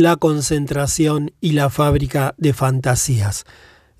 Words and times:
La 0.00 0.16
concentración 0.16 1.32
y 1.42 1.52
la 1.52 1.68
fábrica 1.68 2.34
de 2.38 2.54
fantasías. 2.54 3.44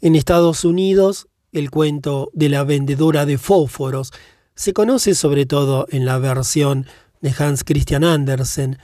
En 0.01 0.17
Estados 0.17 0.65
Unidos, 0.65 1.29
el 1.53 1.71
cuento 1.71 2.31
de 2.33 2.49
la 2.49 2.65
vendedora 2.65 3.27
de 3.27 3.37
fósforos 3.37 4.11
se 4.55 4.73
conoce 4.73 5.15
sobre 5.15 5.45
todo 5.45 5.87
en 5.91 6.07
la 6.07 6.17
versión 6.17 6.87
de 7.21 7.35
Hans 7.39 7.65
Christian 7.65 8.03
Andersen. 8.03 8.79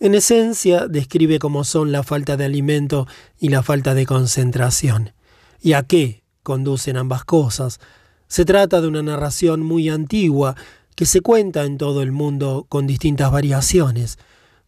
En 0.00 0.16
esencia, 0.16 0.88
describe 0.88 1.38
cómo 1.38 1.62
son 1.62 1.92
la 1.92 2.02
falta 2.02 2.36
de 2.36 2.46
alimento 2.46 3.06
y 3.38 3.50
la 3.50 3.62
falta 3.62 3.94
de 3.94 4.04
concentración. 4.04 5.12
¿Y 5.62 5.74
a 5.74 5.84
qué 5.84 6.24
conducen 6.42 6.96
ambas 6.96 7.24
cosas? 7.24 7.78
Se 8.26 8.44
trata 8.44 8.80
de 8.80 8.88
una 8.88 9.04
narración 9.04 9.62
muy 9.62 9.88
antigua 9.88 10.56
que 10.96 11.06
se 11.06 11.20
cuenta 11.20 11.62
en 11.62 11.78
todo 11.78 12.02
el 12.02 12.10
mundo 12.10 12.66
con 12.68 12.88
distintas 12.88 13.30
variaciones. 13.30 14.18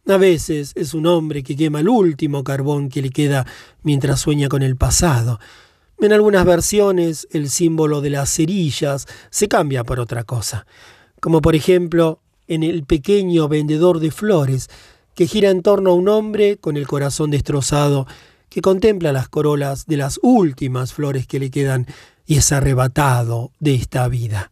A 0.07 0.17
veces 0.17 0.71
es 0.75 0.93
un 0.93 1.05
hombre 1.05 1.43
que 1.43 1.55
quema 1.55 1.81
el 1.81 1.89
último 1.89 2.43
carbón 2.43 2.89
que 2.89 3.01
le 3.01 3.09
queda 3.09 3.45
mientras 3.83 4.19
sueña 4.19 4.49
con 4.49 4.63
el 4.63 4.75
pasado. 4.75 5.39
En 5.99 6.13
algunas 6.13 6.45
versiones 6.45 7.27
el 7.31 7.49
símbolo 7.49 8.01
de 8.01 8.09
las 8.09 8.33
cerillas 8.33 9.05
se 9.29 9.47
cambia 9.47 9.83
por 9.83 9.99
otra 9.99 10.23
cosa, 10.23 10.65
como 11.19 11.41
por 11.41 11.55
ejemplo 11.55 12.21
en 12.47 12.63
el 12.63 12.83
pequeño 12.83 13.47
vendedor 13.47 13.99
de 13.99 14.11
flores 14.11 14.69
que 15.13 15.27
gira 15.27 15.49
en 15.49 15.61
torno 15.61 15.91
a 15.91 15.95
un 15.95 16.07
hombre 16.07 16.57
con 16.57 16.77
el 16.77 16.87
corazón 16.87 17.29
destrozado 17.29 18.07
que 18.49 18.61
contempla 18.61 19.13
las 19.13 19.29
corolas 19.29 19.85
de 19.85 19.97
las 19.97 20.19
últimas 20.23 20.93
flores 20.93 21.27
que 21.27 21.39
le 21.39 21.51
quedan 21.51 21.85
y 22.25 22.37
es 22.37 22.51
arrebatado 22.51 23.51
de 23.59 23.75
esta 23.75 24.07
vida. 24.07 24.51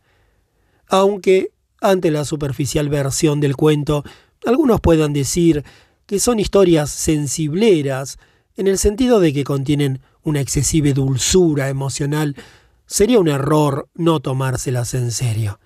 Aunque, 0.88 1.52
ante 1.82 2.12
la 2.12 2.26
superficial 2.26 2.90
versión 2.90 3.40
del 3.40 3.56
cuento, 3.56 4.04
algunos 4.46 4.82
puedan 4.82 5.14
decir 5.14 5.64
que 6.06 6.20
son 6.20 6.40
historias 6.40 6.90
sensibleras, 6.90 8.18
en 8.56 8.68
el 8.68 8.78
sentido 8.78 9.20
de 9.20 9.34
que 9.34 9.44
contienen 9.44 10.02
una 10.24 10.42
excesiva 10.42 10.92
dulzura 10.92 11.70
emocional, 11.70 12.36
sería 12.86 13.20
un 13.20 13.28
error 13.28 13.90
no 13.94 14.20
tomárselas 14.20 14.94
en 14.94 15.12
serio. 15.12 15.60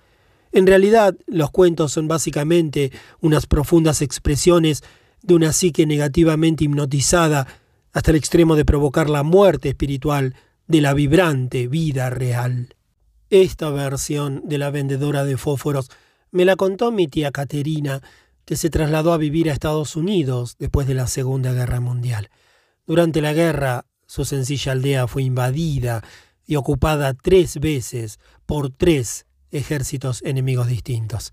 En 0.50 0.66
realidad, 0.66 1.16
los 1.26 1.50
cuentos 1.50 1.92
son 1.92 2.08
básicamente 2.08 2.92
unas 3.20 3.46
profundas 3.46 4.02
expresiones 4.02 4.82
de 5.22 5.34
una 5.34 5.52
psique 5.52 5.86
negativamente 5.86 6.64
hipnotizada 6.64 7.46
hasta 7.92 8.10
el 8.10 8.16
extremo 8.16 8.56
de 8.56 8.64
provocar 8.64 9.08
la 9.08 9.22
muerte 9.22 9.70
espiritual 9.70 10.34
de 10.66 10.80
la 10.80 10.94
vibrante 10.94 11.68
vida 11.68 12.10
real. 12.10 12.74
Esta 13.30 13.70
versión 13.70 14.42
de 14.44 14.58
la 14.58 14.70
vendedora 14.70 15.24
de 15.24 15.36
fósforos 15.36 15.90
me 16.30 16.44
la 16.44 16.56
contó 16.56 16.90
mi 16.90 17.08
tía 17.08 17.30
Caterina, 17.30 18.02
que 18.44 18.56
se 18.56 18.70
trasladó 18.70 19.12
a 19.12 19.18
vivir 19.18 19.48
a 19.48 19.52
Estados 19.52 19.96
Unidos 19.96 20.56
después 20.58 20.86
de 20.86 20.94
la 20.94 21.06
Segunda 21.06 21.52
Guerra 21.52 21.80
Mundial. 21.80 22.30
Durante 22.86 23.20
la 23.20 23.32
guerra, 23.32 23.86
su 24.06 24.24
sencilla 24.24 24.72
aldea 24.72 25.06
fue 25.06 25.22
invadida 25.22 26.02
y 26.44 26.56
ocupada 26.56 27.14
tres 27.14 27.60
veces 27.60 28.18
por 28.46 28.70
tres 28.70 29.26
ejércitos 29.50 30.22
enemigos 30.22 30.66
distintos. 30.66 31.32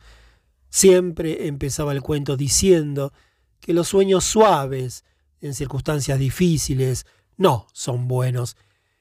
Siempre 0.70 1.48
empezaba 1.48 1.94
el 1.94 2.02
cuento 2.02 2.38
diciendo 2.38 3.12
que 3.60 3.74
los 3.74 3.88
sueños 3.88 4.24
suaves, 4.24 5.04
en 5.42 5.54
circunstancias 5.56 6.20
difíciles, 6.20 7.06
no 7.38 7.68
son 7.74 8.08
buenos, 8.08 8.56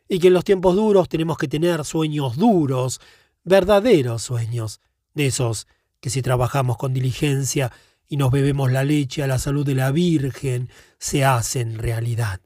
y 0.08 0.18
que 0.18 0.28
en 0.28 0.34
los 0.34 0.44
tiempos 0.44 0.74
duros 0.74 1.08
tenemos 1.08 1.36
que 1.36 1.48
tener 1.48 1.84
sueños 1.84 2.36
duros, 2.36 3.00
verdaderos 3.44 4.22
sueños, 4.22 4.80
de 5.14 5.26
esos 5.26 5.66
que 6.00 6.10
si 6.10 6.22
trabajamos 6.22 6.78
con 6.78 6.94
diligencia 6.94 7.72
y 8.08 8.16
nos 8.16 8.30
bebemos 8.30 8.72
la 8.72 8.84
leche 8.84 9.22
a 9.22 9.26
la 9.26 9.38
salud 9.38 9.66
de 9.66 9.74
la 9.74 9.92
Virgen, 9.92 10.70
se 10.98 11.24
hacen 11.24 11.78
realidad. 11.78 12.40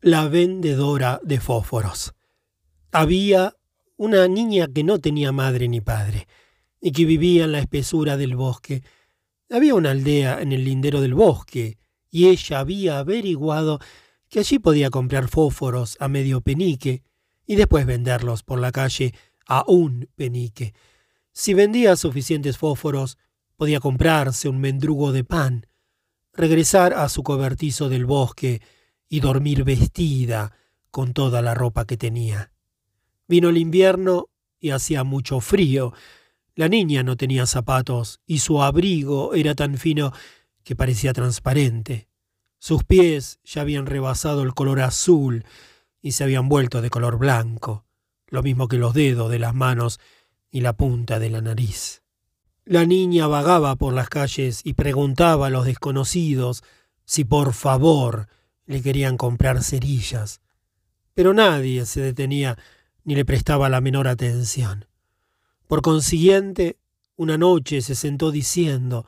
La 0.00 0.28
vendedora 0.28 1.20
de 1.22 1.40
fósforos. 1.40 2.14
Había 2.90 3.56
una 3.96 4.26
niña 4.28 4.66
que 4.66 4.84
no 4.84 4.98
tenía 4.98 5.32
madre 5.32 5.68
ni 5.68 5.80
padre, 5.80 6.26
y 6.80 6.92
que 6.92 7.04
vivía 7.04 7.44
en 7.44 7.52
la 7.52 7.60
espesura 7.60 8.16
del 8.16 8.36
bosque. 8.36 8.82
Había 9.48 9.74
una 9.74 9.92
aldea 9.92 10.42
en 10.42 10.52
el 10.52 10.64
lindero 10.64 11.00
del 11.00 11.14
bosque, 11.14 11.78
y 12.10 12.26
ella 12.26 12.58
había 12.58 12.98
averiguado 12.98 13.78
que 14.28 14.40
allí 14.40 14.58
podía 14.58 14.90
comprar 14.90 15.28
fósforos 15.28 15.96
a 16.00 16.08
medio 16.08 16.40
penique 16.40 17.02
y 17.46 17.56
después 17.56 17.86
venderlos 17.86 18.42
por 18.42 18.58
la 18.60 18.72
calle 18.72 19.14
a 19.46 19.64
un 19.66 20.08
penique. 20.16 20.74
Si 21.32 21.54
vendía 21.54 21.96
suficientes 21.96 22.58
fósforos, 22.58 23.16
podía 23.64 23.80
comprarse 23.80 24.50
un 24.50 24.60
mendrugo 24.60 25.10
de 25.10 25.24
pan, 25.24 25.66
regresar 26.34 26.92
a 26.92 27.08
su 27.08 27.22
cobertizo 27.22 27.88
del 27.88 28.04
bosque 28.04 28.60
y 29.08 29.20
dormir 29.20 29.64
vestida 29.64 30.54
con 30.90 31.14
toda 31.14 31.40
la 31.40 31.54
ropa 31.54 31.86
que 31.86 31.96
tenía. 31.96 32.52
Vino 33.26 33.48
el 33.48 33.56
invierno 33.56 34.28
y 34.60 34.68
hacía 34.68 35.02
mucho 35.02 35.40
frío. 35.40 35.94
La 36.54 36.68
niña 36.68 37.02
no 37.04 37.16
tenía 37.16 37.46
zapatos 37.46 38.20
y 38.26 38.40
su 38.40 38.62
abrigo 38.62 39.32
era 39.32 39.54
tan 39.54 39.78
fino 39.78 40.12
que 40.62 40.76
parecía 40.76 41.14
transparente. 41.14 42.10
Sus 42.58 42.84
pies 42.84 43.38
ya 43.44 43.62
habían 43.62 43.86
rebasado 43.86 44.42
el 44.42 44.52
color 44.52 44.82
azul 44.82 45.46
y 46.02 46.12
se 46.12 46.22
habían 46.22 46.50
vuelto 46.50 46.82
de 46.82 46.90
color 46.90 47.16
blanco, 47.16 47.86
lo 48.26 48.42
mismo 48.42 48.68
que 48.68 48.76
los 48.76 48.92
dedos 48.92 49.30
de 49.30 49.38
las 49.38 49.54
manos 49.54 50.00
y 50.50 50.60
la 50.60 50.74
punta 50.74 51.18
de 51.18 51.30
la 51.30 51.40
nariz. 51.40 52.03
La 52.66 52.86
niña 52.86 53.26
vagaba 53.26 53.76
por 53.76 53.92
las 53.92 54.08
calles 54.08 54.62
y 54.64 54.72
preguntaba 54.72 55.48
a 55.48 55.50
los 55.50 55.66
desconocidos 55.66 56.62
si 57.04 57.24
por 57.24 57.52
favor 57.52 58.28
le 58.64 58.80
querían 58.80 59.18
comprar 59.18 59.62
cerillas, 59.62 60.40
pero 61.12 61.34
nadie 61.34 61.84
se 61.84 62.00
detenía 62.00 62.56
ni 63.04 63.14
le 63.14 63.26
prestaba 63.26 63.68
la 63.68 63.82
menor 63.82 64.08
atención. 64.08 64.86
Por 65.66 65.82
consiguiente, 65.82 66.78
una 67.16 67.36
noche 67.36 67.82
se 67.82 67.94
sentó 67.94 68.30
diciendo 68.30 69.04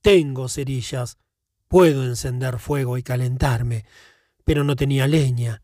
Tengo 0.00 0.48
cerillas, 0.48 1.16
Puedo 1.68 2.04
encender 2.04 2.58
fuego 2.58 2.96
y 2.96 3.02
calentarme, 3.02 3.84
pero 4.44 4.62
no 4.62 4.76
tenía 4.76 5.08
leña. 5.08 5.62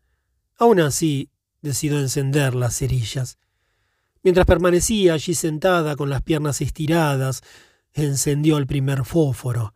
Aún 0.56 0.80
así, 0.80 1.30
decidió 1.60 2.00
encender 2.00 2.54
las 2.54 2.76
cerillas. 2.76 3.38
Mientras 4.22 4.46
permanecía 4.46 5.14
allí 5.14 5.34
sentada 5.34 5.96
con 5.96 6.10
las 6.10 6.22
piernas 6.22 6.60
estiradas, 6.60 7.42
encendió 7.92 8.58
el 8.58 8.66
primer 8.66 9.04
fósforo. 9.04 9.74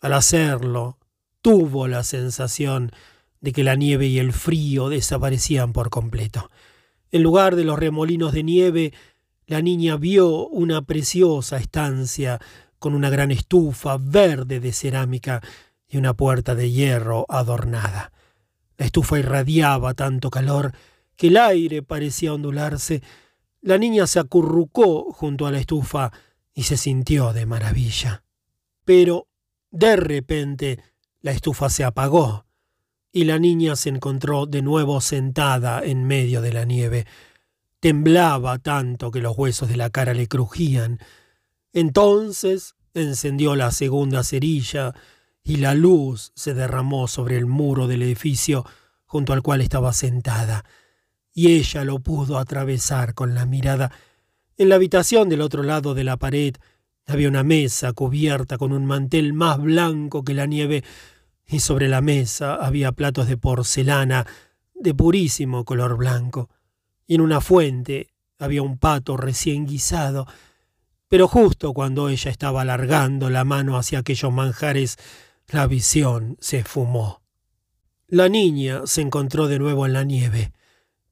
Al 0.00 0.12
hacerlo, 0.12 0.98
tuvo 1.42 1.88
la 1.88 2.04
sensación 2.04 2.92
de 3.40 3.52
que 3.52 3.64
la 3.64 3.74
nieve 3.74 4.06
y 4.06 4.18
el 4.18 4.32
frío 4.32 4.88
desaparecían 4.88 5.72
por 5.72 5.90
completo. 5.90 6.50
En 7.10 7.22
lugar 7.22 7.56
de 7.56 7.64
los 7.64 7.78
remolinos 7.78 8.32
de 8.32 8.42
nieve, 8.42 8.92
la 9.46 9.60
niña 9.60 9.96
vio 9.96 10.46
una 10.48 10.82
preciosa 10.82 11.58
estancia 11.58 12.40
con 12.78 12.94
una 12.94 13.10
gran 13.10 13.30
estufa 13.30 13.98
verde 13.98 14.60
de 14.60 14.72
cerámica 14.72 15.42
y 15.88 15.98
una 15.98 16.14
puerta 16.14 16.54
de 16.54 16.70
hierro 16.70 17.26
adornada. 17.28 18.12
La 18.78 18.86
estufa 18.86 19.18
irradiaba 19.18 19.94
tanto 19.94 20.30
calor 20.30 20.72
que 21.16 21.28
el 21.28 21.36
aire 21.36 21.82
parecía 21.82 22.32
ondularse. 22.32 23.02
La 23.64 23.78
niña 23.78 24.06
se 24.06 24.18
acurrucó 24.18 25.10
junto 25.10 25.46
a 25.46 25.50
la 25.50 25.58
estufa 25.58 26.12
y 26.52 26.64
se 26.64 26.76
sintió 26.76 27.32
de 27.32 27.46
maravilla. 27.46 28.22
Pero 28.84 29.26
de 29.70 29.96
repente 29.96 30.80
la 31.22 31.30
estufa 31.30 31.70
se 31.70 31.82
apagó 31.82 32.44
y 33.10 33.24
la 33.24 33.38
niña 33.38 33.74
se 33.76 33.88
encontró 33.88 34.44
de 34.44 34.60
nuevo 34.60 35.00
sentada 35.00 35.82
en 35.82 36.04
medio 36.04 36.42
de 36.42 36.52
la 36.52 36.66
nieve. 36.66 37.06
Temblaba 37.80 38.58
tanto 38.58 39.10
que 39.10 39.22
los 39.22 39.34
huesos 39.38 39.70
de 39.70 39.78
la 39.78 39.88
cara 39.88 40.12
le 40.12 40.28
crujían. 40.28 40.98
Entonces 41.72 42.74
encendió 42.92 43.56
la 43.56 43.70
segunda 43.70 44.24
cerilla 44.24 44.92
y 45.42 45.56
la 45.56 45.72
luz 45.72 46.32
se 46.34 46.52
derramó 46.52 47.08
sobre 47.08 47.38
el 47.38 47.46
muro 47.46 47.86
del 47.86 48.02
edificio 48.02 48.66
junto 49.06 49.32
al 49.32 49.40
cual 49.40 49.62
estaba 49.62 49.94
sentada, 49.94 50.66
y 51.34 51.52
ella 51.52 51.84
lo 51.84 51.98
pudo 51.98 52.38
atravesar 52.38 53.12
con 53.12 53.34
la 53.34 53.44
mirada. 53.44 53.90
En 54.56 54.68
la 54.68 54.76
habitación 54.76 55.28
del 55.28 55.40
otro 55.40 55.64
lado 55.64 55.92
de 55.92 56.04
la 56.04 56.16
pared 56.16 56.54
había 57.06 57.28
una 57.28 57.42
mesa 57.42 57.92
cubierta 57.92 58.56
con 58.56 58.72
un 58.72 58.86
mantel 58.86 59.34
más 59.34 59.60
blanco 59.60 60.22
que 60.22 60.32
la 60.32 60.46
nieve, 60.46 60.84
y 61.46 61.60
sobre 61.60 61.88
la 61.88 62.00
mesa 62.00 62.54
había 62.54 62.92
platos 62.92 63.28
de 63.28 63.36
porcelana 63.36 64.26
de 64.74 64.94
purísimo 64.94 65.64
color 65.64 65.96
blanco, 65.96 66.48
y 67.06 67.16
en 67.16 67.20
una 67.20 67.40
fuente 67.40 68.08
había 68.38 68.62
un 68.62 68.78
pato 68.78 69.16
recién 69.16 69.66
guisado, 69.66 70.26
pero 71.08 71.28
justo 71.28 71.74
cuando 71.74 72.08
ella 72.08 72.30
estaba 72.30 72.62
alargando 72.62 73.28
la 73.28 73.44
mano 73.44 73.76
hacia 73.76 73.98
aquellos 73.98 74.32
manjares, 74.32 74.96
la 75.48 75.66
visión 75.66 76.36
se 76.40 76.60
esfumó. 76.60 77.22
La 78.06 78.28
niña 78.28 78.82
se 78.86 79.02
encontró 79.02 79.48
de 79.48 79.58
nuevo 79.58 79.84
en 79.84 79.92
la 79.92 80.04
nieve, 80.04 80.52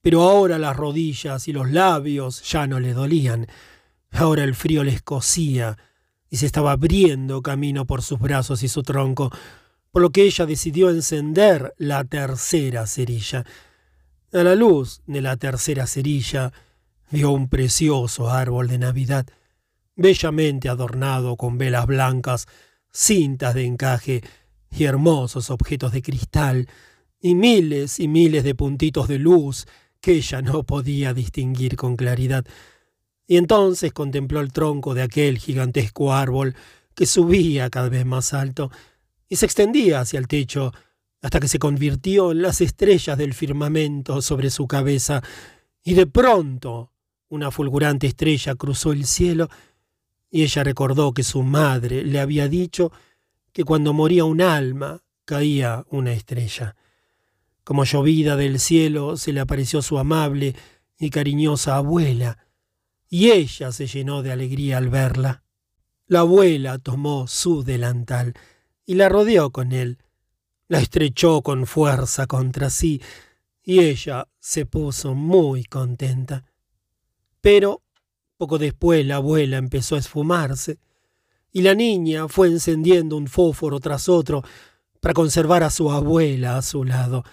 pero 0.03 0.23
ahora 0.23 0.59
las 0.59 0.77
rodillas 0.77 1.47
y 1.49 1.53
los 1.53 1.71
labios 1.71 2.43
ya 2.43 2.67
no 2.67 2.81
le 2.81 2.93
dolían. 2.93 3.47
Ahora 4.11 4.45
el 4.45 4.55
frío 4.55 4.85
le 4.85 4.93
escocía 4.93 5.79
y 6.29 6.37
se 6.37 6.47
estaba 6.47 6.73
abriendo 6.73 7.41
camino 7.41 7.87
por 7.87 8.03
sus 8.03 8.19
brazos 8.19 8.63
y 8.63 8.69
su 8.69 8.83
tronco. 8.83 9.31
por 9.93 10.01
lo 10.01 10.09
que 10.11 10.23
ella 10.23 10.47
decidió 10.47 10.89
encender 10.89 11.75
la 11.77 12.05
tercera 12.05 12.87
cerilla. 12.87 13.45
A 14.33 14.43
la 14.43 14.55
luz 14.55 15.03
de 15.07 15.21
la 15.21 15.37
tercera 15.37 15.87
cerilla 15.87 16.51
vio 17.11 17.31
un 17.31 17.51
precioso 17.51 18.31
árbol 18.31 18.69
de 18.69 18.79
Navidad, 18.79 19.27
bellamente 19.95 20.71
adornado 20.71 21.37
con 21.37 21.59
velas 21.59 21.85
blancas, 21.85 22.47
cintas 22.91 23.55
de 23.55 23.67
encaje 23.67 24.23
y 24.71 24.85
hermosos 24.85 25.51
objetos 25.51 25.93
de 25.93 26.01
cristal, 26.01 26.69
y 27.21 27.35
miles 27.35 28.01
y 28.01 28.09
miles 28.09 28.45
de 28.45 28.55
puntitos 28.55 29.09
de 29.09 29.19
luz 29.19 29.67
que 30.03 30.13
ella 30.13 30.43
no 30.43 30.65
podía 30.65 31.15
distinguir 31.15 31.77
con 31.77 31.97
claridad. 31.97 32.45
Y 33.27 33.39
entonces 33.39 33.93
contempló 33.93 34.41
el 34.41 34.53
tronco 34.53 34.93
de 34.93 35.03
aquel 35.03 35.39
gigantesco 35.39 36.13
árbol 36.13 36.55
que 36.95 37.07
subía 37.07 37.71
cada 37.71 37.89
vez 37.89 38.05
más 38.05 38.35
alto 38.35 38.71
y 39.29 39.37
se 39.37 39.47
extendía 39.47 40.01
hacia 40.01 40.19
el 40.19 40.29
techo 40.29 40.73
hasta 41.23 41.39
que 41.39 41.49
se 41.49 41.61
convirtió 41.61 42.33
en 42.33 42.43
las 42.43 42.61
estrellas 42.61 43.17
del 43.17 43.33
firmamento 43.33 44.21
sobre 44.21 44.51
su 44.51 44.67
cabeza, 44.67 45.23
y 45.85 45.95
de 45.95 46.07
pronto 46.07 46.91
una 47.29 47.53
fulgurante 47.53 48.09
estrella 48.09 48.57
cruzó 48.57 48.91
el 48.91 49.07
cielo, 49.07 49.49
y 50.31 50.43
ella 50.43 50.65
recordó 50.65 51.15
que 51.15 51.23
su 51.23 51.45
madre 51.45 52.05
le 52.05 52.19
había 52.19 52.49
dicho 52.49 52.91
que 53.53 53.63
cuando 53.63 53.93
moría 53.93 54.25
un 54.25 54.41
alma 54.41 55.01
caía 55.25 55.85
una 55.91 56.13
estrella. 56.13 56.75
Como 57.73 57.85
llovida 57.85 58.37
del 58.37 58.61
cielo 58.61 59.17
se 59.17 59.33
le 59.33 59.41
apareció 59.41 59.81
su 59.81 59.99
amable 59.99 60.55
y 60.99 61.09
cariñosa 61.09 61.77
abuela, 61.77 62.37
y 63.09 63.31
ella 63.31 63.73
se 63.73 63.87
llenó 63.87 64.21
de 64.21 64.31
alegría 64.31 64.77
al 64.77 64.91
verla. 64.91 65.43
La 66.07 66.19
abuela 66.19 66.77
tomó 66.77 67.27
su 67.29 67.65
delantal 67.65 68.35
y 68.85 68.97
la 68.97 69.09
rodeó 69.09 69.53
con 69.53 69.73
él, 69.73 69.97
la 70.69 70.81
estrechó 70.81 71.41
con 71.41 71.67
fuerza 71.67 72.27
contra 72.27 72.69
sí, 72.69 73.01
y 73.63 73.79
ella 73.81 74.29
se 74.39 74.67
puso 74.67 75.15
muy 75.15 75.65
contenta. 75.65 76.45
Pero 77.41 77.81
poco 78.37 78.59
después 78.59 79.07
la 79.07 79.17
abuela 79.17 79.57
empezó 79.57 79.95
a 79.97 80.01
esfumarse, 80.01 80.79
y 81.51 81.63
la 81.63 81.75
niña 81.75 82.29
fue 82.29 82.49
encendiendo 82.49 83.17
un 83.17 83.29
fósforo 83.29 83.81
tras 83.81 84.11
otro 84.11 84.43
para 85.01 85.15
conservar 85.15 85.63
a 85.63 85.71
su 85.71 85.91
abuela 85.91 86.59
a 86.59 86.61
su 86.61 86.85
lado, 86.85 87.25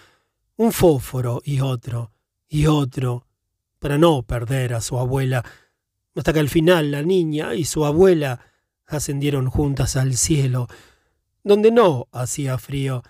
un 0.60 0.72
fósforo 0.72 1.40
y 1.42 1.60
otro, 1.60 2.12
y 2.46 2.66
otro, 2.66 3.26
para 3.78 3.96
no 3.96 4.22
perder 4.24 4.74
a 4.74 4.82
su 4.82 4.98
abuela, 4.98 5.42
hasta 6.14 6.34
que 6.34 6.38
al 6.38 6.50
final 6.50 6.90
la 6.90 7.00
niña 7.00 7.54
y 7.54 7.64
su 7.64 7.86
abuela 7.86 8.40
ascendieron 8.84 9.48
juntas 9.48 9.96
al 9.96 10.18
cielo, 10.18 10.68
donde 11.42 11.70
no 11.70 12.08
hacía 12.12 12.58
frío, 12.58 13.02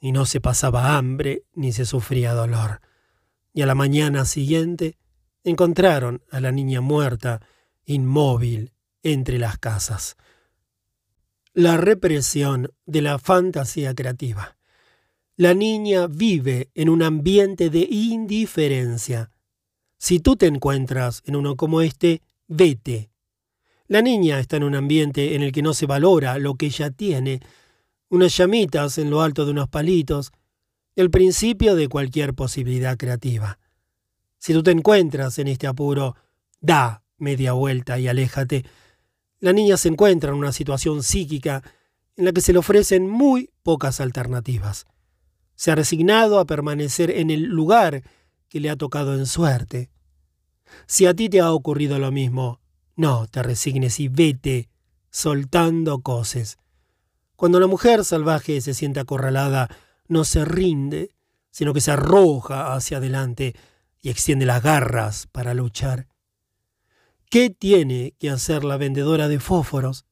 y 0.00 0.12
no 0.12 0.24
se 0.24 0.40
pasaba 0.40 0.96
hambre 0.96 1.44
ni 1.52 1.72
se 1.74 1.84
sufría 1.84 2.32
dolor. 2.32 2.80
Y 3.52 3.60
a 3.60 3.66
la 3.66 3.74
mañana 3.74 4.24
siguiente 4.24 4.96
encontraron 5.42 6.22
a 6.30 6.40
la 6.40 6.52
niña 6.52 6.80
muerta, 6.80 7.42
inmóvil, 7.84 8.72
entre 9.02 9.38
las 9.38 9.58
casas. 9.58 10.16
La 11.52 11.76
represión 11.76 12.72
de 12.86 13.02
la 13.02 13.18
fantasía 13.18 13.94
creativa. 13.94 14.53
La 15.36 15.52
niña 15.52 16.06
vive 16.06 16.70
en 16.76 16.88
un 16.88 17.02
ambiente 17.02 17.68
de 17.68 17.88
indiferencia. 17.90 19.32
Si 19.98 20.20
tú 20.20 20.36
te 20.36 20.46
encuentras 20.46 21.22
en 21.26 21.34
uno 21.34 21.56
como 21.56 21.80
este, 21.80 22.22
vete. 22.46 23.10
La 23.88 24.00
niña 24.00 24.38
está 24.38 24.58
en 24.58 24.62
un 24.62 24.76
ambiente 24.76 25.34
en 25.34 25.42
el 25.42 25.50
que 25.50 25.62
no 25.62 25.74
se 25.74 25.86
valora 25.86 26.38
lo 26.38 26.54
que 26.54 26.66
ella 26.66 26.90
tiene, 26.90 27.40
unas 28.10 28.36
llamitas 28.36 28.96
en 28.98 29.10
lo 29.10 29.22
alto 29.22 29.44
de 29.44 29.50
unos 29.50 29.68
palitos, 29.68 30.30
el 30.94 31.10
principio 31.10 31.74
de 31.74 31.88
cualquier 31.88 32.34
posibilidad 32.34 32.96
creativa. 32.96 33.58
Si 34.38 34.52
tú 34.52 34.62
te 34.62 34.70
encuentras 34.70 35.40
en 35.40 35.48
este 35.48 35.66
apuro, 35.66 36.14
da 36.60 37.02
media 37.18 37.54
vuelta 37.54 37.98
y 37.98 38.06
aléjate. 38.06 38.64
La 39.40 39.52
niña 39.52 39.78
se 39.78 39.88
encuentra 39.88 40.30
en 40.30 40.36
una 40.36 40.52
situación 40.52 41.02
psíquica 41.02 41.64
en 42.16 42.26
la 42.26 42.32
que 42.32 42.40
se 42.40 42.52
le 42.52 42.60
ofrecen 42.60 43.10
muy 43.10 43.50
pocas 43.64 44.00
alternativas. 44.00 44.86
Se 45.54 45.70
ha 45.70 45.74
resignado 45.74 46.38
a 46.38 46.44
permanecer 46.44 47.10
en 47.10 47.30
el 47.30 47.44
lugar 47.44 48.02
que 48.48 48.60
le 48.60 48.70
ha 48.70 48.76
tocado 48.76 49.14
en 49.14 49.26
suerte. 49.26 49.90
Si 50.86 51.06
a 51.06 51.14
ti 51.14 51.28
te 51.28 51.40
ha 51.40 51.52
ocurrido 51.52 51.98
lo 51.98 52.10
mismo, 52.12 52.60
no 52.96 53.26
te 53.26 53.42
resignes 53.42 54.00
y 54.00 54.08
vete 54.08 54.68
soltando 55.10 56.00
cosas. 56.00 56.58
Cuando 57.36 57.60
la 57.60 57.66
mujer 57.66 58.04
salvaje 58.04 58.60
se 58.60 58.74
siente 58.74 59.00
acorralada, 59.00 59.68
no 60.08 60.24
se 60.24 60.44
rinde, 60.44 61.14
sino 61.50 61.72
que 61.72 61.80
se 61.80 61.92
arroja 61.92 62.74
hacia 62.74 62.98
adelante 62.98 63.54
y 64.02 64.10
extiende 64.10 64.46
las 64.46 64.62
garras 64.62 65.28
para 65.30 65.54
luchar. 65.54 66.08
¿Qué 67.30 67.50
tiene 67.50 68.14
que 68.18 68.30
hacer 68.30 68.64
la 68.64 68.76
vendedora 68.76 69.28
de 69.28 69.40
fósforos? 69.40 70.04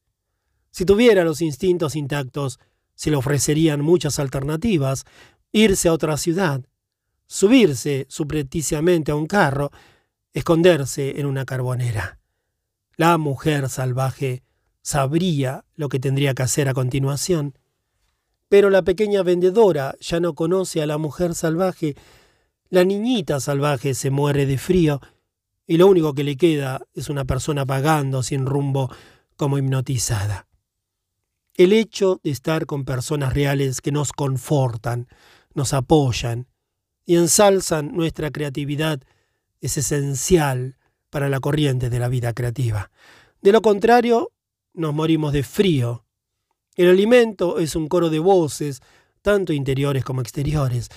Si 0.71 0.85
tuviera 0.85 1.23
los 1.23 1.41
instintos 1.41 1.95
intactos, 1.95 2.59
se 2.95 3.11
le 3.11 3.17
ofrecerían 3.17 3.81
muchas 3.81 4.19
alternativas. 4.19 5.05
Irse 5.53 5.87
a 5.87 5.93
otra 5.93 6.17
ciudad, 6.17 6.65
subirse 7.27 8.07
subrepticiamente 8.09 9.11
a 9.11 9.15
un 9.15 9.27
carro, 9.27 9.71
esconderse 10.33 11.19
en 11.19 11.27
una 11.27 11.45
carbonera. 11.45 12.19
La 12.95 13.17
mujer 13.19 13.69
salvaje 13.69 14.41
sabría 14.81 15.63
lo 15.75 15.89
que 15.89 15.99
tendría 15.99 16.33
que 16.33 16.41
hacer 16.41 16.67
a 16.69 16.73
continuación. 16.73 17.57
Pero 18.49 18.71
la 18.71 18.81
pequeña 18.81 19.21
vendedora 19.21 19.95
ya 19.99 20.19
no 20.19 20.33
conoce 20.33 20.81
a 20.81 20.87
la 20.87 20.97
mujer 20.97 21.35
salvaje. 21.35 21.95
La 22.69 22.83
niñita 22.83 23.39
salvaje 23.39 23.93
se 23.93 24.09
muere 24.09 24.47
de 24.47 24.57
frío 24.57 25.01
y 25.67 25.77
lo 25.77 25.85
único 25.85 26.13
que 26.13 26.23
le 26.23 26.35
queda 26.35 26.81
es 26.95 27.09
una 27.09 27.25
persona 27.25 27.63
vagando 27.63 28.23
sin 28.23 28.45
rumbo 28.47 28.91
como 29.35 29.59
hipnotizada. 29.59 30.47
El 31.55 31.73
hecho 31.73 32.19
de 32.23 32.31
estar 32.31 32.65
con 32.65 32.83
personas 32.83 33.33
reales 33.33 33.79
que 33.79 33.91
nos 33.91 34.11
confortan, 34.11 35.07
nos 35.53 35.73
apoyan 35.73 36.47
y 37.05 37.15
ensalzan 37.15 37.95
nuestra 37.95 38.31
creatividad 38.31 39.01
es 39.61 39.77
esencial 39.77 40.77
para 41.09 41.29
la 41.29 41.39
corriente 41.39 41.89
de 41.89 41.99
la 41.99 42.09
vida 42.09 42.33
creativa. 42.33 42.91
De 43.41 43.51
lo 43.51 43.61
contrario, 43.61 44.31
nos 44.73 44.93
morimos 44.93 45.33
de 45.33 45.43
frío. 45.43 46.05
El 46.75 46.89
alimento 46.89 47.59
es 47.59 47.75
un 47.75 47.87
coro 47.87 48.09
de 48.09 48.19
voces, 48.19 48.81
tanto 49.21 49.53
interiores 49.53 50.03
como 50.03 50.21
exteriores, 50.21 50.89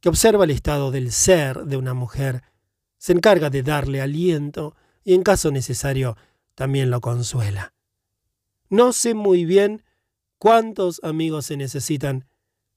que 0.00 0.08
observa 0.08 0.44
el 0.44 0.50
estado 0.50 0.90
del 0.90 1.12
ser 1.12 1.64
de 1.64 1.76
una 1.76 1.94
mujer, 1.94 2.42
se 2.98 3.12
encarga 3.12 3.50
de 3.50 3.62
darle 3.62 4.00
aliento 4.00 4.76
y 5.02 5.14
en 5.14 5.22
caso 5.22 5.50
necesario 5.50 6.16
también 6.54 6.90
lo 6.90 7.00
consuela. 7.00 7.74
No 8.70 8.92
sé 8.92 9.14
muy 9.14 9.44
bien 9.44 9.82
cuántos 10.38 11.00
amigos 11.02 11.46
se 11.46 11.56
necesitan, 11.56 12.26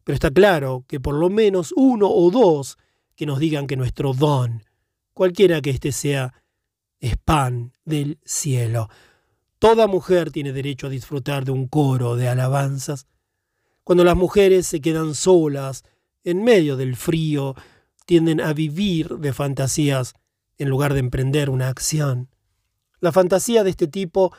pero 0.08 0.14
está 0.14 0.32
claro 0.32 0.86
que 0.88 1.02
por 1.02 1.16
lo 1.16 1.30
menos 1.30 1.74
uno 1.76 2.10
o 2.10 2.32
dos 2.32 2.78
que 3.14 3.26
nos 3.26 3.40
digan 3.40 3.68
que 3.68 3.76
nuestro 3.76 4.14
don, 4.14 4.64
cualquiera 5.14 5.60
que 5.60 5.72
éste 5.72 5.92
sea, 5.92 6.34
es 7.02 7.18
pan 7.18 7.74
del 7.84 8.18
cielo. 8.24 8.88
Toda 9.60 9.86
mujer 9.86 10.32
tiene 10.32 10.54
derecho 10.54 10.88
a 10.88 10.92
disfrutar 10.92 11.44
de 11.44 11.52
un 11.52 11.68
coro 11.68 12.16
de 12.16 12.30
alabanzas. 12.30 13.06
Cuando 13.84 14.06
las 14.06 14.16
mujeres 14.16 14.66
se 14.66 14.80
quedan 14.80 15.14
solas, 15.14 15.84
en 16.24 16.42
medio 16.42 16.78
del 16.78 16.96
frío, 16.96 17.56
tienden 18.06 18.40
a 18.40 18.54
vivir 18.54 19.18
de 19.18 19.34
fantasías 19.34 20.14
en 20.58 20.70
lugar 20.70 20.94
de 20.94 21.02
emprender 21.02 21.50
una 21.50 21.68
acción. 21.68 22.30
La 23.02 23.12
fantasía 23.12 23.66
de 23.66 23.72
este 23.72 23.88
tipo 23.88 24.32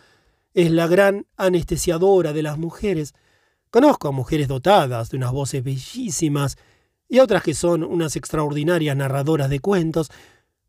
es 0.54 0.70
la 0.70 0.86
gran 0.86 1.26
anestesiadora 1.36 2.32
de 2.32 2.42
las 2.42 2.56
mujeres. 2.56 3.12
Conozco 3.70 4.08
a 4.08 4.12
mujeres 4.12 4.48
dotadas 4.48 5.10
de 5.10 5.16
unas 5.16 5.32
voces 5.32 5.62
bellísimas 5.62 6.56
y 7.08 7.18
otras 7.18 7.42
que 7.42 7.54
son 7.54 7.82
unas 7.84 8.16
extraordinarias 8.16 8.96
narradoras 8.96 9.50
de 9.50 9.60
cuentos. 9.60 10.10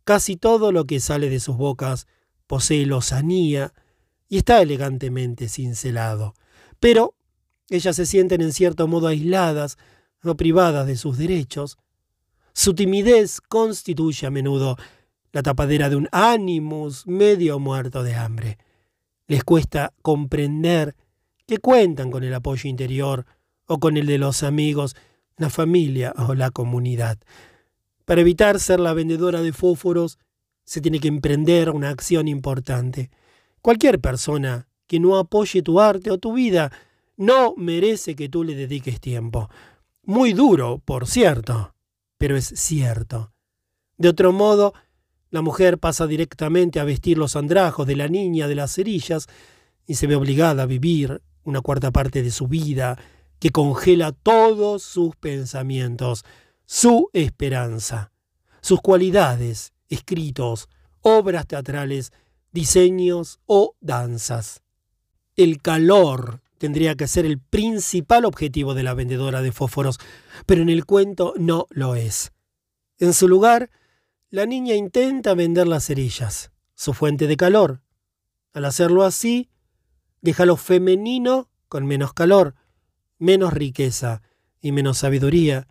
Casi 0.03 0.36
todo 0.38 0.72
lo 0.72 0.86
que 0.86 1.00
sale 1.00 1.29
de 1.29 1.39
sus 1.39 1.58
bocas 1.58 2.08
posee 2.48 2.86
lozanía, 2.86 3.74
y 4.29 4.38
está 4.38 4.62
elegantemente 4.62 5.50
cincelado. 5.50 6.36
Pero 6.79 7.15
ellas 7.70 7.96
se 7.96 8.06
sienten 8.06 8.41
en 8.41 8.53
cierto 8.53 8.88
modo 8.88 9.08
aisladas 9.08 9.77
o 10.24 10.36
privadas 10.36 10.88
de 10.88 10.96
sus 10.96 11.18
derechos. 11.18 11.77
Su 12.53 12.74
timidez 12.74 13.41
constituye 13.41 14.27
a 14.27 14.32
menudo 14.32 14.77
la 15.32 15.44
tapadera 15.44 15.89
de 15.89 15.96
un 15.96 16.08
ánimos 16.12 17.06
medio 17.08 17.60
muerto 17.60 18.03
de 18.03 18.15
hambre. 18.15 18.58
Les 19.27 19.44
cuesta 19.44 19.94
comprender 20.01 20.96
que 21.50 21.58
cuentan 21.58 22.12
con 22.12 22.24
el 22.24 22.34
apoyo 22.34 22.70
interior 22.70 23.25
o 23.65 23.79
con 23.79 23.98
el 23.98 24.06
de 24.06 24.20
los 24.20 24.44
amigos, 24.44 24.96
la 25.36 25.50
familia 25.50 26.13
o 26.15 26.36
la 26.36 26.51
comunidad. 26.51 27.18
Para 28.06 28.22
evitar 28.22 28.60
ser 28.60 28.79
la 28.79 28.94
vendedora 28.94 29.41
de 29.41 29.51
fósforos, 29.51 30.20
se 30.63 30.79
tiene 30.79 31.00
que 31.00 31.08
emprender 31.08 31.72
una 31.72 31.89
acción 31.89 32.27
importante. 32.27 33.10
Cualquier 33.62 34.00
persona 34.00 34.68
que 34.86 35.00
no 35.00 35.18
apoye 35.18 35.62
tu 35.63 35.79
arte 35.79 36.12
o 36.12 36.20
tu 36.20 36.34
vida 36.34 36.72
no 37.18 37.56
merece 37.58 38.15
que 38.15 38.29
tú 38.29 38.44
le 38.44 38.56
dediques 38.56 39.01
tiempo. 39.01 39.50
Muy 40.03 40.34
duro, 40.34 40.82
por 40.86 41.08
cierto, 41.08 41.74
pero 42.18 42.38
es 42.38 42.46
cierto. 42.46 43.34
De 43.98 44.10
otro 44.10 44.32
modo, 44.32 44.74
la 45.32 45.41
mujer 45.41 45.79
pasa 45.79 46.08
directamente 46.08 46.79
a 46.79 46.84
vestir 46.84 47.18
los 47.18 47.36
andrajos 47.36 47.86
de 47.88 47.96
la 47.96 48.08
niña 48.08 48.48
de 48.48 48.56
las 48.56 48.74
cerillas 48.74 49.27
y 49.86 49.96
se 49.96 50.08
ve 50.08 50.15
obligada 50.15 50.63
a 50.63 50.68
vivir 50.68 51.22
una 51.50 51.62
cuarta 51.62 51.91
parte 51.91 52.24
de 52.24 52.32
su 52.32 52.48
vida 52.48 52.98
que 53.39 53.50
congela 53.50 54.12
todos 54.12 54.84
sus 54.84 55.15
pensamientos, 55.15 56.24
su 56.65 57.10
esperanza, 57.13 58.12
sus 58.62 58.82
cualidades, 58.82 59.74
escritos, 59.88 60.70
obras 61.01 61.48
teatrales, 61.48 62.12
diseños 62.51 63.39
o 63.46 63.75
danzas. 63.79 64.62
El 65.36 65.62
calor 65.62 66.41
tendría 66.58 66.96
que 66.96 67.08
ser 67.08 67.25
el 67.25 67.39
principal 67.39 68.25
objetivo 68.25 68.74
de 68.74 68.84
la 68.84 68.94
vendedora 68.94 69.41
de 69.41 69.51
fósforos, 69.51 69.98
pero 70.46 70.62
en 70.62 70.70
el 70.70 70.86
cuento 70.86 71.34
no 71.38 71.68
lo 71.70 71.96
es. 71.96 72.32
En 72.98 73.13
su 73.13 73.27
lugar, 73.27 73.72
la 74.29 74.46
niña 74.46 74.75
intenta 74.75 75.34
vender 75.34 75.68
las 75.68 75.86
cerillas, 75.88 76.51
su 76.75 76.94
fuente 76.94 77.27
de 77.27 77.38
calor. 77.38 77.82
Al 78.53 78.65
hacerlo 78.65 79.03
así, 79.03 79.50
deja 80.22 80.46
lo 80.46 80.58
femenino 80.58 81.50
con 81.68 81.86
menos 81.86 82.14
calor, 82.14 82.56
menos 83.18 83.54
riqueza 83.54 84.22
y 84.62 84.72
menos 84.72 85.00
sabiduría, 85.00 85.68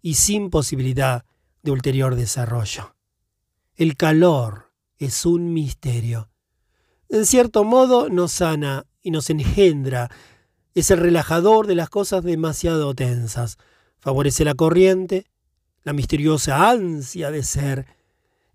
y 0.00 0.14
sin 0.14 0.50
posibilidad 0.50 1.24
de 1.62 1.70
ulterior 1.70 2.14
desarrollo. 2.14 2.94
El 3.76 3.96
calor 3.96 4.72
es 4.98 5.26
un 5.26 5.52
misterio. 5.52 6.30
En 7.08 7.26
cierto 7.26 7.64
modo 7.64 8.08
nos 8.08 8.32
sana 8.32 8.86
y 9.02 9.10
nos 9.10 9.30
engendra. 9.30 10.10
Es 10.74 10.90
el 10.90 10.98
relajador 10.98 11.66
de 11.66 11.74
las 11.74 11.88
cosas 11.88 12.24
demasiado 12.24 12.94
tensas. 12.94 13.58
Favorece 13.98 14.44
la 14.44 14.54
corriente, 14.54 15.26
la 15.84 15.92
misteriosa 15.92 16.70
ansia 16.70 17.30
de 17.30 17.42
ser, 17.42 17.86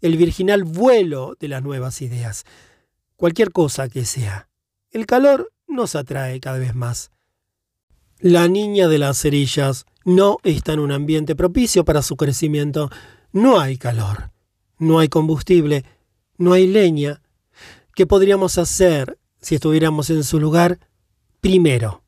el 0.02 0.18
virginal 0.18 0.64
vuelo 0.64 1.36
de 1.40 1.48
las 1.48 1.64
nuevas 1.64 2.02
ideas, 2.02 2.46
cualquier 3.16 3.52
cosa 3.52 3.90
que 3.90 4.06
sea. 4.06 4.49
El 4.92 5.06
calor 5.06 5.52
nos 5.68 5.96
atrae 5.96 6.40
cada 6.40 6.58
vez 6.58 6.74
más. 6.74 7.12
La 8.20 8.48
niña 8.48 8.88
de 8.88 8.98
las 8.98 9.22
cerillas 9.22 9.86
no 10.04 10.38
está 10.44 10.74
en 10.74 10.80
un 10.80 10.92
ambiente 10.92 11.36
propicio 11.36 11.86
para 11.86 12.02
su 12.02 12.18
crecimiento. 12.18 12.90
No 13.32 13.60
hay 13.60 13.78
calor, 13.78 14.32
no 14.80 14.98
hay 14.98 15.08
combustible, 15.08 15.86
no 16.38 16.54
hay 16.54 16.66
leña. 16.66 17.22
¿Qué 17.94 18.08
podríamos 18.08 18.58
hacer 18.58 19.20
si 19.40 19.56
estuviéramos 19.56 20.10
en 20.10 20.24
su 20.24 20.40
lugar? 20.40 20.80
Primero, 21.40 22.02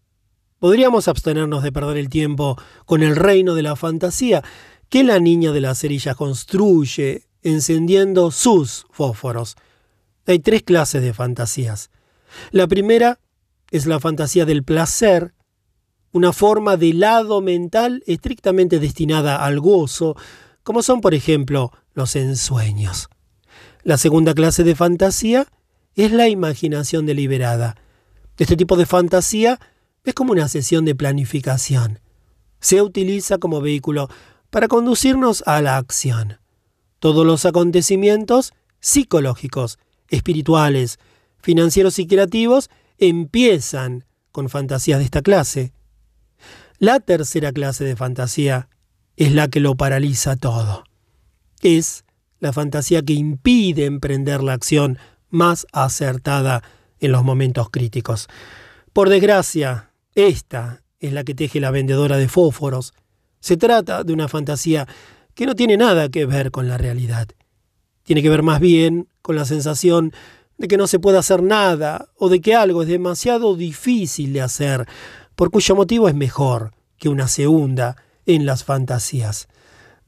podríamos 0.58 1.08
abstenernos 1.08 1.62
de 1.62 1.72
perder 1.72 1.98
el 1.98 2.10
tiempo 2.10 2.58
con 2.86 3.04
el 3.04 3.16
reino 3.16 3.54
de 3.54 3.62
la 3.62 3.76
fantasía 3.76 4.44
que 4.90 5.04
la 5.04 5.20
niña 5.20 5.52
de 5.52 5.62
las 5.62 5.80
cerillas 5.80 6.16
construye 6.16 7.28
encendiendo 7.44 8.32
sus 8.32 8.88
fósforos. 8.90 9.56
Hay 10.26 10.40
tres 10.40 10.64
clases 10.64 11.04
de 11.04 11.14
fantasías. 11.14 11.92
La 12.52 12.68
primera 12.68 13.20
es 13.72 13.86
la 13.86 14.00
fantasía 14.00 14.46
del 14.46 14.64
placer, 14.64 15.34
una 16.12 16.34
forma 16.34 16.78
de 16.78 16.94
lado 16.94 17.42
mental 17.42 18.04
estrictamente 18.06 18.80
destinada 18.80 19.44
al 19.44 19.60
gozo, 19.60 20.16
como 20.64 20.84
son 20.84 21.02
por 21.02 21.14
ejemplo 21.14 21.72
los 21.94 22.16
ensueños. 22.16 23.10
La 23.84 23.98
segunda 23.98 24.34
clase 24.34 24.64
de 24.64 24.76
fantasía 24.76 25.48
es 25.96 26.12
la 26.12 26.28
imaginación 26.28 27.06
deliberada. 27.06 27.76
Este 28.38 28.56
tipo 28.56 28.78
de 28.78 28.86
fantasía 28.86 29.60
es 30.04 30.14
como 30.14 30.34
una 30.34 30.48
sesión 30.48 30.86
de 30.86 30.96
planificación. 30.96 32.00
Se 32.60 32.82
utiliza 32.82 33.38
como 33.38 33.62
vehículo 33.62 34.10
para 34.50 34.68
conducirnos 34.68 35.44
a 35.48 35.62
la 35.62 35.78
acción. 35.78 36.40
Todos 37.00 37.26
los 37.26 37.46
acontecimientos 37.46 38.54
psicológicos, 38.80 39.80
espirituales, 40.10 41.00
financieros 41.42 42.00
y 42.00 42.08
creativos 42.08 42.70
empiezan 42.98 44.06
con 44.32 44.50
fantasías 44.50 45.00
de 45.00 45.06
esta 45.06 45.22
clase. 45.22 45.74
La 46.78 47.00
tercera 47.00 47.52
clase 47.52 47.84
de 47.84 47.96
fantasía 47.96 48.70
es 49.16 49.34
la 49.34 49.48
que 49.48 49.60
lo 49.60 49.76
paraliza 49.76 50.36
todo. 50.36 50.84
Es 51.62 52.06
la 52.40 52.54
fantasía 52.54 53.02
que 53.02 53.14
impide 53.14 53.86
emprender 53.86 54.42
la 54.42 54.54
acción 54.54 54.98
más 55.30 55.68
acertada 55.72 56.64
en 57.00 57.12
los 57.12 57.24
momentos 57.24 57.70
críticos. 57.70 58.28
Por 58.94 59.10
desgracia, 59.10 59.92
esta 60.16 60.82
es 61.00 61.14
la 61.14 61.24
que 61.24 61.36
teje 61.36 61.60
la 61.60 61.72
vendedora 61.72 62.18
de 62.18 62.28
fósforos 62.28 62.94
se 63.42 63.58
trata 63.58 64.04
de 64.04 64.14
una 64.14 64.28
fantasía 64.28 64.88
que 65.34 65.46
no 65.46 65.56
tiene 65.56 65.76
nada 65.76 66.10
que 66.10 66.26
ver 66.26 66.52
con 66.52 66.68
la 66.68 66.78
realidad. 66.78 67.28
Tiene 68.04 68.22
que 68.22 68.30
ver 68.30 68.44
más 68.44 68.60
bien 68.60 69.10
con 69.22 69.36
la 69.36 69.46
sensación 69.46 70.14
de 70.62 70.68
que 70.68 70.78
no 70.78 70.86
se 70.86 71.00
puede 71.00 71.18
hacer 71.18 71.42
nada 71.42 72.10
o 72.18 72.30
de 72.30 72.40
que 72.40 72.54
algo 72.54 72.84
es 72.84 72.88
demasiado 72.88 73.56
difícil 73.56 74.32
de 74.32 74.42
hacer, 74.42 74.88
por 75.36 75.50
cuyo 75.50 75.76
motivo 75.76 76.08
es 76.08 76.14
mejor 76.14 76.72
que 77.00 77.10
una 77.10 77.28
segunda 77.28 77.96
en 78.28 78.46
las 78.46 78.64
fantasías. 78.64 79.48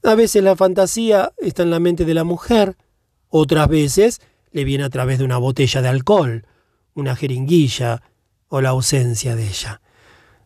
A 0.03 0.13
veces 0.13 0.43
la 0.43 0.55
fantasía 0.55 1.33
está 1.39 1.63
en 1.63 1.72
la 1.72 1.79
mente 1.79 2.05
de 2.05 2.13
la 2.13 2.24
mujer, 2.24 2.77
otras 3.29 3.67
veces 3.67 4.22
le 4.51 4.63
viene 4.63 4.83
a 4.83 4.91
través 4.91 5.17
de 5.17 5.25
una 5.25 5.39
botella 5.39 5.81
de 5.81 5.88
alcohol, 5.88 6.45
una 6.93 7.15
jeringuilla 7.15 8.03
o 8.48 8.62
la 8.62 8.69
ausencia 8.69 9.36
de 9.36 9.48
ella. 9.48 9.81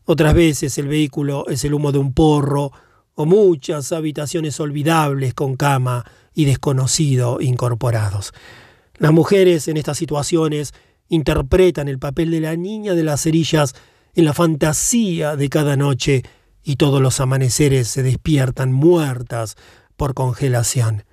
Otras 0.06 0.34
veces 0.34 0.78
el 0.78 0.88
vehículo 0.88 1.46
es 1.50 1.66
el 1.66 1.74
humo 1.74 1.92
de 1.92 2.00
un 2.00 2.14
porro 2.14 2.72
o 3.14 3.26
muchas 3.26 3.92
habitaciones 3.92 4.58
olvidables 4.62 5.34
con 5.34 5.58
cama 5.58 6.06
y 6.34 6.46
desconocido 6.46 7.42
incorporados. 7.42 8.32
Las 8.98 9.12
mujeres 9.12 9.68
en 9.68 9.78
estas 9.78 9.98
situaciones 9.98 10.74
interpretan 11.10 11.88
el 11.88 12.00
papel 12.00 12.32
de 12.32 12.42
la 12.42 12.56
niña 12.56 12.94
de 12.94 13.04
las 13.04 13.22
cerillas 13.22 13.76
en 14.16 14.26
la 14.26 14.34
fantasía 14.34 15.36
de 15.36 15.50
cada 15.50 15.76
noche 15.76 16.24
y 16.64 16.76
todos 16.76 17.02
los 17.02 17.20
amaneceres 17.20 17.88
se 17.88 18.04
despiertan 18.04 18.74
muertas 18.74 19.56
por 19.96 20.14
congelación. 20.14 21.04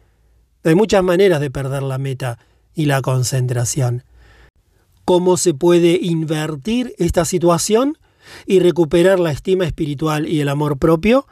Hay 0.64 0.74
muchas 0.74 1.04
maneras 1.04 1.40
de 1.40 1.50
perder 1.50 1.82
la 1.82 1.98
meta 1.98 2.38
y 2.74 2.86
la 2.86 3.02
concentración. 3.02 4.04
¿Cómo 5.04 5.36
se 5.36 5.52
puede 5.52 5.98
invertir 6.00 6.94
esta 6.98 7.24
situación? 7.24 7.98
y 8.46 8.60
recuperar 8.60 9.20
la 9.20 9.32
estima 9.32 9.64
espiritual 9.64 10.28
y 10.28 10.40
el 10.40 10.48
amor 10.48 10.78
propio, 10.78 11.26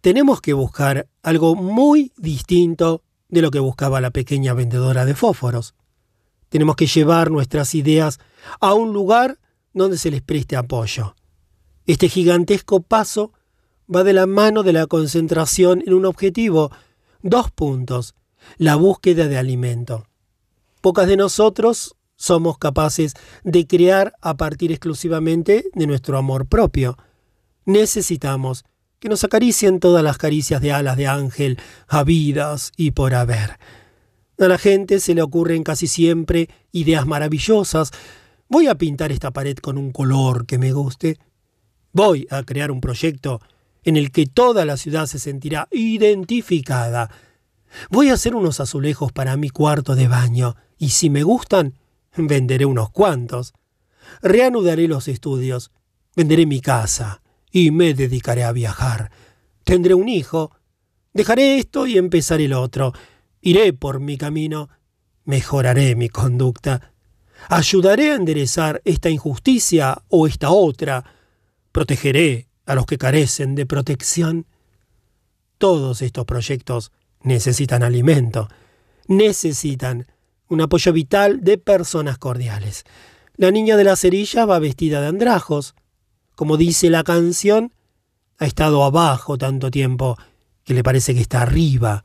tenemos 0.00 0.40
que 0.40 0.52
buscar 0.52 1.08
algo 1.22 1.54
muy 1.54 2.12
distinto 2.16 3.02
de 3.28 3.42
lo 3.42 3.50
que 3.50 3.58
buscaba 3.58 4.00
la 4.00 4.10
pequeña 4.10 4.54
vendedora 4.54 5.04
de 5.04 5.14
fósforos. 5.14 5.74
Tenemos 6.48 6.76
que 6.76 6.86
llevar 6.86 7.30
nuestras 7.30 7.74
ideas 7.74 8.20
a 8.60 8.74
un 8.74 8.92
lugar 8.92 9.38
donde 9.72 9.98
se 9.98 10.10
les 10.10 10.22
preste 10.22 10.56
apoyo. 10.56 11.16
Este 11.86 12.08
gigantesco 12.08 12.80
paso 12.80 13.32
va 13.94 14.04
de 14.04 14.12
la 14.12 14.26
mano 14.26 14.62
de 14.62 14.72
la 14.72 14.86
concentración 14.86 15.82
en 15.86 15.94
un 15.94 16.06
objetivo, 16.06 16.70
dos 17.22 17.50
puntos, 17.50 18.14
la 18.58 18.76
búsqueda 18.76 19.28
de 19.28 19.38
alimento. 19.38 20.06
Pocas 20.80 21.06
de 21.06 21.16
nosotros 21.16 21.96
somos 22.16 22.58
capaces 22.58 23.14
de 23.44 23.66
crear 23.66 24.14
a 24.20 24.36
partir 24.36 24.72
exclusivamente 24.72 25.66
de 25.74 25.86
nuestro 25.86 26.16
amor 26.16 26.46
propio. 26.46 26.96
Necesitamos 27.64 28.64
que 28.98 29.08
nos 29.08 29.24
acaricien 29.24 29.80
todas 29.80 30.02
las 30.02 30.18
caricias 30.18 30.60
de 30.60 30.72
alas 30.72 30.96
de 30.96 31.06
ángel, 31.06 31.58
habidas 31.88 32.72
y 32.76 32.92
por 32.92 33.14
haber. 33.14 33.58
A 34.38 34.48
la 34.48 34.58
gente 34.58 35.00
se 35.00 35.14
le 35.14 35.22
ocurren 35.22 35.62
casi 35.62 35.86
siempre 35.86 36.48
ideas 36.72 37.06
maravillosas. 37.06 37.90
Voy 38.48 38.68
a 38.68 38.76
pintar 38.76 39.12
esta 39.12 39.32
pared 39.32 39.56
con 39.56 39.78
un 39.78 39.92
color 39.92 40.46
que 40.46 40.58
me 40.58 40.72
guste. 40.72 41.18
Voy 41.92 42.26
a 42.30 42.42
crear 42.42 42.70
un 42.70 42.80
proyecto 42.80 43.40
en 43.84 43.96
el 43.96 44.10
que 44.10 44.26
toda 44.26 44.64
la 44.64 44.76
ciudad 44.76 45.06
se 45.06 45.18
sentirá 45.18 45.68
identificada. 45.70 47.10
Voy 47.90 48.10
a 48.10 48.14
hacer 48.14 48.34
unos 48.34 48.60
azulejos 48.60 49.12
para 49.12 49.36
mi 49.36 49.50
cuarto 49.50 49.94
de 49.94 50.08
baño 50.08 50.56
y 50.78 50.90
si 50.90 51.10
me 51.10 51.22
gustan, 51.22 51.74
venderé 52.16 52.64
unos 52.64 52.90
cuantos. 52.90 53.54
Reanudaré 54.22 54.88
los 54.88 55.08
estudios, 55.08 55.70
venderé 56.14 56.46
mi 56.46 56.60
casa 56.60 57.22
y 57.50 57.70
me 57.70 57.94
dedicaré 57.94 58.44
a 58.44 58.52
viajar. 58.52 59.10
Tendré 59.64 59.94
un 59.94 60.08
hijo, 60.08 60.52
dejaré 61.12 61.58
esto 61.58 61.86
y 61.86 61.98
empezaré 61.98 62.44
el 62.44 62.52
otro. 62.52 62.92
Iré 63.40 63.72
por 63.72 64.00
mi 64.00 64.16
camino, 64.16 64.68
mejoraré 65.24 65.94
mi 65.96 66.08
conducta. 66.08 66.92
Ayudaré 67.48 68.12
a 68.12 68.14
enderezar 68.14 68.82
esta 68.84 69.10
injusticia 69.10 70.02
o 70.08 70.26
esta 70.26 70.50
otra. 70.50 71.04
Protegeré 71.72 72.48
a 72.64 72.74
los 72.74 72.86
que 72.86 72.98
carecen 72.98 73.54
de 73.54 73.66
protección. 73.66 74.46
Todos 75.58 76.02
estos 76.02 76.24
proyectos 76.24 76.92
necesitan 77.22 77.82
alimento, 77.82 78.48
necesitan 79.08 80.06
un 80.48 80.60
apoyo 80.60 80.92
vital 80.92 81.42
de 81.42 81.58
personas 81.58 82.18
cordiales. 82.18 82.84
La 83.36 83.50
niña 83.50 83.76
de 83.76 83.84
la 83.84 83.96
cerilla 83.96 84.46
va 84.46 84.58
vestida 84.58 85.00
de 85.00 85.08
andrajos, 85.08 85.74
como 86.36 86.56
dice 86.56 86.90
la 86.90 87.02
canción, 87.02 87.72
ha 88.38 88.44
estado 88.44 88.84
abajo 88.84 89.38
tanto 89.38 89.70
tiempo 89.70 90.16
que 90.64 90.74
le 90.74 90.84
parece 90.84 91.14
que 91.14 91.20
está 91.20 91.42
arriba. 91.42 92.04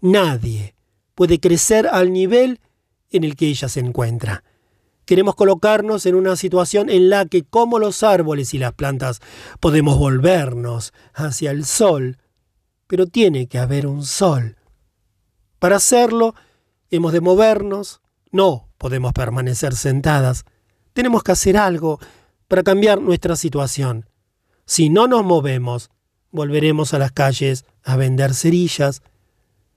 Nadie 0.00 0.76
puede 1.14 1.40
crecer 1.40 1.88
al 1.88 2.12
nivel 2.12 2.60
en 3.10 3.24
el 3.24 3.34
que 3.34 3.48
ella 3.48 3.68
se 3.68 3.80
encuentra. 3.80 4.44
Queremos 5.06 5.34
colocarnos 5.36 6.04
en 6.04 6.16
una 6.16 6.36
situación 6.36 6.90
en 6.90 7.08
la 7.08 7.26
que, 7.26 7.44
como 7.44 7.78
los 7.78 8.02
árboles 8.02 8.52
y 8.54 8.58
las 8.58 8.74
plantas, 8.74 9.20
podemos 9.58 9.98
volvernos 9.98 10.92
hacia 11.14 11.50
el 11.50 11.64
sol, 11.64 12.18
pero 12.86 13.06
tiene 13.06 13.46
que 13.46 13.58
haber 13.58 13.86
un 13.86 14.04
sol. 14.04 14.56
Para 15.58 15.76
hacerlo, 15.76 16.34
hemos 16.90 17.12
de 17.12 17.20
movernos, 17.20 18.02
no 18.32 18.68
podemos 18.76 19.12
permanecer 19.12 19.74
sentadas, 19.74 20.44
tenemos 20.92 21.22
que 21.22 21.32
hacer 21.32 21.56
algo 21.56 22.00
para 22.48 22.62
cambiar 22.62 23.00
nuestra 23.00 23.36
situación. 23.36 24.08
Si 24.64 24.88
no 24.88 25.06
nos 25.06 25.24
movemos, 25.24 25.90
volveremos 26.30 26.94
a 26.94 26.98
las 26.98 27.12
calles 27.12 27.64
a 27.84 27.96
vender 27.96 28.34
cerillas. 28.34 29.02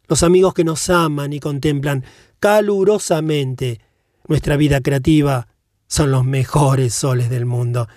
Los 0.07 0.23
amigos 0.23 0.53
que 0.53 0.63
nos 0.63 0.89
aman 0.89 1.33
y 1.33 1.39
contemplan 1.39 2.03
calurosamente 2.39 3.79
nuestra 4.27 4.57
vida 4.57 4.81
creativa 4.81 5.47
son 5.87 6.11
los 6.11 6.23
mejores 6.23 6.93
soles 6.93 7.29
del 7.29 7.45
mundo. 7.45 7.87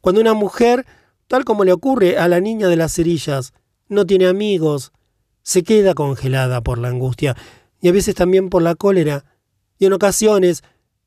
Cuando 0.00 0.20
una 0.20 0.34
mujer, 0.34 0.86
tal 1.26 1.44
como 1.44 1.64
le 1.64 1.72
ocurre 1.72 2.18
a 2.18 2.28
la 2.28 2.40
niña 2.40 2.68
de 2.68 2.76
las 2.76 2.94
cerillas, 2.94 3.52
no 3.88 4.06
tiene 4.06 4.26
amigos, 4.26 4.92
se 5.42 5.62
queda 5.62 5.94
congelada 5.94 6.60
por 6.60 6.78
la 6.78 6.88
angustia 6.88 7.36
y 7.80 7.88
a 7.88 7.92
veces 7.92 8.14
también 8.14 8.50
por 8.50 8.62
la 8.62 8.74
cólera, 8.74 9.24
y 9.78 9.86
en 9.86 9.92
ocasiones, 9.92 10.62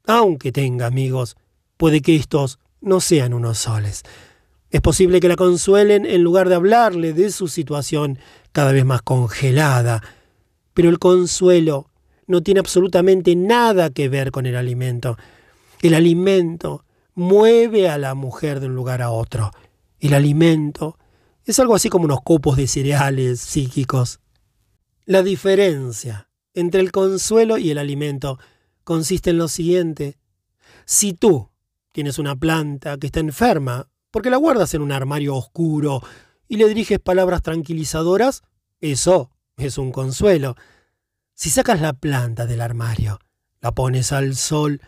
aunque 0.05 0.51
tenga 0.51 0.85
amigos, 0.85 1.35
puede 1.77 2.01
que 2.01 2.15
estos 2.15 2.59
no 2.81 2.99
sean 2.99 3.33
unos 3.33 3.59
soles. 3.59 4.03
Es 4.71 4.81
posible 4.81 5.19
que 5.19 5.27
la 5.27 5.35
consuelen 5.35 6.05
en 6.05 6.23
lugar 6.23 6.49
de 6.49 6.55
hablarle 6.55 7.13
de 7.13 7.31
su 7.31 7.47
situación 7.47 8.19
cada 8.51 8.71
vez 8.71 8.85
más 8.85 9.01
congelada, 9.01 10.01
pero 10.73 10.89
el 10.89 10.99
consuelo 10.99 11.89
no 12.27 12.41
tiene 12.41 12.61
absolutamente 12.61 13.35
nada 13.35 13.89
que 13.89 14.09
ver 14.09 14.31
con 14.31 14.45
el 14.45 14.55
alimento. 14.55 15.17
El 15.81 15.93
alimento 15.93 16.85
mueve 17.13 17.89
a 17.89 17.97
la 17.97 18.15
mujer 18.15 18.59
de 18.59 18.67
un 18.67 18.75
lugar 18.75 19.01
a 19.01 19.11
otro. 19.11 19.51
El 19.99 20.13
alimento 20.13 20.97
es 21.45 21.59
algo 21.59 21.75
así 21.75 21.89
como 21.89 22.05
unos 22.05 22.21
copos 22.21 22.55
de 22.55 22.67
cereales 22.67 23.41
psíquicos. 23.41 24.19
La 25.05 25.21
diferencia 25.21 26.29
entre 26.53 26.79
el 26.79 26.91
consuelo 26.91 27.57
y 27.57 27.71
el 27.71 27.77
alimento 27.77 28.39
consiste 28.85 29.31
en 29.31 29.37
lo 29.37 29.47
siguiente. 29.47 30.17
Si 30.85 31.13
tú 31.13 31.50
tienes 31.91 32.19
una 32.19 32.35
planta 32.35 32.97
que 32.97 33.07
está 33.07 33.19
enferma, 33.19 33.89
porque 34.11 34.29
la 34.29 34.37
guardas 34.37 34.73
en 34.73 34.81
un 34.81 34.91
armario 34.91 35.35
oscuro 35.35 36.01
y 36.47 36.57
le 36.57 36.67
diriges 36.67 36.99
palabras 36.99 37.41
tranquilizadoras, 37.41 38.43
eso 38.79 39.31
es 39.57 39.77
un 39.77 39.91
consuelo. 39.91 40.55
Si 41.33 41.49
sacas 41.49 41.81
la 41.81 41.93
planta 41.93 42.45
del 42.45 42.61
armario, 42.61 43.19
la 43.61 43.71
pones 43.73 44.11
al 44.11 44.35
sol, 44.35 44.81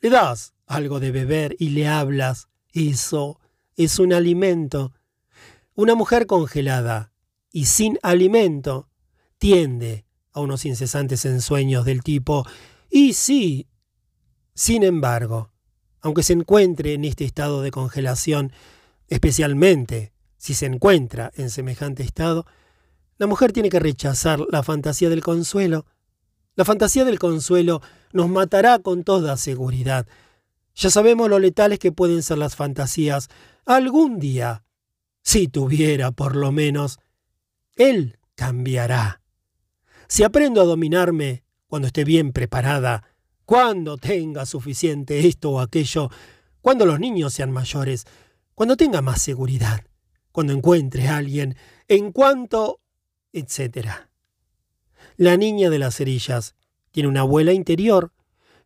le 0.00 0.10
das 0.10 0.54
algo 0.66 1.00
de 1.00 1.12
beber 1.12 1.56
y 1.58 1.70
le 1.70 1.88
hablas, 1.88 2.48
eso 2.72 3.40
es 3.76 3.98
un 3.98 4.12
alimento. 4.12 4.92
Una 5.74 5.94
mujer 5.94 6.26
congelada 6.26 7.12
y 7.52 7.66
sin 7.66 7.98
alimento 8.02 8.88
tiende 9.38 10.06
a 10.32 10.40
unos 10.40 10.64
incesantes 10.64 11.24
ensueños 11.24 11.84
del 11.84 12.02
tipo, 12.02 12.46
y 12.90 13.14
sí, 13.14 13.68
sin 14.54 14.82
embargo, 14.82 15.50
aunque 16.00 16.22
se 16.22 16.32
encuentre 16.32 16.94
en 16.94 17.04
este 17.04 17.24
estado 17.24 17.62
de 17.62 17.70
congelación, 17.70 18.52
especialmente 19.08 20.12
si 20.36 20.54
se 20.54 20.66
encuentra 20.66 21.32
en 21.36 21.50
semejante 21.50 22.02
estado, 22.02 22.46
la 23.18 23.26
mujer 23.26 23.52
tiene 23.52 23.70
que 23.70 23.80
rechazar 23.80 24.40
la 24.50 24.62
fantasía 24.62 25.08
del 25.08 25.22
consuelo. 25.22 25.86
La 26.54 26.64
fantasía 26.64 27.04
del 27.04 27.18
consuelo 27.18 27.80
nos 28.12 28.28
matará 28.28 28.78
con 28.78 29.04
toda 29.04 29.36
seguridad. 29.36 30.06
Ya 30.74 30.90
sabemos 30.90 31.30
lo 31.30 31.38
letales 31.38 31.78
que 31.78 31.92
pueden 31.92 32.22
ser 32.22 32.38
las 32.38 32.54
fantasías. 32.54 33.28
Algún 33.64 34.18
día, 34.18 34.64
si 35.22 35.48
tuviera 35.48 36.12
por 36.12 36.36
lo 36.36 36.52
menos, 36.52 36.98
él 37.76 38.18
cambiará. 38.34 39.22
Si 40.08 40.22
aprendo 40.22 40.60
a 40.60 40.64
dominarme 40.64 41.42
cuando 41.66 41.88
esté 41.88 42.04
bien 42.04 42.32
preparada, 42.32 43.04
cuando 43.46 43.96
tenga 43.96 44.44
suficiente 44.44 45.26
esto 45.26 45.52
o 45.52 45.60
aquello, 45.60 46.10
cuando 46.60 46.84
los 46.84 46.98
niños 46.98 47.32
sean 47.32 47.52
mayores, 47.52 48.04
cuando 48.54 48.76
tenga 48.76 49.00
más 49.00 49.22
seguridad, 49.22 49.84
cuando 50.32 50.52
encuentre 50.52 51.08
a 51.08 51.16
alguien, 51.16 51.56
en 51.88 52.10
cuanto 52.12 52.80
etc. 53.32 53.88
La 55.16 55.36
niña 55.36 55.70
de 55.70 55.78
las 55.78 55.96
cerillas 55.96 56.56
tiene 56.90 57.08
una 57.08 57.20
abuela 57.20 57.52
interior 57.52 58.12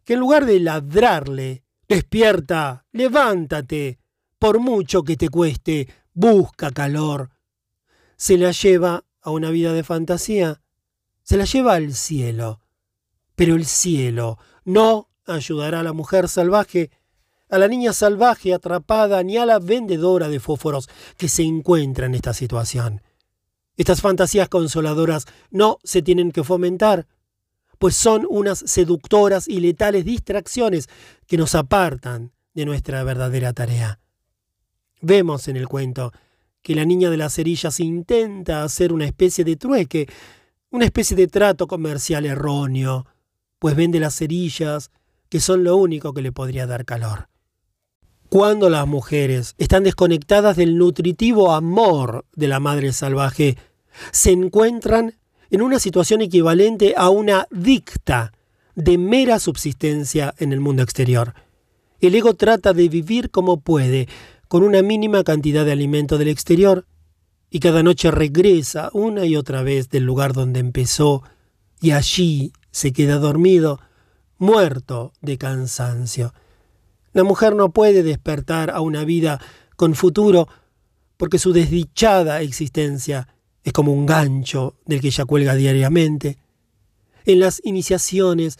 que 0.05 0.15
en 0.15 0.21
lugar 0.21 0.47
de 0.47 0.61
ladrarle, 0.61 1.63
despierta, 1.87 2.87
levántate, 2.93 3.99
por 4.39 4.61
mucho 4.61 5.03
que 5.03 5.17
te 5.17 5.29
cueste, 5.29 5.89
busca 6.15 6.71
calor, 6.71 7.31
se 8.17 8.39
la 8.39 8.53
lleva 8.53 9.05
a 9.21 9.31
una 9.31 9.51
vida 9.51 9.75
de 9.75 9.85
fantasía, 9.85 10.63
se 11.23 11.37
la 11.37 11.45
lleva 11.45 11.75
al 11.75 11.95
cielo. 11.95 12.61
Pero 13.35 13.55
el 13.55 13.67
cielo 13.67 14.39
no 14.65 15.09
ayudará 15.27 15.81
a 15.81 15.83
la 15.83 15.93
mujer 15.93 16.29
salvaje, 16.29 16.91
a 17.49 17.59
la 17.59 17.69
niña 17.69 17.93
salvaje 17.93 18.55
atrapada, 18.55 19.23
ni 19.23 19.37
a 19.37 19.47
la 19.47 19.59
vendedora 19.59 20.29
de 20.29 20.41
fósforos 20.41 20.89
que 21.17 21.29
se 21.29 21.43
encuentra 21.43 22.07
en 22.07 22.15
esta 22.15 22.33
situación. 22.33 23.03
Estas 23.77 24.01
fantasías 24.01 24.49
consoladoras 24.49 25.27
no 25.51 25.79
se 25.83 26.03
tienen 26.03 26.33
que 26.33 26.45
fomentar, 26.45 27.07
pues 27.79 27.97
son 27.97 28.27
unas 28.29 28.59
seductoras 28.59 29.49
y 29.49 29.61
letales 29.61 30.05
distracciones 30.05 30.89
que 31.27 31.39
nos 31.39 31.55
apartan 31.55 32.33
de 32.53 32.67
nuestra 32.67 33.03
verdadera 33.05 33.53
tarea. 33.53 34.01
Vemos 35.01 35.49
en 35.49 35.57
el 35.57 35.67
cuento 35.67 36.13
que 36.63 36.75
la 36.75 36.85
niña 36.85 37.09
de 37.09 37.17
las 37.17 37.35
cerillas 37.35 37.81
intenta 37.81 38.63
hacer 38.65 38.93
una 38.93 39.07
especie 39.07 39.45
de 39.45 39.57
trueque, 39.57 40.09
una 40.71 40.85
especie 40.85 41.17
de 41.17 41.27
trato 41.27 41.67
comercial 41.67 42.27
erróneo, 42.27 43.07
pues 43.61 43.77
vende 43.77 44.01
las 44.01 44.17
cerillas, 44.17 44.91
que 45.29 45.39
son 45.39 45.63
lo 45.63 45.77
único 45.77 46.13
que 46.13 46.23
le 46.23 46.33
podría 46.33 46.67
dar 46.67 46.85
calor. 46.85 47.29
Cuando 48.29 48.71
las 48.71 48.87
mujeres 48.87 49.55
están 49.59 49.85
desconectadas 49.85 50.57
del 50.57 50.77
nutritivo 50.77 51.53
amor 51.53 52.25
de 52.35 52.49
la 52.49 52.59
madre 52.59 52.93
salvaje, 52.93 53.57
se 54.13 54.33
encuentran 54.33 55.15
en 55.51 55.63
una 55.63 55.79
situación 55.79 56.23
equivalente 56.23 56.95
a 56.97 57.11
una 57.11 57.47
dicta 57.51 58.33
de 58.75 58.99
mera 58.99 59.39
subsistencia 59.39 60.35
en 60.39 60.53
el 60.53 60.61
mundo 60.61 60.83
exterior. 60.83 61.35
El 62.01 62.15
ego 62.15 62.35
trata 62.35 62.73
de 62.73 62.89
vivir 62.89 63.31
como 63.31 63.61
puede, 63.61 64.09
con 64.49 64.63
una 64.63 64.81
mínima 64.81 65.23
cantidad 65.23 65.65
de 65.65 65.73
alimento 65.73 66.17
del 66.17 66.29
exterior, 66.29 66.87
y 67.51 67.61
cada 67.61 67.83
noche 67.83 68.11
regresa 68.11 68.91
una 68.95 69.27
y 69.27 69.37
otra 69.37 69.63
vez 69.63 69.91
del 69.91 70.05
lugar 70.05 70.33
donde 70.33 70.61
empezó, 70.61 71.25
y 71.81 71.91
allí 71.91 72.53
se 72.71 72.93
queda 72.93 73.19
dormido, 73.19 73.81
muerto 74.39 75.13
de 75.21 75.39
cansancio. 75.39 76.33
La 77.13 77.25
mujer 77.25 77.55
no 77.55 77.71
puede 77.71 78.03
despertar 78.03 78.71
a 78.71 78.81
una 78.81 79.05
vida 79.05 79.41
con 79.77 79.95
futuro 79.95 80.49
porque 81.17 81.39
su 81.39 81.53
desdichada 81.53 82.41
existencia 82.41 83.29
es 83.63 83.73
como 83.73 83.93
un 83.93 84.07
gancho 84.07 84.77
del 84.87 85.01
que 85.03 85.09
ella 85.09 85.27
cuelga 85.27 85.55
diariamente. 85.55 86.39
En 87.27 87.41
las 87.41 87.61
iniciaciones, 87.65 88.59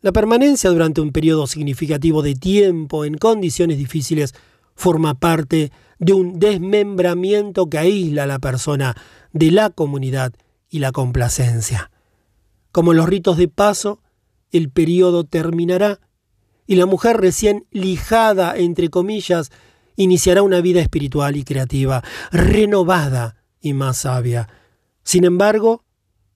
la 0.00 0.10
permanencia 0.10 0.70
durante 0.70 1.00
un 1.00 1.12
periodo 1.12 1.46
significativo 1.46 2.22
de 2.22 2.34
tiempo 2.34 3.04
en 3.04 3.18
condiciones 3.18 3.78
difíciles 3.78 4.34
forma 4.74 5.14
parte 5.14 5.70
de 6.00 6.12
un 6.12 6.40
desmembramiento 6.40 7.70
que 7.70 7.78
aísla 7.78 8.24
a 8.24 8.26
la 8.26 8.40
persona 8.40 8.96
de 9.32 9.52
la 9.52 9.70
comunidad 9.70 10.32
y 10.68 10.80
la 10.80 10.90
complacencia. 10.90 11.91
Como 12.72 12.94
los 12.94 13.08
ritos 13.08 13.36
de 13.36 13.48
paso, 13.48 14.00
el 14.50 14.70
periodo 14.70 15.24
terminará 15.24 16.00
y 16.66 16.76
la 16.76 16.86
mujer 16.86 17.18
recién 17.18 17.66
lijada, 17.70 18.56
entre 18.56 18.88
comillas, 18.88 19.50
iniciará 19.96 20.42
una 20.42 20.60
vida 20.60 20.80
espiritual 20.80 21.36
y 21.36 21.44
creativa, 21.44 22.02
renovada 22.30 23.36
y 23.60 23.74
más 23.74 23.98
sabia. 23.98 24.48
Sin 25.02 25.24
embargo, 25.24 25.84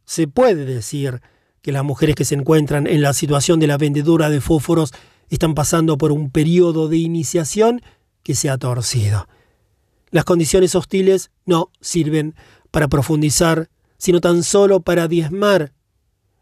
se 0.04 0.28
puede 0.28 0.64
decir 0.64 1.20
que 1.62 1.72
las 1.72 1.84
mujeres 1.84 2.14
que 2.14 2.24
se 2.24 2.34
encuentran 2.34 2.86
en 2.86 3.02
la 3.02 3.12
situación 3.12 3.58
de 3.58 3.66
la 3.66 3.78
vendedora 3.78 4.30
de 4.30 4.40
fósforos 4.40 4.92
están 5.28 5.54
pasando 5.54 5.98
por 5.98 6.12
un 6.12 6.30
periodo 6.30 6.88
de 6.88 6.98
iniciación 6.98 7.82
que 8.22 8.34
se 8.34 8.50
ha 8.50 8.58
torcido. 8.58 9.26
Las 10.10 10.24
condiciones 10.24 10.74
hostiles 10.74 11.30
no 11.44 11.70
sirven 11.80 12.34
para 12.70 12.88
profundizar, 12.88 13.68
sino 13.98 14.20
tan 14.20 14.42
solo 14.42 14.80
para 14.80 15.08
diezmar. 15.08 15.72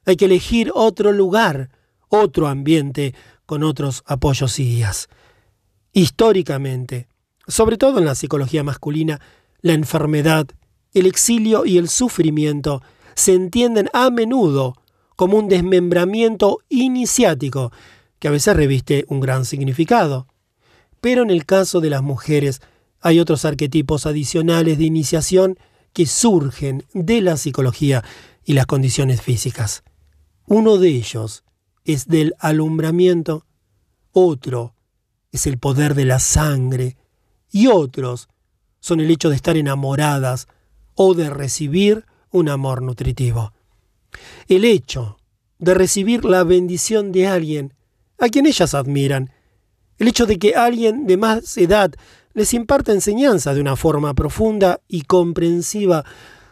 Hay 0.06 0.16
que 0.16 0.26
elegir 0.26 0.70
otro 0.74 1.12
lugar, 1.12 1.70
otro 2.08 2.48
ambiente, 2.48 3.14
con 3.46 3.62
otros 3.62 4.02
apoyos 4.06 4.58
y 4.58 4.64
guías. 4.64 5.08
Históricamente, 5.92 7.08
Sobre 7.46 7.76
todo 7.76 7.98
en 7.98 8.06
la 8.06 8.14
psicología 8.14 8.64
masculina, 8.64 9.20
la 9.60 9.74
enfermedad, 9.74 10.46
el 10.94 11.04
exilio 11.04 11.66
y 11.66 11.76
el 11.76 11.90
sufrimiento 11.90 12.80
se 13.14 13.34
entienden 13.34 13.90
a 13.92 14.10
menudo 14.10 14.74
como 15.16 15.36
un 15.38 15.48
desmembramiento 15.48 16.58
iniciático 16.68 17.70
que 18.18 18.28
a 18.28 18.30
veces 18.30 18.56
reviste 18.56 19.04
un 19.08 19.20
gran 19.20 19.44
significado. 19.44 20.26
Pero 21.00 21.22
en 21.22 21.30
el 21.30 21.44
caso 21.44 21.80
de 21.80 21.90
las 21.90 22.02
mujeres 22.02 22.62
hay 23.00 23.20
otros 23.20 23.44
arquetipos 23.44 24.06
adicionales 24.06 24.78
de 24.78 24.84
iniciación 24.84 25.58
que 25.92 26.06
surgen 26.06 26.84
de 26.94 27.20
la 27.20 27.36
psicología 27.36 28.02
y 28.44 28.54
las 28.54 28.66
condiciones 28.66 29.20
físicas. 29.20 29.84
Uno 30.46 30.76
de 30.76 30.88
ellos 30.88 31.44
es 31.84 32.06
del 32.06 32.34
alumbramiento, 32.38 33.46
otro 34.12 34.74
es 35.32 35.46
el 35.46 35.58
poder 35.58 35.94
de 35.94 36.04
la 36.04 36.18
sangre 36.18 36.96
y 37.50 37.66
otros 37.66 38.28
son 38.80 39.00
el 39.00 39.10
hecho 39.10 39.30
de 39.30 39.36
estar 39.36 39.56
enamoradas 39.56 40.46
o 40.94 41.14
de 41.14 41.30
recibir 41.30 42.04
un 42.30 42.48
amor 42.48 42.82
nutritivo. 42.82 43.52
El 44.46 44.64
hecho 44.64 45.18
de 45.58 45.74
recibir 45.74 46.24
la 46.24 46.44
bendición 46.44 47.10
de 47.10 47.26
alguien 47.26 47.74
a 48.18 48.28
quien 48.28 48.46
ellas 48.46 48.74
admiran, 48.74 49.30
el 49.98 50.08
hecho 50.08 50.26
de 50.26 50.38
que 50.38 50.54
alguien 50.54 51.06
de 51.06 51.16
más 51.16 51.56
edad 51.56 51.92
les 52.34 52.52
imparta 52.52 52.92
enseñanza 52.92 53.54
de 53.54 53.60
una 53.60 53.76
forma 53.76 54.12
profunda 54.14 54.80
y 54.88 55.02
comprensiva, 55.02 56.04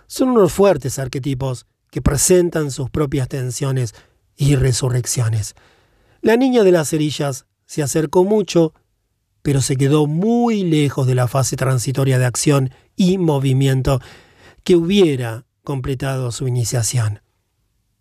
son 0.07 0.31
unos 0.31 0.53
fuertes 0.53 0.99
arquetipos 0.99 1.67
que 1.93 2.01
presentan 2.01 2.71
sus 2.71 2.89
propias 2.89 3.29
tensiones 3.29 3.95
y 4.35 4.57
resurrecciones. 4.57 5.55
La 6.23 6.39
niña 6.39 6.65
de 6.65 6.73
las 6.73 6.89
cerillas 6.89 7.45
se 7.67 7.83
acercó 7.83 8.25
mucho, 8.25 8.73
pero 9.43 9.61
se 9.61 9.77
quedó 9.77 10.07
muy 10.07 10.65
lejos 10.65 11.07
de 11.07 11.15
la 11.15 11.29
fase 11.29 11.55
transitoria 11.55 12.19
de 12.19 12.25
acción 12.25 12.71
y 12.97 13.19
movimiento 13.19 14.01
que 14.65 14.75
hubiera 14.75 15.45
completado 15.65 16.33
su 16.33 16.49
iniciación. 16.49 17.21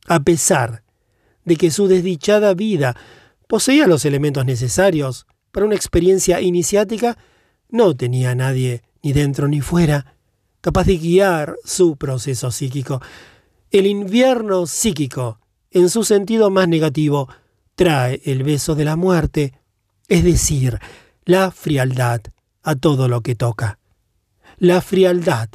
A 0.07 0.21
pesar 0.21 0.83
de 1.43 1.57
que 1.57 1.69
su 1.69 1.87
desdichada 1.87 2.53
vida 2.53 2.95
poseía 3.49 3.87
los 3.87 4.05
elementos 4.05 4.45
necesarios 4.45 5.27
para 5.51 5.65
una 5.65 5.75
experiencia 5.75 6.39
iniciática, 6.39 7.17
no 7.67 7.93
tenía 7.97 8.35
nadie, 8.35 8.83
ni 9.03 9.11
dentro 9.11 9.49
ni 9.49 9.59
fuera, 9.59 10.15
capaz 10.61 10.85
de 10.85 10.97
guiar 10.97 11.57
su 11.65 11.97
proceso 11.97 12.51
psíquico. 12.51 13.01
El 13.71 13.87
invierno 13.87 14.67
psíquico, 14.67 15.39
en 15.71 15.89
su 15.89 16.03
sentido 16.03 16.49
más 16.49 16.67
negativo, 16.67 17.29
trae 17.75 18.21
el 18.25 18.43
beso 18.43 18.75
de 18.75 18.83
la 18.83 18.97
muerte, 18.97 19.53
es 20.09 20.25
decir, 20.25 20.77
la 21.23 21.51
frialdad 21.51 22.19
a 22.63 22.75
todo 22.75 23.07
lo 23.07 23.21
que 23.21 23.33
toca. 23.33 23.79
La 24.57 24.81
frialdad 24.81 25.47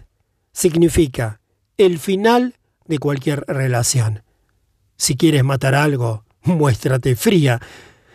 significa 0.51 1.43
el 1.77 1.99
final 1.99 2.55
de 2.87 2.99
cualquier 2.99 3.45
relación. 3.47 4.23
Si 4.97 5.19
quieres 5.19 5.45
matar 5.45 5.75
algo, 5.75 6.25
muéstrate 6.43 7.17
fría. 7.17 7.61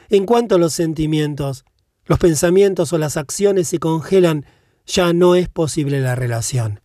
En 0.09 0.25
cuanto 0.25 0.57
los 0.57 0.73
sentimientos, 0.73 1.63
los 2.05 2.17
pensamientos 2.17 2.91
o 2.91 2.97
las 2.97 3.17
acciones 3.17 3.67
se 3.67 3.77
congelan, 3.77 4.47
ya 4.87 5.13
no 5.13 5.35
es 5.35 5.47
posible 5.47 6.01
la 6.01 6.15
relación. 6.15 6.81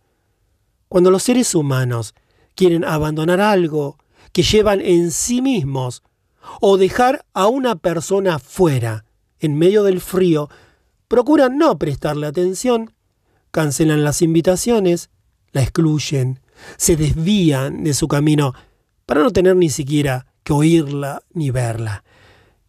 Cuando 0.91 1.11
los 1.11 1.23
seres 1.23 1.55
humanos 1.55 2.15
quieren 2.57 2.85
abandonar 2.85 3.41
algo 3.41 3.99
que 4.33 4.43
llevan 4.43 4.81
en 4.81 5.13
sí 5.13 5.41
mismos 5.41 6.03
o 6.61 6.77
dejar 6.77 7.25
a 7.33 7.47
una 7.47 7.77
persona 7.77 8.39
fuera, 8.39 9.05
en 9.39 9.57
medio 9.57 9.85
del 9.85 10.01
frío, 10.01 10.49
procuran 11.07 11.59
no 11.59 11.79
prestarle 11.79 12.27
atención, 12.27 12.93
cancelan 13.51 14.03
las 14.03 14.23
invitaciones, 14.23 15.11
la 15.53 15.63
excluyen, 15.63 16.41
se 16.77 16.97
desvían 16.97 17.85
de 17.85 17.95
su 17.95 18.09
camino 18.09 18.55
para 19.05 19.23
no 19.23 19.31
tener 19.31 19.57
ni 19.57 19.71
siquiera 19.71 20.27
que 20.43 20.53
oírla 20.53 21.23
ni 21.33 21.51
verla. 21.51 22.05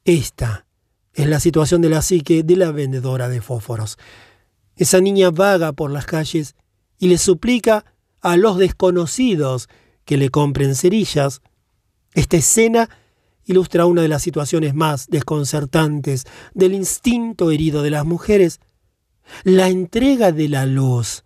Esta 0.04 0.66
es 1.14 1.28
la 1.28 1.40
situación 1.40 1.82
de 1.82 1.90
la 1.90 2.02
psique 2.02 2.44
de 2.44 2.56
la 2.56 2.72
vendedora 2.72 3.30
de 3.30 3.42
fósforos. 3.42 3.98
Esa 4.76 5.02
niña 5.02 5.32
vaga 5.32 5.74
por 5.74 5.92
las 5.92 6.06
calles 6.06 6.56
y 7.00 7.08
le 7.08 7.18
suplica 7.18 7.86
a 8.32 8.38
los 8.38 8.58
desconocidos 8.58 9.70
que 10.06 10.18
le 10.18 10.30
compren 10.30 10.76
cerillas. 10.76 11.42
Esta 12.14 12.38
escena 12.38 12.90
ilustra 13.46 13.86
una 13.86 14.02
de 14.02 14.10
las 14.10 14.22
situaciones 14.22 14.74
más 14.74 15.08
desconcertantes 15.08 16.26
del 16.54 16.74
instinto 16.74 17.52
herido 17.52 17.84
de 17.84 17.92
las 17.92 18.06
mujeres, 18.06 18.60
la 19.44 19.70
entrega 19.70 20.32
de 20.32 20.50
la 20.50 20.66
luz 20.66 21.24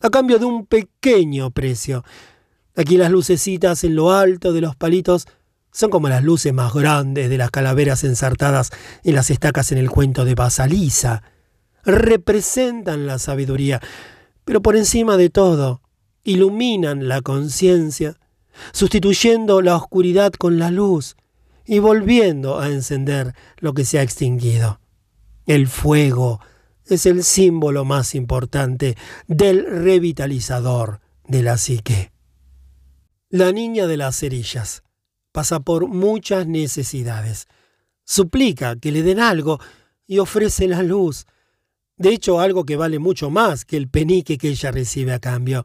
a 0.00 0.10
cambio 0.10 0.38
de 0.38 0.44
un 0.44 0.66
pequeño 0.66 1.50
precio. 1.50 2.04
Aquí 2.76 2.98
las 2.98 3.10
lucecitas 3.10 3.84
en 3.84 3.96
lo 3.96 4.12
alto 4.12 4.52
de 4.52 4.60
los 4.60 4.76
palitos 4.76 5.26
son 5.72 5.90
como 5.90 6.10
las 6.10 6.22
luces 6.22 6.52
más 6.52 6.74
grandes 6.74 7.30
de 7.30 7.38
las 7.38 7.50
calaveras 7.50 8.04
ensartadas 8.04 8.70
en 9.02 9.14
las 9.14 9.30
estacas 9.30 9.72
en 9.72 9.78
el 9.78 9.90
cuento 9.90 10.26
de 10.26 10.34
Basalisa. 10.34 11.22
Representan 11.84 13.06
la 13.06 13.18
sabiduría, 13.18 13.80
pero 14.44 14.60
por 14.60 14.76
encima 14.76 15.16
de 15.16 15.30
todo, 15.30 15.80
iluminan 16.24 17.06
la 17.06 17.20
conciencia, 17.20 18.18
sustituyendo 18.72 19.62
la 19.62 19.76
oscuridad 19.76 20.32
con 20.32 20.58
la 20.58 20.70
luz 20.70 21.16
y 21.64 21.78
volviendo 21.78 22.58
a 22.58 22.68
encender 22.68 23.34
lo 23.58 23.74
que 23.74 23.84
se 23.84 23.98
ha 23.98 24.02
extinguido. 24.02 24.80
El 25.46 25.68
fuego 25.68 26.40
es 26.86 27.06
el 27.06 27.24
símbolo 27.24 27.84
más 27.84 28.14
importante 28.14 28.96
del 29.26 29.64
revitalizador 29.66 31.00
de 31.26 31.42
la 31.42 31.56
psique. 31.56 32.12
La 33.30 33.52
niña 33.52 33.86
de 33.86 33.96
las 33.96 34.16
cerillas 34.16 34.82
pasa 35.32 35.60
por 35.60 35.88
muchas 35.88 36.46
necesidades. 36.46 37.48
Suplica 38.04 38.76
que 38.76 38.92
le 38.92 39.02
den 39.02 39.18
algo 39.18 39.58
y 40.06 40.18
ofrece 40.18 40.68
la 40.68 40.82
luz. 40.82 41.26
De 41.96 42.10
hecho, 42.10 42.40
algo 42.40 42.64
que 42.64 42.76
vale 42.76 42.98
mucho 42.98 43.30
más 43.30 43.64
que 43.64 43.76
el 43.76 43.88
penique 43.88 44.38
que 44.38 44.48
ella 44.48 44.70
recibe 44.70 45.12
a 45.12 45.18
cambio. 45.18 45.64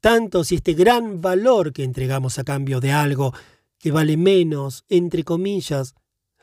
Tanto 0.00 0.44
si 0.44 0.56
este 0.56 0.74
gran 0.74 1.20
valor 1.20 1.72
que 1.72 1.84
entregamos 1.84 2.38
a 2.38 2.44
cambio 2.44 2.80
de 2.80 2.92
algo 2.92 3.34
que 3.78 3.92
vale 3.92 4.16
menos, 4.16 4.84
entre 4.88 5.24
comillas, 5.24 5.94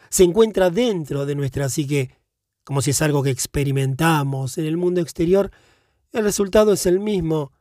se 0.09 0.23
encuentra 0.23 0.69
dentro 0.69 1.25
de 1.25 1.35
nuestra 1.35 1.69
psique 1.69 2.17
como 2.67 2.81
si 2.81 2.91
es 2.91 3.01
algo 3.01 3.23
que 3.23 3.29
experimentamos 3.29 4.57
en 4.57 4.65
el 4.65 4.75
mundo 4.75 4.99
exterior, 4.99 5.51
el 6.11 6.25
resultado 6.25 6.73
es 6.73 6.85
el 6.85 6.99
mismo, 6.99 7.53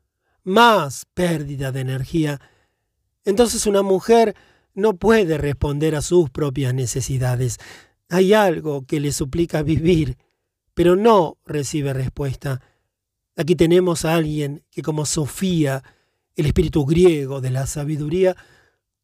más 0.43 1.07
pérdida 1.15 1.71
de 1.71 1.79
energía. 1.79 2.41
Entonces 3.25 3.67
una 3.67 3.83
mujer 3.83 4.35
no 4.75 4.97
puede 4.97 5.39
responder 5.39 5.95
a 5.95 6.03
sus 6.03 6.29
propias 6.31 6.75
necesidades. 6.75 7.59
Hay 8.09 8.35
algo 8.35 8.85
que 8.85 8.99
le 8.99 9.13
suplica 9.13 9.63
vivir, 9.63 10.19
pero 10.75 10.97
no 10.97 11.39
recibe 11.45 11.93
respuesta. 11.93 12.61
Aquí 13.37 13.55
tenemos 13.55 14.05
a 14.05 14.15
alguien 14.15 14.65
que 14.71 14.83
como 14.83 15.05
Sofía, 15.05 15.83
el 16.35 16.47
espíritu 16.47 16.87
griego 16.87 17.41
de 17.41 17.51
la 17.51 17.67
sabiduría, 17.67 18.35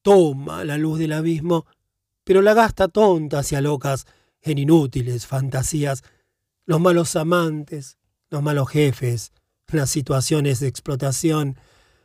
toma 0.01 0.65
la 0.65 0.79
luz 0.79 0.99
del 0.99 1.13
abismo, 1.13 1.67
pero 2.25 2.41
la 2.41 2.55
gasta 2.55 2.89
tontas 2.89 3.53
y 3.53 3.57
a 3.57 3.61
locas, 3.61 4.07
en 4.41 4.59
inútiles 4.59 5.27
fantasías, 5.27 6.03
los 6.65 6.81
malos 6.81 7.15
amantes, 7.15 7.99
los 8.31 8.43
malos 8.43 8.71
jefes, 8.71 9.33
las 9.69 9.91
situaciones 9.91 10.61
de 10.61 10.69
explotación, 10.69 11.57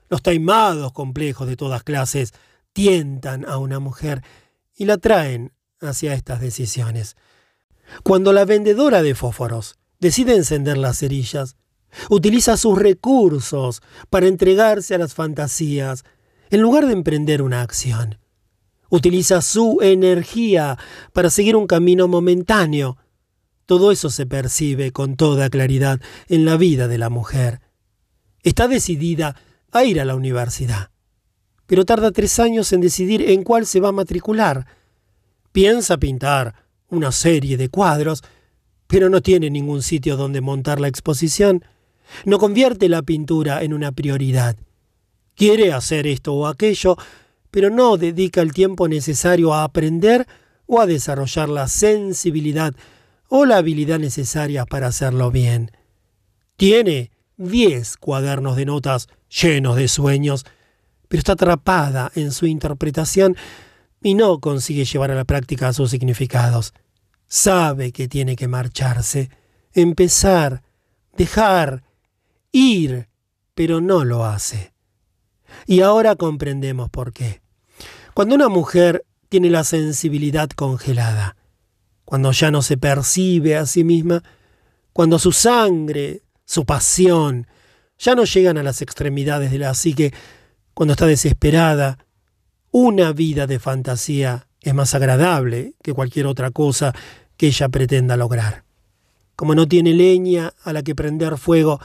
los 0.10 0.22
taimados 0.22 0.92
complejos 0.94 1.48
de 1.48 1.56
todas 1.56 1.84
clases 1.84 2.34
tientan 2.74 3.46
a 3.46 3.58
una 3.58 3.80
mujer 3.80 4.22
y 4.76 4.86
la 4.86 4.98
traen 4.98 5.54
hacia 5.80 6.14
estas 6.14 6.42
decisiones. 6.42 7.16
Cuando 8.04 8.34
la 8.34 8.46
vendedora 8.46 9.02
de 9.02 9.16
fósforos 9.16 9.76
decide 10.00 10.36
encender 10.36 10.78
las 10.78 11.00
cerillas, 11.00 11.56
utiliza 12.10 12.58
sus 12.58 12.78
recursos 12.78 13.82
para 14.10 14.28
entregarse 14.28 14.96
a 14.96 14.98
las 14.98 15.14
fantasías 15.14 16.04
en 16.50 16.62
lugar 16.62 16.86
de 16.86 16.94
emprender 16.94 17.42
una 17.42 17.62
acción. 17.62 18.20
Utiliza 18.90 19.42
su 19.42 19.80
energía 19.82 20.78
para 21.14 21.30
seguir 21.30 21.56
un 21.56 21.68
camino 21.68 22.08
momentáneo. 22.08 22.98
Todo 23.66 23.92
eso 23.92 24.10
se 24.10 24.26
percibe 24.26 24.92
con 24.92 25.18
toda 25.18 25.50
claridad 25.50 26.00
en 26.30 26.46
la 26.46 26.56
vida 26.56 26.88
de 26.88 26.98
la 26.98 27.10
mujer. 27.10 27.60
Está 28.44 28.68
decidida 28.68 29.36
a 29.72 29.84
ir 29.84 30.00
a 30.00 30.06
la 30.06 30.16
universidad, 30.16 30.92
pero 31.66 31.84
tarda 31.84 32.12
tres 32.12 32.40
años 32.40 32.72
en 32.72 32.80
decidir 32.80 33.30
en 33.30 33.44
cuál 33.44 33.66
se 33.66 33.82
va 33.82 33.90
a 33.90 33.94
matricular. 33.94 34.66
Piensa 35.52 35.98
pintar 35.98 36.56
una 36.88 37.12
serie 37.12 37.58
de 37.58 37.68
cuadros, 37.68 38.24
pero 38.88 39.10
no 39.10 39.22
tiene 39.22 39.50
ningún 39.50 39.84
sitio 39.84 40.16
donde 40.16 40.40
montar 40.40 40.80
la 40.80 40.88
exposición. 40.88 41.66
No 42.26 42.38
convierte 42.38 42.90
la 42.90 43.02
pintura 43.02 43.64
en 43.64 43.74
una 43.74 43.92
prioridad. 43.92 44.56
Quiere 45.36 45.72
hacer 45.74 46.08
esto 46.08 46.34
o 46.34 46.48
aquello, 46.48 46.98
pero 47.52 47.70
no 47.70 47.98
dedica 47.98 48.42
el 48.42 48.54
tiempo 48.54 48.88
necesario 48.88 49.54
a 49.54 49.64
aprender 49.64 50.28
o 50.66 50.82
a 50.82 50.86
desarrollar 50.86 51.50
la 51.50 51.68
sensibilidad 51.68 52.74
o 53.30 53.46
la 53.46 53.58
habilidad 53.58 54.00
necesaria 54.00 54.66
para 54.66 54.88
hacerlo 54.88 55.32
bien. 55.32 55.72
Tiene 56.56 57.12
diez 57.38 57.98
cuadernos 57.98 58.56
de 58.56 58.66
notas 58.66 59.08
llenos 59.30 59.76
de 59.76 59.88
sueños, 59.88 60.46
pero 61.08 61.20
está 61.20 61.34
atrapada 61.34 62.12
en 62.16 62.32
su 62.32 62.48
interpretación 62.48 63.36
y 64.02 64.14
no 64.14 64.40
consigue 64.40 64.86
llevar 64.86 65.12
a 65.12 65.16
la 65.16 65.26
práctica 65.26 65.74
sus 65.74 65.92
significados. 65.92 66.74
Sabe 67.28 67.92
que 67.92 68.08
tiene 68.08 68.36
que 68.36 68.48
marcharse, 68.48 69.30
empezar, 69.74 70.64
dejar, 71.18 71.84
ir, 72.58 73.08
pero 73.54 73.82
no 73.82 74.04
lo 74.04 74.26
hace. 74.26 74.74
Y 75.66 75.82
ahora 75.82 76.16
comprendemos 76.16 76.90
por 76.90 77.14
qué. 77.14 77.42
Cuando 78.14 78.36
una 78.36 78.50
mujer 78.50 79.06
tiene 79.30 79.50
la 79.50 79.64
sensibilidad 79.64 80.50
congelada, 80.50 81.36
cuando 82.04 82.32
ya 82.32 82.52
no 82.52 82.62
se 82.62 82.78
percibe 82.78 83.58
a 83.58 83.66
sí 83.66 83.84
misma, 83.84 84.24
cuando 84.94 85.20
su 85.20 85.32
sangre, 85.32 86.24
su 86.46 86.66
pasión, 86.66 87.48
ya 88.00 88.16
no 88.16 88.24
llegan 88.24 88.58
a 88.58 88.64
las 88.64 88.82
extremidades 88.82 89.52
de 89.52 89.60
la 89.60 89.74
psique, 89.74 90.14
cuando 90.74 90.94
está 90.94 91.06
desesperada, 91.06 92.00
una 92.72 93.12
vida 93.12 93.48
de 93.48 93.60
fantasía 93.60 94.48
es 94.62 94.74
más 94.74 94.94
agradable 94.96 95.74
que 95.82 95.94
cualquier 95.94 96.28
otra 96.28 96.52
cosa 96.52 96.94
que 97.38 97.48
ella 97.48 97.70
pretenda 97.70 98.18
lograr. 98.18 98.64
Como 99.36 99.54
no 99.54 99.68
tiene 99.68 99.94
leña 99.94 100.54
a 100.64 100.74
la 100.74 100.82
que 100.82 100.96
prender 100.96 101.38
fuego, 101.38 101.80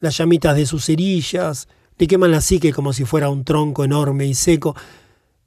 las 0.00 0.16
llamitas 0.16 0.56
de 0.56 0.66
sus 0.66 0.86
cerillas 0.86 1.68
le 1.98 2.06
queman 2.06 2.30
la 2.30 2.40
psique 2.40 2.72
como 2.72 2.92
si 2.92 3.04
fuera 3.04 3.30
un 3.30 3.44
tronco 3.44 3.84
enorme 3.84 4.26
y 4.26 4.34
seco. 4.34 4.76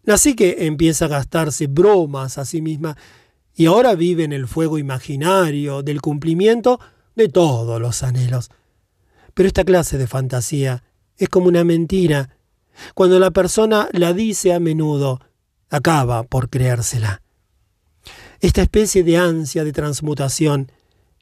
La 0.04 0.18
psique 0.18 0.66
empieza 0.66 1.06
a 1.06 1.10
gastarse 1.10 1.68
bromas 1.68 2.38
a 2.38 2.46
sí 2.46 2.62
misma 2.62 2.98
y 3.56 3.68
ahora 3.68 3.96
vive 3.96 4.24
en 4.24 4.34
el 4.34 4.48
fuego 4.48 4.78
imaginario 4.78 5.84
del 5.84 6.02
cumplimiento 6.02 6.80
de 7.16 7.30
todos 7.30 7.80
los 7.80 8.04
anhelos. 8.04 8.50
Pero 9.34 9.48
esta 9.48 9.64
clase 9.64 9.98
de 9.98 10.08
fantasía 10.08 10.84
es 11.18 11.30
como 11.30 11.48
una 11.48 11.64
mentira 11.64 12.30
cuando 12.94 13.20
la 13.20 13.32
persona 13.32 13.90
la 13.92 14.14
dice 14.14 14.54
a 14.54 14.60
menudo, 14.60 15.20
acaba 15.70 16.24
por 16.24 16.50
creérsela. 16.50 17.22
Esta 18.40 18.62
especie 18.62 19.04
de 19.04 19.18
ansia 19.18 19.64
de 19.64 19.74
transmutación, 19.74 20.72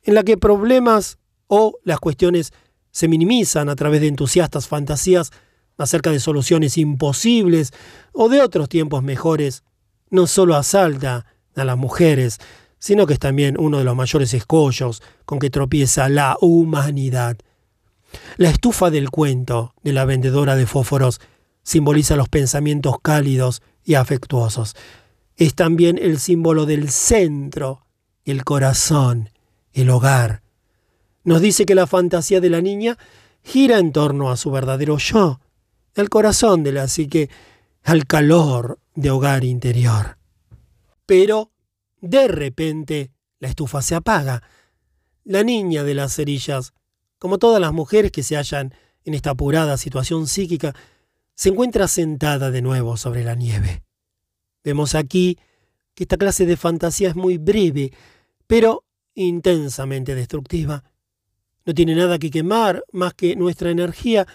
en 0.04 0.14
la 0.14 0.24
que 0.24 0.38
problemas 0.38 1.18
o 1.48 1.80
las 1.84 2.00
cuestiones 2.00 2.54
se 2.98 3.08
minimizan 3.08 3.70
a 3.70 3.76
través 3.76 4.02
de 4.02 4.08
entusiastas 4.08 4.68
fantasías 4.68 5.30
acerca 5.78 6.10
de 6.10 6.20
soluciones 6.20 6.80
imposibles 6.80 7.72
o 8.12 8.28
de 8.28 8.42
otros 8.42 8.70
tiempos 8.70 9.04
mejores, 9.04 9.62
no 10.10 10.26
solo 10.26 10.56
asalta 10.56 11.28
a 11.56 11.64
las 11.64 11.78
mujeres, 11.78 12.40
sino 12.80 13.06
que 13.06 13.14
es 13.14 13.20
también 13.20 13.56
uno 13.60 13.78
de 13.78 13.84
los 13.84 13.96
mayores 13.96 14.34
escollos 14.34 15.04
con 15.26 15.38
que 15.38 15.52
tropieza 15.52 16.10
la 16.10 16.38
humanidad. 16.42 17.38
La 18.38 18.50
estufa 18.50 18.90
del 18.90 19.12
cuento 19.12 19.76
de 19.84 19.94
la 19.94 20.06
vendedora 20.06 20.56
de 20.56 20.66
fósforos 20.66 21.22
simboliza 21.62 22.16
los 22.16 22.30
pensamientos 22.30 22.96
cálidos 23.04 23.62
y 23.84 23.94
afectuosos. 23.94 24.76
Es 25.36 25.54
también 25.54 26.00
el 26.02 26.18
símbolo 26.18 26.66
del 26.66 26.90
centro, 26.90 27.86
el 28.26 28.44
corazón, 28.44 29.30
el 29.72 29.92
hogar. 29.92 30.47
Nos 31.28 31.42
dice 31.42 31.66
que 31.66 31.76
la 31.76 31.88
fantasía 31.88 32.40
de 32.40 32.50
la 32.50 32.62
niña 32.62 32.98
gira 33.44 33.80
en 33.80 33.92
torno 33.92 34.32
a 34.32 34.38
su 34.38 34.50
verdadero 34.50 34.98
yo, 34.98 35.42
el 35.94 36.08
corazón 36.08 36.64
de 36.64 36.72
la 36.72 36.88
psique, 36.88 37.30
al 37.84 38.06
calor 38.08 38.80
de 38.96 39.10
hogar 39.10 39.44
interior. 39.44 40.18
Pero, 41.06 41.52
de 42.00 42.30
repente, 42.30 43.12
la 43.40 43.50
estufa 43.50 43.82
se 43.82 43.96
apaga. 43.96 44.42
La 45.26 45.44
niña 45.44 45.84
de 45.84 45.96
las 45.96 46.16
cerillas, 46.16 46.74
como 47.20 47.40
todas 47.40 47.60
las 47.60 47.74
mujeres 47.74 48.14
que 48.14 48.24
se 48.24 48.38
hallan 48.38 48.74
en 49.04 49.14
esta 49.14 49.32
apurada 49.32 49.76
situación 49.76 50.28
psíquica, 50.28 50.74
se 51.36 51.50
encuentra 51.50 51.90
sentada 51.90 52.52
de 52.52 52.62
nuevo 52.62 52.96
sobre 52.96 53.26
la 53.26 53.36
nieve. 53.36 53.84
Vemos 54.64 54.96
aquí 54.96 55.38
que 55.94 56.06
esta 56.06 56.16
clase 56.16 56.46
de 56.46 56.56
fantasía 56.56 57.10
es 57.10 57.18
muy 57.18 57.38
breve, 57.38 57.92
pero 58.48 58.86
intensamente 59.14 60.16
destructiva. 60.16 60.86
No 61.68 61.74
tiene 61.74 61.96
nada 61.96 62.18
que 62.18 62.32
quemar 62.32 62.86
más 62.94 63.14
que 63.14 63.36
nuestra 63.36 63.70
energía. 63.70 64.26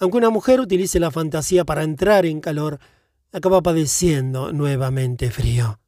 Aunque 0.00 0.18
una 0.18 0.30
mujer 0.30 0.58
utilice 0.60 0.98
la 0.98 1.12
fantasía 1.12 1.64
para 1.64 1.84
entrar 1.84 2.26
en 2.26 2.40
calor, 2.40 2.80
acaba 3.30 3.62
padeciendo 3.62 4.52
nuevamente 4.52 5.30
frío. 5.30 5.78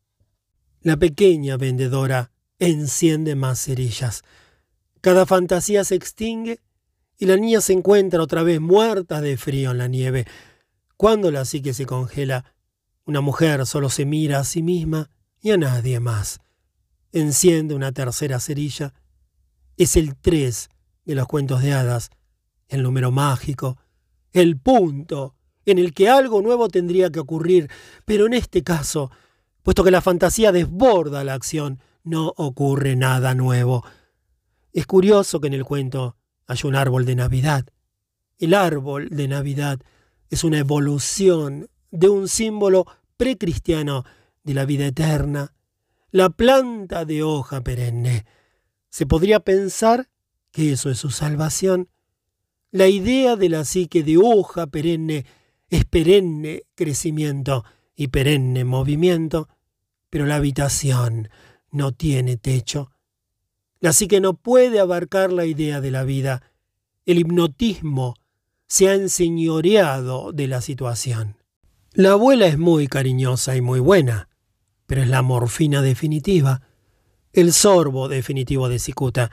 La 0.81 0.97
pequeña 0.97 1.57
vendedora 1.57 2.31
enciende 2.61 3.35
más 3.35 3.61
cerillas. 3.61 4.23
Cada 5.01 5.27
fantasía 5.27 5.83
se 5.83 5.97
extingue 5.97 6.61
y 7.19 7.27
la 7.27 7.37
niña 7.37 7.61
se 7.61 7.73
encuentra 7.73 8.23
otra 8.23 8.45
vez 8.45 8.61
muerta 8.61 9.21
de 9.21 9.37
frío 9.37 9.73
en 9.73 9.79
la 9.79 9.89
nieve. 9.89 10.27
Cuando 10.97 11.33
la 11.33 11.45
psique 11.45 11.75
se 11.75 11.87
congela, 11.87 12.45
una 13.05 13.21
mujer 13.21 13.67
solo 13.67 13.91
se 13.91 14.07
mira 14.07 14.39
a 14.39 14.45
sí 14.45 14.63
misma 14.63 15.11
y 15.41 15.51
a 15.51 15.57
nadie 15.57 15.99
más. 15.99 16.39
Enciende 17.11 17.75
una 17.75 17.91
tercera 17.91 18.39
cerilla. 18.39 18.95
Es 19.79 19.97
el 19.97 20.17
tres 20.17 20.71
de 21.05 21.15
los 21.15 21.29
cuentos 21.29 21.63
de 21.63 21.73
hadas, 21.73 22.11
el 22.67 22.83
número 22.83 23.13
mágico, 23.13 23.79
el 24.33 24.59
punto 24.59 25.37
en 25.65 25.79
el 25.79 25.95
que 25.95 26.09
algo 26.09 26.43
nuevo 26.43 26.69
tendría 26.69 27.11
que 27.11 27.21
ocurrir, 27.21 27.71
pero 28.05 28.27
en 28.27 28.35
este 28.35 28.65
caso, 28.65 29.13
puesto 29.63 29.85
que 29.85 29.93
la 29.93 30.01
fantasía 30.01 30.51
desborda 30.51 31.23
la 31.23 31.35
acción, 31.35 31.79
no 32.03 32.35
ocurre 32.37 32.97
nada 32.97 33.37
nuevo. 33.37 33.85
Es 34.73 34.85
curioso 34.85 35.41
que 35.41 35.47
en 35.47 35.55
el 35.55 35.65
cuento 35.65 36.17
hay 36.49 36.59
un 36.65 36.75
árbol 36.75 37.05
de 37.05 37.15
Navidad. 37.15 37.65
El 38.37 38.55
árbol 38.55 39.09
de 39.11 39.29
Navidad 39.29 39.81
es 40.29 40.43
una 40.43 40.59
evolución 40.59 41.69
de 41.93 42.09
un 42.09 42.27
símbolo 42.27 42.85
precristiano 43.17 44.05
de 44.43 44.55
la 44.55 44.65
vida 44.65 44.87
eterna, 44.87 45.55
la 46.11 46.31
planta 46.31 47.05
de 47.05 47.23
hoja 47.23 47.63
perenne. 47.63 48.27
Se 48.91 49.07
podría 49.07 49.41
pensar 49.41 50.09
que 50.51 50.73
eso 50.73 50.91
es 50.91 50.99
su 50.99 51.11
salvación. 51.11 51.89
La 52.71 52.89
idea 52.89 53.37
de 53.37 53.49
la 53.49 53.65
psique 53.65 54.03
de 54.03 54.17
hoja 54.17 54.67
perenne 54.67 55.25
es 55.71 55.85
perenne 55.85 56.63
crecimiento 56.75 57.65
y 57.95 58.09
perenne 58.09 58.65
movimiento, 58.65 59.49
pero 60.11 60.27
la 60.27 60.37
habitación 60.37 61.29
no 61.71 61.93
tiene 61.93 62.37
techo. 62.37 62.91
La 63.81 63.93
psique 63.93 64.21
no 64.21 64.35
puede 64.35 64.81
abarcar 64.81 65.33
la 65.33 65.45
idea 65.45 65.81
de 65.81 65.91
la 65.91 66.05
vida. 66.05 66.43
El 67.07 67.19
hipnotismo 67.19 68.15
se 68.67 68.89
ha 68.89 68.95
enseñoreado 68.95 70.33
de 70.33 70.47
la 70.47 70.61
situación. 70.61 71.37
La 71.93 72.13
abuela 72.13 72.47
es 72.47 72.59
muy 72.59 72.87
cariñosa 72.87 73.57
y 73.57 73.61
muy 73.61 73.81
buena, 73.81 74.29
pero 74.87 75.03
es 75.03 75.09
la 75.09 75.23
morfina 75.23 75.83
definitiva, 75.83 76.63
el 77.33 77.53
sorbo 77.53 78.09
definitivo 78.09 78.69
de 78.69 78.79
cicuta. 78.79 79.31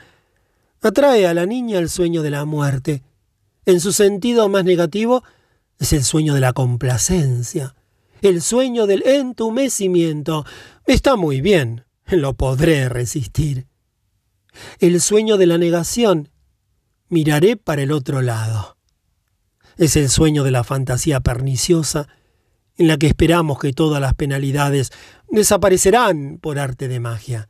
Atrae 0.82 1.28
a 1.28 1.34
la 1.34 1.46
niña 1.46 1.80
el 1.80 1.90
sueño 1.90 2.22
de 2.22 2.32
la 2.32 2.46
muerte. 2.46 3.04
En 3.66 3.80
su 3.80 3.92
sentido 3.92 4.48
más 4.50 4.64
negativo, 4.64 5.24
es 5.80 5.94
el 5.94 6.04
sueño 6.04 6.34
de 6.34 6.42
la 6.42 6.54
complacencia, 6.54 7.76
el 8.22 8.42
sueño 8.42 8.88
del 8.88 9.06
entumecimiento. 9.06 10.46
Está 10.86 11.16
muy 11.16 11.42
bien, 11.42 11.86
lo 12.06 12.34
podré 12.34 12.90
resistir 12.90 13.68
el 14.80 15.02
sueño 15.02 15.38
de 15.38 15.46
la 15.46 15.58
negación. 15.58 16.30
Miraré 17.10 17.58
para 17.58 17.84
el 17.84 17.92
otro 17.92 18.22
lado. 18.22 18.78
Es 19.78 19.96
el 19.96 20.10
sueño 20.10 20.44
de 20.44 20.52
la 20.52 20.64
fantasía 20.64 21.20
perniciosa 21.20 22.08
en 22.78 22.88
la 22.88 22.98
que 22.98 23.08
esperamos 23.08 23.60
que 23.60 23.74
todas 23.74 24.02
las 24.02 24.14
penalidades 24.14 24.92
desaparecerán 25.30 26.40
por 26.42 26.60
arte 26.60 26.88
de 26.88 27.00
magia. 27.00 27.50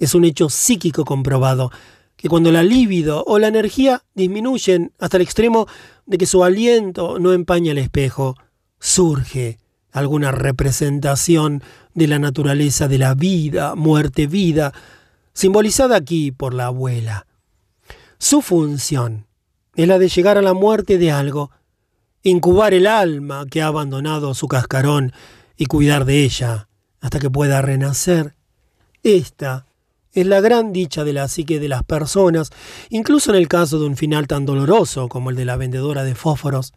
Es 0.00 0.14
un 0.14 0.24
hecho 0.24 0.48
psíquico 0.48 1.04
comprobado 1.04 1.70
que 2.16 2.28
cuando 2.28 2.50
la 2.50 2.62
libido 2.62 3.22
o 3.26 3.38
la 3.38 3.48
energía 3.48 4.02
disminuyen 4.14 4.92
hasta 4.98 5.18
el 5.18 5.22
extremo 5.22 5.66
de 6.06 6.18
que 6.18 6.26
su 6.26 6.42
aliento 6.42 7.18
no 7.18 7.32
empaña 7.32 7.72
el 7.72 7.78
espejo, 7.78 8.34
surge 8.80 9.58
alguna 9.92 10.32
representación 10.32 11.62
de 11.94 12.08
la 12.08 12.18
naturaleza 12.18 12.88
de 12.88 12.98
la 12.98 13.14
vida, 13.14 13.74
muerte, 13.74 14.26
vida, 14.26 14.72
simbolizada 15.34 15.96
aquí 15.96 16.32
por 16.32 16.54
la 16.54 16.66
abuela. 16.66 17.26
Su 18.18 18.42
función 18.42 19.26
es 19.74 19.86
la 19.86 19.98
de 19.98 20.08
llegar 20.08 20.38
a 20.38 20.42
la 20.42 20.54
muerte 20.54 20.98
de 20.98 21.10
algo, 21.10 21.50
incubar 22.22 22.74
el 22.74 22.86
alma 22.86 23.46
que 23.50 23.60
ha 23.60 23.66
abandonado 23.66 24.34
su 24.34 24.48
cascarón 24.48 25.12
y 25.56 25.66
cuidar 25.66 26.06
de 26.06 26.24
ella 26.24 26.68
hasta 27.00 27.18
que 27.18 27.30
pueda 27.30 27.60
renacer. 27.60 28.34
Esta 29.02 29.66
es 30.12 30.26
la 30.26 30.40
gran 30.40 30.72
dicha 30.72 31.04
de 31.04 31.12
la 31.12 31.28
psique 31.28 31.60
de 31.60 31.68
las 31.68 31.84
personas, 31.84 32.50
incluso 32.88 33.30
en 33.30 33.36
el 33.36 33.48
caso 33.48 33.78
de 33.78 33.86
un 33.86 33.96
final 33.96 34.26
tan 34.26 34.46
doloroso 34.46 35.08
como 35.08 35.30
el 35.30 35.36
de 35.36 35.44
la 35.44 35.56
vendedora 35.56 36.04
de 36.04 36.14
fósforos. 36.14 36.72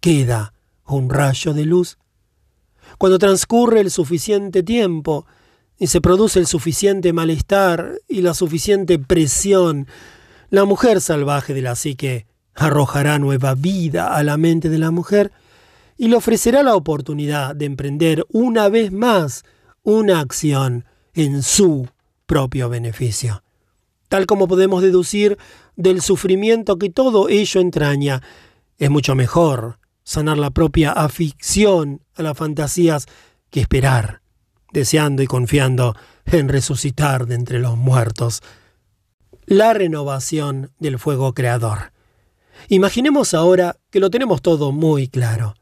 Queda 0.00 0.52
un 0.86 1.08
rayo 1.08 1.54
de 1.54 1.64
luz. 1.64 1.98
Cuando 2.98 3.18
transcurre 3.18 3.80
el 3.80 3.90
suficiente 3.90 4.62
tiempo, 4.62 5.26
y 5.78 5.88
se 5.88 6.00
produce 6.00 6.38
el 6.38 6.46
suficiente 6.46 7.12
malestar 7.12 8.00
y 8.08 8.22
la 8.22 8.34
suficiente 8.34 8.98
presión, 8.98 9.86
La 10.50 10.64
mujer 10.64 11.00
salvaje 11.00 11.52
de 11.52 11.62
la 11.62 11.74
psique 11.74 12.26
arrojará 12.54 13.18
nueva 13.18 13.56
vida 13.56 14.14
a 14.14 14.22
la 14.22 14.36
mente 14.36 14.68
de 14.68 14.78
la 14.78 14.92
mujer 14.92 15.32
y 15.96 16.06
le 16.06 16.16
ofrecerá 16.16 16.62
la 16.62 16.76
oportunidad 16.76 17.56
de 17.56 17.64
emprender 17.64 18.24
una 18.30 18.68
vez 18.68 18.92
más 18.92 19.42
una 19.82 20.20
acción 20.20 20.84
en 21.12 21.42
su 21.42 21.88
propio 22.26 22.68
beneficio. 22.68 23.42
Tal 24.08 24.26
como 24.26 24.46
podemos 24.46 24.82
deducir 24.82 25.38
del 25.76 26.00
sufrimiento 26.00 26.78
que 26.78 26.90
todo 26.90 27.28
ello 27.28 27.60
entraña, 27.60 28.22
es 28.78 28.90
mucho 28.90 29.14
mejor 29.14 29.78
sanar 30.04 30.38
la 30.38 30.50
propia 30.50 30.92
afición 30.92 32.02
a 32.14 32.22
las 32.22 32.36
fantasías 32.36 33.06
que 33.50 33.60
esperar, 33.60 34.20
deseando 34.72 35.22
y 35.22 35.26
confiando 35.26 35.94
en 36.26 36.48
resucitar 36.48 37.26
de 37.26 37.34
entre 37.34 37.58
los 37.58 37.76
muertos. 37.76 38.42
La 39.46 39.74
renovación 39.74 40.70
del 40.78 40.98
fuego 40.98 41.34
creador. 41.34 41.92
Imaginemos 42.68 43.34
ahora 43.34 43.76
que 43.90 44.00
lo 44.00 44.10
tenemos 44.10 44.42
todo 44.42 44.72
muy 44.72 45.08
claro. 45.08 45.54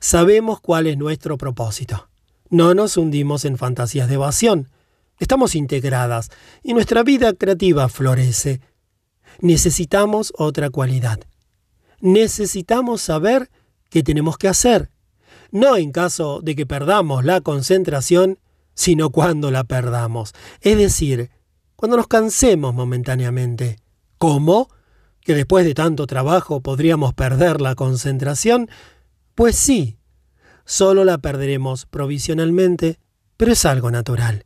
Sabemos 0.00 0.60
cuál 0.60 0.86
es 0.86 0.96
nuestro 0.96 1.36
propósito. 1.38 2.08
No 2.50 2.74
nos 2.74 2.96
hundimos 2.96 3.44
en 3.44 3.58
fantasías 3.58 4.08
de 4.08 4.14
evasión. 4.14 4.68
Estamos 5.18 5.54
integradas 5.54 6.30
y 6.62 6.74
nuestra 6.74 7.02
vida 7.02 7.32
creativa 7.32 7.88
florece. 7.88 8.60
Necesitamos 9.40 10.32
otra 10.36 10.70
cualidad. 10.70 11.20
Necesitamos 12.00 13.02
saber 13.02 13.50
qué 13.90 14.02
tenemos 14.02 14.38
que 14.38 14.48
hacer. 14.48 14.90
No 15.50 15.76
en 15.76 15.92
caso 15.92 16.40
de 16.42 16.54
que 16.54 16.66
perdamos 16.66 17.24
la 17.24 17.40
concentración, 17.40 18.38
sino 18.74 19.10
cuando 19.10 19.50
la 19.50 19.64
perdamos. 19.64 20.34
Es 20.60 20.78
decir, 20.78 21.30
cuando 21.74 21.96
nos 21.96 22.06
cansemos 22.06 22.74
momentáneamente. 22.74 23.78
¿Cómo? 24.18 24.68
¿Que 25.20 25.34
después 25.34 25.64
de 25.64 25.74
tanto 25.74 26.06
trabajo 26.06 26.60
podríamos 26.60 27.14
perder 27.14 27.60
la 27.60 27.74
concentración? 27.74 28.68
Pues 29.34 29.56
sí, 29.56 29.98
solo 30.64 31.04
la 31.04 31.18
perderemos 31.18 31.86
provisionalmente, 31.86 32.98
pero 33.36 33.52
es 33.52 33.64
algo 33.64 33.90
natural. 33.90 34.44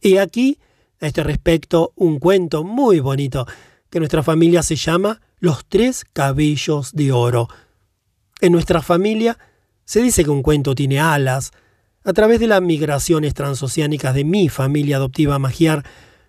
Y 0.00 0.16
aquí, 0.16 0.58
a 1.00 1.06
este 1.06 1.22
respecto, 1.22 1.92
un 1.96 2.18
cuento 2.18 2.64
muy 2.64 3.00
bonito 3.00 3.46
que 3.90 3.98
nuestra 3.98 4.22
familia 4.22 4.62
se 4.62 4.76
llama 4.76 5.20
Los 5.38 5.64
tres 5.66 6.04
cabellos 6.12 6.92
de 6.92 7.12
oro. 7.12 7.48
En 8.40 8.52
nuestra 8.52 8.82
familia 8.82 9.38
se 9.84 10.00
dice 10.00 10.24
que 10.24 10.30
un 10.30 10.42
cuento 10.42 10.74
tiene 10.74 11.00
alas. 11.00 11.50
A 12.04 12.12
través 12.12 12.40
de 12.40 12.46
las 12.46 12.62
migraciones 12.62 13.34
transoceánicas 13.34 14.14
de 14.14 14.24
mi 14.24 14.48
familia 14.48 14.96
adoptiva 14.96 15.38
magiar, 15.38 15.84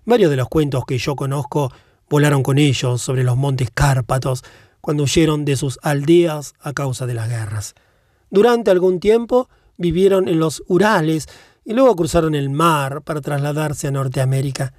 varios 0.05 0.29
de 0.31 0.37
los 0.37 0.49
cuentos 0.49 0.83
que 0.85 0.97
yo 0.97 1.15
conozco 1.15 1.71
volaron 2.09 2.43
con 2.43 2.57
ellos 2.57 3.01
sobre 3.01 3.23
los 3.23 3.37
montes 3.37 3.69
Cárpatos 3.73 4.43
cuando 4.81 5.03
huyeron 5.03 5.45
de 5.45 5.55
sus 5.55 5.79
aldeas 5.81 6.55
a 6.59 6.73
causa 6.73 7.05
de 7.05 7.13
las 7.13 7.29
guerras. 7.29 7.75
Durante 8.29 8.71
algún 8.71 8.99
tiempo 8.99 9.47
vivieron 9.77 10.27
en 10.27 10.39
los 10.39 10.63
Urales 10.67 11.29
y 11.63 11.73
luego 11.73 11.95
cruzaron 11.95 12.35
el 12.35 12.49
mar 12.49 13.01
para 13.03 13.21
trasladarse 13.21 13.87
a 13.87 13.91
Norteamérica. 13.91 14.73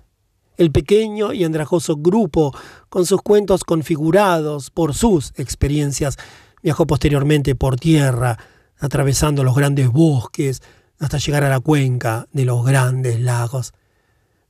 El 0.57 0.71
pequeño 0.71 1.33
y 1.33 1.45
andrajoso 1.45 1.97
grupo, 1.97 2.55
con 2.89 3.07
sus 3.07 3.23
cuentos 3.23 3.65
configurados 3.65 4.71
por 4.71 4.95
sus 4.95 5.33
experiencias, 5.37 6.17
viajó 6.63 6.87
posteriormente 6.87 7.55
por 7.55 7.77
tierra, 7.77 8.39
atravesando 8.79 9.45
los 9.45 9.55
grandes 9.55 9.89
bosques 9.89 10.63
hasta 10.99 11.19
llegar 11.19 11.45
a 11.45 11.49
la 11.49 11.61
cuenca 11.61 12.29
de 12.33 12.45
los 12.45 12.65
grandes 12.65 13.21
lagos. 13.21 13.73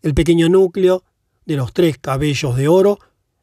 El 0.03 0.15
pequeño 0.15 0.49
núcleo 0.49 1.05
de 1.47 1.57
los 1.57 1.73
tres 1.73 1.99
cabellos 1.99 2.57
de 2.57 2.69
oro 2.69 2.99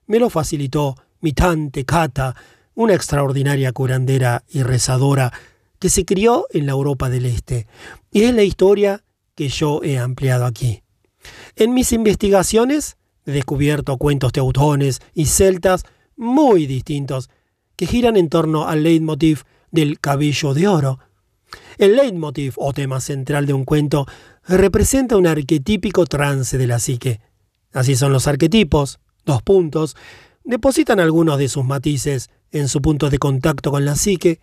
me 0.07 0.19
lo 0.19 0.29
facilitó 0.29 0.95
mi 1.21 1.33
tante 1.33 1.85
Cata, 1.85 2.35
una 2.75 2.93
extraordinaria 2.93 3.71
curandera 3.71 4.43
y 4.49 4.63
rezadora 4.63 5.31
que 5.79 5.89
se 5.89 6.05
crió 6.05 6.45
en 6.51 6.65
la 6.65 6.73
Europa 6.73 7.09
del 7.09 7.25
Este. 7.25 7.67
Y 8.11 8.23
es 8.23 8.33
la 8.33 8.43
historia 8.43 9.03
que 9.35 9.49
yo 9.49 9.81
he 9.83 9.97
ampliado 9.97 10.45
aquí. 10.45 10.83
En 11.55 11.73
mis 11.73 11.91
investigaciones 11.93 12.97
he 13.25 13.31
descubierto 13.31 13.97
cuentos 13.97 14.31
teutones 14.31 15.01
y 15.13 15.25
celtas 15.25 15.83
muy 16.15 16.67
distintos 16.67 17.29
que 17.75 17.87
giran 17.87 18.17
en 18.17 18.29
torno 18.29 18.67
al 18.67 18.83
leitmotiv 18.83 19.43
del 19.71 19.99
cabello 19.99 20.53
de 20.53 20.67
oro. 20.67 20.99
El 21.77 21.95
leitmotiv 21.95 22.55
o 22.57 22.73
tema 22.73 22.99
central 22.99 23.45
de 23.45 23.53
un 23.53 23.63
cuento 23.63 24.05
representa 24.47 25.15
un 25.15 25.27
arquetípico 25.27 26.05
trance 26.05 26.57
de 26.57 26.67
la 26.67 26.79
psique. 26.79 27.21
Así 27.71 27.95
son 27.95 28.11
los 28.11 28.27
arquetipos, 28.27 28.99
dos 29.25 29.41
puntos, 29.41 29.95
depositan 30.43 30.99
algunos 30.99 31.37
de 31.37 31.47
sus 31.47 31.63
matices 31.63 32.29
en 32.51 32.67
su 32.67 32.81
punto 32.81 33.09
de 33.09 33.19
contacto 33.19 33.71
con 33.71 33.85
la 33.85 33.95
psique, 33.95 34.41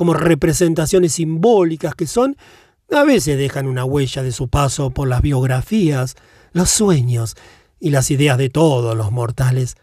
como 0.00 0.14
representaciones 0.14 1.12
simbólicas 1.12 1.94
que 1.94 2.06
son, 2.06 2.38
a 2.90 3.04
veces 3.04 3.36
dejan 3.36 3.66
una 3.66 3.84
huella 3.84 4.22
de 4.22 4.32
su 4.32 4.48
paso 4.48 4.92
por 4.92 5.06
las 5.08 5.20
biografías, 5.20 6.16
los 6.52 6.70
sueños 6.70 7.36
y 7.78 7.90
las 7.90 8.10
ideas 8.10 8.38
de 8.38 8.48
todos 8.48 8.96
los 8.96 9.12
mortales. 9.12 9.74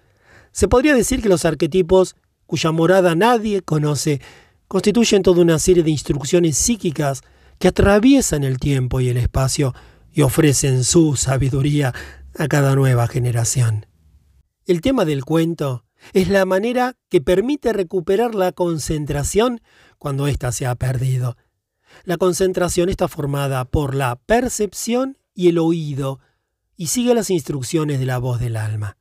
Se 0.52 0.68
podría 0.68 0.96
decir 0.96 1.22
que 1.22 1.30
los 1.30 1.46
arquetipos, 1.46 2.16
cuya 2.48 2.72
morada 2.72 3.14
nadie 3.14 3.62
conoce, 3.62 4.20
constituyen 4.68 5.22
toda 5.22 5.40
una 5.40 5.60
serie 5.60 5.84
de 5.84 5.92
instrucciones 5.92 6.58
psíquicas 6.58 7.22
que 7.60 7.68
atraviesan 7.68 8.44
el 8.44 8.58
tiempo 8.58 9.00
y 9.00 9.10
el 9.10 9.18
espacio 9.18 9.76
y 10.12 10.24
ofrecen 10.24 10.84
su 10.84 11.16
sabiduría 11.16 11.94
a 12.40 12.48
cada 12.48 12.76
nueva 12.76 13.08
generación. 13.08 13.86
El 14.66 14.82
tema 14.82 15.06
del 15.06 15.24
cuento 15.26 15.86
es 16.14 16.30
la 16.30 16.46
manera 16.46 16.96
que 17.10 17.22
permite 17.22 17.74
recuperar 17.74 18.36
la 18.36 18.52
concentración 18.52 19.62
cuando 19.98 20.28
ésta 20.28 20.52
se 20.52 20.66
ha 20.66 20.76
perdido. 20.76 21.38
La 22.04 22.18
concentración 22.18 22.90
está 22.90 23.08
formada 23.08 23.66
por 23.66 23.96
la 23.96 24.16
percepción 24.16 25.18
y 25.34 25.50
el 25.50 25.58
oído 25.58 26.20
y 26.76 26.88
sigue 26.88 27.14
las 27.14 27.30
instrucciones 27.30 28.00
de 28.00 28.06
la 28.06 28.20
voz 28.20 28.40
del 28.40 28.56
alma. 28.56 28.98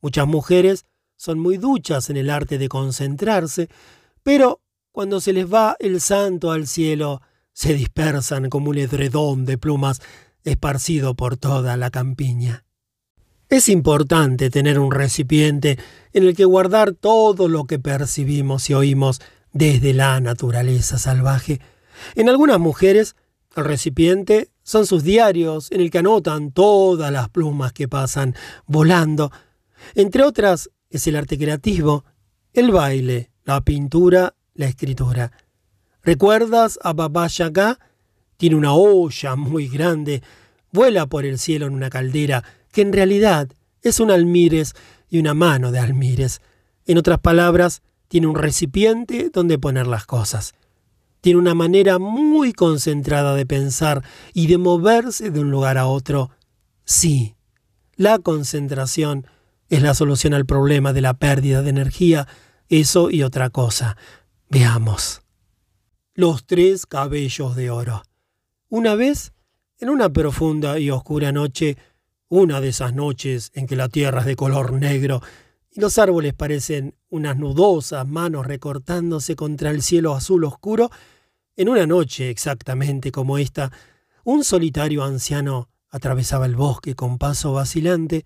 Muchas 0.00 0.26
mujeres 0.26 0.86
son 1.16 1.38
muy 1.38 1.58
duchas 1.58 2.08
en 2.08 2.16
el 2.16 2.30
arte 2.30 2.56
de 2.56 2.68
concentrarse, 2.68 3.68
pero 4.22 4.60
cuando 4.92 5.20
se 5.20 5.32
les 5.32 5.52
va 5.52 5.76
el 5.78 6.00
santo 6.00 6.50
al 6.50 6.66
cielo, 6.66 7.20
se 7.52 7.74
dispersan 7.74 8.48
como 8.48 8.70
un 8.70 8.78
edredón 8.78 9.44
de 9.44 9.58
plumas 9.58 10.00
esparcido 10.44 11.14
por 11.14 11.36
toda 11.36 11.76
la 11.76 11.90
campiña. 11.90 12.64
Es 13.48 13.68
importante 13.68 14.48
tener 14.48 14.78
un 14.78 14.92
recipiente 14.92 15.78
en 16.12 16.22
el 16.22 16.36
que 16.36 16.44
guardar 16.44 16.92
todo 16.92 17.48
lo 17.48 17.64
que 17.64 17.78
percibimos 17.78 18.70
y 18.70 18.74
oímos 18.74 19.20
desde 19.52 19.94
la 19.94 20.20
naturaleza 20.20 20.98
salvaje. 20.98 21.60
En 22.14 22.28
algunas 22.28 22.58
mujeres, 22.58 23.16
el 23.56 23.64
recipiente 23.64 24.50
son 24.62 24.86
sus 24.86 25.02
diarios 25.02 25.70
en 25.72 25.80
el 25.80 25.90
que 25.90 25.98
anotan 25.98 26.52
todas 26.52 27.12
las 27.12 27.28
plumas 27.28 27.72
que 27.72 27.88
pasan 27.88 28.34
volando. 28.66 29.32
Entre 29.94 30.22
otras, 30.22 30.70
es 30.88 31.06
el 31.06 31.16
arte 31.16 31.38
creativo, 31.38 32.04
el 32.52 32.70
baile, 32.70 33.30
la 33.44 33.60
pintura, 33.60 34.34
la 34.54 34.66
escritura. 34.66 35.32
¿Recuerdas 36.02 36.78
a 36.82 36.92
Baba 36.92 37.26
Yaga? 37.26 37.78
Tiene 38.36 38.56
una 38.56 38.72
olla 38.72 39.36
muy 39.36 39.68
grande, 39.68 40.22
vuela 40.72 41.06
por 41.06 41.24
el 41.24 41.38
cielo 41.38 41.66
en 41.66 41.74
una 41.74 41.90
caldera, 41.90 42.42
que 42.72 42.82
en 42.82 42.92
realidad 42.92 43.48
es 43.82 44.00
un 44.00 44.10
almírez 44.10 44.72
y 45.08 45.18
una 45.18 45.34
mano 45.34 45.72
de 45.72 45.78
almírez. 45.78 46.40
En 46.86 46.98
otras 46.98 47.18
palabras, 47.18 47.82
tiene 48.10 48.26
un 48.26 48.34
recipiente 48.34 49.30
donde 49.32 49.56
poner 49.56 49.86
las 49.86 50.04
cosas. 50.04 50.54
Tiene 51.20 51.38
una 51.38 51.54
manera 51.54 52.00
muy 52.00 52.52
concentrada 52.52 53.36
de 53.36 53.46
pensar 53.46 54.02
y 54.34 54.48
de 54.48 54.58
moverse 54.58 55.30
de 55.30 55.38
un 55.38 55.52
lugar 55.52 55.78
a 55.78 55.86
otro. 55.86 56.30
Sí, 56.84 57.36
la 57.94 58.18
concentración 58.18 59.28
es 59.68 59.82
la 59.82 59.94
solución 59.94 60.34
al 60.34 60.44
problema 60.44 60.92
de 60.92 61.02
la 61.02 61.14
pérdida 61.14 61.62
de 61.62 61.70
energía, 61.70 62.26
eso 62.68 63.12
y 63.12 63.22
otra 63.22 63.48
cosa. 63.48 63.96
Veamos. 64.48 65.22
Los 66.12 66.44
tres 66.44 66.86
cabellos 66.86 67.54
de 67.54 67.70
oro. 67.70 68.02
Una 68.68 68.96
vez, 68.96 69.32
en 69.78 69.88
una 69.88 70.10
profunda 70.10 70.80
y 70.80 70.90
oscura 70.90 71.30
noche, 71.30 71.76
una 72.28 72.60
de 72.60 72.70
esas 72.70 72.92
noches 72.92 73.52
en 73.54 73.68
que 73.68 73.76
la 73.76 73.88
tierra 73.88 74.20
es 74.20 74.26
de 74.26 74.34
color 74.34 74.72
negro 74.72 75.22
y 75.70 75.80
los 75.80 75.98
árboles 75.98 76.34
parecen 76.34 76.94
unas 77.08 77.36
nudosas 77.36 78.06
manos 78.06 78.46
recortándose 78.46 79.36
contra 79.36 79.70
el 79.70 79.82
cielo 79.82 80.14
azul 80.14 80.44
oscuro, 80.44 80.90
en 81.56 81.68
una 81.68 81.86
noche 81.86 82.30
exactamente 82.30 83.12
como 83.12 83.38
esta, 83.38 83.70
un 84.24 84.44
solitario 84.44 85.04
anciano 85.04 85.68
atravesaba 85.90 86.46
el 86.46 86.56
bosque 86.56 86.94
con 86.94 87.18
paso 87.18 87.52
vacilante. 87.52 88.24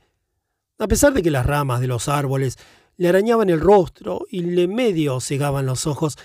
A 0.78 0.86
pesar 0.86 1.12
de 1.12 1.22
que 1.22 1.30
las 1.30 1.46
ramas 1.46 1.80
de 1.80 1.86
los 1.86 2.08
árboles 2.08 2.58
le 2.96 3.08
arañaban 3.08 3.50
el 3.50 3.60
rostro 3.60 4.24
y 4.30 4.42
le 4.42 4.68
medio 4.68 5.20
cegaban 5.20 5.66
los 5.66 5.86
ojos, 5.86 6.16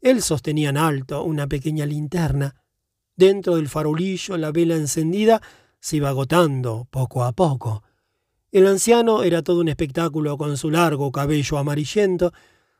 él 0.00 0.22
sostenía 0.22 0.70
en 0.70 0.76
alto 0.76 1.22
una 1.22 1.46
pequeña 1.46 1.86
linterna. 1.86 2.54
Dentro 3.16 3.56
del 3.56 3.68
farolillo 3.68 4.36
la 4.36 4.52
vela 4.52 4.76
encendida 4.76 5.40
se 5.80 5.96
iba 5.96 6.08
agotando 6.08 6.86
poco 6.90 7.24
a 7.24 7.32
poco. 7.32 7.82
El 8.52 8.66
anciano 8.66 9.22
era 9.22 9.42
todo 9.42 9.60
un 9.60 9.68
espectáculo 9.68 10.38
con 10.38 10.56
su 10.56 10.70
largo 10.70 11.10
cabello 11.12 11.58
amarillento, 11.58 12.32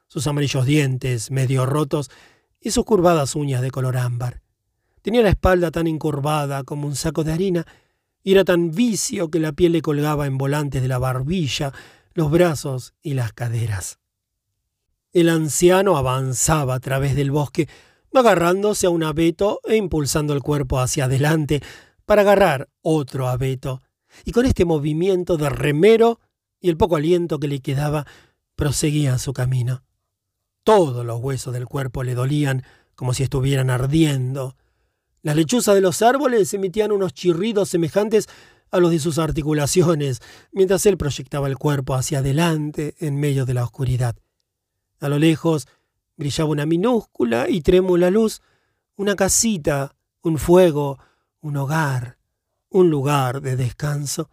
sus 0.07 0.27
amarillos 0.27 0.65
dientes 0.65 1.31
medio 1.31 1.67
rotos 1.67 2.11
y 2.61 2.71
sus 2.71 2.85
curvadas 2.85 3.35
uñas 3.35 3.63
de 3.63 3.71
color 3.71 3.97
ámbar. 3.97 4.43
Tenía 5.03 5.23
la 5.23 5.31
espalda 5.31 5.71
tan 5.71 5.87
encurvada 5.87 6.65
como 6.65 6.87
un 6.87 6.97
saco 6.97 7.25
de 7.25 7.33
harina 7.33 7.67
y 8.23 8.33
era 8.33 8.45
tan 8.45 8.73
vicio 8.73 9.31
que 9.31 9.39
la 9.39 9.53
piel 9.53 9.73
le 9.73 9.83
colgaba 9.83 10.27
en 10.27 10.39
volantes 10.39 10.83
de 10.83 10.89
la 10.89 10.99
barbilla, 10.99 11.73
los 12.15 12.31
brazos 12.31 12.95
y 13.03 13.15
las 13.15 13.33
caderas. 13.33 13.99
El 15.13 15.29
anciano 15.29 15.97
avanzaba 15.97 16.75
a 16.75 16.81
través 16.81 17.15
del 17.15 17.31
bosque, 17.31 17.69
agarrándose 18.13 18.87
a 18.87 18.91
un 18.91 19.03
abeto 19.03 19.61
e 19.65 19.77
impulsando 19.77 20.33
el 20.33 20.43
cuerpo 20.43 20.81
hacia 20.81 21.05
adelante 21.05 21.63
para 22.05 22.23
agarrar 22.23 22.69
otro 22.83 23.29
abeto. 23.29 23.83
Y 24.25 24.33
con 24.33 24.47
este 24.47 24.65
movimiento 24.65 25.37
de 25.37 25.51
remero 25.51 26.21
y 26.61 26.69
el 26.69 26.77
poco 26.77 26.97
aliento 26.97 27.39
que 27.39 27.49
le 27.49 27.61
quedaba, 27.61 28.07
proseguía 28.55 29.19
su 29.19 29.33
camino. 29.33 29.83
Todos 30.65 31.05
los 31.05 31.21
huesos 31.21 31.53
del 31.53 31.67
cuerpo 31.67 32.03
le 32.03 32.15
dolían 32.15 32.65
como 32.95 33.15
si 33.15 33.23
estuvieran 33.23 33.71
ardiendo. 33.71 34.57
Las 35.23 35.37
lechuzas 35.37 35.75
de 35.75 35.81
los 35.81 36.03
árboles 36.03 36.53
emitían 36.55 36.93
unos 36.93 37.13
chirridos 37.13 37.69
semejantes 37.69 38.29
a 38.71 38.81
los 38.81 38.91
de 38.91 38.99
sus 38.99 39.19
articulaciones, 39.19 40.21
mientras 40.51 40.87
él 40.87 40.97
proyectaba 40.97 41.47
el 41.47 41.57
cuerpo 41.57 41.95
hacia 41.95 42.19
adelante 42.19 42.95
en 42.99 43.21
medio 43.21 43.45
de 43.45 43.55
la 43.55 43.65
oscuridad. 43.65 44.17
A 44.99 45.09
lo 45.09 45.19
lejos 45.19 45.69
brillaba 46.17 46.51
una 46.51 46.67
minúscula 46.67 47.49
y 47.49 47.61
trémula 47.61 48.11
luz, 48.11 48.41
una 48.97 49.15
casita, 49.15 49.95
un 50.23 50.39
fuego, 50.39 50.99
un 51.41 51.59
hogar, 51.59 52.16
un 52.79 52.91
lugar 52.91 53.41
de 53.41 53.57
descanso. 53.57 54.31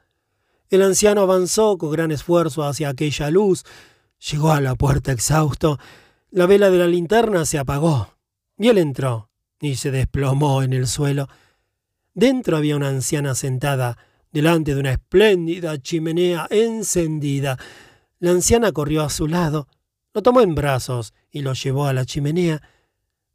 El 0.69 0.81
anciano 0.81 1.21
avanzó 1.21 1.77
con 1.77 1.91
gran 1.91 2.11
esfuerzo 2.11 2.63
hacia 2.63 2.89
aquella 2.89 3.29
luz, 3.29 3.63
llegó 4.31 4.51
a 4.51 4.61
la 4.61 4.75
puerta 4.75 5.11
exhausto 5.11 5.79
la 6.33 6.47
vela 6.47 6.71
de 6.71 6.79
la 6.79 6.87
linterna 6.87 7.45
se 7.45 7.59
apagó 7.59 8.15
y 8.57 8.67
él 8.67 8.79
entró 8.79 9.29
y 9.61 9.75
se 9.75 9.91
desplomó 9.91 10.63
en 10.63 10.73
el 10.73 10.87
suelo. 10.87 11.27
Dentro 12.15 12.57
había 12.57 12.75
una 12.75 12.87
anciana 12.87 13.35
sentada 13.35 13.99
delante 14.31 14.73
de 14.73 14.79
una 14.79 14.93
espléndida 14.93 15.79
chimenea 15.79 16.47
encendida. 16.49 17.59
La 18.17 18.31
anciana 18.31 18.71
corrió 18.71 19.03
a 19.03 19.11
su 19.11 19.27
lado, 19.27 19.67
lo 20.11 20.23
tomó 20.23 20.41
en 20.41 20.55
brazos 20.55 21.13
y 21.29 21.43
lo 21.43 21.53
llevó 21.53 21.85
a 21.85 21.93
la 21.93 22.03
chimenea. 22.03 22.67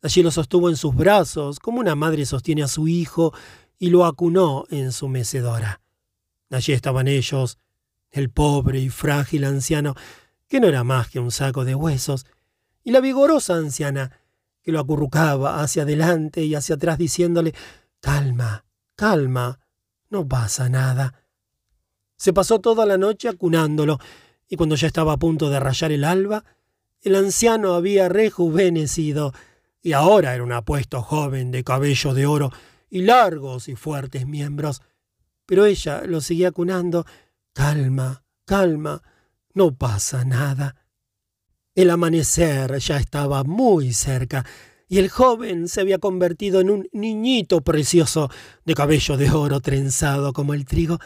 Allí 0.02 0.24
lo 0.24 0.32
sostuvo 0.32 0.68
en 0.68 0.76
sus 0.76 0.96
brazos, 0.96 1.60
como 1.60 1.78
una 1.78 1.94
madre 1.94 2.26
sostiene 2.26 2.64
a 2.64 2.68
su 2.68 2.88
hijo, 2.88 3.32
y 3.78 3.90
lo 3.90 4.04
acunó 4.04 4.64
en 4.70 4.92
su 4.92 5.08
mecedora. 5.08 5.80
Allí 6.50 6.72
estaban 6.72 7.08
ellos, 7.08 7.58
el 8.10 8.30
pobre 8.30 8.80
y 8.80 8.88
frágil 8.88 9.44
anciano, 9.44 9.94
que 10.48 10.60
no 10.60 10.66
era 10.66 10.82
más 10.82 11.08
que 11.08 11.20
un 11.20 11.30
saco 11.30 11.64
de 11.64 11.74
huesos, 11.74 12.26
y 12.82 12.90
la 12.90 13.00
vigorosa 13.00 13.54
anciana, 13.54 14.10
que 14.62 14.72
lo 14.72 14.80
acurrucaba 14.80 15.62
hacia 15.62 15.82
adelante 15.82 16.42
y 16.42 16.54
hacia 16.54 16.76
atrás 16.76 16.98
diciéndole 16.98 17.54
Calma, 18.00 18.64
calma, 18.94 19.58
no 20.10 20.26
pasa 20.26 20.68
nada. 20.68 21.14
Se 22.16 22.32
pasó 22.32 22.60
toda 22.60 22.86
la 22.86 22.98
noche 22.98 23.28
acunándolo, 23.28 23.98
y 24.48 24.56
cuando 24.56 24.74
ya 24.74 24.86
estaba 24.86 25.12
a 25.12 25.18
punto 25.18 25.50
de 25.50 25.60
rayar 25.60 25.92
el 25.92 26.04
alba, 26.04 26.44
el 27.02 27.14
anciano 27.14 27.74
había 27.74 28.08
rejuvenecido, 28.08 29.32
y 29.82 29.92
ahora 29.92 30.34
era 30.34 30.42
un 30.42 30.52
apuesto 30.52 31.02
joven 31.02 31.50
de 31.50 31.62
cabello 31.62 32.14
de 32.14 32.26
oro 32.26 32.50
y 32.90 33.02
largos 33.02 33.68
y 33.68 33.76
fuertes 33.76 34.26
miembros. 34.26 34.82
Pero 35.46 35.64
ella 35.66 36.02
lo 36.04 36.20
seguía 36.20 36.48
acunando 36.48 37.06
Calma, 37.52 38.22
calma, 38.44 39.02
no 39.52 39.74
pasa 39.76 40.24
nada. 40.24 40.76
El 41.74 41.90
amanecer 41.90 42.78
ya 42.78 42.98
estaba 42.98 43.42
muy 43.42 43.92
cerca 43.92 44.46
y 44.88 44.98
el 44.98 45.08
joven 45.08 45.68
se 45.68 45.80
había 45.80 45.98
convertido 45.98 46.60
en 46.60 46.70
un 46.70 46.88
niñito 46.92 47.60
precioso 47.60 48.30
de 48.64 48.74
cabello 48.74 49.16
de 49.16 49.30
oro 49.30 49.60
trenzado 49.60 50.32
como 50.32 50.54
el 50.54 50.64
trigo. 50.66 50.98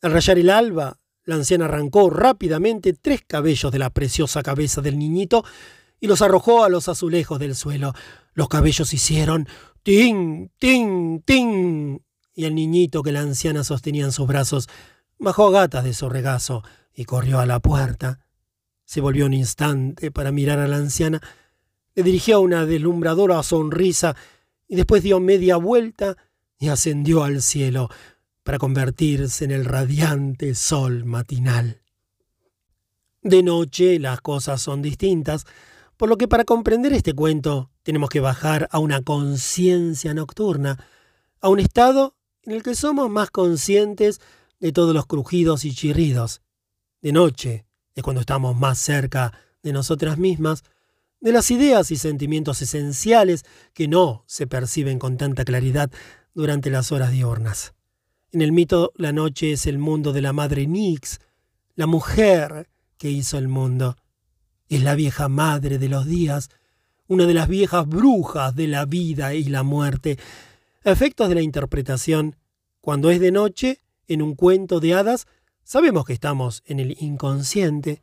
Al 0.00 0.12
rayar 0.12 0.38
el 0.38 0.48
alba, 0.48 0.98
la 1.24 1.34
anciana 1.34 1.66
arrancó 1.66 2.10
rápidamente 2.10 2.94
tres 2.94 3.22
cabellos 3.26 3.70
de 3.70 3.78
la 3.78 3.90
preciosa 3.90 4.42
cabeza 4.42 4.80
del 4.80 4.98
niñito 4.98 5.44
y 6.00 6.08
los 6.08 6.22
arrojó 6.22 6.64
a 6.64 6.68
los 6.68 6.88
azulejos 6.88 7.38
del 7.38 7.54
suelo. 7.54 7.94
Los 8.34 8.48
cabellos 8.48 8.92
hicieron 8.92 9.46
ting, 9.82 10.50
ting, 10.58 11.20
ting, 11.22 12.00
y 12.34 12.44
el 12.44 12.54
niñito 12.54 13.02
que 13.02 13.12
la 13.12 13.20
anciana 13.20 13.64
sostenía 13.64 14.04
en 14.04 14.12
sus 14.12 14.26
brazos 14.26 14.68
bajó 15.18 15.50
gatas 15.50 15.84
de 15.84 15.94
su 15.94 16.08
regazo 16.08 16.62
y 16.94 17.04
corrió 17.04 17.40
a 17.40 17.46
la 17.46 17.60
puerta. 17.60 18.20
Se 18.84 19.00
volvió 19.00 19.26
un 19.26 19.34
instante 19.34 20.10
para 20.10 20.32
mirar 20.32 20.58
a 20.58 20.68
la 20.68 20.76
anciana, 20.76 21.20
le 21.94 22.02
dirigió 22.02 22.40
una 22.40 22.64
deslumbradora 22.64 23.42
sonrisa 23.42 24.16
y 24.68 24.76
después 24.76 25.02
dio 25.02 25.20
media 25.20 25.56
vuelta 25.56 26.16
y 26.58 26.68
ascendió 26.68 27.24
al 27.24 27.42
cielo 27.42 27.88
para 28.44 28.58
convertirse 28.58 29.44
en 29.44 29.50
el 29.50 29.64
radiante 29.64 30.54
sol 30.54 31.04
matinal. 31.04 31.82
De 33.20 33.42
noche 33.42 33.98
las 33.98 34.20
cosas 34.20 34.62
son 34.62 34.80
distintas, 34.80 35.44
por 35.96 36.08
lo 36.08 36.16
que 36.16 36.28
para 36.28 36.44
comprender 36.44 36.92
este 36.92 37.14
cuento 37.14 37.71
tenemos 37.82 38.10
que 38.10 38.20
bajar 38.20 38.68
a 38.70 38.78
una 38.78 39.02
conciencia 39.02 40.14
nocturna, 40.14 40.84
a 41.40 41.48
un 41.48 41.60
estado 41.60 42.16
en 42.42 42.52
el 42.52 42.62
que 42.62 42.74
somos 42.74 43.10
más 43.10 43.30
conscientes 43.30 44.20
de 44.60 44.72
todos 44.72 44.94
los 44.94 45.06
crujidos 45.06 45.64
y 45.64 45.74
chirridos. 45.74 46.42
De 47.00 47.12
noche, 47.12 47.66
es 47.94 48.02
cuando 48.02 48.20
estamos 48.20 48.56
más 48.56 48.78
cerca 48.78 49.32
de 49.62 49.72
nosotras 49.72 50.18
mismas, 50.18 50.62
de 51.20 51.32
las 51.32 51.50
ideas 51.50 51.90
y 51.90 51.96
sentimientos 51.96 52.62
esenciales 52.62 53.44
que 53.74 53.88
no 53.88 54.24
se 54.26 54.46
perciben 54.46 54.98
con 54.98 55.16
tanta 55.16 55.44
claridad 55.44 55.90
durante 56.34 56.70
las 56.70 56.90
horas 56.90 57.12
diurnas. 57.12 57.74
En 58.32 58.40
el 58.40 58.50
mito, 58.52 58.92
la 58.96 59.12
noche 59.12 59.52
es 59.52 59.66
el 59.66 59.78
mundo 59.78 60.12
de 60.12 60.22
la 60.22 60.32
madre 60.32 60.66
Nix, 60.66 61.20
la 61.74 61.86
mujer 61.86 62.68
que 62.98 63.10
hizo 63.10 63.38
el 63.38 63.48
mundo. 63.48 63.96
Es 64.68 64.82
la 64.82 64.94
vieja 64.94 65.28
madre 65.28 65.78
de 65.78 65.88
los 65.88 66.06
días, 66.06 66.48
una 67.08 67.26
de 67.26 67.34
las 67.34 67.48
viejas 67.48 67.86
brujas 67.86 68.54
de 68.54 68.68
la 68.68 68.84
vida 68.84 69.34
y 69.34 69.44
la 69.44 69.62
muerte. 69.62 70.18
efectos 70.84 71.28
de 71.28 71.34
la 71.34 71.42
interpretación, 71.42 72.36
cuando 72.80 73.10
es 73.10 73.20
de 73.20 73.30
noche, 73.30 73.80
en 74.08 74.22
un 74.22 74.34
cuento 74.34 74.80
de 74.80 74.94
hadas, 74.94 75.26
Sabemos 75.64 76.04
que 76.04 76.12
estamos 76.12 76.62
en 76.66 76.80
el 76.80 76.96
inconsciente. 77.00 78.02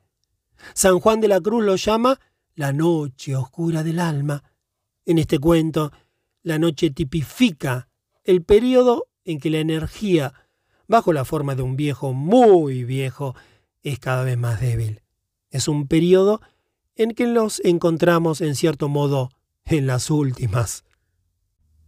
San 0.73 0.99
Juan 0.99 1.19
de 1.19 1.27
la 1.27 1.41
Cruz 1.41 1.63
lo 1.63 1.75
llama 1.75 2.19
la 2.55 2.73
noche 2.73 3.35
oscura 3.35 3.83
del 3.83 3.99
alma. 3.99 4.43
En 5.05 5.17
este 5.17 5.39
cuento, 5.39 5.91
la 6.41 6.57
noche 6.57 6.89
tipifica 6.89 7.89
el 8.23 8.43
periodo 8.43 9.07
en 9.25 9.39
que 9.39 9.49
la 9.49 9.59
energía, 9.59 10.33
bajo 10.87 11.13
la 11.13 11.25
forma 11.25 11.55
de 11.55 11.61
un 11.61 11.75
viejo 11.75 12.13
muy 12.13 12.83
viejo, 12.85 13.35
es 13.83 13.99
cada 13.99 14.23
vez 14.23 14.37
más 14.37 14.59
débil. 14.61 15.01
Es 15.49 15.67
un 15.67 15.87
periodo 15.87 16.41
en 16.99 17.11
que 17.11 17.25
nos 17.27 17.61
encontramos 17.63 18.41
en 18.41 18.55
cierto 18.55 18.89
modo 18.89 19.29
en 19.63 19.87
las 19.87 20.11
últimas. 20.11 20.83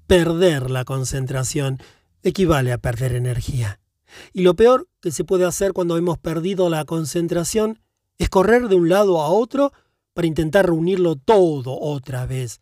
Perder 0.07 0.71
la 0.71 0.85
concentración 0.85 1.79
equivale 2.23 2.71
a 2.71 2.77
perder 2.77 3.15
energía. 3.15 3.81
Y 4.31 4.43
lo 4.43 4.55
peor 4.55 4.87
que 5.01 5.11
se 5.11 5.25
puede 5.25 5.43
hacer 5.43 5.73
cuando 5.73 5.97
hemos 5.97 6.17
perdido 6.17 6.69
la 6.69 6.85
concentración 6.85 7.81
es 8.19 8.29
correr 8.29 8.69
de 8.69 8.75
un 8.75 8.87
lado 8.87 9.21
a 9.21 9.27
otro 9.27 9.73
para 10.13 10.27
intentar 10.27 10.67
reunirlo 10.67 11.17
todo 11.17 11.77
otra 11.77 12.25
vez. 12.25 12.61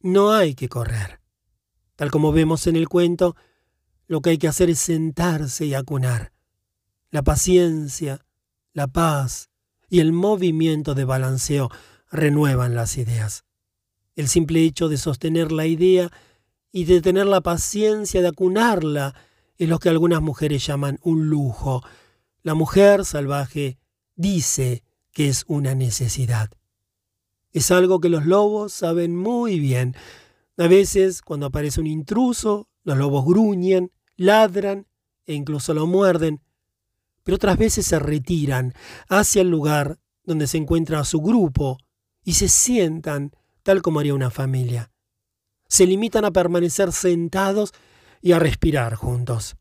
No 0.00 0.32
hay 0.32 0.56
que 0.56 0.68
correr. 0.68 1.20
Tal 1.94 2.10
como 2.10 2.32
vemos 2.32 2.66
en 2.66 2.74
el 2.74 2.88
cuento, 2.88 3.36
lo 4.08 4.20
que 4.20 4.30
hay 4.30 4.38
que 4.38 4.48
hacer 4.48 4.68
es 4.68 4.80
sentarse 4.80 5.66
y 5.66 5.74
acunar. 5.74 6.32
La 7.12 7.22
paciencia, 7.22 8.26
la 8.72 8.88
paz 8.88 9.48
y 9.94 10.00
el 10.00 10.12
movimiento 10.12 10.96
de 10.96 11.04
balanceo 11.04 11.70
renuevan 12.10 12.74
las 12.74 12.98
ideas. 12.98 13.44
El 14.16 14.26
simple 14.26 14.64
hecho 14.64 14.88
de 14.88 14.96
sostener 14.96 15.52
la 15.52 15.66
idea 15.66 16.10
y 16.72 16.86
de 16.86 17.00
tener 17.00 17.26
la 17.26 17.42
paciencia 17.42 18.20
de 18.20 18.26
acunarla 18.26 19.14
es 19.56 19.68
lo 19.68 19.78
que 19.78 19.90
algunas 19.90 20.20
mujeres 20.20 20.66
llaman 20.66 20.98
un 21.04 21.28
lujo. 21.28 21.80
La 22.42 22.54
mujer 22.54 23.04
salvaje 23.04 23.78
dice 24.16 24.82
que 25.12 25.28
es 25.28 25.44
una 25.46 25.76
necesidad. 25.76 26.50
Es 27.52 27.70
algo 27.70 28.00
que 28.00 28.08
los 28.08 28.26
lobos 28.26 28.72
saben 28.72 29.14
muy 29.14 29.60
bien. 29.60 29.94
A 30.58 30.66
veces, 30.66 31.22
cuando 31.22 31.46
aparece 31.46 31.80
un 31.80 31.86
intruso, 31.86 32.66
los 32.82 32.98
lobos 32.98 33.24
gruñen, 33.24 33.92
ladran 34.16 34.88
e 35.24 35.34
incluso 35.34 35.72
lo 35.72 35.86
muerden, 35.86 36.40
pero 37.24 37.36
otras 37.36 37.58
veces 37.58 37.86
se 37.86 37.98
retiran 37.98 38.74
hacia 39.08 39.42
el 39.42 39.50
lugar 39.50 39.98
donde 40.22 40.46
se 40.46 40.58
encuentra 40.58 41.02
su 41.04 41.20
grupo 41.20 41.78
y 42.22 42.34
se 42.34 42.48
sientan 42.48 43.32
tal 43.62 43.82
como 43.82 43.98
haría 43.98 44.14
una 44.14 44.30
familia. 44.30 44.92
Se 45.66 45.86
limitan 45.86 46.24
a 46.24 46.30
permanecer 46.30 46.92
sentados 46.92 47.72
y 48.20 48.32
a 48.32 48.38
respirar 48.38 48.94
juntos. 48.94 49.56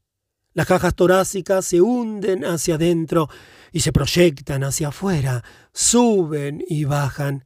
Las 0.54 0.68
cajas 0.68 0.94
torácicas 0.94 1.66
se 1.66 1.82
hunden 1.82 2.46
hacia 2.46 2.76
adentro 2.76 3.28
y 3.72 3.80
se 3.80 3.92
proyectan 3.92 4.64
hacia 4.64 4.90
afuera, 4.90 5.44
suben 5.74 6.64
y 6.68 6.84
bajan, 6.84 7.46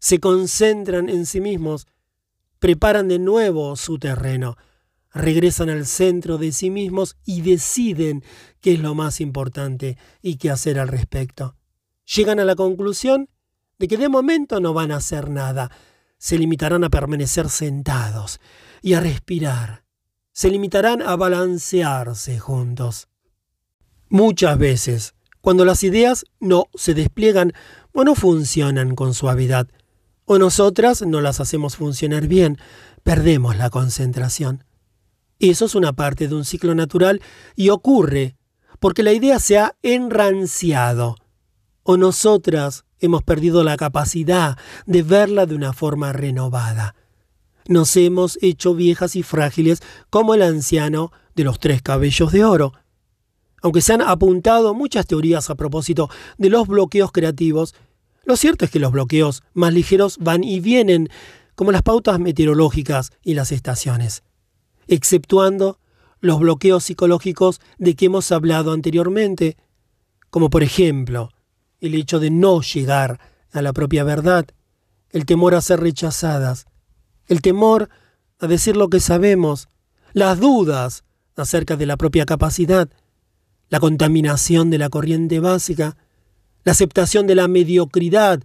se 0.00 0.18
concentran 0.18 1.08
en 1.08 1.24
sí 1.24 1.40
mismos, 1.40 1.86
preparan 2.58 3.06
de 3.06 3.20
nuevo 3.20 3.76
su 3.76 3.98
terreno, 3.98 4.56
regresan 5.14 5.70
al 5.70 5.86
centro 5.86 6.38
de 6.38 6.50
sí 6.50 6.70
mismos 6.70 7.16
y 7.24 7.42
deciden 7.42 8.24
qué 8.62 8.74
es 8.74 8.80
lo 8.80 8.94
más 8.94 9.20
importante 9.20 9.98
y 10.22 10.36
qué 10.36 10.50
hacer 10.50 10.78
al 10.78 10.88
respecto. 10.88 11.56
Llegan 12.06 12.40
a 12.40 12.44
la 12.44 12.54
conclusión 12.54 13.28
de 13.78 13.88
que 13.88 13.98
de 13.98 14.08
momento 14.08 14.60
no 14.60 14.72
van 14.72 14.92
a 14.92 14.96
hacer 14.96 15.28
nada, 15.28 15.70
se 16.16 16.38
limitarán 16.38 16.84
a 16.84 16.88
permanecer 16.88 17.50
sentados 17.50 18.40
y 18.80 18.94
a 18.94 19.00
respirar, 19.00 19.84
se 20.32 20.48
limitarán 20.48 21.02
a 21.02 21.16
balancearse 21.16 22.38
juntos. 22.38 23.08
Muchas 24.08 24.56
veces, 24.56 25.14
cuando 25.40 25.64
las 25.64 25.82
ideas 25.82 26.24
no 26.38 26.66
se 26.74 26.94
despliegan 26.94 27.52
o 27.92 28.04
no 28.04 28.14
funcionan 28.14 28.94
con 28.94 29.12
suavidad, 29.12 29.68
o 30.24 30.38
nosotras 30.38 31.02
no 31.02 31.20
las 31.20 31.40
hacemos 31.40 31.76
funcionar 31.76 32.28
bien, 32.28 32.58
perdemos 33.02 33.56
la 33.56 33.70
concentración. 33.70 34.64
Eso 35.40 35.64
es 35.64 35.74
una 35.74 35.92
parte 35.92 36.28
de 36.28 36.36
un 36.36 36.44
ciclo 36.44 36.76
natural 36.76 37.20
y 37.56 37.70
ocurre 37.70 38.36
porque 38.82 39.04
la 39.04 39.12
idea 39.12 39.38
se 39.38 39.58
ha 39.58 39.76
enranciado 39.84 41.14
o 41.84 41.96
nosotras 41.96 42.84
hemos 42.98 43.22
perdido 43.22 43.62
la 43.62 43.76
capacidad 43.76 44.58
de 44.86 45.04
verla 45.04 45.46
de 45.46 45.54
una 45.54 45.72
forma 45.72 46.12
renovada. 46.12 46.96
Nos 47.68 47.96
hemos 47.96 48.40
hecho 48.42 48.74
viejas 48.74 49.14
y 49.14 49.22
frágiles 49.22 49.82
como 50.10 50.34
el 50.34 50.42
anciano 50.42 51.12
de 51.36 51.44
los 51.44 51.60
tres 51.60 51.80
cabellos 51.80 52.32
de 52.32 52.44
oro. 52.44 52.72
Aunque 53.62 53.82
se 53.82 53.92
han 53.92 54.02
apuntado 54.02 54.74
muchas 54.74 55.06
teorías 55.06 55.48
a 55.48 55.54
propósito 55.54 56.10
de 56.36 56.50
los 56.50 56.66
bloqueos 56.66 57.12
creativos, 57.12 57.76
lo 58.24 58.36
cierto 58.36 58.64
es 58.64 58.72
que 58.72 58.80
los 58.80 58.90
bloqueos 58.90 59.44
más 59.54 59.72
ligeros 59.72 60.18
van 60.18 60.42
y 60.42 60.58
vienen, 60.58 61.08
como 61.54 61.70
las 61.70 61.82
pautas 61.82 62.18
meteorológicas 62.18 63.12
y 63.22 63.34
las 63.34 63.52
estaciones 63.52 64.24
exceptuando 64.88 65.78
los 66.22 66.38
bloqueos 66.38 66.84
psicológicos 66.84 67.60
de 67.78 67.94
que 67.94 68.06
hemos 68.06 68.32
hablado 68.32 68.72
anteriormente, 68.72 69.58
como 70.30 70.48
por 70.48 70.62
ejemplo 70.62 71.30
el 71.80 71.94
hecho 71.94 72.20
de 72.20 72.30
no 72.30 72.62
llegar 72.62 73.20
a 73.50 73.60
la 73.60 73.72
propia 73.72 74.04
verdad, 74.04 74.46
el 75.10 75.26
temor 75.26 75.54
a 75.54 75.60
ser 75.60 75.80
rechazadas, 75.80 76.66
el 77.26 77.42
temor 77.42 77.90
a 78.38 78.46
decir 78.46 78.76
lo 78.76 78.88
que 78.88 79.00
sabemos, 79.00 79.68
las 80.12 80.38
dudas 80.38 81.04
acerca 81.36 81.76
de 81.76 81.86
la 81.86 81.96
propia 81.96 82.24
capacidad, 82.24 82.88
la 83.68 83.80
contaminación 83.80 84.70
de 84.70 84.78
la 84.78 84.90
corriente 84.90 85.40
básica, 85.40 85.96
la 86.62 86.72
aceptación 86.72 87.26
de 87.26 87.34
la 87.34 87.48
mediocridad 87.48 88.42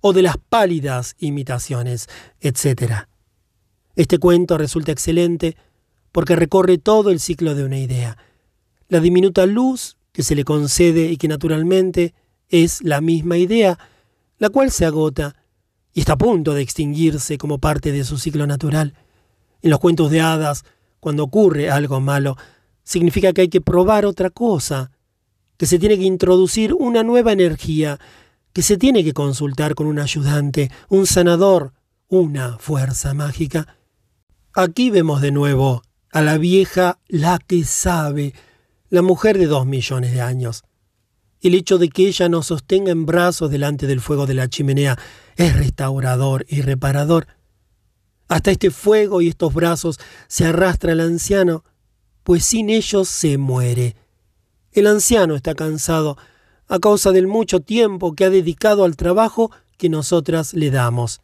o 0.00 0.12
de 0.12 0.22
las 0.22 0.36
pálidas 0.36 1.14
imitaciones, 1.20 2.08
etc. 2.40 3.06
Este 3.94 4.18
cuento 4.18 4.58
resulta 4.58 4.90
excelente 4.90 5.56
porque 6.12 6.36
recorre 6.36 6.78
todo 6.78 7.10
el 7.10 7.20
ciclo 7.20 7.54
de 7.54 7.64
una 7.64 7.78
idea. 7.78 8.16
La 8.88 9.00
diminuta 9.00 9.46
luz 9.46 9.96
que 10.12 10.22
se 10.22 10.34
le 10.34 10.44
concede 10.44 11.10
y 11.10 11.16
que 11.16 11.28
naturalmente 11.28 12.14
es 12.48 12.82
la 12.82 13.00
misma 13.00 13.38
idea, 13.38 13.78
la 14.38 14.48
cual 14.48 14.70
se 14.70 14.84
agota 14.84 15.36
y 15.92 16.00
está 16.00 16.14
a 16.14 16.18
punto 16.18 16.54
de 16.54 16.62
extinguirse 16.62 17.38
como 17.38 17.58
parte 17.58 17.92
de 17.92 18.04
su 18.04 18.18
ciclo 18.18 18.46
natural. 18.46 18.94
En 19.62 19.70
los 19.70 19.78
cuentos 19.78 20.10
de 20.10 20.20
hadas, 20.20 20.64
cuando 20.98 21.24
ocurre 21.24 21.70
algo 21.70 22.00
malo, 22.00 22.36
significa 22.82 23.32
que 23.32 23.42
hay 23.42 23.48
que 23.48 23.60
probar 23.60 24.04
otra 24.06 24.30
cosa, 24.30 24.90
que 25.56 25.66
se 25.66 25.78
tiene 25.78 25.98
que 25.98 26.04
introducir 26.04 26.74
una 26.74 27.02
nueva 27.02 27.32
energía, 27.32 27.98
que 28.52 28.62
se 28.62 28.76
tiene 28.76 29.04
que 29.04 29.12
consultar 29.12 29.74
con 29.74 29.86
un 29.86 29.98
ayudante, 29.98 30.70
un 30.88 31.06
sanador, 31.06 31.72
una 32.08 32.58
fuerza 32.58 33.14
mágica. 33.14 33.76
Aquí 34.54 34.90
vemos 34.90 35.20
de 35.20 35.30
nuevo 35.30 35.82
a 36.10 36.22
la 36.22 36.38
vieja 36.38 36.98
la 37.08 37.38
que 37.38 37.64
sabe, 37.64 38.34
la 38.88 39.02
mujer 39.02 39.38
de 39.38 39.46
dos 39.46 39.66
millones 39.66 40.12
de 40.12 40.20
años. 40.20 40.64
El 41.40 41.54
hecho 41.54 41.78
de 41.78 41.88
que 41.88 42.06
ella 42.06 42.28
nos 42.28 42.46
sostenga 42.46 42.90
en 42.90 43.06
brazos 43.06 43.50
delante 43.50 43.86
del 43.86 44.00
fuego 44.00 44.26
de 44.26 44.34
la 44.34 44.48
chimenea 44.48 44.98
es 45.36 45.56
restaurador 45.56 46.44
y 46.48 46.60
reparador. 46.60 47.26
Hasta 48.28 48.50
este 48.50 48.70
fuego 48.70 49.22
y 49.22 49.28
estos 49.28 49.54
brazos 49.54 49.98
se 50.28 50.44
arrastra 50.44 50.92
el 50.92 51.00
anciano, 51.00 51.64
pues 52.22 52.44
sin 52.44 52.68
ellos 52.68 53.08
se 53.08 53.38
muere. 53.38 53.96
El 54.72 54.86
anciano 54.86 55.34
está 55.34 55.54
cansado 55.54 56.16
a 56.68 56.78
causa 56.78 57.10
del 57.10 57.26
mucho 57.26 57.60
tiempo 57.60 58.14
que 58.14 58.24
ha 58.24 58.30
dedicado 58.30 58.84
al 58.84 58.96
trabajo 58.96 59.50
que 59.78 59.88
nosotras 59.88 60.54
le 60.54 60.70
damos. 60.70 61.20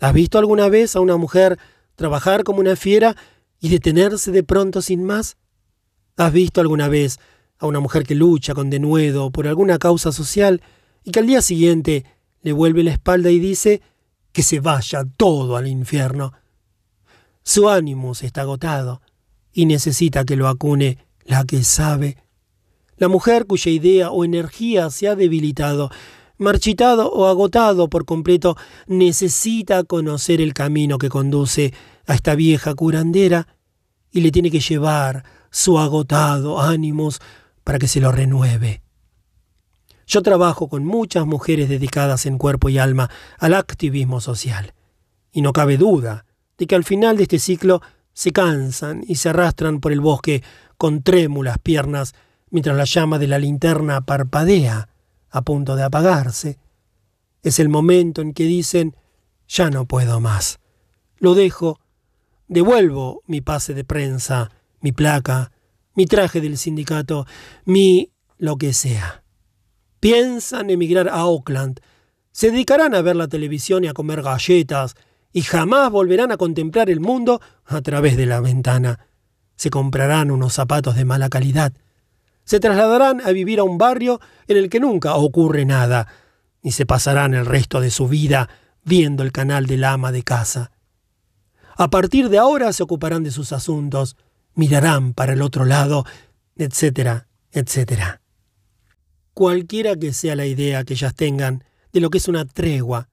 ¿Has 0.00 0.14
visto 0.14 0.38
alguna 0.38 0.68
vez 0.68 0.96
a 0.96 1.00
una 1.00 1.16
mujer 1.16 1.58
trabajar 1.94 2.44
como 2.44 2.60
una 2.60 2.74
fiera 2.74 3.14
y 3.60 3.68
detenerse 3.68 4.32
de 4.32 4.42
pronto 4.42 4.82
sin 4.82 5.04
más? 5.04 5.36
¿Has 6.16 6.32
visto 6.32 6.60
alguna 6.60 6.88
vez 6.88 7.18
a 7.58 7.66
una 7.66 7.80
mujer 7.80 8.04
que 8.04 8.14
lucha 8.14 8.54
con 8.54 8.70
denuedo 8.70 9.30
por 9.30 9.46
alguna 9.46 9.78
causa 9.78 10.12
social 10.12 10.62
y 11.04 11.12
que 11.12 11.20
al 11.20 11.26
día 11.26 11.42
siguiente 11.42 12.04
le 12.42 12.52
vuelve 12.52 12.82
la 12.82 12.92
espalda 12.92 13.30
y 13.30 13.38
dice 13.38 13.82
que 14.32 14.42
se 14.42 14.60
vaya 14.60 15.04
todo 15.16 15.56
al 15.56 15.68
infierno? 15.68 16.32
Su 17.42 17.68
ánimo 17.68 18.12
está 18.12 18.42
agotado 18.42 19.02
y 19.52 19.66
necesita 19.66 20.24
que 20.24 20.36
lo 20.36 20.48
acune 20.48 20.98
la 21.24 21.44
que 21.44 21.64
sabe. 21.64 22.16
La 22.96 23.08
mujer 23.08 23.46
cuya 23.46 23.70
idea 23.70 24.10
o 24.10 24.24
energía 24.24 24.90
se 24.90 25.08
ha 25.08 25.16
debilitado, 25.16 25.90
marchitado 26.40 27.12
o 27.12 27.26
agotado 27.26 27.88
por 27.88 28.04
completo, 28.04 28.56
necesita 28.86 29.84
conocer 29.84 30.40
el 30.40 30.54
camino 30.54 30.98
que 30.98 31.10
conduce 31.10 31.72
a 32.06 32.14
esta 32.14 32.34
vieja 32.34 32.74
curandera 32.74 33.46
y 34.10 34.22
le 34.22 34.32
tiene 34.32 34.50
que 34.50 34.60
llevar 34.60 35.24
su 35.50 35.78
agotado 35.78 36.60
ánimos 36.60 37.20
para 37.62 37.78
que 37.78 37.86
se 37.86 38.00
lo 38.00 38.10
renueve. 38.10 38.82
Yo 40.06 40.22
trabajo 40.22 40.68
con 40.68 40.84
muchas 40.84 41.26
mujeres 41.26 41.68
dedicadas 41.68 42.26
en 42.26 42.38
cuerpo 42.38 42.68
y 42.68 42.78
alma 42.78 43.10
al 43.38 43.54
activismo 43.54 44.20
social, 44.20 44.74
y 45.30 45.42
no 45.42 45.52
cabe 45.52 45.76
duda 45.76 46.24
de 46.58 46.66
que 46.66 46.74
al 46.74 46.84
final 46.84 47.16
de 47.16 47.24
este 47.24 47.38
ciclo 47.38 47.80
se 48.12 48.32
cansan 48.32 49.04
y 49.06 49.16
se 49.16 49.28
arrastran 49.28 49.78
por 49.78 49.92
el 49.92 50.00
bosque 50.00 50.42
con 50.78 51.02
trémulas 51.02 51.58
piernas 51.58 52.14
mientras 52.50 52.76
la 52.76 52.84
llama 52.84 53.18
de 53.18 53.28
la 53.28 53.38
linterna 53.38 54.00
parpadea 54.00 54.88
a 55.30 55.42
punto 55.42 55.76
de 55.76 55.82
apagarse. 55.82 56.58
Es 57.42 57.58
el 57.58 57.68
momento 57.68 58.22
en 58.22 58.32
que 58.32 58.44
dicen, 58.44 58.96
ya 59.48 59.70
no 59.70 59.86
puedo 59.86 60.20
más. 60.20 60.58
Lo 61.18 61.34
dejo 61.34 61.78
devuelvo 62.50 63.22
mi 63.26 63.40
pase 63.40 63.74
de 63.74 63.84
prensa, 63.84 64.50
mi 64.80 64.92
placa, 64.92 65.52
mi 65.94 66.06
traje 66.06 66.40
del 66.40 66.58
sindicato, 66.58 67.26
mi 67.64 68.10
lo 68.38 68.56
que 68.56 68.72
sea. 68.72 69.22
Piensan 70.00 70.68
emigrar 70.68 71.08
a 71.08 71.26
Oakland, 71.26 71.80
se 72.32 72.50
dedicarán 72.50 72.94
a 72.94 73.02
ver 73.02 73.16
la 73.16 73.28
televisión 73.28 73.84
y 73.84 73.88
a 73.88 73.92
comer 73.92 74.22
galletas, 74.22 74.94
y 75.32 75.42
jamás 75.42 75.90
volverán 75.90 76.32
a 76.32 76.36
contemplar 76.36 76.90
el 76.90 77.00
mundo 77.00 77.40
a 77.64 77.80
través 77.82 78.16
de 78.16 78.26
la 78.26 78.40
ventana. 78.40 79.06
Se 79.54 79.70
comprarán 79.70 80.30
unos 80.32 80.54
zapatos 80.54 80.96
de 80.96 81.04
mala 81.04 81.28
calidad. 81.28 81.72
Se 82.50 82.58
trasladarán 82.58 83.20
a 83.20 83.30
vivir 83.30 83.60
a 83.60 83.62
un 83.62 83.78
barrio 83.78 84.20
en 84.48 84.56
el 84.56 84.68
que 84.70 84.80
nunca 84.80 85.14
ocurre 85.14 85.64
nada, 85.64 86.08
y 86.64 86.72
se 86.72 86.84
pasarán 86.84 87.32
el 87.32 87.46
resto 87.46 87.80
de 87.80 87.92
su 87.92 88.08
vida 88.08 88.48
viendo 88.82 89.22
el 89.22 89.30
canal 89.30 89.66
del 89.66 89.84
ama 89.84 90.10
de 90.10 90.24
casa. 90.24 90.72
A 91.76 91.90
partir 91.90 92.28
de 92.28 92.38
ahora 92.38 92.72
se 92.72 92.82
ocuparán 92.82 93.22
de 93.22 93.30
sus 93.30 93.52
asuntos, 93.52 94.16
mirarán 94.54 95.14
para 95.14 95.34
el 95.34 95.42
otro 95.42 95.64
lado, 95.64 96.04
etcétera, 96.56 97.28
etcétera. 97.52 98.20
Cualquiera 99.32 99.94
que 99.94 100.12
sea 100.12 100.34
la 100.34 100.46
idea 100.46 100.82
que 100.82 100.94
ellas 100.94 101.14
tengan 101.14 101.62
de 101.92 102.00
lo 102.00 102.10
que 102.10 102.18
es 102.18 102.26
una 102.26 102.44
tregua, 102.46 103.10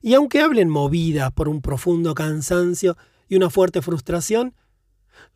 y 0.00 0.14
aunque 0.14 0.42
hablen 0.42 0.68
movidas 0.68 1.32
por 1.32 1.48
un 1.48 1.60
profundo 1.60 2.14
cansancio 2.14 2.96
y 3.28 3.34
una 3.34 3.50
fuerte 3.50 3.82
frustración, 3.82 4.54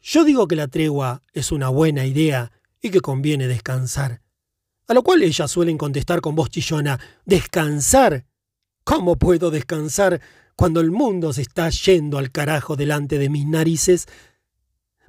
yo 0.01 0.23
digo 0.23 0.47
que 0.47 0.55
la 0.55 0.69
tregua 0.69 1.25
es 1.33 1.51
una 1.51 1.69
buena 1.69 2.07
idea 2.07 2.53
y 2.81 2.91
que 2.91 3.01
conviene 3.01 3.47
descansar. 3.47 4.23
A 4.87 4.95
lo 4.95 5.03
cual 5.03 5.23
ellas 5.23 5.51
suelen 5.51 5.79
contestar 5.79 6.21
con 6.21 6.35
voz 6.35 6.51
chillona, 6.51 6.99
¿descansar? 7.25 8.27
¿Cómo 8.85 9.17
puedo 9.17 9.51
descansar 9.51 10.21
cuando 10.61 10.83
el 10.83 10.91
mundo 10.91 11.33
se 11.33 11.41
está 11.41 11.71
yendo 11.71 12.19
al 12.19 12.31
carajo 12.31 12.77
delante 12.77 13.17
de 13.17 13.31
mis 13.31 13.47
narices. 13.47 14.05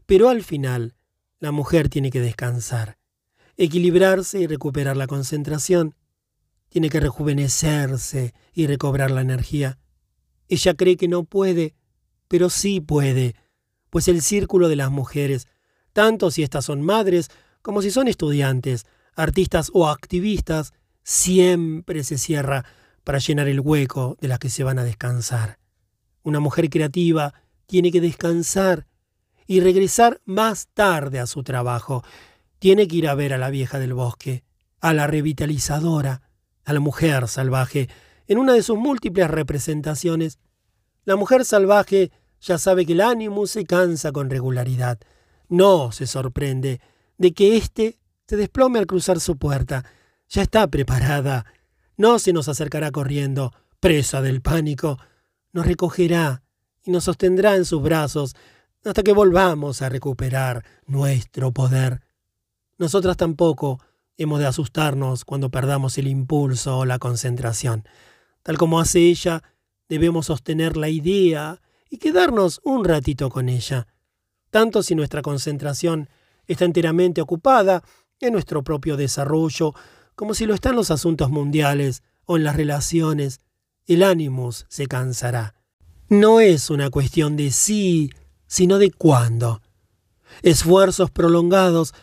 Pero 0.05 0.29
al 0.29 0.45
final, 0.45 0.95
la 1.39 1.51
mujer 1.51 1.89
tiene 1.89 2.09
que 2.09 2.21
descansar, 2.21 2.97
equilibrarse 3.57 4.39
y 4.39 4.47
recuperar 4.47 4.95
la 4.95 5.07
concentración. 5.07 5.93
Tiene 6.69 6.89
que 6.89 7.01
rejuvenecerse 7.01 8.33
y 8.53 8.65
recobrar 8.65 9.11
la 9.11 9.19
energía. 9.19 9.77
Ella 10.47 10.73
cree 10.73 10.95
que 10.95 11.09
no 11.09 11.25
puede, 11.25 11.75
pero 12.29 12.49
sí 12.49 12.79
puede, 12.79 13.35
pues 13.89 14.07
el 14.07 14.21
círculo 14.21 14.69
de 14.69 14.77
las 14.77 14.89
mujeres, 14.89 15.49
tanto 15.91 16.31
si 16.31 16.43
éstas 16.43 16.63
son 16.63 16.81
madres 16.81 17.27
como 17.61 17.81
si 17.81 17.91
son 17.91 18.07
estudiantes, 18.07 18.85
artistas 19.15 19.71
o 19.73 19.87
activistas, 19.87 20.73
siempre 21.03 22.03
se 22.03 22.17
cierra 22.17 22.65
para 23.03 23.19
llenar 23.19 23.47
el 23.47 23.59
hueco 23.59 24.17
de 24.19 24.27
las 24.27 24.39
que 24.39 24.49
se 24.49 24.63
van 24.63 24.79
a 24.79 24.83
descansar. 24.83 25.59
Una 26.23 26.39
mujer 26.39 26.69
creativa 26.69 27.33
tiene 27.65 27.91
que 27.91 28.01
descansar 28.01 28.85
y 29.47 29.59
regresar 29.59 30.21
más 30.25 30.67
tarde 30.73 31.19
a 31.19 31.27
su 31.27 31.43
trabajo. 31.43 32.03
Tiene 32.59 32.87
que 32.87 32.97
ir 32.97 33.07
a 33.07 33.15
ver 33.15 33.33
a 33.33 33.37
la 33.37 33.49
vieja 33.49 33.79
del 33.79 33.93
bosque, 33.93 34.43
a 34.79 34.93
la 34.93 35.07
revitalizadora, 35.07 36.21
a 36.63 36.73
la 36.73 36.79
mujer 36.79 37.27
salvaje, 37.27 37.89
en 38.27 38.37
una 38.37 38.53
de 38.53 38.63
sus 38.63 38.77
múltiples 38.77 39.29
representaciones. 39.29 40.39
La 41.05 41.15
mujer 41.15 41.43
salvaje 41.43 42.11
ya 42.39 42.57
sabe 42.57 42.85
que 42.85 42.93
el 42.93 43.01
ánimo 43.01 43.47
se 43.47 43.65
cansa 43.65 44.11
con 44.11 44.29
regularidad. 44.29 44.99
No 45.49 45.91
se 45.91 46.07
sorprende 46.07 46.79
de 47.21 47.33
que 47.33 47.55
éste 47.55 47.99
se 48.25 48.35
desplome 48.35 48.79
al 48.79 48.87
cruzar 48.87 49.19
su 49.19 49.37
puerta. 49.37 49.85
Ya 50.27 50.41
está 50.41 50.65
preparada. 50.67 51.45
No 51.95 52.17
se 52.17 52.33
nos 52.33 52.47
acercará 52.47 52.89
corriendo, 52.89 53.53
presa 53.79 54.23
del 54.23 54.41
pánico. 54.41 54.97
Nos 55.53 55.67
recogerá 55.67 56.41
y 56.83 56.89
nos 56.89 57.03
sostendrá 57.03 57.55
en 57.55 57.65
sus 57.65 57.79
brazos 57.83 58.35
hasta 58.83 59.03
que 59.03 59.13
volvamos 59.13 59.83
a 59.83 59.89
recuperar 59.89 60.65
nuestro 60.87 61.51
poder. 61.51 62.01
Nosotras 62.79 63.17
tampoco 63.17 63.79
hemos 64.17 64.39
de 64.39 64.47
asustarnos 64.47 65.23
cuando 65.23 65.51
perdamos 65.51 65.99
el 65.99 66.07
impulso 66.07 66.79
o 66.79 66.85
la 66.85 66.97
concentración. 66.97 67.83
Tal 68.41 68.57
como 68.57 68.79
hace 68.79 68.99
ella, 68.99 69.43
debemos 69.87 70.25
sostener 70.25 70.75
la 70.75 70.89
idea 70.89 71.61
y 71.87 71.97
quedarnos 71.97 72.61
un 72.63 72.83
ratito 72.83 73.29
con 73.29 73.47
ella, 73.47 73.85
tanto 74.49 74.81
si 74.81 74.95
nuestra 74.95 75.21
concentración 75.21 76.09
está 76.51 76.65
enteramente 76.65 77.21
ocupada 77.21 77.83
en 78.19 78.33
nuestro 78.33 78.63
propio 78.63 78.97
desarrollo, 78.97 79.73
como 80.15 80.33
si 80.33 80.45
lo 80.45 80.53
están 80.53 80.75
los 80.75 80.91
asuntos 80.91 81.29
mundiales 81.29 82.03
o 82.25 82.37
en 82.37 82.43
las 82.43 82.55
relaciones, 82.55 83.39
el 83.87 84.03
ánimos 84.03 84.65
se 84.69 84.85
cansará. 84.87 85.55
No 86.07 86.39
es 86.39 86.69
una 86.69 86.89
cuestión 86.89 87.35
de 87.35 87.51
sí 87.51 88.11
sino 88.47 88.77
de 88.77 88.91
cuándo. 88.91 89.61
Esfuerzos 90.43 91.09
prolongados, 91.09 91.93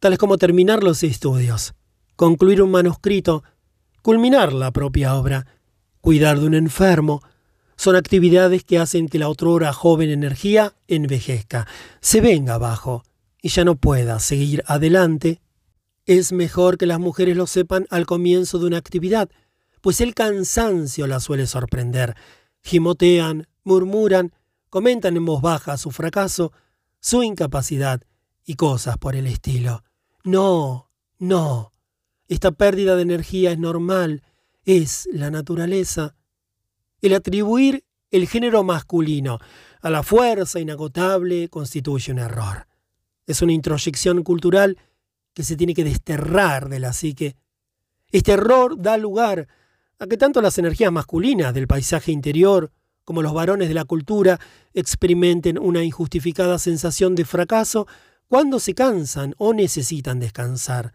tales 0.00 0.18
como 0.18 0.36
terminar 0.36 0.82
los 0.82 1.02
estudios, 1.02 1.74
concluir 2.14 2.62
un 2.62 2.70
manuscrito, 2.70 3.42
culminar 4.02 4.52
la 4.52 4.70
propia 4.70 5.14
obra, 5.16 5.46
cuidar 6.02 6.38
de 6.38 6.46
un 6.46 6.54
enfermo, 6.54 7.22
son 7.76 7.96
actividades 7.96 8.64
que 8.64 8.78
hacen 8.78 9.08
que 9.08 9.18
la 9.18 9.28
otrora 9.28 9.72
joven 9.72 10.10
energía 10.10 10.74
envejezca, 10.86 11.66
se 12.00 12.20
venga 12.20 12.54
abajo 12.54 13.02
y 13.44 13.50
ya 13.50 13.62
no 13.62 13.76
pueda 13.76 14.20
seguir 14.20 14.64
adelante. 14.66 15.42
Es 16.06 16.32
mejor 16.32 16.78
que 16.78 16.86
las 16.86 16.98
mujeres 16.98 17.36
lo 17.36 17.46
sepan 17.46 17.86
al 17.90 18.06
comienzo 18.06 18.58
de 18.58 18.64
una 18.64 18.78
actividad, 18.78 19.28
pues 19.82 20.00
el 20.00 20.14
cansancio 20.14 21.06
las 21.06 21.24
suele 21.24 21.46
sorprender. 21.46 22.14
Gimotean, 22.62 23.46
murmuran, 23.62 24.32
comentan 24.70 25.18
en 25.18 25.26
voz 25.26 25.42
baja 25.42 25.76
su 25.76 25.90
fracaso, 25.90 26.52
su 27.00 27.22
incapacidad 27.22 28.00
y 28.46 28.54
cosas 28.54 28.96
por 28.96 29.14
el 29.14 29.26
estilo. 29.26 29.84
No, 30.24 30.90
no. 31.18 31.74
Esta 32.28 32.50
pérdida 32.50 32.96
de 32.96 33.02
energía 33.02 33.52
es 33.52 33.58
normal, 33.58 34.22
es 34.64 35.06
la 35.12 35.30
naturaleza. 35.30 36.16
El 37.02 37.12
atribuir 37.12 37.84
el 38.10 38.26
género 38.26 38.64
masculino 38.64 39.38
a 39.82 39.90
la 39.90 40.02
fuerza 40.02 40.60
inagotable 40.60 41.50
constituye 41.50 42.10
un 42.10 42.20
error. 42.20 42.66
Es 43.26 43.42
una 43.42 43.52
introyección 43.52 44.22
cultural 44.22 44.78
que 45.32 45.42
se 45.42 45.56
tiene 45.56 45.74
que 45.74 45.84
desterrar 45.84 46.68
de 46.68 46.78
la 46.78 46.92
psique. 46.92 47.36
Este 48.10 48.32
error 48.32 48.80
da 48.80 48.96
lugar 48.96 49.48
a 49.98 50.06
que 50.06 50.16
tanto 50.16 50.40
las 50.40 50.58
energías 50.58 50.92
masculinas 50.92 51.54
del 51.54 51.66
paisaje 51.66 52.12
interior 52.12 52.70
como 53.04 53.22
los 53.22 53.34
varones 53.34 53.68
de 53.68 53.74
la 53.74 53.84
cultura, 53.84 54.40
experimenten 54.72 55.58
una 55.58 55.84
injustificada 55.84 56.58
sensación 56.58 57.14
de 57.14 57.24
fracaso 57.24 57.86
cuando 58.26 58.58
se 58.58 58.74
cansan 58.74 59.34
o 59.38 59.52
necesitan 59.52 60.18
descansar. 60.18 60.94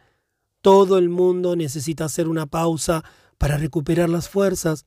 Todo 0.61 0.97
el 0.97 1.09
mundo 1.09 1.55
necesita 1.55 2.05
hacer 2.05 2.27
una 2.27 2.47
pausa 2.47 3.03
para 3.37 3.57
recuperar 3.57 4.09
las 4.09 4.27
fuerzas. 4.27 4.85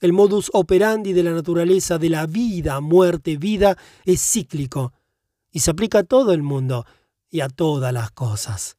El 0.00 0.12
modus 0.12 0.50
operandi 0.52 1.12
de 1.12 1.22
la 1.22 1.32
naturaleza 1.32 1.98
de 1.98 2.10
la 2.10 2.26
vida, 2.26 2.80
muerte, 2.80 3.36
vida 3.36 3.76
es 4.04 4.20
cíclico 4.20 4.92
y 5.50 5.60
se 5.60 5.70
aplica 5.70 6.00
a 6.00 6.04
todo 6.04 6.32
el 6.32 6.42
mundo 6.42 6.86
y 7.30 7.40
a 7.40 7.48
todas 7.48 7.92
las 7.92 8.10
cosas. 8.10 8.76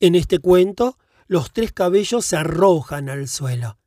En 0.00 0.14
este 0.14 0.38
cuento, 0.38 0.98
los 1.26 1.52
tres 1.52 1.72
cabellos 1.72 2.24
se 2.24 2.36
arrojan 2.36 3.08
al 3.08 3.28
suelo. 3.28 3.78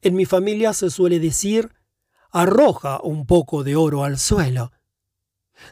En 0.00 0.14
mi 0.14 0.24
familia 0.24 0.72
se 0.72 0.90
suele 0.90 1.18
decir 1.18 1.70
arroja 2.30 3.00
un 3.02 3.26
poco 3.26 3.62
de 3.62 3.76
oro 3.76 4.04
al 4.04 4.18
suelo. 4.18 4.72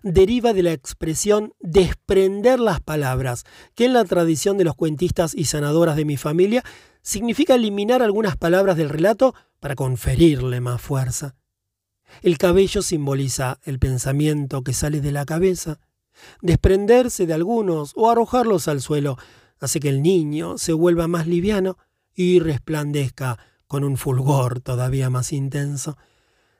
Deriva 0.02 0.52
de 0.52 0.62
la 0.62 0.72
expresión 0.72 1.54
desprender 1.58 2.60
las 2.60 2.80
palabras, 2.80 3.44
que 3.74 3.86
en 3.86 3.94
la 3.94 4.04
tradición 4.04 4.58
de 4.58 4.64
los 4.64 4.76
cuentistas 4.76 5.34
y 5.34 5.46
sanadoras 5.46 5.96
de 5.96 6.04
mi 6.04 6.16
familia 6.16 6.62
significa 7.02 7.54
eliminar 7.54 8.02
algunas 8.02 8.36
palabras 8.36 8.76
del 8.76 8.90
relato 8.90 9.34
para 9.58 9.74
conferirle 9.74 10.60
más 10.60 10.80
fuerza. 10.80 11.34
El 12.22 12.38
cabello 12.38 12.82
simboliza 12.82 13.58
el 13.64 13.78
pensamiento 13.78 14.62
que 14.62 14.72
sale 14.72 15.00
de 15.00 15.12
la 15.12 15.24
cabeza. 15.24 15.78
Desprenderse 16.42 17.26
de 17.26 17.34
algunos 17.34 17.92
o 17.96 18.11
arrojarlos 18.11 18.68
al 18.68 18.80
suelo 18.80 19.16
hace 19.58 19.80
que 19.80 19.88
el 19.88 20.02
niño 20.02 20.58
se 20.58 20.72
vuelva 20.72 21.08
más 21.08 21.26
liviano 21.26 21.76
y 22.14 22.40
resplandezca 22.40 23.38
con 23.66 23.84
un 23.84 23.96
fulgor 23.96 24.61
todavía 24.61 25.11
más 25.11 25.32
intenso. 25.32 25.96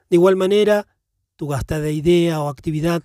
De 0.09 0.15
igual 0.15 0.35
manera, 0.35 0.87
tu 1.35 1.47
gastada 1.47 1.89
idea 1.89 2.41
o 2.41 2.49
actividad 2.49 3.03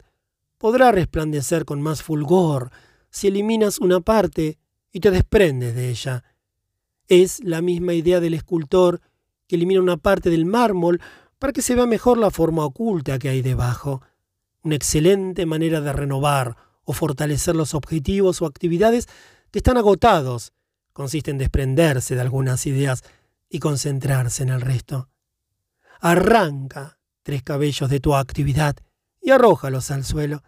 podrá 0.59 0.92
resplandecer 0.92 1.64
con 1.64 1.82
más 1.82 2.03
fulgor 2.03 2.70
si 3.11 3.28
eliminas 3.28 3.78
una 3.78 4.01
parte 4.01 4.59
y 4.92 5.01
te 5.01 5.11
desprendes 5.11 5.74
de 5.74 5.90
ella. 5.90 6.24
Es 7.09 7.42
la 7.42 7.62
misma 7.62 7.94
idea 7.94 8.20
del 8.20 8.34
escultor 8.34 9.01
que 9.47 9.57
elimina 9.57 9.80
una 9.80 9.97
parte 9.97 10.30
del 10.30 10.44
mármol 10.44 11.01
para 11.39 11.53
que 11.53 11.62
se 11.62 11.74
vea 11.74 11.87
mejor 11.87 12.18
la 12.18 12.30
forma 12.30 12.64
oculta 12.64 13.18
que 13.18 13.28
hay 13.28 13.43
debajo. 13.43 14.03
Una 14.62 14.76
excelente 14.76 15.47
manera 15.47 15.80
de 15.80 15.93
renovar 15.93 16.57
o 16.84 16.93
fortalecer 16.93 17.55
los 17.55 17.74
objetivos 17.74 18.41
o 18.43 18.47
actividades 18.47 19.07
que 19.51 19.59
están 19.59 19.76
agotados 19.76 20.53
consiste 20.93 21.30
en 21.30 21.39
desprenderse 21.39 22.14
de 22.14 22.22
algunas 22.22 22.66
ideas 22.66 23.05
y 23.51 23.59
concentrarse 23.59 24.43
en 24.43 24.49
el 24.49 24.61
resto. 24.61 25.11
Arranca 26.01 26.99
tres 27.22 27.43
cabellos 27.43 27.91
de 27.91 28.01
tu 28.01 28.14
actividad 28.14 28.76
y 29.20 29.30
arrójalos 29.30 29.91
al 29.91 30.05
suelo. 30.05 30.43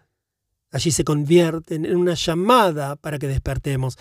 Allí 0.71 0.91
se 0.91 1.03
convierten 1.03 1.85
en 1.85 1.97
una 1.97 2.13
llamada 2.13 2.95
para 2.95 3.19
que 3.19 3.27
despertemos. 3.27 3.97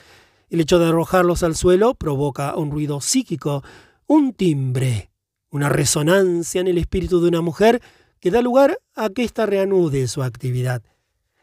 El 0.48 0.60
hecho 0.60 0.78
de 0.78 0.86
arrojarlos 0.86 1.42
al 1.42 1.54
suelo 1.54 1.94
provoca 1.94 2.56
un 2.56 2.70
ruido 2.70 3.00
psíquico, 3.00 3.62
un 4.06 4.32
timbre, 4.32 5.10
una 5.50 5.68
resonancia 5.68 6.60
en 6.60 6.68
el 6.68 6.78
espíritu 6.78 7.20
de 7.20 7.28
una 7.28 7.40
mujer 7.40 7.80
que 8.20 8.30
da 8.30 8.42
lugar 8.42 8.78
a 8.94 9.08
que 9.10 9.24
ésta 9.24 9.46
reanude 9.46 10.08
su 10.08 10.22
actividad. 10.22 10.82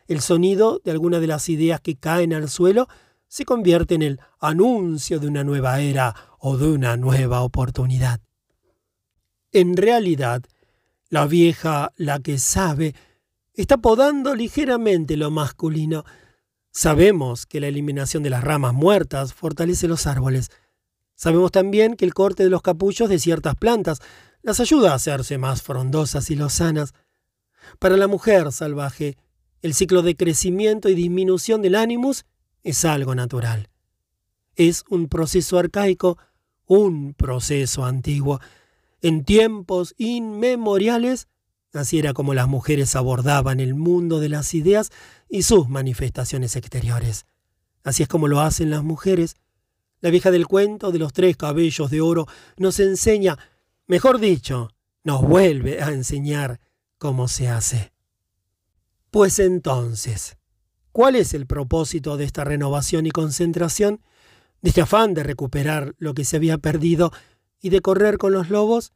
El 0.07 0.21
sonido 0.21 0.81
de 0.83 0.91
alguna 0.91 1.19
de 1.19 1.27
las 1.27 1.49
ideas 1.49 1.81
que 1.81 1.95
caen 1.95 2.33
al 2.33 2.49
suelo 2.49 2.87
se 3.27 3.45
convierte 3.45 3.95
en 3.95 4.01
el 4.01 4.19
anuncio 4.39 5.19
de 5.19 5.27
una 5.27 5.43
nueva 5.43 5.79
era 5.79 6.15
o 6.39 6.57
de 6.57 6.69
una 6.69 6.95
nueva 6.95 7.41
oportunidad. 7.41 8.21
En 9.51 9.77
realidad, 9.77 10.43
la 11.09 11.25
vieja, 11.25 11.91
la 11.95 12.19
que 12.19 12.37
sabe, 12.37 12.93
está 13.53 13.77
podando 13.77 14.35
ligeramente 14.35 15.17
lo 15.17 15.31
masculino. 15.31 16.03
Sabemos 16.71 17.45
que 17.45 17.59
la 17.59 17.67
eliminación 17.67 18.21
de 18.21 18.29
las 18.29 18.43
ramas 18.43 18.73
muertas 18.73 19.33
fortalece 19.33 19.87
los 19.87 20.07
árboles. 20.07 20.51
Sabemos 21.15 21.51
también 21.51 21.95
que 21.95 22.05
el 22.05 22.13
corte 22.13 22.43
de 22.43 22.49
los 22.49 22.61
capullos 22.61 23.09
de 23.09 23.19
ciertas 23.19 23.55
plantas 23.55 23.99
las 24.41 24.59
ayuda 24.59 24.91
a 24.91 24.95
hacerse 24.95 25.37
más 25.37 25.61
frondosas 25.61 26.29
y 26.29 26.35
lozanas. 26.35 26.93
Para 27.79 27.97
la 27.97 28.07
mujer 28.07 28.51
salvaje, 28.51 29.17
el 29.61 29.73
ciclo 29.73 30.03
de 30.03 30.15
crecimiento 30.15 30.89
y 30.89 30.95
disminución 30.95 31.61
del 31.61 31.75
ánimos 31.75 32.25
es 32.63 32.85
algo 32.85 33.15
natural. 33.15 33.69
Es 34.55 34.83
un 34.89 35.07
proceso 35.07 35.57
arcaico, 35.57 36.17
un 36.67 37.13
proceso 37.13 37.85
antiguo. 37.85 38.39
En 39.01 39.23
tiempos 39.23 39.95
inmemoriales, 39.97 41.27
así 41.73 41.99
era 41.99 42.13
como 42.13 42.33
las 42.33 42.47
mujeres 42.47 42.95
abordaban 42.95 43.59
el 43.59 43.73
mundo 43.73 44.19
de 44.19 44.29
las 44.29 44.53
ideas 44.53 44.91
y 45.29 45.43
sus 45.43 45.69
manifestaciones 45.69 46.55
exteriores. 46.55 47.25
Así 47.83 48.03
es 48.03 48.09
como 48.09 48.27
lo 48.27 48.41
hacen 48.41 48.69
las 48.69 48.83
mujeres. 48.83 49.35
La 50.01 50.09
vieja 50.09 50.31
del 50.31 50.47
cuento 50.47 50.91
de 50.91 50.99
los 50.99 51.13
tres 51.13 51.37
cabellos 51.37 51.89
de 51.89 52.01
oro 52.01 52.27
nos 52.57 52.79
enseña, 52.79 53.37
mejor 53.87 54.19
dicho, 54.19 54.69
nos 55.03 55.21
vuelve 55.21 55.81
a 55.81 55.91
enseñar 55.91 56.59
cómo 56.97 57.27
se 57.27 57.49
hace. 57.49 57.93
Pues 59.09 59.39
entonces, 59.39 60.37
¿Cuál 60.95 61.17
es 61.17 61.33
el 61.33 61.45
propósito 61.45 62.15
de 62.15 62.23
esta 62.23 62.45
renovación 62.45 63.05
y 63.05 63.11
concentración? 63.11 63.99
De 64.61 64.69
este 64.69 64.79
afán 64.79 65.13
de 65.13 65.23
recuperar 65.23 65.93
lo 65.97 66.13
que 66.13 66.23
se 66.23 66.37
había 66.37 66.57
perdido 66.57 67.11
y 67.59 67.67
de 67.67 67.81
correr 67.81 68.17
con 68.17 68.31
los 68.31 68.49
lobos? 68.49 68.93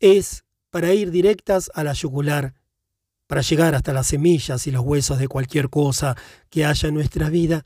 Es 0.00 0.42
para 0.70 0.92
ir 0.92 1.12
directas 1.12 1.70
a 1.72 1.84
la 1.84 1.92
yugular, 1.92 2.54
para 3.28 3.42
llegar 3.42 3.76
hasta 3.76 3.92
las 3.92 4.08
semillas 4.08 4.66
y 4.66 4.72
los 4.72 4.82
huesos 4.82 5.20
de 5.20 5.28
cualquier 5.28 5.70
cosa 5.70 6.16
que 6.50 6.64
haya 6.64 6.88
en 6.88 6.96
nuestra 6.96 7.30
vida, 7.30 7.64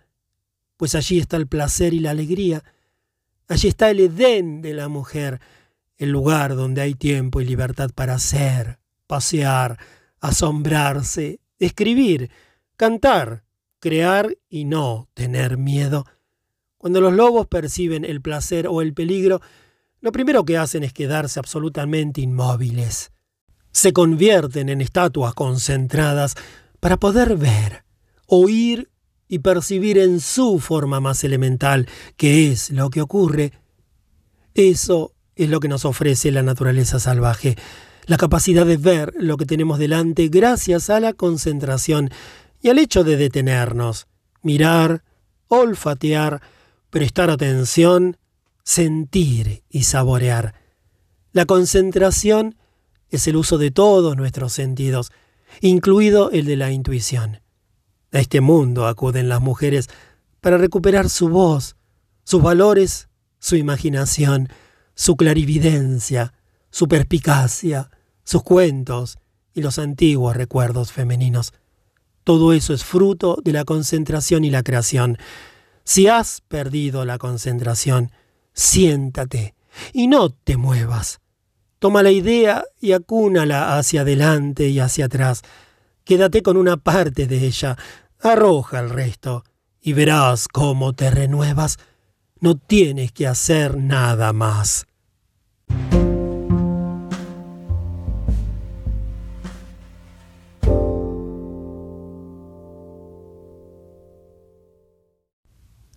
pues 0.79 0.95
allí 0.95 1.19
está 1.19 1.37
el 1.37 1.49
placer 1.49 1.93
y 1.93 1.99
la 1.99 2.13
alegría, 2.13 2.63
allí 3.49 3.69
está 3.69 3.91
el 3.91 3.99
Edén 4.01 4.63
de 4.63 4.73
la 4.73 4.89
mujer, 4.89 5.41
el 5.97 6.11
lugar 6.11 6.55
donde 6.55 6.81
hay 6.81 6.95
tiempo 6.95 7.41
y 7.41 7.45
libertad 7.45 7.91
para 7.93 8.15
hacer, 8.15 8.79
pasear, 9.09 9.77
asombrarse, 10.21 11.41
escribir, 11.59 12.31
cantar, 12.77 13.43
crear 13.81 14.37
y 14.49 14.65
no 14.67 15.09
tener 15.15 15.59
miedo. 15.59 16.07
Cuando 16.77 17.01
los 17.01 17.13
lobos 17.13 17.49
perciben 17.49 18.05
el 18.05 18.23
placer 18.23 18.69
o 18.69 18.81
el 18.81 18.95
peligro, 18.95 19.43
lo 20.01 20.13
primero 20.13 20.45
que 20.45 20.59
hacen 20.59 20.85
es 20.85 20.93
quedarse 20.93 21.41
absolutamente 21.41 22.21
inmóviles. 22.21 23.11
Se 23.73 23.93
convierten 23.93 24.69
en 24.69 24.81
estatuas 24.81 25.35
concentradas 25.35 26.37
para 26.79 26.99
poder 26.99 27.37
ver, 27.37 27.83
oír 28.29 28.89
y 29.29 29.41
percibir 29.41 29.99
en 29.99 30.21
su 30.21 30.59
forma 30.59 31.01
más 31.01 31.23
elemental 31.23 31.87
qué 32.17 32.51
es 32.51 32.71
lo 32.71 32.91
que 32.91 33.03
ocurre. 33.03 33.53
Eso 34.55 35.13
es 35.37 35.49
lo 35.49 35.61
que 35.61 35.69
nos 35.69 35.85
ofrece 35.85 36.33
la 36.33 36.43
naturaleza 36.43 36.99
salvaje, 36.99 37.57
la 38.07 38.17
capacidad 38.17 38.67
de 38.67 38.79
ver 38.79 39.13
lo 39.17 39.37
que 39.37 39.47
tenemos 39.47 39.79
delante 39.79 40.29
gracias 40.29 40.91
a 40.91 40.99
la 40.99 41.13
concentración 41.13 42.11
y 42.61 42.71
al 42.71 42.79
hecho 42.79 43.05
de 43.05 43.17
detenernos, 43.17 44.09
mirar, 44.43 45.05
olfatear, 45.47 46.41
prestar 46.91 47.31
atención, 47.31 48.17
sentir 48.65 49.63
y 49.69 49.85
saborear. 49.85 50.55
La 51.33 51.45
concentración 51.45 52.57
es 53.11 53.29
el 53.29 53.37
uso 53.37 53.59
de 53.59 53.71
todos 53.71 54.17
nuestros 54.17 54.53
sentidos, 54.53 55.13
incluido 55.61 56.31
el 56.31 56.47
de 56.47 56.57
la 56.57 56.73
intuición. 56.73 57.41
A 58.13 58.21
este 58.21 58.41
mundo 58.41 58.87
acuden 58.87 59.29
las 59.29 59.41
mujeres 59.41 59.89
para 60.41 60.57
recuperar 60.57 61.11
su 61.11 61.29
voz, 61.29 61.77
sus 62.25 62.43
valores, 62.43 63.09
su 63.39 63.57
imaginación, 63.57 64.49
su 64.95 65.17
clarividencia, 65.17 66.33
su 66.71 66.89
perspicacia, 66.89 67.91
sus 68.25 68.43
cuentos 68.43 69.19
y 69.55 69.63
los 69.63 69.79
antiguos 69.79 70.37
recuerdos 70.37 70.93
femeninos. 70.93 71.53
Todo 72.25 72.53
eso 72.53 72.75
es 72.75 72.85
fruto 72.85 73.39
de 73.43 73.53
la 73.53 73.65
concentración 73.65 74.45
y 74.45 74.51
la 74.51 74.63
creación. 74.63 75.19
Si 75.85 76.09
has 76.09 76.43
perdido 76.43 77.05
la 77.05 77.19
concentración, 77.19 78.13
siéntate 78.53 79.55
y 79.93 80.09
no 80.09 80.31
te 80.31 80.57
muevas. 80.57 81.21
Toma 81.79 82.03
la 82.03 82.11
idea 82.11 82.65
y 82.81 82.93
acúnala 82.93 83.79
hacia 83.79 84.03
adelante 84.03 84.69
y 84.69 84.81
hacia 84.81 85.07
atrás. 85.07 85.43
Quédate 86.09 86.43
con 86.43 86.57
una 86.57 86.79
parte 86.79 87.27
de 87.27 87.45
ella, 87.45 87.77
arroja 88.23 88.81
el 88.81 88.89
resto 88.89 89.45
y 89.79 89.93
verás 89.93 90.49
cómo 90.49 90.95
te 90.95 91.11
renuevas. 91.11 91.77
No 92.41 92.57
tienes 92.57 93.13
que 93.13 93.27
hacer 93.27 93.77
nada 93.77 94.33
más. 94.33 94.87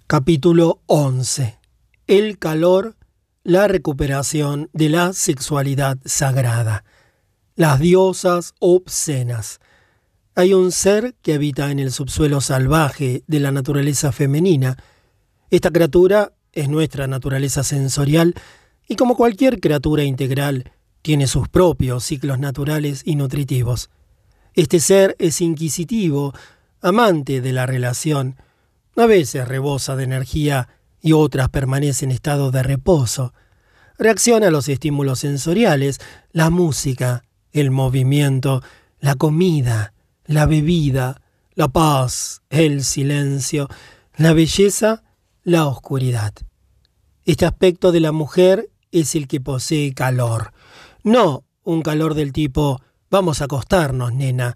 Capítulo 0.07 0.81
11. 0.87 1.57
El 2.07 2.37
calor, 2.37 2.97
la 3.43 3.69
recuperación 3.69 4.69
de 4.73 4.89
la 4.89 5.13
sexualidad 5.13 5.99
sagrada. 6.03 6.83
Las 7.55 7.79
diosas 7.79 8.53
obscenas. 8.59 9.60
Hay 10.33 10.53
un 10.53 10.71
ser 10.71 11.13
que 11.21 11.33
habita 11.33 11.71
en 11.71 11.79
el 11.79 11.91
subsuelo 11.91 12.39
salvaje 12.39 13.23
de 13.27 13.39
la 13.41 13.51
naturaleza 13.51 14.13
femenina. 14.13 14.77
Esta 15.49 15.71
criatura 15.71 16.31
es 16.53 16.69
nuestra 16.69 17.05
naturaleza 17.05 17.63
sensorial 17.65 18.35
y 18.87 18.95
como 18.95 19.17
cualquier 19.17 19.59
criatura 19.59 20.03
integral, 20.03 20.71
tiene 21.01 21.27
sus 21.27 21.49
propios 21.49 22.05
ciclos 22.05 22.39
naturales 22.39 23.01
y 23.03 23.15
nutritivos. 23.15 23.89
Este 24.53 24.79
ser 24.79 25.17
es 25.19 25.41
inquisitivo, 25.41 26.33
amante 26.81 27.41
de 27.41 27.51
la 27.51 27.65
relación, 27.65 28.37
a 28.95 29.07
veces 29.07 29.47
rebosa 29.47 29.97
de 29.97 30.05
energía 30.05 30.69
y 31.01 31.11
otras 31.11 31.49
permanece 31.49 32.05
en 32.05 32.11
estado 32.11 32.51
de 32.51 32.63
reposo. 32.63 33.33
Reacciona 33.97 34.47
a 34.47 34.51
los 34.51 34.69
estímulos 34.69 35.19
sensoriales, 35.19 35.99
la 36.31 36.49
música, 36.49 37.23
el 37.51 37.69
movimiento, 37.71 38.61
la 38.99 39.15
comida, 39.15 39.93
la 40.31 40.45
bebida, 40.45 41.21
la 41.55 41.67
paz, 41.67 42.41
el 42.49 42.83
silencio, 42.83 43.67
la 44.15 44.33
belleza, 44.33 45.03
la 45.43 45.67
oscuridad. 45.67 46.33
Este 47.25 47.45
aspecto 47.45 47.91
de 47.91 47.99
la 47.99 48.11
mujer 48.11 48.69
es 48.91 49.15
el 49.15 49.27
que 49.27 49.41
posee 49.41 49.93
calor, 49.93 50.53
no 51.03 51.43
un 51.63 51.81
calor 51.81 52.13
del 52.13 52.31
tipo 52.31 52.81
vamos 53.09 53.41
a 53.41 53.45
acostarnos, 53.45 54.13
nena, 54.13 54.55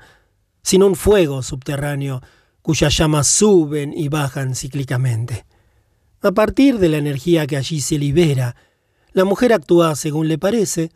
sino 0.63 0.87
un 0.87 0.95
fuego 0.95 1.43
subterráneo 1.43 2.21
cuyas 2.61 2.97
llamas 2.97 3.27
suben 3.27 3.93
y 3.95 4.07
bajan 4.07 4.55
cíclicamente. 4.55 5.45
A 6.21 6.31
partir 6.31 6.79
de 6.79 6.89
la 6.89 6.97
energía 6.97 7.45
que 7.45 7.57
allí 7.57 7.81
se 7.81 7.99
libera, 7.99 8.55
la 9.11 9.25
mujer 9.25 9.53
actúa 9.53 9.95
según 9.95 10.27
le 10.27 10.39
parece. 10.39 10.91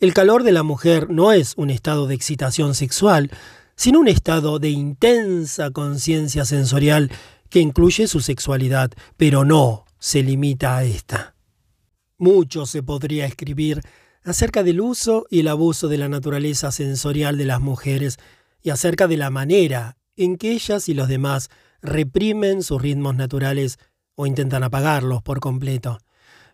El 0.00 0.14
calor 0.14 0.42
de 0.42 0.52
la 0.52 0.62
mujer 0.62 1.10
no 1.10 1.32
es 1.32 1.54
un 1.56 1.70
estado 1.70 2.06
de 2.06 2.14
excitación 2.14 2.74
sexual, 2.74 3.30
sino 3.78 4.00
un 4.00 4.08
estado 4.08 4.58
de 4.58 4.70
intensa 4.70 5.70
conciencia 5.70 6.44
sensorial 6.44 7.12
que 7.48 7.60
incluye 7.60 8.08
su 8.08 8.18
sexualidad, 8.18 8.90
pero 9.16 9.44
no 9.44 9.84
se 10.00 10.24
limita 10.24 10.76
a 10.76 10.84
esta. 10.84 11.36
Mucho 12.18 12.66
se 12.66 12.82
podría 12.82 13.24
escribir 13.24 13.80
acerca 14.24 14.64
del 14.64 14.80
uso 14.80 15.26
y 15.30 15.40
el 15.40 15.48
abuso 15.48 15.86
de 15.86 15.96
la 15.96 16.08
naturaleza 16.08 16.72
sensorial 16.72 17.38
de 17.38 17.44
las 17.44 17.60
mujeres 17.60 18.18
y 18.62 18.70
acerca 18.70 19.06
de 19.06 19.16
la 19.16 19.30
manera 19.30 19.96
en 20.16 20.38
que 20.38 20.50
ellas 20.50 20.88
y 20.88 20.94
los 20.94 21.06
demás 21.06 21.48
reprimen 21.80 22.64
sus 22.64 22.82
ritmos 22.82 23.14
naturales 23.14 23.78
o 24.16 24.26
intentan 24.26 24.64
apagarlos 24.64 25.22
por 25.22 25.38
completo. 25.38 25.98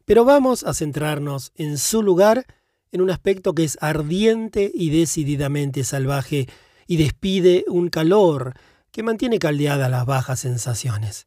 Pero 0.05 0.27
vamos 0.27 0.62
a 0.62 0.75
centrarnos 0.75 1.53
en 1.55 1.79
su 1.79 2.03
lugar 2.03 2.45
en 2.93 3.01
un 3.01 3.11
aspecto 3.11 3.55
que 3.55 3.64
es 3.64 3.79
ardiente 3.81 4.70
y 4.75 4.91
decididamente 4.91 5.85
salvaje 5.85 6.49
y 6.87 6.97
despide 6.97 7.64
un 7.68 7.89
calor 7.89 8.55
que 8.91 9.03
mantiene 9.03 9.39
caldeadas 9.39 9.91
las 9.91 10.07
bajas 10.07 10.41
sensaciones. 10.41 11.26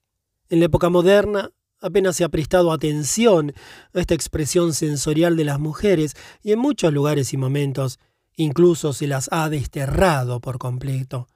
En 0.49 0.59
la 0.59 0.65
época 0.65 0.89
moderna 0.89 1.51
apenas 1.81 2.15
se 2.15 2.23
ha 2.23 2.29
prestado 2.29 2.71
atención 2.71 3.53
a 3.93 3.99
esta 3.99 4.13
expresión 4.13 4.73
sensorial 4.73 5.35
de 5.35 5.45
las 5.45 5.59
mujeres 5.59 6.15
y 6.41 6.51
en 6.51 6.59
muchos 6.59 6.93
lugares 6.93 7.33
y 7.33 7.37
momentos 7.37 7.99
incluso 8.35 8.93
se 8.93 9.07
las 9.07 9.29
ha 9.31 9.49
desterrado 9.49 10.39
por 10.39 10.59
completo. 10.59 11.27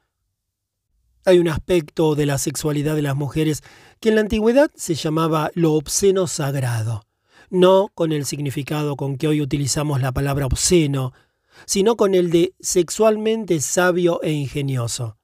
Hay 1.25 1.37
un 1.37 1.49
aspecto 1.49 2.15
de 2.15 2.25
la 2.25 2.37
sexualidad 2.37 2.95
de 2.95 3.03
las 3.03 3.15
mujeres 3.15 3.61
que 3.99 4.09
en 4.09 4.15
la 4.15 4.21
antigüedad 4.21 4.71
se 4.75 4.95
llamaba 4.95 5.51
lo 5.53 5.73
obsceno 5.73 6.25
sagrado, 6.27 7.03
no 7.49 7.89
con 7.93 8.11
el 8.11 8.25
significado 8.25 8.95
con 8.95 9.17
que 9.17 9.27
hoy 9.27 9.41
utilizamos 9.41 10.01
la 10.01 10.11
palabra 10.11 10.47
obsceno, 10.47 11.13
sino 11.65 11.95
con 11.95 12.15
el 12.15 12.31
de 12.31 12.53
sexualmente 12.59 13.59
sabio 13.61 14.21
e 14.21 14.31
ingenioso. 14.31 15.17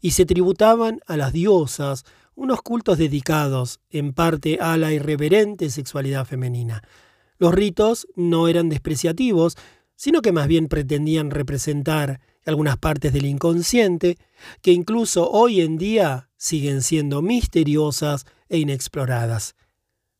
Y 0.00 0.12
se 0.12 0.26
tributaban 0.26 1.00
a 1.06 1.16
las 1.16 1.32
diosas 1.32 2.04
unos 2.34 2.62
cultos 2.62 2.98
dedicados 2.98 3.80
en 3.90 4.12
parte 4.12 4.58
a 4.60 4.76
la 4.76 4.92
irreverente 4.92 5.70
sexualidad 5.70 6.26
femenina. 6.26 6.82
Los 7.38 7.54
ritos 7.54 8.06
no 8.16 8.48
eran 8.48 8.68
despreciativos, 8.68 9.56
sino 9.96 10.22
que 10.22 10.32
más 10.32 10.48
bien 10.48 10.68
pretendían 10.68 11.30
representar 11.30 12.20
algunas 12.44 12.76
partes 12.76 13.12
del 13.12 13.26
inconsciente, 13.26 14.18
que 14.60 14.72
incluso 14.72 15.30
hoy 15.30 15.60
en 15.60 15.78
día 15.78 16.28
siguen 16.36 16.82
siendo 16.82 17.22
misteriosas 17.22 18.26
e 18.48 18.58
inexploradas. 18.58 19.54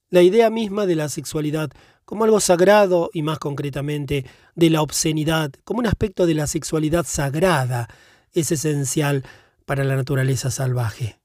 La 0.08 0.22
idea 0.22 0.48
misma 0.48 0.86
de 0.86 0.94
la 0.94 1.08
sexualidad 1.08 1.70
como 2.04 2.24
algo 2.24 2.40
sagrado 2.40 3.10
y 3.12 3.22
más 3.22 3.38
concretamente 3.38 4.24
de 4.54 4.70
la 4.70 4.82
obscenidad 4.82 5.52
como 5.64 5.80
un 5.80 5.86
aspecto 5.86 6.26
de 6.26 6.34
la 6.34 6.46
sexualidad 6.46 7.04
sagrada 7.06 7.88
es 8.32 8.52
esencial 8.52 9.24
para 9.64 9.84
la 9.84 9.96
naturaleza 9.96 10.50
salvaje. 10.50 11.20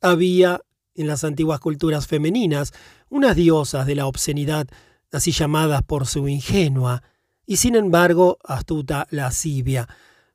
Había 0.00 0.60
en 0.94 1.06
las 1.06 1.24
antiguas 1.24 1.60
culturas 1.60 2.06
femeninas 2.06 2.72
unas 3.08 3.36
diosas 3.36 3.86
de 3.86 3.94
la 3.94 4.06
obscenidad, 4.06 4.66
así 5.10 5.32
llamadas 5.32 5.82
por 5.82 6.06
su 6.06 6.28
ingenua 6.28 7.02
y 7.46 7.56
sin 7.56 7.76
embargo 7.76 8.38
astuta 8.44 9.06
lascivia, 9.10 9.88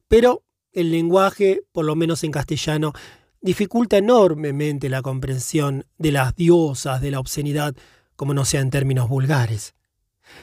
pero 0.07 0.43
el 0.71 0.91
lenguaje, 0.91 1.63
por 1.71 1.85
lo 1.85 1.95
menos 1.95 2.23
en 2.23 2.31
castellano, 2.31 2.93
dificulta 3.41 3.97
enormemente 3.97 4.89
la 4.89 5.01
comprensión 5.01 5.85
de 5.97 6.11
las 6.11 6.35
diosas 6.35 7.01
de 7.01 7.11
la 7.11 7.19
obscenidad, 7.19 7.75
como 8.15 8.33
no 8.33 8.45
sea 8.45 8.61
en 8.61 8.69
términos 8.69 9.09
vulgares. 9.09 9.73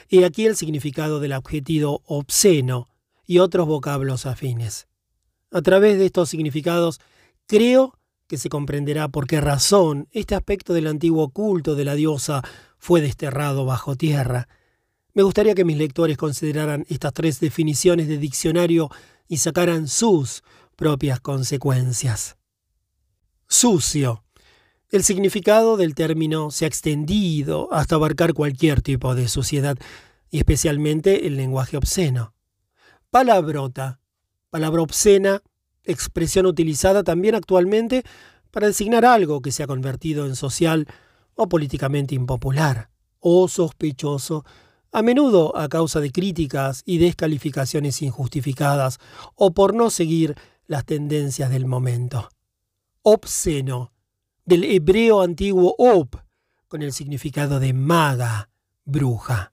Y 0.08 0.24
aquí 0.24 0.46
el 0.46 0.56
significado 0.56 1.20
del 1.20 1.32
adjetivo 1.32 2.02
obsceno 2.06 2.88
y 3.26 3.38
otros 3.38 3.66
vocablos 3.66 4.26
afines. 4.26 4.86
A 5.50 5.62
través 5.62 5.98
de 5.98 6.06
estos 6.06 6.28
significados, 6.28 7.00
creo 7.46 7.98
que 8.26 8.38
se 8.38 8.48
comprenderá 8.48 9.08
por 9.08 9.26
qué 9.26 9.40
razón 9.40 10.08
este 10.10 10.34
aspecto 10.34 10.72
del 10.72 10.86
antiguo 10.86 11.30
culto 11.30 11.74
de 11.74 11.84
la 11.84 11.94
diosa 11.94 12.42
fue 12.78 13.00
desterrado 13.00 13.64
bajo 13.64 13.96
tierra. 13.96 14.48
Me 15.12 15.22
gustaría 15.22 15.54
que 15.54 15.64
mis 15.64 15.76
lectores 15.76 16.16
consideraran 16.16 16.84
estas 16.88 17.12
tres 17.12 17.38
definiciones 17.38 18.08
de 18.08 18.18
diccionario 18.18 18.90
y 19.28 19.38
sacaran 19.38 19.88
sus 19.88 20.42
propias 20.76 21.20
consecuencias. 21.20 22.36
Sucio. 23.46 24.23
El 24.90 25.02
significado 25.02 25.76
del 25.76 25.94
término 25.94 26.50
se 26.50 26.64
ha 26.64 26.68
extendido 26.68 27.72
hasta 27.72 27.96
abarcar 27.96 28.34
cualquier 28.34 28.82
tipo 28.82 29.14
de 29.14 29.28
suciedad, 29.28 29.76
y 30.30 30.38
especialmente 30.38 31.26
el 31.26 31.36
lenguaje 31.36 31.76
obsceno. 31.76 32.34
Palabrota. 33.10 34.00
Palabra 34.50 34.82
obscena, 34.82 35.42
expresión 35.84 36.46
utilizada 36.46 37.02
también 37.04 37.34
actualmente 37.34 38.04
para 38.50 38.66
designar 38.66 39.04
algo 39.04 39.42
que 39.42 39.52
se 39.52 39.62
ha 39.62 39.66
convertido 39.66 40.26
en 40.26 40.36
social 40.36 40.86
o 41.34 41.48
políticamente 41.48 42.14
impopular, 42.14 42.90
o 43.20 43.48
sospechoso, 43.48 44.44
a 44.92 45.02
menudo 45.02 45.56
a 45.56 45.68
causa 45.68 46.00
de 46.00 46.12
críticas 46.12 46.82
y 46.84 46.98
descalificaciones 46.98 48.00
injustificadas, 48.02 48.98
o 49.34 49.52
por 49.54 49.74
no 49.74 49.90
seguir 49.90 50.36
las 50.66 50.84
tendencias 50.84 51.50
del 51.50 51.66
momento. 51.66 52.28
Obsceno, 53.02 53.93
del 54.44 54.64
hebreo 54.64 55.22
antiguo 55.22 55.74
ob, 55.78 56.20
con 56.68 56.82
el 56.82 56.92
significado 56.92 57.60
de 57.60 57.72
maga, 57.72 58.50
bruja. 58.84 59.52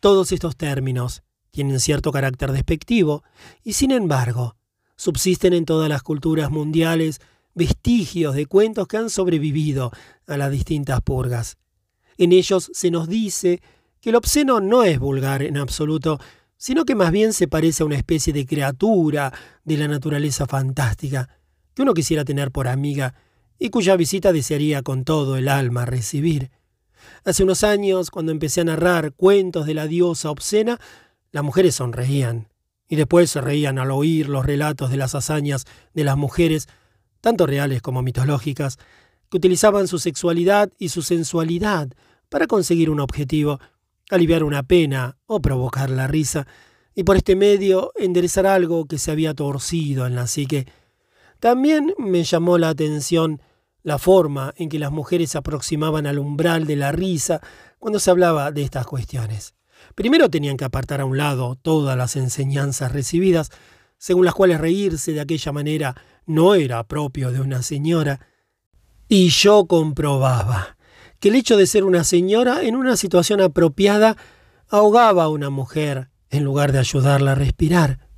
Todos 0.00 0.32
estos 0.32 0.56
términos 0.56 1.22
tienen 1.50 1.80
cierto 1.80 2.12
carácter 2.12 2.52
despectivo 2.52 3.22
y 3.62 3.74
sin 3.74 3.90
embargo 3.90 4.56
subsisten 4.96 5.52
en 5.52 5.64
todas 5.64 5.88
las 5.88 6.02
culturas 6.02 6.50
mundiales 6.50 7.20
vestigios 7.54 8.34
de 8.34 8.46
cuentos 8.46 8.86
que 8.86 8.98
han 8.98 9.10
sobrevivido 9.10 9.90
a 10.26 10.36
las 10.36 10.50
distintas 10.50 11.00
purgas. 11.00 11.56
En 12.18 12.32
ellos 12.32 12.70
se 12.72 12.90
nos 12.90 13.08
dice 13.08 13.60
que 14.00 14.10
el 14.10 14.16
obsceno 14.16 14.60
no 14.60 14.84
es 14.84 14.98
vulgar 14.98 15.42
en 15.42 15.56
absoluto, 15.56 16.18
sino 16.56 16.84
que 16.84 16.94
más 16.94 17.10
bien 17.10 17.32
se 17.32 17.48
parece 17.48 17.82
a 17.82 17.86
una 17.86 17.96
especie 17.96 18.32
de 18.32 18.46
criatura 18.46 19.32
de 19.64 19.76
la 19.76 19.88
naturaleza 19.88 20.46
fantástica 20.46 21.28
que 21.74 21.82
uno 21.82 21.92
quisiera 21.92 22.24
tener 22.24 22.50
por 22.50 22.68
amiga 22.68 23.14
y 23.58 23.70
cuya 23.70 23.96
visita 23.96 24.32
desearía 24.32 24.82
con 24.82 25.04
todo 25.04 25.36
el 25.36 25.48
alma 25.48 25.84
recibir. 25.84 26.50
Hace 27.24 27.42
unos 27.42 27.64
años, 27.64 28.10
cuando 28.10 28.32
empecé 28.32 28.60
a 28.60 28.64
narrar 28.64 29.12
cuentos 29.12 29.66
de 29.66 29.74
la 29.74 29.86
diosa 29.86 30.30
obscena, 30.30 30.80
las 31.32 31.44
mujeres 31.44 31.76
sonreían, 31.76 32.48
y 32.88 32.96
después 32.96 33.30
se 33.30 33.40
reían 33.40 33.78
al 33.78 33.90
oír 33.90 34.28
los 34.28 34.46
relatos 34.46 34.90
de 34.90 34.96
las 34.96 35.14
hazañas 35.14 35.64
de 35.94 36.04
las 36.04 36.16
mujeres, 36.16 36.68
tanto 37.20 37.46
reales 37.46 37.82
como 37.82 38.02
mitológicas, 38.02 38.78
que 39.30 39.36
utilizaban 39.36 39.88
su 39.88 39.98
sexualidad 39.98 40.70
y 40.78 40.90
su 40.90 41.02
sensualidad 41.02 41.88
para 42.28 42.46
conseguir 42.46 42.90
un 42.90 43.00
objetivo, 43.00 43.60
aliviar 44.10 44.44
una 44.44 44.62
pena 44.62 45.18
o 45.26 45.40
provocar 45.40 45.90
la 45.90 46.06
risa, 46.06 46.46
y 46.94 47.02
por 47.04 47.16
este 47.16 47.36
medio 47.36 47.92
enderezar 47.96 48.46
algo 48.46 48.86
que 48.86 48.98
se 48.98 49.10
había 49.10 49.34
torcido 49.34 50.06
en 50.06 50.14
la 50.14 50.26
psique. 50.26 50.66
También 51.40 51.94
me 51.98 52.24
llamó 52.24 52.58
la 52.58 52.70
atención 52.70 53.40
la 53.82 53.98
forma 53.98 54.52
en 54.56 54.68
que 54.68 54.78
las 54.78 54.90
mujeres 54.90 55.30
se 55.30 55.38
aproximaban 55.38 56.06
al 56.06 56.18
umbral 56.18 56.66
de 56.66 56.76
la 56.76 56.92
risa 56.92 57.40
cuando 57.78 58.00
se 58.00 58.10
hablaba 58.10 58.50
de 58.50 58.62
estas 58.62 58.86
cuestiones. 58.86 59.54
Primero 59.94 60.28
tenían 60.28 60.56
que 60.56 60.64
apartar 60.64 61.00
a 61.00 61.04
un 61.04 61.16
lado 61.16 61.56
todas 61.56 61.96
las 61.96 62.16
enseñanzas 62.16 62.92
recibidas, 62.92 63.50
según 63.98 64.24
las 64.24 64.34
cuales 64.34 64.60
reírse 64.60 65.12
de 65.12 65.20
aquella 65.20 65.52
manera 65.52 65.94
no 66.26 66.54
era 66.54 66.82
propio 66.84 67.30
de 67.30 67.40
una 67.40 67.62
señora, 67.62 68.20
y 69.08 69.28
yo 69.28 69.66
comprobaba 69.66 70.76
que 71.20 71.28
el 71.28 71.36
hecho 71.36 71.56
de 71.56 71.66
ser 71.66 71.84
una 71.84 72.02
señora 72.02 72.62
en 72.62 72.74
una 72.74 72.96
situación 72.96 73.40
apropiada 73.40 74.16
ahogaba 74.68 75.24
a 75.24 75.28
una 75.28 75.50
mujer 75.50 76.10
en 76.30 76.44
lugar 76.44 76.72
de 76.72 76.80
ayudarla 76.80 77.32
a 77.32 77.36
respirar. 77.36 78.08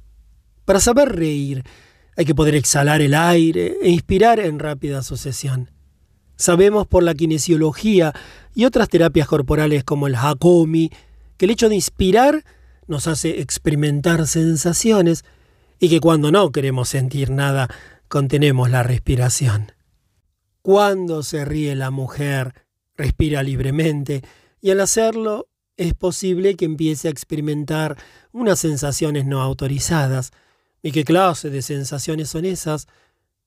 Para 0.64 0.80
saber 0.80 1.14
reír 1.14 1.64
hay 2.18 2.24
que 2.24 2.34
poder 2.34 2.56
exhalar 2.56 3.00
el 3.00 3.14
aire 3.14 3.76
e 3.80 3.90
inspirar 3.90 4.40
en 4.40 4.58
rápida 4.58 5.04
sucesión. 5.04 5.70
Sabemos 6.34 6.84
por 6.84 7.04
la 7.04 7.14
kinesiología 7.14 8.12
y 8.56 8.64
otras 8.64 8.88
terapias 8.88 9.28
corporales 9.28 9.84
como 9.84 10.08
el 10.08 10.16
Hakomi 10.16 10.90
que 11.36 11.44
el 11.44 11.52
hecho 11.52 11.68
de 11.68 11.76
inspirar 11.76 12.44
nos 12.88 13.06
hace 13.06 13.40
experimentar 13.40 14.26
sensaciones 14.26 15.24
y 15.78 15.88
que 15.90 16.00
cuando 16.00 16.32
no 16.32 16.50
queremos 16.50 16.88
sentir 16.88 17.30
nada, 17.30 17.68
contenemos 18.08 18.68
la 18.68 18.82
respiración. 18.82 19.70
Cuando 20.60 21.22
se 21.22 21.44
ríe 21.44 21.76
la 21.76 21.92
mujer, 21.92 22.52
respira 22.96 23.44
libremente 23.44 24.22
y 24.60 24.72
al 24.72 24.80
hacerlo 24.80 25.46
es 25.76 25.94
posible 25.94 26.56
que 26.56 26.64
empiece 26.64 27.06
a 27.06 27.12
experimentar 27.12 27.96
unas 28.32 28.58
sensaciones 28.58 29.24
no 29.24 29.40
autorizadas. 29.40 30.32
¿Y 30.82 30.92
qué 30.92 31.04
clase 31.04 31.50
de 31.50 31.62
sensaciones 31.62 32.28
son 32.28 32.44
esas? 32.44 32.86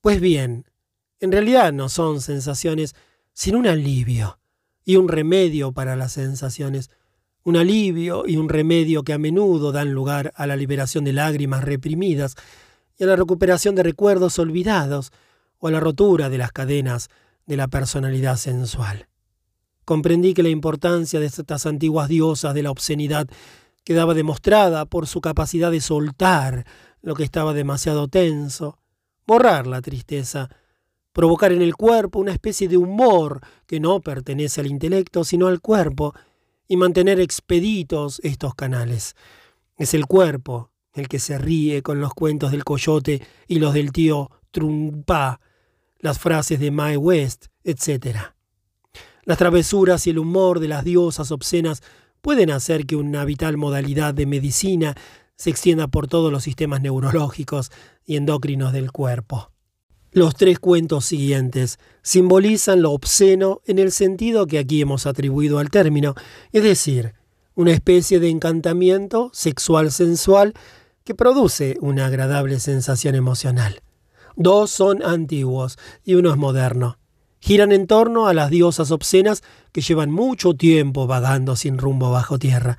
Pues 0.02 0.20
bien, 0.20 0.66
en 1.20 1.32
realidad 1.32 1.72
no 1.72 1.90
son 1.90 2.22
sensaciones, 2.22 2.96
sino 3.34 3.60
un 3.60 3.68
alivio 3.68 4.40
y 4.84 4.96
un 4.96 5.08
remedio 5.08 5.72
para 5.72 5.96
las 5.96 6.14
sensaciones 6.14 6.90
un 7.44 7.58
alivio 7.58 8.24
y 8.28 8.38
un 8.38 8.50
remedio 8.50 9.04
que 9.04 9.14
a 9.14 9.18
menudo 9.18 9.72
dan 9.72 9.94
lugar 9.94 10.32
a 10.36 10.46
la 10.46 10.56
liberación 10.56 11.04
de 11.04 11.14
lágrimas 11.14 11.64
reprimidas 11.64 12.36
y 12.98 13.04
a 13.04 13.08
la 13.08 13.16
recuperación 13.16 13.76
de 13.76 13.84
recuerdos 13.84 14.38
olvidados 14.38 15.12
o 15.58 15.68
a 15.68 15.72
la 15.72 15.80
rotura 15.80 16.30
de 16.30 16.38
las 16.38 16.52
cadenas 16.52 17.10
de 17.48 17.58
la 17.58 17.68
personalidad 17.68 18.38
sensual. 18.38 19.08
Comprendí 19.86 20.34
que 20.34 20.44
la 20.44 20.50
importancia 20.50 21.20
de 21.20 21.26
estas 21.26 21.66
antiguas 21.66 22.08
diosas 22.08 22.54
de 22.54 22.64
la 22.64 22.72
obscenidad 22.72 23.28
quedaba 23.84 24.14
demostrada 24.14 24.86
por 24.86 25.08
su 25.08 25.22
capacidad 25.22 25.72
de 25.72 25.82
soltar 25.82 26.66
lo 27.02 27.16
que 27.16 27.24
estaba 27.24 27.54
demasiado 27.54 28.08
tenso, 28.08 28.80
borrar 29.26 29.68
la 29.68 29.82
tristeza, 29.82 30.50
provocar 31.14 31.52
en 31.52 31.62
el 31.62 31.76
cuerpo 31.76 32.20
una 32.20 32.32
especie 32.32 32.68
de 32.68 32.78
humor 32.78 33.42
que 33.66 33.80
no 33.80 34.02
pertenece 34.02 34.62
al 34.62 34.68
intelecto 34.68 35.24
sino 35.24 35.48
al 35.48 35.62
cuerpo, 35.62 36.14
y 36.72 36.78
mantener 36.78 37.20
expeditos 37.20 38.22
estos 38.24 38.56
canales. 38.56 39.18
Es 39.78 39.94
el 39.94 40.06
cuerpo 40.06 40.72
el 40.94 41.10
que 41.10 41.20
se 41.20 41.38
ríe 41.38 41.82
con 41.82 42.00
los 42.00 42.14
cuentos 42.14 42.52
del 42.52 42.64
coyote 42.64 43.22
y 43.46 43.60
los 43.60 43.74
del 43.74 43.92
tío 43.92 44.32
Trumpa, 44.52 45.42
las 46.00 46.18
frases 46.18 46.62
de 46.62 46.72
Mae 46.72 46.96
West, 46.96 47.48
etc. 47.66 48.18
Las 49.26 49.38
travesuras 49.38 50.08
y 50.08 50.12
el 50.12 50.20
humor 50.20 50.62
de 50.62 50.70
las 50.70 50.86
diosas 50.86 51.32
obscenas 51.32 51.84
pueden 52.22 52.50
hacer 52.52 52.86
que 52.86 52.96
una 52.96 53.26
vital 53.26 53.58
modalidad 53.58 54.14
de 54.14 54.26
medicina 54.26 54.96
se 55.42 55.50
extienda 55.50 55.88
por 55.88 56.08
todos 56.08 56.32
los 56.32 56.44
sistemas 56.44 56.84
neurológicos 56.84 57.72
y 58.06 58.16
endocrinos 58.16 58.74
del 58.74 58.92
cuerpo. 58.92 59.50
Los 60.12 60.36
tres 60.36 60.60
cuentos 60.60 61.06
siguientes 61.06 61.80
simbolizan 62.04 62.84
lo 62.84 62.92
obsceno 62.92 63.60
en 63.66 63.80
el 63.80 63.92
sentido 63.92 64.46
que 64.46 64.60
aquí 64.60 64.82
hemos 64.82 65.08
atribuido 65.08 65.58
al 65.58 65.72
término, 65.72 66.14
es 66.52 66.62
decir, 66.62 67.16
una 67.56 67.72
especie 67.72 68.20
de 68.20 68.30
encantamiento 68.30 69.32
sexual 69.34 69.92
sensual 69.92 70.54
que 71.04 71.16
produce 71.16 71.76
una 71.82 72.06
agradable 72.06 72.60
sensación 72.60 73.16
emocional. 73.16 73.82
Dos 74.36 74.70
son 74.70 75.02
antiguos 75.02 75.80
y 76.06 76.14
uno 76.14 76.30
es 76.30 76.38
moderno. 76.38 77.00
Giran 77.40 77.72
en 77.72 77.88
torno 77.88 78.28
a 78.28 78.36
las 78.36 78.52
diosas 78.52 78.92
obscenas 78.92 79.42
que 79.72 79.82
llevan 79.82 80.12
mucho 80.12 80.54
tiempo 80.54 81.08
vagando 81.08 81.56
sin 81.56 81.80
rumbo 81.80 82.12
bajo 82.12 82.38
tierra. 82.38 82.78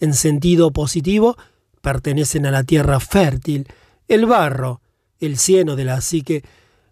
En 0.00 0.14
sentido 0.14 0.70
positivo, 0.70 1.36
pertenecen 1.80 2.46
a 2.46 2.50
la 2.50 2.64
tierra 2.64 3.00
fértil, 3.00 3.66
el 4.08 4.26
barro, 4.26 4.80
el 5.20 5.38
cieno 5.38 5.76
de 5.76 5.84
la 5.84 6.00
psique, 6.00 6.44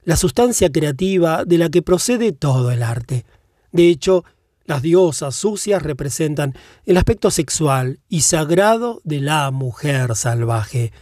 la 0.05 0.17
sustancia 0.17 0.71
creativa 0.71 1.45
de 1.45 1.59
la 1.59 1.69
que 1.69 1.83
procede 1.83 2.33
todo 2.33 2.71
el 2.71 2.83
arte. 2.83 3.25
De 3.73 3.89
hecho, 3.89 4.25
las 4.65 4.83
diosas 4.83 5.35
sucias 5.35 5.83
representan 5.83 6.55
el 6.85 6.97
aspecto 6.97 7.31
sexual 7.31 8.01
y 8.09 8.23
sagrado 8.23 9.01
de 9.05 9.21
la 9.21 9.51
mujer 9.51 10.17
salvaje. 10.17 10.93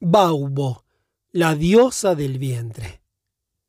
Baubo, 0.00 0.84
la 1.30 1.54
diosa 1.54 2.14
del 2.14 2.38
vientre. 2.38 3.02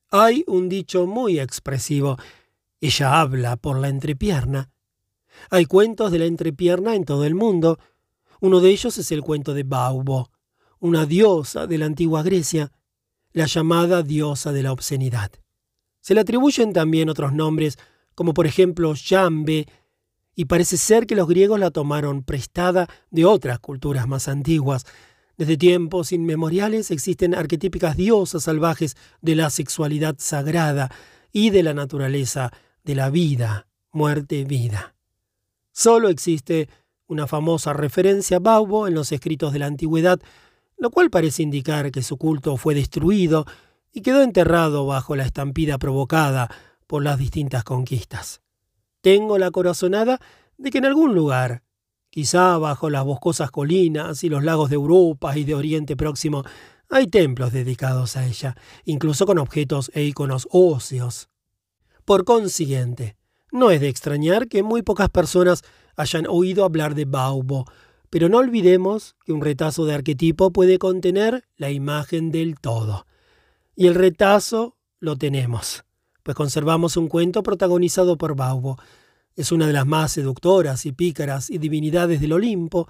Hay 0.09 0.43
un 0.47 0.69
dicho 0.69 1.05
muy 1.05 1.39
expresivo. 1.39 2.17
Ella 2.79 3.19
habla 3.19 3.55
por 3.55 3.79
la 3.79 3.89
entrepierna. 3.89 4.69
Hay 5.49 5.65
cuentos 5.65 6.11
de 6.11 6.19
la 6.19 6.25
entrepierna 6.25 6.95
en 6.95 7.03
todo 7.03 7.25
el 7.25 7.35
mundo. 7.35 7.79
Uno 8.43 8.59
de 8.59 8.71
ellos 8.71 8.97
es 8.97 9.09
el 9.13 9.21
cuento 9.21 9.53
de 9.53 9.63
Baubo, 9.63 10.29
una 10.79 11.05
diosa 11.05 11.65
de 11.65 11.77
la 11.77 11.85
antigua 11.85 12.23
Grecia. 12.23 12.73
la 13.31 13.45
llamada 13.45 14.03
diosa 14.03 14.51
de 14.51 14.61
la 14.61 14.73
obscenidad. 14.73 15.31
Se 16.01 16.13
le 16.13 16.19
atribuyen 16.19 16.73
también 16.73 17.09
otros 17.09 17.31
nombres, 17.31 17.79
como 18.15 18.33
por 18.33 18.45
ejemplo 18.45 18.93
Yambe, 18.95 19.65
y 20.35 20.45
parece 20.45 20.75
ser 20.75 21.07
que 21.07 21.15
los 21.15 21.29
griegos 21.29 21.57
la 21.57 21.71
tomaron 21.71 22.21
prestada 22.23 22.89
de 23.11 23.23
otras 23.23 23.59
culturas 23.59 24.09
más 24.09 24.27
antiguas. 24.27 24.85
Desde 25.37 25.55
tiempos 25.55 26.11
inmemoriales 26.11 26.91
existen 26.91 27.33
arquetípicas 27.33 27.95
diosas 27.95 28.43
salvajes 28.43 28.97
de 29.21 29.35
la 29.35 29.49
sexualidad 29.51 30.15
sagrada 30.19 30.91
y 31.31 31.49
de 31.49 31.63
la 31.63 31.73
naturaleza 31.73 32.51
de 32.83 32.95
la 32.95 33.09
vida, 33.09 33.67
muerte, 33.93 34.43
vida. 34.43 34.95
Solo 35.71 36.09
existe 36.09 36.67
una 37.07 37.27
famosa 37.27 37.73
referencia 37.73 38.37
a 38.37 38.39
Baubo 38.39 38.87
en 38.87 38.93
los 38.93 39.11
escritos 39.11 39.53
de 39.53 39.59
la 39.59 39.67
antigüedad, 39.67 40.19
lo 40.77 40.89
cual 40.91 41.09
parece 41.09 41.43
indicar 41.43 41.91
que 41.91 42.03
su 42.03 42.17
culto 42.17 42.57
fue 42.57 42.75
destruido 42.75 43.45
y 43.91 44.01
quedó 44.01 44.21
enterrado 44.21 44.85
bajo 44.85 45.15
la 45.15 45.25
estampida 45.25 45.77
provocada 45.77 46.49
por 46.87 47.03
las 47.03 47.17
distintas 47.17 47.63
conquistas. 47.63 48.41
Tengo 49.01 49.37
la 49.37 49.51
corazonada 49.51 50.19
de 50.57 50.71
que 50.71 50.79
en 50.79 50.85
algún 50.85 51.13
lugar, 51.13 51.63
quizá 52.09 52.57
bajo 52.57 52.89
las 52.89 53.03
boscosas 53.03 53.51
colinas 53.51 54.23
y 54.23 54.29
los 54.29 54.43
lagos 54.43 54.69
de 54.69 54.75
Europa 54.75 55.37
y 55.37 55.43
de 55.43 55.55
Oriente 55.55 55.95
Próximo, 55.95 56.43
hay 56.89 57.07
templos 57.07 57.51
dedicados 57.51 58.17
a 58.17 58.25
ella, 58.25 58.55
incluso 58.85 59.25
con 59.25 59.39
objetos 59.39 59.91
e 59.93 60.03
iconos 60.03 60.47
óseos. 60.51 61.29
Por 62.05 62.23
consiguiente, 62.23 63.15
no 63.51 63.71
es 63.71 63.81
de 63.81 63.89
extrañar 63.89 64.47
que 64.47 64.63
muy 64.63 64.81
pocas 64.81 65.09
personas 65.09 65.63
hayan 65.95 66.25
oído 66.27 66.65
hablar 66.65 66.95
de 66.95 67.05
Baubo, 67.05 67.65
pero 68.09 68.29
no 68.29 68.37
olvidemos 68.37 69.15
que 69.25 69.33
un 69.33 69.41
retazo 69.41 69.85
de 69.85 69.93
arquetipo 69.93 70.51
puede 70.51 70.77
contener 70.77 71.45
la 71.57 71.71
imagen 71.71 72.31
del 72.31 72.59
todo. 72.59 73.07
Y 73.75 73.87
el 73.87 73.95
retazo 73.95 74.77
lo 74.99 75.17
tenemos, 75.17 75.83
pues 76.21 76.35
conservamos 76.35 76.95
un 76.95 77.07
cuento 77.07 77.43
protagonizado 77.43 78.17
por 78.17 78.35
Baubo. 78.35 78.77
Es 79.35 79.51
una 79.51 79.65
de 79.65 79.73
las 79.73 79.87
más 79.87 80.11
seductoras 80.11 80.85
y 80.85 80.91
pícaras 80.91 81.49
y 81.49 81.57
divinidades 81.57 82.21
del 82.21 82.33
Olimpo. 82.33 82.87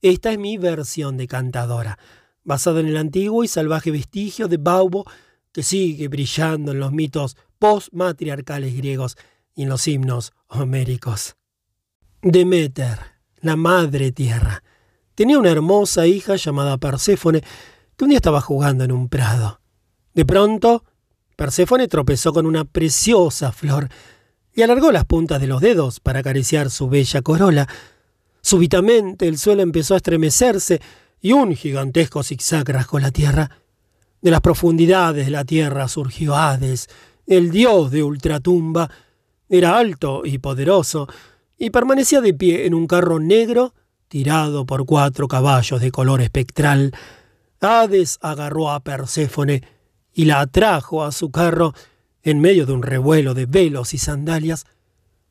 Esta 0.00 0.32
es 0.32 0.38
mi 0.38 0.56
versión 0.56 1.16
de 1.18 1.28
cantadora, 1.28 1.98
basada 2.42 2.80
en 2.80 2.86
el 2.86 2.96
antiguo 2.96 3.44
y 3.44 3.48
salvaje 3.48 3.90
vestigio 3.90 4.48
de 4.48 4.56
Baubo 4.56 5.04
que 5.52 5.62
sigue 5.62 6.08
brillando 6.08 6.72
en 6.72 6.80
los 6.80 6.92
mitos 6.92 7.36
postmatriarcales 7.58 8.74
griegos 8.74 9.16
y 9.54 9.64
en 9.64 9.68
los 9.68 9.86
himnos 9.86 10.32
homéricos. 10.48 11.36
Demeter, 12.22 13.00
la 13.40 13.56
madre 13.56 14.12
tierra, 14.12 14.62
tenía 15.16 15.40
una 15.40 15.50
hermosa 15.50 16.06
hija 16.06 16.36
llamada 16.36 16.78
Perséfone 16.78 17.42
que 17.96 18.04
un 18.04 18.10
día 18.10 18.18
estaba 18.18 18.40
jugando 18.40 18.84
en 18.84 18.92
un 18.92 19.08
prado. 19.08 19.60
De 20.14 20.24
pronto, 20.24 20.84
Perséfone 21.34 21.88
tropezó 21.88 22.32
con 22.32 22.46
una 22.46 22.64
preciosa 22.64 23.50
flor 23.50 23.88
y 24.54 24.62
alargó 24.62 24.92
las 24.92 25.04
puntas 25.04 25.40
de 25.40 25.48
los 25.48 25.60
dedos 25.60 25.98
para 25.98 26.20
acariciar 26.20 26.70
su 26.70 26.88
bella 26.88 27.22
corola. 27.22 27.68
Súbitamente 28.40 29.26
el 29.26 29.36
suelo 29.36 29.62
empezó 29.62 29.94
a 29.94 29.96
estremecerse 29.96 30.80
y 31.20 31.32
un 31.32 31.56
gigantesco 31.56 32.22
zigzag 32.22 32.68
rasgó 32.68 33.00
la 33.00 33.10
tierra. 33.10 33.50
De 34.20 34.30
las 34.30 34.42
profundidades 34.42 35.26
de 35.26 35.32
la 35.32 35.44
tierra 35.44 35.88
surgió 35.88 36.36
Hades, 36.36 36.88
el 37.26 37.50
dios 37.50 37.90
de 37.90 38.04
ultratumba. 38.04 38.88
Era 39.48 39.76
alto 39.76 40.22
y 40.24 40.38
poderoso, 40.38 41.08
y 41.58 41.70
permanecía 41.70 42.20
de 42.20 42.34
pie 42.34 42.66
en 42.66 42.74
un 42.74 42.86
carro 42.86 43.20
negro 43.20 43.74
tirado 44.08 44.66
por 44.66 44.84
cuatro 44.84 45.28
caballos 45.28 45.80
de 45.80 45.90
color 45.90 46.20
espectral. 46.20 46.92
Hades 47.60 48.18
agarró 48.20 48.70
a 48.70 48.80
Perséfone 48.80 49.62
y 50.12 50.26
la 50.26 50.40
atrajo 50.40 51.04
a 51.04 51.12
su 51.12 51.30
carro 51.30 51.72
en 52.22 52.40
medio 52.40 52.66
de 52.66 52.72
un 52.72 52.82
revuelo 52.82 53.34
de 53.34 53.46
velos 53.46 53.94
y 53.94 53.98
sandalias. 53.98 54.66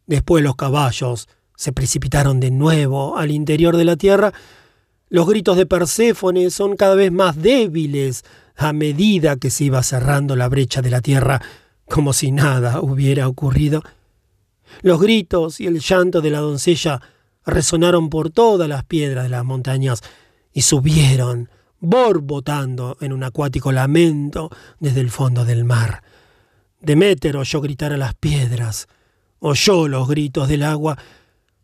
Después 0.08 0.44
los 0.44 0.56
caballos 0.56 1.30
se 1.56 1.74
precipitaron 1.74 2.40
de 2.40 2.52
nuevo 2.52 3.18
al 3.18 3.32
interior 3.32 3.78
de 3.78 3.86
la 3.86 3.98
tierra. 3.98 4.34
Los 5.10 5.28
gritos 5.28 5.58
de 5.58 5.66
Perséfone 5.66 6.50
son 6.50 6.76
cada 6.76 6.96
vez 6.96 7.12
más 7.12 7.40
débiles 7.42 8.24
a 8.56 8.74
medida 8.74 9.36
que 9.36 9.50
se 9.50 9.66
iba 9.66 9.84
cerrando 9.84 10.36
la 10.36 10.50
brecha 10.50 10.82
de 10.82 10.90
la 10.90 11.02
tierra, 11.02 11.42
como 11.86 12.14
si 12.14 12.32
nada 12.32 12.82
hubiera 12.82 13.28
ocurrido. 13.28 13.84
Los 14.82 15.00
gritos 15.00 15.60
y 15.60 15.68
el 15.68 15.80
llanto 15.80 16.22
de 16.22 16.30
la 16.30 16.40
doncella 16.40 17.02
resonaron 17.46 18.10
por 18.10 18.30
todas 18.30 18.68
las 18.70 18.84
piedras 18.84 19.24
de 19.24 19.30
las 19.30 19.44
montañas 19.44 20.02
y 20.54 20.62
subieron, 20.62 21.50
borbotando 21.80 22.98
en 23.02 23.14
un 23.14 23.24
acuático 23.24 23.72
lamento 23.72 24.50
desde 24.80 25.02
el 25.02 25.10
fondo 25.10 25.46
del 25.46 25.66
mar. 25.66 26.04
Deméter 26.80 27.38
oyó 27.38 27.62
gritar 27.62 27.94
a 27.94 27.98
las 27.98 28.14
piedras, 28.16 28.88
oyó 29.40 29.88
los 29.88 30.08
gritos 30.08 30.48
del 30.48 30.64
agua. 30.64 30.98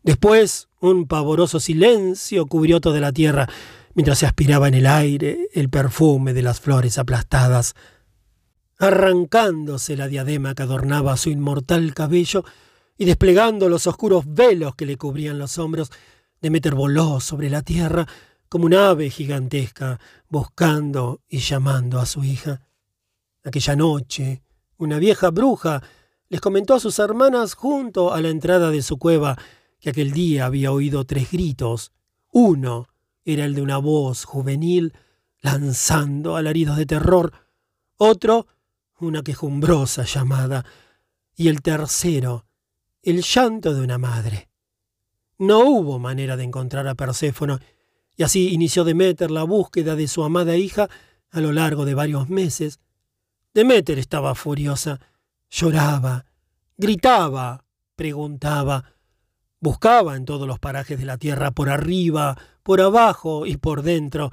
Después 0.02 0.68
un 0.80 1.06
pavoroso 1.06 1.60
silencio 1.60 2.46
cubrió 2.46 2.80
toda 2.80 3.00
la 3.00 3.12
tierra 3.12 3.48
mientras 3.94 4.18
se 4.18 4.26
aspiraba 4.26 4.68
en 4.68 4.74
el 4.74 4.86
aire 4.86 5.48
el 5.52 5.70
perfume 5.70 6.32
de 6.32 6.42
las 6.42 6.60
flores 6.60 6.98
aplastadas. 6.98 7.74
Arrancándose 8.78 9.96
la 9.96 10.06
diadema 10.06 10.54
que 10.54 10.62
adornaba 10.62 11.16
su 11.16 11.30
inmortal 11.30 11.94
cabello, 11.94 12.44
y 12.98 13.04
desplegando 13.04 13.68
los 13.68 13.86
oscuros 13.86 14.24
velos 14.26 14.74
que 14.74 14.84
le 14.84 14.96
cubrían 14.98 15.38
los 15.38 15.56
hombros, 15.56 15.90
Demeter 16.42 16.74
voló 16.74 17.20
sobre 17.20 17.48
la 17.48 17.62
tierra 17.62 18.06
como 18.48 18.66
un 18.66 18.74
ave 18.74 19.08
gigantesca, 19.08 20.00
buscando 20.28 21.20
y 21.28 21.38
llamando 21.38 22.00
a 22.00 22.06
su 22.06 22.24
hija. 22.24 22.60
Aquella 23.44 23.76
noche, 23.76 24.42
una 24.78 24.98
vieja 24.98 25.30
bruja 25.30 25.80
les 26.28 26.40
comentó 26.40 26.74
a 26.74 26.80
sus 26.80 26.98
hermanas 26.98 27.54
junto 27.54 28.12
a 28.12 28.20
la 28.20 28.30
entrada 28.30 28.70
de 28.70 28.82
su 28.82 28.98
cueva 28.98 29.38
que 29.78 29.90
aquel 29.90 30.10
día 30.10 30.46
había 30.46 30.72
oído 30.72 31.04
tres 31.04 31.30
gritos. 31.30 31.92
Uno 32.32 32.88
era 33.24 33.44
el 33.44 33.54
de 33.54 33.62
una 33.62 33.78
voz 33.78 34.24
juvenil 34.24 34.92
lanzando 35.40 36.36
alaridos 36.36 36.76
de 36.76 36.86
terror, 36.86 37.32
otro 37.96 38.48
una 38.98 39.22
quejumbrosa 39.22 40.02
llamada, 40.02 40.64
y 41.36 41.46
el 41.46 41.62
tercero 41.62 42.47
el 43.10 43.22
llanto 43.22 43.72
de 43.74 43.80
una 43.80 43.98
madre. 43.98 44.48
No 45.38 45.60
hubo 45.60 45.98
manera 45.98 46.36
de 46.36 46.44
encontrar 46.44 46.86
a 46.88 46.94
Perséfono, 46.94 47.58
y 48.16 48.22
así 48.22 48.52
inició 48.52 48.84
Demeter 48.84 49.30
la 49.30 49.44
búsqueda 49.44 49.94
de 49.94 50.08
su 50.08 50.24
amada 50.24 50.56
hija 50.56 50.88
a 51.30 51.40
lo 51.40 51.52
largo 51.52 51.84
de 51.84 51.94
varios 51.94 52.28
meses. 52.28 52.80
Demeter 53.54 53.98
estaba 53.98 54.34
furiosa, 54.34 55.00
lloraba, 55.48 56.26
gritaba, 56.76 57.64
preguntaba, 57.96 58.92
buscaba 59.60 60.16
en 60.16 60.24
todos 60.24 60.46
los 60.46 60.58
parajes 60.58 60.98
de 60.98 61.04
la 61.06 61.18
tierra, 61.18 61.50
por 61.50 61.70
arriba, 61.70 62.36
por 62.62 62.80
abajo 62.80 63.46
y 63.46 63.56
por 63.56 63.82
dentro, 63.82 64.30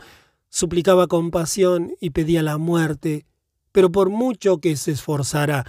suplicaba 0.49 1.07
compasión 1.07 1.93
y 2.01 2.09
pedía 2.09 2.43
la 2.43 2.57
muerte, 2.57 3.25
pero 3.71 3.91
por 3.91 4.09
mucho 4.09 4.59
que 4.59 4.75
se 4.75 4.91
esforzara, 4.91 5.65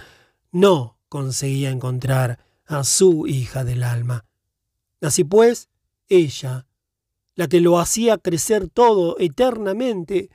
no 0.51 0.97
conseguía 1.09 1.69
encontrar 1.69 2.46
a 2.67 2.83
su 2.83 3.27
hija 3.27 3.63
del 3.63 3.83
alma. 3.83 4.25
Así 5.01 5.23
pues, 5.23 5.69
ella, 6.09 6.67
la 7.35 7.47
que 7.47 7.61
lo 7.61 7.79
hacía 7.79 8.17
crecer 8.17 8.69
todo 8.69 9.15
eternamente, 9.19 10.29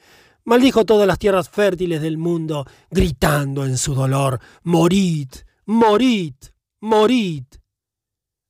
maldijo 0.45 0.85
todas 0.85 1.07
las 1.07 1.19
tierras 1.19 1.49
fértiles 1.49 2.01
del 2.01 2.19
mundo, 2.19 2.67
gritando 2.91 3.65
en 3.65 3.77
su 3.77 3.95
dolor, 3.95 4.41
Morid, 4.63 5.29
morid, 5.67 6.35
morid. 6.81 7.45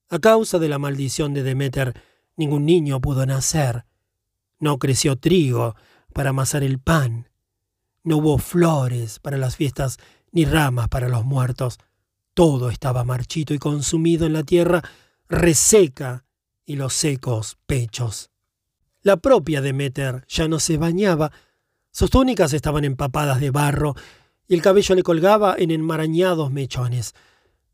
A 0.09 0.19
causa 0.19 0.59
de 0.59 0.69
la 0.69 0.79
maldición 0.79 1.35
de 1.35 1.43
Demeter, 1.43 1.95
ningún 2.37 2.67
niño 2.67 3.01
pudo 3.01 3.25
nacer. 3.27 3.85
No 4.59 4.79
creció 4.79 5.17
trigo 5.17 5.75
para 6.13 6.31
amasar 6.31 6.63
el 6.63 6.79
pan. 6.79 7.29
No 8.05 8.19
hubo 8.19 8.39
flores 8.39 9.19
para 9.19 9.39
las 9.39 9.57
fiestas 9.57 9.99
ni 10.31 10.45
ramas 10.45 10.89
para 10.89 11.09
los 11.09 11.25
muertos. 11.25 11.79
Todo 12.35 12.71
estaba 12.71 13.05
marchito 13.05 13.53
y 13.55 13.59
consumido 13.59 14.27
en 14.27 14.33
la 14.33 14.43
tierra 14.43 14.83
reseca 15.29 16.25
y 16.65 16.77
los 16.77 16.95
secos 16.95 17.59
pechos. 17.67 18.31
La 19.03 19.17
propia 19.17 19.61
Demeter 19.61 20.25
ya 20.29 20.49
no 20.49 20.61
se 20.61 20.77
bañaba, 20.77 21.33
sus 21.91 22.09
túnicas 22.09 22.53
estaban 22.53 22.85
empapadas 22.85 23.41
de 23.41 23.51
barro 23.51 23.95
y 24.49 24.55
el 24.55 24.63
cabello 24.63 24.95
le 24.95 25.03
colgaba 25.03 25.55
en 25.59 25.71
enmarañados 25.71 26.51
mechones. 26.51 27.15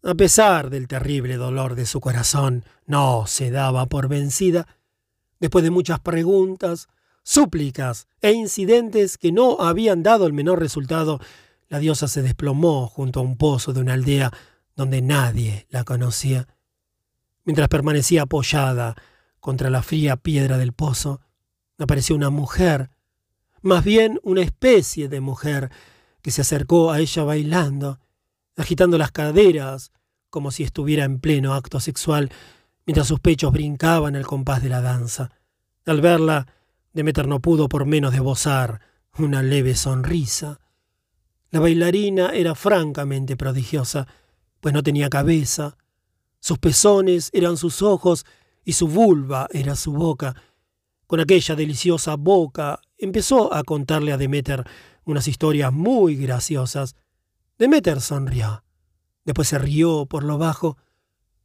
A 0.03 0.15
pesar 0.15 0.71
del 0.71 0.89
terrible 0.89 1.37
dolor 1.37 1.75
de 1.75 1.87
su 1.87 2.01
corazón, 2.01 2.65
no 2.87 3.27
se 3.27 3.51
daba 3.51 3.87
por 3.87 4.09
vencida. 4.09 4.67
Después 5.39 5.63
de 5.63 5.71
muchas 5.71 6.01
preguntas, 6.01 6.89
súplicas 7.23 8.09
e 8.23 8.33
incidentes 8.33 9.19
que 9.19 9.31
no 9.31 9.61
habían 9.61 10.03
dado 10.03 10.27
el 10.27 10.33
menor 10.33 10.61
resultado, 10.61 11.21
la 11.69 11.79
diosa 11.79 12.09
se 12.09 12.23
desplomó 12.23 12.87
junto 12.87 13.21
a 13.21 13.23
un 13.23 13.37
pozo 13.37 13.73
de 13.73 13.81
una 13.81 13.95
aldea 13.95 14.33
donde 14.75 15.03
nadie 15.03 15.67
la 15.71 15.85
conocía. 15.85 16.47
Mientras 17.45 17.69
permanecía 17.69 18.23
apoyada 18.23 18.95
contra 19.41 19.71
la 19.71 19.83
fría 19.83 20.17
piedra 20.17 20.59
del 20.59 20.73
pozo, 20.73 21.21
apareció 21.79 22.17
una 22.17 22.31
mujer, 22.31 22.91
más 23.63 23.85
bien 23.85 24.21
una 24.23 24.43
especie 24.43 25.09
de 25.09 25.21
mujer, 25.21 25.71
que 26.23 26.31
se 26.31 26.43
acercó 26.43 26.91
a 26.91 27.01
ella 27.01 27.25
bailando, 27.25 28.01
agitando 28.57 28.99
las 28.99 29.13
caderas 29.13 29.93
como 30.31 30.51
si 30.51 30.63
estuviera 30.63 31.05
en 31.05 31.21
pleno 31.21 31.55
acto 31.55 31.81
sexual, 31.81 32.31
mientras 32.87 33.07
sus 33.07 33.21
pechos 33.21 33.53
brincaban 33.53 34.17
al 34.17 34.27
compás 34.27 34.63
de 34.63 34.69
la 34.69 34.81
danza. 34.81 35.31
Al 35.87 36.01
verla, 36.01 36.47
Demeter 36.93 37.29
no 37.29 37.41
pudo 37.41 37.69
por 37.69 37.87
menos 37.87 38.13
de 38.13 38.21
bozar 38.21 38.81
una 39.17 39.43
leve 39.43 39.75
sonrisa. 39.75 40.61
La 41.51 41.61
bailarina 41.61 42.31
era 42.31 42.55
francamente 42.55 43.37
prodigiosa, 43.37 44.07
pues 44.61 44.75
no 44.75 44.83
tenía 44.83 45.09
cabeza. 45.09 45.77
Sus 46.41 46.59
pezones 46.59 47.31
eran 47.33 47.57
sus 47.57 47.81
ojos 47.83 48.27
y 48.65 48.75
su 48.75 48.87
vulva 48.87 49.49
era 49.51 49.75
su 49.75 49.93
boca. 49.93 50.35
Con 51.07 51.21
aquella 51.21 51.55
deliciosa 51.55 52.17
boca 52.17 52.81
empezó 52.99 53.55
a 53.55 53.65
contarle 53.65 54.13
a 54.13 54.19
Demeter 54.19 54.65
unas 55.05 55.27
historias 55.27 55.73
muy 55.73 56.17
graciosas. 56.17 56.97
Demeter 57.59 58.03
sonrió. 58.03 58.63
Después 59.25 59.49
se 59.49 59.59
rió 59.59 60.05
por 60.05 60.25
lo 60.25 60.37
bajo 60.37 60.77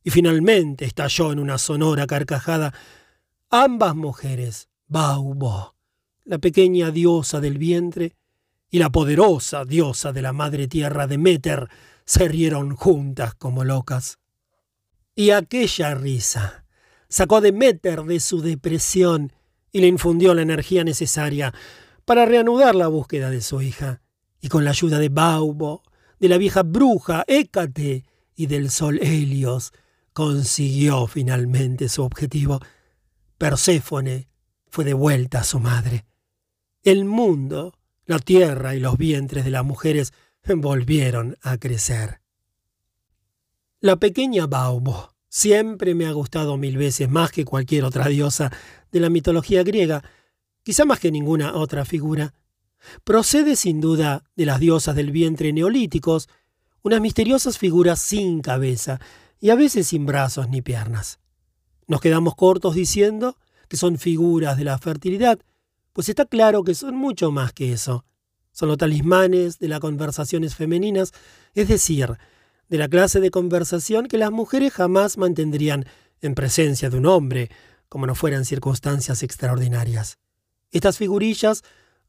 y 0.04 0.10
finalmente 0.10 0.84
estalló 0.84 1.32
en 1.32 1.40
una 1.40 1.58
sonora 1.58 2.06
carcajada. 2.08 2.74
Ambas 3.50 3.96
mujeres, 3.96 4.68
Baubo, 4.88 5.76
la 6.26 6.40
pequeña 6.40 6.92
diosa 6.92 7.40
del 7.40 7.58
vientre, 7.58 8.16
y 8.74 8.80
la 8.80 8.90
poderosa 8.90 9.66
diosa 9.66 10.14
de 10.14 10.24
la 10.24 10.34
madre 10.34 10.68
tierra 10.68 11.06
Demeter, 11.06 11.70
se 12.06 12.28
rieron 12.28 12.76
juntas 12.76 13.36
como 13.36 13.64
locas. 13.64 14.18
Y 15.14 15.30
aquella 15.30 15.94
risa 15.94 16.66
sacó 17.08 17.36
a 17.36 17.42
Demeter 17.42 18.02
de 18.02 18.20
su 18.20 18.42
depresión 18.42 19.32
y 19.72 19.82
le 19.82 19.86
infundió 19.86 20.34
la 20.34 20.42
energía 20.42 20.84
necesaria 20.84 21.54
para 22.04 22.26
reanudar 22.26 22.74
la 22.74 22.88
búsqueda 22.88 23.30
de 23.30 23.42
su 23.42 23.62
hija, 23.62 24.02
y 24.42 24.48
con 24.48 24.66
la 24.66 24.72
ayuda 24.72 24.98
de 24.98 25.10
Baubo, 25.10 25.84
de 26.20 26.30
la 26.30 26.40
vieja 26.40 26.64
bruja 26.64 27.26
Hécate 27.28 28.06
y 28.36 28.48
del 28.48 28.72
sol 28.72 28.98
Helios, 29.04 29.72
consiguió 30.14 31.06
finalmente 31.06 31.90
su 31.90 32.02
objetivo. 32.02 32.60
Perséfone 33.38 34.30
fue 34.68 34.84
devuelta 34.84 35.42
a 35.42 35.44
su 35.44 35.60
madre. 35.60 36.08
El 36.82 37.06
mundo, 37.06 37.76
la 38.06 38.20
tierra 38.20 38.76
y 38.76 38.80
los 38.80 38.98
vientres 38.98 39.46
de 39.46 39.52
las 39.52 39.64
mujeres 39.66 40.14
volvieron 40.46 41.38
a 41.42 41.58
crecer. 41.58 42.20
La 43.80 43.98
pequeña 43.98 44.48
Baubo 44.48 45.14
siempre 45.30 45.96
me 45.96 46.06
ha 46.06 46.12
gustado 46.12 46.58
mil 46.58 46.78
veces 46.78 47.10
más 47.10 47.32
que 47.32 47.46
cualquier 47.46 47.86
otra 47.86 48.08
diosa 48.08 48.52
de 48.92 49.00
la 49.00 49.10
mitología 49.10 49.64
griega, 49.64 50.04
quizá 50.64 50.86
más 50.86 51.00
que 51.00 51.12
ninguna 51.12 51.56
otra 51.56 51.86
figura. 51.86 52.34
Procede 53.04 53.56
sin 53.56 53.82
duda 53.82 54.24
de 54.36 54.46
las 54.46 54.60
diosas 54.60 54.96
del 54.96 55.12
vientre 55.12 55.52
neolíticos, 55.54 56.30
unas 56.82 57.02
misteriosas 57.02 57.58
figuras 57.58 58.00
sin 58.00 58.42
cabeza 58.42 59.00
y 59.40 59.50
a 59.50 59.56
veces 59.56 59.88
sin 59.88 60.06
brazos 60.06 60.50
ni 60.50 60.62
piernas. 60.62 61.20
Nos 61.88 62.02
quedamos 62.02 62.36
cortos 62.36 62.76
diciendo 62.76 63.38
que 63.68 63.78
son 63.78 63.98
figuras 63.98 64.58
de 64.58 64.66
la 64.66 64.78
fertilidad, 64.78 65.40
pues 65.94 66.10
está 66.10 66.26
claro 66.26 66.64
que 66.64 66.76
son 66.76 66.96
mucho 66.96 67.32
más 67.32 67.54
que 67.54 67.72
eso. 67.72 68.06
Son 68.52 68.68
los 68.68 68.78
talismanes 68.78 69.60
de 69.60 69.68
las 69.68 69.80
conversaciones 69.80 70.56
femeninas, 70.56 71.12
es 71.54 71.68
decir, 71.68 72.18
de 72.70 72.78
la 72.78 72.88
clase 72.88 73.20
de 73.20 73.32
conversación 73.32 74.08
que 74.08 74.18
las 74.18 74.32
mujeres 74.32 74.74
jamás 74.74 75.18
mantendrían 75.18 75.86
en 76.22 76.36
presencia 76.36 76.90
de 76.90 76.98
un 76.98 77.06
hombre, 77.06 77.50
como 77.90 78.08
no 78.08 78.16
fueran 78.16 78.46
circunstancias 78.46 79.24
extraordinarias. 79.24 80.18
Estas 80.72 80.98
figurillas 80.98 81.64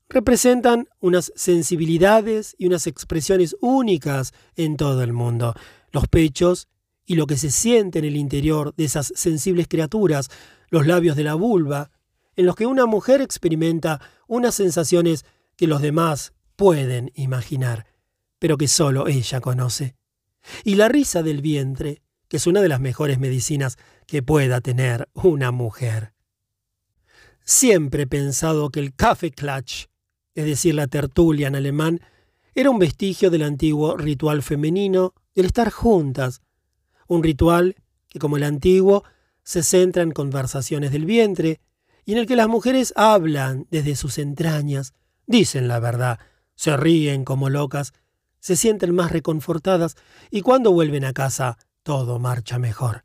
representan 0.08 0.88
unas 1.00 1.32
sensibilidades 1.34 2.54
y 2.58 2.66
unas 2.66 2.86
expresiones 2.86 3.56
únicas 3.60 4.32
en 4.56 4.76
todo 4.76 5.02
el 5.02 5.12
mundo. 5.12 5.54
Los 5.92 6.08
pechos 6.08 6.68
y 7.06 7.16
lo 7.16 7.26
que 7.26 7.36
se 7.36 7.50
siente 7.50 7.98
en 7.98 8.06
el 8.06 8.16
interior 8.16 8.74
de 8.76 8.84
esas 8.84 9.12
sensibles 9.14 9.68
criaturas, 9.68 10.30
los 10.70 10.86
labios 10.86 11.16
de 11.16 11.24
la 11.24 11.34
vulva, 11.34 11.90
en 12.36 12.46
los 12.46 12.56
que 12.56 12.66
una 12.66 12.86
mujer 12.86 13.20
experimenta 13.20 14.00
unas 14.26 14.54
sensaciones 14.54 15.24
que 15.56 15.66
los 15.66 15.82
demás 15.82 16.32
pueden 16.56 17.10
imaginar, 17.14 17.86
pero 18.38 18.56
que 18.56 18.68
solo 18.68 19.06
ella 19.08 19.40
conoce. 19.40 19.94
Y 20.64 20.74
la 20.74 20.88
risa 20.88 21.22
del 21.22 21.40
vientre, 21.40 22.02
que 22.28 22.36
es 22.36 22.46
una 22.46 22.60
de 22.60 22.68
las 22.68 22.80
mejores 22.80 23.18
medicinas 23.18 23.76
que 24.06 24.22
pueda 24.22 24.60
tener 24.60 25.08
una 25.14 25.50
mujer. 25.50 26.12
Siempre 27.44 28.02
he 28.02 28.06
pensado 28.06 28.70
que 28.70 28.80
el 28.80 28.94
Kaffeeklatsch, 28.94 29.86
es 30.34 30.44
decir, 30.44 30.74
la 30.74 30.86
tertulia 30.86 31.48
en 31.48 31.56
alemán, 31.56 32.00
era 32.54 32.70
un 32.70 32.78
vestigio 32.78 33.30
del 33.30 33.42
antiguo 33.42 33.96
ritual 33.96 34.42
femenino 34.42 35.14
del 35.34 35.46
estar 35.46 35.70
juntas, 35.70 36.40
un 37.06 37.22
ritual 37.22 37.76
que, 38.08 38.18
como 38.18 38.36
el 38.36 38.44
antiguo, 38.44 39.04
se 39.42 39.62
centra 39.62 40.02
en 40.02 40.12
conversaciones 40.12 40.90
del 40.92 41.04
vientre 41.04 41.60
y 42.04 42.12
en 42.12 42.18
el 42.18 42.26
que 42.26 42.36
las 42.36 42.48
mujeres 42.48 42.92
hablan 42.96 43.66
desde 43.70 43.96
sus 43.96 44.18
entrañas, 44.18 44.92
dicen 45.26 45.68
la 45.68 45.80
verdad, 45.80 46.18
se 46.54 46.76
ríen 46.76 47.24
como 47.24 47.50
locas, 47.50 47.92
se 48.40 48.56
sienten 48.56 48.94
más 48.94 49.10
reconfortadas 49.10 49.96
y 50.30 50.42
cuando 50.42 50.72
vuelven 50.72 51.04
a 51.04 51.12
casa 51.12 51.58
todo 51.82 52.18
marcha 52.18 52.58
mejor. 52.58 53.04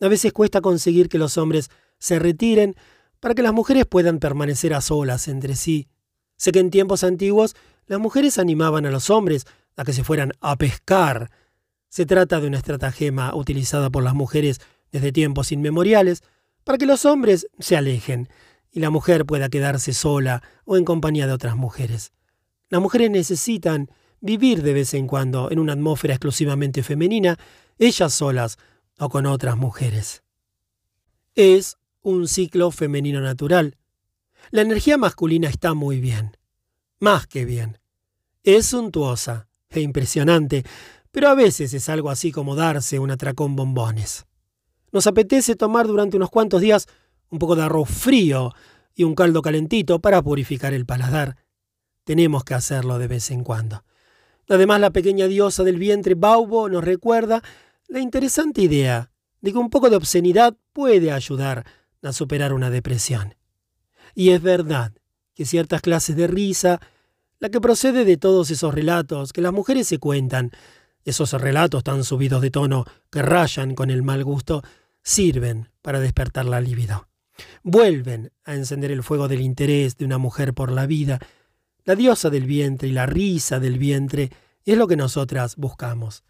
A 0.00 0.08
veces 0.08 0.32
cuesta 0.32 0.60
conseguir 0.60 1.08
que 1.08 1.18
los 1.18 1.38
hombres 1.38 1.70
se 1.98 2.18
retiren 2.18 2.76
para 3.20 3.34
que 3.34 3.42
las 3.42 3.52
mujeres 3.52 3.86
puedan 3.86 4.18
permanecer 4.18 4.74
a 4.74 4.80
solas 4.80 5.28
entre 5.28 5.56
sí. 5.56 5.88
Sé 6.36 6.52
que 6.52 6.60
en 6.60 6.70
tiempos 6.70 7.02
antiguos 7.04 7.56
las 7.86 7.98
mujeres 7.98 8.38
animaban 8.38 8.86
a 8.86 8.90
los 8.90 9.10
hombres 9.10 9.46
a 9.76 9.84
que 9.84 9.92
se 9.92 10.04
fueran 10.04 10.32
a 10.40 10.56
pescar. 10.56 11.30
Se 11.88 12.06
trata 12.06 12.40
de 12.40 12.46
una 12.46 12.58
estratagema 12.58 13.34
utilizada 13.34 13.90
por 13.90 14.04
las 14.04 14.14
mujeres 14.14 14.60
desde 14.92 15.12
tiempos 15.12 15.52
inmemoriales 15.52 16.22
para 16.68 16.76
que 16.76 16.84
los 16.84 17.06
hombres 17.06 17.48
se 17.58 17.78
alejen 17.78 18.28
y 18.70 18.80
la 18.80 18.90
mujer 18.90 19.24
pueda 19.24 19.48
quedarse 19.48 19.94
sola 19.94 20.42
o 20.66 20.76
en 20.76 20.84
compañía 20.84 21.26
de 21.26 21.32
otras 21.32 21.56
mujeres. 21.56 22.12
Las 22.68 22.82
mujeres 22.82 23.10
necesitan 23.10 23.90
vivir 24.20 24.62
de 24.62 24.74
vez 24.74 24.92
en 24.92 25.06
cuando 25.06 25.50
en 25.50 25.60
una 25.60 25.72
atmósfera 25.72 26.12
exclusivamente 26.12 26.82
femenina, 26.82 27.38
ellas 27.78 28.12
solas 28.12 28.58
o 28.98 29.08
con 29.08 29.24
otras 29.24 29.56
mujeres. 29.56 30.22
Es 31.34 31.78
un 32.02 32.28
ciclo 32.28 32.70
femenino 32.70 33.22
natural. 33.22 33.78
La 34.50 34.60
energía 34.60 34.98
masculina 34.98 35.48
está 35.48 35.72
muy 35.72 36.00
bien, 36.00 36.36
más 37.00 37.26
que 37.26 37.46
bien. 37.46 37.78
Es 38.42 38.66
suntuosa 38.66 39.48
e 39.70 39.80
impresionante, 39.80 40.64
pero 41.12 41.30
a 41.30 41.34
veces 41.34 41.72
es 41.72 41.88
algo 41.88 42.10
así 42.10 42.30
como 42.30 42.56
darse 42.56 42.98
un 42.98 43.10
atracón 43.10 43.56
bombones. 43.56 44.26
Nos 44.92 45.06
apetece 45.06 45.54
tomar 45.54 45.86
durante 45.86 46.16
unos 46.16 46.30
cuantos 46.30 46.60
días 46.60 46.86
un 47.30 47.38
poco 47.38 47.56
de 47.56 47.62
arroz 47.62 47.88
frío 47.88 48.52
y 48.94 49.04
un 49.04 49.14
caldo 49.14 49.42
calentito 49.42 50.00
para 50.00 50.22
purificar 50.22 50.72
el 50.72 50.86
paladar. 50.86 51.36
Tenemos 52.04 52.44
que 52.44 52.54
hacerlo 52.54 52.98
de 52.98 53.06
vez 53.06 53.30
en 53.30 53.44
cuando. 53.44 53.84
Además, 54.48 54.80
la 54.80 54.90
pequeña 54.90 55.26
diosa 55.26 55.62
del 55.62 55.78
vientre 55.78 56.14
Baubo 56.14 56.68
nos 56.68 56.82
recuerda 56.82 57.42
la 57.86 58.00
interesante 58.00 58.62
idea 58.62 59.10
de 59.40 59.52
que 59.52 59.58
un 59.58 59.70
poco 59.70 59.90
de 59.90 59.96
obscenidad 59.96 60.56
puede 60.72 61.12
ayudar 61.12 61.66
a 62.02 62.12
superar 62.12 62.52
una 62.52 62.70
depresión. 62.70 63.34
Y 64.14 64.30
es 64.30 64.42
verdad 64.42 64.92
que 65.34 65.44
ciertas 65.44 65.82
clases 65.82 66.16
de 66.16 66.26
risa, 66.26 66.80
la 67.38 67.50
que 67.50 67.60
procede 67.60 68.04
de 68.04 68.16
todos 68.16 68.50
esos 68.50 68.74
relatos 68.74 69.32
que 69.32 69.42
las 69.42 69.52
mujeres 69.52 69.86
se 69.86 69.98
cuentan, 69.98 70.50
esos 71.04 71.32
relatos 71.32 71.84
tan 71.84 72.04
subidos 72.04 72.42
de 72.42 72.50
tono 72.50 72.84
que 73.10 73.22
rayan 73.22 73.74
con 73.74 73.90
el 73.90 74.02
mal 74.02 74.24
gusto, 74.24 74.62
sirven 75.02 75.70
para 75.82 76.00
despertar 76.00 76.44
la 76.44 76.60
libido. 76.60 77.08
Vuelven 77.62 78.32
a 78.44 78.54
encender 78.54 78.90
el 78.90 79.02
fuego 79.02 79.28
del 79.28 79.40
interés 79.40 79.96
de 79.96 80.04
una 80.04 80.18
mujer 80.18 80.54
por 80.54 80.72
la 80.72 80.86
vida. 80.86 81.18
La 81.84 81.94
diosa 81.94 82.30
del 82.30 82.44
vientre 82.44 82.88
y 82.88 82.92
la 82.92 83.06
risa 83.06 83.60
del 83.60 83.78
vientre 83.78 84.30
es 84.64 84.76
lo 84.76 84.86
que 84.86 84.96
nosotras 84.96 85.56
buscamos. 85.56 86.24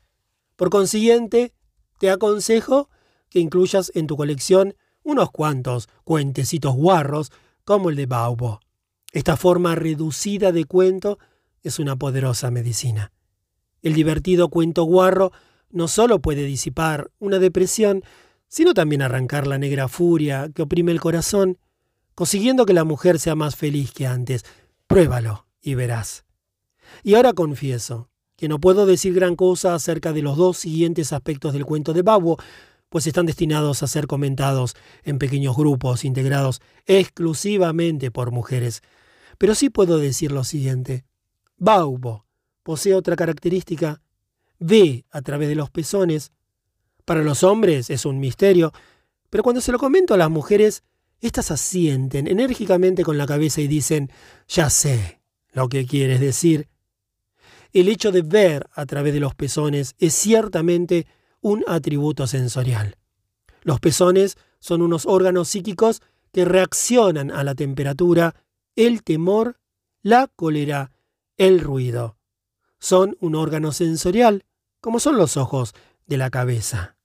Por 0.56 0.70
consiguiente, 0.70 1.54
te 1.98 2.10
aconsejo 2.10 2.88
que 3.30 3.40
incluyas 3.40 3.90
en 3.94 4.06
tu 4.06 4.16
colección 4.16 4.74
unos 5.02 5.30
cuantos 5.30 5.88
cuentecitos 6.04 6.74
guarros 6.74 7.32
como 7.64 7.90
el 7.90 7.96
de 7.96 8.06
Baubo. 8.06 8.60
Esta 9.12 9.36
forma 9.36 9.74
reducida 9.74 10.52
de 10.52 10.64
cuento 10.64 11.18
es 11.62 11.78
una 11.78 11.96
poderosa 11.96 12.50
medicina. 12.50 13.12
El 13.82 13.94
divertido 13.94 14.48
cuento 14.48 14.84
guarro 14.84 15.32
no 15.70 15.88
solo 15.88 16.20
puede 16.20 16.44
disipar 16.44 17.10
una 17.18 17.38
depresión, 17.38 18.02
sino 18.48 18.74
también 18.74 19.02
arrancar 19.02 19.46
la 19.46 19.58
negra 19.58 19.88
furia 19.88 20.50
que 20.54 20.62
oprime 20.62 20.92
el 20.92 21.00
corazón, 21.00 21.58
consiguiendo 22.14 22.66
que 22.66 22.72
la 22.72 22.84
mujer 22.84 23.18
sea 23.18 23.34
más 23.34 23.56
feliz 23.56 23.92
que 23.92 24.06
antes. 24.06 24.44
Pruébalo 24.86 25.46
y 25.60 25.74
verás. 25.74 26.24
Y 27.02 27.14
ahora 27.14 27.34
confieso 27.34 28.08
que 28.36 28.48
no 28.48 28.60
puedo 28.60 28.86
decir 28.86 29.14
gran 29.14 29.36
cosa 29.36 29.74
acerca 29.74 30.12
de 30.12 30.22
los 30.22 30.36
dos 30.36 30.56
siguientes 30.58 31.12
aspectos 31.12 31.52
del 31.52 31.66
cuento 31.66 31.92
de 31.92 32.02
Baubo, 32.02 32.38
pues 32.88 33.06
están 33.06 33.26
destinados 33.26 33.82
a 33.82 33.86
ser 33.86 34.06
comentados 34.06 34.74
en 35.04 35.18
pequeños 35.18 35.56
grupos 35.56 36.04
integrados 36.04 36.62
exclusivamente 36.86 38.10
por 38.10 38.30
mujeres. 38.30 38.82
Pero 39.36 39.54
sí 39.54 39.68
puedo 39.70 39.98
decir 39.98 40.32
lo 40.32 40.44
siguiente. 40.44 41.04
Baubo 41.56 42.27
posee 42.68 42.94
otra 42.94 43.16
característica. 43.16 44.02
Ve 44.58 45.06
a 45.10 45.22
través 45.22 45.48
de 45.48 45.54
los 45.54 45.70
pezones. 45.70 46.32
Para 47.06 47.22
los 47.22 47.42
hombres 47.42 47.88
es 47.88 48.04
un 48.04 48.20
misterio, 48.20 48.74
pero 49.30 49.42
cuando 49.42 49.62
se 49.62 49.72
lo 49.72 49.78
comento 49.78 50.12
a 50.12 50.18
las 50.18 50.28
mujeres, 50.28 50.82
éstas 51.22 51.50
asienten 51.50 52.26
enérgicamente 52.26 53.04
con 53.04 53.16
la 53.16 53.26
cabeza 53.26 53.62
y 53.62 53.68
dicen, 53.68 54.12
ya 54.48 54.68
sé 54.68 55.22
lo 55.52 55.70
que 55.70 55.86
quieres 55.86 56.20
decir. 56.20 56.68
El 57.72 57.88
hecho 57.88 58.12
de 58.12 58.20
ver 58.20 58.66
a 58.74 58.84
través 58.84 59.14
de 59.14 59.20
los 59.20 59.34
pezones 59.34 59.94
es 59.98 60.12
ciertamente 60.12 61.06
un 61.40 61.64
atributo 61.68 62.26
sensorial. 62.26 62.98
Los 63.62 63.80
pezones 63.80 64.36
son 64.60 64.82
unos 64.82 65.06
órganos 65.06 65.48
psíquicos 65.48 66.02
que 66.32 66.44
reaccionan 66.44 67.30
a 67.30 67.44
la 67.44 67.54
temperatura, 67.54 68.34
el 68.76 69.02
temor, 69.04 69.58
la 70.02 70.26
cólera, 70.26 70.92
el 71.38 71.60
ruido. 71.60 72.17
Son 72.78 73.16
un 73.20 73.34
órgano 73.34 73.72
sensorial, 73.72 74.44
como 74.80 75.00
son 75.00 75.16
los 75.16 75.36
ojos 75.36 75.74
de 76.06 76.16
la 76.16 76.30
cabeza. 76.30 76.96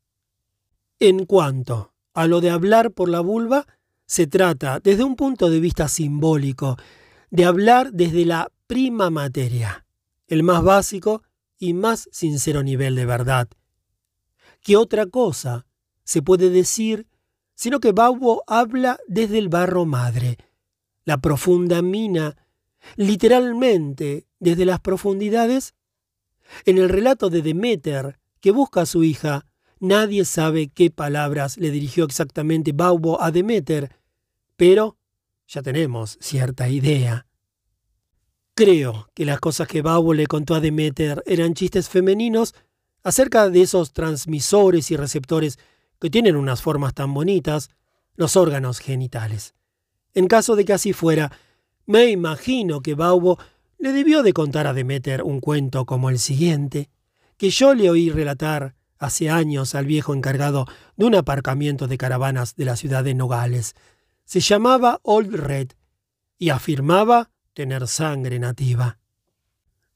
En 1.00 1.26
cuanto 1.26 1.94
a 2.14 2.28
lo 2.28 2.42
de 2.42 2.50
hablar 2.50 2.92
por 2.92 3.10
la 3.10 3.20
vulva, 3.20 3.66
se 4.06 4.28
trata, 4.28 4.80
desde 4.80 5.04
un 5.04 5.16
punto 5.16 5.50
de 5.50 5.60
vista 5.60 5.88
simbólico, 5.88 6.78
de 7.32 7.46
hablar 7.46 7.92
desde 7.92 8.26
la 8.26 8.52
prima 8.68 9.10
materia, 9.10 9.86
el 10.28 10.44
más 10.44 10.64
básico 10.64 11.24
y 11.58 11.74
más 11.74 12.08
sincero 12.12 12.64
nivel 12.64 12.96
de 12.96 13.06
verdad. 13.06 13.48
¿Qué 14.62 14.78
otra 14.78 15.08
cosa 15.08 15.66
se 16.04 16.22
puede 16.22 16.50
decir 16.50 17.08
sino 17.56 17.80
que 17.80 17.92
Baubo 17.92 18.44
habla 18.48 19.00
desde 19.08 19.38
el 19.38 19.50
barro 19.50 19.86
madre, 19.86 20.38
la 21.06 21.20
profunda 21.20 21.82
mina, 21.82 22.36
literalmente 22.96 24.28
desde 24.44 24.66
las 24.66 24.80
profundidades? 24.80 25.74
En 26.66 26.78
el 26.78 26.90
relato 26.90 27.30
de 27.30 27.42
Demeter, 27.42 28.20
que 28.42 28.52
busca 28.52 28.82
a 28.82 28.86
su 28.86 29.04
hija, 29.04 29.46
nadie 29.80 30.26
sabe 30.26 30.68
qué 30.68 30.92
palabras 30.92 31.58
le 31.58 31.72
dirigió 31.72 32.04
exactamente 32.04 32.74
Baubo 32.74 33.22
a 33.22 33.32
Demeter, 33.32 33.96
pero 34.58 34.98
ya 35.48 35.62
tenemos 35.62 36.18
cierta 36.20 36.70
idea. 36.70 37.26
Creo 38.54 39.10
que 39.16 39.26
las 39.26 39.40
cosas 39.40 39.68
que 39.68 39.82
Baubo 39.82 40.14
le 40.14 40.28
contó 40.28 40.56
a 40.56 40.60
Demeter 40.60 41.24
eran 41.26 41.54
chistes 41.54 41.90
femeninos 41.90 42.54
acerca 43.02 43.50
de 43.50 43.62
esos 43.62 43.94
transmisores 43.94 44.92
y 44.92 44.98
receptores 44.98 45.58
que 46.00 46.10
tienen 46.10 46.36
unas 46.36 46.62
formas 46.62 46.94
tan 46.94 47.14
bonitas, 47.14 47.70
los 48.16 48.36
órganos 48.36 48.80
genitales. 48.80 49.56
En 50.14 50.28
caso 50.28 50.56
de 50.56 50.66
que 50.66 50.74
así 50.74 50.94
fuera, 50.94 51.32
me 51.86 52.08
imagino 52.08 52.82
que 52.82 52.94
Baubo 52.94 53.40
le 53.84 53.92
debió 53.92 54.24
de 54.24 54.32
contar 54.32 54.66
a 54.66 54.72
Demeter 54.72 55.24
un 55.24 55.42
cuento 55.42 55.86
como 55.86 56.10
el 56.10 56.18
siguiente, 56.18 56.90
que 57.36 57.50
yo 57.50 57.74
le 57.74 57.90
oí 57.90 58.10
relatar 58.10 58.76
hace 58.98 59.30
años 59.30 59.76
al 59.76 59.86
viejo 59.86 60.14
encargado 60.14 60.68
de 60.96 61.04
un 61.04 61.16
aparcamiento 61.16 61.90
de 61.90 61.98
caravanas 61.98 62.56
de 62.56 62.64
la 62.64 62.78
ciudad 62.78 63.04
de 63.04 63.14
Nogales, 63.14 63.76
se 64.24 64.40
llamaba 64.40 65.02
Old 65.04 65.36
Red 65.36 65.72
y 66.38 66.48
afirmaba 66.48 67.32
tener 67.54 67.90
sangre 67.90 68.40
nativa. 68.40 69.00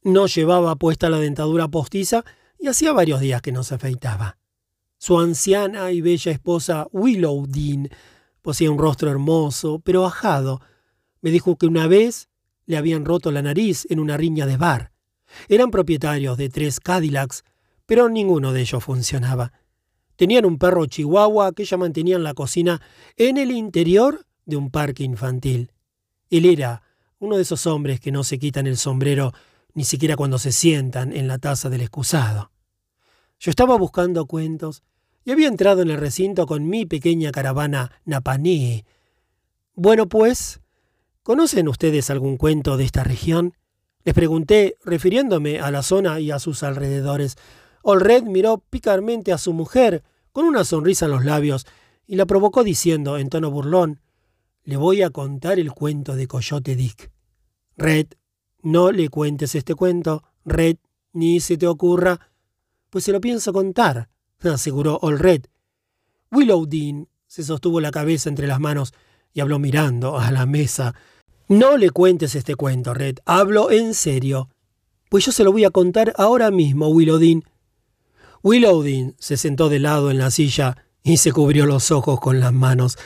No 0.04 0.28
llevaba 0.28 0.76
puesta 0.76 1.10
la 1.10 1.20
dentadura 1.20 1.70
postiza 1.70 2.26
y 2.60 2.68
hacía 2.68 2.92
varios 2.92 3.22
días 3.22 3.42
que 3.42 3.54
no 3.54 3.64
se 3.64 3.76
afeitaba. 3.76 4.38
Su 4.98 5.18
anciana 5.18 5.92
y 5.94 6.02
bella 6.02 6.34
esposa 6.34 6.88
Willow 6.92 7.48
Dean 7.48 7.88
poseía 8.42 8.70
un 8.70 8.80
rostro 8.80 9.10
hermoso, 9.10 9.80
pero 9.80 10.06
ajado. 10.06 10.60
Me 11.22 11.32
dijo 11.32 11.56
que 11.56 11.68
una 11.68 11.88
vez 11.88 12.28
le 12.68 12.78
habían 12.78 13.06
roto 13.06 13.32
la 13.32 13.42
nariz 13.42 13.88
en 13.90 14.00
una 14.00 14.18
riña 14.18 14.46
de 14.46 14.58
bar. 14.58 14.92
Eran 15.50 15.72
propietarios 15.72 16.38
de 16.38 16.50
tres 16.50 16.80
Cadillacs, 16.80 17.44
pero 17.86 18.10
ninguno 18.10 18.54
de 18.54 18.62
ellos 18.62 18.84
funcionaba. 18.84 19.54
Tenían 20.16 20.46
un 20.46 20.58
perro 20.58 20.86
chihuahua 20.86 21.54
que 21.54 21.64
ella 21.64 21.78
mantenía 21.78 22.16
en 22.16 22.24
la 22.24 22.34
cocina 22.34 22.82
en 23.16 23.38
el 23.38 23.52
interior 23.52 24.26
de 24.46 24.58
un 24.58 24.70
parque 24.70 25.04
infantil. 25.04 25.72
Él 26.30 26.46
era 26.46 26.84
uno 27.20 27.38
de 27.38 27.44
esos 27.44 27.66
hombres 27.66 28.00
que 28.00 28.12
no 28.12 28.24
se 28.24 28.38
quitan 28.38 28.68
el 28.68 28.78
sombrero 28.78 29.34
ni 29.74 29.84
siquiera 29.84 30.16
cuando 30.16 30.40
se 30.40 30.52
sientan 30.52 31.14
en 31.14 31.28
la 31.28 31.38
taza 31.38 31.70
del 31.70 31.82
excusado. 31.82 32.52
Yo 33.40 33.52
estaba 33.52 33.78
buscando 33.78 34.26
cuentos 34.26 34.84
y 35.24 35.32
había 35.32 35.48
entrado 35.48 35.82
en 35.82 35.90
el 35.90 35.98
recinto 35.98 36.48
con 36.48 36.68
mi 36.68 36.86
pequeña 36.86 37.32
caravana 37.32 37.92
Napaní. 38.06 38.86
Bueno, 39.76 40.10
pues, 40.10 40.60
¿conocen 41.28 41.68
ustedes 41.68 42.10
algún 42.10 42.38
cuento 42.38 42.78
de 42.78 42.86
esta 42.86 43.04
región? 43.04 43.54
Les 44.06 44.16
pregunté, 44.16 44.78
refiriéndome 44.86 45.60
a 45.60 45.72
la 45.72 45.84
zona 45.84 46.22
y 46.22 46.32
a 46.32 46.40
sus 46.40 46.64
alrededores. 46.64 47.36
Olred 47.82 48.24
miró 48.24 48.64
picarmente 48.70 49.34
a 49.34 49.38
su 49.38 49.52
mujer, 49.52 50.06
con 50.32 50.46
una 50.46 50.64
sonrisa 50.64 51.04
en 51.04 51.12
los 51.12 51.26
labios, 51.26 51.68
y 52.06 52.16
la 52.16 52.26
provocó 52.26 52.64
diciendo, 52.64 53.18
en 53.18 53.28
tono 53.28 53.52
burlón, 53.52 54.00
le 54.64 54.78
voy 54.78 55.02
a 55.02 55.10
contar 55.10 55.60
el 55.60 55.74
cuento 55.74 56.16
de 56.16 56.28
Coyote 56.28 56.78
Dick. 56.78 57.12
Red, 57.76 58.08
no 58.62 58.94
le 58.94 59.10
cuentes 59.10 59.54
este 59.54 59.76
cuento, 59.76 60.24
Red, 60.46 60.78
ni 61.12 61.42
se 61.42 61.58
te 61.58 61.68
ocurra. 61.68 62.32
Pues 62.90 63.04
se 63.04 63.12
lo 63.12 63.20
pienso 63.20 63.52
contar, 63.52 64.08
aseguró 64.40 64.98
Olred. 65.02 65.44
Willow 66.32 66.66
Dean 66.66 67.10
se 67.26 67.44
sostuvo 67.44 67.82
la 67.82 67.92
cabeza 67.92 68.30
entre 68.30 68.48
las 68.48 68.62
manos 68.62 68.94
y 69.34 69.42
habló 69.42 69.60
mirando 69.60 70.18
a 70.18 70.32
la 70.32 70.46
mesa. 70.46 70.96
No 71.48 71.78
le 71.78 71.92
cuentes 71.92 72.36
este 72.36 72.56
cuento, 72.56 72.94
Red, 72.94 73.20
hablo 73.26 73.72
en 73.72 73.94
serio. 73.94 74.50
Pues 75.10 75.26
yo 75.26 75.32
se 75.32 75.46
lo 75.46 75.54
voy 75.54 75.64
a 75.64 75.70
contar 75.70 76.14
ahora 76.18 76.52
mismo, 76.52 76.90
Willow 76.90 77.18
Dean. 77.18 77.44
Willowdin 78.44 79.16
se 79.18 79.38
sentó 79.38 79.70
de 79.70 79.80
lado 79.80 80.12
en 80.12 80.18
la 80.18 80.30
silla 80.30 80.86
y 81.04 81.18
se 81.18 81.32
cubrió 81.32 81.66
los 81.66 81.92
ojos 81.92 82.20
con 82.20 82.42
las 82.42 82.52
manos. 82.52 82.98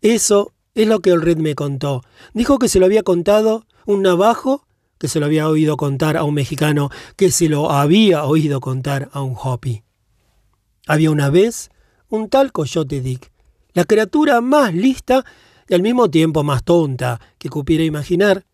Eso 0.00 0.52
es 0.74 0.88
lo 0.88 1.00
que 1.00 1.12
Olred 1.12 1.36
me 1.36 1.54
contó. 1.54 2.02
Dijo 2.32 2.58
que 2.58 2.68
se 2.68 2.78
lo 2.78 2.86
había 2.86 3.02
contado 3.02 3.66
un 3.84 4.02
navajo, 4.02 4.66
que 4.98 5.08
se 5.08 5.20
lo 5.20 5.26
había 5.26 5.48
oído 5.48 5.76
contar 5.76 6.16
a 6.16 6.24
un 6.24 6.34
mexicano, 6.34 6.90
que 7.16 7.30
se 7.30 7.48
lo 7.48 7.70
había 7.70 8.24
oído 8.24 8.60
contar 8.60 9.10
a 9.12 9.20
un 9.20 9.36
hopi. 9.42 9.82
Había 10.86 11.10
una 11.10 11.28
vez 11.28 11.70
un 12.08 12.28
tal 12.28 12.52
Coyote 12.52 13.00
Dick, 13.00 13.32
la 13.74 13.84
criatura 13.84 14.40
más 14.40 14.74
lista 14.74 15.24
y 15.72 15.74
al 15.74 15.80
mismo 15.80 16.10
tiempo 16.10 16.42
más 16.42 16.64
tonta 16.64 17.18
que 17.38 17.48
cupiera 17.48 17.82
imaginar. 17.82 18.44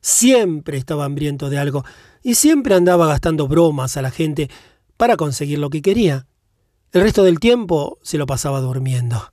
Siempre 0.00 0.78
estaba 0.78 1.04
hambriento 1.04 1.50
de 1.50 1.58
algo 1.58 1.84
y 2.22 2.36
siempre 2.36 2.76
andaba 2.76 3.08
gastando 3.08 3.48
bromas 3.48 3.96
a 3.96 4.02
la 4.02 4.12
gente 4.12 4.48
para 4.96 5.16
conseguir 5.16 5.58
lo 5.58 5.68
que 5.68 5.82
quería. 5.82 6.28
El 6.92 7.02
resto 7.02 7.24
del 7.24 7.40
tiempo 7.40 7.98
se 8.02 8.18
lo 8.18 8.26
pasaba 8.26 8.60
durmiendo. 8.60 9.32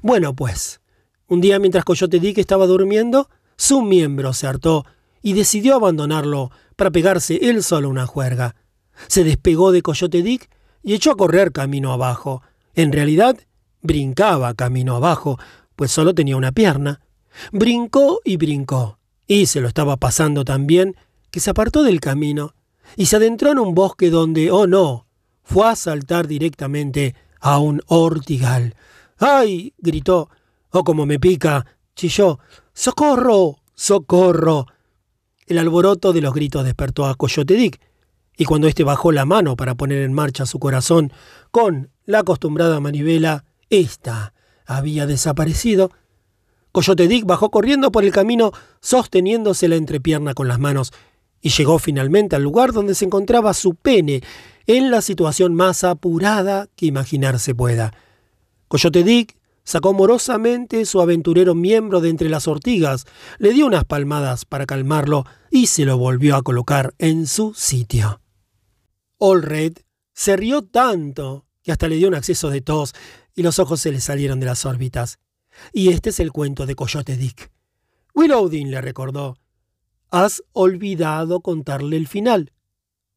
Bueno, 0.00 0.34
pues, 0.34 0.80
un 1.26 1.42
día 1.42 1.58
mientras 1.58 1.84
Coyote 1.84 2.18
Dick 2.18 2.38
estaba 2.38 2.66
durmiendo, 2.66 3.28
su 3.58 3.82
miembro 3.82 4.32
se 4.32 4.46
hartó 4.46 4.86
y 5.20 5.34
decidió 5.34 5.74
abandonarlo 5.74 6.50
para 6.76 6.90
pegarse 6.90 7.50
él 7.50 7.62
solo 7.62 7.90
una 7.90 8.06
juerga. 8.06 8.56
Se 9.06 9.22
despegó 9.22 9.70
de 9.70 9.82
Coyote 9.82 10.22
Dick 10.22 10.48
y 10.82 10.94
echó 10.94 11.10
a 11.10 11.16
correr 11.16 11.52
camino 11.52 11.92
abajo. 11.92 12.40
En 12.74 12.90
realidad, 12.90 13.36
brincaba 13.82 14.54
camino 14.54 14.96
abajo, 14.96 15.38
pues 15.80 15.92
solo 15.92 16.14
tenía 16.14 16.36
una 16.36 16.52
pierna. 16.52 17.00
Brincó 17.52 18.20
y 18.22 18.36
brincó, 18.36 18.98
y 19.26 19.46
se 19.46 19.62
lo 19.62 19.68
estaba 19.68 19.96
pasando 19.96 20.44
tan 20.44 20.66
bien 20.66 20.94
que 21.30 21.40
se 21.40 21.48
apartó 21.48 21.82
del 21.82 22.00
camino 22.00 22.52
y 22.96 23.06
se 23.06 23.16
adentró 23.16 23.50
en 23.50 23.58
un 23.60 23.74
bosque 23.74 24.10
donde, 24.10 24.50
oh 24.50 24.66
no, 24.66 25.06
fue 25.42 25.66
a 25.66 25.76
saltar 25.76 26.26
directamente 26.26 27.14
a 27.40 27.60
un 27.60 27.80
ortigal. 27.86 28.74
¡Ay! 29.20 29.72
gritó. 29.78 30.28
¡Oh, 30.68 30.84
como 30.84 31.06
me 31.06 31.18
pica! 31.18 31.64
chilló. 31.96 32.40
¡Socorro! 32.74 33.60
¡Socorro! 33.74 34.66
El 35.46 35.56
alboroto 35.56 36.12
de 36.12 36.20
los 36.20 36.34
gritos 36.34 36.62
despertó 36.62 37.06
a 37.06 37.14
Coyote 37.14 37.54
Dick, 37.54 37.80
y 38.36 38.44
cuando 38.44 38.68
éste 38.68 38.84
bajó 38.84 39.12
la 39.12 39.24
mano 39.24 39.56
para 39.56 39.76
poner 39.76 40.02
en 40.02 40.12
marcha 40.12 40.44
su 40.44 40.58
corazón 40.58 41.10
con 41.50 41.88
la 42.04 42.18
acostumbrada 42.18 42.80
manivela, 42.80 43.46
ésta 43.70 44.34
había 44.76 45.06
desaparecido. 45.06 45.90
Coyote 46.72 47.08
Dick 47.08 47.26
bajó 47.26 47.50
corriendo 47.50 47.90
por 47.90 48.04
el 48.04 48.12
camino 48.12 48.52
sosteniéndose 48.80 49.68
la 49.68 49.76
entrepierna 49.76 50.34
con 50.34 50.48
las 50.48 50.60
manos 50.60 50.92
y 51.40 51.48
llegó 51.50 51.78
finalmente 51.78 52.36
al 52.36 52.42
lugar 52.42 52.72
donde 52.72 52.94
se 52.94 53.04
encontraba 53.04 53.54
su 53.54 53.74
pene, 53.74 54.22
en 54.66 54.90
la 54.90 55.00
situación 55.00 55.54
más 55.54 55.82
apurada 55.82 56.68
que 56.76 56.86
imaginarse 56.86 57.54
pueda. 57.54 57.92
Coyote 58.68 59.02
Dick 59.02 59.36
sacó 59.64 59.92
morosamente 59.92 60.84
su 60.84 61.00
aventurero 61.00 61.54
miembro 61.54 62.00
de 62.00 62.10
entre 62.10 62.28
las 62.28 62.46
ortigas, 62.46 63.06
le 63.38 63.52
dio 63.52 63.66
unas 63.66 63.84
palmadas 63.84 64.44
para 64.44 64.66
calmarlo 64.66 65.24
y 65.50 65.66
se 65.66 65.84
lo 65.84 65.98
volvió 65.98 66.36
a 66.36 66.42
colocar 66.42 66.94
en 66.98 67.26
su 67.26 67.54
sitio. 67.54 68.20
Red 69.18 69.78
se 70.12 70.36
rió 70.36 70.62
tanto 70.62 71.46
que 71.62 71.72
hasta 71.72 71.88
le 71.88 71.96
dio 71.96 72.08
un 72.08 72.14
acceso 72.14 72.50
de 72.50 72.60
tos 72.60 72.94
y 73.34 73.42
los 73.42 73.58
ojos 73.58 73.80
se 73.80 73.92
le 73.92 74.00
salieron 74.00 74.40
de 74.40 74.46
las 74.46 74.64
órbitas. 74.64 75.18
Y 75.72 75.90
este 75.90 76.10
es 76.10 76.20
el 76.20 76.32
cuento 76.32 76.66
de 76.66 76.74
Coyote 76.74 77.16
Dick. 77.16 77.50
Willowdin 78.14 78.70
le 78.70 78.80
recordó 78.80 79.36
Has 80.10 80.42
olvidado 80.52 81.40
contarle 81.40 81.96
el 81.96 82.08
final. 82.08 82.52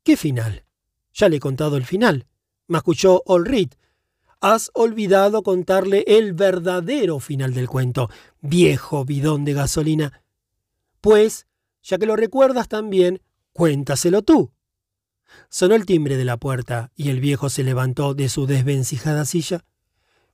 ¿Qué 0.04 0.18
final? 0.18 0.66
Ya 1.14 1.30
le 1.30 1.38
he 1.38 1.40
contado 1.40 1.78
el 1.78 1.86
final. 1.86 2.28
Me 2.68 2.78
escuchó 2.78 3.24
Olrit. 3.26 3.76
Has 4.42 4.72
olvidado 4.74 5.42
contarle 5.42 6.04
el 6.06 6.34
verdadero 6.34 7.20
final 7.20 7.54
del 7.54 7.70
cuento, 7.70 8.10
viejo 8.42 9.06
bidón 9.06 9.46
de 9.46 9.54
gasolina. 9.54 10.24
Pues, 11.02 11.48
ya 11.82 11.98
que 11.98 12.06
lo 12.06 12.16
recuerdas 12.16 12.68
también, 12.68 13.22
cuéntaselo 13.54 14.22
tú. 14.22 14.52
Sonó 15.50 15.76
el 15.76 15.86
timbre 15.86 16.18
de 16.18 16.26
la 16.26 16.38
puerta 16.38 16.92
y 16.96 17.10
el 17.10 17.20
viejo 17.22 17.50
se 17.50 17.64
levantó 17.64 18.14
de 18.14 18.30
su 18.30 18.46
desvencijada 18.46 19.26
silla. 19.26 19.64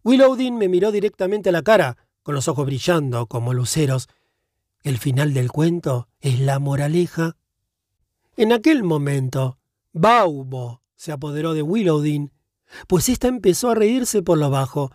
Willowdin 0.10 0.58
me 0.58 0.70
miró 0.70 0.92
directamente 0.92 1.50
a 1.50 1.52
la 1.52 1.62
cara, 1.62 1.96
con 2.24 2.34
los 2.34 2.48
ojos 2.48 2.66
brillando 2.66 3.28
como 3.28 3.54
luceros. 3.54 4.10
El 4.82 4.98
final 4.98 5.36
del 5.36 5.52
cuento 5.52 6.08
es 6.20 6.40
la 6.40 6.58
moraleja. 6.58 7.38
En 8.36 8.52
aquel 8.52 8.82
momento, 8.82 9.60
Baubo 9.94 10.82
se 10.96 11.12
apoderó 11.12 11.54
de 11.54 11.62
Willowdin, 11.62 12.32
pues 12.88 13.08
ésta 13.08 13.28
empezó 13.28 13.70
a 13.70 13.76
reírse 13.76 14.24
por 14.24 14.40
lo 14.40 14.50
bajo. 14.50 14.90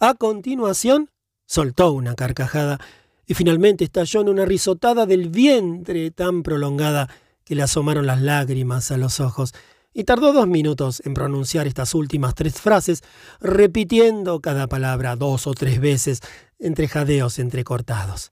A 0.00 0.12
continuación, 0.12 1.08
soltó 1.46 1.92
una 1.92 2.14
carcajada 2.14 2.78
y 3.24 3.32
finalmente 3.32 3.84
estalló 3.84 4.20
en 4.20 4.28
una 4.28 4.44
risotada 4.44 5.06
del 5.06 5.30
vientre 5.30 6.10
tan 6.10 6.42
prolongada 6.42 7.08
que 7.42 7.54
le 7.54 7.62
asomaron 7.62 8.06
las 8.06 8.20
lágrimas 8.20 8.90
a 8.90 8.98
los 8.98 9.18
ojos 9.18 9.54
y 9.98 10.04
tardó 10.04 10.32
dos 10.32 10.46
minutos 10.46 11.02
en 11.04 11.12
pronunciar 11.12 11.66
estas 11.66 11.92
últimas 11.92 12.36
tres 12.36 12.60
frases, 12.60 13.02
repitiendo 13.40 14.38
cada 14.38 14.68
palabra 14.68 15.16
dos 15.16 15.48
o 15.48 15.54
tres 15.54 15.80
veces 15.80 16.20
entre 16.60 16.86
jadeos 16.86 17.40
entrecortados. 17.40 18.30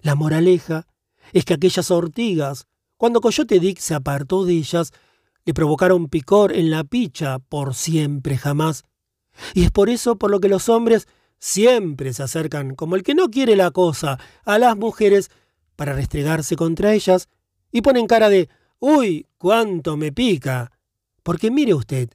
La 0.00 0.14
moraleja 0.14 0.86
es 1.34 1.44
que 1.44 1.52
aquellas 1.52 1.90
ortigas, 1.90 2.66
cuando 2.96 3.20
Coyote 3.20 3.60
Dick 3.60 3.78
se 3.78 3.92
apartó 3.92 4.46
de 4.46 4.54
ellas, 4.54 4.92
le 5.44 5.52
provocaron 5.52 6.08
picor 6.08 6.50
en 6.56 6.70
la 6.70 6.82
picha 6.82 7.40
por 7.40 7.74
siempre 7.74 8.38
jamás. 8.38 8.84
Y 9.52 9.64
es 9.64 9.70
por 9.70 9.90
eso 9.90 10.16
por 10.16 10.30
lo 10.30 10.40
que 10.40 10.48
los 10.48 10.70
hombres 10.70 11.08
siempre 11.38 12.14
se 12.14 12.22
acercan, 12.22 12.74
como 12.74 12.96
el 12.96 13.02
que 13.02 13.14
no 13.14 13.28
quiere 13.28 13.54
la 13.54 13.70
cosa, 13.70 14.18
a 14.46 14.58
las 14.58 14.78
mujeres 14.78 15.30
para 15.76 15.92
restregarse 15.92 16.56
contra 16.56 16.94
ellas 16.94 17.28
y 17.70 17.82
ponen 17.82 18.06
cara 18.06 18.30
de 18.30 18.48
¡Uy, 18.80 19.26
cuánto 19.36 19.96
me 19.98 20.10
pica! 20.10 20.72
Porque 21.22 21.50
mire 21.50 21.74
usted, 21.74 22.08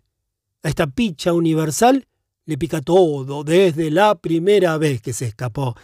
a 0.63 0.69
esta 0.69 0.87
picha 0.87 1.31
universal 1.31 2.07
le 2.45 2.57
pica 2.57 2.81
todo 2.81 3.43
desde 3.43 3.91
la 3.91 4.15
primera 4.15 4.77
vez 4.79 4.99
que 4.99 5.13
se 5.13 5.27
escapó. 5.27 5.75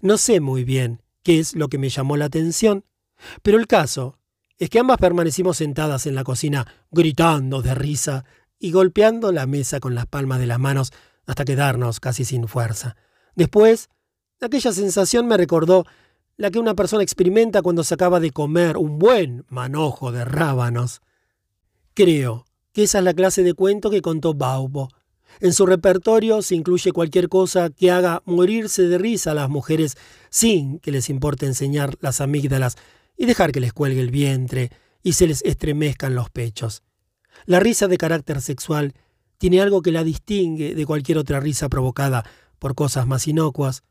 No 0.00 0.16
sé 0.16 0.38
muy 0.38 0.62
bien 0.62 1.02
qué 1.24 1.40
es 1.40 1.56
lo 1.56 1.68
que 1.68 1.78
me 1.78 1.88
llamó 1.88 2.16
la 2.16 2.26
atención, 2.26 2.84
pero 3.42 3.58
el 3.58 3.66
caso 3.66 4.16
es 4.58 4.70
que 4.70 4.78
ambas 4.78 4.98
permanecimos 4.98 5.56
sentadas 5.56 6.06
en 6.06 6.14
la 6.14 6.22
cocina 6.22 6.66
gritando 6.92 7.60
de 7.60 7.74
risa 7.74 8.24
y 8.60 8.70
golpeando 8.70 9.32
la 9.32 9.46
mesa 9.46 9.80
con 9.80 9.96
las 9.96 10.06
palmas 10.06 10.38
de 10.38 10.46
las 10.46 10.60
manos 10.60 10.92
hasta 11.26 11.44
quedarnos 11.44 11.98
casi 11.98 12.24
sin 12.24 12.46
fuerza. 12.46 12.96
Después, 13.34 13.88
aquella 14.40 14.72
sensación 14.72 15.26
me 15.26 15.36
recordó 15.36 15.84
la 16.36 16.50
que 16.50 16.58
una 16.58 16.74
persona 16.74 17.02
experimenta 17.02 17.62
cuando 17.62 17.84
se 17.84 17.94
acaba 17.94 18.20
de 18.20 18.30
comer 18.30 18.76
un 18.76 18.98
buen 18.98 19.44
manojo 19.48 20.12
de 20.12 20.24
rábanos. 20.24 21.00
Creo 21.94 22.46
que 22.72 22.84
esa 22.84 22.98
es 22.98 23.04
la 23.04 23.14
clase 23.14 23.42
de 23.42 23.54
cuento 23.54 23.90
que 23.90 24.02
contó 24.02 24.34
Baubo. 24.34 24.88
En 25.40 25.52
su 25.52 25.66
repertorio 25.66 26.42
se 26.42 26.54
incluye 26.54 26.92
cualquier 26.92 27.28
cosa 27.28 27.70
que 27.70 27.90
haga 27.90 28.22
morirse 28.24 28.82
de 28.82 28.98
risa 28.98 29.32
a 29.32 29.34
las 29.34 29.48
mujeres 29.48 29.96
sin 30.30 30.78
que 30.80 30.92
les 30.92 31.08
importe 31.08 31.46
enseñar 31.46 31.96
las 32.00 32.20
amígdalas 32.20 32.76
y 33.16 33.26
dejar 33.26 33.52
que 33.52 33.60
les 33.60 33.72
cuelgue 33.72 34.00
el 34.00 34.10
vientre 34.10 34.70
y 35.02 35.12
se 35.12 35.26
les 35.26 35.42
estremezcan 35.42 36.14
los 36.14 36.30
pechos. 36.30 36.82
La 37.46 37.60
risa 37.60 37.88
de 37.88 37.98
carácter 37.98 38.40
sexual 38.40 38.94
tiene 39.38 39.60
algo 39.60 39.82
que 39.82 39.92
la 39.92 40.04
distingue 40.04 40.74
de 40.74 40.86
cualquier 40.86 41.18
otra 41.18 41.40
risa 41.40 41.68
provocada 41.68 42.24
por 42.58 42.74
cosas 42.74 43.06
más 43.06 43.26
inocuas. 43.28 43.82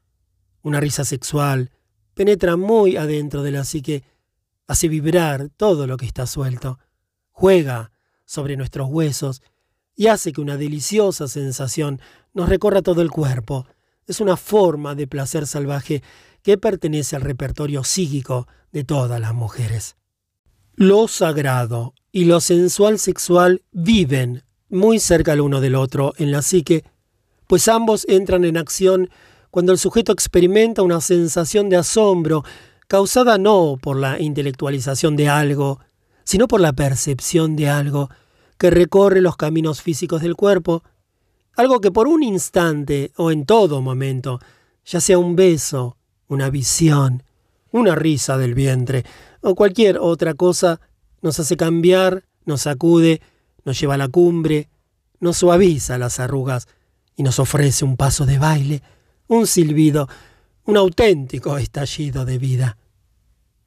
Una 0.62 0.80
risa 0.80 1.06
sexual, 1.06 1.72
penetra 2.14 2.58
muy 2.58 2.98
adentro 2.98 3.44
de 3.44 3.52
la 3.52 3.64
psique, 3.64 4.04
hace 4.68 4.88
vibrar 4.88 5.50
todo 5.56 5.88
lo 5.88 5.98
que 5.98 6.06
está 6.06 6.26
suelto, 6.28 6.80
juega 7.32 7.92
sobre 8.26 8.56
nuestros 8.58 8.90
huesos 8.90 9.42
y 9.96 10.08
hace 10.08 10.32
que 10.32 10.42
una 10.42 10.58
deliciosa 10.58 11.28
sensación 11.28 12.02
nos 12.34 12.50
recorra 12.50 12.82
todo 12.82 13.02
el 13.02 13.12
cuerpo. 13.12 13.66
Es 14.08 14.20
una 14.20 14.38
forma 14.38 14.96
de 14.96 15.08
placer 15.08 15.48
salvaje 15.48 16.04
que 16.42 16.58
pertenece 16.58 17.16
al 17.16 17.22
repertorio 17.22 17.84
psíquico 17.84 18.48
de 18.72 18.84
todas 18.84 19.20
las 19.20 19.34
mujeres. 19.34 19.96
Lo 20.76 21.08
sagrado 21.08 21.94
y 22.12 22.26
lo 22.26 22.42
sensual 22.42 23.00
sexual 23.00 23.64
viven 23.72 24.44
muy 24.70 25.00
cerca 25.00 25.34
el 25.34 25.42
uno 25.42 25.62
del 25.62 25.76
otro 25.76 26.14
en 26.18 26.32
la 26.32 26.42
psique, 26.42 26.84
pues 27.48 27.68
ambos 27.68 28.06
entran 28.10 28.44
en 28.44 28.58
acción 28.58 29.10
cuando 29.54 29.72
el 29.72 29.78
sujeto 29.78 30.12
experimenta 30.12 30.82
una 30.82 31.00
sensación 31.00 31.70
de 31.70 31.78
asombro 31.78 32.44
causada 32.88 33.38
no 33.38 33.78
por 33.80 33.98
la 33.98 34.20
intelectualización 34.20 35.16
de 35.16 35.30
algo, 35.30 35.80
sino 36.24 36.48
por 36.48 36.60
la 36.60 36.74
percepción 36.74 37.56
de 37.56 37.70
algo 37.70 38.10
que 38.58 38.72
recorre 38.72 39.22
los 39.22 39.38
caminos 39.38 39.84
físicos 39.84 40.24
del 40.24 40.36
cuerpo, 40.36 40.82
algo 41.56 41.82
que 41.82 41.92
por 41.92 42.08
un 42.08 42.24
instante 42.24 43.12
o 43.16 43.30
en 43.30 43.46
todo 43.46 43.80
momento, 43.84 44.40
ya 44.86 45.00
sea 45.00 45.20
un 45.20 45.36
beso, 45.36 45.98
una 46.28 46.50
visión, 46.50 47.22
una 47.70 47.94
risa 47.94 48.40
del 48.40 48.56
vientre 48.56 49.06
o 49.42 49.54
cualquier 49.54 50.00
otra 50.00 50.34
cosa, 50.34 50.82
nos 51.22 51.40
hace 51.40 51.58
cambiar, 51.58 52.24
nos 52.46 52.62
sacude, 52.62 53.22
nos 53.66 53.80
lleva 53.80 53.94
a 53.94 53.98
la 53.98 54.08
cumbre, 54.08 54.68
nos 55.20 55.38
suaviza 55.38 56.00
las 56.00 56.20
arrugas 56.20 56.68
y 57.16 57.22
nos 57.22 57.38
ofrece 57.38 57.86
un 57.86 57.98
paso 57.98 58.26
de 58.26 58.40
baile 58.40 58.82
un 59.28 59.48
silbido, 59.48 60.08
un 60.66 60.78
auténtico 60.78 61.58
estallido 61.58 62.26
de 62.26 62.38
vida. 62.38 62.78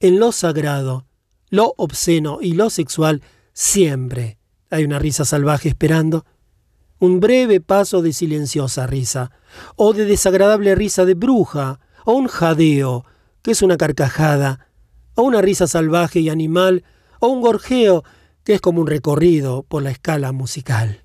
En 0.00 0.18
lo 0.18 0.32
sagrado, 0.32 1.06
lo 1.50 1.74
obsceno 1.76 2.38
y 2.40 2.52
lo 2.52 2.70
sexual 2.70 3.22
siempre 3.52 4.38
hay 4.70 4.84
una 4.84 4.98
risa 4.98 5.24
salvaje 5.24 5.68
esperando, 5.68 6.24
un 6.98 7.20
breve 7.20 7.60
paso 7.60 8.02
de 8.02 8.12
silenciosa 8.12 8.86
risa, 8.86 9.30
o 9.76 9.92
de 9.92 10.04
desagradable 10.04 10.74
risa 10.74 11.04
de 11.04 11.14
bruja, 11.14 11.80
o 12.04 12.12
un 12.12 12.26
jadeo, 12.26 13.04
que 13.42 13.52
es 13.52 13.62
una 13.62 13.76
carcajada, 13.76 14.68
o 15.14 15.22
una 15.22 15.40
risa 15.40 15.66
salvaje 15.66 16.20
y 16.20 16.30
animal, 16.30 16.84
o 17.20 17.28
un 17.28 17.42
gorjeo, 17.42 18.02
que 18.44 18.54
es 18.54 18.60
como 18.60 18.80
un 18.80 18.86
recorrido 18.86 19.62
por 19.62 19.82
la 19.82 19.90
escala 19.90 20.32
musical. 20.32 21.04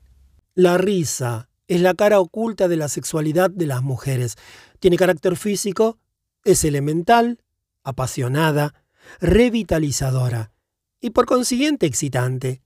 La 0.53 0.78
risa 0.78 1.49
es 1.72 1.80
la 1.80 1.93
cara 1.93 2.19
oculta 2.19 2.68
de 2.68 2.76
la 2.76 2.89
sexualidad 2.89 3.49
de 3.49 3.65
las 3.65 3.81
mujeres. 3.81 4.35
Tiene 4.81 4.98
carácter 4.98 5.38
físico, 5.38 5.99
es 6.43 6.65
elemental, 6.65 7.39
apasionada, 7.81 8.76
revitalizadora 9.22 10.52
y 10.99 11.11
por 11.11 11.26
consiguiente 11.26 11.85
excitante. 11.85 12.61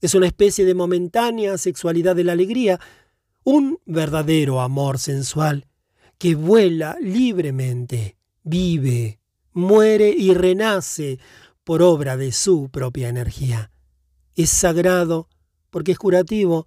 Es 0.00 0.14
una 0.14 0.28
especie 0.28 0.64
de 0.64 0.72
momentánea 0.72 1.58
sexualidad 1.58 2.16
de 2.16 2.24
la 2.24 2.32
alegría, 2.32 2.80
un 3.44 3.80
verdadero 3.84 4.62
amor 4.62 4.98
sensual 4.98 5.66
que 6.16 6.34
vuela 6.34 6.96
libremente, 7.02 8.16
vive, 8.44 9.20
muere 9.52 10.08
y 10.08 10.32
renace 10.32 11.18
por 11.64 11.82
obra 11.82 12.16
de 12.16 12.32
su 12.32 12.70
propia 12.70 13.10
energía. 13.10 13.70
Es 14.34 14.48
sagrado 14.48 15.28
porque 15.68 15.92
es 15.92 15.98
curativo, 15.98 16.66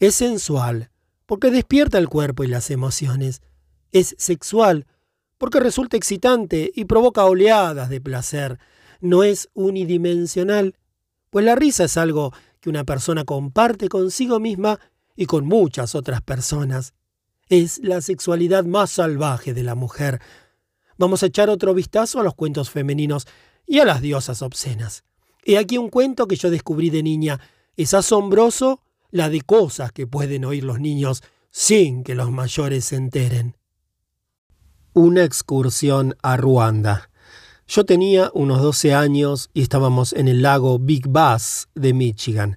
es 0.00 0.14
sensual 0.14 0.92
porque 1.26 1.50
despierta 1.50 1.98
el 1.98 2.08
cuerpo 2.08 2.44
y 2.44 2.48
las 2.48 2.70
emociones. 2.70 3.42
Es 3.92 4.14
sexual, 4.18 4.86
porque 5.38 5.60
resulta 5.60 5.96
excitante 5.96 6.70
y 6.74 6.84
provoca 6.84 7.24
oleadas 7.24 7.88
de 7.88 8.00
placer. 8.00 8.58
No 9.00 9.22
es 9.24 9.48
unidimensional, 9.54 10.76
pues 11.30 11.44
la 11.44 11.54
risa 11.54 11.84
es 11.84 11.96
algo 11.96 12.32
que 12.60 12.70
una 12.70 12.84
persona 12.84 13.24
comparte 13.24 13.88
consigo 13.88 14.40
misma 14.40 14.78
y 15.16 15.26
con 15.26 15.46
muchas 15.46 15.94
otras 15.94 16.22
personas. 16.22 16.94
Es 17.48 17.78
la 17.82 18.00
sexualidad 18.00 18.64
más 18.64 18.90
salvaje 18.90 19.52
de 19.52 19.62
la 19.62 19.74
mujer. 19.74 20.20
Vamos 20.96 21.22
a 21.22 21.26
echar 21.26 21.50
otro 21.50 21.74
vistazo 21.74 22.20
a 22.20 22.22
los 22.22 22.34
cuentos 22.34 22.70
femeninos 22.70 23.26
y 23.66 23.80
a 23.80 23.84
las 23.84 24.00
diosas 24.00 24.42
obscenas. 24.42 25.04
He 25.44 25.58
aquí 25.58 25.76
un 25.76 25.90
cuento 25.90 26.26
que 26.26 26.36
yo 26.36 26.50
descubrí 26.50 26.90
de 26.90 27.02
niña. 27.02 27.40
Es 27.76 27.92
asombroso 27.92 28.80
la 29.14 29.28
de 29.28 29.42
cosas 29.42 29.92
que 29.92 30.08
pueden 30.08 30.44
oír 30.44 30.64
los 30.64 30.80
niños 30.80 31.22
sin 31.52 32.02
que 32.02 32.16
los 32.16 32.32
mayores 32.32 32.86
se 32.86 32.96
enteren. 32.96 33.56
Una 34.92 35.22
excursión 35.22 36.16
a 36.20 36.36
Ruanda. 36.36 37.10
Yo 37.68 37.84
tenía 37.84 38.32
unos 38.34 38.60
12 38.60 38.92
años 38.92 39.50
y 39.54 39.62
estábamos 39.62 40.14
en 40.14 40.26
el 40.26 40.42
lago 40.42 40.80
Big 40.80 41.06
Bass 41.06 41.68
de 41.76 41.94
Michigan. 41.94 42.56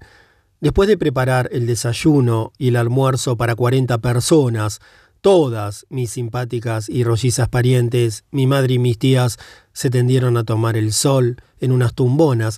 Después 0.59 0.89
de 0.89 0.97
preparar 0.97 1.47
el 1.51 1.67
desayuno 1.67 2.53
y 2.57 2.69
el 2.69 2.77
almuerzo 2.77 3.38
para 3.38 3.53
40 3.53 3.99
personas, 3.99 4.79
todas 5.21 5.85
mis 5.89 6.09
simpáticas 6.09 6.89
y 6.89 7.03
rollizas 7.03 7.49
parientes, 7.49 8.23
mi 8.31 8.47
madre 8.47 8.73
y 8.73 8.79
mis 8.79 8.97
tías 8.97 9.38
se 9.73 9.91
tendieron 9.91 10.38
a 10.38 10.43
tomar 10.43 10.75
el 10.75 10.91
sol 10.91 11.38
en 11.59 11.71
unas 11.71 11.93
tumbonas 11.93 12.57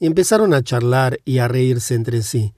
y 0.00 0.06
empezaron 0.06 0.52
a 0.52 0.64
charlar 0.64 1.20
y 1.24 1.38
a 1.38 1.46
reírse 1.46 1.94
entre 1.94 2.22
sí. 2.22 2.52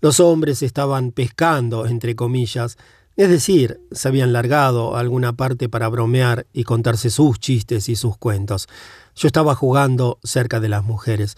Los 0.00 0.20
hombres 0.20 0.62
estaban 0.62 1.12
pescando, 1.12 1.86
entre 1.86 2.16
comillas, 2.16 2.78
es 3.16 3.28
decir, 3.28 3.80
se 3.92 4.08
habían 4.08 4.32
largado 4.32 4.96
a 4.96 5.00
alguna 5.00 5.34
parte 5.34 5.68
para 5.68 5.88
bromear 5.88 6.46
y 6.52 6.64
contarse 6.64 7.10
sus 7.10 7.38
chistes 7.38 7.88
y 7.88 7.96
sus 7.96 8.16
cuentos. 8.16 8.66
Yo 9.14 9.26
estaba 9.26 9.54
jugando 9.54 10.18
cerca 10.22 10.58
de 10.58 10.70
las 10.70 10.84
mujeres. 10.84 11.36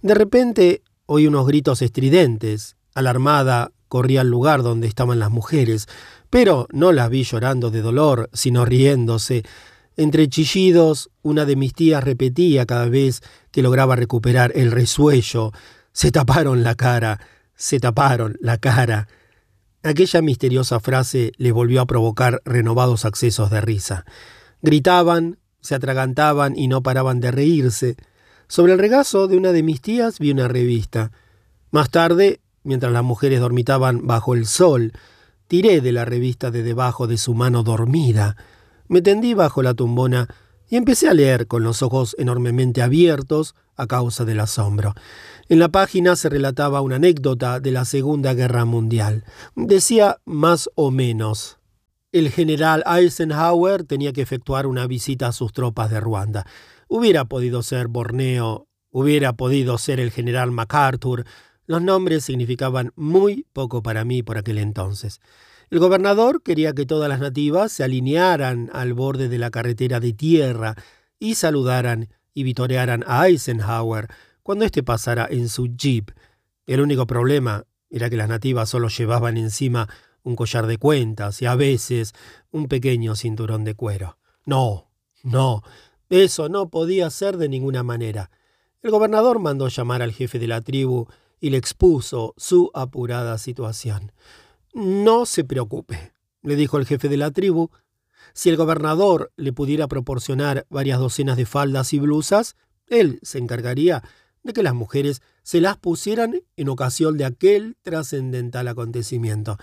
De 0.00 0.14
repente 0.14 0.82
oí 1.06 1.26
unos 1.26 1.46
gritos 1.46 1.82
estridentes. 1.82 2.76
Alarmada, 2.94 3.72
corrí 3.88 4.16
al 4.16 4.28
lugar 4.28 4.62
donde 4.62 4.86
estaban 4.86 5.18
las 5.18 5.30
mujeres, 5.30 5.88
pero 6.30 6.68
no 6.72 6.92
las 6.92 7.10
vi 7.10 7.24
llorando 7.24 7.70
de 7.70 7.82
dolor, 7.82 8.30
sino 8.32 8.64
riéndose. 8.64 9.42
Entre 9.96 10.28
chillidos, 10.28 11.10
una 11.22 11.44
de 11.44 11.56
mis 11.56 11.74
tías 11.74 12.04
repetía 12.04 12.66
cada 12.66 12.88
vez 12.88 13.22
que 13.50 13.62
lograba 13.62 13.96
recuperar 13.96 14.52
el 14.54 14.70
resuello. 14.70 15.52
Se 15.92 16.10
taparon 16.10 16.62
la 16.62 16.74
cara, 16.74 17.20
se 17.56 17.80
taparon 17.80 18.36
la 18.40 18.58
cara. 18.58 19.08
Aquella 19.82 20.22
misteriosa 20.22 20.80
frase 20.80 21.32
les 21.36 21.52
volvió 21.52 21.80
a 21.80 21.86
provocar 21.86 22.40
renovados 22.44 23.04
accesos 23.04 23.50
de 23.50 23.60
risa. 23.60 24.04
Gritaban, 24.62 25.38
se 25.60 25.74
atragantaban 25.74 26.56
y 26.56 26.68
no 26.68 26.82
paraban 26.82 27.20
de 27.20 27.30
reírse. 27.30 27.96
Sobre 28.48 28.72
el 28.72 28.78
regazo 28.78 29.28
de 29.28 29.36
una 29.36 29.52
de 29.52 29.62
mis 29.62 29.80
tías 29.80 30.18
vi 30.18 30.30
una 30.30 30.48
revista. 30.48 31.10
Más 31.70 31.90
tarde, 31.90 32.40
mientras 32.62 32.92
las 32.92 33.04
mujeres 33.04 33.40
dormitaban 33.40 34.06
bajo 34.06 34.34
el 34.34 34.46
sol, 34.46 34.92
tiré 35.48 35.80
de 35.80 35.92
la 35.92 36.04
revista 36.04 36.50
de 36.50 36.62
debajo 36.62 37.06
de 37.06 37.18
su 37.18 37.34
mano 37.34 37.62
dormida. 37.62 38.36
Me 38.88 39.02
tendí 39.02 39.34
bajo 39.34 39.62
la 39.62 39.74
tumbona 39.74 40.28
y 40.68 40.76
empecé 40.76 41.08
a 41.08 41.14
leer 41.14 41.46
con 41.46 41.62
los 41.62 41.82
ojos 41.82 42.16
enormemente 42.18 42.82
abiertos 42.82 43.54
a 43.76 43.86
causa 43.86 44.24
del 44.24 44.40
asombro. 44.40 44.94
En 45.46 45.58
la 45.58 45.68
página 45.68 46.16
se 46.16 46.30
relataba 46.30 46.80
una 46.80 46.96
anécdota 46.96 47.60
de 47.60 47.70
la 47.70 47.84
Segunda 47.84 48.32
Guerra 48.32 48.64
Mundial. 48.64 49.24
Decía 49.54 50.16
más 50.24 50.70
o 50.74 50.90
menos. 50.90 51.58
El 52.12 52.30
general 52.30 52.82
Eisenhower 52.86 53.84
tenía 53.84 54.14
que 54.14 54.22
efectuar 54.22 54.66
una 54.66 54.86
visita 54.86 55.26
a 55.28 55.32
sus 55.32 55.52
tropas 55.52 55.90
de 55.90 56.00
Ruanda. 56.00 56.46
Hubiera 56.88 57.26
podido 57.26 57.62
ser 57.62 57.88
Borneo, 57.88 58.68
hubiera 58.90 59.34
podido 59.34 59.76
ser 59.76 60.00
el 60.00 60.12
general 60.12 60.50
MacArthur. 60.50 61.26
Los 61.66 61.82
nombres 61.82 62.24
significaban 62.24 62.92
muy 62.96 63.46
poco 63.52 63.82
para 63.82 64.06
mí 64.06 64.22
por 64.22 64.38
aquel 64.38 64.56
entonces. 64.56 65.20
El 65.68 65.78
gobernador 65.78 66.42
quería 66.42 66.72
que 66.72 66.86
todas 66.86 67.10
las 67.10 67.20
nativas 67.20 67.70
se 67.70 67.84
alinearan 67.84 68.70
al 68.72 68.94
borde 68.94 69.28
de 69.28 69.38
la 69.38 69.50
carretera 69.50 70.00
de 70.00 70.14
tierra 70.14 70.74
y 71.18 71.34
saludaran 71.34 72.08
y 72.32 72.44
vitorearan 72.44 73.04
a 73.06 73.28
Eisenhower 73.28 74.08
cuando 74.44 74.66
éste 74.66 74.82
pasara 74.84 75.26
en 75.28 75.48
su 75.48 75.74
jeep. 75.74 76.10
El 76.66 76.82
único 76.82 77.06
problema 77.06 77.64
era 77.90 78.10
que 78.10 78.16
las 78.16 78.28
nativas 78.28 78.68
solo 78.68 78.88
llevaban 78.88 79.36
encima 79.38 79.88
un 80.22 80.36
collar 80.36 80.66
de 80.66 80.78
cuentas 80.78 81.40
y 81.42 81.46
a 81.46 81.54
veces 81.56 82.12
un 82.50 82.68
pequeño 82.68 83.16
cinturón 83.16 83.64
de 83.64 83.74
cuero. 83.74 84.18
No, 84.44 84.90
no, 85.22 85.62
eso 86.10 86.48
no 86.48 86.68
podía 86.68 87.08
ser 87.10 87.38
de 87.38 87.48
ninguna 87.48 87.82
manera. 87.82 88.30
El 88.82 88.90
gobernador 88.90 89.38
mandó 89.38 89.68
llamar 89.68 90.02
al 90.02 90.12
jefe 90.12 90.38
de 90.38 90.46
la 90.46 90.60
tribu 90.60 91.06
y 91.40 91.48
le 91.48 91.56
expuso 91.56 92.34
su 92.36 92.70
apurada 92.74 93.38
situación. 93.38 94.12
No 94.74 95.24
se 95.24 95.42
preocupe, 95.44 96.12
le 96.42 96.54
dijo 96.54 96.76
el 96.76 96.86
jefe 96.86 97.08
de 97.08 97.16
la 97.16 97.30
tribu. 97.30 97.70
Si 98.34 98.50
el 98.50 98.56
gobernador 98.56 99.32
le 99.36 99.54
pudiera 99.54 99.88
proporcionar 99.88 100.66
varias 100.68 100.98
docenas 100.98 101.38
de 101.38 101.46
faldas 101.46 101.94
y 101.94 101.98
blusas, 101.98 102.56
él 102.88 103.20
se 103.22 103.38
encargaría 103.38 104.02
de 104.44 104.52
que 104.52 104.62
las 104.62 104.74
mujeres 104.74 105.22
se 105.42 105.60
las 105.60 105.76
pusieran 105.76 106.42
en 106.56 106.68
ocasión 106.68 107.16
de 107.16 107.24
aquel 107.24 107.76
trascendental 107.82 108.68
acontecimiento. 108.68 109.56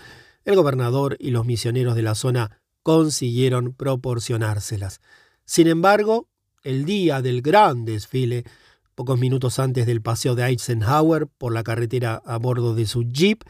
El 0.44 0.56
gobernador 0.56 1.16
y 1.18 1.30
los 1.30 1.46
misioneros 1.46 1.94
de 1.94 2.02
la 2.02 2.14
zona 2.14 2.60
consiguieron 2.82 3.72
proporcionárselas. 3.72 5.00
Sin 5.44 5.68
embargo, 5.68 6.28
el 6.64 6.84
día 6.84 7.22
del 7.22 7.42
gran 7.42 7.84
desfile, 7.84 8.44
pocos 8.94 9.18
minutos 9.18 9.58
antes 9.58 9.86
del 9.86 10.02
paseo 10.02 10.34
de 10.34 10.44
Eisenhower 10.44 11.26
por 11.26 11.52
la 11.52 11.62
carretera 11.62 12.20
a 12.24 12.36
bordo 12.38 12.74
de 12.74 12.86
su 12.86 13.04
jeep, 13.04 13.42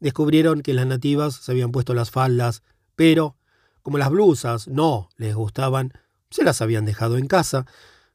descubrieron 0.00 0.62
que 0.62 0.74
las 0.74 0.86
nativas 0.86 1.36
se 1.36 1.52
habían 1.52 1.70
puesto 1.70 1.94
las 1.94 2.10
faldas, 2.10 2.62
pero, 2.96 3.36
como 3.82 3.98
las 3.98 4.10
blusas 4.10 4.66
no 4.66 5.08
les 5.16 5.34
gustaban, 5.34 5.92
se 6.30 6.42
las 6.42 6.60
habían 6.60 6.84
dejado 6.84 7.18
en 7.18 7.28
casa, 7.28 7.66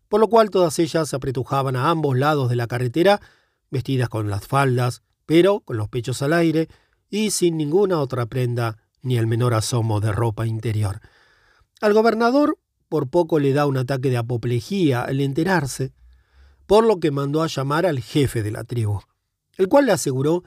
por 0.09 0.19
lo 0.19 0.27
cual 0.27 0.49
todas 0.49 0.79
ellas 0.79 1.09
se 1.09 1.15
apretujaban 1.15 1.75
a 1.75 1.89
ambos 1.89 2.17
lados 2.17 2.49
de 2.49 2.55
la 2.55 2.67
carretera, 2.67 3.21
vestidas 3.69 4.09
con 4.09 4.29
las 4.29 4.47
faldas, 4.47 5.01
pero 5.25 5.59
con 5.61 5.77
los 5.77 5.89
pechos 5.89 6.21
al 6.21 6.33
aire 6.33 6.67
y 7.09 7.31
sin 7.31 7.57
ninguna 7.57 7.99
otra 7.99 8.25
prenda 8.25 8.77
ni 9.01 9.17
el 9.17 9.27
menor 9.27 9.53
asomo 9.53 9.99
de 9.99 10.11
ropa 10.11 10.47
interior. 10.47 11.01
Al 11.81 11.93
gobernador 11.93 12.57
por 12.89 13.09
poco 13.09 13.39
le 13.39 13.53
da 13.53 13.65
un 13.65 13.77
ataque 13.77 14.09
de 14.09 14.17
apoplejía 14.17 15.03
al 15.03 15.19
enterarse, 15.19 15.93
por 16.65 16.85
lo 16.85 16.99
que 16.99 17.11
mandó 17.11 17.43
a 17.43 17.47
llamar 17.47 17.85
al 17.85 17.99
jefe 17.99 18.43
de 18.43 18.51
la 18.51 18.63
tribu, 18.63 19.01
el 19.57 19.67
cual 19.67 19.85
le 19.85 19.91
aseguró 19.91 20.43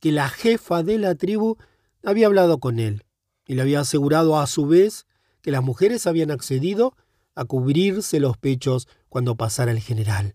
que 0.00 0.12
la 0.12 0.28
jefa 0.28 0.82
de 0.82 0.98
la 0.98 1.14
tribu 1.14 1.56
había 2.04 2.26
hablado 2.26 2.58
con 2.58 2.78
él 2.78 3.04
y 3.46 3.54
le 3.54 3.62
había 3.62 3.80
asegurado 3.80 4.38
a 4.38 4.46
su 4.46 4.66
vez 4.66 5.06
que 5.42 5.50
las 5.50 5.62
mujeres 5.62 6.06
habían 6.06 6.30
accedido 6.30 6.96
a 7.34 7.44
cubrirse 7.44 8.20
los 8.20 8.36
pechos 8.36 8.88
cuando 9.10 9.36
pasara 9.36 9.72
el 9.72 9.80
general. 9.80 10.34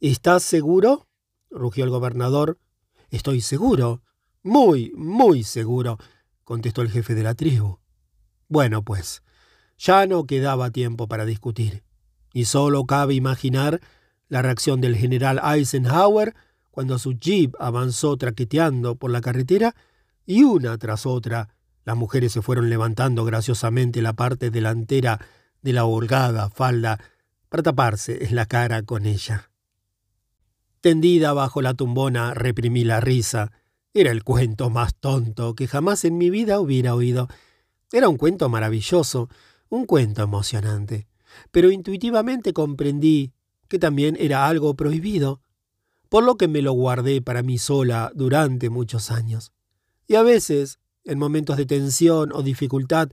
¿Estás 0.00 0.42
seguro? 0.42 1.06
rugió 1.50 1.84
el 1.84 1.90
gobernador. 1.90 2.58
Estoy 3.10 3.40
seguro. 3.40 4.02
Muy, 4.42 4.92
muy 4.96 5.44
seguro, 5.44 5.98
contestó 6.42 6.82
el 6.82 6.90
jefe 6.90 7.14
de 7.14 7.22
la 7.22 7.34
tribu. 7.34 7.78
Bueno, 8.48 8.82
pues, 8.82 9.22
ya 9.76 10.06
no 10.06 10.24
quedaba 10.26 10.70
tiempo 10.70 11.06
para 11.06 11.24
discutir, 11.24 11.84
y 12.32 12.46
solo 12.46 12.84
cabe 12.86 13.14
imaginar 13.14 13.80
la 14.28 14.42
reacción 14.42 14.80
del 14.80 14.96
general 14.96 15.40
Eisenhower 15.44 16.34
cuando 16.70 16.98
su 16.98 17.12
jeep 17.12 17.54
avanzó 17.58 18.16
traqueteando 18.16 18.96
por 18.96 19.10
la 19.10 19.20
carretera 19.20 19.74
y 20.24 20.44
una 20.44 20.76
tras 20.78 21.06
otra 21.06 21.48
las 21.84 21.96
mujeres 21.96 22.32
se 22.32 22.42
fueron 22.42 22.68
levantando 22.68 23.24
graciosamente 23.24 24.02
la 24.02 24.12
parte 24.12 24.50
delantera 24.50 25.18
de 25.62 25.72
la 25.72 25.86
holgada 25.86 26.50
falda 26.50 27.00
para 27.48 27.62
taparse 27.62 28.28
la 28.30 28.46
cara 28.46 28.82
con 28.82 29.06
ella. 29.06 29.50
Tendida 30.80 31.32
bajo 31.32 31.60
la 31.60 31.74
tumbona 31.74 32.34
reprimí 32.34 32.84
la 32.84 33.00
risa. 33.00 33.52
Era 33.94 34.12
el 34.12 34.22
cuento 34.22 34.70
más 34.70 34.94
tonto 34.94 35.54
que 35.54 35.66
jamás 35.66 36.04
en 36.04 36.18
mi 36.18 36.30
vida 36.30 36.60
hubiera 36.60 36.94
oído. 36.94 37.28
Era 37.90 38.08
un 38.08 38.16
cuento 38.16 38.48
maravilloso, 38.48 39.28
un 39.70 39.86
cuento 39.86 40.22
emocionante, 40.22 41.08
pero 41.50 41.70
intuitivamente 41.70 42.52
comprendí 42.52 43.32
que 43.68 43.78
también 43.78 44.16
era 44.18 44.46
algo 44.46 44.74
prohibido, 44.74 45.42
por 46.08 46.24
lo 46.24 46.36
que 46.36 46.48
me 46.48 46.62
lo 46.62 46.72
guardé 46.72 47.20
para 47.20 47.42
mí 47.42 47.58
sola 47.58 48.12
durante 48.14 48.70
muchos 48.70 49.10
años. 49.10 49.52
Y 50.06 50.14
a 50.14 50.22
veces, 50.22 50.78
en 51.04 51.18
momentos 51.18 51.56
de 51.56 51.66
tensión 51.66 52.30
o 52.32 52.42
dificultad, 52.42 53.10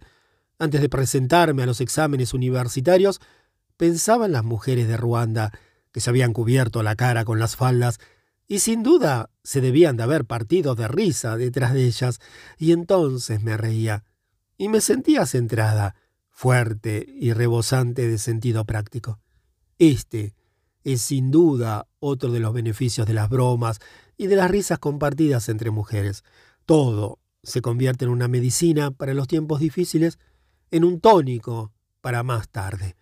antes 0.60 0.82
de 0.82 0.88
presentarme 0.88 1.64
a 1.64 1.66
los 1.66 1.82
exámenes 1.82 2.34
universitarios, 2.34 3.20
pensaba 3.78 4.26
en 4.26 4.32
las 4.32 4.44
mujeres 4.44 4.88
de 4.88 4.98
Ruanda 4.98 5.52
que 5.92 6.02
se 6.02 6.10
habían 6.10 6.34
cubierto 6.34 6.84
la 6.84 6.96
cara 6.96 7.26
con 7.26 7.40
las 7.40 7.56
faldas 7.56 8.00
y 8.48 8.60
sin 8.60 8.84
duda 8.84 9.30
se 9.44 9.62
debían 9.62 9.98
de 9.98 10.04
haber 10.04 10.26
partido 10.26 10.76
de 10.76 10.88
risa 10.88 11.36
detrás 11.38 11.74
de 11.74 11.86
ellas, 11.86 12.20
y 12.58 12.74
entonces 12.74 13.42
me 13.42 13.58
reía 13.58 14.04
y 14.58 14.70
me 14.70 14.82
sentía 14.82 15.26
centrada, 15.26 15.96
fuerte 16.30 17.06
y 17.08 17.34
rebosante 17.34 18.08
de 18.08 18.18
sentido 18.18 18.66
práctico. 18.66 19.20
Este 19.80 20.36
es 20.84 21.02
sin 21.02 21.32
duda 21.32 21.88
otro 22.00 22.32
de 22.32 22.40
los 22.40 22.54
beneficios 22.54 23.08
de 23.08 23.14
las 23.14 23.30
bromas 23.30 23.80
y 24.18 24.28
de 24.28 24.36
las 24.36 24.52
risas 24.52 24.80
compartidas 24.80 25.50
entre 25.50 25.72
mujeres. 25.72 26.24
Todo 26.66 27.20
se 27.44 27.62
convierte 27.62 28.06
en 28.06 28.12
una 28.12 28.28
medicina 28.28 28.92
para 28.92 29.14
los 29.14 29.28
tiempos 29.28 29.60
difíciles 29.60 30.20
en 30.72 30.84
un 30.84 31.00
tónico 31.00 31.72
para 32.02 32.22
más 32.24 32.50
tarde. 32.50 32.96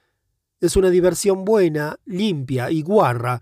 Es 0.63 0.77
una 0.77 0.89
diversión 0.89 1.43
buena, 1.43 1.99
limpia 2.05 2.71
y 2.71 2.83
guarra. 2.83 3.41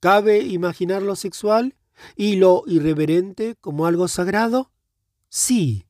¿Cabe 0.00 0.38
imaginar 0.38 1.02
lo 1.02 1.14
sexual 1.14 1.76
y 2.16 2.36
lo 2.36 2.62
irreverente 2.66 3.56
como 3.60 3.84
algo 3.84 4.08
sagrado? 4.08 4.72
Sí, 5.28 5.84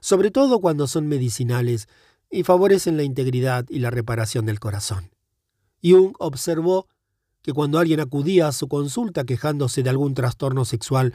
sobre 0.00 0.30
todo 0.30 0.62
cuando 0.62 0.86
son 0.86 1.08
medicinales 1.08 1.88
y 2.30 2.42
favorecen 2.42 2.96
la 2.96 3.02
integridad 3.02 3.66
y 3.68 3.80
la 3.80 3.90
reparación 3.90 4.46
del 4.46 4.60
corazón. 4.60 5.10
Jung 5.82 6.14
observó 6.20 6.88
que 7.42 7.52
cuando 7.52 7.78
alguien 7.78 8.00
acudía 8.00 8.48
a 8.48 8.52
su 8.52 8.66
consulta 8.66 9.24
quejándose 9.24 9.82
de 9.82 9.90
algún 9.90 10.14
trastorno 10.14 10.64
sexual, 10.64 11.12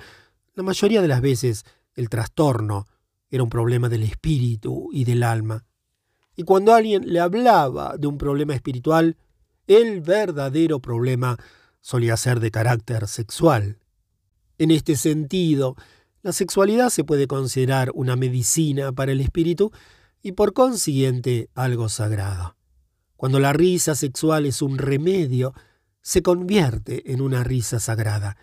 la 0.54 0.62
mayoría 0.62 1.02
de 1.02 1.08
las 1.08 1.22
veces 1.22 1.64
el 1.96 2.10
trastorno 2.10 2.86
era 3.32 3.42
un 3.42 3.50
problema 3.50 3.90
del 3.90 4.04
espíritu 4.04 4.90
y 4.94 5.04
del 5.06 5.24
alma. 5.24 5.66
Y 6.36 6.44
cuando 6.44 6.74
alguien 6.74 7.04
le 7.06 7.20
hablaba 7.20 7.96
de 7.98 8.08
un 8.08 8.18
problema 8.18 8.56
espiritual, 8.56 9.18
el 9.68 10.02
verdadero 10.02 10.80
problema 10.80 11.38
solía 11.82 12.18
ser 12.18 12.40
de 12.40 12.52
carácter 12.52 13.08
sexual. 13.08 13.78
En 14.58 14.72
este 14.72 14.96
sentido, 14.96 15.76
la 16.22 16.32
sexualidad 16.32 16.90
se 16.90 17.04
puede 17.04 17.28
considerar 17.28 17.92
una 17.94 18.16
medicina 18.16 18.92
para 18.92 19.12
el 19.12 19.20
espíritu 19.20 19.72
y 20.22 20.32
por 20.32 20.54
consiguiente 20.54 21.50
algo 21.54 21.90
sagrado. 21.90 22.56
Cuando 23.18 23.40
la 23.40 23.54
risa 23.54 23.96
sexual 23.96 24.46
es 24.46 24.62
un 24.62 24.78
remedio, 24.78 25.54
se 26.02 26.22
convierte 26.22 27.12
en 27.12 27.22
una 27.22 27.44
risa 27.44 27.80
sagrada. 27.80 28.38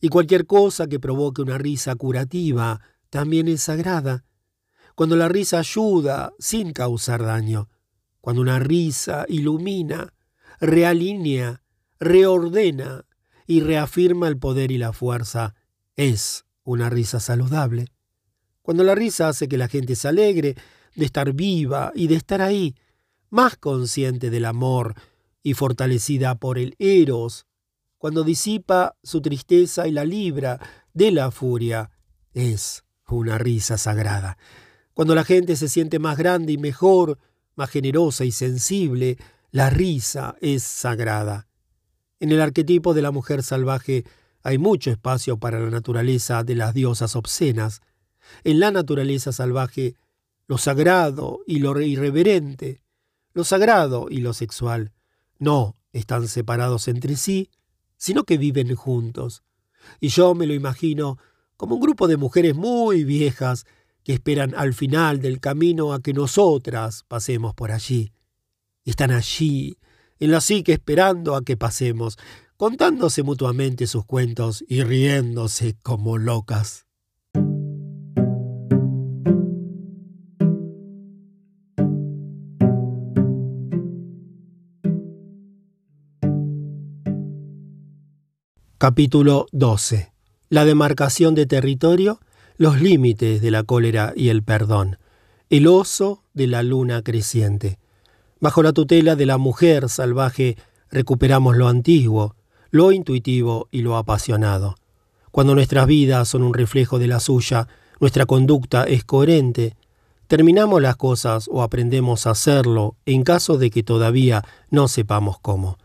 Y 0.00 0.08
cualquier 0.08 0.46
cosa 0.46 0.86
que 0.86 1.00
provoque 1.00 1.42
una 1.42 1.58
risa 1.58 1.94
curativa 1.96 2.80
también 3.10 3.48
es 3.48 3.62
sagrada. 3.62 4.24
Cuando 4.96 5.14
la 5.14 5.28
risa 5.28 5.58
ayuda 5.58 6.32
sin 6.38 6.72
causar 6.72 7.22
daño, 7.22 7.68
cuando 8.22 8.40
una 8.40 8.58
risa 8.58 9.26
ilumina, 9.28 10.14
realinea, 10.58 11.62
reordena 12.00 13.04
y 13.46 13.60
reafirma 13.60 14.26
el 14.26 14.38
poder 14.38 14.70
y 14.70 14.78
la 14.78 14.94
fuerza, 14.94 15.54
es 15.96 16.46
una 16.64 16.88
risa 16.88 17.20
saludable. 17.20 17.88
Cuando 18.62 18.84
la 18.84 18.94
risa 18.94 19.28
hace 19.28 19.48
que 19.48 19.58
la 19.58 19.68
gente 19.68 19.96
se 19.96 20.08
alegre 20.08 20.56
de 20.94 21.04
estar 21.04 21.34
viva 21.34 21.92
y 21.94 22.06
de 22.06 22.14
estar 22.14 22.40
ahí, 22.40 22.74
más 23.28 23.58
consciente 23.58 24.30
del 24.30 24.46
amor 24.46 24.94
y 25.42 25.52
fortalecida 25.52 26.36
por 26.36 26.56
el 26.56 26.74
eros, 26.78 27.46
cuando 27.98 28.24
disipa 28.24 28.96
su 29.02 29.20
tristeza 29.20 29.86
y 29.86 29.92
la 29.92 30.06
libra 30.06 30.58
de 30.94 31.12
la 31.12 31.30
furia, 31.30 31.90
es 32.32 32.82
una 33.06 33.36
risa 33.36 33.76
sagrada. 33.76 34.38
Cuando 34.96 35.14
la 35.14 35.24
gente 35.24 35.56
se 35.56 35.68
siente 35.68 35.98
más 35.98 36.16
grande 36.16 36.54
y 36.54 36.56
mejor, 36.56 37.18
más 37.54 37.68
generosa 37.68 38.24
y 38.24 38.32
sensible, 38.32 39.18
la 39.50 39.68
risa 39.68 40.36
es 40.40 40.62
sagrada. 40.62 41.48
En 42.18 42.32
el 42.32 42.40
arquetipo 42.40 42.94
de 42.94 43.02
la 43.02 43.10
mujer 43.10 43.42
salvaje 43.42 44.04
hay 44.42 44.56
mucho 44.56 44.90
espacio 44.90 45.36
para 45.36 45.60
la 45.60 45.68
naturaleza 45.68 46.44
de 46.44 46.54
las 46.54 46.72
diosas 46.72 47.14
obscenas. 47.14 47.82
En 48.42 48.58
la 48.58 48.70
naturaleza 48.70 49.32
salvaje, 49.32 49.96
lo 50.46 50.56
sagrado 50.56 51.40
y 51.46 51.58
lo 51.58 51.78
irreverente, 51.78 52.80
lo 53.34 53.44
sagrado 53.44 54.06
y 54.08 54.22
lo 54.22 54.32
sexual, 54.32 54.92
no 55.38 55.76
están 55.92 56.26
separados 56.26 56.88
entre 56.88 57.16
sí, 57.16 57.50
sino 57.98 58.24
que 58.24 58.38
viven 58.38 58.74
juntos. 58.74 59.42
Y 60.00 60.08
yo 60.08 60.34
me 60.34 60.46
lo 60.46 60.54
imagino 60.54 61.18
como 61.58 61.74
un 61.74 61.82
grupo 61.82 62.08
de 62.08 62.16
mujeres 62.16 62.54
muy 62.54 63.04
viejas 63.04 63.66
que 64.06 64.12
esperan 64.12 64.54
al 64.54 64.72
final 64.72 65.20
del 65.20 65.40
camino 65.40 65.92
a 65.92 66.00
que 66.00 66.12
nosotras 66.12 67.04
pasemos 67.08 67.54
por 67.54 67.72
allí. 67.72 68.12
Están 68.84 69.10
allí, 69.10 69.78
en 70.20 70.30
la 70.30 70.40
psique 70.40 70.74
esperando 70.74 71.34
a 71.34 71.42
que 71.42 71.56
pasemos, 71.56 72.16
contándose 72.56 73.24
mutuamente 73.24 73.88
sus 73.88 74.04
cuentos 74.04 74.64
y 74.68 74.84
riéndose 74.84 75.76
como 75.82 76.18
locas. 76.18 76.86
Capítulo 88.78 89.46
12. 89.50 90.12
La 90.48 90.64
demarcación 90.64 91.34
de 91.34 91.46
territorio, 91.46 92.20
los 92.58 92.80
límites 92.80 93.42
de 93.42 93.50
la 93.50 93.62
cólera 93.62 94.12
y 94.16 94.30
el 94.30 94.42
perdón. 94.42 94.98
El 95.50 95.66
oso 95.66 96.22
de 96.32 96.46
la 96.46 96.62
luna 96.62 97.02
creciente. 97.02 97.78
Bajo 98.40 98.62
la 98.62 98.72
tutela 98.72 99.16
de 99.16 99.26
la 99.26 99.38
mujer 99.38 99.88
salvaje 99.88 100.56
recuperamos 100.90 101.56
lo 101.56 101.68
antiguo, 101.68 102.34
lo 102.70 102.92
intuitivo 102.92 103.68
y 103.70 103.82
lo 103.82 103.96
apasionado. 103.96 104.76
Cuando 105.30 105.54
nuestras 105.54 105.86
vidas 105.86 106.28
son 106.28 106.42
un 106.42 106.54
reflejo 106.54 106.98
de 106.98 107.08
la 107.08 107.20
suya, 107.20 107.68
nuestra 108.00 108.26
conducta 108.26 108.84
es 108.84 109.04
coherente, 109.04 109.76
terminamos 110.26 110.80
las 110.80 110.96
cosas 110.96 111.48
o 111.52 111.62
aprendemos 111.62 112.26
a 112.26 112.30
hacerlo 112.30 112.96
en 113.04 113.22
caso 113.22 113.58
de 113.58 113.70
que 113.70 113.82
todavía 113.82 114.44
no 114.70 114.88
sepamos 114.88 115.38
cómo. 115.40 115.78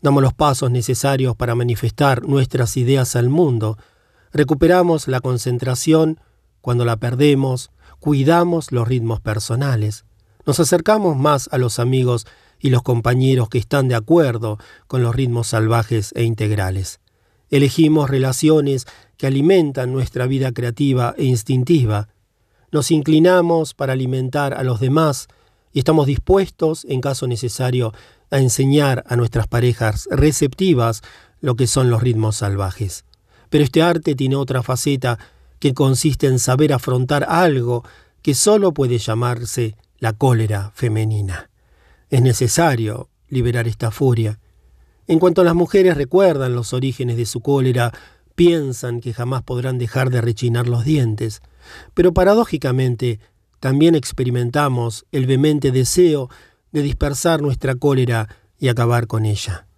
Damos 0.00 0.22
los 0.22 0.34
pasos 0.34 0.70
necesarios 0.70 1.36
para 1.36 1.54
manifestar 1.54 2.26
nuestras 2.26 2.76
ideas 2.76 3.16
al 3.16 3.28
mundo, 3.28 3.78
recuperamos 4.34 5.06
la 5.06 5.20
concentración 5.20 6.18
cuando 6.60 6.84
la 6.84 6.96
perdemos, 6.96 7.70
cuidamos 8.00 8.72
los 8.72 8.86
ritmos 8.86 9.20
personales, 9.20 10.04
nos 10.44 10.60
acercamos 10.60 11.16
más 11.16 11.48
a 11.52 11.56
los 11.56 11.78
amigos 11.78 12.26
y 12.58 12.70
los 12.70 12.82
compañeros 12.82 13.48
que 13.48 13.58
están 13.58 13.88
de 13.88 13.94
acuerdo 13.94 14.58
con 14.88 15.02
los 15.02 15.14
ritmos 15.14 15.48
salvajes 15.48 16.12
e 16.16 16.24
integrales. 16.24 17.00
Elegimos 17.48 18.10
relaciones 18.10 18.86
que 19.16 19.28
alimentan 19.28 19.92
nuestra 19.92 20.26
vida 20.26 20.52
creativa 20.52 21.14
e 21.16 21.24
instintiva. 21.24 22.08
Nos 22.72 22.90
inclinamos 22.90 23.72
para 23.72 23.92
alimentar 23.92 24.52
a 24.54 24.64
los 24.64 24.80
demás 24.80 25.28
y 25.72 25.78
estamos 25.78 26.06
dispuestos, 26.06 26.84
en 26.88 27.00
caso 27.00 27.28
necesario, 27.28 27.92
a 28.30 28.38
enseñar 28.38 29.04
a 29.06 29.16
nuestras 29.16 29.46
parejas 29.46 30.08
receptivas 30.10 31.02
lo 31.40 31.54
que 31.54 31.66
son 31.66 31.90
los 31.90 32.02
ritmos 32.02 32.36
salvajes. 32.36 33.04
Pero 33.54 33.62
este 33.62 33.82
arte 33.82 34.16
tiene 34.16 34.34
otra 34.34 34.64
faceta 34.64 35.16
que 35.60 35.74
consiste 35.74 36.26
en 36.26 36.40
saber 36.40 36.72
afrontar 36.72 37.24
algo 37.28 37.84
que 38.20 38.34
solo 38.34 38.74
puede 38.74 38.98
llamarse 38.98 39.76
la 40.00 40.12
cólera 40.12 40.72
femenina. 40.74 41.50
Es 42.10 42.20
necesario 42.20 43.10
liberar 43.28 43.68
esta 43.68 43.92
furia. 43.92 44.40
En 45.06 45.20
cuanto 45.20 45.44
las 45.44 45.54
mujeres 45.54 45.96
recuerdan 45.96 46.56
los 46.56 46.72
orígenes 46.72 47.16
de 47.16 47.26
su 47.26 47.42
cólera, 47.42 47.92
piensan 48.34 49.00
que 49.00 49.12
jamás 49.12 49.44
podrán 49.44 49.78
dejar 49.78 50.10
de 50.10 50.20
rechinar 50.20 50.66
los 50.66 50.84
dientes, 50.84 51.40
pero 51.94 52.12
paradójicamente 52.12 53.20
también 53.60 53.94
experimentamos 53.94 55.06
el 55.12 55.26
vehemente 55.26 55.70
deseo 55.70 56.28
de 56.72 56.82
dispersar 56.82 57.40
nuestra 57.40 57.76
cólera 57.76 58.28
y 58.58 58.66
acabar 58.66 59.06
con 59.06 59.24
ella. 59.24 59.68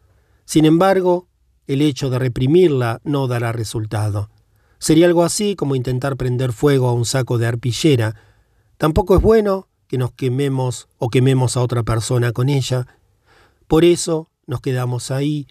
Sin 0.47 0.65
embargo, 0.65 1.29
el 1.67 1.83
hecho 1.83 2.11
de 2.11 2.19
reprimirla 2.19 3.01
no 3.05 3.27
dará 3.27 3.53
resultado. 3.53 4.31
Sería 4.79 5.07
algo 5.07 5.25
así 5.25 5.57
como 5.57 5.75
intentar 5.75 6.17
prender 6.17 6.53
fuego 6.53 6.89
a 6.89 6.93
un 6.93 7.05
saco 7.05 7.39
de 7.39 7.47
arpillera. 7.47 8.15
Tampoco 8.77 9.17
es 9.17 9.23
bueno 9.23 9.69
que 9.89 9.99
nos 9.99 10.13
quememos 10.13 10.89
o 10.99 11.09
quememos 11.09 11.57
a 11.57 11.63
otra 11.63 11.83
persona 11.83 12.33
con 12.33 12.49
ella. 12.49 12.87
Por 13.67 13.85
eso 13.85 14.29
nos 14.47 14.61
quedamos 14.61 15.11
ahí, 15.11 15.47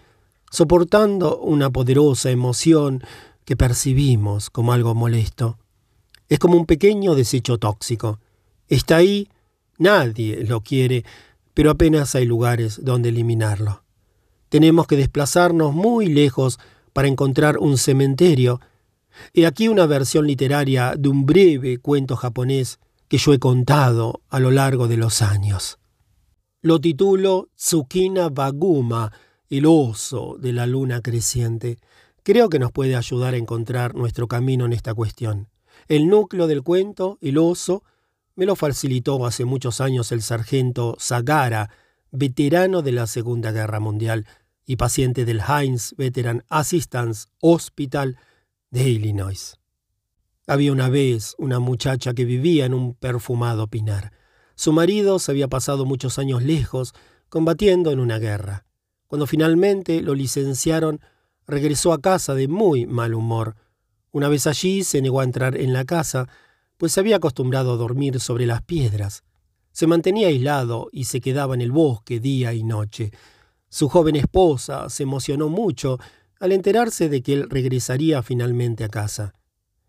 soportando 0.51 1.39
una 1.39 1.69
poderosa 1.69 2.31
emoción 2.31 3.03
que 3.45 3.57
percibimos 3.57 4.49
como 4.49 4.73
algo 4.73 4.95
molesto. 4.95 5.57
Es 6.29 6.39
como 6.39 6.57
un 6.57 6.65
pequeño 6.65 7.13
desecho 7.15 7.57
tóxico. 7.57 8.19
Está 8.67 8.97
ahí, 8.97 9.29
nadie 9.77 10.43
lo 10.43 10.61
quiere, 10.61 11.05
pero 11.53 11.71
apenas 11.71 12.15
hay 12.15 12.25
lugares 12.25 12.83
donde 12.83 13.09
eliminarlo. 13.09 13.84
Tenemos 14.49 14.87
que 14.87 14.97
desplazarnos 14.97 15.73
muy 15.73 16.07
lejos 16.07 16.59
para 16.93 17.07
encontrar 17.07 17.57
un 17.57 17.77
cementerio. 17.77 18.61
He 19.33 19.45
aquí 19.45 19.67
una 19.67 19.85
versión 19.85 20.27
literaria 20.27 20.95
de 20.97 21.09
un 21.09 21.25
breve 21.25 21.77
cuento 21.77 22.15
japonés 22.15 22.79
que 23.07 23.17
yo 23.17 23.33
he 23.33 23.39
contado 23.39 24.21
a 24.29 24.39
lo 24.39 24.51
largo 24.51 24.87
de 24.87 24.97
los 24.97 25.21
años. 25.21 25.77
Lo 26.61 26.81
titulo 26.81 27.49
Tsukina 27.55 28.29
Baguma, 28.29 29.11
el 29.49 29.65
oso 29.65 30.37
de 30.39 30.53
la 30.53 30.65
luna 30.65 31.01
creciente. 31.01 31.77
Creo 32.23 32.49
que 32.49 32.59
nos 32.59 32.71
puede 32.71 32.95
ayudar 32.95 33.35
a 33.35 33.37
encontrar 33.37 33.93
nuestro 33.93 34.27
camino 34.27 34.65
en 34.65 34.73
esta 34.73 34.93
cuestión. 34.93 35.49
El 35.87 36.07
núcleo 36.07 36.47
del 36.47 36.63
cuento, 36.63 37.19
el 37.21 37.37
oso, 37.37 37.83
me 38.35 38.45
lo 38.45 38.55
facilitó 38.55 39.25
hace 39.25 39.45
muchos 39.45 39.79
años 39.79 40.11
el 40.11 40.21
sargento 40.21 40.95
Sagara, 40.97 41.69
veterano 42.15 42.81
de 42.81 42.91
la 42.91 43.07
Segunda 43.07 43.51
Guerra 43.51 43.79
Mundial 43.79 44.25
y 44.65 44.77
paciente 44.77 45.25
del 45.25 45.41
Heinz 45.41 45.93
Veteran 45.97 46.43
Assistance 46.49 47.27
Hospital 47.39 48.17
de 48.71 48.89
Illinois. 48.89 49.57
Había 50.47 50.71
una 50.71 50.89
vez 50.89 51.35
una 51.37 51.59
muchacha 51.59 52.13
que 52.13 52.25
vivía 52.25 52.65
en 52.65 52.73
un 52.73 52.93
perfumado 52.93 53.67
pinar. 53.67 54.11
Su 54.55 54.73
marido 54.73 55.19
se 55.19 55.31
había 55.31 55.47
pasado 55.47 55.85
muchos 55.85 56.19
años 56.19 56.43
lejos, 56.43 56.93
combatiendo 57.29 57.91
en 57.91 57.99
una 57.99 58.19
guerra. 58.19 58.65
Cuando 59.07 59.27
finalmente 59.27 60.01
lo 60.01 60.13
licenciaron, 60.13 60.99
regresó 61.47 61.93
a 61.93 62.01
casa 62.01 62.33
de 62.33 62.47
muy 62.47 62.85
mal 62.85 63.13
humor. 63.13 63.55
Una 64.11 64.29
vez 64.29 64.47
allí 64.47 64.83
se 64.83 65.01
negó 65.01 65.19
a 65.19 65.23
entrar 65.23 65.57
en 65.57 65.73
la 65.73 65.85
casa, 65.85 66.27
pues 66.77 66.93
se 66.93 66.99
había 66.99 67.17
acostumbrado 67.17 67.73
a 67.73 67.77
dormir 67.77 68.19
sobre 68.19 68.45
las 68.45 68.61
piedras. 68.61 69.23
Se 69.75 69.87
mantenía 69.87 70.29
aislado 70.29 70.87
y 70.93 71.03
se 71.03 71.19
quedaba 71.19 71.53
en 71.53 71.59
el 71.59 71.73
bosque 71.73 72.21
día 72.21 72.53
y 72.53 72.63
noche. 72.63 73.11
Su 73.67 73.89
joven 73.89 74.15
esposa 74.15 74.89
se 74.89 75.03
emocionó 75.03 75.49
mucho 75.49 75.99
al 76.39 76.53
enterarse 76.53 77.09
de 77.09 77.21
que 77.21 77.33
él 77.33 77.49
regresaría 77.49 78.23
finalmente 78.23 78.85
a 78.85 78.87
casa. 78.87 79.33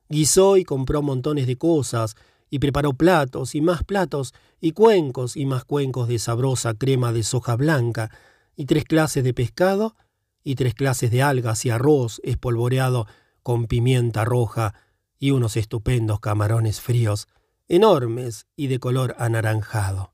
Guisó 0.08 0.56
y 0.56 0.64
compró 0.64 1.02
montones 1.02 1.46
de 1.46 1.56
cosas, 1.56 2.16
y 2.50 2.58
preparó 2.58 2.94
platos 2.94 3.54
y 3.54 3.60
más 3.60 3.84
platos, 3.84 4.34
y 4.60 4.72
cuencos 4.72 5.36
y 5.36 5.46
más 5.46 5.64
cuencos 5.64 6.08
de 6.08 6.18
sabrosa 6.18 6.74
crema 6.74 7.12
de 7.12 7.22
soja 7.22 7.54
blanca, 7.54 8.10
y 8.56 8.64
tres 8.64 8.82
clases 8.82 9.22
de 9.22 9.34
pescado, 9.34 9.94
y 10.42 10.56
tres 10.56 10.74
clases 10.74 11.12
de 11.12 11.22
algas 11.22 11.64
y 11.64 11.70
arroz 11.70 12.20
espolvoreado 12.24 13.06
con 13.44 13.68
pimienta 13.68 14.24
roja 14.24 14.74
y 15.20 15.30
unos 15.30 15.56
estupendos 15.56 16.18
camarones 16.18 16.80
fríos, 16.80 17.28
enormes 17.68 18.46
y 18.56 18.68
de 18.68 18.78
color 18.78 19.14
anaranjado. 19.18 20.12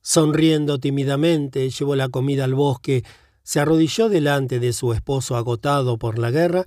Sonriendo 0.00 0.78
tímidamente, 0.78 1.68
llevó 1.70 1.96
la 1.96 2.08
comida 2.08 2.44
al 2.44 2.54
bosque, 2.54 3.04
se 3.42 3.60
arrodilló 3.60 4.08
delante 4.08 4.60
de 4.60 4.72
su 4.72 4.92
esposo 4.92 5.36
agotado 5.36 5.98
por 5.98 6.18
la 6.18 6.30
guerra 6.30 6.66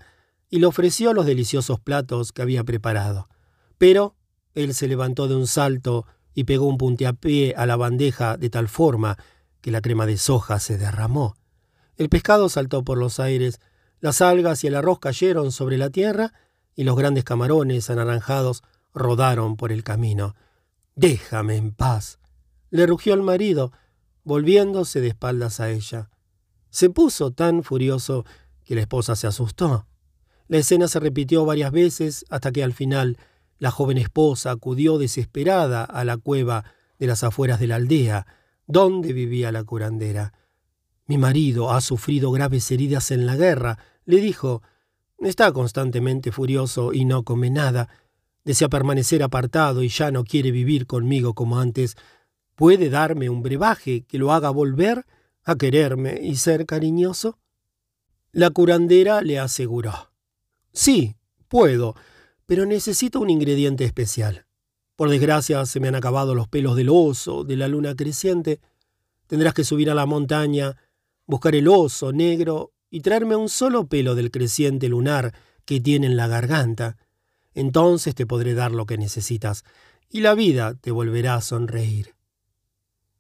y 0.50 0.60
le 0.60 0.66
ofreció 0.66 1.14
los 1.14 1.26
deliciosos 1.26 1.80
platos 1.80 2.32
que 2.32 2.42
había 2.42 2.64
preparado. 2.64 3.30
Pero 3.78 4.16
él 4.54 4.74
se 4.74 4.88
levantó 4.88 5.28
de 5.28 5.36
un 5.36 5.48
salto 5.48 6.06
y 6.34 6.44
pegó 6.44 6.68
un 6.68 6.78
puntiapié 6.78 7.54
a 7.56 7.66
la 7.66 7.76
bandeja 7.76 8.38
de 8.38 8.50
tal 8.50 8.68
forma 8.68 9.18
que 9.62 9.72
la 9.72 9.82
crema 9.82 10.06
de 10.06 10.18
soja 10.18 10.60
se 10.60 10.78
derramó. 10.78 11.36
El 11.98 12.10
pescado 12.10 12.50
saltó 12.50 12.84
por 12.84 12.98
los 12.98 13.20
aires, 13.20 13.60
las 14.00 14.22
algas 14.22 14.64
y 14.64 14.68
el 14.68 14.76
arroz 14.76 15.00
cayeron 15.00 15.52
sobre 15.52 15.78
la 15.78 15.90
tierra 15.90 16.34
y 16.76 16.84
los 16.84 16.96
grandes 16.96 17.24
camarones 17.24 17.90
anaranjados 17.90 18.64
rodaron 18.94 19.58
por 19.58 19.72
el 19.72 19.84
camino. 19.84 20.36
Déjame 20.96 21.56
en 21.56 21.72
paz, 21.72 22.20
le 22.70 22.86
rugió 22.86 23.14
el 23.14 23.22
marido, 23.22 23.72
volviéndose 24.24 25.02
de 25.02 25.10
espaldas 25.10 25.60
a 25.60 25.70
ella. 25.70 26.10
Se 26.70 26.90
puso 26.90 27.32
tan 27.32 27.64
furioso 27.64 28.26
que 28.64 28.76
la 28.76 28.82
esposa 28.82 29.16
se 29.16 29.28
asustó. 29.28 29.88
La 30.48 30.58
escena 30.58 30.88
se 30.88 31.00
repitió 31.00 31.46
varias 31.46 31.72
veces 31.72 32.26
hasta 32.30 32.52
que 32.52 32.64
al 32.64 32.74
final 32.74 33.18
la 33.58 33.72
joven 33.72 33.98
esposa 33.98 34.52
acudió 34.52 34.98
desesperada 34.98 35.84
a 35.84 36.04
la 36.04 36.18
cueva 36.18 36.66
de 36.98 37.08
las 37.08 37.24
afueras 37.24 37.60
de 37.60 37.68
la 37.68 37.76
aldea, 37.76 38.26
donde 38.68 39.14
vivía 39.14 39.52
la 39.52 39.64
curandera. 39.64 40.34
Mi 41.06 41.18
marido 41.18 41.72
ha 41.72 41.82
sufrido 41.82 42.32
graves 42.32 42.72
heridas 42.72 43.12
en 43.12 43.26
la 43.26 43.36
guerra, 43.36 43.78
le 44.06 44.22
dijo. 44.22 44.62
Está 45.20 45.52
constantemente 45.52 46.32
furioso 46.32 46.94
y 46.94 47.06
no 47.06 47.24
come 47.24 47.50
nada. 47.50 47.90
Desea 48.44 48.70
permanecer 48.70 49.24
apartado 49.24 49.84
y 49.84 49.90
ya 49.90 50.12
no 50.12 50.24
quiere 50.24 50.52
vivir 50.52 50.88
conmigo 50.88 51.34
como 51.34 51.60
antes. 51.60 51.96
¿Puede 52.56 52.90
darme 52.90 53.30
un 53.30 53.44
brebaje 53.44 54.04
que 54.04 54.18
lo 54.18 54.32
haga 54.32 54.50
volver 54.50 55.06
a 55.44 55.56
quererme 55.56 56.20
y 56.22 56.36
ser 56.36 56.66
cariñoso? 56.66 57.38
La 58.32 58.50
curandera 58.50 59.22
le 59.22 59.40
aseguró. 59.40 60.12
Sí, 60.74 61.16
puedo, 61.48 61.96
pero 62.46 62.66
necesito 62.66 63.20
un 63.20 63.30
ingrediente 63.30 63.84
especial. 63.84 64.46
Por 64.96 65.10
desgracia 65.10 65.66
se 65.66 65.80
me 65.80 65.88
han 65.88 65.96
acabado 65.96 66.36
los 66.36 66.48
pelos 66.48 66.76
del 66.76 66.90
oso, 66.90 67.44
de 67.44 67.58
la 67.58 67.68
luna 67.68 67.96
creciente. 67.96 68.60
Tendrás 69.28 69.54
que 69.54 69.64
subir 69.64 69.90
a 69.90 69.96
la 69.96 70.06
montaña 70.06 70.78
buscar 71.26 71.56
el 71.56 71.68
oso 71.68 72.12
negro 72.12 72.74
y 72.90 73.00
traerme 73.02 73.36
un 73.36 73.50
solo 73.50 73.88
pelo 73.88 74.16
del 74.16 74.32
creciente 74.32 74.90
lunar 74.90 75.34
que 75.66 75.80
tiene 75.80 76.08
en 76.08 76.18
la 76.18 76.28
garganta. 76.28 76.98
Entonces 77.54 78.16
te 78.16 78.26
podré 78.26 78.54
dar 78.54 78.72
lo 78.72 78.86
que 78.86 78.98
necesitas 78.98 79.64
y 80.10 80.22
la 80.22 80.36
vida 80.36 80.76
te 80.76 80.92
volverá 80.92 81.36
a 81.36 81.42
sonreír. 81.42 82.16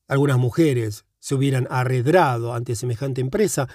Algunas 0.07 0.37
mujeres 0.37 1.05
se 1.19 1.35
hubieran 1.35 1.67
arredrado 1.69 2.53
ante 2.53 2.75
semejante 2.75 3.21
empresa, 3.21 3.67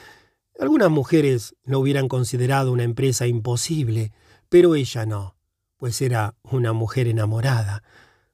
algunas 0.59 0.91
mujeres 0.91 1.55
lo 1.65 1.81
hubieran 1.81 2.09
considerado 2.09 2.73
una 2.73 2.83
empresa 2.83 3.27
imposible, 3.27 4.12
pero 4.49 4.74
ella 4.74 5.05
no, 5.05 5.37
pues 5.77 6.01
era 6.01 6.35
una 6.43 6.73
mujer 6.73 7.09
enamorada. 7.09 7.83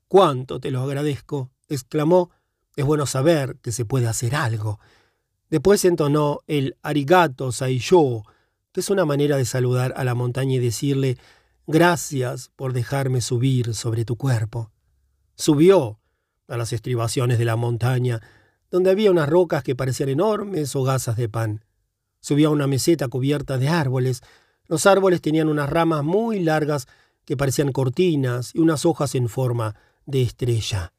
¡Cuánto 0.07 0.61
te 0.61 0.71
lo 0.71 0.83
agradezco! 0.83 1.51
exclamó. 1.69 2.31
Es 2.77 2.85
bueno 2.85 3.07
saber 3.07 3.57
que 3.61 3.73
se 3.73 3.85
puede 3.85 4.07
hacer 4.07 4.35
algo. 4.35 4.79
Después 5.51 5.85
entonó 5.85 6.41
el 6.47 6.77
arigato 6.83 7.53
saisho, 7.53 8.23
que 8.73 8.81
es 8.81 8.89
una 8.89 9.05
manera 9.05 9.37
de 9.37 9.45
saludar 9.45 9.93
a 9.97 10.05
la 10.05 10.15
montaña 10.15 10.55
y 10.55 10.59
decirle 10.59 11.19
gracias 11.67 12.51
por 12.57 12.73
dejarme 12.73 13.21
subir 13.21 13.75
sobre 13.75 14.05
tu 14.05 14.17
cuerpo. 14.17 14.71
Subió 15.35 16.01
a 16.49 16.57
las 16.57 16.73
estribaciones 16.73 17.39
de 17.39 17.45
la 17.45 17.57
montaña, 17.57 18.21
donde 18.71 18.91
había 18.91 19.11
unas 19.11 19.29
rocas 19.29 19.63
que 19.63 19.77
parecían 19.77 20.09
enormes 20.09 20.75
hogazas 20.75 21.17
de 21.17 21.29
pan. 21.29 21.65
Subió 22.21 22.49
a 22.49 22.53
una 22.53 22.67
meseta 22.67 23.09
cubierta 23.09 23.59
de 23.59 23.69
árboles. 23.69 24.23
Los 24.67 24.87
árboles 24.87 25.21
tenían 25.21 25.49
unas 25.49 25.69
ramas 25.69 26.05
muy 26.05 26.41
largas 26.41 26.87
que 27.25 27.37
parecían 27.37 27.73
cortinas 27.73 28.55
y 28.55 28.59
unas 28.59 28.85
hojas 28.85 29.15
en 29.15 29.29
forma 29.29 29.75
de 30.07 30.23
estrella. 30.23 30.93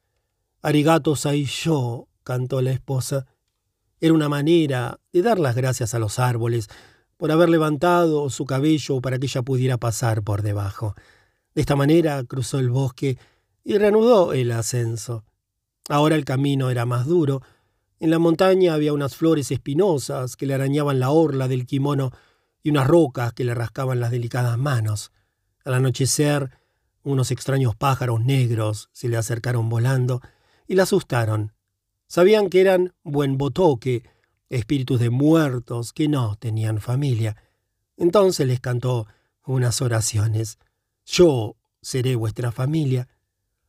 Arigato 0.62 1.14
saisho, 1.16 2.08
cantó 2.22 2.62
la 2.62 2.72
esposa. 2.72 3.26
Era 4.00 4.14
una 4.14 4.28
manera 4.28 5.00
de 5.12 5.22
dar 5.22 5.38
las 5.38 5.54
gracias 5.54 5.94
a 5.94 5.98
los 5.98 6.18
árboles 6.18 6.68
por 7.16 7.30
haber 7.32 7.48
levantado 7.48 8.28
su 8.30 8.44
cabello 8.44 9.00
para 9.00 9.18
que 9.18 9.26
ella 9.26 9.42
pudiera 9.42 9.78
pasar 9.78 10.22
por 10.22 10.42
debajo. 10.42 10.94
De 11.54 11.60
esta 11.60 11.76
manera 11.76 12.22
cruzó 12.24 12.58
el 12.58 12.70
bosque 12.70 13.18
y 13.64 13.78
reanudó 13.78 14.32
el 14.32 14.50
ascenso. 14.52 15.24
Ahora 15.88 16.16
el 16.16 16.24
camino 16.24 16.70
era 16.70 16.86
más 16.86 17.06
duro. 17.06 17.42
En 18.00 18.10
la 18.10 18.18
montaña 18.18 18.74
había 18.74 18.92
unas 18.92 19.16
flores 19.16 19.50
espinosas 19.50 20.36
que 20.36 20.46
le 20.46 20.54
arañaban 20.54 20.98
la 20.98 21.10
orla 21.10 21.48
del 21.48 21.66
kimono 21.66 22.10
y 22.62 22.70
unas 22.70 22.86
rocas 22.86 23.32
que 23.32 23.44
le 23.44 23.54
rascaban 23.54 24.00
las 24.00 24.10
delicadas 24.10 24.58
manos. 24.58 25.12
Al 25.64 25.74
anochecer, 25.74 26.50
unos 27.02 27.30
extraños 27.30 27.76
pájaros 27.76 28.24
negros 28.24 28.88
se 28.92 29.08
le 29.08 29.16
acercaron 29.16 29.68
volando 29.68 30.20
y 30.66 30.74
la 30.74 30.84
asustaron. 30.84 31.52
Sabían 32.06 32.48
que 32.48 32.60
eran 32.60 32.94
buen 33.02 33.38
botoque, 33.38 34.04
espíritus 34.54 35.00
de 35.00 35.10
muertos 35.10 35.92
que 35.92 36.08
no 36.08 36.36
tenían 36.36 36.80
familia. 36.80 37.36
Entonces 37.96 38.46
les 38.46 38.60
cantó 38.60 39.06
unas 39.44 39.82
oraciones. 39.82 40.58
Yo 41.04 41.56
seré 41.82 42.16
vuestra 42.16 42.52
familia. 42.52 43.08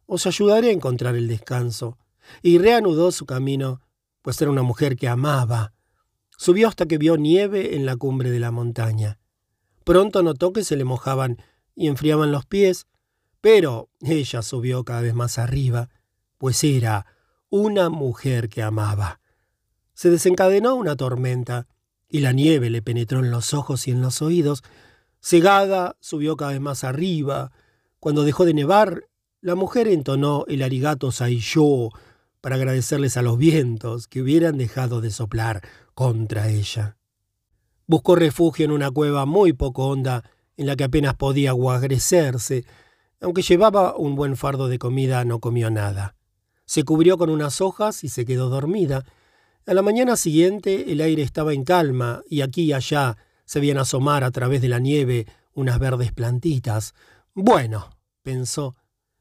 Os 0.05 0.27
ayudaré 0.27 0.69
a 0.69 0.73
encontrar 0.73 1.15
el 1.15 1.27
descanso. 1.27 1.97
Y 2.41 2.57
reanudó 2.57 3.11
su 3.11 3.25
camino, 3.25 3.81
pues 4.21 4.41
era 4.41 4.51
una 4.51 4.63
mujer 4.63 4.95
que 4.95 5.07
amaba. 5.07 5.73
Subió 6.37 6.67
hasta 6.67 6.85
que 6.85 6.97
vio 6.97 7.17
nieve 7.17 7.75
en 7.75 7.85
la 7.85 7.95
cumbre 7.95 8.31
de 8.31 8.39
la 8.39 8.51
montaña. 8.51 9.19
Pronto 9.83 10.23
notó 10.23 10.53
que 10.53 10.63
se 10.63 10.75
le 10.75 10.83
mojaban 10.83 11.37
y 11.75 11.87
enfriaban 11.87 12.31
los 12.31 12.45
pies, 12.45 12.87
pero 13.41 13.89
ella 14.01 14.41
subió 14.41 14.83
cada 14.83 15.01
vez 15.01 15.13
más 15.13 15.37
arriba, 15.37 15.89
pues 16.37 16.63
era 16.63 17.05
una 17.49 17.89
mujer 17.89 18.49
que 18.49 18.63
amaba. 18.63 19.19
Se 19.95 20.09
desencadenó 20.09 20.75
una 20.75 20.95
tormenta, 20.95 21.67
y 22.07 22.19
la 22.19 22.31
nieve 22.31 22.69
le 22.69 22.81
penetró 22.81 23.19
en 23.19 23.31
los 23.31 23.53
ojos 23.53 23.87
y 23.87 23.91
en 23.91 24.01
los 24.01 24.21
oídos. 24.21 24.63
Cegada, 25.19 25.97
subió 25.99 26.37
cada 26.37 26.51
vez 26.51 26.61
más 26.61 26.83
arriba. 26.83 27.51
Cuando 27.99 28.23
dejó 28.23 28.45
de 28.45 28.53
nevar, 28.53 29.07
la 29.41 29.55
mujer 29.55 29.87
entonó 29.87 30.45
el 30.47 30.61
arigato 30.61 31.11
saiyó 31.11 31.89
para 32.41 32.57
agradecerles 32.57 33.17
a 33.17 33.21
los 33.21 33.37
vientos 33.37 34.07
que 34.07 34.21
hubieran 34.21 34.57
dejado 34.57 35.01
de 35.01 35.09
soplar 35.09 35.61
contra 35.93 36.49
ella. 36.49 36.97
Buscó 37.87 38.15
refugio 38.15 38.65
en 38.65 38.71
una 38.71 38.91
cueva 38.91 39.25
muy 39.25 39.53
poco 39.53 39.87
honda 39.87 40.23
en 40.57 40.67
la 40.67 40.75
que 40.75 40.83
apenas 40.83 41.15
podía 41.15 41.53
guagrecerse. 41.53 42.65
Aunque 43.21 43.41
llevaba 43.41 43.95
un 43.95 44.15
buen 44.15 44.35
fardo 44.37 44.67
de 44.67 44.77
comida, 44.77 45.23
no 45.25 45.39
comió 45.39 45.69
nada. 45.69 46.15
Se 46.65 46.83
cubrió 46.83 47.17
con 47.17 47.29
unas 47.29 47.61
hojas 47.61 48.03
y 48.03 48.09
se 48.09 48.25
quedó 48.25 48.49
dormida. 48.49 49.05
A 49.67 49.73
la 49.73 49.81
mañana 49.81 50.15
siguiente 50.15 50.91
el 50.91 51.01
aire 51.01 51.23
estaba 51.23 51.51
en 51.51 51.63
calma 51.63 52.21
y 52.29 52.41
aquí 52.41 52.65
y 52.65 52.73
allá 52.73 53.17
se 53.45 53.59
veían 53.59 53.79
asomar 53.79 54.23
a 54.23 54.29
través 54.29 54.61
de 54.61 54.69
la 54.69 54.77
nieve 54.77 55.25
unas 55.55 55.79
verdes 55.79 56.11
plantitas. 56.11 56.93
Bueno, 57.33 57.89
pensó, 58.21 58.75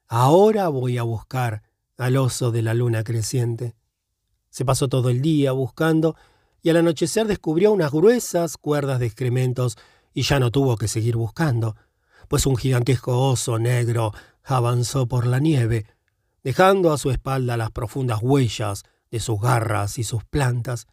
ahora 0.07 0.69
voy 0.69 0.99
a 0.99 1.03
buscar 1.03 1.63
al 1.97 2.19
oso 2.19 2.51
de 2.51 2.61
la 2.61 2.75
luna 2.75 3.05
creciente. 3.05 3.75
Se 4.51 4.67
pasó 4.67 4.87
todo 4.87 5.09
el 5.09 5.23
día 5.23 5.53
buscando 5.53 6.15
y 6.61 6.69
al 6.69 6.77
anochecer 6.77 7.27
descubrió 7.27 7.73
unas 7.73 7.91
gruesas 7.91 8.59
cuerdas 8.59 9.01
de 9.01 9.07
excrementos 9.07 9.79
y 10.13 10.25
ya 10.25 10.41
no 10.41 10.51
tuvo 10.51 10.77
que 10.77 10.89
seguir 10.89 11.17
buscando, 11.17 11.75
pues 12.29 12.45
un 12.45 12.57
gigantesco 12.57 13.31
oso 13.31 13.59
negro 13.59 14.13
avanzó 14.43 15.07
por 15.07 15.27
la 15.27 15.39
nieve, 15.39 15.87
dejando 16.43 16.93
a 16.93 16.99
su 16.99 17.11
espalda 17.11 17.57
las 17.57 17.71
profundas 17.71 18.21
huellas 18.21 18.85
de 19.15 19.21
sus 19.21 19.41
garras 19.41 19.97
y 20.01 20.03
sus 20.03 20.25
plantas. 20.25 20.89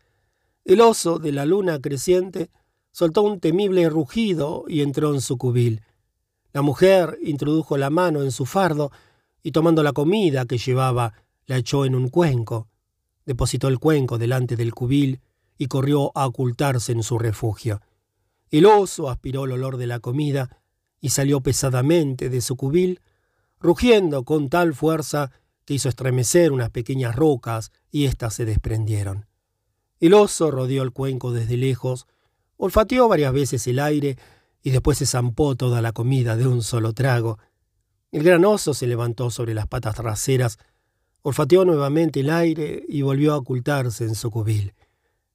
El 0.63 0.81
oso 0.81 1.17
de 1.17 1.31
la 1.31 1.43
luna 1.43 1.79
creciente 1.79 2.51
soltó 2.91 3.23
un 3.23 3.39
temible 3.39 3.89
rugido 3.89 4.63
y 4.67 4.81
entró 4.81 5.15
en 5.15 5.21
su 5.21 5.39
cubil. 5.39 5.81
La 6.53 6.61
mujer 6.61 7.17
introdujo 7.23 7.77
la 7.77 7.89
mano 7.89 8.21
en 8.21 8.31
su 8.31 8.45
fardo 8.45 8.91
y 9.41 9.53
tomando 9.53 9.81
la 9.81 9.91
comida 9.91 10.45
que 10.45 10.59
llevaba, 10.59 11.15
la 11.47 11.57
echó 11.57 11.83
en 11.83 11.95
un 11.95 12.09
cuenco. 12.09 12.67
Depositó 13.25 13.69
el 13.69 13.79
cuenco 13.79 14.19
delante 14.19 14.55
del 14.55 14.75
cubil 14.75 15.19
y 15.57 15.65
corrió 15.65 16.11
a 16.13 16.27
ocultarse 16.27 16.91
en 16.91 17.01
su 17.01 17.17
refugio. 17.17 17.81
El 18.51 18.67
oso 18.67 19.09
aspiró 19.09 19.45
el 19.45 19.53
olor 19.53 19.77
de 19.77 19.87
la 19.87 19.99
comida 19.99 20.61
y 20.99 21.09
salió 21.09 21.41
pesadamente 21.41 22.29
de 22.29 22.41
su 22.41 22.55
cubil, 22.55 23.01
rugiendo 23.59 24.25
con 24.25 24.47
tal 24.47 24.75
fuerza 24.75 25.31
que 25.65 25.73
hizo 25.73 25.89
estremecer 25.89 26.51
unas 26.51 26.69
pequeñas 26.69 27.15
rocas 27.15 27.71
y 27.91 28.05
éstas 28.05 28.33
se 28.33 28.45
desprendieron. 28.45 29.27
El 29.99 30.13
oso 30.13 30.51
rodeó 30.51 30.83
el 30.83 30.91
cuenco 30.91 31.31
desde 31.31 31.57
lejos, 31.57 32.07
Olfateó 32.63 33.07
varias 33.07 33.33
veces 33.33 33.65
el 33.65 33.79
aire 33.79 34.19
y 34.61 34.69
después 34.69 34.99
se 34.99 35.07
zampó 35.07 35.55
toda 35.55 35.81
la 35.81 35.93
comida 35.93 36.37
de 36.37 36.45
un 36.45 36.61
solo 36.61 36.93
trago. 36.93 37.39
El 38.11 38.21
gran 38.21 38.45
oso 38.45 38.75
se 38.75 38.85
levantó 38.85 39.31
sobre 39.31 39.55
las 39.55 39.65
patas 39.65 39.95
traseras, 39.95 40.59
olfateó 41.23 41.65
nuevamente 41.65 42.19
el 42.19 42.29
aire 42.29 42.85
y 42.87 43.01
volvió 43.01 43.33
a 43.33 43.37
ocultarse 43.37 44.03
en 44.03 44.13
su 44.13 44.29
cubil. 44.29 44.75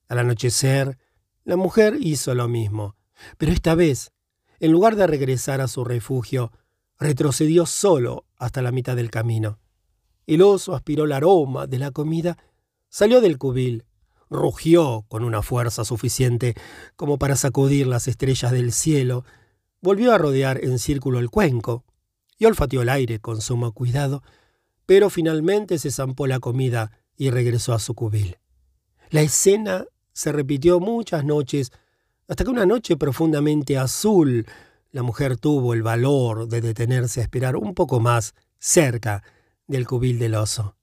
Al 0.06 0.20
anochecer, 0.20 0.98
la 1.42 1.56
mujer 1.56 1.96
hizo 1.98 2.32
lo 2.36 2.46
mismo, 2.46 2.94
pero 3.38 3.50
esta 3.50 3.74
vez, 3.74 4.12
en 4.60 4.70
lugar 4.70 4.94
de 4.94 5.08
regresar 5.08 5.60
a 5.60 5.66
su 5.66 5.82
refugio, 5.82 6.52
retrocedió 6.96 7.66
solo 7.66 8.24
hasta 8.36 8.62
la 8.62 8.70
mitad 8.70 8.94
del 8.94 9.10
camino. 9.10 9.58
El 10.26 10.42
oso 10.42 10.74
aspiró 10.74 11.04
el 11.04 11.12
aroma 11.12 11.66
de 11.66 11.78
la 11.78 11.90
comida, 11.90 12.36
salió 12.88 13.20
del 13.20 13.38
cubil 13.38 13.84
rugió 14.28 15.04
con 15.08 15.24
una 15.24 15.42
fuerza 15.42 15.84
suficiente 15.84 16.54
como 16.96 17.18
para 17.18 17.36
sacudir 17.36 17.86
las 17.86 18.08
estrellas 18.08 18.52
del 18.52 18.72
cielo, 18.72 19.24
volvió 19.80 20.12
a 20.12 20.18
rodear 20.18 20.62
en 20.64 20.78
círculo 20.78 21.18
el 21.18 21.30
cuenco 21.30 21.84
y 22.38 22.44
olfateó 22.44 22.82
el 22.82 22.88
aire 22.88 23.20
con 23.20 23.40
sumo 23.40 23.72
cuidado, 23.72 24.22
pero 24.84 25.10
finalmente 25.10 25.78
se 25.78 25.90
zampó 25.90 26.26
la 26.26 26.40
comida 26.40 26.92
y 27.16 27.30
regresó 27.30 27.72
a 27.72 27.78
su 27.78 27.94
cubil. 27.94 28.38
La 29.10 29.22
escena 29.22 29.86
se 30.12 30.32
repitió 30.32 30.80
muchas 30.80 31.24
noches, 31.24 31.72
hasta 32.28 32.44
que 32.44 32.50
una 32.50 32.66
noche 32.66 32.96
profundamente 32.96 33.78
azul, 33.78 34.46
la 34.90 35.02
mujer 35.02 35.36
tuvo 35.36 35.74
el 35.74 35.82
valor 35.82 36.48
de 36.48 36.60
detenerse 36.60 37.20
a 37.20 37.22
esperar 37.22 37.56
un 37.56 37.74
poco 37.74 38.00
más 38.00 38.34
cerca 38.58 39.22
del 39.66 39.86
cubil 39.86 40.18
del 40.18 40.34
oso. 40.34 40.76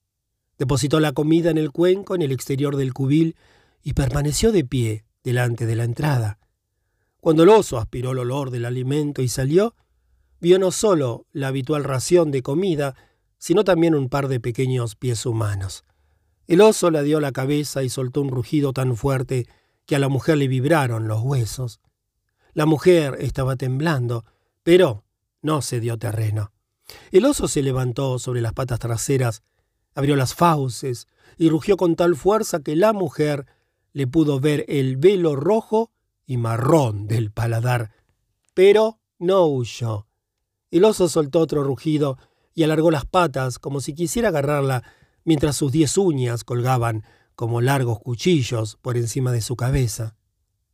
Depositó 0.57 0.99
la 0.99 1.13
comida 1.13 1.49
en 1.49 1.57
el 1.57 1.71
cuenco 1.71 2.15
en 2.15 2.21
el 2.21 2.31
exterior 2.31 2.75
del 2.75 2.93
cubil 2.93 3.35
y 3.81 3.93
permaneció 3.93 4.51
de 4.51 4.63
pie 4.63 5.05
delante 5.23 5.65
de 5.65 5.75
la 5.75 5.83
entrada. 5.83 6.39
Cuando 7.19 7.43
el 7.43 7.49
oso 7.49 7.77
aspiró 7.77 8.11
el 8.11 8.19
olor 8.19 8.51
del 8.51 8.65
alimento 8.65 9.21
y 9.21 9.27
salió, 9.27 9.75
vio 10.39 10.59
no 10.59 10.71
solo 10.71 11.25
la 11.31 11.47
habitual 11.47 11.83
ración 11.83 12.31
de 12.31 12.41
comida, 12.41 12.95
sino 13.37 13.63
también 13.63 13.95
un 13.95 14.09
par 14.09 14.27
de 14.27 14.39
pequeños 14.39 14.95
pies 14.95 15.25
humanos. 15.25 15.83
El 16.47 16.61
oso 16.61 16.91
le 16.91 17.03
dio 17.03 17.19
la 17.19 17.31
cabeza 17.31 17.83
y 17.83 17.89
soltó 17.89 18.21
un 18.21 18.29
rugido 18.29 18.71
tan 18.73 18.95
fuerte 18.95 19.47
que 19.85 19.95
a 19.95 19.99
la 19.99 20.09
mujer 20.09 20.37
le 20.37 20.47
vibraron 20.47 21.07
los 21.07 21.21
huesos. 21.21 21.81
La 22.53 22.65
mujer 22.65 23.17
estaba 23.19 23.57
temblando, 23.57 24.23
pero 24.63 25.03
no 25.41 25.61
se 25.61 25.81
dio 25.81 25.97
terreno. 25.97 26.52
El 27.11 27.25
oso 27.25 27.47
se 27.47 27.63
levantó 27.63 28.19
sobre 28.19 28.41
las 28.41 28.53
patas 28.53 28.79
traseras 28.79 29.43
abrió 29.95 30.15
las 30.15 30.33
fauces 30.33 31.07
y 31.37 31.49
rugió 31.49 31.77
con 31.77 31.95
tal 31.95 32.15
fuerza 32.15 32.61
que 32.61 32.75
la 32.75 32.93
mujer 32.93 33.45
le 33.91 34.07
pudo 34.07 34.39
ver 34.39 34.65
el 34.67 34.97
velo 34.97 35.35
rojo 35.35 35.91
y 36.25 36.37
marrón 36.37 37.07
del 37.07 37.31
paladar. 37.31 37.91
Pero 38.53 38.99
no 39.19 39.45
huyó. 39.45 40.07
El 40.71 40.85
oso 40.85 41.07
soltó 41.09 41.39
otro 41.39 41.63
rugido 41.63 42.17
y 42.55 42.63
alargó 42.63 42.91
las 42.91 43.05
patas 43.05 43.59
como 43.59 43.81
si 43.81 43.93
quisiera 43.93 44.29
agarrarla, 44.29 44.83
mientras 45.23 45.55
sus 45.55 45.71
diez 45.71 45.97
uñas 45.97 46.43
colgaban 46.43 47.03
como 47.35 47.61
largos 47.61 47.99
cuchillos 47.99 48.77
por 48.81 48.97
encima 48.97 49.31
de 49.31 49.41
su 49.41 49.55
cabeza. 49.55 50.15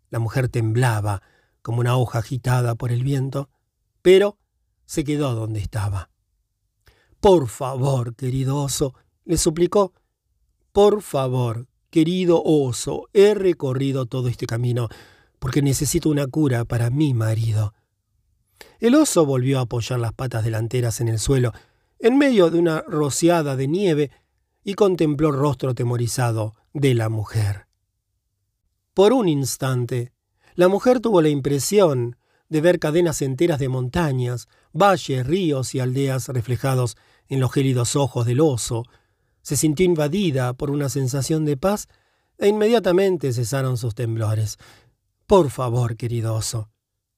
La 0.10 0.20
mujer 0.20 0.50
temblaba 0.50 1.22
como 1.62 1.80
una 1.82 1.98
hoja 1.98 2.20
agitada 2.20 2.76
por 2.76 2.92
el 2.92 3.04
viento, 3.04 3.50
pero 4.02 4.38
se 4.90 5.04
quedó 5.04 5.36
donde 5.36 5.60
estaba. 5.60 6.10
Por 7.20 7.48
favor, 7.48 8.16
querido 8.16 8.58
oso, 8.58 8.96
le 9.24 9.38
suplicó, 9.38 9.94
Por 10.72 11.04
favor, 11.04 11.68
querido 11.92 12.42
oso, 12.44 13.08
he 13.14 13.36
recorrido 13.36 14.08
todo 14.08 14.30
este 14.30 14.48
camino 14.48 14.90
porque 15.38 15.62
necesito 15.62 16.10
una 16.10 16.26
cura 16.26 16.66
para 16.66 16.90
mi 16.90 17.14
marido. 17.14 17.76
El 18.80 18.96
oso 18.96 19.28
volvió 19.28 19.60
a 19.60 19.62
apoyar 19.62 20.00
las 20.00 20.14
patas 20.14 20.44
delanteras 20.44 21.02
en 21.02 21.08
el 21.08 21.20
suelo, 21.20 21.54
en 22.00 22.18
medio 22.18 22.50
de 22.50 22.58
una 22.58 22.82
rociada 22.82 23.56
de 23.56 23.68
nieve, 23.68 24.12
y 24.64 24.74
contempló 24.74 25.30
el 25.30 25.36
rostro 25.36 25.70
atemorizado 25.70 26.56
de 26.74 26.96
la 26.96 27.10
mujer. 27.10 27.68
Por 28.96 29.14
un 29.14 29.30
instante, 29.30 30.14
la 30.56 30.68
mujer 30.68 31.00
tuvo 31.00 31.22
la 31.22 31.30
impresión 31.30 32.18
de 32.50 32.62
ver 32.62 32.80
cadenas 32.80 33.22
enteras 33.22 33.60
de 33.60 33.70
montañas, 33.70 34.48
valles, 34.74 35.26
ríos 35.26 35.76
y 35.76 35.80
aldeas 35.80 36.28
reflejados 36.28 36.98
en 37.28 37.40
los 37.40 37.52
gélidos 37.52 37.96
ojos 37.96 38.26
del 38.26 38.42
oso, 38.42 38.86
se 39.42 39.56
sintió 39.56 39.86
invadida 39.86 40.54
por 40.54 40.72
una 40.72 40.90
sensación 40.90 41.46
de 41.46 41.58
paz 41.58 41.88
e 42.38 42.48
inmediatamente 42.48 43.32
cesaron 43.34 43.78
sus 43.78 43.96
temblores. 43.96 44.58
Por 45.28 45.50
favor, 45.52 45.96
querido 45.96 46.34
oso, 46.36 46.70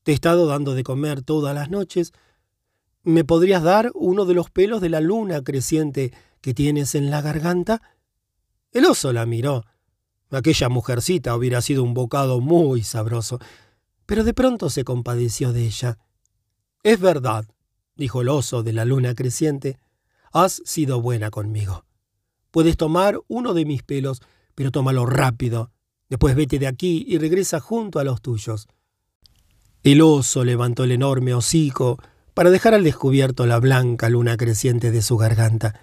te 0.03 0.11
he 0.11 0.15
estado 0.15 0.47
dando 0.47 0.73
de 0.73 0.83
comer 0.83 1.21
todas 1.21 1.55
las 1.55 1.69
noches. 1.69 2.11
¿Me 3.03 3.23
podrías 3.23 3.63
dar 3.63 3.91
uno 3.93 4.25
de 4.25 4.33
los 4.33 4.49
pelos 4.49 4.81
de 4.81 4.89
la 4.89 4.99
luna 4.99 5.41
creciente 5.43 6.11
que 6.41 6.53
tienes 6.53 6.95
en 6.95 7.09
la 7.09 7.21
garganta? 7.21 7.81
El 8.71 8.85
oso 8.85 9.13
la 9.13 9.25
miró. 9.25 9.65
Aquella 10.29 10.69
mujercita 10.69 11.35
hubiera 11.35 11.61
sido 11.61 11.83
un 11.83 11.93
bocado 11.93 12.39
muy 12.39 12.83
sabroso, 12.83 13.39
pero 14.11 14.25
de 14.25 14.33
pronto 14.33 14.69
se 14.69 14.83
compadeció 14.83 15.53
de 15.53 15.63
ella. 15.63 15.97
Es 16.83 16.99
verdad, 16.99 17.45
dijo 17.95 18.19
el 18.19 18.27
oso 18.27 18.61
de 18.61 18.73
la 18.73 18.83
luna 18.83 19.15
creciente, 19.15 19.79
has 20.33 20.61
sido 20.65 20.99
buena 21.01 21.31
conmigo. 21.31 21.85
Puedes 22.51 22.75
tomar 22.75 23.21
uno 23.29 23.53
de 23.53 23.63
mis 23.63 23.83
pelos, 23.83 24.21
pero 24.53 24.69
tómalo 24.69 25.05
rápido. 25.05 25.71
Después 26.09 26.35
vete 26.35 26.59
de 26.59 26.67
aquí 26.67 27.05
y 27.07 27.19
regresa 27.19 27.61
junto 27.61 27.99
a 27.99 28.03
los 28.03 28.21
tuyos. 28.21 28.67
El 29.81 30.01
oso 30.01 30.43
levantó 30.43 30.83
el 30.83 30.91
enorme 30.91 31.33
hocico 31.33 31.97
para 32.33 32.49
dejar 32.49 32.73
al 32.73 32.83
descubierto 32.83 33.45
la 33.45 33.61
blanca 33.61 34.09
luna 34.09 34.35
creciente 34.35 34.91
de 34.91 35.03
su 35.03 35.15
garganta. 35.15 35.79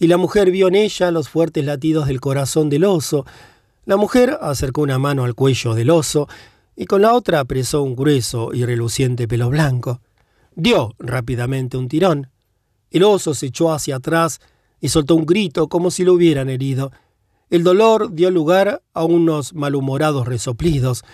Y 0.00 0.08
la 0.08 0.16
mujer 0.16 0.50
vio 0.50 0.66
en 0.66 0.74
ella 0.74 1.12
los 1.12 1.28
fuertes 1.28 1.64
latidos 1.64 2.08
del 2.08 2.20
corazón 2.20 2.70
del 2.70 2.82
oso. 2.82 3.24
La 3.84 3.96
mujer 3.96 4.36
acercó 4.40 4.80
una 4.80 4.98
mano 4.98 5.22
al 5.22 5.36
cuello 5.36 5.76
del 5.76 5.90
oso 5.90 6.26
y 6.80 6.86
con 6.86 7.02
la 7.02 7.12
otra 7.12 7.40
apresó 7.40 7.82
un 7.82 7.96
grueso 7.96 8.54
y 8.54 8.64
reluciente 8.64 9.26
pelo 9.26 9.50
blanco. 9.50 10.00
Dio 10.54 10.94
rápidamente 11.00 11.76
un 11.76 11.88
tirón. 11.88 12.30
El 12.92 13.02
oso 13.02 13.34
se 13.34 13.46
echó 13.46 13.72
hacia 13.72 13.96
atrás 13.96 14.40
y 14.80 14.90
soltó 14.90 15.16
un 15.16 15.26
grito 15.26 15.68
como 15.68 15.90
si 15.90 16.04
lo 16.04 16.14
hubieran 16.14 16.48
herido. 16.48 16.92
El 17.50 17.64
dolor 17.64 18.12
dio 18.12 18.30
lugar 18.30 18.80
a 18.94 19.02
unos 19.02 19.54
malhumorados 19.54 20.28
resoplidos. 20.28 21.04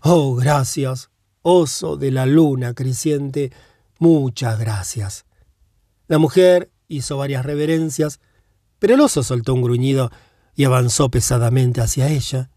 Oh, 0.00 0.36
gracias, 0.36 1.10
oso 1.42 1.98
de 1.98 2.12
la 2.12 2.24
luna 2.24 2.72
creciente, 2.72 3.52
muchas 3.98 4.58
gracias. 4.58 5.26
La 6.08 6.16
mujer 6.16 6.70
hizo 6.88 7.18
varias 7.18 7.44
reverencias, 7.44 8.20
pero 8.78 8.94
el 8.94 9.00
oso 9.02 9.22
soltó 9.22 9.52
un 9.52 9.60
gruñido 9.60 10.10
y 10.54 10.64
avanzó 10.64 11.10
pesadamente 11.10 11.82
hacia 11.82 12.08
ella. 12.08 12.48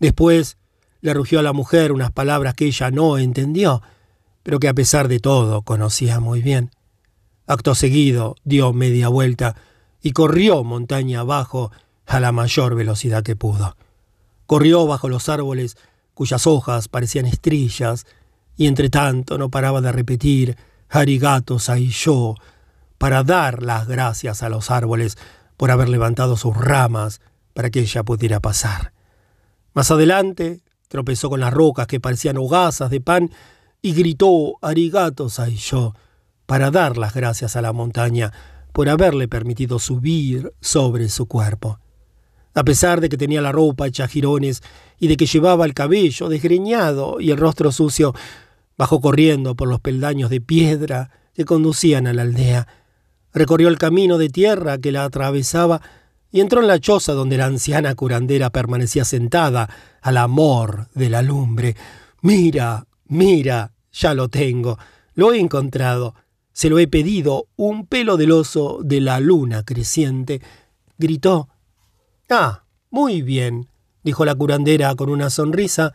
Después 0.00 0.56
le 1.02 1.12
rugió 1.12 1.40
a 1.40 1.42
la 1.42 1.52
mujer 1.52 1.92
unas 1.92 2.12
palabras 2.12 2.54
que 2.54 2.64
ella 2.66 2.90
no 2.90 3.18
entendió, 3.18 3.82
pero 4.42 4.58
que 4.58 4.68
a 4.68 4.74
pesar 4.74 5.08
de 5.08 5.18
todo 5.18 5.62
conocía 5.62 6.20
muy 6.20 6.40
bien. 6.40 6.70
Acto 7.46 7.74
seguido 7.74 8.36
dio 8.44 8.72
media 8.72 9.08
vuelta 9.08 9.56
y 10.00 10.12
corrió 10.12 10.64
montaña 10.64 11.20
abajo 11.20 11.70
a 12.06 12.20
la 12.20 12.32
mayor 12.32 12.76
velocidad 12.76 13.22
que 13.24 13.36
pudo. 13.36 13.76
Corrió 14.46 14.86
bajo 14.86 15.08
los 15.08 15.28
árboles 15.28 15.76
cuyas 16.14 16.46
hojas 16.46 16.88
parecían 16.88 17.26
estrellas, 17.26 18.06
y 18.56 18.66
entre 18.66 18.90
tanto 18.90 19.38
no 19.38 19.50
paraba 19.50 19.80
de 19.80 19.92
repetir 19.92 20.56
Arigato 20.88 21.56
yo 21.58 22.34
para 22.98 23.24
dar 23.24 23.62
las 23.62 23.88
gracias 23.88 24.42
a 24.42 24.50
los 24.50 24.70
árboles 24.70 25.16
por 25.56 25.70
haber 25.70 25.88
levantado 25.88 26.36
sus 26.36 26.54
ramas 26.56 27.20
para 27.54 27.70
que 27.70 27.80
ella 27.80 28.02
pudiera 28.02 28.40
pasar. 28.40 28.92
Más 29.72 29.90
adelante 29.90 30.60
tropezó 30.92 31.30
con 31.30 31.40
las 31.40 31.54
rocas 31.54 31.86
que 31.86 32.00
parecían 32.00 32.36
hogazas 32.36 32.90
de 32.90 33.00
pan 33.00 33.30
y 33.80 33.94
gritó 33.94 34.58
Arigato 34.60 35.26
yo 35.56 35.94
para 36.44 36.70
dar 36.70 36.98
las 36.98 37.14
gracias 37.14 37.56
a 37.56 37.62
la 37.62 37.72
montaña 37.72 38.30
por 38.74 38.90
haberle 38.90 39.26
permitido 39.26 39.78
subir 39.78 40.52
sobre 40.60 41.08
su 41.08 41.24
cuerpo. 41.24 41.78
A 42.52 42.62
pesar 42.62 43.00
de 43.00 43.08
que 43.08 43.16
tenía 43.16 43.40
la 43.40 43.52
ropa 43.52 43.86
hecha 43.86 44.06
jirones 44.06 44.62
y 44.98 45.08
de 45.08 45.16
que 45.16 45.24
llevaba 45.24 45.64
el 45.64 45.72
cabello 45.72 46.28
desgreñado 46.28 47.20
y 47.20 47.30
el 47.30 47.38
rostro 47.38 47.72
sucio, 47.72 48.14
bajó 48.76 49.00
corriendo 49.00 49.56
por 49.56 49.68
los 49.68 49.80
peldaños 49.80 50.28
de 50.28 50.42
piedra 50.42 51.10
que 51.32 51.46
conducían 51.46 52.06
a 52.06 52.12
la 52.12 52.20
aldea. 52.20 52.68
Recorrió 53.32 53.68
el 53.68 53.78
camino 53.78 54.18
de 54.18 54.28
tierra 54.28 54.76
que 54.76 54.92
la 54.92 55.04
atravesaba 55.04 55.80
y 56.32 56.40
entró 56.40 56.60
en 56.60 56.66
la 56.66 56.80
choza 56.80 57.12
donde 57.12 57.36
la 57.36 57.44
anciana 57.44 57.94
curandera 57.94 58.50
permanecía 58.50 59.04
sentada 59.04 59.68
al 60.00 60.16
amor 60.16 60.88
de 60.94 61.10
la 61.10 61.22
lumbre. 61.22 61.76
Mira, 62.22 62.86
mira, 63.06 63.72
ya 63.92 64.14
lo 64.14 64.28
tengo, 64.28 64.78
lo 65.14 65.32
he 65.32 65.38
encontrado. 65.38 66.14
Se 66.52 66.70
lo 66.70 66.78
he 66.78 66.88
pedido, 66.88 67.48
un 67.56 67.86
pelo 67.86 68.16
del 68.16 68.32
oso 68.32 68.80
de 68.82 69.00
la 69.00 69.20
luna 69.20 69.62
creciente. 69.62 70.40
Gritó. 70.98 71.48
Ah, 72.28 72.64
muy 72.90 73.22
bien, 73.22 73.68
dijo 74.02 74.24
la 74.24 74.34
curandera 74.34 74.94
con 74.94 75.10
una 75.10 75.30
sonrisa, 75.30 75.92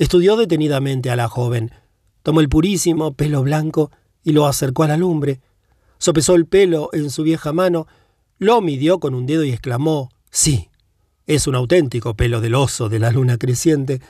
Estudió 0.00 0.36
detenidamente 0.36 1.10
a 1.10 1.16
la 1.16 1.28
joven. 1.28 1.72
Tomó 2.22 2.40
el 2.40 2.48
purísimo 2.48 3.12
pelo 3.12 3.42
blanco 3.42 3.90
y 4.24 4.32
lo 4.32 4.46
acercó 4.46 4.84
a 4.84 4.88
la 4.88 4.96
lumbre. 4.96 5.42
Sopesó 5.98 6.36
el 6.36 6.46
pelo 6.46 6.88
en 6.94 7.10
su 7.10 7.22
vieja 7.22 7.52
mano, 7.52 7.86
lo 8.40 8.62
midió 8.62 8.98
con 8.98 9.14
un 9.14 9.26
dedo 9.26 9.44
y 9.44 9.50
exclamó 9.50 10.08
Sí, 10.30 10.70
es 11.26 11.46
un 11.46 11.54
auténtico 11.54 12.14
pelo 12.14 12.40
del 12.40 12.54
oso 12.54 12.88
de 12.88 12.98
la 12.98 13.12
luna 13.12 13.36
creciente. 13.36 14.00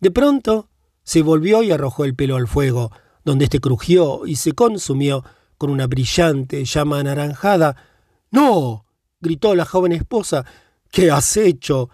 De 0.00 0.10
pronto 0.10 0.68
se 1.02 1.22
volvió 1.22 1.62
y 1.62 1.72
arrojó 1.72 2.04
el 2.04 2.14
pelo 2.14 2.36
al 2.36 2.46
fuego, 2.46 2.92
donde 3.24 3.44
éste 3.44 3.60
crujió 3.60 4.26
y 4.26 4.36
se 4.36 4.52
consumió 4.52 5.24
con 5.56 5.70
una 5.70 5.86
brillante 5.86 6.64
llama 6.66 7.00
anaranjada. 7.00 7.74
¡No! 8.30 8.84
gritó 9.20 9.54
la 9.54 9.64
joven 9.64 9.92
esposa. 9.92 10.44
¿Qué 10.90 11.10
has 11.10 11.34
hecho? 11.38 11.88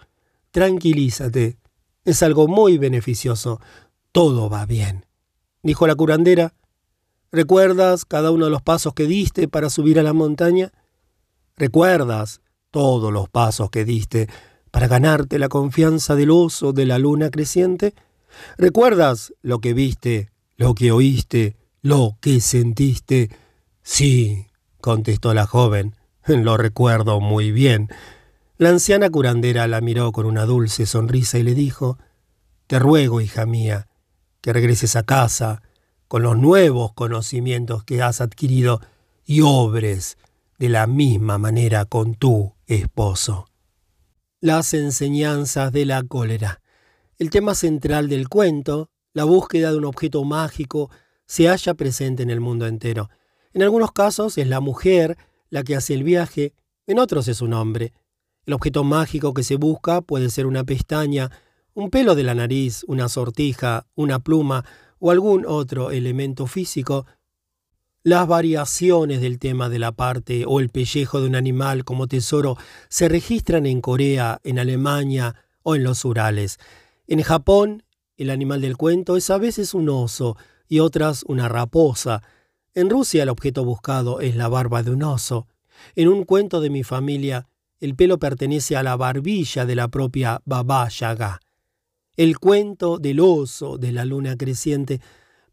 Tranquilízate. 0.51 1.57
Es 2.03 2.21
algo 2.21 2.49
muy 2.49 2.77
beneficioso. 2.79 3.61
Todo 4.11 4.49
va 4.49 4.65
bien. 4.65 5.05
Dijo 5.63 5.87
la 5.87 5.95
curandera. 5.95 6.53
¿Recuerdas 7.31 8.03
cada 8.03 8.31
uno 8.31 8.45
de 8.45 8.51
los 8.51 8.61
pasos 8.61 8.93
que 8.93 9.05
diste 9.05 9.47
para 9.47 9.69
subir 9.69 9.99
a 9.99 10.03
la 10.03 10.11
montaña? 10.11 10.73
¿Recuerdas 11.61 12.41
todos 12.71 13.13
los 13.13 13.29
pasos 13.29 13.69
que 13.69 13.85
diste 13.85 14.27
para 14.71 14.87
ganarte 14.87 15.37
la 15.37 15.47
confianza 15.47 16.15
del 16.15 16.31
oso 16.31 16.73
de 16.73 16.87
la 16.87 16.97
luna 16.97 17.29
creciente? 17.29 17.93
¿Recuerdas 18.57 19.31
lo 19.43 19.59
que 19.59 19.75
viste, 19.75 20.31
lo 20.57 20.73
que 20.73 20.91
oíste, 20.91 21.57
lo 21.83 22.17
que 22.19 22.41
sentiste? 22.41 23.29
Sí, 23.83 24.47
contestó 24.79 25.35
la 25.35 25.45
joven, 25.45 25.95
lo 26.25 26.57
recuerdo 26.57 27.19
muy 27.21 27.51
bien. 27.51 27.89
La 28.57 28.69
anciana 28.69 29.11
curandera 29.11 29.67
la 29.67 29.81
miró 29.81 30.11
con 30.13 30.25
una 30.25 30.47
dulce 30.47 30.87
sonrisa 30.87 31.37
y 31.37 31.43
le 31.43 31.53
dijo, 31.53 31.99
Te 32.65 32.79
ruego, 32.79 33.21
hija 33.21 33.45
mía, 33.45 33.87
que 34.41 34.51
regreses 34.51 34.95
a 34.95 35.03
casa 35.03 35.61
con 36.07 36.23
los 36.23 36.39
nuevos 36.39 36.93
conocimientos 36.93 37.83
que 37.83 38.01
has 38.01 38.19
adquirido 38.19 38.81
y 39.27 39.41
obres 39.41 40.17
de 40.61 40.69
la 40.69 40.85
misma 40.85 41.39
manera 41.39 41.85
con 41.85 42.13
tu 42.13 42.53
esposo. 42.67 43.47
Las 44.41 44.75
enseñanzas 44.75 45.71
de 45.71 45.85
la 45.85 46.03
cólera. 46.03 46.61
El 47.17 47.31
tema 47.31 47.55
central 47.55 48.09
del 48.09 48.29
cuento, 48.29 48.91
la 49.11 49.23
búsqueda 49.23 49.71
de 49.71 49.79
un 49.79 49.85
objeto 49.85 50.23
mágico, 50.23 50.91
se 51.25 51.47
halla 51.47 51.73
presente 51.73 52.21
en 52.21 52.29
el 52.29 52.41
mundo 52.41 52.67
entero. 52.67 53.09
En 53.53 53.63
algunos 53.63 53.91
casos 53.91 54.37
es 54.37 54.47
la 54.47 54.59
mujer 54.59 55.17
la 55.49 55.63
que 55.63 55.75
hace 55.75 55.95
el 55.95 56.03
viaje, 56.03 56.53
en 56.85 56.99
otros 56.99 57.27
es 57.27 57.41
un 57.41 57.53
hombre. 57.53 57.91
El 58.45 58.53
objeto 58.53 58.83
mágico 58.83 59.33
que 59.33 59.41
se 59.41 59.55
busca 59.55 60.01
puede 60.01 60.29
ser 60.29 60.45
una 60.45 60.63
pestaña, 60.63 61.31
un 61.73 61.89
pelo 61.89 62.13
de 62.13 62.21
la 62.21 62.35
nariz, 62.35 62.85
una 62.87 63.09
sortija, 63.09 63.87
una 63.95 64.19
pluma 64.19 64.63
o 64.99 65.09
algún 65.09 65.43
otro 65.47 65.89
elemento 65.89 66.45
físico. 66.45 67.07
Las 68.03 68.27
variaciones 68.27 69.21
del 69.21 69.37
tema 69.37 69.69
de 69.69 69.77
la 69.77 69.91
parte 69.91 70.45
o 70.47 70.59
el 70.59 70.69
pellejo 70.69 71.21
de 71.21 71.27
un 71.27 71.35
animal 71.35 71.85
como 71.85 72.07
tesoro 72.07 72.57
se 72.89 73.07
registran 73.07 73.67
en 73.67 73.79
Corea, 73.79 74.39
en 74.43 74.57
Alemania 74.57 75.35
o 75.61 75.75
en 75.75 75.83
los 75.83 76.03
Urales. 76.03 76.57
En 77.05 77.21
Japón, 77.21 77.83
el 78.17 78.31
animal 78.31 78.61
del 78.61 78.75
cuento 78.75 79.17
es 79.17 79.29
a 79.29 79.37
veces 79.37 79.75
un 79.75 79.87
oso 79.87 80.35
y 80.67 80.79
otras 80.79 81.23
una 81.27 81.47
raposa. 81.47 82.23
En 82.73 82.89
Rusia 82.89 83.21
el 83.21 83.29
objeto 83.29 83.63
buscado 83.63 84.19
es 84.19 84.35
la 84.35 84.47
barba 84.47 84.81
de 84.81 84.89
un 84.89 85.03
oso. 85.03 85.47
En 85.95 86.07
un 86.07 86.23
cuento 86.23 86.59
de 86.59 86.71
mi 86.71 86.81
familia, 86.83 87.45
el 87.79 87.95
pelo 87.95 88.17
pertenece 88.17 88.75
a 88.75 88.81
la 88.81 88.95
barbilla 88.95 89.67
de 89.67 89.75
la 89.75 89.89
propia 89.89 90.41
Baba 90.45 90.89
Yaga. 90.89 91.39
El 92.17 92.39
cuento 92.39 92.97
del 92.97 93.19
oso 93.19 93.77
de 93.77 93.91
la 93.91 94.05
luna 94.05 94.37
creciente 94.37 95.01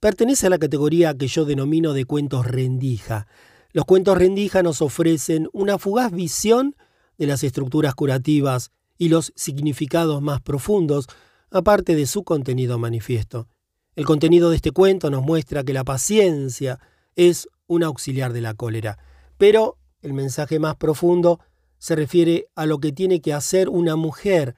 pertenece 0.01 0.47
a 0.47 0.51
la 0.51 0.59
categoría 0.59 1.15
que 1.15 1.29
yo 1.29 1.45
denomino 1.45 1.93
de 1.93 2.05
cuentos 2.05 2.47
rendija. 2.47 3.27
Los 3.73 3.85
cuentos 3.85 4.17
rendija 4.17 4.63
nos 4.63 4.81
ofrecen 4.83 5.49
una 5.53 5.79
fugaz 5.79 6.13
visión 6.13 6.77
de 7.19 7.27
las 7.27 7.43
estructuras 7.43 7.95
curativas 7.95 8.71
y 8.97 9.09
los 9.09 9.33
significados 9.37 10.23
más 10.23 10.41
profundos, 10.41 11.07
aparte 11.51 11.95
de 11.95 12.07
su 12.07 12.25
contenido 12.25 12.79
manifiesto. 12.79 13.49
El 13.95 14.05
contenido 14.05 14.51
de 14.51 14.57
este 14.57 14.71
cuento 14.71 15.11
nos 15.11 15.23
muestra 15.23 15.65
que 15.65 15.73
la 15.73 15.85
paciencia 15.85 16.79
es 17.17 17.49
un 17.67 17.83
auxiliar 17.83 18.33
de 18.33 18.41
la 18.41 18.55
cólera, 18.55 18.99
pero 19.37 19.77
el 20.03 20.13
mensaje 20.13 20.59
más 20.59 20.77
profundo 20.77 21.41
se 21.79 21.97
refiere 21.97 22.47
a 22.55 22.67
lo 22.67 22.79
que 22.79 22.93
tiene 22.93 23.21
que 23.21 23.33
hacer 23.33 23.69
una 23.69 23.97
mujer 23.97 24.55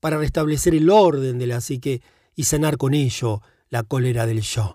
para 0.00 0.18
restablecer 0.18 0.74
el 0.74 0.90
orden 0.90 1.38
de 1.38 1.46
la 1.46 1.60
psique 1.60 2.02
y 2.34 2.44
sanar 2.44 2.76
con 2.76 2.94
ello 2.94 3.40
la 3.68 3.82
cólera 3.82 4.26
del 4.26 4.42
yo. 4.42 4.74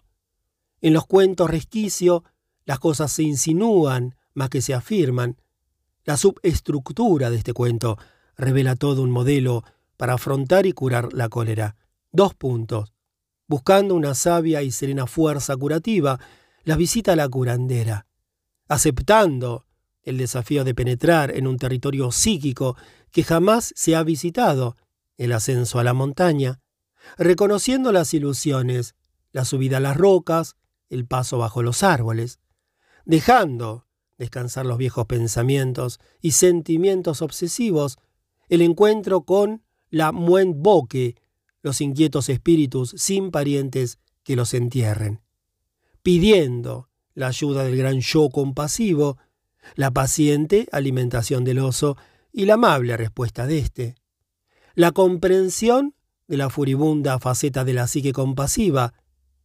En 0.82 0.94
los 0.94 1.06
cuentos 1.06 1.50
resquicio, 1.50 2.24
las 2.66 2.80
cosas 2.80 3.12
se 3.12 3.24
insinúan 3.24 4.16
más 4.34 4.50
que 4.50 4.62
se 4.62 4.74
afirman. 4.74 5.38
La 6.04 6.18
subestructura 6.18 7.30
de 7.30 7.38
este 7.38 7.54
cuento 7.54 7.98
revela 8.36 8.76
todo 8.76 9.02
un 9.02 9.12
modelo 9.12 9.64
para 9.98 10.14
afrontar 10.14 10.66
y 10.66 10.74
curar 10.74 11.14
la 11.14 11.30
cólera. 11.30 11.76
Dos 12.12 12.36
puntos. 12.36 12.94
Buscando 13.48 13.96
una 13.96 14.14
sabia 14.14 14.62
y 14.62 14.72
serena 14.72 15.08
fuerza 15.08 15.56
curativa, 15.58 16.20
la 16.64 16.76
visita 16.76 17.16
la 17.16 17.28
curandera. 17.28 18.06
Aceptando 18.68 19.66
el 20.04 20.18
desafío 20.18 20.64
de 20.64 20.76
penetrar 20.76 21.36
en 21.36 21.48
un 21.48 21.58
territorio 21.58 22.12
psíquico 22.12 22.78
que 23.12 23.24
jamás 23.24 23.74
se 23.76 23.96
ha 23.96 24.04
visitado, 24.04 24.78
el 25.18 25.32
ascenso 25.32 25.80
a 25.80 25.84
la 25.84 25.94
montaña, 25.94 26.60
reconociendo 27.18 27.92
las 27.92 28.14
ilusiones, 28.14 28.96
la 29.32 29.46
subida 29.46 29.78
a 29.78 29.80
las 29.82 29.98
rocas, 29.98 30.56
el 30.90 31.06
paso 31.06 31.38
bajo 31.38 31.64
los 31.64 31.84
árboles, 31.84 32.40
dejando 33.06 33.86
descansar 34.18 34.66
los 34.66 34.78
viejos 34.78 35.06
pensamientos 35.06 36.00
y 36.22 36.32
sentimientos 36.32 37.22
obsesivos, 37.22 37.98
el 38.50 38.62
encuentro 38.62 39.22
con 39.22 39.64
la 39.90 40.12
boque, 40.12 41.16
los 41.62 41.82
inquietos 41.82 42.30
espíritus 42.30 42.94
sin 42.98 43.32
parientes 43.32 44.00
que 44.24 44.36
los 44.36 44.54
entierren, 44.54 45.22
pidiendo 46.02 46.90
la 47.14 47.28
ayuda 47.28 47.64
del 47.64 47.78
gran 47.78 48.00
yo 48.00 48.30
compasivo 48.30 49.18
la 49.76 49.92
paciente 49.92 50.68
alimentación 50.72 51.44
del 51.44 51.60
oso 51.60 51.98
y 52.32 52.46
la 52.46 52.56
amable 52.56 52.96
respuesta 52.98 53.48
de 53.48 53.60
éste, 53.60 53.96
la 54.76 54.92
comprensión 54.92 55.96
de 56.28 56.38
la 56.38 56.50
furibunda 56.50 57.20
faceta 57.20 57.64
de 57.64 57.74
la 57.74 57.88
psique 57.88 58.14
compasiva, 58.14 58.94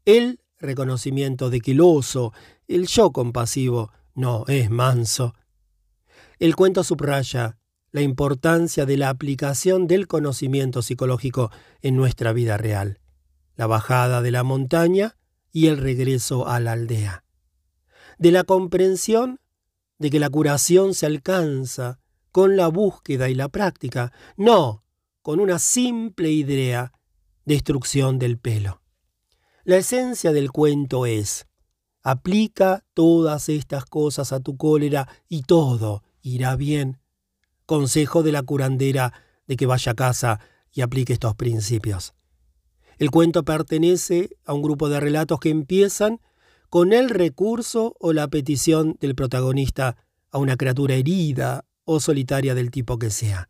el 0.05 0.40
reconocimiento 0.62 1.51
de 1.51 1.60
que 1.60 1.72
el 1.72 1.80
oso, 1.80 2.32
el 2.68 2.86
yo 2.86 3.12
compasivo, 3.12 3.90
no 4.14 4.44
es 4.48 4.70
manso. 4.70 5.34
El 6.39 6.56
cuento 6.56 6.84
subraya 6.84 7.59
la 7.90 8.01
importancia 8.01 8.86
de 8.86 8.97
la 8.97 9.10
aplicación 9.10 9.86
del 9.86 10.06
conocimiento 10.06 10.80
psicológico 10.80 11.51
en 11.82 11.97
nuestra 11.97 12.32
vida 12.32 12.56
real, 12.56 13.01
la 13.56 13.66
bajada 13.66 14.22
de 14.22 14.30
la 14.30 14.43
montaña 14.43 15.16
y 15.52 15.66
el 15.66 15.76
regreso 15.76 16.48
a 16.48 16.59
la 16.59 16.72
aldea, 16.72 17.24
de 18.18 18.32
la 18.32 18.44
comprensión 18.44 19.40
de 19.98 20.10
que 20.10 20.18
la 20.18 20.30
curación 20.30 20.94
se 20.94 21.06
alcanza 21.06 22.01
con 22.32 22.56
la 22.56 22.68
búsqueda 22.68 23.28
y 23.28 23.34
la 23.34 23.48
práctica, 23.48 24.12
no 24.36 24.82
con 25.20 25.39
una 25.39 25.59
simple 25.59 26.30
idea, 26.30 26.93
destrucción 27.44 28.18
del 28.18 28.39
pelo. 28.39 28.81
La 29.64 29.76
esencia 29.76 30.32
del 30.32 30.51
cuento 30.51 31.06
es, 31.06 31.47
aplica 32.02 32.84
todas 32.94 33.48
estas 33.48 33.84
cosas 33.84 34.32
a 34.32 34.40
tu 34.40 34.56
cólera 34.56 35.09
y 35.28 35.43
todo 35.43 36.02
irá 36.20 36.56
bien. 36.56 36.98
Consejo 37.64 38.24
de 38.24 38.32
la 38.32 38.43
curandera 38.43 39.12
de 39.47 39.56
que 39.56 39.66
vaya 39.66 39.93
a 39.93 39.94
casa 39.94 40.40
y 40.72 40.80
aplique 40.80 41.12
estos 41.12 41.36
principios. 41.36 42.12
El 42.98 43.12
cuento 43.12 43.44
pertenece 43.44 44.30
a 44.44 44.52
un 44.52 44.62
grupo 44.62 44.89
de 44.89 44.98
relatos 44.98 45.39
que 45.39 45.51
empiezan 45.51 46.20
con 46.68 46.93
el 46.93 47.09
recurso 47.09 47.94
o 48.01 48.12
la 48.12 48.26
petición 48.26 48.97
del 48.98 49.14
protagonista 49.14 49.97
a 50.32 50.39
una 50.39 50.56
criatura 50.56 50.97
herida 50.97 51.66
o 51.84 52.01
solitaria 52.01 52.56
del 52.56 52.72
tipo 52.72 52.98
que 52.98 53.10
sea. 53.10 53.48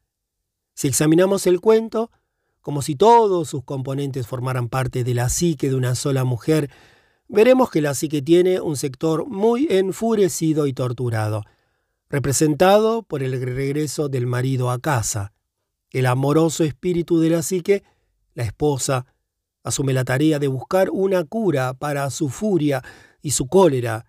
Si 0.75 0.89
examinamos 0.89 1.47
el 1.47 1.61
cuento, 1.61 2.11
como 2.63 2.81
si 2.81 2.95
todos 2.95 3.49
sus 3.49 3.65
componentes 3.65 4.27
formaran 4.27 4.69
parte 4.69 5.05
de 5.05 5.15
la 5.15 5.29
psique 5.29 5.69
de 5.69 5.75
una 5.75 5.95
sola 5.95 6.25
mujer, 6.25 6.71
veremos 7.29 7.71
que 7.71 7.83
la 7.83 7.95
psique 7.95 8.23
tiene 8.23 8.61
un 8.61 8.77
sector 8.77 9.27
muy 9.27 9.67
enfurecido 9.69 10.67
y 10.67 10.73
torturado, 10.73 11.43
representado 12.09 13.03
por 13.03 13.23
el 13.23 13.41
regreso 13.41 14.09
del 14.09 14.27
marido 14.27 14.71
a 14.71 14.79
casa. 14.79 15.33
El 15.91 16.07
amoroso 16.07 16.63
espíritu 16.63 17.19
de 17.21 17.31
la 17.31 17.43
psique, 17.43 17.83
la 18.35 18.45
esposa, 18.45 19.07
asume 19.65 19.93
la 19.93 20.05
tarea 20.05 20.39
de 20.39 20.49
buscar 20.49 20.89
una 20.91 21.25
cura 21.25 21.75
para 21.75 22.09
su 22.11 22.29
furia 22.29 22.83
y 23.21 23.33
su 23.33 23.47
cólera, 23.49 24.07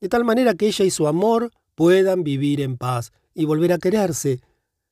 de 0.00 0.08
tal 0.08 0.24
manera 0.24 0.54
que 0.54 0.66
ella 0.66 0.84
y 0.84 0.90
su 0.90 1.08
amor 1.08 1.50
puedan 1.74 2.22
vivir 2.22 2.60
en 2.60 2.76
paz 2.76 3.12
y 3.34 3.46
volver 3.46 3.72
a 3.72 3.78
quererse. 3.78 4.40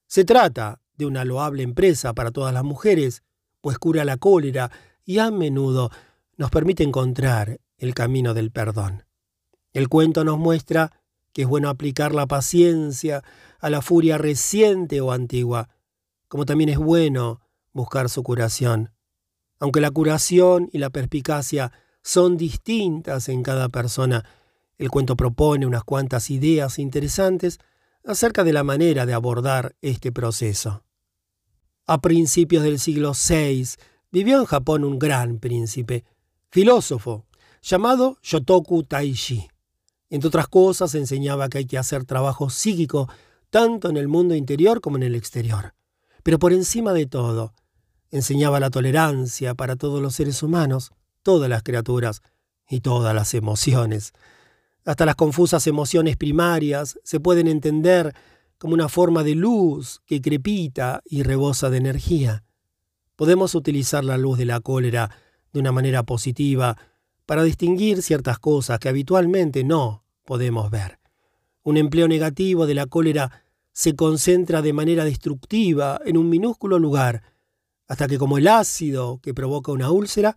Se 0.06 0.24
trata 0.24 0.81
de 0.97 1.06
una 1.06 1.24
loable 1.24 1.62
empresa 1.62 2.12
para 2.12 2.31
todas 2.31 2.52
las 2.52 2.64
mujeres, 2.64 3.23
pues 3.60 3.78
cura 3.78 4.05
la 4.05 4.16
cólera 4.16 4.70
y 5.05 5.19
a 5.19 5.31
menudo 5.31 5.90
nos 6.36 6.51
permite 6.51 6.82
encontrar 6.82 7.60
el 7.78 7.94
camino 7.94 8.35
del 8.35 8.51
perdón. 8.51 9.05
El 9.73 9.89
cuento 9.89 10.24
nos 10.24 10.39
muestra 10.39 10.93
que 11.32 11.43
es 11.43 11.48
bueno 11.48 11.69
aplicar 11.69 12.14
la 12.14 12.27
paciencia 12.27 13.23
a 13.59 13.70
la 13.70 13.81
furia 13.81 14.19
reciente 14.19 15.01
o 15.01 15.12
antigua, 15.12 15.70
como 16.28 16.44
también 16.44 16.70
es 16.70 16.78
bueno 16.78 17.40
buscar 17.73 18.09
su 18.09 18.23
curación. 18.23 18.93
Aunque 19.59 19.81
la 19.81 19.90
curación 19.90 20.69
y 20.73 20.78
la 20.78 20.90
perspicacia 20.90 21.73
son 22.02 22.36
distintas 22.36 23.28
en 23.28 23.43
cada 23.43 23.69
persona, 23.69 24.24
el 24.77 24.90
cuento 24.90 25.16
propone 25.16 25.66
unas 25.66 25.85
cuantas 25.85 26.31
ideas 26.31 26.78
interesantes 26.78 27.60
acerca 28.04 28.44
de 28.44 28.52
la 28.52 28.64
manera 28.64 29.06
de 29.06 29.14
abordar 29.14 29.76
este 29.80 30.12
proceso. 30.12 30.84
A 31.86 32.00
principios 32.00 32.62
del 32.62 32.78
siglo 32.78 33.12
VI 33.12 33.66
vivió 34.10 34.38
en 34.38 34.44
Japón 34.44 34.84
un 34.84 34.98
gran 34.98 35.38
príncipe, 35.38 36.04
filósofo, 36.50 37.26
llamado 37.62 38.18
Shotoku 38.22 38.84
Taishi. 38.84 39.48
Entre 40.10 40.28
otras 40.28 40.48
cosas, 40.48 40.94
enseñaba 40.94 41.48
que 41.48 41.58
hay 41.58 41.64
que 41.64 41.78
hacer 41.78 42.04
trabajo 42.04 42.50
psíquico 42.50 43.08
tanto 43.50 43.88
en 43.88 43.96
el 43.96 44.08
mundo 44.08 44.34
interior 44.34 44.80
como 44.80 44.96
en 44.96 45.02
el 45.04 45.14
exterior. 45.14 45.74
Pero 46.22 46.38
por 46.38 46.52
encima 46.52 46.92
de 46.92 47.06
todo, 47.06 47.54
enseñaba 48.10 48.60
la 48.60 48.70
tolerancia 48.70 49.54
para 49.54 49.76
todos 49.76 50.00
los 50.00 50.14
seres 50.14 50.42
humanos, 50.42 50.92
todas 51.22 51.48
las 51.48 51.62
criaturas 51.62 52.22
y 52.68 52.80
todas 52.80 53.14
las 53.14 53.34
emociones. 53.34 54.12
Hasta 54.84 55.06
las 55.06 55.14
confusas 55.14 55.66
emociones 55.66 56.16
primarias 56.16 56.98
se 57.04 57.20
pueden 57.20 57.46
entender 57.46 58.14
como 58.59 58.74
una 58.74 58.88
forma 58.88 59.22
de 59.22 59.36
luz 59.36 60.00
que 60.06 60.20
crepita 60.20 61.02
y 61.04 61.22
rebosa 61.22 61.70
de 61.70 61.78
energía. 61.78 62.44
Podemos 63.14 63.54
utilizar 63.54 64.04
la 64.04 64.18
luz 64.18 64.38
de 64.38 64.46
la 64.46 64.60
cólera 64.60 65.10
de 65.52 65.60
una 65.60 65.70
manera 65.70 66.02
positiva 66.02 66.76
para 67.26 67.44
distinguir 67.44 68.02
ciertas 68.02 68.38
cosas 68.40 68.80
que 68.80 68.88
habitualmente 68.88 69.62
no 69.62 70.04
podemos 70.24 70.70
ver. 70.70 70.98
Un 71.62 71.76
empleo 71.76 72.09
negativo 72.09 72.66
de 72.66 72.74
la 72.74 72.86
cólera 72.86 73.44
se 73.72 73.94
concentra 73.94 74.62
de 74.62 74.72
manera 74.72 75.04
destructiva 75.04 76.00
en 76.04 76.16
un 76.16 76.28
minúsculo 76.28 76.80
lugar, 76.80 77.22
hasta 77.86 78.09
que 78.09 78.18
como 78.18 78.38
el 78.38 78.48
ácido 78.48 79.20
que 79.22 79.32
provoca 79.32 79.70
una 79.70 79.92
úlcera, 79.92 80.36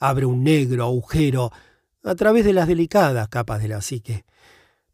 abre 0.00 0.26
un 0.26 0.42
negro 0.42 0.84
agujero 0.84 1.52
a 2.04 2.14
través 2.14 2.44
de 2.44 2.52
las 2.52 2.68
delicadas 2.68 3.28
capas 3.28 3.60
de 3.62 3.68
la 3.68 3.80
psique. 3.80 4.24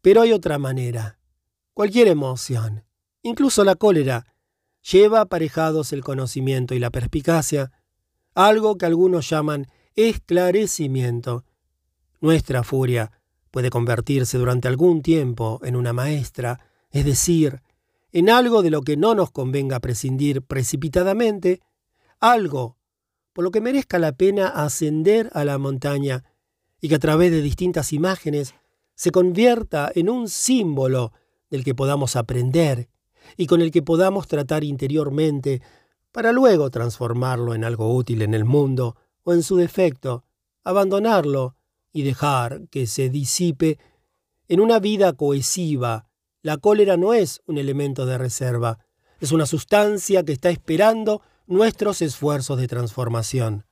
Pero 0.01 0.21
hay 0.21 0.31
otra 0.31 0.57
manera. 0.57 1.19
Cualquier 1.73 2.07
emoción, 2.07 2.83
incluso 3.21 3.63
la 3.63 3.75
cólera, 3.75 4.25
lleva 4.81 5.21
aparejados 5.21 5.93
el 5.93 6.03
conocimiento 6.03 6.73
y 6.73 6.79
la 6.79 6.89
perspicacia, 6.89 7.71
algo 8.33 8.77
que 8.77 8.85
algunos 8.85 9.29
llaman 9.29 9.67
esclarecimiento. 9.95 11.43
Nuestra 12.19 12.63
furia 12.63 13.11
puede 13.51 13.69
convertirse 13.69 14.37
durante 14.37 14.67
algún 14.67 15.01
tiempo 15.01 15.59
en 15.63 15.75
una 15.75 15.93
maestra, 15.93 16.59
es 16.89 17.05
decir, 17.05 17.61
en 18.11 18.29
algo 18.29 18.61
de 18.61 18.71
lo 18.71 18.81
que 18.81 18.97
no 18.97 19.15
nos 19.15 19.31
convenga 19.31 19.79
prescindir 19.79 20.41
precipitadamente, 20.41 21.61
algo 22.19 22.77
por 23.33 23.43
lo 23.43 23.51
que 23.51 23.61
merezca 23.61 23.99
la 23.99 24.11
pena 24.11 24.47
ascender 24.47 25.29
a 25.33 25.45
la 25.45 25.57
montaña 25.57 26.23
y 26.81 26.89
que 26.89 26.95
a 26.95 26.99
través 26.99 27.31
de 27.31 27.41
distintas 27.41 27.93
imágenes 27.93 28.55
se 28.95 29.11
convierta 29.11 29.91
en 29.95 30.09
un 30.09 30.27
símbolo 30.27 31.13
del 31.49 31.63
que 31.63 31.75
podamos 31.75 32.15
aprender 32.15 32.89
y 33.37 33.45
con 33.45 33.61
el 33.61 33.71
que 33.71 33.83
podamos 33.83 34.27
tratar 34.27 34.63
interiormente 34.63 35.61
para 36.11 36.31
luego 36.31 36.69
transformarlo 36.69 37.53
en 37.53 37.63
algo 37.63 37.95
útil 37.95 38.21
en 38.23 38.33
el 38.33 38.45
mundo 38.45 38.97
o 39.23 39.33
en 39.33 39.43
su 39.43 39.55
defecto, 39.55 40.25
abandonarlo 40.63 41.55
y 41.93 42.03
dejar 42.03 42.67
que 42.69 42.87
se 42.87 43.09
disipe 43.09 43.77
en 44.47 44.59
una 44.59 44.79
vida 44.79 45.13
cohesiva. 45.13 46.07
La 46.41 46.57
cólera 46.57 46.97
no 46.97 47.13
es 47.13 47.41
un 47.45 47.57
elemento 47.57 48.05
de 48.05 48.17
reserva, 48.17 48.79
es 49.19 49.31
una 49.31 49.45
sustancia 49.45 50.23
que 50.23 50.33
está 50.33 50.49
esperando 50.49 51.21
nuestros 51.45 52.01
esfuerzos 52.01 52.59
de 52.59 52.67
transformación. 52.67 53.65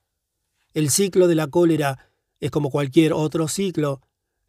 El 0.73 0.91
ciclo 0.91 1.27
de 1.27 1.36
la 1.36 1.48
cólera 1.48 2.09
es 2.40 2.52
como 2.52 2.70
cualquier 2.70 3.14
otro 3.14 3.48
ciclo. 3.48 4.02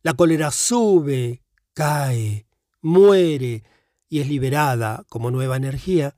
La 0.03 0.15
cólera 0.15 0.51
sube, 0.51 1.43
cae, 1.75 2.47
muere 2.81 3.65
y 4.09 4.21
es 4.21 4.29
liberada 4.29 5.05
como 5.09 5.31
nueva 5.31 5.57
energía. 5.57 6.17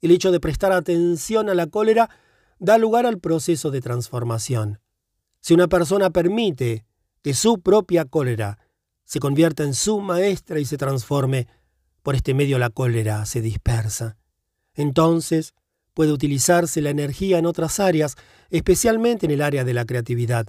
El 0.00 0.10
hecho 0.10 0.32
de 0.32 0.40
prestar 0.40 0.72
atención 0.72 1.48
a 1.48 1.54
la 1.54 1.66
cólera 1.66 2.10
da 2.58 2.78
lugar 2.78 3.06
al 3.06 3.18
proceso 3.18 3.70
de 3.70 3.80
transformación. 3.80 4.80
Si 5.40 5.54
una 5.54 5.68
persona 5.68 6.10
permite 6.10 6.86
que 7.22 7.34
su 7.34 7.60
propia 7.60 8.04
cólera 8.04 8.58
se 9.04 9.20
convierta 9.20 9.62
en 9.62 9.74
su 9.74 10.00
maestra 10.00 10.58
y 10.58 10.64
se 10.64 10.76
transforme, 10.76 11.46
por 12.02 12.14
este 12.14 12.34
medio 12.34 12.58
la 12.58 12.70
cólera 12.70 13.24
se 13.26 13.40
dispersa. 13.40 14.16
Entonces 14.74 15.54
puede 15.94 16.12
utilizarse 16.12 16.82
la 16.82 16.90
energía 16.90 17.38
en 17.38 17.46
otras 17.46 17.80
áreas, 17.80 18.16
especialmente 18.50 19.26
en 19.26 19.32
el 19.32 19.42
área 19.42 19.64
de 19.64 19.74
la 19.74 19.86
creatividad. 19.86 20.46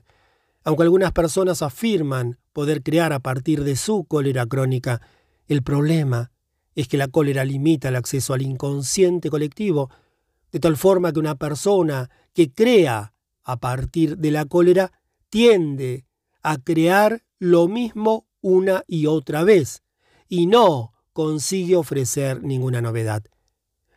Aunque 0.63 0.83
algunas 0.83 1.11
personas 1.11 1.61
afirman 1.61 2.37
poder 2.53 2.83
crear 2.83 3.13
a 3.13 3.19
partir 3.19 3.63
de 3.63 3.75
su 3.75 4.05
cólera 4.05 4.45
crónica, 4.45 5.01
el 5.47 5.63
problema 5.63 6.31
es 6.75 6.87
que 6.87 6.97
la 6.97 7.07
cólera 7.07 7.45
limita 7.45 7.89
el 7.89 7.95
acceso 7.95 8.33
al 8.33 8.41
inconsciente 8.41 9.29
colectivo, 9.29 9.89
de 10.51 10.59
tal 10.59 10.77
forma 10.77 11.11
que 11.11 11.19
una 11.19 11.35
persona 11.35 12.09
que 12.33 12.51
crea 12.51 13.13
a 13.43 13.59
partir 13.59 14.17
de 14.17 14.31
la 14.31 14.45
cólera 14.45 14.91
tiende 15.29 16.05
a 16.43 16.57
crear 16.57 17.23
lo 17.39 17.67
mismo 17.67 18.27
una 18.41 18.83
y 18.87 19.07
otra 19.07 19.43
vez, 19.43 19.83
y 20.27 20.45
no 20.45 20.93
consigue 21.13 21.75
ofrecer 21.75 22.43
ninguna 22.43 22.81
novedad. 22.81 23.23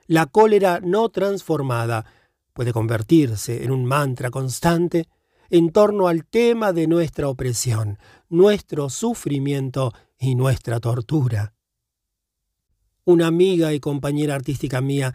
La 0.06 0.26
cólera 0.26 0.80
no 0.82 1.08
transformada 1.10 2.06
puede 2.52 2.72
convertirse 2.72 3.64
en 3.64 3.70
un 3.70 3.84
mantra 3.84 4.30
constante 4.30 5.06
en 5.50 5.70
torno 5.70 6.08
al 6.08 6.24
tema 6.24 6.72
de 6.72 6.86
nuestra 6.86 7.28
opresión, 7.28 7.98
nuestro 8.28 8.88
sufrimiento 8.88 9.92
y 10.18 10.36
nuestra 10.36 10.80
tortura. 10.80 11.54
Una 13.04 13.26
amiga 13.26 13.72
y 13.72 13.80
compañera 13.80 14.36
artística 14.36 14.80
mía, 14.80 15.14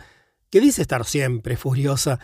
que 0.50 0.60
dice 0.60 0.82
estar 0.82 1.06
siempre 1.06 1.56
furiosa, 1.56 2.20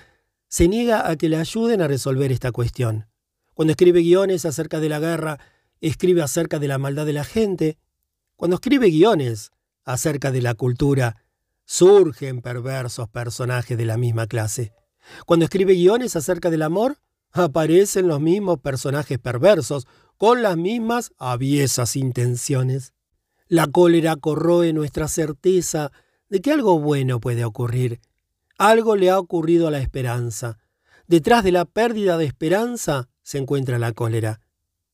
se 0.47 0.67
niega 0.67 1.09
a 1.09 1.15
que 1.15 1.29
le 1.29 1.37
ayuden 1.37 1.81
a 1.81 1.87
resolver 1.87 2.31
esta 2.31 2.51
cuestión. 2.51 3.07
Cuando 3.53 3.71
escribe 3.71 4.01
guiones 4.01 4.45
acerca 4.45 4.79
de 4.81 4.89
la 4.89 4.99
guerra, 4.99 5.39
escribe 5.79 6.21
acerca 6.21 6.59
de 6.59 6.67
la 6.67 6.77
maldad 6.77 7.05
de 7.05 7.13
la 7.13 7.23
gente. 7.23 7.77
Cuando 8.35 8.55
escribe 8.55 8.89
guiones 8.89 9.51
acerca 9.85 10.31
de 10.31 10.41
la 10.41 10.53
cultura, 10.53 11.23
surgen 11.63 12.41
perversos 12.41 13.07
personajes 13.07 13.77
de 13.77 13.85
la 13.85 13.97
misma 13.97 14.27
clase. 14.27 14.73
Cuando 15.25 15.45
escribe 15.45 15.73
guiones 15.73 16.15
acerca 16.17 16.49
del 16.49 16.63
amor, 16.63 16.97
aparecen 17.31 18.07
los 18.07 18.19
mismos 18.19 18.59
personajes 18.59 19.19
perversos 19.19 19.87
con 20.17 20.41
las 20.41 20.57
mismas 20.57 21.11
aviesas 21.17 21.95
intenciones. 21.95 22.93
La 23.47 23.67
cólera 23.67 24.15
corroe 24.15 24.73
nuestra 24.73 25.07
certeza 25.07 25.91
de 26.29 26.41
que 26.41 26.51
algo 26.51 26.79
bueno 26.79 27.19
puede 27.19 27.43
ocurrir. 27.43 27.99
Algo 28.57 28.95
le 28.95 29.09
ha 29.09 29.19
ocurrido 29.19 29.67
a 29.67 29.71
la 29.71 29.79
esperanza. 29.79 30.57
Detrás 31.07 31.43
de 31.43 31.51
la 31.51 31.65
pérdida 31.65 32.17
de 32.17 32.25
esperanza 32.25 33.09
se 33.23 33.37
encuentra 33.37 33.79
la 33.79 33.91
cólera. 33.91 34.39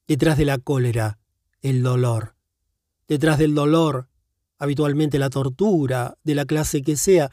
Detrás 0.07 0.37
de 0.37 0.45
la 0.45 0.57
cólera, 0.57 1.19
el 1.61 1.83
dolor. 1.83 2.35
Detrás 3.07 3.37
del 3.37 3.53
dolor, 3.53 4.09
habitualmente 4.57 5.19
la 5.19 5.29
tortura, 5.29 6.17
de 6.23 6.35
la 6.35 6.45
clase 6.45 6.81
que 6.81 6.97
sea, 6.97 7.29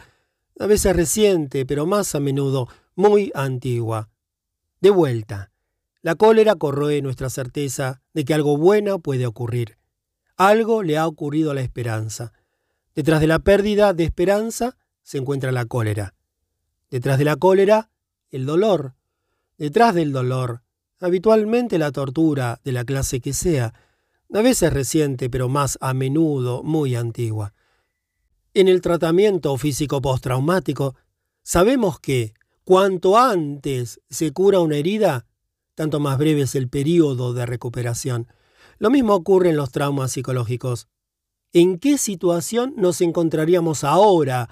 a 0.59 0.67
veces 0.67 0.95
reciente, 0.95 1.67
pero 1.67 1.87
más 1.87 2.15
a 2.15 2.21
menudo 2.21 2.69
muy 2.95 3.33
antigua. 3.35 4.11
De 4.85 4.91
vuelta, 4.91 5.51
la 6.03 6.15
cólera 6.15 6.57
corroe 6.57 7.01
nuestra 7.01 7.31
certeza 7.31 8.03
de 8.13 8.27
que 8.27 8.35
algo 8.35 8.59
bueno 8.59 8.99
puede 8.99 9.25
ocurrir. 9.25 9.79
Algo 10.37 10.83
le 10.83 10.99
ha 10.99 11.07
ocurrido 11.07 11.53
a 11.53 11.55
la 11.55 11.63
esperanza. 11.63 12.35
Detrás 12.95 13.23
de 13.23 13.27
la 13.27 13.39
pérdida 13.39 13.95
de 13.95 14.05
esperanza 14.05 14.77
se 15.03 15.17
encuentra 15.17 15.53
la 15.53 15.65
cólera. 15.65 16.13
Detrás 16.91 17.17
de 17.17 17.25
la 17.25 17.37
cólera, 17.37 17.89
el 18.31 18.45
dolor. 18.45 18.93
Detrás 19.57 19.95
del 19.95 20.13
dolor, 20.13 20.61
habitualmente 21.01 21.79
la 21.79 21.91
tortura 21.91 22.61
de 22.63 22.73
la 22.73 22.85
clase 22.85 23.21
que 23.21 23.33
sea, 23.33 23.73
a 24.35 24.43
veces 24.43 24.71
reciente, 24.71 25.31
pero 25.31 25.49
más 25.49 25.79
a 25.81 25.95
menudo 25.95 26.63
muy 26.63 26.95
antigua. 26.95 27.55
En 28.53 28.69
el 28.69 28.83
tratamiento 28.83 29.57
físico 29.57 30.03
postraumático, 30.03 30.95
sabemos 31.43 31.99
que 32.01 32.35
Cuanto 32.65 33.19
antes 33.19 34.01
se 34.09 34.33
cura 34.33 34.61
una 34.61 34.77
herida, 34.77 35.27
tanto 35.75 36.01
más 36.01 36.17
breve 36.17 36.43
es 36.43 36.55
el 36.55 36.71
periodo 36.71 37.35
de 37.35 37.45
recuperación. 37.45 38.29
Lo 38.79 38.89
mismo 38.89 39.15
ocurre 39.15 39.51
en 39.51 39.57
los 39.57 39.71
traumas 39.71 40.13
psicológicos. 40.13 40.89
¿En 41.53 41.79
qué 41.79 41.99
situación 41.99 42.73
nos 42.79 43.03
encontraríamos 43.03 43.85
ahora 43.85 44.49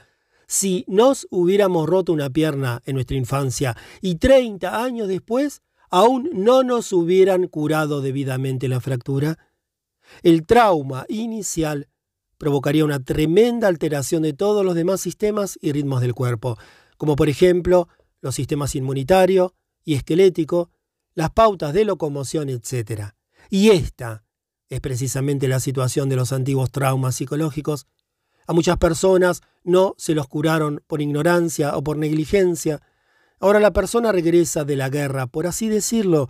si 0.47 0.85
nos 0.89 1.27
hubiéramos 1.31 1.89
roto 1.89 2.13
una 2.13 2.29
pierna 2.29 2.83
en 2.85 2.97
nuestra 2.97 3.17
infancia 3.17 3.79
y 4.03 4.17
30 4.17 4.85
años 4.85 5.09
después 5.09 5.63
aún 5.89 6.29
no 6.35 6.63
nos 6.63 6.93
hubieran 6.93 7.49
curado 7.49 8.03
debidamente 8.03 8.69
la 8.69 8.81
fractura? 8.81 9.39
El 10.23 10.45
trauma 10.45 11.07
inicial 11.09 11.89
provocaría 12.37 12.85
una 12.85 13.03
tremenda 13.03 13.69
alteración 13.69 14.23
de 14.23 14.35
todos 14.35 14.67
los 14.67 14.75
demás 14.75 15.01
sistemas 15.01 15.59
y 15.63 15.73
ritmos 15.73 16.03
del 16.03 16.13
cuerpo, 16.13 16.59
como 16.99 17.17
por 17.17 17.31
ejemplo 17.31 17.89
los 18.23 18.35
sistemas 18.35 18.75
inmunitario 18.75 19.55
y 19.85 19.95
esquelético, 19.95 20.71
las 21.15 21.31
pautas 21.31 21.75
de 21.75 21.85
locomoción, 21.85 22.49
etc. 22.49 23.11
Y 23.51 23.69
esta 23.71 24.25
es 24.71 24.81
precisamente 24.81 25.49
la 25.49 25.61
situación 25.61 26.09
de 26.09 26.17
los 26.17 26.33
antiguos 26.33 26.71
traumas 26.71 27.17
psicológicos. 27.17 27.87
A 28.47 28.55
muchas 28.55 28.79
personas 28.79 29.43
no 29.65 29.95
se 29.99 30.15
los 30.15 30.27
curaron 30.29 30.83
por 30.87 31.03
ignorancia 31.03 31.77
o 31.77 31.85
por 31.85 31.99
negligencia. 31.99 32.81
Ahora 33.39 33.61
la 33.61 33.73
persona 33.73 34.13
regresa 34.13 34.65
de 34.65 34.77
la 34.77 34.89
guerra, 34.89 35.27
por 35.27 35.47
así 35.47 35.69
decirlo, 35.69 36.29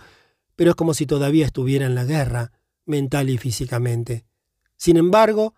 pero 0.56 0.70
es 0.70 0.76
como 0.76 0.94
si 0.94 1.06
todavía 1.06 1.46
estuviera 1.46 1.86
en 1.86 1.94
la 1.94 2.04
guerra, 2.04 2.52
mental 2.84 3.30
y 3.30 3.38
físicamente. 3.38 4.26
Sin 4.76 4.96
embargo, 4.96 5.54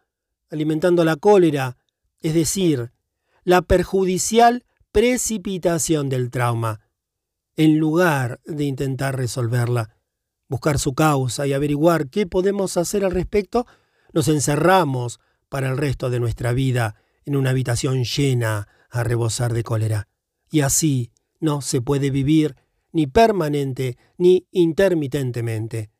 alimentando 0.51 1.05
la 1.05 1.17
cólera, 1.17 1.79
es 2.21 2.35
decir, 2.35 2.93
la 3.45 3.63
perjudicial 3.63 4.65
precipitación 4.95 6.09
del 6.09 6.31
trauma, 6.31 6.81
en 7.57 7.79
lugar 7.79 8.41
de 8.47 8.63
intentar 8.63 9.17
resolverla, 9.17 9.97
buscar 10.49 10.79
su 10.79 10.95
causa 10.95 11.49
y 11.49 11.53
averiguar 11.53 12.09
qué 12.09 12.29
podemos 12.29 12.77
hacer 12.77 13.05
al 13.05 13.11
respecto, 13.11 13.67
nos 14.13 14.29
encerramos 14.29 15.19
para 15.49 15.69
el 15.69 15.79
resto 15.79 16.11
de 16.11 16.21
nuestra 16.21 16.53
vida 16.53 16.95
en 17.25 17.35
una 17.35 17.51
habitación 17.51 18.05
llena 18.05 18.69
a 18.89 19.03
rebosar 19.03 19.53
de 19.53 19.65
cólera. 19.65 20.07
Y 20.49 20.61
así 20.61 21.11
no 21.41 21.61
se 21.61 21.81
puede 21.81 22.11
vivir 22.11 22.55
ni 22.93 23.09
permanente 23.09 23.99
ni 24.17 24.47
intermitentemente. 24.53 25.91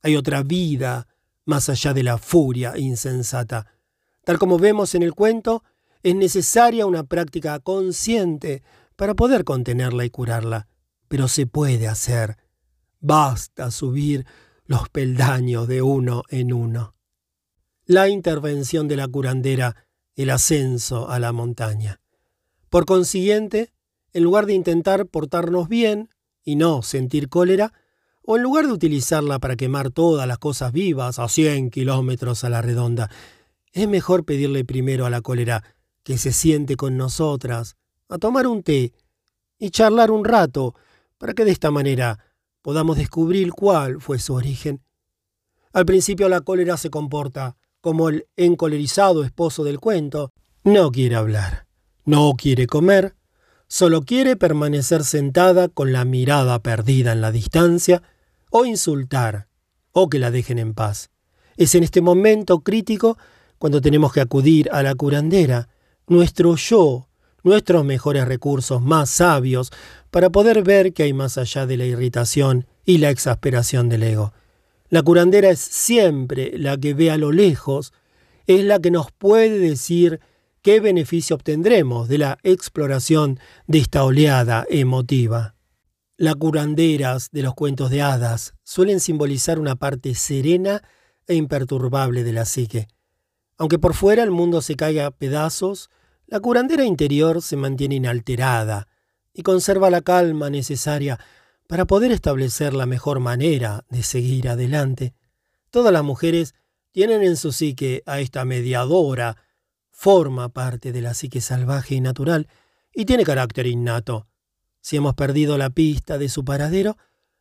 Hay 0.00 0.14
otra 0.14 0.44
vida 0.44 1.08
más 1.44 1.68
allá 1.68 1.92
de 1.92 2.04
la 2.04 2.18
furia 2.18 2.78
insensata. 2.78 3.66
Tal 4.24 4.38
como 4.38 4.58
vemos 4.58 4.94
en 4.94 5.02
el 5.02 5.12
cuento, 5.12 5.64
es 6.04 6.14
necesaria 6.14 6.86
una 6.86 7.02
práctica 7.02 7.58
consciente 7.58 8.62
para 8.94 9.14
poder 9.14 9.42
contenerla 9.42 10.04
y 10.04 10.10
curarla, 10.10 10.68
pero 11.08 11.26
se 11.26 11.46
puede 11.46 11.88
hacer 11.88 12.36
Basta 13.06 13.70
subir 13.70 14.24
los 14.64 14.88
peldaños 14.88 15.68
de 15.68 15.82
uno 15.82 16.22
en 16.30 16.54
uno. 16.54 16.94
La 17.84 18.08
intervención 18.08 18.88
de 18.88 18.96
la 18.96 19.06
curandera, 19.06 19.76
el 20.16 20.30
ascenso 20.30 21.10
a 21.10 21.18
la 21.18 21.30
montaña. 21.30 22.00
Por 22.70 22.86
consiguiente, 22.86 23.74
en 24.14 24.24
lugar 24.24 24.46
de 24.46 24.54
intentar 24.54 25.06
portarnos 25.06 25.68
bien 25.68 26.08
y 26.42 26.56
no 26.56 26.80
sentir 26.82 27.28
cólera, 27.28 27.74
o 28.22 28.38
en 28.38 28.42
lugar 28.42 28.66
de 28.66 28.72
utilizarla 28.72 29.38
para 29.38 29.56
quemar 29.56 29.90
todas 29.90 30.26
las 30.26 30.38
cosas 30.38 30.72
vivas 30.72 31.18
a 31.18 31.28
100 31.28 31.68
kilómetros 31.68 32.42
a 32.42 32.48
la 32.48 32.62
redonda, 32.62 33.10
es 33.72 33.86
mejor 33.86 34.24
pedirle 34.24 34.64
primero 34.64 35.04
a 35.04 35.10
la 35.10 35.20
cólera 35.20 35.73
que 36.04 36.18
se 36.18 36.32
siente 36.32 36.76
con 36.76 36.96
nosotras, 36.96 37.76
a 38.08 38.18
tomar 38.18 38.46
un 38.46 38.62
té 38.62 38.92
y 39.58 39.70
charlar 39.70 40.10
un 40.10 40.24
rato, 40.24 40.74
para 41.18 41.32
que 41.32 41.44
de 41.44 41.50
esta 41.50 41.70
manera 41.70 42.18
podamos 42.62 42.96
descubrir 42.96 43.52
cuál 43.52 44.00
fue 44.00 44.18
su 44.18 44.34
origen. 44.34 44.82
Al 45.72 45.86
principio 45.86 46.28
la 46.28 46.42
cólera 46.42 46.76
se 46.76 46.90
comporta 46.90 47.56
como 47.80 48.08
el 48.08 48.26
encolerizado 48.36 49.24
esposo 49.24 49.64
del 49.64 49.80
cuento. 49.80 50.30
No 50.62 50.92
quiere 50.92 51.16
hablar, 51.16 51.66
no 52.04 52.34
quiere 52.36 52.66
comer, 52.66 53.16
solo 53.66 54.02
quiere 54.02 54.36
permanecer 54.36 55.04
sentada 55.04 55.68
con 55.68 55.92
la 55.92 56.04
mirada 56.04 56.62
perdida 56.62 57.12
en 57.12 57.20
la 57.20 57.32
distancia, 57.32 58.02
o 58.50 58.64
insultar, 58.64 59.48
o 59.90 60.08
que 60.08 60.18
la 60.18 60.30
dejen 60.30 60.58
en 60.58 60.74
paz. 60.74 61.10
Es 61.56 61.74
en 61.74 61.82
este 61.82 62.00
momento 62.00 62.60
crítico 62.60 63.18
cuando 63.58 63.80
tenemos 63.80 64.12
que 64.12 64.20
acudir 64.20 64.68
a 64.72 64.82
la 64.82 64.94
curandera, 64.94 65.68
nuestro 66.06 66.56
yo, 66.56 67.08
nuestros 67.42 67.84
mejores 67.84 68.26
recursos 68.26 68.82
más 68.82 69.10
sabios 69.10 69.70
para 70.10 70.30
poder 70.30 70.62
ver 70.62 70.92
que 70.92 71.04
hay 71.04 71.12
más 71.12 71.38
allá 71.38 71.66
de 71.66 71.76
la 71.76 71.84
irritación 71.84 72.66
y 72.84 72.98
la 72.98 73.10
exasperación 73.10 73.88
del 73.88 74.02
ego. 74.02 74.32
La 74.88 75.02
curandera 75.02 75.50
es 75.50 75.60
siempre 75.60 76.52
la 76.56 76.76
que 76.76 76.94
ve 76.94 77.10
a 77.10 77.18
lo 77.18 77.32
lejos, 77.32 77.92
es 78.46 78.64
la 78.64 78.78
que 78.78 78.90
nos 78.90 79.10
puede 79.12 79.58
decir 79.58 80.20
qué 80.62 80.80
beneficio 80.80 81.36
obtendremos 81.36 82.08
de 82.08 82.18
la 82.18 82.38
exploración 82.42 83.38
de 83.66 83.78
esta 83.78 84.04
oleada 84.04 84.66
emotiva. 84.68 85.54
Las 86.16 86.36
curanderas 86.36 87.30
de 87.32 87.42
los 87.42 87.54
cuentos 87.54 87.90
de 87.90 88.02
hadas 88.02 88.54
suelen 88.62 89.00
simbolizar 89.00 89.58
una 89.58 89.76
parte 89.76 90.14
serena 90.14 90.82
e 91.26 91.34
imperturbable 91.34 92.22
de 92.22 92.32
la 92.32 92.44
psique. 92.44 92.86
Aunque 93.58 93.78
por 93.78 93.94
fuera 93.94 94.22
el 94.22 94.30
mundo 94.30 94.62
se 94.62 94.74
caiga 94.74 95.06
a 95.06 95.10
pedazos, 95.10 95.90
la 96.26 96.40
curandera 96.40 96.84
interior 96.84 97.42
se 97.42 97.56
mantiene 97.56 97.96
inalterada, 97.96 98.88
y 99.32 99.42
conserva 99.42 99.90
la 99.90 100.00
calma 100.00 100.48
necesaria 100.48 101.18
para 101.66 101.86
poder 101.86 102.12
establecer 102.12 102.72
la 102.72 102.86
mejor 102.86 103.20
manera 103.20 103.84
de 103.88 104.02
seguir 104.02 104.48
adelante. 104.48 105.12
Todas 105.70 105.92
las 105.92 106.04
mujeres 106.04 106.54
tienen 106.92 107.22
en 107.22 107.36
su 107.36 107.50
psique 107.50 108.02
a 108.06 108.20
esta 108.20 108.44
mediadora, 108.44 109.36
forma 109.90 110.48
parte 110.50 110.92
de 110.92 111.02
la 111.02 111.14
psique 111.14 111.40
salvaje 111.40 111.96
y 111.96 112.00
natural, 112.00 112.48
y 112.94 113.04
tiene 113.06 113.24
carácter 113.24 113.66
innato. 113.66 114.28
Si 114.80 114.96
hemos 114.96 115.14
perdido 115.14 115.58
la 115.58 115.70
pista 115.70 116.18
de 116.18 116.28
su 116.28 116.44
paradero, 116.44 116.96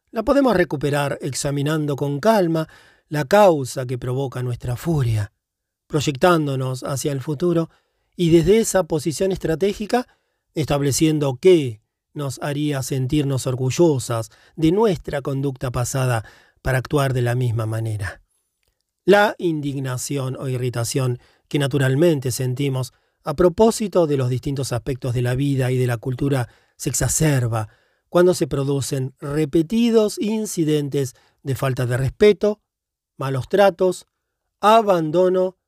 la 0.09 0.23
podemos 0.23 0.55
recuperar 0.55 1.19
examinando 1.21 1.95
con 1.95 2.19
calma 2.19 2.67
la 3.09 3.25
causa 3.25 3.85
que 3.85 3.97
provoca 3.97 4.41
nuestra 4.41 4.75
furia, 4.75 5.31
proyectándonos 5.93 6.81
hacia 6.81 7.11
el 7.11 7.21
futuro 7.21 7.69
y 8.15 8.31
desde 8.31 8.57
esa 8.57 8.85
posición 8.85 9.31
estratégica 9.31 10.07
estableciendo 10.55 11.37
qué 11.39 11.81
nos 12.15 12.41
haría 12.41 12.81
sentirnos 12.81 13.45
orgullosas 13.45 14.31
de 14.55 14.71
nuestra 14.71 15.21
conducta 15.21 15.69
pasada 15.69 16.25
para 16.63 16.79
actuar 16.79 17.13
de 17.13 17.21
la 17.21 17.35
misma 17.35 17.67
manera. 17.67 18.23
La 19.05 19.35
indignación 19.37 20.35
o 20.35 20.47
irritación 20.47 21.19
que 21.47 21.59
naturalmente 21.59 22.31
sentimos 22.31 22.91
a 23.23 23.35
propósito 23.35 24.07
de 24.07 24.17
los 24.17 24.29
distintos 24.29 24.73
aspectos 24.73 25.13
de 25.13 25.21
la 25.21 25.35
vida 25.35 25.69
y 25.69 25.77
de 25.77 25.85
la 25.85 25.97
cultura 25.97 26.49
se 26.75 26.89
exacerba 26.89 27.69
cuando 28.09 28.33
se 28.33 28.47
producen 28.47 29.13
repetidos 29.19 30.17
incidentes 30.19 31.13
de 31.43 31.53
falta 31.53 31.85
de 31.85 31.97
respeto, 31.97 32.61
malos 33.15 33.47
tratos, 33.47 34.07
abandono 34.59 35.59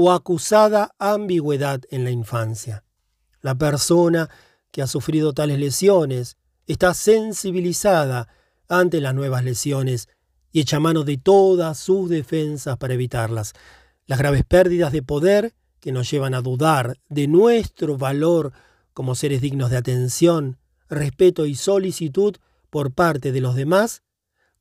o 0.00 0.12
acusada 0.12 0.94
ambigüedad 1.00 1.80
en 1.90 2.04
la 2.04 2.12
infancia. 2.12 2.84
La 3.40 3.56
persona 3.56 4.30
que 4.70 4.80
ha 4.80 4.86
sufrido 4.86 5.32
tales 5.32 5.58
lesiones 5.58 6.36
está 6.68 6.94
sensibilizada 6.94 8.28
ante 8.68 9.00
las 9.00 9.12
nuevas 9.12 9.42
lesiones 9.42 10.08
y 10.52 10.60
echa 10.60 10.78
mano 10.78 11.02
de 11.02 11.16
todas 11.16 11.78
sus 11.78 12.08
defensas 12.08 12.76
para 12.76 12.94
evitarlas. 12.94 13.54
Las 14.06 14.20
graves 14.20 14.44
pérdidas 14.44 14.92
de 14.92 15.02
poder 15.02 15.54
que 15.80 15.90
nos 15.90 16.08
llevan 16.08 16.34
a 16.34 16.42
dudar 16.42 17.00
de 17.08 17.26
nuestro 17.26 17.98
valor 17.98 18.52
como 18.94 19.16
seres 19.16 19.40
dignos 19.40 19.68
de 19.68 19.78
atención, 19.78 20.58
respeto 20.88 21.44
y 21.44 21.56
solicitud 21.56 22.36
por 22.70 22.92
parte 22.92 23.32
de 23.32 23.40
los 23.40 23.56
demás, 23.56 24.04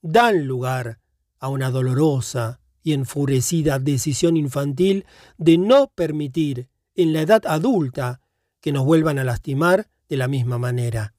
dan 0.01 0.47
lugar 0.47 0.99
a 1.37 1.49
una 1.49 1.69
dolorosa 1.69 2.59
y 2.83 2.93
enfurecida 2.93 3.79
decisión 3.79 4.37
infantil 4.37 5.05
de 5.37 5.57
no 5.57 5.87
permitir 5.87 6.69
en 6.95 7.13
la 7.13 7.21
edad 7.21 7.43
adulta 7.45 8.21
que 8.61 8.71
nos 8.71 8.85
vuelvan 8.85 9.19
a 9.19 9.23
lastimar 9.23 9.89
de 10.09 10.17
la 10.17 10.27
misma 10.27 10.57
manera. 10.57 11.13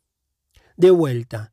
De 0.77 0.91
vuelta, 0.91 1.53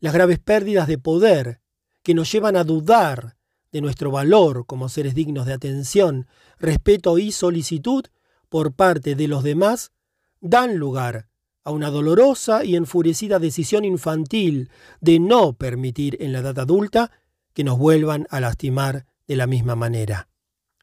las 0.00 0.12
graves 0.12 0.38
pérdidas 0.38 0.88
de 0.88 0.98
poder 0.98 1.60
que 2.02 2.14
nos 2.14 2.30
llevan 2.30 2.56
a 2.56 2.64
dudar 2.64 3.36
de 3.70 3.80
nuestro 3.80 4.10
valor 4.10 4.66
como 4.66 4.88
seres 4.88 5.14
dignos 5.14 5.46
de 5.46 5.54
atención, 5.54 6.26
respeto 6.58 7.18
y 7.18 7.32
solicitud 7.32 8.04
por 8.48 8.74
parte 8.74 9.14
de 9.14 9.28
los 9.28 9.42
demás, 9.42 9.92
dan 10.40 10.76
lugar 10.76 11.28
a 11.64 11.70
una 11.70 11.90
dolorosa 11.90 12.64
y 12.64 12.76
enfurecida 12.76 13.38
decisión 13.38 13.84
infantil 13.84 14.70
de 15.00 15.20
no 15.20 15.54
permitir 15.54 16.18
en 16.20 16.32
la 16.32 16.40
edad 16.40 16.58
adulta 16.58 17.10
que 17.54 17.64
nos 17.64 17.78
vuelvan 17.78 18.26
a 18.30 18.40
lastimar 18.40 19.06
de 19.26 19.36
la 19.36 19.46
misma 19.46 19.76
manera. 19.76 20.28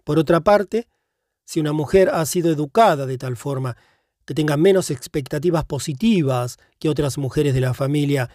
Por 0.03 0.19
otra 0.19 0.41
parte, 0.41 0.87
si 1.45 1.59
una 1.59 1.73
mujer 1.73 2.09
ha 2.09 2.25
sido 2.25 2.51
educada 2.51 3.05
de 3.05 3.17
tal 3.17 3.35
forma 3.35 3.75
que 4.25 4.35
tenga 4.35 4.57
menos 4.57 4.91
expectativas 4.91 5.65
positivas 5.65 6.57
que 6.77 6.89
otras 6.89 7.17
mujeres 7.17 7.53
de 7.53 7.61
la 7.61 7.73
familia 7.73 8.29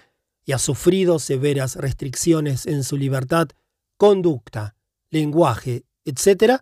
y 0.44 0.52
ha 0.52 0.58
sufrido 0.58 1.18
severas 1.18 1.76
restricciones 1.76 2.66
en 2.66 2.82
su 2.82 2.96
libertad, 2.96 3.48
conducta, 3.96 4.74
lenguaje, 5.10 5.84
etc., 6.04 6.60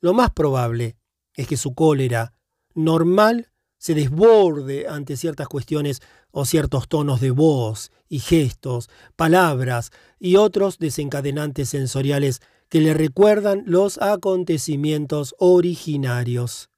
lo 0.00 0.14
más 0.14 0.30
probable 0.30 0.96
es 1.34 1.48
que 1.48 1.56
su 1.56 1.74
cólera 1.74 2.34
normal 2.74 3.50
se 3.78 3.94
desborde 3.94 4.86
ante 4.88 5.16
ciertas 5.16 5.48
cuestiones 5.48 6.02
o 6.30 6.44
ciertos 6.44 6.88
tonos 6.88 7.20
de 7.20 7.30
voz 7.30 7.90
y 8.08 8.18
gestos, 8.18 8.90
palabras 9.16 9.90
y 10.18 10.36
otros 10.36 10.78
desencadenantes 10.78 11.70
sensoriales 11.70 12.40
que 12.68 12.80
le 12.80 12.94
recuerdan 12.94 13.62
los 13.66 13.98
acontecimientos 14.00 15.34
originarios. 15.38 16.70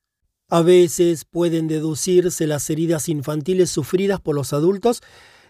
A 0.49 0.62
veces 0.62 1.25
pueden 1.25 1.69
deducirse 1.69 2.47
las 2.47 2.69
heridas 2.71 3.09
infantiles 3.09 3.71
sufridas 3.71 4.21
por 4.21 4.35
los 4.35 4.53
adultos 4.53 5.03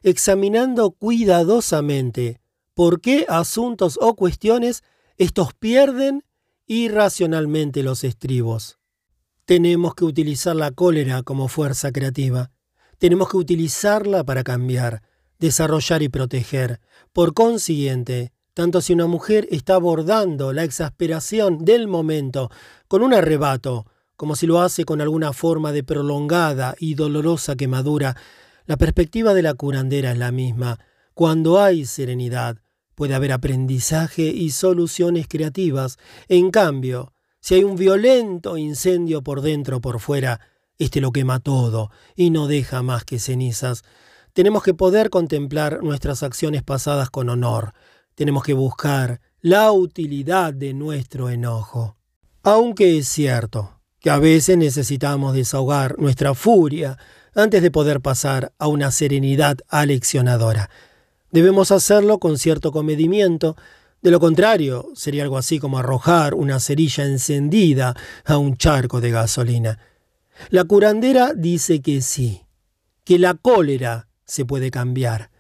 examinando 0.03 0.93
cuidadosamente 0.93 2.41
por 2.75 3.01
qué 3.01 3.27
asuntos 3.29 3.99
o 4.01 4.15
cuestiones 4.15 4.83
estos 5.17 5.53
pierden 5.55 6.25
irracionalmente 6.67 7.83
los 7.83 8.05
estribos. 8.05 8.79
Tenemos 9.45 9.95
que 9.95 10.05
utilizar 10.05 10.57
la 10.57 10.71
cólera 10.71 11.23
como 11.23 11.49
fuerza 11.49 11.93
creativa. 11.93 12.51
Tenemos 12.99 13.29
que 13.29 13.37
utilizarla 13.37 14.25
para 14.25 14.45
cambiar, 14.45 15.03
desarrollar 15.39 16.03
y 16.03 16.09
proteger. 16.09 16.81
Por 17.13 17.35
consiguiente, 17.35 18.33
tanto 18.61 18.83
si 18.83 18.93
una 18.93 19.07
mujer 19.07 19.49
está 19.51 19.77
abordando 19.77 20.53
la 20.53 20.65
exasperación 20.65 21.65
del 21.65 21.89
momento 21.89 22.51
con 22.89 23.03
un 23.03 23.15
arrebato, 23.15 23.87
como 24.17 24.37
si 24.37 24.47
lo 24.47 24.61
hace 24.61 24.85
con 24.85 25.01
alguna 25.01 25.33
forma 25.33 25.73
de 25.73 25.83
prolongada 25.83 26.75
y 26.79 26.93
dolorosa 26.93 27.57
quemadura, 27.57 28.19
la 28.67 28.77
perspectiva 28.77 29.33
de 29.33 29.41
la 29.41 29.55
curandera 29.55 30.13
es 30.13 30.19
la 30.19 30.31
misma. 30.31 30.79
Cuando 31.15 31.59
hay 31.59 31.87
serenidad, 31.87 32.59
puede 32.95 33.15
haber 33.15 33.33
aprendizaje 33.33 34.25
y 34.25 34.51
soluciones 34.51 35.27
creativas. 35.27 35.97
En 36.29 36.51
cambio, 36.51 37.15
si 37.41 37.55
hay 37.55 37.65
un 37.65 37.77
violento 37.77 38.59
incendio 38.59 39.23
por 39.23 39.41
dentro 39.41 39.79
o 39.79 39.81
por 39.81 40.01
fuera, 40.01 40.39
este 40.77 41.01
lo 41.01 41.13
quema 41.13 41.41
todo 41.41 41.91
y 42.15 42.29
no 42.29 42.47
deja 42.47 42.83
más 42.83 43.07
que 43.07 43.21
cenizas. 43.21 43.85
Tenemos 44.35 44.63
que 44.63 44.75
poder 44.75 45.09
contemplar 45.09 45.83
nuestras 45.83 46.23
acciones 46.23 46.63
pasadas 46.63 47.09
con 47.09 47.31
honor. 47.31 47.73
Tenemos 48.21 48.43
que 48.43 48.53
buscar 48.53 49.19
la 49.41 49.73
utilidad 49.73 50.53
de 50.53 50.75
nuestro 50.75 51.31
enojo. 51.31 51.97
Aunque 52.43 52.99
es 52.99 53.09
cierto 53.09 53.81
que 53.99 54.11
a 54.11 54.19
veces 54.19 54.59
necesitamos 54.59 55.33
desahogar 55.33 55.99
nuestra 55.99 56.35
furia 56.35 56.99
antes 57.35 57.63
de 57.63 57.71
poder 57.71 58.03
pasar 58.03 58.53
a 58.59 58.67
una 58.67 58.91
serenidad 58.91 59.57
aleccionadora. 59.69 60.69
Debemos 61.31 61.73
hacerlo 61.73 62.19
con 62.19 62.37
cierto 62.37 62.73
comedimiento, 62.73 63.57
de 64.03 64.11
lo 64.11 64.21
contrario 64.21 64.91
sería 64.95 65.23
algo 65.23 65.39
así 65.39 65.59
como 65.59 65.79
arrojar 65.79 66.35
una 66.35 66.61
cerilla 66.61 67.07
encendida 67.07 67.97
a 68.27 68.37
un 68.37 68.59
charco 68.59 69.01
de 69.01 69.13
gasolina. 69.13 69.79
La 70.51 70.65
curandera 70.65 71.33
dice 71.35 71.81
que 71.81 72.03
sí, 72.03 72.43
que 73.03 73.19
la 73.19 73.33
cólera 73.33 74.09
se 74.27 74.45
puede 74.45 74.71
cambiar, 74.71 75.31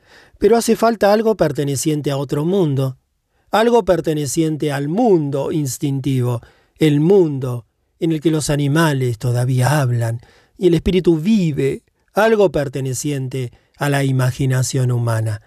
pero 0.40 0.56
hace 0.56 0.74
falta 0.74 1.12
algo 1.12 1.36
perteneciente 1.36 2.10
a 2.10 2.16
otro 2.16 2.46
mundo, 2.46 2.96
algo 3.50 3.84
perteneciente 3.84 4.72
al 4.72 4.88
mundo 4.88 5.52
instintivo, 5.52 6.40
el 6.78 7.00
mundo 7.00 7.66
en 7.98 8.12
el 8.12 8.22
que 8.22 8.30
los 8.30 8.48
animales 8.48 9.18
todavía 9.18 9.82
hablan 9.82 10.22
y 10.56 10.68
el 10.68 10.74
espíritu 10.74 11.18
vive, 11.18 11.82
algo 12.14 12.50
perteneciente 12.50 13.52
a 13.76 13.90
la 13.90 14.02
imaginación 14.02 14.92
humana. 14.92 15.42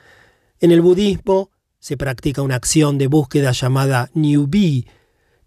En 0.60 0.72
el 0.72 0.82
budismo 0.82 1.50
se 1.80 1.98
practica 1.98 2.44
una 2.44 2.56
acción 2.56 3.00
de 3.00 3.08
búsqueda 3.08 3.52
llamada 3.52 4.12
Niubi, 4.14 4.88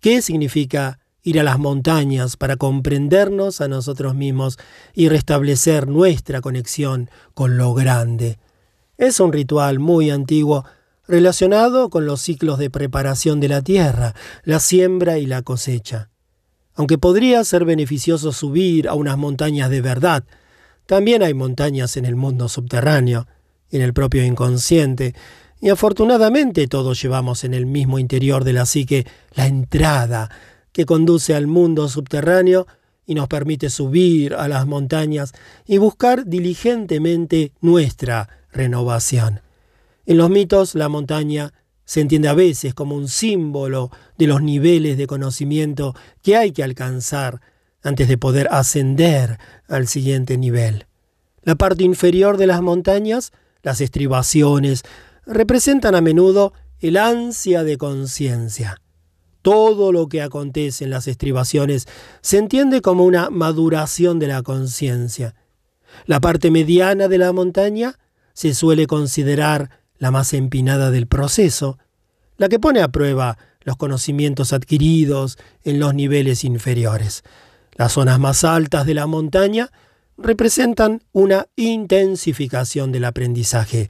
que 0.01 0.23
significa 0.23 0.99
ir 1.23 1.39
a 1.39 1.45
las 1.45 1.61
montañas 1.61 2.37
para 2.37 2.57
comprendernos 2.57 3.61
a 3.61 3.69
nosotros 3.69 4.17
mismos 4.17 4.59
y 4.93 5.09
restablecer 5.09 5.87
nuestra 5.87 6.41
conexión 6.41 7.11
con 7.33 7.57
lo 7.57 7.75
grande. 7.75 8.39
Es 8.99 9.21
un 9.21 9.31
ritual 9.33 9.79
muy 9.79 10.11
antiguo 10.11 10.65
relacionado 11.07 11.91
con 11.91 12.07
los 12.07 12.23
ciclos 12.23 12.59
de 12.59 12.71
preparación 12.71 13.41
de 13.41 13.49
la 13.49 13.61
tierra, 13.61 14.15
la 14.43 14.59
siembra 14.59 15.19
y 15.19 15.27
la 15.27 15.43
cosecha. 15.43 16.09
Aunque 16.75 16.97
podría 16.97 17.45
ser 17.45 17.67
beneficioso 17.67 18.33
subir 18.33 18.89
a 18.89 18.95
unas 18.95 19.19
montañas 19.19 19.69
de 19.69 19.83
verdad, 19.83 20.25
también 20.87 21.23
hay 21.23 21.35
montañas 21.35 21.99
en 21.99 22.07
el 22.07 22.17
mundo 22.17 22.49
subterráneo, 22.49 23.27
en 23.71 23.83
el 23.83 23.93
propio 23.93 24.25
inconsciente, 24.25 25.15
y 25.61 25.69
afortunadamente 25.69 26.67
todos 26.67 27.01
llevamos 27.01 27.45
en 27.45 27.53
el 27.53 27.67
mismo 27.67 27.99
interior 27.99 28.45
de 28.45 28.53
la 28.55 28.65
psique 28.65 29.07
la 29.35 29.47
entrada 29.47 30.31
que 30.73 30.87
conduce 30.87 31.35
al 31.35 31.47
mundo 31.47 31.89
subterráneo 31.89 32.67
y 33.07 33.15
nos 33.15 33.29
permite 33.29 33.69
subir 33.69 34.35
a 34.35 34.49
las 34.49 34.67
montañas 34.67 35.33
y 35.67 35.79
buscar 35.79 36.27
diligentemente 36.27 37.53
nuestra 37.61 38.36
renovación. 38.53 39.41
En 40.07 40.19
los 40.19 40.31
mitos 40.31 40.75
la 40.75 40.89
montaña 40.89 41.53
se 41.85 42.01
entiende 42.01 42.29
a 42.29 42.35
veces 42.35 42.75
como 42.75 42.97
un 42.97 43.09
símbolo 43.09 43.91
de 44.19 44.27
los 44.27 44.43
niveles 44.43 44.99
de 44.99 45.07
conocimiento 45.07 45.95
que 46.23 46.37
hay 46.37 46.53
que 46.53 46.63
alcanzar 46.63 47.41
antes 47.83 48.09
de 48.09 48.19
poder 48.19 48.49
ascender 48.51 49.39
al 49.69 49.87
siguiente 49.87 50.37
nivel. 50.37 50.87
La 51.43 51.55
parte 51.55 51.85
inferior 51.85 52.37
de 52.37 52.49
las 52.49 52.61
montañas, 52.61 53.33
las 53.63 53.81
estribaciones, 53.81 54.83
representan 55.25 55.95
a 55.95 56.01
menudo 56.01 56.53
el 56.81 56.97
ansia 56.97 57.63
de 57.63 57.79
conciencia. 57.79 58.81
Todo 59.43 59.93
lo 59.93 60.09
que 60.09 60.23
acontece 60.23 60.85
en 60.85 60.91
las 60.91 61.07
estribaciones 61.07 61.87
se 62.21 62.39
entiende 62.39 62.83
como 62.83 63.05
una 63.05 63.31
maduración 63.31 64.19
de 64.19 64.27
la 64.27 64.43
conciencia. 64.43 65.37
La 66.05 66.21
parte 66.21 66.51
mediana 66.51 67.07
de 67.07 67.19
la 67.19 67.33
montaña 67.33 67.97
se 68.37 68.53
suele 68.53 68.87
considerar 68.87 69.71
la 69.97 70.11
más 70.11 70.35
empinada 70.35 70.91
del 70.91 71.07
proceso, 71.07 71.79
la 72.37 72.51
que 72.51 72.61
pone 72.61 72.83
a 72.83 72.89
prueba 72.89 73.39
los 73.63 73.77
conocimientos 73.77 74.53
adquiridos 74.53 75.39
en 75.65 75.81
los 75.81 75.95
niveles 75.95 76.45
inferiores. 76.45 77.25
Las 77.77 77.93
zonas 77.93 78.21
más 78.21 78.45
altas 78.45 78.85
de 78.85 78.93
la 78.93 79.07
montaña 79.07 79.71
representan 80.19 81.03
una 81.13 81.47
intensificación 81.57 82.93
del 82.93 83.07
aprendizaje. 83.07 83.89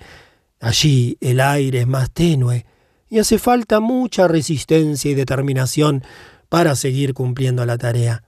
Allí 0.60 1.18
el 1.20 1.40
aire 1.40 1.80
es 1.80 1.86
más 1.88 2.12
tenue, 2.12 2.66
y 3.08 3.18
hace 3.18 3.38
falta 3.38 3.80
mucha 3.80 4.28
resistencia 4.28 5.10
y 5.10 5.14
determinación 5.14 6.04
para 6.48 6.76
seguir 6.76 7.14
cumpliendo 7.14 7.66
la 7.66 7.78
tarea. 7.78 8.22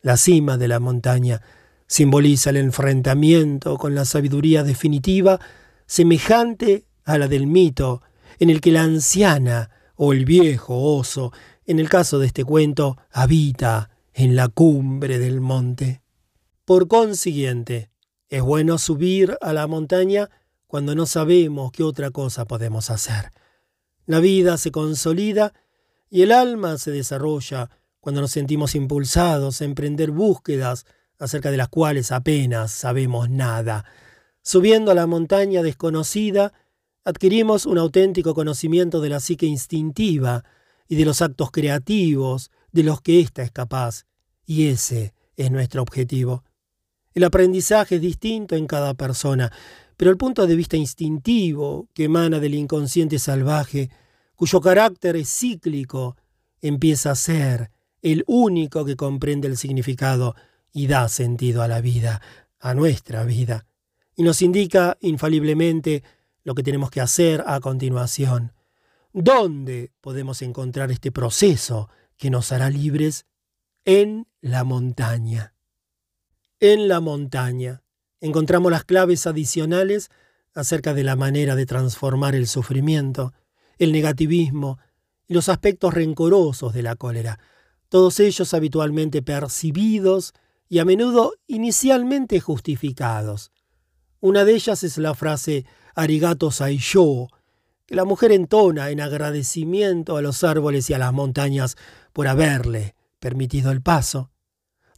La 0.00 0.16
cima 0.16 0.58
de 0.58 0.66
la 0.66 0.80
montaña 0.80 1.40
simboliza 1.92 2.48
el 2.48 2.56
enfrentamiento 2.56 3.76
con 3.76 3.94
la 3.94 4.06
sabiduría 4.06 4.64
definitiva 4.64 5.38
semejante 5.84 6.86
a 7.04 7.18
la 7.18 7.28
del 7.28 7.46
mito, 7.46 8.00
en 8.38 8.48
el 8.48 8.62
que 8.62 8.72
la 8.72 8.82
anciana 8.82 9.68
o 9.96 10.14
el 10.14 10.24
viejo 10.24 10.96
oso, 10.96 11.34
en 11.66 11.78
el 11.78 11.90
caso 11.90 12.18
de 12.18 12.28
este 12.28 12.46
cuento, 12.46 12.96
habita 13.10 13.90
en 14.14 14.36
la 14.36 14.48
cumbre 14.48 15.18
del 15.18 15.42
monte. 15.42 16.00
Por 16.64 16.88
consiguiente, 16.88 17.90
es 18.30 18.40
bueno 18.40 18.78
subir 18.78 19.36
a 19.42 19.52
la 19.52 19.66
montaña 19.66 20.30
cuando 20.66 20.94
no 20.94 21.04
sabemos 21.04 21.72
qué 21.72 21.82
otra 21.82 22.10
cosa 22.10 22.46
podemos 22.46 22.88
hacer. 22.88 23.32
La 24.06 24.20
vida 24.20 24.56
se 24.56 24.70
consolida 24.70 25.52
y 26.08 26.22
el 26.22 26.32
alma 26.32 26.78
se 26.78 26.90
desarrolla 26.90 27.68
cuando 28.00 28.22
nos 28.22 28.32
sentimos 28.32 28.74
impulsados 28.74 29.60
a 29.60 29.66
emprender 29.66 30.10
búsquedas 30.10 30.86
acerca 31.22 31.52
de 31.52 31.56
las 31.56 31.68
cuales 31.68 32.10
apenas 32.10 32.72
sabemos 32.72 33.30
nada. 33.30 33.84
Subiendo 34.42 34.90
a 34.90 34.94
la 34.94 35.06
montaña 35.06 35.62
desconocida, 35.62 36.52
adquirimos 37.04 37.64
un 37.64 37.78
auténtico 37.78 38.34
conocimiento 38.34 39.00
de 39.00 39.08
la 39.08 39.20
psique 39.20 39.46
instintiva 39.46 40.44
y 40.88 40.96
de 40.96 41.04
los 41.04 41.22
actos 41.22 41.52
creativos 41.52 42.50
de 42.72 42.82
los 42.82 43.00
que 43.00 43.20
ésta 43.20 43.42
es 43.42 43.52
capaz, 43.52 44.04
y 44.44 44.66
ese 44.66 45.14
es 45.36 45.52
nuestro 45.52 45.82
objetivo. 45.82 46.42
El 47.14 47.22
aprendizaje 47.22 47.96
es 47.96 48.00
distinto 48.00 48.56
en 48.56 48.66
cada 48.66 48.94
persona, 48.94 49.52
pero 49.96 50.10
el 50.10 50.16
punto 50.16 50.44
de 50.48 50.56
vista 50.56 50.76
instintivo 50.76 51.88
que 51.94 52.04
emana 52.04 52.40
del 52.40 52.54
inconsciente 52.54 53.20
salvaje, 53.20 53.90
cuyo 54.34 54.60
carácter 54.60 55.14
es 55.14 55.28
cíclico, 55.28 56.16
empieza 56.60 57.12
a 57.12 57.14
ser 57.14 57.70
el 58.00 58.24
único 58.26 58.84
que 58.84 58.96
comprende 58.96 59.46
el 59.46 59.56
significado 59.56 60.34
y 60.72 60.86
da 60.86 61.08
sentido 61.08 61.62
a 61.62 61.68
la 61.68 61.80
vida, 61.80 62.22
a 62.58 62.74
nuestra 62.74 63.24
vida, 63.24 63.66
y 64.16 64.22
nos 64.22 64.42
indica 64.42 64.96
infaliblemente 65.00 66.02
lo 66.44 66.54
que 66.54 66.62
tenemos 66.62 66.90
que 66.90 67.00
hacer 67.00 67.44
a 67.46 67.60
continuación. 67.60 68.52
¿Dónde 69.12 69.92
podemos 70.00 70.42
encontrar 70.42 70.90
este 70.90 71.12
proceso 71.12 71.88
que 72.16 72.30
nos 72.30 72.52
hará 72.52 72.70
libres? 72.70 73.26
En 73.84 74.26
la 74.40 74.64
montaña. 74.64 75.54
En 76.60 76.88
la 76.88 77.00
montaña 77.00 77.82
encontramos 78.20 78.70
las 78.70 78.84
claves 78.84 79.26
adicionales 79.26 80.10
acerca 80.54 80.94
de 80.94 81.04
la 81.04 81.16
manera 81.16 81.56
de 81.56 81.66
transformar 81.66 82.34
el 82.34 82.46
sufrimiento, 82.46 83.32
el 83.78 83.92
negativismo 83.92 84.78
y 85.26 85.34
los 85.34 85.48
aspectos 85.48 85.92
rencorosos 85.94 86.72
de 86.72 86.82
la 86.82 86.94
cólera, 86.94 87.38
todos 87.88 88.20
ellos 88.20 88.54
habitualmente 88.54 89.22
percibidos 89.22 90.34
y 90.72 90.78
a 90.78 90.86
menudo 90.86 91.34
inicialmente 91.48 92.40
justificados. 92.40 93.52
Una 94.20 94.46
de 94.46 94.54
ellas 94.54 94.82
es 94.84 94.96
la 94.96 95.12
frase 95.14 95.66
arigato 95.94 96.50
saisho, 96.50 97.28
que 97.84 97.94
la 97.94 98.06
mujer 98.06 98.32
entona 98.32 98.88
en 98.88 99.02
agradecimiento 99.02 100.16
a 100.16 100.22
los 100.22 100.42
árboles 100.44 100.88
y 100.88 100.94
a 100.94 100.98
las 100.98 101.12
montañas 101.12 101.76
por 102.14 102.26
haberle 102.26 102.94
permitido 103.18 103.70
el 103.70 103.82
paso. 103.82 104.30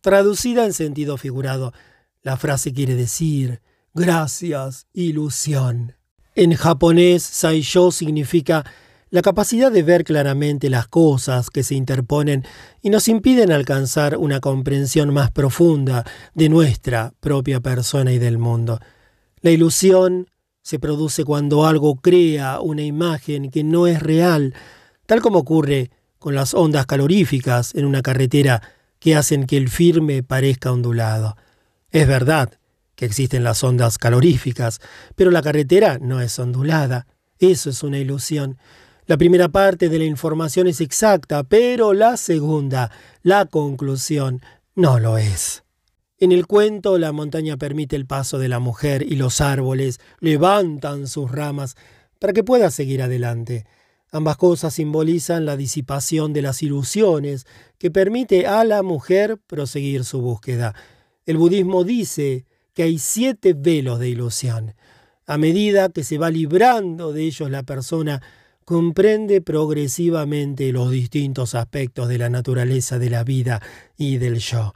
Traducida 0.01 0.64
en 0.64 0.74
sentido 0.74 1.16
figurado, 1.16 1.72
la 2.22 2.36
frase 2.36 2.72
quiere 2.72 2.94
decir 2.94 3.60
gracias, 3.94 4.86
ilusión. 4.92 5.96
En 6.36 6.55
japonés, 6.55 7.24
saisho 7.24 7.90
significa 7.90 8.64
la 9.15 9.23
capacidad 9.23 9.70
de 9.70 9.85
ver 9.85 10.03
claramente 10.03 10.69
las 10.69 10.89
cosas 10.89 11.49
que 11.49 11.62
se 11.62 11.77
interponen 11.77 12.45
y 12.82 12.91
nos 12.91 13.07
impiden 13.07 13.53
alcanzar 13.53 14.16
una 14.16 14.41
comprensión 14.41 15.15
más 15.15 15.31
profunda 15.31 16.05
de 16.35 16.49
nuestra 16.49 17.15
propia 17.20 17.61
persona 17.61 18.11
y 18.11 18.19
del 18.19 18.39
mundo. 18.39 18.81
La 19.41 19.53
ilusión 19.53 20.27
se 20.62 20.81
produce 20.81 21.23
cuando 21.23 21.65
algo 21.65 21.95
crea 21.95 22.59
una 22.59 22.82
imagen 22.82 23.53
que 23.53 23.62
no 23.62 23.86
es 23.86 24.03
real, 24.03 24.53
tal 25.07 25.20
como 25.20 25.39
ocurre 25.39 25.93
con 26.19 26.35
las 26.35 26.53
ondas 26.53 26.85
caloríficas 26.85 27.73
en 27.77 27.85
una 27.85 28.03
carretera 28.03 28.62
que 28.99 29.15
hacen 29.15 29.47
que 29.47 29.59
el 29.59 29.69
firme 29.69 30.24
parezca 30.24 30.73
ondulado. 30.73 31.36
Es 31.93 32.09
verdad 32.09 32.59
que 32.97 33.05
existen 33.05 33.45
las 33.45 33.62
ondas 33.62 33.97
caloríficas, 33.97 34.81
pero 35.15 35.31
la 35.31 35.41
carretera 35.41 35.99
no 36.01 36.20
es 36.20 36.36
ondulada. 36.41 37.07
Eso 37.39 37.70
es 37.70 37.85
una 37.85 37.99
ilusión. 37.99 38.59
La 39.06 39.18
primera 39.18 39.51
parte 39.51 39.90
de 39.90 39.98
la 39.98 40.05
información 40.05 40.66
es 40.66 40.81
exacta, 40.81 41.44
pero 41.44 41.93
la 41.93 42.16
segunda, 42.16 42.90
la 43.22 43.44
conclusión, 43.44 44.40
no 44.74 44.98
lo 44.98 45.18
es. 45.18 45.62
En 46.18 46.32
el 46.32 46.47
cuento, 46.47 46.97
la 46.97 47.12
montaña 47.12 47.59
permite 47.59 47.97
el 47.97 48.06
paso 48.06 48.39
de 48.39 48.48
la 48.48 48.60
mujer 48.60 49.02
y 49.02 49.16
los 49.16 49.43
árboles 49.43 50.01
levantan 50.20 51.06
sus 51.06 51.31
ramas 51.31 51.76
para 52.18 52.32
que 52.32 52.44
pueda 52.44 52.70
seguir 52.70 53.02
adelante. 53.02 53.66
Ambas 54.10 54.39
cosas 54.39 54.72
simbolizan 54.72 55.44
la 55.44 55.59
disipación 55.59 56.32
de 56.32 56.40
las 56.40 56.62
ilusiones 56.62 57.47
que 57.76 57.90
permite 57.90 58.47
a 58.47 58.64
la 58.64 58.82
mujer 58.82 59.39
proseguir 59.47 60.06
su 60.06 60.22
búsqueda. 60.22 60.74
El 61.26 61.36
budismo 61.36 61.85
dice 61.85 62.47
que 62.72 62.85
hay 62.85 62.98
siete 62.98 63.52
velos 63.52 63.98
de 63.98 64.09
ilusión. 64.09 64.74
A 65.26 65.36
medida 65.36 65.90
que 65.90 66.05
se 66.05 66.16
va 66.16 66.31
librando 66.31 67.12
de 67.12 67.24
ellos 67.24 67.51
la 67.51 67.64
persona, 67.64 68.22
comprende 68.65 69.41
progresivamente 69.41 70.73
los 70.73 70.91
distintos 70.91 71.55
aspectos 71.55 72.09
de 72.09 72.19
la 72.19 72.31
naturaleza 72.31 72.99
de 72.99 73.11
la 73.11 73.24
vida 73.24 73.61
y 73.97 74.19
del 74.19 74.39
yo. 74.39 74.74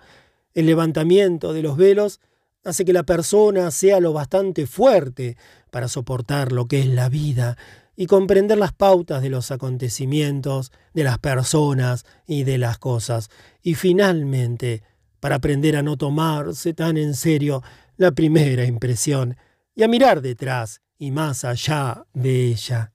El 0.54 0.66
levantamiento 0.66 1.52
de 1.52 1.62
los 1.62 1.76
velos 1.76 2.20
hace 2.64 2.84
que 2.84 2.92
la 2.92 3.04
persona 3.04 3.70
sea 3.70 4.00
lo 4.00 4.12
bastante 4.12 4.66
fuerte 4.66 5.36
para 5.70 5.88
soportar 5.88 6.52
lo 6.52 6.66
que 6.66 6.80
es 6.80 6.86
la 6.86 7.08
vida 7.08 7.56
y 7.96 8.06
comprender 8.06 8.58
las 8.58 8.72
pautas 8.72 9.22
de 9.22 9.30
los 9.30 9.50
acontecimientos, 9.50 10.70
de 10.94 11.04
las 11.04 11.18
personas 11.18 12.04
y 12.26 12.44
de 12.44 12.58
las 12.58 12.78
cosas. 12.78 13.30
Y 13.62 13.74
finalmente, 13.74 14.82
para 15.20 15.36
aprender 15.36 15.76
a 15.76 15.82
no 15.82 15.96
tomarse 15.96 16.74
tan 16.74 16.96
en 16.96 17.14
serio 17.14 17.62
la 17.96 18.12
primera 18.12 18.64
impresión 18.64 19.36
y 19.74 19.82
a 19.82 19.88
mirar 19.88 20.20
detrás 20.20 20.80
y 20.98 21.10
más 21.10 21.44
allá 21.44 22.04
de 22.12 22.46
ella. 22.46 22.92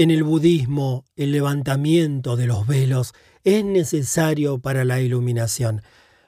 En 0.00 0.10
el 0.10 0.22
budismo, 0.22 1.04
el 1.14 1.30
levantamiento 1.30 2.34
de 2.36 2.46
los 2.46 2.66
velos 2.66 3.12
es 3.44 3.66
necesario 3.66 4.58
para 4.58 4.86
la 4.86 5.02
iluminación. 5.02 5.82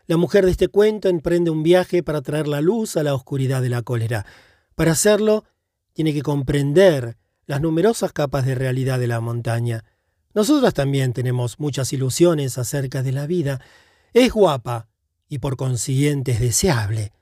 La 0.06 0.18
mujer 0.18 0.44
de 0.44 0.50
este 0.50 0.68
cuento 0.68 1.08
emprende 1.08 1.50
un 1.50 1.62
viaje 1.62 2.02
para 2.02 2.20
traer 2.20 2.48
la 2.48 2.60
luz 2.60 2.98
a 2.98 3.02
la 3.02 3.14
oscuridad 3.14 3.62
de 3.62 3.70
la 3.70 3.80
cólera. 3.80 4.26
Para 4.74 4.92
hacerlo, 4.92 5.44
tiene 5.94 6.12
que 6.12 6.20
comprender 6.20 7.16
las 7.46 7.62
numerosas 7.62 8.12
capas 8.12 8.44
de 8.44 8.56
realidad 8.56 8.98
de 8.98 9.06
la 9.06 9.20
montaña. 9.20 9.86
Nosotras 10.34 10.74
también 10.74 11.14
tenemos 11.14 11.58
muchas 11.58 11.94
ilusiones 11.94 12.58
acerca 12.58 13.02
de 13.02 13.12
la 13.12 13.26
vida. 13.26 13.58
Es 14.12 14.34
guapa 14.34 14.90
y 15.30 15.38
por 15.38 15.56
consiguiente 15.56 16.32
es 16.32 16.40
deseable. 16.40 17.14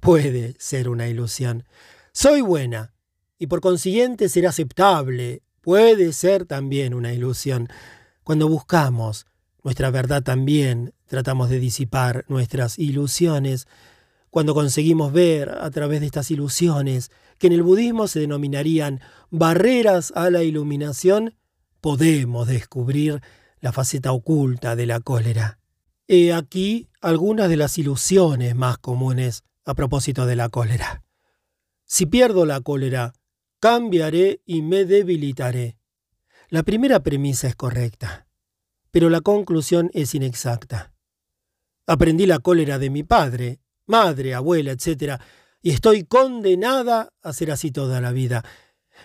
Puede 0.00 0.56
ser 0.58 0.88
una 0.88 1.06
ilusión. 1.06 1.62
Soy 2.10 2.40
buena 2.40 2.92
y 3.38 3.46
por 3.46 3.60
consiguiente 3.60 4.28
ser 4.28 4.48
aceptable. 4.48 5.42
Puede 5.62 6.12
ser 6.12 6.44
también 6.44 6.92
una 6.92 7.12
ilusión. 7.14 7.68
Cuando 8.24 8.48
buscamos 8.48 9.26
nuestra 9.62 9.90
verdad 9.90 10.22
también 10.22 10.92
tratamos 11.06 11.48
de 11.48 11.60
disipar 11.60 12.24
nuestras 12.28 12.78
ilusiones. 12.78 13.68
Cuando 14.30 14.54
conseguimos 14.54 15.12
ver 15.12 15.50
a 15.50 15.70
través 15.70 16.00
de 16.00 16.06
estas 16.06 16.30
ilusiones, 16.30 17.10
que 17.38 17.46
en 17.46 17.52
el 17.52 17.62
budismo 17.62 18.08
se 18.08 18.20
denominarían 18.20 19.00
barreras 19.30 20.12
a 20.16 20.30
la 20.30 20.42
iluminación, 20.42 21.36
podemos 21.80 22.48
descubrir 22.48 23.20
la 23.60 23.72
faceta 23.72 24.12
oculta 24.12 24.74
de 24.74 24.86
la 24.86 25.00
cólera. 25.00 25.58
He 26.08 26.32
aquí 26.32 26.88
algunas 27.00 27.48
de 27.48 27.56
las 27.56 27.78
ilusiones 27.78 28.56
más 28.56 28.78
comunes 28.78 29.44
a 29.64 29.74
propósito 29.74 30.26
de 30.26 30.34
la 30.34 30.48
cólera. 30.48 31.04
Si 31.84 32.06
pierdo 32.06 32.46
la 32.46 32.60
cólera, 32.60 33.12
cambiaré 33.62 34.42
y 34.44 34.60
me 34.60 34.84
debilitaré. 34.84 35.78
La 36.50 36.64
primera 36.64 37.00
premisa 37.00 37.48
es 37.48 37.56
correcta 37.56 38.26
pero 38.92 39.08
la 39.10 39.22
conclusión 39.22 39.90
es 39.94 40.14
inexacta. 40.14 40.92
Aprendí 41.88 42.26
la 42.26 42.38
cólera 42.38 42.78
de 42.78 42.90
mi 42.90 43.02
padre, 43.02 43.58
madre, 43.86 44.34
abuela, 44.34 44.70
etc., 44.70 45.20
y 45.62 45.70
estoy 45.70 46.04
condenada 46.04 47.12
a 47.22 47.32
ser 47.32 47.50
así 47.50 47.70
toda 47.72 48.00
la 48.00 48.12
vida. 48.12 48.44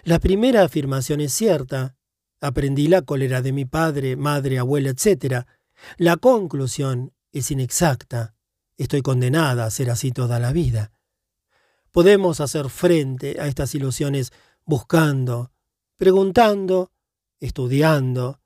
La 0.03 0.19
primera 0.19 0.63
afirmación 0.63 1.21
es 1.21 1.31
cierta. 1.31 1.95
Aprendí 2.41 2.87
la 2.87 3.03
cólera 3.03 3.41
de 3.41 3.51
mi 3.51 3.65
padre, 3.65 4.15
madre, 4.15 4.59
abuela, 4.59 4.89
etc. 4.89 5.45
La 5.97 6.17
conclusión 6.17 7.13
es 7.31 7.51
inexacta. 7.51 8.35
Estoy 8.75 9.01
condenada 9.01 9.65
a 9.65 9.71
ser 9.71 9.89
así 9.89 10.11
toda 10.11 10.39
la 10.39 10.51
vida. 10.51 10.91
Podemos 11.91 12.41
hacer 12.41 12.69
frente 12.69 13.39
a 13.39 13.47
estas 13.47 13.73
ilusiones 13.75 14.33
buscando, 14.67 15.53
preguntando, 15.95 16.91
estudiando, 17.39 18.41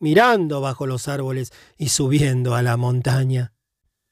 mirando 0.00 0.62
bajo 0.62 0.86
los 0.86 1.08
árboles 1.08 1.52
y 1.76 1.90
subiendo 1.90 2.54
a 2.54 2.62
la 2.62 2.76
montaña. 2.78 3.52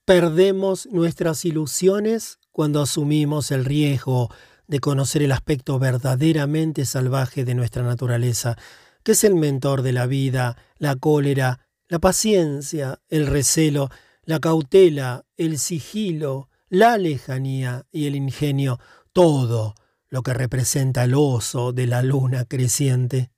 Perdemos 0.05 0.87
nuestras 0.93 1.45
ilusiones 1.47 2.39
cuando 2.53 2.83
asumimos 2.83 3.51
el 3.51 3.65
riesgo 3.65 4.31
de 4.67 4.81
conocer 4.81 5.23
el 5.23 5.33
aspecto 5.33 5.79
verdaderamente 5.79 6.85
salvaje 6.85 7.45
de 7.45 7.55
nuestra 7.55 7.83
naturaleza, 7.83 8.57
que 9.03 9.13
es 9.13 9.25
el 9.25 9.35
mentor 9.35 9.81
de 9.81 9.93
la 9.93 10.07
vida, 10.07 10.59
la 10.77 10.97
cólera, 10.97 11.67
la 11.89 12.01
paciencia, 12.01 13.01
el 13.09 13.27
recelo, 13.27 13.89
la 14.25 14.41
cautela, 14.41 15.25
el 15.39 15.59
sigilo, 15.59 16.51
la 16.69 16.99
lejanía 16.99 17.87
y 17.93 18.07
el 18.07 18.15
ingenio, 18.15 18.79
todo 19.13 19.75
lo 20.09 20.23
que 20.23 20.35
representa 20.35 21.05
el 21.05 21.15
oso 21.15 21.73
de 21.73 21.87
la 21.87 22.03
luna 22.03 22.45
creciente. 22.45 23.31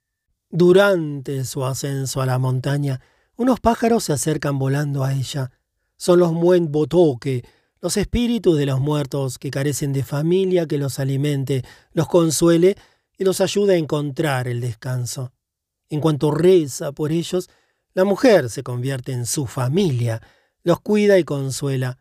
Durante 0.50 1.44
su 1.44 1.64
ascenso 1.64 2.22
a 2.22 2.26
la 2.26 2.38
montaña, 2.38 3.00
unos 3.36 3.60
pájaros 3.60 4.04
se 4.04 4.12
acercan 4.12 4.58
volando 4.58 5.04
a 5.04 5.12
ella. 5.12 5.50
Son 5.96 6.18
los 6.18 6.32
Muen 6.32 6.72
Botoque, 6.72 7.44
los 7.80 7.96
espíritus 7.96 8.58
de 8.58 8.66
los 8.66 8.80
muertos 8.80 9.38
que 9.38 9.50
carecen 9.50 9.92
de 9.92 10.02
familia 10.02 10.66
que 10.66 10.78
los 10.78 10.98
alimente, 10.98 11.64
los 11.92 12.08
consuele 12.08 12.76
y 13.16 13.24
los 13.24 13.40
ayude 13.40 13.74
a 13.74 13.78
encontrar 13.78 14.48
el 14.48 14.60
descanso. 14.60 15.32
En 15.88 16.00
cuanto 16.00 16.30
reza 16.30 16.92
por 16.92 17.12
ellos, 17.12 17.48
la 17.94 18.04
mujer 18.04 18.50
se 18.50 18.62
convierte 18.62 19.12
en 19.12 19.26
su 19.26 19.46
familia, 19.46 20.20
los 20.62 20.80
cuida 20.80 21.18
y 21.18 21.24
consuela. 21.24 21.98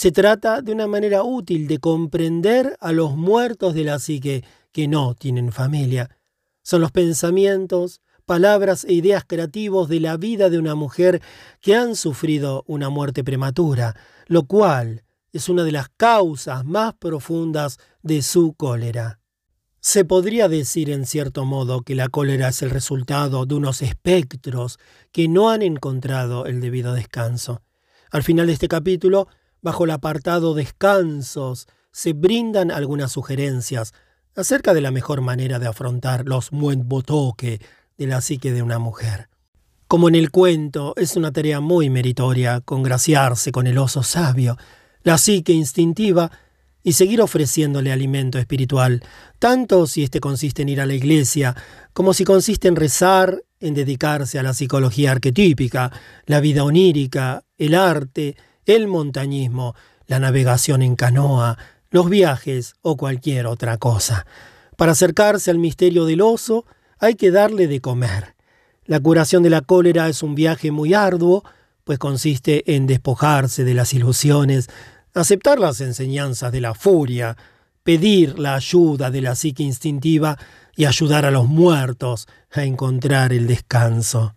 Se 0.00 0.12
trata 0.12 0.62
de 0.62 0.72
una 0.72 0.86
manera 0.86 1.24
útil 1.24 1.68
de 1.68 1.76
comprender 1.76 2.74
a 2.80 2.90
los 2.90 3.18
muertos 3.18 3.74
de 3.74 3.84
la 3.84 3.98
psique 3.98 4.42
que 4.72 4.88
no 4.88 5.14
tienen 5.14 5.52
familia. 5.52 6.08
Son 6.62 6.80
los 6.80 6.90
pensamientos, 6.90 8.00
palabras 8.24 8.86
e 8.86 8.94
ideas 8.94 9.24
creativos 9.26 9.90
de 9.90 10.00
la 10.00 10.16
vida 10.16 10.48
de 10.48 10.58
una 10.58 10.74
mujer 10.74 11.20
que 11.60 11.76
han 11.76 11.96
sufrido 11.96 12.64
una 12.66 12.88
muerte 12.88 13.22
prematura, 13.22 13.94
lo 14.26 14.44
cual 14.44 15.04
es 15.34 15.50
una 15.50 15.64
de 15.64 15.72
las 15.72 15.90
causas 15.98 16.64
más 16.64 16.94
profundas 16.94 17.76
de 18.02 18.22
su 18.22 18.54
cólera. 18.54 19.20
Se 19.80 20.06
podría 20.06 20.48
decir 20.48 20.88
en 20.88 21.04
cierto 21.04 21.44
modo 21.44 21.82
que 21.82 21.94
la 21.94 22.08
cólera 22.08 22.48
es 22.48 22.62
el 22.62 22.70
resultado 22.70 23.44
de 23.44 23.54
unos 23.54 23.82
espectros 23.82 24.78
que 25.12 25.28
no 25.28 25.50
han 25.50 25.60
encontrado 25.60 26.46
el 26.46 26.62
debido 26.62 26.94
descanso. 26.94 27.60
Al 28.10 28.22
final 28.22 28.46
de 28.46 28.54
este 28.54 28.66
capítulo, 28.66 29.28
bajo 29.62 29.84
el 29.84 29.90
apartado 29.90 30.54
Descansos, 30.54 31.68
se 31.92 32.12
brindan 32.12 32.70
algunas 32.70 33.12
sugerencias 33.12 33.92
acerca 34.36 34.74
de 34.74 34.80
la 34.80 34.90
mejor 34.90 35.20
manera 35.20 35.58
de 35.58 35.66
afrontar 35.66 36.24
los 36.26 36.50
botoque 36.50 37.60
de 37.98 38.06
la 38.06 38.20
psique 38.20 38.52
de 38.52 38.62
una 38.62 38.78
mujer. 38.78 39.28
Como 39.86 40.08
en 40.08 40.14
el 40.14 40.30
cuento, 40.30 40.94
es 40.96 41.16
una 41.16 41.32
tarea 41.32 41.60
muy 41.60 41.90
meritoria 41.90 42.60
congraciarse 42.60 43.50
con 43.50 43.66
el 43.66 43.78
oso 43.78 44.02
sabio. 44.02 44.56
la 45.02 45.16
psique 45.16 45.52
instintiva 45.52 46.30
y 46.82 46.92
seguir 46.92 47.20
ofreciéndole 47.22 47.90
alimento 47.90 48.38
espiritual, 48.38 49.02
tanto 49.38 49.86
si 49.86 50.02
éste 50.02 50.20
consiste 50.20 50.62
en 50.62 50.68
ir 50.68 50.80
a 50.80 50.86
la 50.86 50.94
iglesia, 50.94 51.56
como 51.92 52.14
si 52.14 52.24
consiste 52.24 52.68
en 52.68 52.76
rezar, 52.76 53.42
en 53.60 53.74
dedicarse 53.74 54.38
a 54.38 54.42
la 54.42 54.54
psicología 54.54 55.12
arquetípica, 55.12 55.90
la 56.26 56.40
vida 56.40 56.64
onírica, 56.64 57.44
el 57.58 57.74
arte, 57.74 58.36
el 58.66 58.86
montañismo, 58.88 59.74
la 60.06 60.18
navegación 60.18 60.82
en 60.82 60.96
canoa, 60.96 61.58
los 61.90 62.08
viajes 62.08 62.74
o 62.82 62.96
cualquier 62.96 63.46
otra 63.46 63.78
cosa. 63.78 64.26
Para 64.76 64.92
acercarse 64.92 65.50
al 65.50 65.58
misterio 65.58 66.04
del 66.04 66.20
oso 66.20 66.64
hay 66.98 67.14
que 67.14 67.30
darle 67.30 67.66
de 67.66 67.80
comer. 67.80 68.34
La 68.84 69.00
curación 69.00 69.42
de 69.42 69.50
la 69.50 69.60
cólera 69.60 70.08
es 70.08 70.22
un 70.22 70.34
viaje 70.34 70.70
muy 70.70 70.94
arduo, 70.94 71.44
pues 71.84 71.98
consiste 71.98 72.74
en 72.74 72.86
despojarse 72.86 73.64
de 73.64 73.74
las 73.74 73.92
ilusiones, 73.94 74.68
aceptar 75.14 75.58
las 75.58 75.80
enseñanzas 75.80 76.52
de 76.52 76.60
la 76.60 76.74
furia, 76.74 77.36
pedir 77.82 78.38
la 78.38 78.54
ayuda 78.54 79.10
de 79.10 79.22
la 79.22 79.34
psique 79.34 79.62
instintiva 79.62 80.38
y 80.76 80.84
ayudar 80.84 81.24
a 81.24 81.30
los 81.30 81.46
muertos 81.46 82.28
a 82.52 82.64
encontrar 82.64 83.32
el 83.32 83.46
descanso. 83.46 84.34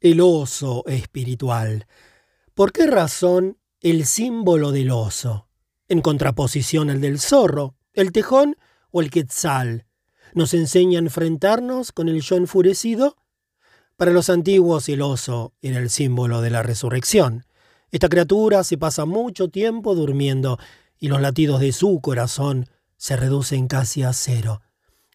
El 0.00 0.20
oso 0.20 0.84
espiritual. 0.86 1.86
¿Por 2.56 2.72
qué 2.72 2.86
razón 2.86 3.58
el 3.82 4.06
símbolo 4.06 4.72
del 4.72 4.90
oso? 4.90 5.46
En 5.90 6.00
contraposición 6.00 6.88
al 6.88 7.02
del 7.02 7.20
zorro, 7.20 7.74
el 7.92 8.12
tejón 8.12 8.56
o 8.90 9.02
el 9.02 9.10
quetzal. 9.10 9.84
¿Nos 10.32 10.54
enseña 10.54 10.98
a 10.98 11.02
enfrentarnos 11.02 11.92
con 11.92 12.08
el 12.08 12.22
yo 12.22 12.36
enfurecido? 12.36 13.18
Para 13.98 14.10
los 14.12 14.30
antiguos 14.30 14.88
el 14.88 15.02
oso 15.02 15.52
era 15.60 15.76
el 15.78 15.90
símbolo 15.90 16.40
de 16.40 16.48
la 16.48 16.62
resurrección. 16.62 17.44
Esta 17.90 18.08
criatura 18.08 18.64
se 18.64 18.78
pasa 18.78 19.04
mucho 19.04 19.50
tiempo 19.50 19.94
durmiendo 19.94 20.58
y 20.98 21.08
los 21.08 21.20
latidos 21.20 21.60
de 21.60 21.72
su 21.72 22.00
corazón 22.00 22.70
se 22.96 23.16
reducen 23.16 23.68
casi 23.68 24.02
a 24.02 24.14
cero. 24.14 24.62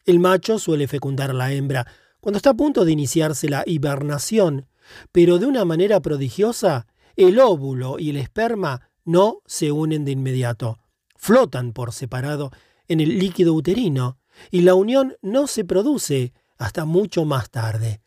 El 0.05 0.19
macho 0.19 0.59
suele 0.59 0.87
fecundar 0.87 1.31
a 1.31 1.33
la 1.33 1.51
hembra 1.51 1.87
cuando 2.19 2.37
está 2.37 2.51
a 2.51 2.53
punto 2.53 2.85
de 2.85 2.91
iniciarse 2.91 3.49
la 3.49 3.63
hibernación, 3.65 4.67
pero 5.11 5.39
de 5.39 5.47
una 5.47 5.65
manera 5.65 6.01
prodigiosa, 6.01 6.85
el 7.15 7.39
óvulo 7.39 7.99
y 7.99 8.09
el 8.09 8.17
esperma 8.17 8.89
no 9.05 9.41
se 9.45 9.71
unen 9.71 10.05
de 10.05 10.11
inmediato. 10.11 10.79
Flotan 11.15 11.73
por 11.73 11.93
separado 11.93 12.51
en 12.87 12.99
el 12.99 13.19
líquido 13.19 13.53
uterino 13.53 14.17
y 14.49 14.61
la 14.61 14.75
unión 14.75 15.15
no 15.21 15.47
se 15.47 15.65
produce 15.65 16.33
hasta 16.57 16.85
mucho 16.85 17.25
más 17.25 17.49
tarde. 17.49 18.01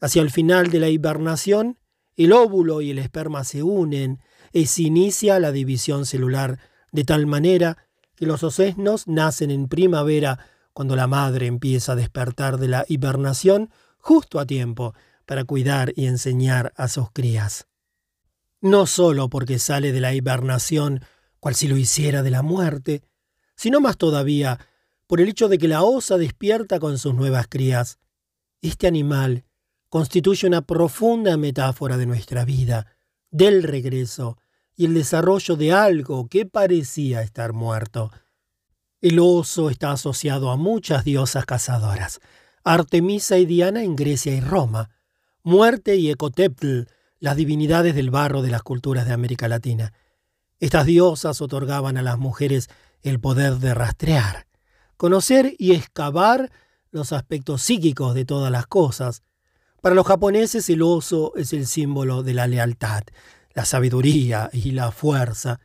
Hacia 0.00 0.22
el 0.22 0.30
final 0.30 0.70
de 0.70 0.80
la 0.80 0.88
hibernación, 0.88 1.78
el 2.16 2.32
óvulo 2.32 2.80
y 2.80 2.90
el 2.90 2.98
esperma 2.98 3.44
se 3.44 3.62
unen 3.62 4.20
y 4.52 4.66
se 4.66 4.82
inicia 4.82 5.38
la 5.38 5.52
división 5.52 6.06
celular, 6.06 6.58
de 6.92 7.04
tal 7.04 7.26
manera 7.26 7.88
que 8.16 8.26
los 8.26 8.42
ocesnos 8.42 9.06
nacen 9.06 9.50
en 9.50 9.68
primavera 9.68 10.38
cuando 10.72 10.96
la 10.96 11.06
madre 11.06 11.46
empieza 11.46 11.92
a 11.92 11.96
despertar 11.96 12.58
de 12.58 12.68
la 12.68 12.84
hibernación 12.88 13.70
justo 13.98 14.38
a 14.38 14.46
tiempo 14.46 14.94
para 15.26 15.44
cuidar 15.44 15.92
y 15.94 16.06
enseñar 16.06 16.72
a 16.76 16.88
sus 16.88 17.10
crías. 17.12 17.69
No 18.60 18.86
solo 18.86 19.28
porque 19.30 19.58
sale 19.58 19.92
de 19.92 20.00
la 20.00 20.14
hibernación, 20.14 21.02
cual 21.38 21.54
si 21.54 21.68
lo 21.68 21.76
hiciera 21.76 22.22
de 22.22 22.30
la 22.30 22.42
muerte, 22.42 23.02
sino 23.56 23.80
más 23.80 23.96
todavía 23.96 24.58
por 25.06 25.20
el 25.20 25.28
hecho 25.28 25.48
de 25.48 25.58
que 25.58 25.68
la 25.68 25.82
osa 25.82 26.18
despierta 26.18 26.78
con 26.78 26.96
sus 26.98 27.14
nuevas 27.14 27.46
crías. 27.48 27.98
Este 28.62 28.86
animal 28.86 29.44
constituye 29.88 30.46
una 30.46 30.62
profunda 30.62 31.36
metáfora 31.36 31.96
de 31.96 32.06
nuestra 32.06 32.44
vida, 32.44 32.86
del 33.30 33.62
regreso 33.62 34.38
y 34.76 34.86
el 34.86 34.94
desarrollo 34.94 35.56
de 35.56 35.72
algo 35.72 36.28
que 36.28 36.46
parecía 36.46 37.22
estar 37.22 37.52
muerto. 37.52 38.10
El 39.00 39.18
oso 39.18 39.68
está 39.68 39.92
asociado 39.92 40.50
a 40.50 40.56
muchas 40.56 41.04
diosas 41.04 41.44
cazadoras, 41.44 42.20
Artemisa 42.62 43.38
y 43.38 43.46
Diana 43.46 43.82
en 43.82 43.96
Grecia 43.96 44.34
y 44.34 44.40
Roma, 44.40 44.90
Muerte 45.42 45.96
y 45.96 46.10
Ecoteptl, 46.10 46.82
las 47.20 47.36
divinidades 47.36 47.94
del 47.94 48.10
barro 48.10 48.42
de 48.42 48.50
las 48.50 48.62
culturas 48.62 49.06
de 49.06 49.12
América 49.12 49.46
Latina. 49.46 49.92
Estas 50.58 50.86
diosas 50.86 51.40
otorgaban 51.40 51.96
a 51.96 52.02
las 52.02 52.18
mujeres 52.18 52.68
el 53.02 53.20
poder 53.20 53.58
de 53.58 53.74
rastrear, 53.74 54.46
conocer 54.96 55.54
y 55.58 55.72
excavar 55.72 56.50
los 56.90 57.12
aspectos 57.12 57.62
psíquicos 57.62 58.14
de 58.14 58.24
todas 58.24 58.50
las 58.50 58.66
cosas, 58.66 59.22
para 59.80 59.94
los 59.94 60.06
japoneses 60.06 60.68
el 60.68 60.82
oso 60.82 61.32
es 61.36 61.54
el 61.54 61.66
símbolo 61.66 62.22
de 62.22 62.34
la 62.34 62.46
lealtad, 62.46 63.02
la 63.54 63.64
sabiduría 63.64 64.50
y 64.52 64.72
la 64.72 64.92
fuerza. 64.92 65.58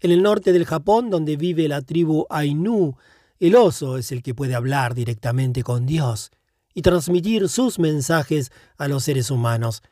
En 0.00 0.10
el 0.10 0.22
norte 0.22 0.52
del 0.52 0.64
Japón, 0.64 1.08
donde 1.08 1.36
vive 1.36 1.68
la 1.68 1.80
tribu 1.80 2.26
Ainu, 2.30 2.96
el 3.38 3.54
oso 3.54 3.96
es 3.96 4.10
el 4.10 4.22
que 4.24 4.34
puede 4.34 4.56
hablar 4.56 4.94
directamente 4.94 5.62
con 5.62 5.86
Dios 5.86 6.32
y 6.74 6.82
transmitir 6.82 7.48
sus 7.48 7.78
mensajes 7.78 8.50
a 8.76 8.88
los 8.88 9.04
seres 9.04 9.30
humanos. 9.30 9.82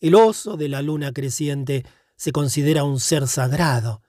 El 0.00 0.14
oso 0.14 0.56
de 0.56 0.68
la 0.68 0.80
luna 0.80 1.12
creciente 1.12 1.84
se 2.16 2.32
considera 2.32 2.84
un 2.84 3.00
ser 3.00 3.28
sagrado, 3.28 4.02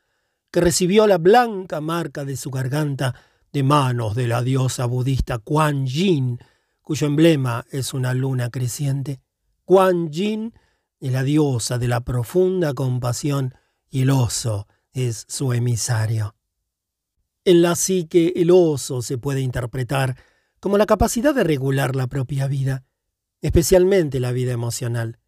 que 0.50 0.62
recibió 0.62 1.06
la 1.06 1.18
blanca 1.18 1.82
marca 1.82 2.26
de 2.26 2.38
su 2.38 2.50
garganta 2.50 3.16
de 3.52 3.64
manos 3.64 4.16
de 4.16 4.28
la 4.28 4.42
diosa 4.42 4.86
budista 4.86 5.38
Kuan 5.38 5.86
Yin, 5.86 6.40
cuyo 6.82 7.08
emblema 7.08 7.66
es 7.72 7.94
una 7.94 8.14
luna 8.14 8.50
creciente. 8.50 9.22
Kuan 9.66 10.12
Yin 10.12 10.54
es 11.00 11.12
la 11.12 11.24
diosa 11.24 11.78
de 11.78 11.88
la 11.88 12.02
profunda 12.02 12.74
compasión 12.74 13.54
y 13.90 14.02
el 14.02 14.10
oso 14.10 14.68
es 14.94 15.26
su 15.28 15.54
emisario. 15.54 16.36
En 17.44 17.62
la 17.62 17.76
psique 17.76 18.34
el 18.36 18.52
oso 18.52 19.02
se 19.02 19.18
puede 19.18 19.42
interpretar 19.42 20.16
como 20.60 20.78
la 20.78 20.86
capacidad 20.86 21.34
de 21.34 21.44
regular 21.44 21.96
la 21.96 22.08
propia 22.08 22.48
vida, 22.48 22.86
especialmente 23.42 24.20
la 24.20 24.32
vida 24.32 24.52
emocional. 24.52 25.21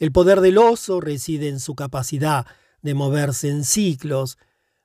El 0.00 0.12
poder 0.12 0.40
del 0.40 0.56
oso 0.56 1.00
reside 1.02 1.48
en 1.48 1.60
su 1.60 1.74
capacidad 1.74 2.46
de 2.80 2.94
moverse 2.94 3.50
en 3.50 3.64
ciclos, 3.64 4.38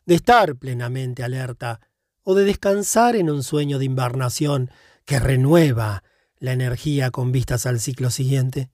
de 0.06 0.16
estar 0.16 0.58
plenamente 0.58 1.24
alerta 1.24 1.80
o 2.22 2.36
de 2.36 2.44
descansar 2.44 3.16
en 3.16 3.30
un 3.30 3.42
sueño 3.42 3.80
de 3.80 3.86
invernación 3.86 4.70
que 5.06 5.20
renueva 5.20 6.04
la 6.38 6.52
energía 6.52 7.12
con 7.12 7.32
vistas 7.32 7.66
al 7.66 7.80
ciclo 7.80 8.12
siguiente. 8.12 8.70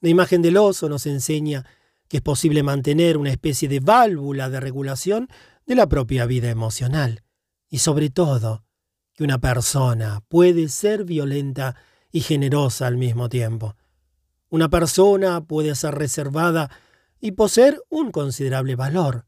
La 0.00 0.08
imagen 0.08 0.42
del 0.42 0.56
oso 0.56 0.88
nos 0.88 1.06
enseña 1.06 1.64
que 2.08 2.16
es 2.16 2.22
posible 2.22 2.64
mantener 2.64 3.16
una 3.16 3.30
especie 3.30 3.68
de 3.68 3.78
válvula 3.78 4.50
de 4.50 4.58
regulación 4.58 5.28
de 5.64 5.76
la 5.76 5.88
propia 5.88 6.26
vida 6.26 6.50
emocional 6.50 7.22
y 7.68 7.78
sobre 7.78 8.10
todo 8.10 8.64
que 9.14 9.22
una 9.22 9.38
persona 9.38 10.24
puede 10.26 10.68
ser 10.70 11.04
violenta 11.04 11.76
y 12.10 12.20
generosa 12.22 12.88
al 12.88 12.96
mismo 12.96 13.28
tiempo. 13.28 13.76
Una 14.50 14.68
persona 14.68 15.42
puede 15.42 15.74
ser 15.74 15.94
reservada 15.94 16.70
y 17.20 17.32
poseer 17.32 17.82
un 17.88 18.10
considerable 18.10 18.76
valor. 18.76 19.26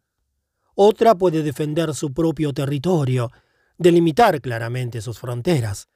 Otra 0.74 1.14
puede 1.16 1.42
defender 1.42 1.94
su 1.94 2.12
propio 2.12 2.52
territorio, 2.52 3.30
delimitar 3.76 4.40
claramente 4.40 5.00
sus 5.00 5.18
fronteras 5.18 5.88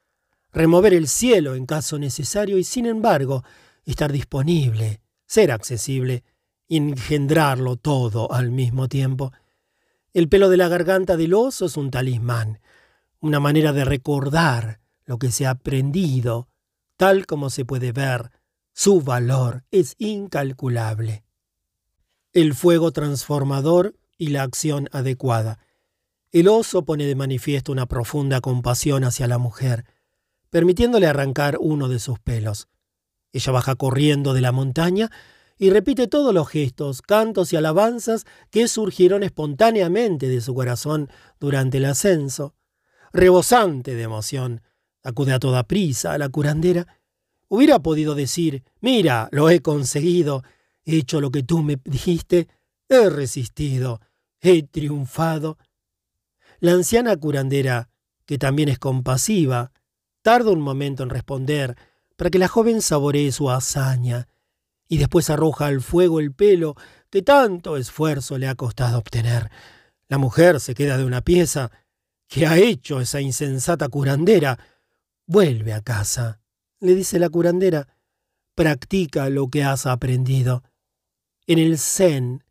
remover 0.55 0.95
el 0.95 1.09
cielo 1.09 1.57
en 1.57 1.67
caso 1.67 1.99
necesario 1.99 2.57
y 2.57 2.65
sin 2.65 2.87
embargo 2.87 3.45
estar 3.85 4.13
disponible, 4.13 5.03
ser 5.27 5.51
accesible 5.51 6.25
y 6.69 6.77
engendrarlo 6.77 7.77
todo 7.77 8.33
al 8.33 8.51
mismo 8.51 8.89
tiempo. 8.89 9.33
El 10.15 10.29
pelo 10.29 10.49
de 10.49 10.57
la 10.57 10.69
garganta 10.69 11.17
del 11.17 11.35
oso 11.35 11.67
es 11.67 11.77
un 11.77 11.91
talismán, 11.91 12.61
una 13.21 13.41
manera 13.41 13.73
de 13.73 13.85
recordar 13.85 14.81
lo 15.05 15.19
que 15.19 15.33
se 15.33 15.45
ha 15.45 15.51
aprendido, 15.51 16.49
tal 16.97 17.27
como 17.27 17.51
se 17.51 17.65
puede 17.65 17.93
ver, 17.93 18.31
su 18.75 19.01
valor 19.01 19.65
es 19.71 19.95
incalculable. 19.99 21.25
El 22.33 22.55
fuego 22.55 22.91
transformador 22.91 23.95
y 24.19 24.29
la 24.29 24.43
acción 24.43 24.89
adecuada. 24.91 25.61
El 26.33 26.49
oso 26.49 26.85
pone 26.85 27.07
de 27.07 27.15
manifiesto 27.15 27.71
una 27.71 27.87
profunda 27.87 28.41
compasión 28.41 29.05
hacia 29.05 29.29
la 29.29 29.39
mujer, 29.39 29.85
permitiéndole 30.51 31.07
arrancar 31.07 31.57
uno 31.61 31.89
de 31.89 32.01
sus 32.01 32.19
pelos. 32.19 32.67
Ella 33.33 33.53
baja 33.53 33.77
corriendo 33.77 34.35
de 34.35 34.41
la 34.41 34.51
montaña 34.51 35.09
y 35.57 35.71
repite 35.71 36.09
todos 36.09 36.35
los 36.35 36.49
gestos, 36.49 37.01
cantos 37.01 37.53
y 37.53 37.57
alabanzas 37.57 38.25
que 38.51 38.67
surgieron 38.67 39.23
espontáneamente 39.23 40.29
de 40.29 40.41
su 40.41 40.53
corazón 40.53 41.09
durante 41.39 41.79
el 41.79 41.85
ascenso. 41.85 42.57
Rebosante 43.13 43.95
de 43.95 44.03
emoción, 44.03 44.63
acude 45.05 45.33
a 45.33 45.39
toda 45.39 45.63
prisa 45.63 46.13
a 46.13 46.19
la 46.19 46.29
curandera. 46.29 46.89
Hubiera 47.49 47.79
podido 47.81 48.15
decir, 48.15 48.65
mira, 48.81 49.29
lo 49.33 49.51
he 49.51 49.61
conseguido, 49.61 50.43
he 50.85 50.97
hecho 50.97 51.21
lo 51.21 51.31
que 51.31 51.43
tú 51.43 51.63
me 51.63 51.79
dijiste, 51.85 52.49
he 52.89 53.09
resistido, 53.11 54.01
he 54.41 54.63
triunfado. 54.63 55.59
La 56.61 56.73
anciana 56.73 57.17
curandera, 57.17 57.91
que 58.27 58.39
también 58.39 58.69
es 58.69 58.79
compasiva, 58.79 59.73
Tarda 60.25 60.53
un 60.53 60.63
momento 60.63 61.03
en 61.03 61.11
responder 61.11 61.77
para 62.17 62.31
que 62.31 62.39
la 62.39 62.49
joven 62.49 62.81
saboree 62.81 63.31
su 63.31 63.51
hazaña 63.51 64.27
y 64.89 64.97
después 64.97 65.29
arroja 65.29 65.67
al 65.67 65.83
fuego 65.83 66.19
el 66.19 66.33
pelo 66.33 66.77
que 67.11 67.21
tanto 67.21 67.77
esfuerzo 67.77 68.39
le 68.39 68.49
ha 68.49 68.55
costado 68.55 68.97
obtener. 68.97 69.51
La 70.09 70.17
mujer 70.17 70.61
se 70.61 70.75
queda 70.75 70.97
de 70.97 71.05
una 71.05 71.21
pieza. 71.21 71.71
¿Qué 72.27 72.47
ha 72.47 72.57
hecho 72.57 73.03
esa 73.03 73.21
insensata 73.21 73.91
curandera? 73.91 74.59
Vuelve 75.27 75.75
a 75.75 75.83
casa, 75.83 76.41
le 76.81 76.95
dice 76.95 77.19
la 77.19 77.29
curandera. 77.29 77.89
Practica 78.55 79.29
lo 79.31 79.49
que 79.49 79.65
has 79.65 79.87
aprendido. 79.87 80.63
En 81.47 81.59
el 81.59 81.79
zen, 81.79 82.45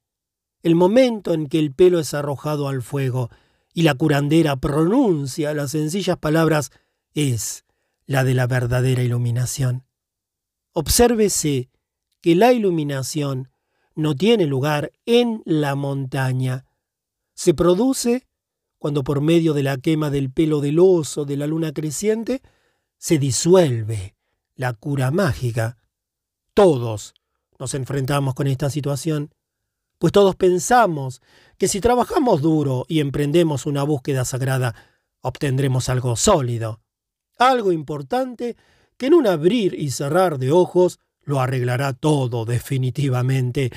el 0.61 0.75
momento 0.75 1.33
en 1.33 1.47
que 1.47 1.59
el 1.59 1.73
pelo 1.73 1.99
es 1.99 2.13
arrojado 2.13 2.67
al 2.67 2.81
fuego 2.81 3.29
y 3.73 3.83
la 3.83 3.95
curandera 3.95 4.55
pronuncia 4.55 5.53
las 5.53 5.71
sencillas 5.71 6.17
palabras 6.17 6.71
es 7.13 7.65
la 8.05 8.23
de 8.23 8.33
la 8.33 8.47
verdadera 8.47 9.03
iluminación. 9.03 9.85
Obsérvese 10.73 11.69
que 12.21 12.35
la 12.35 12.53
iluminación 12.53 13.49
no 13.95 14.15
tiene 14.15 14.45
lugar 14.45 14.91
en 15.05 15.41
la 15.45 15.75
montaña. 15.75 16.65
Se 17.33 17.53
produce 17.53 18.27
cuando 18.77 19.03
por 19.03 19.21
medio 19.21 19.53
de 19.53 19.63
la 19.63 19.77
quema 19.77 20.09
del 20.09 20.31
pelo 20.31 20.59
del 20.59 20.79
oso 20.79 21.25
de 21.25 21.37
la 21.37 21.47
luna 21.47 21.71
creciente 21.73 22.41
se 23.03 23.17
disuelve 23.17 24.15
la 24.55 24.71
cura 24.71 25.11
mágica. 25.11 25.75
Todos 26.53 27.13
nos 27.59 27.73
enfrentamos 27.73 28.33
con 28.33 28.47
esta 28.47 28.69
situación, 28.69 29.35
pues 29.97 30.13
todos 30.13 30.37
pensamos 30.37 31.21
que 31.57 31.67
si 31.67 31.81
trabajamos 31.81 32.41
duro 32.41 32.85
y 32.87 33.01
emprendemos 33.01 33.65
una 33.65 33.83
búsqueda 33.83 34.23
sagrada, 34.23 34.73
obtendremos 35.19 35.89
algo 35.89 36.15
sólido, 36.15 36.79
algo 37.37 37.73
importante 37.73 38.55
que 38.95 39.07
en 39.07 39.15
un 39.15 39.27
abrir 39.27 39.73
y 39.73 39.91
cerrar 39.91 40.39
de 40.39 40.53
ojos 40.53 40.97
lo 41.23 41.41
arreglará 41.41 41.91
todo 41.91 42.45
definitivamente. 42.45 43.73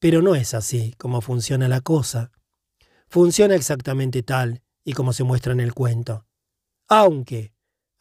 Pero 0.00 0.20
no 0.20 0.34
es 0.34 0.52
así 0.52 0.96
como 0.98 1.20
funciona 1.20 1.68
la 1.68 1.80
cosa. 1.80 2.32
Funciona 3.06 3.54
exactamente 3.54 4.24
tal 4.24 4.62
y 4.82 4.94
como 4.94 5.12
se 5.12 5.22
muestra 5.22 5.52
en 5.52 5.60
el 5.60 5.74
cuento. 5.74 6.26
Aunque 6.88 7.51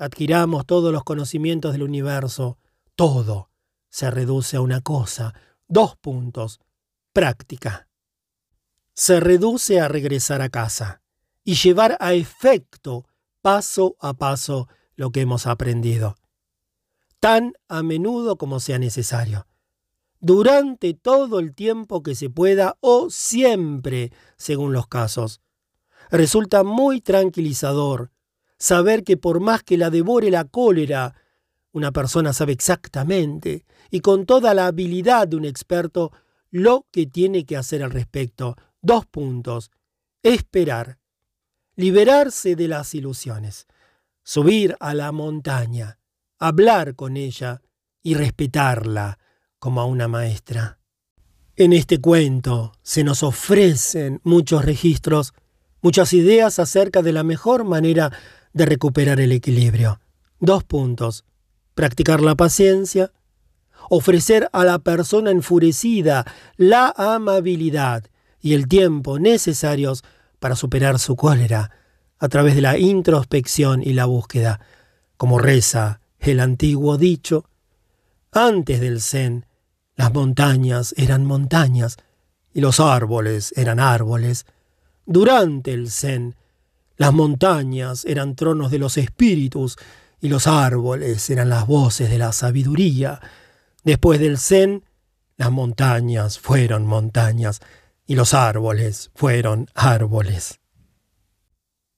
adquiramos 0.02 0.66
todos 0.66 0.92
los 0.92 1.04
conocimientos 1.04 1.74
del 1.74 1.84
universo, 1.84 2.58
todo 2.96 3.52
se 3.88 4.10
reduce 4.10 4.58
a 4.58 4.62
una 4.62 4.82
cosa, 4.82 5.36
dos 5.68 5.96
puntos, 5.96 6.60
práctica. 7.14 7.88
Se 8.96 9.20
reduce 9.20 9.80
a 9.80 9.88
regresar 9.88 10.42
a 10.42 10.50
casa 10.50 11.04
y 11.44 11.54
llevar 11.54 11.98
a 12.00 12.14
efecto 12.14 13.06
paso 13.44 13.96
a 14.00 14.16
paso 14.16 14.68
lo 14.96 15.12
que 15.12 15.22
hemos 15.22 15.46
aprendido. 15.46 16.16
Tan 17.20 17.54
a 17.68 17.84
menudo 17.84 18.38
como 18.38 18.60
sea 18.60 18.80
necesario, 18.80 19.46
durante 20.20 20.96
todo 20.96 21.38
el 21.38 21.54
tiempo 21.54 22.02
que 22.02 22.16
se 22.16 22.32
pueda 22.32 22.76
o 22.80 23.12
siempre, 23.12 24.12
según 24.36 24.74
los 24.74 24.88
casos. 24.88 25.42
Resulta 26.10 26.64
muy 26.64 27.02
tranquilizador 27.02 28.11
saber 28.62 29.04
que 29.04 29.18
por 29.18 29.40
más 29.40 29.64
que 29.64 29.76
la 29.76 29.90
devore 29.90 30.30
la 30.30 30.46
cólera, 30.46 31.16
una 31.72 31.92
persona 31.92 32.32
sabe 32.32 32.54
exactamente 32.54 33.66
y 33.90 34.02
con 34.02 34.28
toda 34.28 34.54
la 34.54 34.68
habilidad 34.68 35.28
de 35.28 35.36
un 35.36 35.46
experto 35.46 36.12
lo 36.52 36.86
que 36.92 37.08
tiene 37.08 37.44
que 37.44 37.58
hacer 37.58 37.82
al 37.82 37.90
respecto. 37.90 38.56
Dos 38.82 39.08
puntos. 39.08 39.72
Esperar. 40.22 41.00
Liberarse 41.76 42.56
de 42.56 42.68
las 42.68 42.94
ilusiones. 42.94 43.66
Subir 44.24 44.76
a 44.80 44.94
la 44.94 45.12
montaña 45.12 45.98
hablar 46.38 46.96
con 46.96 47.18
ella 47.18 47.62
y 48.04 48.16
respetarla 48.16 49.20
como 49.60 49.82
a 49.82 49.86
una 49.86 50.08
maestra. 50.08 50.80
En 51.56 51.72
este 51.72 52.00
cuento 52.00 52.74
se 52.82 53.04
nos 53.04 53.22
ofrecen 53.24 54.22
muchos 54.24 54.66
registros, 54.66 55.34
muchas 55.82 56.14
ideas 56.14 56.58
acerca 56.58 57.04
de 57.04 57.14
la 57.14 57.24
mejor 57.24 57.64
manera 57.64 58.12
de 58.54 58.66
recuperar 58.66 59.20
el 59.20 59.32
equilibrio. 59.32 60.00
Dos 60.40 60.64
puntos. 60.64 61.26
Practicar 61.76 62.22
la 62.22 62.36
paciencia, 62.36 63.12
ofrecer 63.90 64.50
a 64.52 64.64
la 64.64 64.80
persona 64.80 65.32
enfurecida 65.32 66.26
la 66.58 66.94
amabilidad 66.96 68.06
y 68.42 68.54
el 68.54 68.68
tiempo 68.68 69.20
necesarios 69.20 70.04
para 70.40 70.56
superar 70.56 71.00
su 71.00 71.16
cólera 71.16 71.72
a 72.20 72.30
través 72.30 72.56
de 72.56 72.62
la 72.62 72.78
introspección 72.78 73.82
y 73.84 73.94
la 73.94 74.06
búsqueda, 74.06 74.60
como 75.18 75.40
reza 75.40 76.02
el 76.20 76.40
antiguo 76.40 76.98
dicho. 76.98 77.46
Antes 78.32 78.80
del 78.80 79.02
Zen, 79.02 79.46
las 79.96 80.14
montañas 80.14 80.94
eran 80.98 81.26
montañas 81.26 81.98
y 82.54 82.62
los 82.62 82.80
árboles 82.80 83.54
eran 83.56 83.80
árboles. 83.80 84.46
Durante 85.06 85.74
el 85.74 85.90
Zen, 85.92 86.36
las 87.02 87.14
montañas 87.14 88.06
eran 88.06 88.36
tronos 88.36 88.70
de 88.70 88.78
los 88.78 88.96
espíritus 88.96 89.76
y 90.20 90.30
los 90.30 90.46
árboles 90.46 91.28
eran 91.32 91.50
las 91.50 91.66
voces 91.66 92.12
de 92.12 92.20
la 92.20 92.32
sabiduría. 92.32 93.20
Después 93.84 94.20
del 94.20 94.38
Zen, 94.38 94.86
las 95.36 95.50
montañas 95.50 96.38
fueron 96.38 96.86
montañas 96.86 97.60
y 98.06 98.14
los 98.14 98.36
árboles 98.36 99.10
fueron 99.16 99.66
árboles. 99.74 100.60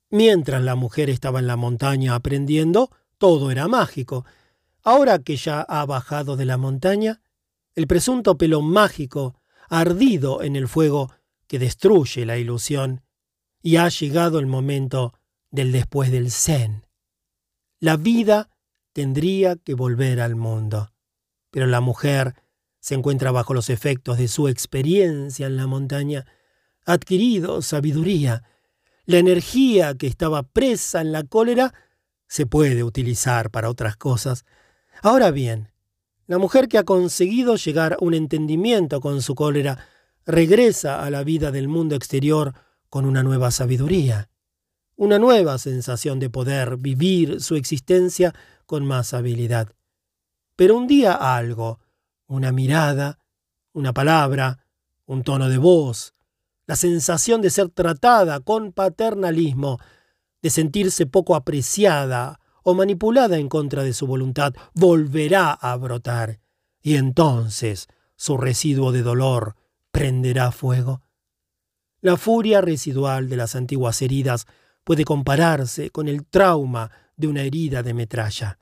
Mientras 0.10 0.62
la 0.62 0.76
mujer 0.76 1.10
estaba 1.10 1.40
en 1.40 1.48
la 1.48 1.58
montaña 1.58 2.16
aprendiendo, 2.16 2.90
todo 3.18 3.52
era 3.52 3.68
mágico. 3.68 4.24
Ahora 4.84 5.20
que 5.20 5.36
ya 5.36 5.64
ha 5.64 5.86
bajado 5.86 6.38
de 6.38 6.46
la 6.46 6.56
montaña, 6.56 7.20
el 7.76 7.88
presunto 7.88 8.38
pelo 8.38 8.62
mágico 8.62 9.36
ardido 9.68 10.44
en 10.44 10.56
el 10.56 10.70
fuego 10.70 11.12
que 11.48 11.60
destruye 11.60 12.26
la 12.26 12.38
ilusión 12.38 13.02
y 13.64 13.78
ha 13.78 13.88
llegado 13.88 14.38
el 14.38 14.46
momento 14.46 15.14
del 15.50 15.72
después 15.72 16.12
del 16.12 16.30
zen. 16.30 16.86
La 17.80 17.98
vida 17.98 18.50
tendría 18.92 19.56
que 19.56 19.74
volver 19.74 20.20
al 20.20 20.36
mundo, 20.36 20.92
pero 21.50 21.66
la 21.66 21.82
mujer 21.82 22.36
se 22.80 22.96
encuentra 22.96 23.32
bajo 23.32 23.54
los 23.54 23.70
efectos 23.70 24.18
de 24.18 24.28
su 24.28 24.50
experiencia 24.50 25.48
en 25.48 25.56
la 25.56 25.66
montaña, 25.66 26.26
ha 26.86 26.94
adquirido 26.94 27.62
sabiduría. 27.62 28.44
La 29.06 29.18
energía 29.18 29.96
que 29.96 30.08
estaba 30.08 30.44
presa 30.44 31.00
en 31.00 31.14
la 31.14 31.24
cólera 31.24 31.74
se 32.28 32.46
puede 32.46 32.84
utilizar 32.84 33.50
para 33.50 33.70
otras 33.70 33.96
cosas. 33.96 34.44
Ahora 35.02 35.32
bien, 35.32 35.72
la 36.28 36.38
mujer 36.38 36.68
que 36.68 36.78
ha 36.78 36.84
conseguido 36.84 37.56
llegar 37.56 37.94
a 37.94 37.98
un 38.02 38.14
entendimiento 38.14 39.00
con 39.00 39.22
su 39.22 39.36
cólera 39.36 39.88
regresa 40.26 41.04
a 41.04 41.10
la 41.10 41.24
vida 41.24 41.52
del 41.52 41.70
mundo 41.70 41.96
exterior 41.96 42.54
con 42.94 43.06
una 43.06 43.24
nueva 43.24 43.50
sabiduría, 43.50 44.30
una 44.96 45.18
nueva 45.18 45.58
sensación 45.58 46.20
de 46.20 46.30
poder 46.30 46.78
vivir 46.78 47.42
su 47.42 47.56
existencia 47.56 48.36
con 48.68 48.86
más 48.86 49.16
habilidad. 49.16 49.74
Pero 50.56 50.78
un 50.78 50.86
día 50.86 51.14
algo, 51.14 51.80
una 52.28 52.52
mirada, 52.52 53.18
una 53.72 53.94
palabra, 53.94 54.68
un 55.08 55.24
tono 55.24 55.50
de 55.50 55.58
voz, 55.58 56.14
la 56.68 56.76
sensación 56.76 57.42
de 57.42 57.50
ser 57.50 57.70
tratada 57.70 58.42
con 58.42 58.72
paternalismo, 58.74 59.80
de 60.44 60.52
sentirse 60.52 61.08
poco 61.08 61.36
apreciada 61.36 62.40
o 62.62 62.76
manipulada 62.76 63.40
en 63.40 63.50
contra 63.50 63.82
de 63.82 63.94
su 63.94 64.06
voluntad, 64.06 64.54
volverá 64.76 65.52
a 65.52 65.76
brotar, 65.78 66.42
y 66.80 66.98
entonces 66.98 67.88
su 68.16 68.38
residuo 68.38 68.92
de 68.92 69.02
dolor 69.02 69.56
prenderá 69.90 70.52
fuego. 70.52 71.02
La 72.04 72.18
furia 72.18 72.60
residual 72.60 73.30
de 73.30 73.38
las 73.38 73.56
antiguas 73.56 74.02
heridas 74.02 74.46
puede 74.84 75.06
compararse 75.06 75.90
con 75.90 76.10
el 76.10 76.26
trauma 76.26 76.92
de 77.16 77.28
una 77.28 77.44
herida 77.44 77.82
de 77.82 77.94
metralla. 77.94 78.60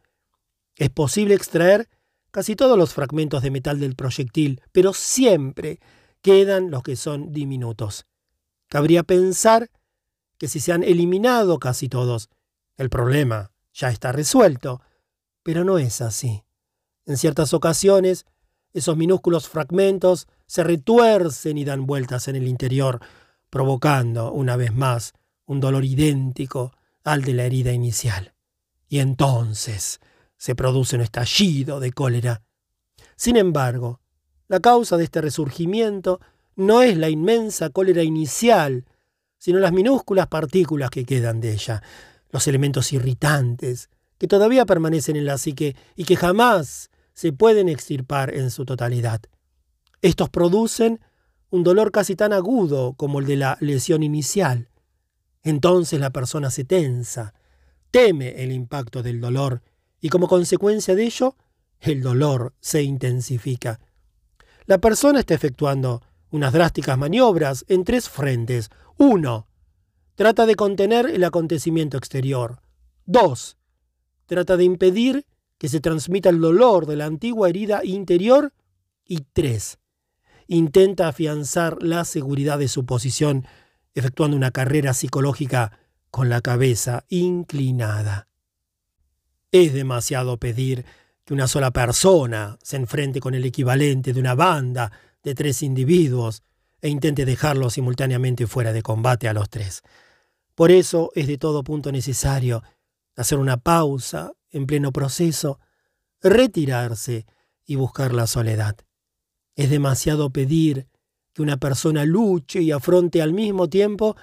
Es 0.76 0.92
posible 0.92 1.34
extraer 1.34 1.90
casi 2.30 2.56
todos 2.56 2.78
los 2.78 2.94
fragmentos 2.94 3.42
de 3.42 3.50
metal 3.50 3.80
del 3.80 3.96
proyectil, 3.96 4.62
pero 4.72 4.94
siempre 4.94 5.80
quedan 6.22 6.70
los 6.70 6.84
que 6.84 6.96
son 6.96 7.34
diminutos. 7.34 8.06
Cabría 8.68 9.02
pensar 9.02 9.72
que 10.38 10.48
si 10.48 10.60
se 10.60 10.72
han 10.72 10.84
eliminado 10.84 11.58
casi 11.58 11.90
todos, 11.90 12.30
el 12.78 12.92
problema 12.92 13.50
ya 13.74 13.90
está 13.90 14.12
resuelto. 14.12 14.84
Pero 15.42 15.64
no 15.64 15.80
es 15.80 16.00
así. 16.02 16.44
En 17.08 17.18
ciertas 17.18 17.56
ocasiones, 17.56 18.28
esos 18.72 18.96
minúsculos 18.98 19.50
fragmentos 19.50 20.28
se 20.46 20.64
retuercen 20.64 21.58
y 21.58 21.66
dan 21.66 21.88
vueltas 21.88 22.28
en 22.28 22.36
el 22.36 22.48
interior, 22.48 23.02
provocando, 23.52 24.32
una 24.32 24.56
vez 24.56 24.74
más, 24.74 25.14
un 25.46 25.60
dolor 25.60 25.86
idéntico 25.86 26.72
al 27.04 27.22
de 27.22 27.34
la 27.34 27.44
herida 27.44 27.72
inicial. 27.72 28.34
Y 28.90 28.98
entonces 28.98 30.00
se 30.38 30.56
produce 30.56 30.96
un 30.96 31.04
estallido 31.04 31.80
de 31.80 31.92
cólera. 31.92 32.42
Sin 33.16 33.38
embargo, 33.38 34.02
la 34.48 34.60
causa 34.60 34.98
de 34.98 35.04
este 35.04 35.22
resurgimiento 35.22 36.20
no 36.56 36.82
es 36.82 36.98
la 36.98 37.10
inmensa 37.10 37.70
cólera 37.70 38.02
inicial 38.02 38.86
sino 39.42 39.58
las 39.58 39.74
minúsculas 39.74 40.28
partículas 40.28 40.92
que 40.92 41.04
quedan 41.04 41.42
de 41.42 41.54
ella, 41.54 41.82
los 42.30 42.48
elementos 42.48 42.94
irritantes 42.94 43.90
que 44.20 44.28
todavía 44.28 44.68
permanecen 44.68 45.16
en 45.16 45.26
la 45.26 45.40
psique 45.40 45.76
y 45.96 46.04
que 46.04 46.16
jamás 46.16 46.92
se 47.14 47.34
pueden 47.34 47.68
extirpar 47.68 48.36
en 48.36 48.52
su 48.52 48.66
totalidad. 48.66 49.20
Estos 50.04 50.30
producen 50.30 51.00
un 51.52 51.64
dolor 51.64 51.92
casi 51.92 52.16
tan 52.16 52.34
agudo 52.34 52.94
como 52.94 53.20
el 53.20 53.28
de 53.28 53.36
la 53.36 53.58
lesión 53.60 54.02
inicial. 54.02 54.70
Entonces 55.44 56.00
la 56.00 56.10
persona 56.10 56.50
se 56.50 56.64
tensa, 56.64 57.34
teme 57.92 58.44
el 58.44 58.52
impacto 58.52 59.04
del 59.04 59.22
dolor 59.22 59.62
y 60.00 60.10
como 60.10 60.28
consecuencia 60.28 60.96
de 60.96 61.04
ello, 61.04 61.36
el 61.80 62.02
dolor 62.02 62.54
se 62.60 62.82
intensifica. 62.82 63.80
La 64.66 64.80
persona 64.80 65.20
está 65.20 65.34
efectuando 65.34 66.02
unas 66.32 66.54
drásticas 66.54 66.98
maniobras 66.98 67.66
en 67.68 67.84
tres 67.84 68.10
frentes. 68.10 68.70
Uno, 68.98 69.48
trata 70.16 70.46
de 70.46 70.56
contener 70.56 71.08
el 71.08 71.24
acontecimiento 71.24 71.98
exterior. 71.98 72.62
Dos, 73.06 73.58
trata 74.26 74.58
de 74.58 74.64
impedir 74.64 75.26
que 75.58 75.68
se 75.68 75.82
transmita 75.82 76.30
el 76.30 76.40
dolor 76.40 76.86
de 76.86 76.96
la 76.96 77.06
antigua 77.06 77.50
herida 77.50 77.82
interior. 77.84 78.54
Y 79.06 79.26
tres, 79.34 79.78
intenta 80.58 81.08
afianzar 81.08 81.82
la 81.82 82.04
seguridad 82.04 82.60
de 82.60 82.68
su 82.68 82.86
posición, 82.86 83.48
efectuando 83.94 84.36
una 84.36 84.52
carrera 84.52 84.94
psicológica 84.94 85.80
con 86.10 86.28
la 86.28 86.42
cabeza 86.42 87.06
inclinada. 87.08 88.28
Es 89.54 89.72
demasiado 89.74 90.36
pedir 90.36 90.84
que 91.24 91.34
una 91.34 91.48
sola 91.48 91.72
persona 91.72 92.58
se 92.62 92.76
enfrente 92.76 93.22
con 93.22 93.34
el 93.34 93.46
equivalente 93.46 94.12
de 94.12 94.20
una 94.20 94.36
banda 94.36 94.92
de 95.24 95.36
tres 95.36 95.64
individuos 95.64 96.44
e 96.82 96.90
intente 96.90 97.24
dejarlos 97.24 97.72
simultáneamente 97.76 98.46
fuera 98.46 98.74
de 98.74 98.82
combate 98.82 99.30
a 99.30 99.34
los 99.34 99.50
tres. 99.50 99.84
Por 100.54 100.70
eso 100.70 101.12
es 101.16 101.28
de 101.28 101.38
todo 101.38 101.64
punto 101.64 101.94
necesario 101.94 102.62
hacer 103.16 103.38
una 103.38 103.56
pausa 103.56 104.34
en 104.50 104.68
pleno 104.68 104.92
proceso, 104.92 105.62
retirarse 106.22 107.26
y 107.66 107.76
buscar 107.76 108.14
la 108.14 108.28
soledad. 108.28 108.76
Es 109.62 109.70
demasiado 109.70 110.32
pedir 110.32 110.88
que 111.34 111.44
una 111.44 111.58
persona 111.58 112.04
luche 112.04 112.64
y 112.64 112.72
afronte 112.72 113.22
al 113.22 113.32
mismo 113.32 113.70
tiempo 113.70 114.16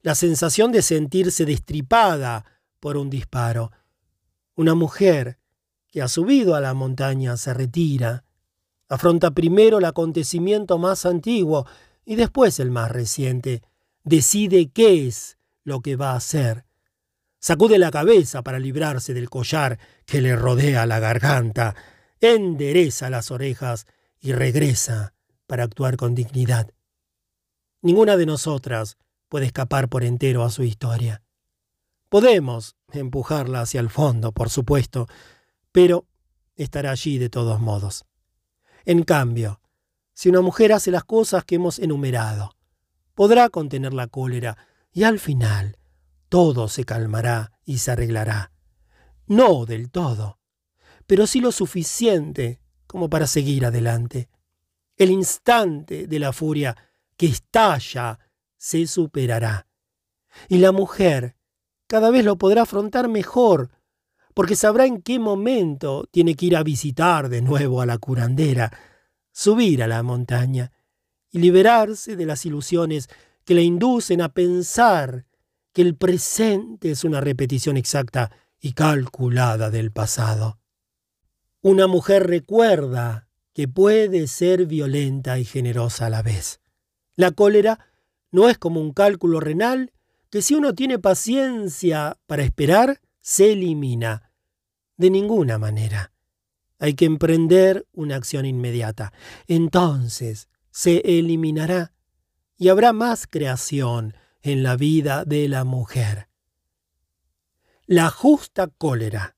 la 0.00 0.14
sensación 0.14 0.72
de 0.72 0.80
sentirse 0.80 1.44
destripada 1.44 2.46
por 2.80 2.96
un 2.96 3.10
disparo. 3.10 3.72
Una 4.54 4.74
mujer 4.74 5.38
que 5.88 6.00
ha 6.00 6.08
subido 6.08 6.54
a 6.54 6.62
la 6.62 6.72
montaña 6.72 7.36
se 7.36 7.52
retira, 7.52 8.24
afronta 8.88 9.32
primero 9.32 9.80
el 9.80 9.84
acontecimiento 9.84 10.78
más 10.78 11.04
antiguo 11.04 11.66
y 12.06 12.14
después 12.14 12.58
el 12.58 12.70
más 12.70 12.90
reciente, 12.90 13.60
decide 14.02 14.70
qué 14.70 15.06
es 15.08 15.36
lo 15.62 15.82
que 15.82 15.96
va 15.96 16.12
a 16.12 16.16
hacer. 16.16 16.64
Sacude 17.38 17.78
la 17.78 17.90
cabeza 17.90 18.40
para 18.40 18.58
librarse 18.58 19.12
del 19.12 19.28
collar 19.28 19.78
que 20.06 20.22
le 20.22 20.34
rodea 20.36 20.86
la 20.86 21.00
garganta, 21.00 21.76
endereza 22.18 23.10
las 23.10 23.30
orejas 23.30 23.86
y 24.20 24.32
regresa 24.32 25.14
para 25.46 25.64
actuar 25.64 25.96
con 25.96 26.14
dignidad. 26.14 26.72
Ninguna 27.82 28.16
de 28.16 28.26
nosotras 28.26 28.96
puede 29.28 29.46
escapar 29.46 29.88
por 29.88 30.04
entero 30.04 30.44
a 30.44 30.50
su 30.50 30.62
historia. 30.62 31.22
Podemos 32.08 32.76
empujarla 32.92 33.60
hacia 33.60 33.80
el 33.80 33.90
fondo, 33.90 34.32
por 34.32 34.50
supuesto, 34.50 35.06
pero 35.72 36.06
estará 36.54 36.90
allí 36.90 37.18
de 37.18 37.28
todos 37.28 37.60
modos. 37.60 38.04
En 38.84 39.02
cambio, 39.02 39.60
si 40.14 40.28
una 40.28 40.40
mujer 40.40 40.72
hace 40.72 40.90
las 40.90 41.04
cosas 41.04 41.44
que 41.44 41.56
hemos 41.56 41.78
enumerado, 41.78 42.52
podrá 43.14 43.48
contener 43.50 43.92
la 43.92 44.06
cólera 44.06 44.56
y 44.92 45.04
al 45.04 45.18
final 45.18 45.78
todo 46.28 46.68
se 46.68 46.84
calmará 46.84 47.52
y 47.64 47.78
se 47.78 47.90
arreglará. 47.90 48.52
No 49.26 49.66
del 49.66 49.90
todo, 49.90 50.38
pero 51.06 51.26
sí 51.26 51.40
lo 51.40 51.52
suficiente 51.52 52.60
como 52.86 53.08
para 53.08 53.26
seguir 53.26 53.66
adelante. 53.66 54.28
El 54.96 55.10
instante 55.10 56.06
de 56.06 56.18
la 56.18 56.32
furia 56.32 56.76
que 57.16 57.26
estalla 57.26 58.18
se 58.56 58.86
superará. 58.86 59.66
Y 60.48 60.58
la 60.58 60.72
mujer 60.72 61.36
cada 61.86 62.10
vez 62.10 62.24
lo 62.24 62.36
podrá 62.36 62.62
afrontar 62.62 63.08
mejor, 63.08 63.70
porque 64.34 64.56
sabrá 64.56 64.86
en 64.86 65.02
qué 65.02 65.18
momento 65.18 66.06
tiene 66.10 66.34
que 66.34 66.46
ir 66.46 66.56
a 66.56 66.62
visitar 66.62 67.28
de 67.28 67.42
nuevo 67.42 67.80
a 67.80 67.86
la 67.86 67.98
curandera, 67.98 68.70
subir 69.32 69.82
a 69.82 69.86
la 69.86 70.02
montaña 70.02 70.72
y 71.30 71.38
liberarse 71.38 72.16
de 72.16 72.26
las 72.26 72.44
ilusiones 72.44 73.08
que 73.44 73.54
le 73.54 73.62
inducen 73.62 74.20
a 74.20 74.30
pensar 74.30 75.26
que 75.72 75.82
el 75.82 75.94
presente 75.94 76.90
es 76.90 77.04
una 77.04 77.20
repetición 77.20 77.76
exacta 77.76 78.30
y 78.60 78.72
calculada 78.72 79.70
del 79.70 79.92
pasado. 79.92 80.58
Una 81.62 81.86
mujer 81.86 82.26
recuerda 82.26 83.28
que 83.52 83.68
puede 83.68 84.26
ser 84.26 84.66
violenta 84.66 85.38
y 85.38 85.44
generosa 85.44 86.06
a 86.06 86.10
la 86.10 86.22
vez. 86.22 86.60
La 87.14 87.30
cólera 87.30 87.80
no 88.30 88.48
es 88.48 88.58
como 88.58 88.80
un 88.80 88.92
cálculo 88.92 89.40
renal 89.40 89.92
que 90.30 90.42
si 90.42 90.54
uno 90.54 90.74
tiene 90.74 90.98
paciencia 90.98 92.18
para 92.26 92.42
esperar, 92.42 93.00
se 93.20 93.52
elimina. 93.52 94.30
De 94.96 95.10
ninguna 95.10 95.58
manera. 95.58 96.12
Hay 96.78 96.94
que 96.94 97.06
emprender 97.06 97.86
una 97.92 98.16
acción 98.16 98.44
inmediata. 98.44 99.12
Entonces 99.46 100.48
se 100.70 101.18
eliminará 101.18 101.92
y 102.58 102.68
habrá 102.68 102.92
más 102.92 103.26
creación 103.26 104.14
en 104.42 104.62
la 104.62 104.76
vida 104.76 105.24
de 105.24 105.48
la 105.48 105.64
mujer. 105.64 106.28
La 107.86 108.10
justa 108.10 108.68
cólera. 108.68 109.35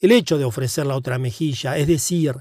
El 0.00 0.12
hecho 0.12 0.38
de 0.38 0.46
ofrecer 0.46 0.86
la 0.86 0.96
otra 0.96 1.18
mejilla, 1.18 1.76
es 1.76 1.86
decir, 1.86 2.36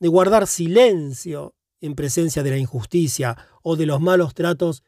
de 0.00 0.08
guardar 0.08 0.48
silencio 0.48 1.54
en 1.80 1.94
presencia 1.94 2.42
de 2.42 2.50
la 2.50 2.58
injusticia 2.58 3.36
o 3.62 3.76
de 3.76 3.86
los 3.86 4.00
malos 4.00 4.34
tratos, 4.34 4.82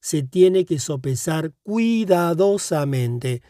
se 0.00 0.24
tiene 0.24 0.64
que 0.64 0.80
sopesar 0.80 1.52
cuidadosamente. 1.62 3.42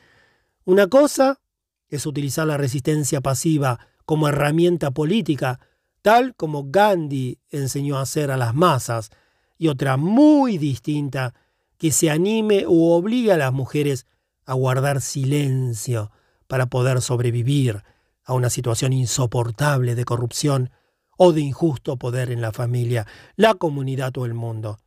Una 0.64 0.88
cosa 0.88 1.40
es 1.88 2.04
utilizar 2.04 2.46
la 2.46 2.58
resistencia 2.58 3.22
pasiva 3.22 3.86
como 4.04 4.28
herramienta 4.28 4.90
política, 4.90 5.58
tal 6.02 6.34
como 6.34 6.64
Gandhi 6.70 7.38
enseñó 7.48 7.96
a 7.96 8.02
hacer 8.02 8.30
a 8.30 8.36
las 8.36 8.54
masas, 8.54 9.10
y 9.56 9.68
otra 9.68 9.96
muy 9.96 10.58
distinta, 10.58 11.34
que 11.78 11.90
se 11.90 12.10
anime 12.10 12.64
o 12.66 12.94
obligue 12.94 13.32
a 13.32 13.38
las 13.38 13.52
mujeres 13.52 14.06
a 14.44 14.52
guardar 14.52 15.00
silencio 15.00 16.10
para 16.46 16.66
poder 16.66 17.00
sobrevivir 17.00 17.82
a 18.30 18.34
una 18.34 18.48
situación 18.48 18.92
insoportable 18.92 19.96
de 19.96 20.04
corrupción 20.04 20.70
o 21.18 21.32
de 21.32 21.40
injusto 21.40 21.96
poder 21.96 22.30
en 22.30 22.40
la 22.40 22.52
familia, 22.52 23.04
la 23.34 23.54
comunidad 23.54 24.16
o 24.18 24.24
el 24.24 24.34
mundo. 24.34 24.78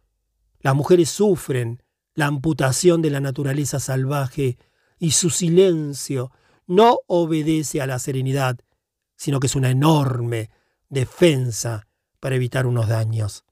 Las 0.62 0.76
mujeres 0.76 1.10
sufren 1.10 1.84
la 2.16 2.28
amputación 2.28 3.02
de 3.02 3.10
la 3.10 3.20
naturaleza 3.20 3.82
salvaje 3.82 4.58
y 4.98 5.12
su 5.12 5.30
silencio 5.30 6.32
no 6.68 7.00
obedece 7.08 7.82
a 7.82 7.86
la 7.86 8.00
serenidad, 8.00 8.60
sino 9.18 9.42
que 9.42 9.48
es 9.48 9.58
una 9.58 9.72
enorme 9.72 10.50
defensa 10.88 11.86
para 12.22 12.36
evitar 12.36 12.66
unos 12.66 12.88
daños. 12.88 13.44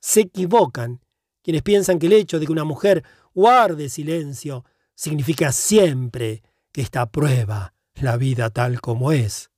Se 0.00 0.22
equivocan 0.22 1.02
quienes 1.42 1.60
piensan 1.60 1.98
que 1.98 2.06
el 2.06 2.14
hecho 2.14 2.40
de 2.40 2.46
que 2.46 2.52
una 2.52 2.64
mujer 2.64 3.04
guarde 3.34 3.90
silencio 3.90 4.64
significa 4.94 5.52
siempre 5.52 6.42
que 6.72 6.80
está 6.80 7.04
prueba 7.10 7.74
la 7.96 8.16
vida 8.16 8.50
tal 8.50 8.80
como 8.80 9.12
es. 9.12 9.50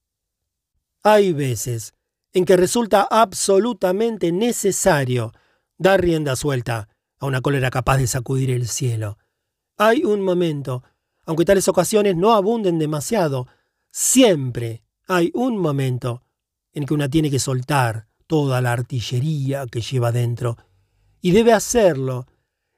Hay 1.03 1.33
veces 1.33 1.95
en 2.33 2.45
que 2.45 2.57
resulta 2.57 3.07
absolutamente 3.11 4.33
necesario 4.33 5.33
dar 5.79 6.01
rienda 6.01 6.37
suelta 6.37 6.89
a 7.19 7.27
una 7.27 7.41
cólera 7.41 7.71
capaz 7.71 7.99
de 7.99 8.07
sacudir 8.07 8.51
el 8.51 8.69
cielo. 8.69 9.19
Hay 9.79 10.05
un 10.05 10.23
momento, 10.23 10.83
aunque 11.25 11.45
tales 11.45 11.69
ocasiones 11.69 12.17
no 12.17 12.35
abunden 12.35 12.79
demasiado, 12.79 13.47
siempre 13.91 14.83
hay 15.07 15.31
un 15.35 15.57
momento 15.59 16.23
en 16.73 16.85
que 16.85 16.95
una 16.95 17.09
tiene 17.09 17.31
que 17.31 17.39
soltar 17.39 18.09
toda 18.27 18.61
la 18.61 18.73
artillería 18.73 19.67
que 19.67 19.81
lleva 19.81 20.13
dentro, 20.13 20.59
y 21.21 21.31
debe 21.31 21.53
hacerlo 21.53 22.27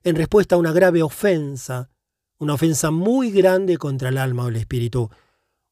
en 0.04 0.16
respuesta 0.16 0.54
a 0.54 0.58
una 0.58 0.72
grave 0.72 1.02
ofensa, 1.02 1.90
una 2.38 2.54
ofensa 2.54 2.90
muy 2.90 3.30
grande 3.30 3.76
contra 3.76 4.10
el 4.10 4.18
alma 4.18 4.44
o 4.44 4.48
el 4.48 4.56
espíritu. 4.56 5.10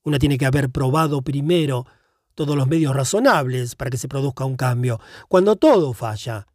Una 0.06 0.20
tiene 0.20 0.38
que 0.38 0.46
haber 0.46 0.70
probado 0.70 1.20
primero 1.22 1.84
todos 2.36 2.54
los 2.54 2.68
medios 2.68 2.94
razonables 2.94 3.74
para 3.74 3.90
que 3.90 3.98
se 3.98 4.06
produzca 4.06 4.44
un 4.44 4.56
cambio. 4.56 5.00
Cuando 5.28 5.56
todo 5.56 5.94
falla, 5.94 6.46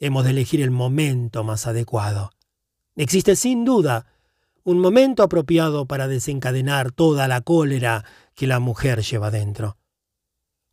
hemos 0.00 0.24
de 0.24 0.30
elegir 0.30 0.60
el 0.60 0.72
momento 0.72 1.44
más 1.44 1.68
adecuado. 1.68 2.30
Existe 2.96 3.36
sin 3.36 3.64
duda 3.64 4.06
un 4.64 4.80
momento 4.80 5.22
apropiado 5.22 5.86
para 5.86 6.08
desencadenar 6.08 6.90
toda 6.90 7.28
la 7.28 7.40
cólera 7.40 8.04
que 8.34 8.48
la 8.48 8.58
mujer 8.58 9.02
lleva 9.02 9.30
dentro. 9.30 9.76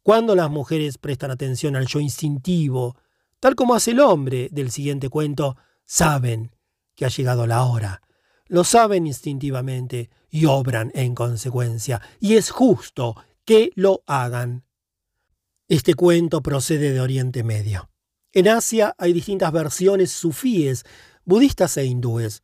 Cuando 0.02 0.34
las 0.34 0.50
mujeres 0.50 0.98
prestan 0.98 1.30
atención 1.30 1.76
al 1.76 1.86
yo 1.86 2.00
instintivo, 2.00 2.98
tal 3.40 3.54
como 3.54 3.76
hace 3.76 3.92
el 3.92 4.00
hombre 4.00 4.50
del 4.52 4.72
siguiente 4.72 5.10
cuento, 5.10 5.58
saben 5.84 6.56
que 6.96 7.06
ha 7.06 7.10
llegado 7.10 7.46
la 7.46 7.66
hora. 7.66 8.02
Lo 8.48 8.64
saben 8.64 9.06
instintivamente 9.06 10.10
y 10.36 10.48
obran 10.48 10.92
en 10.96 11.16
consecuencia, 11.16 12.02
y 12.20 12.36
es 12.36 12.50
justo 12.50 13.16
que 13.46 13.72
lo 13.76 14.04
hagan. 14.06 14.66
Este 15.70 15.94
cuento 15.94 16.42
procede 16.42 16.92
de 16.92 17.00
Oriente 17.00 17.42
Medio. 17.42 17.90
En 18.34 18.50
Asia 18.50 18.94
hay 18.98 19.14
distintas 19.14 19.54
versiones 19.54 20.12
sufíes, 20.12 20.84
budistas 21.24 21.78
e 21.78 21.86
hindúes. 21.86 22.44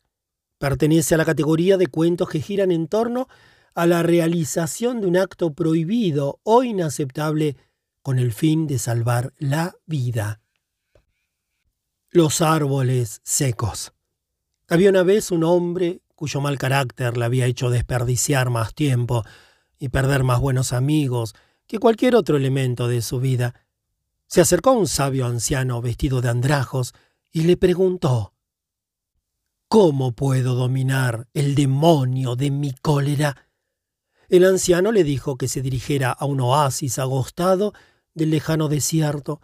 Pertenece 0.56 1.16
a 1.16 1.18
la 1.18 1.26
categoría 1.26 1.76
de 1.76 1.86
cuentos 1.86 2.30
que 2.30 2.40
giran 2.40 2.70
en 2.70 2.88
torno 2.88 3.28
a 3.74 3.86
la 3.86 4.02
realización 4.02 5.02
de 5.02 5.08
un 5.08 5.18
acto 5.18 5.52
prohibido 5.52 6.40
o 6.44 6.62
inaceptable 6.62 7.58
con 8.00 8.18
el 8.18 8.32
fin 8.32 8.66
de 8.66 8.78
salvar 8.78 9.34
la 9.36 9.76
vida. 9.84 10.40
Los 12.08 12.40
árboles 12.40 13.20
secos. 13.22 13.92
Había 14.66 14.88
una 14.88 15.02
vez 15.02 15.30
un 15.30 15.44
hombre 15.44 16.00
cuyo 16.22 16.40
mal 16.40 16.56
carácter 16.56 17.16
le 17.16 17.24
había 17.24 17.46
hecho 17.46 17.68
desperdiciar 17.68 18.48
más 18.48 18.74
tiempo 18.74 19.24
y 19.76 19.88
perder 19.88 20.22
más 20.22 20.38
buenos 20.38 20.72
amigos 20.72 21.34
que 21.66 21.80
cualquier 21.80 22.14
otro 22.14 22.36
elemento 22.36 22.86
de 22.86 23.02
su 23.02 23.18
vida. 23.18 23.66
Se 24.28 24.40
acercó 24.40 24.70
a 24.70 24.74
un 24.74 24.86
sabio 24.86 25.26
anciano 25.26 25.82
vestido 25.82 26.20
de 26.20 26.28
andrajos 26.28 26.94
y 27.32 27.42
le 27.42 27.56
preguntó 27.56 28.34
¿Cómo 29.66 30.12
puedo 30.12 30.54
dominar 30.54 31.26
el 31.34 31.56
demonio 31.56 32.36
de 32.36 32.52
mi 32.52 32.72
cólera? 32.72 33.48
El 34.28 34.44
anciano 34.44 34.92
le 34.92 35.02
dijo 35.02 35.36
que 35.36 35.48
se 35.48 35.60
dirigiera 35.60 36.12
a 36.12 36.24
un 36.24 36.40
oasis 36.40 37.00
agostado 37.00 37.72
del 38.14 38.30
lejano 38.30 38.68
desierto, 38.68 39.40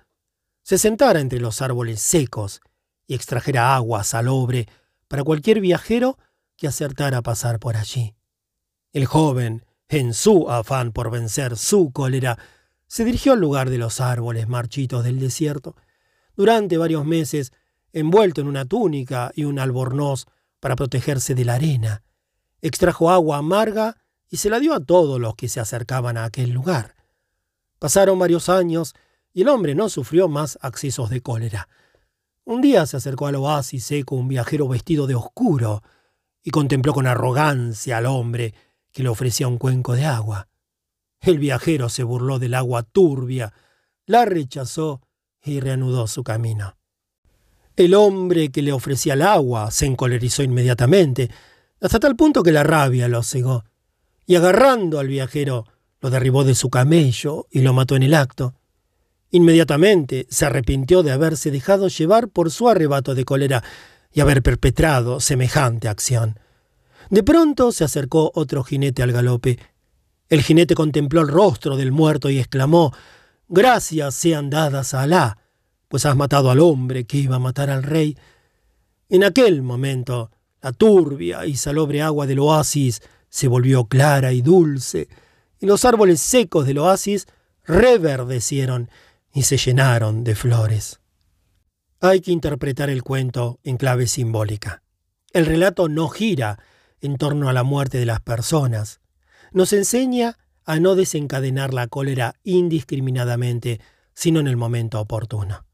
se 0.63 0.79
sentara 0.79 1.19
entre 1.19 1.41
los 1.41 1.61
árboles 1.61 2.01
secos 2.01 2.61
y 3.09 3.17
extrajera 3.17 3.75
agua 3.75 4.05
salobre 4.05 4.69
para 5.09 5.25
cualquier 5.25 5.61
viajero 5.61 6.19
que 6.59 6.67
acertara 6.67 7.19
a 7.19 7.23
pasar 7.23 7.59
por 7.59 7.77
allí. 7.77 8.15
El 8.93 9.07
joven, 9.07 9.65
en 9.89 10.13
su 10.13 10.51
afán 10.51 10.93
por 10.93 11.11
vencer 11.11 11.57
su 11.57 11.93
cólera, 11.93 12.37
se 12.89 13.05
dirigió 13.05 13.33
al 13.33 13.41
lugar 13.41 13.71
de 13.71 13.79
los 13.79 14.01
árboles 14.01 14.49
marchitos 14.49 15.05
del 15.05 15.21
desierto. 15.21 15.77
Durante 16.37 16.77
varios 16.77 17.07
meses, 17.07 17.53
envuelto 17.93 18.41
en 18.41 18.49
una 18.49 18.65
túnica 18.65 19.31
y 19.35 19.45
un 19.45 19.59
albornoz 19.59 20.27
para 20.59 20.75
protegerse 20.75 21.35
de 21.35 21.45
la 21.45 21.55
arena, 21.55 22.03
extrajo 22.61 23.11
agua 23.11 23.39
amarga 23.39 23.97
y 24.29 24.39
se 24.39 24.51
la 24.51 24.59
dio 24.59 24.75
a 24.75 24.85
todos 24.85 25.21
los 25.21 25.37
que 25.37 25.49
se 25.49 25.61
acercaban 25.61 26.17
a 26.17 26.25
aquel 26.25 26.51
lugar. 26.51 26.97
Pasaron 27.79 28.19
varios 28.19 28.49
años 28.49 28.95
y 29.33 29.43
el 29.43 29.49
hombre 29.49 29.77
no 29.77 29.89
sufrió 29.89 30.29
más 30.29 30.59
accesos 30.61 31.09
de 31.09 31.21
cólera. 31.21 31.69
Un 32.45 32.61
día 32.61 32.85
se 32.87 32.97
acercó 32.97 33.29
al 33.29 33.37
oasis 33.37 33.85
seco 33.85 34.17
un 34.17 34.27
viajero 34.27 34.67
vestido 34.67 35.07
de 35.07 35.15
oscuro 35.15 35.83
y 36.49 36.51
contempló 36.51 36.95
con 36.95 37.07
arrogancia 37.07 37.99
al 37.99 38.07
hombre 38.07 38.55
que 38.91 39.03
le 39.03 39.11
ofrecía 39.11 39.47
un 39.47 39.59
cuenco 39.59 39.93
de 39.93 40.07
agua. 40.07 40.49
El 41.21 41.39
viajero 41.39 41.91
se 41.91 42.05
burló 42.05 42.39
del 42.39 42.55
agua 42.55 42.85
turbia, 42.85 43.53
la 44.07 44.25
rechazó 44.25 45.03
y 45.45 45.61
reanudó 45.61 46.07
su 46.07 46.25
camino. 46.25 46.79
El 47.77 47.93
hombre 47.93 48.49
que 48.51 48.63
le 48.63 48.73
ofrecía 48.73 49.13
el 49.13 49.21
agua 49.21 49.71
se 49.71 49.85
encolerizó 49.85 50.43
inmediatamente, 50.43 51.31
hasta 51.83 52.01
tal 52.01 52.17
punto 52.17 52.43
que 52.43 52.51
la 52.51 52.63
rabia 52.63 53.09
lo 53.09 53.23
cegó 53.23 53.65
y 54.25 54.37
agarrando 54.37 55.01
al 55.01 55.09
viajero, 55.09 55.67
lo 56.01 56.09
derribó 56.09 56.45
de 56.45 56.55
su 56.55 56.71
camello 56.71 57.47
y 57.51 57.61
lo 57.61 57.75
mató 57.75 57.95
en 57.95 58.05
el 58.05 58.15
acto. 58.15 58.55
Inmediatamente 59.31 60.27
se 60.31 60.47
arrepintió 60.47 61.03
de 61.03 61.13
haberse 61.13 61.51
dejado 61.51 61.89
llevar 61.89 62.29
por 62.29 62.51
su 62.51 62.71
arrebato 62.71 63.15
de 63.15 63.27
cólera 63.27 63.63
y 64.13 64.21
haber 64.21 64.43
perpetrado 64.43 65.21
semejante 65.21 65.89
acción. 65.89 66.39
De 67.11 67.23
pronto 67.23 67.73
se 67.73 67.85
acercó 67.85 68.31
otro 68.35 68.65
jinete 68.65 69.03
al 69.03 69.13
galope. 69.13 69.59
El 70.29 70.43
jinete 70.43 70.75
contempló 70.75 71.23
el 71.23 71.29
rostro 71.29 71.77
del 71.77 71.93
muerto 71.93 72.29
y 72.31 72.39
exclamó 72.39 72.93
Gracias 73.49 74.15
sean 74.15 74.51
dadas 74.51 74.93
a 74.93 75.03
Alá, 75.03 75.39
pues 75.89 76.05
has 76.05 76.17
matado 76.17 76.51
al 76.51 76.61
hombre 76.61 77.05
que 77.05 77.17
iba 77.17 77.37
a 77.37 77.41
matar 77.41 77.71
al 77.71 77.83
rey. 77.83 78.17
En 79.09 79.25
aquel 79.25 79.63
momento, 79.63 80.31
la 80.61 80.73
turbia 80.73 81.47
y 81.47 81.57
salobre 81.57 82.03
agua 82.03 82.27
del 82.27 82.41
oasis 82.41 83.01
se 83.31 83.49
volvió 83.49 83.87
clara 83.87 84.33
y 84.33 84.43
dulce, 84.43 85.09
y 85.61 85.67
los 85.67 85.85
árboles 85.85 86.21
secos 86.21 86.67
del 86.67 86.79
oasis 86.79 87.27
reverdecieron 87.65 88.91
y 89.33 89.43
se 89.43 89.57
llenaron 89.57 90.25
de 90.25 90.35
flores. 90.35 90.98
Hay 92.01 92.21
que 92.21 92.31
interpretar 92.31 92.91
el 92.91 93.03
cuento 93.03 93.59
en 93.65 93.77
clave 93.77 94.07
simbólica. 94.07 94.85
El 95.33 95.47
relato 95.47 95.89
no 95.89 96.09
gira 96.09 96.61
en 97.01 97.17
torno 97.17 97.49
a 97.49 97.53
la 97.53 97.65
muerte 97.65 97.99
de 97.99 98.07
las 98.07 98.21
personas. 98.21 99.01
Nos 99.51 99.73
enseña 99.73 100.39
a 100.65 100.79
no 100.79 100.95
desencadenar 100.95 101.75
la 101.75 101.89
cólera 101.89 102.37
indiscriminadamente, 102.45 103.81
sino 104.15 104.39
en 104.39 104.47
el 104.47 104.57
momento 104.57 105.01
oportuno. 105.01 105.67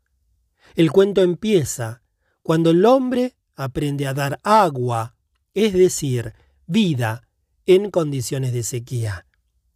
El 0.74 0.92
cuento 0.92 1.20
empieza 1.20 2.00
cuando 2.42 2.70
el 2.70 2.86
hombre 2.86 3.36
aprende 3.54 4.06
a 4.06 4.14
dar 4.14 4.40
agua, 4.44 5.16
es 5.52 5.74
decir, 5.74 6.32
vida, 6.66 7.28
en 7.66 7.90
condiciones 7.90 8.54
de 8.54 8.62
sequía. 8.62 9.26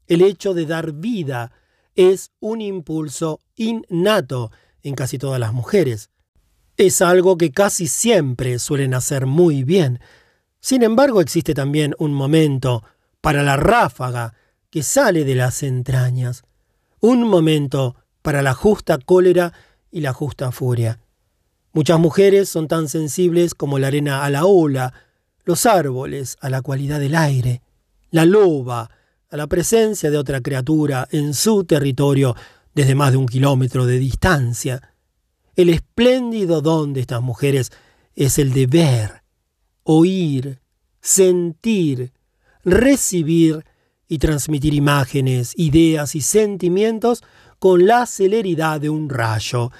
El 0.07 0.23
hecho 0.23 0.55
de 0.55 0.65
dar 0.65 0.93
vida 0.93 1.52
es 1.94 2.31
un 2.41 2.62
impulso 2.62 3.41
innato 3.55 4.51
en 4.83 4.94
casi 4.94 5.18
todas 5.18 5.39
las 5.39 5.52
mujeres. 5.52 6.10
Es 6.78 7.02
algo 7.02 7.36
que 7.36 7.50
casi 7.50 7.86
siempre 7.86 8.58
suelen 8.58 8.94
hacer 8.94 9.26
muy 9.26 9.65
bien. 9.65 10.00
Sin 10.60 10.82
embargo, 10.82 11.20
existe 11.20 11.52
también 11.52 11.94
un 11.98 12.15
momento 12.15 12.82
para 13.20 13.42
la 13.42 13.57
ráfaga 13.57 14.32
que 14.70 14.82
sale 14.82 15.24
de 15.24 15.34
las 15.34 15.62
entrañas, 15.62 16.44
un 17.00 17.24
momento 17.24 17.97
para 18.23 18.40
la 18.40 18.55
justa 18.55 18.97
cólera 18.97 19.52
y 19.90 20.00
la 20.00 20.15
justa 20.15 20.52
furia. 20.52 21.00
Muchas 21.74 21.98
mujeres 21.98 22.48
son 22.48 22.66
tan 22.66 22.89
sensibles 22.89 23.55
como 23.55 23.78
la 23.78 23.89
arena 23.89 24.24
a 24.24 24.31
la 24.31 24.47
ola, 24.47 24.94
los 25.44 25.66
árboles 25.66 26.39
a 26.40 26.48
la 26.48 26.62
cualidad 26.62 26.98
del 26.98 27.15
aire 27.15 27.60
la 28.10 28.24
loba, 28.24 28.90
a 29.31 29.36
la 29.36 29.47
presencia 29.47 30.10
de 30.10 30.16
otra 30.16 30.40
criatura 30.40 31.07
en 31.10 31.34
su 31.34 31.65
territorio 31.65 32.34
desde 32.74 32.94
más 32.94 33.12
de 33.12 33.18
un 33.18 33.26
kilómetro 33.26 33.86
de 33.86 33.98
distancia. 33.98 34.94
El 35.58 35.70
espléndido 35.70 36.60
don 36.60 36.92
de 36.92 37.00
estas 37.00 37.20
mujeres 37.20 37.72
es 38.14 38.38
el 38.38 38.52
de 38.52 38.68
ver, 38.68 39.24
oír, 39.82 40.60
sentir, 41.00 42.12
recibir 42.62 43.64
y 44.06 44.18
transmitir 44.18 44.72
imágenes, 44.72 45.54
ideas 45.56 46.14
y 46.14 46.20
sentimientos 46.20 47.24
con 47.58 47.88
la 47.88 48.06
celeridad 48.06 48.80
de 48.80 48.88
un 48.88 49.08
rayo. 49.08 49.72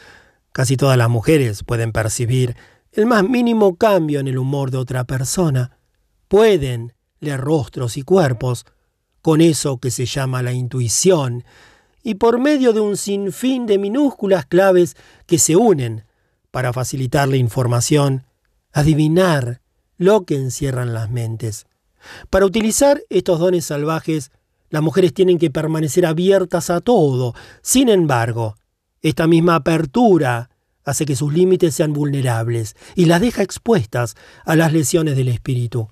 Casi 0.51 0.77
todas 0.77 0.99
las 0.99 1.09
mujeres 1.09 1.63
pueden 1.63 1.93
percibir 1.93 2.57
el 2.91 3.07
más 3.07 3.23
mínimo 3.23 3.77
cambio 3.77 4.19
en 4.19 4.27
el 4.27 4.39
humor 4.39 4.73
de 4.73 4.79
otra 4.79 5.05
persona. 5.05 5.79
Pueden 6.27 6.93
leer 7.21 7.41
rostros 7.41 7.97
y 7.97 8.03
cuerpos, 8.03 8.67
con 9.23 9.41
eso 9.41 9.79
que 9.79 9.93
se 9.93 10.07
llama 10.07 10.43
la 10.43 10.53
intuición, 10.53 11.45
y 12.03 12.15
por 12.15 12.39
medio 12.39 12.73
de 12.73 12.81
un 12.81 12.97
sinfín 12.97 13.67
de 13.67 13.79
minúsculas 13.79 14.47
claves 14.47 14.97
que 15.27 15.39
se 15.39 15.57
unen 15.57 16.05
para 16.51 16.73
facilitar 16.73 17.29
la 17.29 17.37
información, 17.37 18.25
adivinar 18.73 19.61
lo 19.97 20.23
que 20.23 20.37
encierran 20.37 20.95
las 20.95 21.11
mentes. 21.11 21.67
Para 22.31 22.47
utilizar 22.47 23.03
estos 23.11 23.39
dones 23.41 23.65
salvajes, 23.67 24.31
las 24.71 24.83
mujeres 24.83 25.13
tienen 25.13 25.39
que 25.39 25.51
permanecer 25.51 26.07
abiertas 26.07 26.71
a 26.71 26.81
todo. 26.81 27.35
Sin 27.63 27.89
embargo, 27.89 28.55
esta 29.03 29.27
misma 29.27 29.57
apertura 29.57 30.51
hace 30.85 31.05
que 31.05 31.17
sus 31.17 31.33
límites 31.33 31.75
sean 31.75 31.93
vulnerables 31.93 32.77
y 32.95 33.07
las 33.07 33.21
deja 33.21 33.43
expuestas 33.43 34.17
a 34.45 34.57
las 34.57 34.73
lesiones 34.73 35.17
del 35.17 35.29
espíritu. 35.29 35.89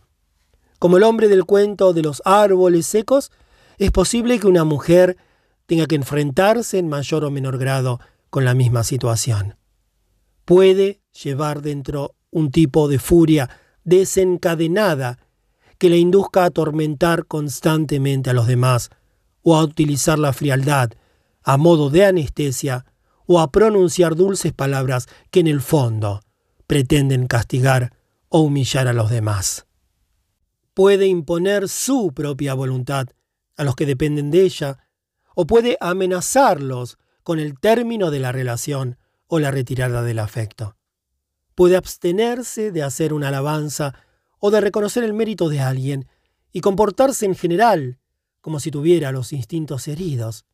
Como 0.79 0.97
el 0.97 1.03
hombre 1.03 1.29
del 1.29 1.45
cuento 1.45 1.93
de 1.93 2.03
los 2.03 2.23
árboles 2.25 2.87
secos, 2.87 3.31
es 3.79 3.91
posible 3.91 4.39
que 4.39 4.47
una 4.47 4.65
mujer 4.65 5.17
tenga 5.67 5.87
que 5.87 5.97
enfrentarse 5.97 6.79
en 6.79 6.89
mayor 6.89 7.25
o 7.25 7.31
menor 7.31 7.59
grado 7.59 8.01
con 8.31 8.45
la 8.45 8.55
misma 8.55 8.85
situación. 8.85 9.57
Puede 10.45 11.01
llevar 11.23 11.63
dentro 11.63 12.15
un 12.31 12.51
tipo 12.51 12.89
de 12.89 12.99
furia 12.99 13.51
desencadenada 13.85 15.19
que 15.79 15.91
le 15.91 15.99
induzca 15.99 16.43
a 16.43 16.47
atormentar 16.47 17.27
constantemente 17.27 18.31
a 18.31 18.33
los 18.33 18.47
demás 18.47 18.91
o 19.43 19.57
a 19.57 19.63
utilizar 19.63 20.19
la 20.19 20.33
frialdad 20.33 20.91
a 21.43 21.57
modo 21.57 21.91
de 21.91 22.05
anestesia 22.05 22.87
o 23.27 23.41
a 23.41 23.51
pronunciar 23.51 24.15
dulces 24.15 24.53
palabras 24.53 25.09
que 25.31 25.41
en 25.41 25.47
el 25.47 25.61
fondo 25.61 26.23
pretenden 26.67 27.27
castigar 27.27 27.93
o 28.29 28.41
humillar 28.41 28.89
a 28.89 28.93
los 28.93 29.11
demás 29.11 29.67
puede 30.77 31.07
imponer 31.07 31.71
su 31.71 32.13
propia 32.13 32.53
voluntad 32.53 33.07
a 33.57 33.65
los 33.65 33.75
que 33.77 33.87
dependen 33.87 34.31
de 34.31 34.43
ella, 34.43 34.86
o 35.37 35.47
puede 35.47 35.77
amenazarlos 35.81 36.99
con 37.23 37.39
el 37.39 37.61
término 37.61 38.11
de 38.11 38.21
la 38.21 38.33
relación 38.33 38.99
o 39.29 39.39
la 39.39 39.51
retirada 39.51 40.03
del 40.03 40.19
afecto. 40.19 40.77
Puede 41.55 41.77
abstenerse 41.77 42.73
de 42.73 42.83
hacer 42.83 43.13
una 43.13 43.29
alabanza 43.29 43.95
o 44.39 44.51
de 44.51 44.63
reconocer 44.63 45.05
el 45.05 45.13
mérito 45.13 45.51
de 45.51 45.61
alguien 45.61 46.09
y 46.53 46.63
comportarse 46.63 47.27
en 47.27 47.35
general 47.35 47.99
como 48.41 48.61
si 48.61 48.71
tuviera 48.71 49.13
los 49.13 49.35
instintos 49.35 49.89
heridos. 49.89 50.47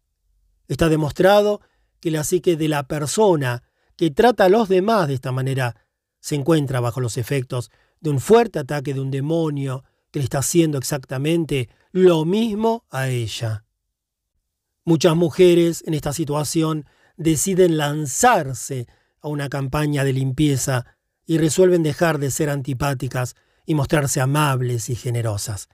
Está 0.67 0.89
demostrado 0.89 1.61
que 2.01 2.11
la 2.11 2.25
psique 2.25 2.57
de 2.57 2.69
la 2.69 2.89
persona 2.89 3.63
que 3.97 4.11
trata 4.11 4.47
a 4.47 4.49
los 4.49 4.69
demás 4.69 5.07
de 5.07 5.15
esta 5.15 5.31
manera 5.31 5.77
se 6.19 6.35
encuentra 6.35 6.81
bajo 6.81 7.01
los 7.01 7.19
efectos 7.19 7.71
de 8.01 8.11
un 8.11 8.19
fuerte 8.19 8.59
ataque 8.59 8.95
de 8.95 9.01
un 9.01 9.13
demonio 9.13 9.85
que 10.11 10.19
le 10.19 10.25
está 10.25 10.39
haciendo 10.39 10.77
exactamente 10.77 11.69
lo 11.93 12.25
mismo 12.25 12.85
a 12.91 13.09
ella. 13.09 13.65
Muchas 14.85 15.15
mujeres 15.15 15.85
en 15.87 15.95
esta 15.95 16.13
situación 16.13 16.87
deciden 17.17 17.77
lanzarse 17.77 18.89
a 19.21 19.29
una 19.29 19.49
campaña 19.49 20.03
de 20.03 20.13
limpieza 20.13 20.87
y 21.25 21.39
resuelven 21.39 21.85
dejar 21.85 22.19
de 22.19 22.33
ser 22.33 22.51
antipáticas 22.51 23.37
y 23.65 23.75
mostrarse 23.75 24.21
amables 24.21 24.89
y 24.89 24.97
generosas. 24.97 25.69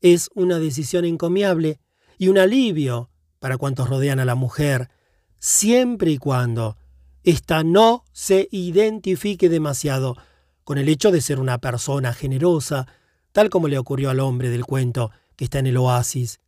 Es 0.00 0.28
una 0.34 0.58
decisión 0.58 1.04
encomiable 1.04 1.78
y 2.18 2.28
un 2.28 2.38
alivio 2.38 3.10
para 3.38 3.58
cuantos 3.58 3.88
rodean 3.88 4.18
a 4.18 4.24
la 4.24 4.34
mujer, 4.34 4.90
siempre 5.38 6.10
y 6.10 6.18
cuando 6.18 6.76
ésta 7.22 7.62
no 7.62 8.04
se 8.12 8.48
identifique 8.50 9.48
demasiado 9.48 10.16
con 10.64 10.78
el 10.78 10.88
hecho 10.88 11.12
de 11.12 11.20
ser 11.20 11.38
una 11.38 11.58
persona 11.58 12.12
generosa, 12.12 12.88
tal 13.30 13.50
como 13.50 13.68
le 13.68 13.78
ocurrió 13.78 14.10
al 14.10 14.18
hombre 14.18 14.50
del 14.50 14.64
cuento 14.64 15.12
que 15.36 15.44
está 15.44 15.60
en 15.60 15.68
el 15.68 15.76
oasis. 15.76 16.40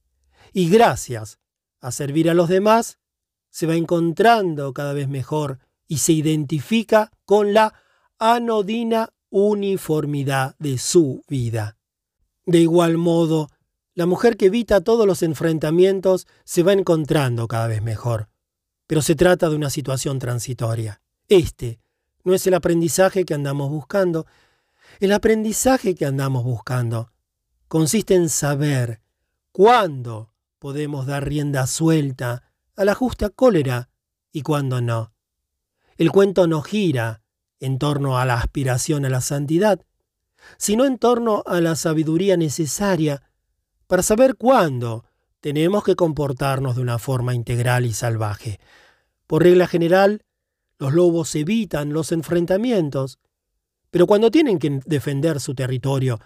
Y 0.53 0.69
gracias 0.69 1.40
a 1.81 1.93
servir 1.93 2.31
a 2.31 2.35
los 2.35 2.49
demás, 2.49 2.99
se 3.51 3.67
va 3.67 3.75
encontrando 3.75 4.73
cada 4.73 4.93
vez 4.93 5.09
mejor 5.09 5.59
y 5.87 5.99
se 5.99 6.13
identifica 6.13 7.11
con 7.25 7.53
la 7.53 7.75
anodina 8.19 9.11
uniformidad 9.31 10.57
de 10.59 10.79
su 10.79 11.23
vida. 11.29 11.77
De 12.47 12.61
igual 12.61 12.97
modo, 12.97 13.49
la 13.95 14.07
mujer 14.07 14.37
que 14.37 14.47
evita 14.47 14.81
todos 14.81 15.07
los 15.07 15.23
enfrentamientos 15.23 16.27
se 16.45 16.63
va 16.63 16.73
encontrando 16.73 17.49
cada 17.49 17.67
vez 17.67 17.83
mejor. 17.83 18.29
Pero 18.87 19.03
se 19.03 19.15
trata 19.15 19.49
de 19.49 19.57
una 19.57 19.71
situación 19.71 20.19
transitoria. 20.19 21.01
Este 21.29 21.81
no 22.25 22.35
es 22.35 22.47
el 22.47 22.55
aprendizaje 22.55 23.25
que 23.25 23.35
andamos 23.35 23.71
buscando. 23.71 24.27
El 25.01 25.13
aprendizaje 25.13 25.95
que 25.95 26.07
andamos 26.07 26.45
buscando 26.45 27.13
consiste 27.69 28.15
en 28.15 28.29
saber 28.29 29.01
cuándo 29.53 30.30
podemos 30.61 31.07
dar 31.07 31.27
rienda 31.27 31.67
suelta 31.67 32.45
a 32.77 32.85
la 32.85 32.95
justa 32.95 33.31
cólera 33.31 33.89
y 34.31 34.43
cuándo 34.43 34.81
no. 34.81 35.13
El 35.97 36.13
cuento 36.13 36.47
no 36.47 36.63
gira 36.63 37.23
en 37.59 37.79
torno 37.79 38.19
a 38.19 38.25
la 38.25 38.35
aspiración 38.35 39.05
a 39.05 39.09
la 39.09 39.23
santidad, 39.23 39.81
sino 40.59 40.85
en 40.85 40.99
torno 40.99 41.43
a 41.47 41.61
la 41.61 41.75
sabiduría 41.77 42.37
necesaria 42.37 43.23
para 43.87 44.03
saber 44.03 44.37
cuándo 44.37 45.05
tenemos 45.41 45.83
que 45.83 45.97
comportarnos 45.97 46.77
de 46.77 46.83
una 46.83 46.99
forma 46.99 47.35
integral 47.35 47.87
y 47.87 47.93
salvaje. 47.93 48.61
Por 49.27 49.43
regla 49.43 49.67
general, 49.67 50.25
los 50.79 50.93
lobos 50.93 51.35
evitan 51.35 51.93
los 51.93 52.13
enfrentamientos, 52.13 53.19
pero 53.91 54.07
cuando 54.07 54.31
tienen 54.31 54.59
que 54.59 54.81
defender 54.85 55.41
su 55.41 55.55
territorio 55.55 56.21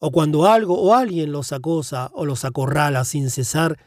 o 0.00 0.10
cuando 0.10 0.46
algo 0.46 0.80
o 0.80 0.94
alguien 0.94 1.30
los 1.30 1.52
acosa 1.52 2.10
o 2.14 2.24
los 2.24 2.44
acorrala 2.44 3.04
sin 3.04 3.30
cesar, 3.30 3.78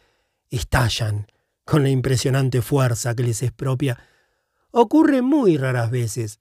estallan 0.49 1.27
con 1.65 1.83
la 1.83 1.89
impresionante 1.89 2.61
fuerza 2.61 3.15
que 3.15 3.23
les 3.23 3.41
es 3.41 3.51
propia. 3.51 3.99
Ocurre 4.71 5.21
muy 5.21 5.57
raras 5.57 5.89
veces, 5.89 6.39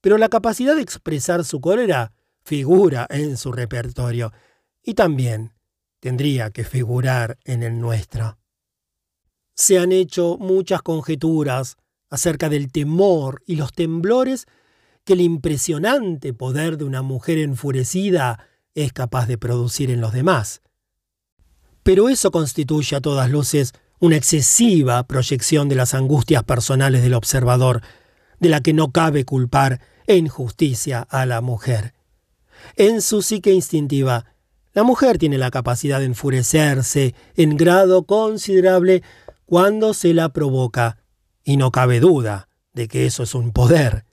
pero 0.00 0.16
la 0.16 0.30
capacidad 0.30 0.74
de 0.74 0.82
expresar 0.82 1.44
su 1.44 1.60
cólera 1.60 2.12
figura 2.42 3.06
en 3.10 3.36
su 3.36 3.52
repertorio 3.52 4.32
y 4.82 4.94
también 4.94 5.52
tendría 6.00 6.50
que 6.50 6.64
figurar 6.64 7.38
en 7.44 7.62
el 7.62 7.78
nuestro. 7.78 8.38
Se 9.54 9.78
han 9.78 9.92
hecho 9.92 10.38
muchas 10.40 10.80
conjeturas 10.80 11.76
acerca 12.08 12.48
del 12.48 12.72
temor 12.72 13.42
y 13.46 13.56
los 13.56 13.72
temblores 13.72 14.46
que 15.04 15.12
el 15.12 15.20
impresionante 15.20 16.32
poder 16.32 16.78
de 16.78 16.84
una 16.84 17.02
mujer 17.02 17.38
enfurecida 17.38 18.48
es 18.74 18.92
capaz 18.92 19.26
de 19.26 19.38
producir 19.38 19.90
en 19.90 20.00
los 20.00 20.12
demás. 20.12 20.62
Pero 21.82 22.08
eso 22.08 22.30
constituye 22.30 22.96
a 22.96 23.00
todas 23.00 23.30
luces 23.30 23.72
una 23.98 24.16
excesiva 24.16 25.02
proyección 25.06 25.68
de 25.68 25.76
las 25.76 25.94
angustias 25.94 26.42
personales 26.44 27.02
del 27.02 27.14
observador, 27.14 27.82
de 28.40 28.48
la 28.48 28.60
que 28.60 28.72
no 28.72 28.90
cabe 28.90 29.24
culpar 29.24 29.80
en 30.06 30.28
justicia 30.28 31.00
a 31.00 31.26
la 31.26 31.40
mujer. 31.40 31.94
En 32.76 33.02
su 33.02 33.22
psique 33.22 33.52
instintiva, 33.52 34.26
la 34.72 34.82
mujer 34.82 35.18
tiene 35.18 35.38
la 35.38 35.50
capacidad 35.50 35.98
de 35.98 36.06
enfurecerse 36.06 37.14
en 37.36 37.56
grado 37.56 38.04
considerable 38.04 39.02
cuando 39.44 39.94
se 39.94 40.14
la 40.14 40.30
provoca, 40.30 40.98
y 41.44 41.56
no 41.56 41.70
cabe 41.70 42.00
duda 42.00 42.48
de 42.72 42.88
que 42.88 43.06
eso 43.06 43.22
es 43.22 43.34
un 43.34 43.52
poder. 43.52 44.04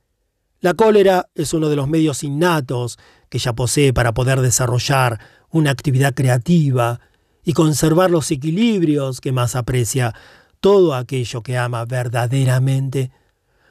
La 0.59 0.73
cólera 0.73 1.29
es 1.35 1.53
uno 1.53 1.69
de 1.69 1.77
los 1.77 1.87
medios 1.87 2.23
innatos 2.23 2.99
que 3.29 3.37
ella 3.37 3.53
posee 3.53 3.93
para 3.93 4.13
poder 4.13 4.41
desarrollar 4.41 5.19
una 5.51 5.71
actividad 5.71 6.13
creativa 6.13 6.99
y 7.43 7.53
conservar 7.53 8.11
los 8.11 8.29
equilibrios 8.31 9.21
que 9.21 9.31
más 9.31 9.55
aprecia 9.55 10.13
todo 10.59 10.93
aquello 10.93 11.41
que 11.41 11.57
ama 11.57 11.85
verdaderamente. 11.85 13.11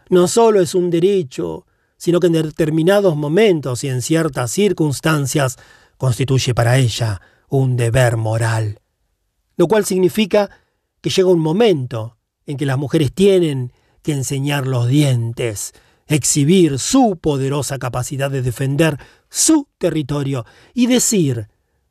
No 0.09 0.27
solo 0.27 0.61
es 0.61 0.75
un 0.75 0.91
derecho, 0.91 1.67
sino 1.97 2.21
que 2.21 2.29
en 2.29 2.35
determinados 2.35 3.17
momentos 3.17 3.85
y 3.85 3.89
en 3.89 4.03
ciertas 4.03 4.51
circunstancias 4.51 5.57
constituye 5.97 6.55
para 6.55 6.79
ella 6.79 7.21
un 7.49 7.77
deber 7.77 8.17
moral. 8.17 8.81
Lo 9.57 9.67
cual 9.67 9.85
significa 9.85 10.49
que 11.01 11.11
llega 11.11 11.29
un 11.29 11.41
momento 11.41 12.17
en 12.47 12.57
que 12.57 12.67
las 12.67 12.79
mujeres 12.79 13.13
tienen 13.13 13.73
que 14.03 14.13
enseñar 14.13 14.67
los 14.67 14.89
dientes, 14.89 15.75
exhibir 16.07 16.79
su 16.79 17.19
poderosa 17.21 17.79
capacidad 17.79 18.31
de 18.31 18.43
defender 18.43 18.99
su 19.29 19.69
territorio 19.79 20.45
y 20.75 20.87
decir, 20.87 21.49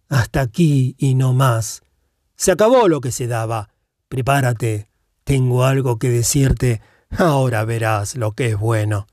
hasta 0.10 0.42
aquí 0.42 0.96
y 0.98 1.16
no 1.16 1.34
más. 1.34 1.82
Se 2.36 2.52
acabó 2.52 2.88
lo 2.88 3.02
que 3.02 3.12
se 3.12 3.28
daba. 3.28 3.70
Prepárate, 4.10 4.90
tengo 5.24 5.66
algo 5.66 6.00
que 6.00 6.10
decirte, 6.10 6.82
ahora 7.10 7.66
verás 7.66 8.16
lo 8.16 8.32
que 8.34 8.48
es 8.48 8.58
bueno. 8.58 9.08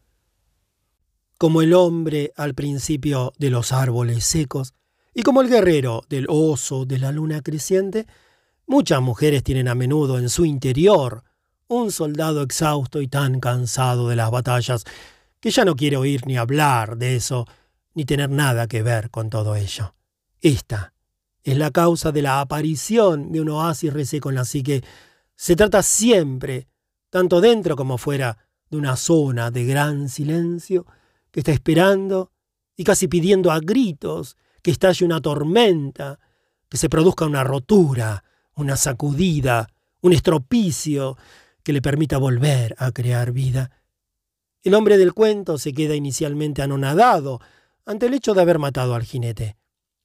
Como 1.39 1.63
el 1.63 1.75
hombre 1.75 2.33
al 2.37 2.55
principio 2.55 3.33
de 3.39 3.51
los 3.51 3.73
árboles 3.73 4.25
secos, 4.25 4.75
y 5.15 5.23
como 5.23 5.43
el 5.43 5.49
guerrero 5.49 6.03
del 6.09 6.27
oso 6.29 6.85
de 6.85 6.99
la 6.99 7.13
luna 7.13 7.41
creciente, 7.41 8.07
muchas 8.67 9.01
mujeres 9.01 9.43
tienen 9.43 9.69
a 9.69 9.75
menudo 9.75 10.19
en 10.19 10.29
su 10.29 10.45
interior 10.45 11.23
un 11.69 11.93
soldado 11.93 12.43
exhausto 12.43 13.01
y 13.01 13.09
tan 13.09 13.41
cansado 13.41 14.09
de 14.09 14.17
las 14.17 14.31
batallas 14.31 14.85
que 15.41 15.51
ya 15.51 15.65
no 15.65 15.77
quiere 15.77 15.97
oír 15.97 16.27
ni 16.27 16.37
hablar 16.37 16.97
de 16.97 17.17
eso, 17.17 17.47
ni 17.95 18.05
tener 18.05 18.31
nada 18.31 18.67
que 18.67 18.83
ver 18.83 19.11
con 19.11 19.31
todo 19.31 19.57
ello. 19.57 19.95
Esta 20.41 20.93
es 21.43 21.57
la 21.57 21.71
causa 21.71 22.13
de 22.13 22.23
la 22.23 22.41
aparición 22.41 23.33
de 23.33 23.41
un 23.41 23.51
oasis 23.51 23.93
reseco 23.93 24.31
en 24.31 24.37
la 24.37 24.45
psique. 24.45 24.83
Se 25.37 25.57
trata 25.57 25.83
siempre, 25.83 26.69
tanto 27.11 27.41
dentro 27.41 27.77
como 27.77 27.99
fuera, 27.99 28.39
de 28.71 28.77
una 28.77 28.97
zona 28.97 29.51
de 29.51 29.65
gran 29.65 30.09
silencio 30.09 30.87
que 31.31 31.41
está 31.41 31.53
esperando 31.53 32.33
y 32.77 32.85
casi 32.85 33.09
pidiendo 33.09 33.53
a 33.53 33.61
gritos 33.61 34.37
que 34.63 34.71
estalle 34.71 35.05
una 35.05 35.21
tormenta, 35.21 36.19
que 36.69 36.77
se 36.77 36.89
produzca 36.89 37.27
una 37.27 37.45
rotura, 37.45 38.25
una 38.55 38.77
sacudida, 38.77 39.69
un 40.01 40.13
estropicio, 40.13 41.17
que 41.63 41.73
le 41.73 41.83
permita 41.83 42.19
volver 42.19 42.75
a 42.79 42.93
crear 42.93 43.33
vida. 43.33 43.71
El 44.63 44.75
hombre 44.75 44.97
del 44.97 45.13
cuento 45.13 45.59
se 45.59 45.73
queda 45.73 45.95
inicialmente 45.95 46.63
anonadado 46.63 47.41
ante 47.87 48.07
el 48.07 48.15
hecho 48.15 48.35
de 48.35 48.43
haber 48.43 48.59
matado 48.59 48.95
al 48.95 49.03
jinete. 49.03 49.57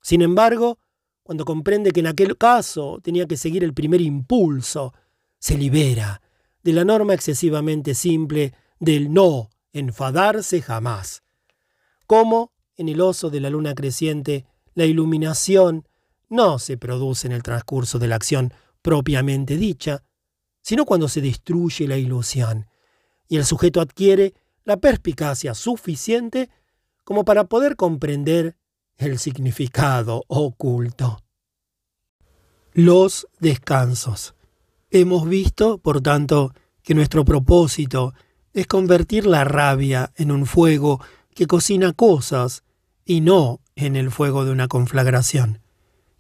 Sin 0.02 0.22
embargo, 0.22 0.80
cuando 1.24 1.46
comprende 1.46 1.92
que 1.92 2.00
en 2.00 2.08
aquel 2.08 2.38
caso 2.38 3.00
tenía 3.04 3.28
que 3.28 3.38
seguir 3.38 3.64
el 3.64 3.74
primer 3.74 4.02
impulso, 4.02 4.94
se 5.38 5.58
libera 5.58 6.22
de 6.64 6.74
la 6.74 6.84
norma 6.84 7.14
excesivamente 7.14 7.94
simple 7.96 8.54
del 8.80 9.14
no 9.14 9.50
enfadarse 9.72 10.62
jamás. 10.62 11.24
Como 12.08 12.54
en 12.76 12.90
el 12.90 13.02
oso 13.02 13.30
de 13.30 13.40
la 13.40 13.50
luna 13.50 13.76
creciente, 13.76 14.46
la 14.74 14.86
iluminación 14.86 15.88
no 16.30 16.60
se 16.60 16.78
produce 16.78 17.28
en 17.28 17.34
el 17.34 17.44
transcurso 17.44 18.00
de 18.00 18.08
la 18.08 18.16
acción 18.16 18.54
propiamente 18.82 19.58
dicha, 19.58 20.04
sino 20.62 20.86
cuando 20.86 21.08
se 21.08 21.22
destruye 21.22 21.88
la 21.88 21.98
ilusión 21.98 22.68
y 23.28 23.38
el 23.38 23.46
sujeto 23.46 23.80
adquiere 23.82 24.34
la 24.64 24.78
perspicacia 24.78 25.54
suficiente 25.54 26.50
como 27.10 27.26
para 27.26 27.46
poder 27.46 27.76
comprender 27.76 28.56
el 28.98 29.18
significado 29.18 30.26
oculto. 30.28 31.24
Los 32.72 33.28
descansos. 33.40 34.36
Hemos 34.92 35.28
visto, 35.28 35.80
por 35.80 36.02
tanto, 36.02 36.54
que 36.84 36.94
nuestro 36.94 37.26
propósito 37.26 38.14
es 38.54 38.68
convertir 38.68 39.26
la 39.26 39.44
rabia 39.44 40.12
en 40.18 40.30
un 40.30 40.46
fuego 40.46 41.02
que 41.34 41.48
cocina 41.48 41.94
cosas 41.94 42.62
y 43.06 43.22
no 43.22 43.60
en 43.76 43.96
el 43.96 44.12
fuego 44.12 44.46
de 44.46 44.52
una 44.52 44.68
conflagración. 44.68 45.64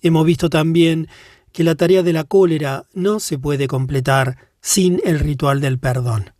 Hemos 0.01 0.25
visto 0.25 0.49
también 0.49 1.07
que 1.51 1.63
la 1.63 1.75
tarea 1.75 2.01
de 2.01 2.13
la 2.13 2.23
cólera 2.23 2.87
no 2.93 3.19
se 3.19 3.37
puede 3.37 3.67
completar 3.67 4.37
sin 4.59 4.99
el 5.05 5.19
ritual 5.19 5.61
del 5.61 5.77
perdón. 5.77 6.33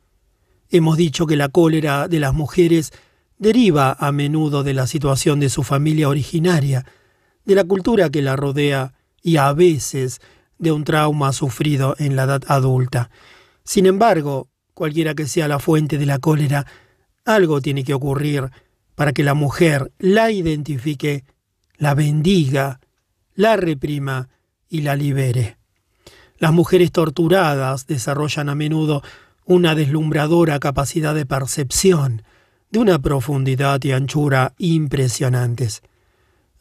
Hemos 0.72 0.98
dicho 0.98 1.28
que 1.28 1.36
la 1.36 1.50
cólera 1.50 2.08
de 2.08 2.20
las 2.20 2.34
mujeres 2.34 2.94
deriva 3.40 3.94
a 3.98 4.12
menudo 4.12 4.64
de 4.64 4.74
la 4.74 4.86
situación 4.86 5.40
de 5.40 5.50
su 5.50 5.64
familia 5.64 6.10
originaria, 6.10 6.86
de 7.46 7.56
la 7.56 7.64
cultura 7.64 8.10
que 8.10 8.22
la 8.22 8.36
rodea 8.36 8.94
y 9.24 9.38
a 9.38 9.52
veces 9.54 10.22
de 10.60 10.72
un 10.72 10.84
trauma 10.84 11.34
sufrido 11.34 11.96
en 11.98 12.16
la 12.16 12.24
edad 12.24 12.44
adulta. 12.48 13.10
Sin 13.64 13.86
embargo, 13.86 14.50
cualquiera 14.74 15.16
que 15.16 15.26
sea 15.26 15.48
la 15.48 15.60
fuente 15.60 15.98
de 15.98 16.06
la 16.06 16.20
cólera, 16.20 16.66
algo 17.26 17.62
tiene 17.62 17.84
que 17.84 17.94
ocurrir 17.94 18.50
para 18.96 19.14
que 19.14 19.24
la 19.24 19.34
mujer 19.34 19.92
la 19.98 20.32
identifique, 20.32 21.24
la 21.78 21.94
bendiga, 21.94 22.82
la 23.36 23.56
reprima 23.56 24.28
y 24.68 24.82
la 24.82 24.96
libere. 24.96 25.58
Las 26.38 26.52
mujeres 26.52 26.92
torturadas 26.92 27.88
desarrollan 27.88 28.50
a 28.50 28.56
menudo 28.56 29.02
una 29.46 29.76
deslumbradora 29.76 30.60
capacidad 30.60 31.16
de 31.16 31.26
percepción, 31.26 32.24
de 32.72 32.80
una 32.80 33.00
profundidad 33.00 33.84
y 33.84 33.92
anchura 33.92 34.54
impresionantes. 34.58 35.82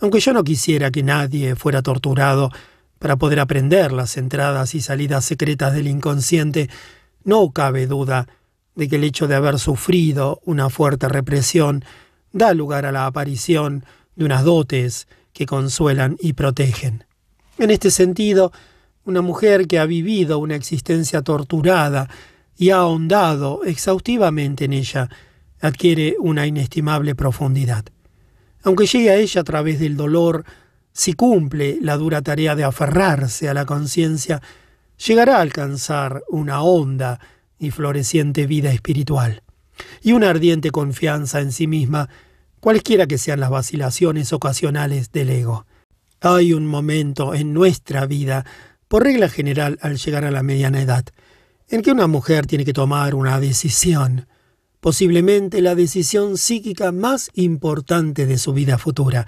Aunque 0.01 0.21
yo 0.21 0.33
no 0.33 0.45
quisiera 0.45 0.91
que 0.91 1.03
nadie 1.03 1.57
fuera 1.57 1.83
torturado 1.83 2.51
para 2.99 3.17
poder 3.17 3.41
aprender 3.41 3.93
las 3.93 4.17
entradas 4.17 4.75
y 4.75 4.81
salidas 4.81 5.25
secretas 5.25 5.75
del 5.75 5.89
inconsciente, 5.89 6.69
no 7.25 7.51
cabe 7.51 7.87
duda 7.87 8.27
de 8.75 8.89
que 8.89 8.97
el 8.97 9.05
hecho 9.05 9.27
de 9.27 9.35
haber 9.35 9.59
sufrido 9.59 10.41
una 10.45 10.71
fuerte 10.71 11.09
represión 11.09 11.85
da 12.33 12.55
lugar 12.55 12.87
a 12.87 12.93
la 12.93 13.07
aparición 13.07 13.85
de 14.15 14.25
unas 14.25 14.45
dotes 14.45 15.09
que 15.33 15.47
consuelan 15.47 16.17
y 16.21 16.33
protegen. 16.33 17.05
En 17.59 17.71
este 17.71 17.91
sentido, 17.91 18.53
una 19.05 19.21
mujer 19.21 19.67
que 19.67 19.79
ha 19.79 19.87
vivido 19.87 20.39
una 20.39 20.55
existencia 20.55 21.23
torturada 21.23 22.09
y 22.57 22.71
ha 22.71 22.77
ahondado 22.77 23.65
exhaustivamente 23.65 24.67
en 24.67 24.73
ella, 24.75 25.09
adquiere 25.61 26.17
una 26.19 26.47
inestimable 26.47 27.15
profundidad. 27.15 27.85
Aunque 28.63 28.87
llegue 28.87 29.11
a 29.11 29.17
ella 29.17 29.41
a 29.41 29.45
través 29.45 29.79
del 29.81 29.97
dolor, 29.97 30.45
si 30.93 31.13
cumple 31.13 31.79
la 31.81 31.97
dura 31.97 32.23
tarea 32.23 32.55
de 32.55 32.65
aferrarse 32.65 33.49
a 33.49 33.55
la 33.55 33.67
conciencia, 33.67 34.43
llegará 35.07 35.37
a 35.37 35.43
alcanzar 35.43 36.25
una 36.29 36.63
honda 36.63 37.21
y 37.59 37.71
floreciente 37.71 38.47
vida 38.47 38.73
espiritual 38.73 39.43
y 40.03 40.13
una 40.13 40.31
ardiente 40.31 40.71
confianza 40.71 41.41
en 41.41 41.53
sí 41.53 41.67
misma, 41.67 42.09
cualesquiera 42.61 43.07
que 43.07 43.19
sean 43.19 43.41
las 43.41 43.51
vacilaciones 43.51 44.33
ocasionales 44.33 45.13
del 45.13 45.31
ego. 45.31 45.67
Hay 46.21 46.53
un 46.53 46.67
momento 46.67 47.35
en 47.35 47.53
nuestra 47.53 48.07
vida, 48.07 48.45
por 48.89 49.05
regla 49.05 49.29
general 49.29 49.79
al 49.83 49.99
llegar 49.99 50.25
a 50.25 50.33
la 50.33 50.43
mediana 50.43 50.81
edad, 50.81 51.05
en 51.69 51.83
que 51.83 51.93
una 51.93 52.07
mujer 52.07 52.47
tiene 52.47 52.65
que 52.65 52.73
tomar 52.73 53.15
una 53.15 53.39
decisión, 53.39 54.27
posiblemente 54.81 55.61
la 55.61 55.75
decisión 55.75 56.39
psíquica 56.39 56.93
más 56.93 57.31
importante 57.35 58.27
de 58.27 58.39
su 58.39 58.53
vida 58.53 58.79
futura, 58.79 59.27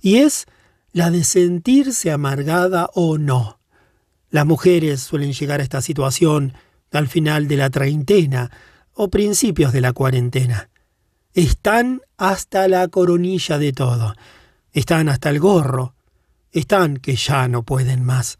y 0.00 0.16
es 0.16 0.46
la 0.92 1.10
de 1.10 1.24
sentirse 1.24 2.10
amargada 2.10 2.90
o 2.94 3.18
no. 3.18 3.58
Las 4.30 4.46
mujeres 4.46 5.00
suelen 5.00 5.32
llegar 5.32 5.60
a 5.60 5.62
esta 5.62 5.80
situación 5.82 6.54
al 6.92 7.08
final 7.08 7.48
de 7.48 7.56
la 7.56 7.70
treintena 7.70 8.50
o 8.94 9.08
principios 9.08 9.72
de 9.72 9.80
la 9.80 9.92
cuarentena. 9.92 10.68
Están 11.34 12.02
hasta 12.18 12.68
la 12.68 12.88
coronilla 12.88 13.58
de 13.58 13.72
todo, 13.72 14.14
están 14.72 15.08
hasta 15.08 15.30
el 15.30 15.40
gorro, 15.40 15.94
están 16.52 16.98
que 16.98 17.16
ya 17.16 17.48
no 17.48 17.62
pueden 17.62 18.04
más. 18.04 18.38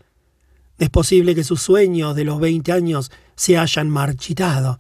Es 0.79 0.91
posible 0.91 1.35
que 1.35 1.45
sus 1.45 1.63
sueños 1.63 2.15
de 2.15 2.25
los 2.25 2.41
veinte 2.41 2.73
años 2.73 3.11
se 3.35 3.57
hayan 3.57 3.89
marchitado, 3.89 4.79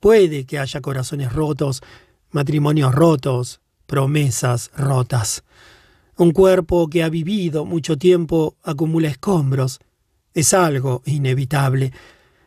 Puede 0.00 0.46
que 0.46 0.58
haya 0.58 0.80
corazones 0.80 1.32
rotos, 1.32 1.82
matrimonios 2.30 2.94
rotos, 2.94 3.60
promesas 3.86 4.70
rotas. 4.76 5.44
Un 6.16 6.32
cuerpo 6.32 6.88
que 6.88 7.02
ha 7.02 7.08
vivido 7.08 7.64
mucho 7.64 7.98
tiempo 7.98 8.56
acumula 8.62 9.08
escombros. 9.08 9.78
Es 10.32 10.54
algo 10.54 11.02
inevitable. 11.04 11.92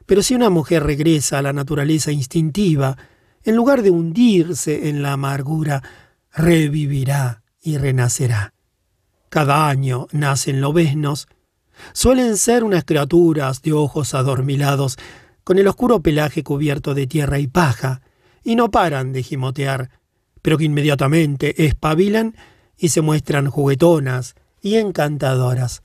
Pero 0.05 0.23
si 0.23 0.35
una 0.35 0.49
mujer 0.49 0.83
regresa 0.83 1.39
a 1.39 1.41
la 1.41 1.53
naturaleza 1.53 2.11
instintiva, 2.11 2.97
en 3.43 3.55
lugar 3.55 3.81
de 3.81 3.91
hundirse 3.91 4.89
en 4.89 5.01
la 5.01 5.13
amargura, 5.13 5.83
revivirá 6.33 7.43
y 7.61 7.77
renacerá. 7.77 8.53
Cada 9.29 9.67
año 9.67 10.07
nacen 10.11 10.61
lobesnos. 10.61 11.27
Suelen 11.93 12.37
ser 12.37 12.63
unas 12.63 12.85
criaturas 12.85 13.61
de 13.61 13.73
ojos 13.73 14.13
adormilados 14.13 14.97
con 15.43 15.57
el 15.59 15.67
oscuro 15.67 16.01
pelaje 16.01 16.43
cubierto 16.43 16.93
de 16.93 17.07
tierra 17.07 17.39
y 17.39 17.47
paja, 17.47 18.01
y 18.43 18.55
no 18.55 18.71
paran 18.71 19.13
de 19.13 19.23
gimotear, 19.23 19.89
pero 20.41 20.57
que 20.57 20.65
inmediatamente 20.65 21.65
espabilan 21.65 22.35
y 22.77 22.89
se 22.89 23.01
muestran 23.01 23.49
juguetonas 23.49 24.35
y 24.61 24.75
encantadoras. 24.75 25.83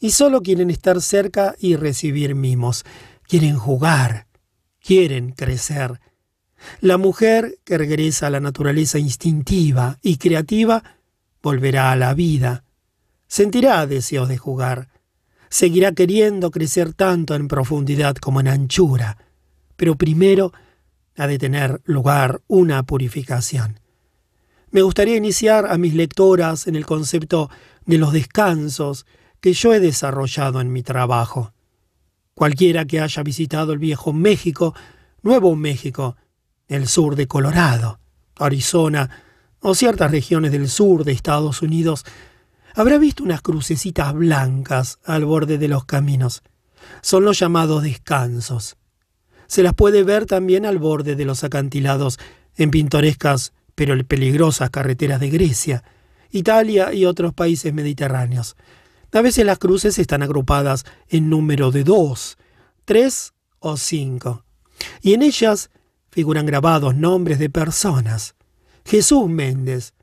Y 0.00 0.10
solo 0.10 0.42
quieren 0.42 0.70
estar 0.70 1.00
cerca 1.02 1.54
y 1.58 1.76
recibir 1.76 2.34
mimos, 2.34 2.84
quieren 3.28 3.56
jugar, 3.56 4.26
quieren 4.80 5.32
crecer. 5.32 6.00
La 6.80 6.96
mujer 6.98 7.58
que 7.64 7.78
regresa 7.78 8.26
a 8.26 8.30
la 8.30 8.40
naturaleza 8.40 8.98
instintiva 8.98 9.98
y 10.02 10.16
creativa 10.16 10.82
volverá 11.42 11.92
a 11.92 11.96
la 11.96 12.14
vida, 12.14 12.64
sentirá 13.26 13.86
deseos 13.86 14.28
de 14.28 14.36
jugar, 14.36 14.88
seguirá 15.50 15.92
queriendo 15.92 16.50
crecer 16.50 16.94
tanto 16.94 17.34
en 17.34 17.48
profundidad 17.48 18.14
como 18.16 18.40
en 18.40 18.48
anchura, 18.48 19.18
pero 19.76 19.96
primero 19.96 20.52
ha 21.16 21.26
de 21.26 21.38
tener 21.38 21.82
lugar 21.84 22.40
una 22.46 22.84
purificación. 22.84 23.80
Me 24.70 24.82
gustaría 24.82 25.16
iniciar 25.16 25.66
a 25.66 25.76
mis 25.76 25.94
lectoras 25.94 26.68
en 26.68 26.76
el 26.76 26.86
concepto 26.86 27.50
de 27.84 27.98
los 27.98 28.12
descansos 28.12 29.04
que 29.40 29.52
yo 29.52 29.74
he 29.74 29.80
desarrollado 29.80 30.60
en 30.60 30.72
mi 30.72 30.82
trabajo. 30.82 31.52
Cualquiera 32.34 32.84
que 32.84 33.00
haya 33.00 33.22
visitado 33.24 33.72
el 33.72 33.80
viejo 33.80 34.12
México, 34.12 34.74
Nuevo 35.22 35.56
México, 35.56 36.16
el 36.68 36.86
sur 36.86 37.16
de 37.16 37.26
Colorado, 37.26 37.98
Arizona 38.36 39.10
o 39.60 39.74
ciertas 39.74 40.10
regiones 40.10 40.52
del 40.52 40.68
sur 40.68 41.04
de 41.04 41.12
Estados 41.12 41.62
Unidos 41.62 42.04
habrá 42.74 42.98
visto 42.98 43.22
unas 43.22 43.42
crucecitas 43.42 44.14
blancas 44.14 44.98
al 45.04 45.24
borde 45.24 45.58
de 45.58 45.68
los 45.68 45.84
caminos. 45.84 46.42
Son 47.02 47.24
los 47.24 47.38
llamados 47.38 47.82
descansos. 47.82 48.76
Se 49.46 49.62
las 49.62 49.74
puede 49.74 50.04
ver 50.04 50.26
también 50.26 50.64
al 50.66 50.78
borde 50.78 51.16
de 51.16 51.24
los 51.24 51.44
acantilados 51.44 52.18
en 52.56 52.70
pintorescas 52.70 53.52
pero 53.74 53.96
peligrosas 54.06 54.68
carreteras 54.68 55.20
de 55.20 55.30
Grecia, 55.30 55.84
Italia 56.30 56.92
y 56.92 57.06
otros 57.06 57.32
países 57.32 57.72
mediterráneos. 57.72 58.56
A 59.10 59.22
veces 59.22 59.46
las 59.46 59.58
cruces 59.58 59.98
están 59.98 60.22
agrupadas 60.22 60.84
en 61.08 61.30
número 61.30 61.70
de 61.70 61.82
dos, 61.82 62.36
tres 62.84 63.32
o 63.58 63.76
cinco, 63.76 64.44
y 65.00 65.14
en 65.14 65.22
ellas 65.22 65.70
figuran 66.10 66.46
grabados 66.46 66.94
nombres 66.94 67.38
de 67.38 67.50
personas. 67.50 68.34
Jesús 68.84 69.28
Méndez, 69.28 69.94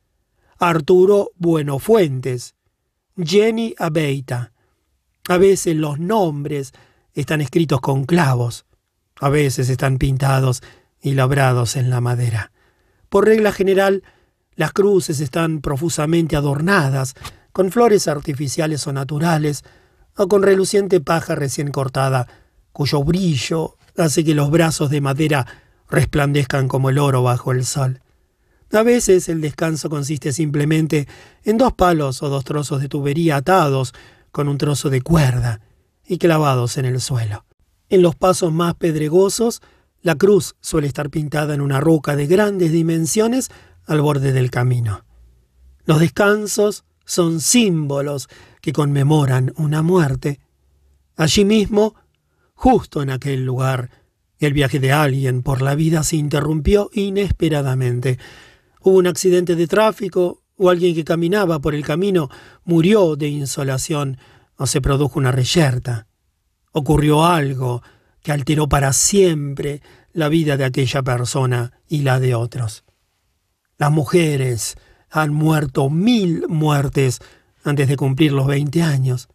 Arturo 0.58 1.32
Buenofuentes, 1.36 2.56
Jenny 3.18 3.74
Abeita. 3.78 4.52
A 5.28 5.38
veces 5.38 5.76
los 5.76 6.00
nombres 6.00 6.74
están 7.14 7.42
escritos 7.42 7.82
con 7.82 8.06
clavos, 8.06 8.66
a 9.20 9.30
veces 9.30 9.70
están 9.70 9.98
pintados 9.98 10.62
y 11.02 11.14
labrados 11.14 11.76
en 11.76 11.90
la 11.90 12.00
madera. 12.00 12.52
Por 13.10 13.26
regla 13.26 13.52
general, 13.52 14.04
las 14.56 14.72
cruces 14.72 15.20
están 15.20 15.62
profusamente 15.62 16.36
adornadas 16.36 17.16
con 17.52 17.72
flores 17.72 18.08
artificiales 18.08 18.86
o 18.86 18.94
naturales, 18.94 19.64
o 20.16 20.28
con 20.28 20.44
reluciente 20.44 21.00
paja 21.00 21.36
recién 21.36 21.72
cortada, 21.72 22.28
cuyo 22.72 23.04
brillo 23.04 23.78
hace 23.98 24.24
que 24.24 24.36
los 24.36 24.52
brazos 24.52 24.90
de 24.90 25.02
madera 25.02 25.46
resplandezcan 25.90 26.68
como 26.68 26.90
el 26.90 27.00
oro 27.00 27.24
bajo 27.24 27.52
el 27.52 27.66
sol. 27.66 28.02
A 28.72 28.84
veces 28.84 29.30
el 29.30 29.40
descanso 29.40 29.90
consiste 29.90 30.34
simplemente 30.34 31.08
en 31.44 31.58
dos 31.58 31.74
palos 31.74 32.22
o 32.22 32.30
dos 32.30 32.44
trozos 32.44 32.82
de 32.82 32.90
tubería 32.90 33.38
atados 33.38 33.94
con 34.32 34.50
un 34.50 34.58
trozo 34.58 34.90
de 34.90 35.02
cuerda 35.02 35.62
y 36.06 36.18
clavados 36.18 36.78
en 36.78 36.86
el 36.86 37.00
suelo. 37.00 37.46
En 37.90 38.02
los 38.02 38.16
pasos 38.16 38.52
más 38.52 38.76
pedregosos, 38.76 39.62
la 40.02 40.16
cruz 40.16 40.56
suele 40.60 40.88
estar 40.88 41.10
pintada 41.10 41.54
en 41.54 41.62
una 41.62 41.80
roca 41.80 42.16
de 42.16 42.28
grandes 42.28 42.72
dimensiones 42.72 43.50
al 43.86 44.02
borde 44.02 44.34
del 44.34 44.52
camino. 44.52 45.06
Los 45.86 46.00
descansos 46.02 46.84
son 47.06 47.40
símbolos 47.40 48.28
que 48.62 48.74
conmemoran 48.74 49.54
una 49.56 49.82
muerte. 49.82 50.42
Allí 51.16 51.46
mismo, 51.46 51.96
justo 52.54 53.02
en 53.02 53.10
aquel 53.10 53.46
lugar, 53.46 53.90
el 54.40 54.52
viaje 54.52 54.80
de 54.80 54.92
alguien 54.92 55.42
por 55.42 55.62
la 55.62 55.74
vida 55.74 56.04
se 56.04 56.18
interrumpió 56.18 56.90
inesperadamente 56.94 58.20
hubo 58.88 59.00
un 59.00 59.08
accidente 59.08 59.56
de 59.56 59.68
tráfico 59.68 60.44
o 60.56 60.70
alguien 60.70 60.96
que 60.96 61.04
caminaba 61.04 61.60
por 61.60 61.76
el 61.76 61.84
camino 61.84 62.30
murió 62.64 63.18
de 63.18 63.28
insolación 63.28 64.18
o 64.56 64.66
se 64.66 64.80
produjo 64.80 65.20
una 65.20 65.32
reyerta. 65.32 66.08
Ocurrió 66.72 67.26
algo 67.26 67.84
que 68.22 68.32
alteró 68.32 68.70
para 68.70 68.94
siempre 68.94 69.82
la 70.14 70.30
vida 70.30 70.56
de 70.56 70.64
aquella 70.64 71.04
persona 71.04 71.74
y 71.88 72.02
la 72.02 72.20
de 72.20 72.34
otros. 72.34 72.86
Las 73.78 73.92
mujeres 73.92 74.78
han 75.10 75.34
muerto 75.34 75.90
mil 75.90 76.48
muertes 76.48 77.20
antes 77.64 77.90
de 77.90 77.98
cumplir 77.98 78.32
los 78.32 78.48
20 78.48 78.82
años. 78.84 79.28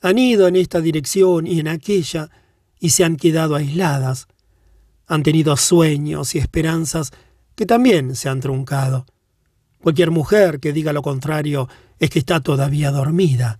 Han 0.00 0.16
ido 0.18 0.46
en 0.46 0.54
esta 0.54 0.80
dirección 0.80 1.46
y 1.46 1.58
en 1.58 1.68
aquella 1.68 2.30
y 2.78 2.90
se 2.90 3.04
han 3.04 3.16
quedado 3.16 3.56
aisladas. 3.56 4.28
Han 5.08 5.24
tenido 5.24 5.56
sueños 5.56 6.34
y 6.36 6.38
esperanzas 6.38 7.12
que 7.56 7.66
también 7.66 8.14
se 8.14 8.28
han 8.28 8.40
truncado. 8.40 9.06
Cualquier 9.82 10.12
mujer 10.12 10.60
que 10.60 10.72
diga 10.72 10.92
lo 10.92 11.02
contrario 11.02 11.68
es 11.98 12.10
que 12.10 12.20
está 12.20 12.40
todavía 12.40 12.90
dormida. 12.92 13.58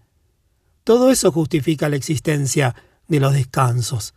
Todo 0.85 1.11
eso 1.11 1.33
justifica 1.33 1.89
la 1.89 1.97
existencia 1.97 2.77
de 3.09 3.19
los 3.19 3.33
descansos. 3.33 4.15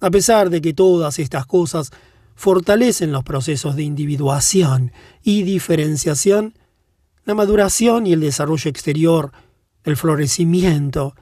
A 0.00 0.10
pesar 0.10 0.50
de 0.50 0.60
que 0.60 0.72
todas 0.74 1.20
estas 1.20 1.46
cosas 1.46 1.90
fortalecen 2.34 3.12
los 3.12 3.22
procesos 3.22 3.76
de 3.76 3.84
individuación 3.84 4.92
y 5.22 5.42
diferenciación, 5.42 6.54
la 7.24 7.34
maduración 7.34 8.06
y 8.06 8.14
el 8.14 8.20
desarrollo 8.20 8.68
exterior, 8.68 9.32
el 9.84 9.96
florecimiento, 9.96 11.14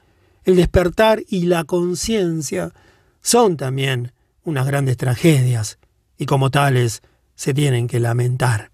el 0.45 0.55
despertar 0.55 1.21
y 1.27 1.45
la 1.45 1.63
conciencia 1.63 2.73
son 3.21 3.57
también 3.57 4.13
unas 4.43 4.65
grandes 4.65 4.97
tragedias 4.97 5.77
y 6.17 6.25
como 6.25 6.49
tales 6.49 7.03
se 7.35 7.53
tienen 7.53 7.87
que 7.87 7.99
lamentar. 7.99 8.71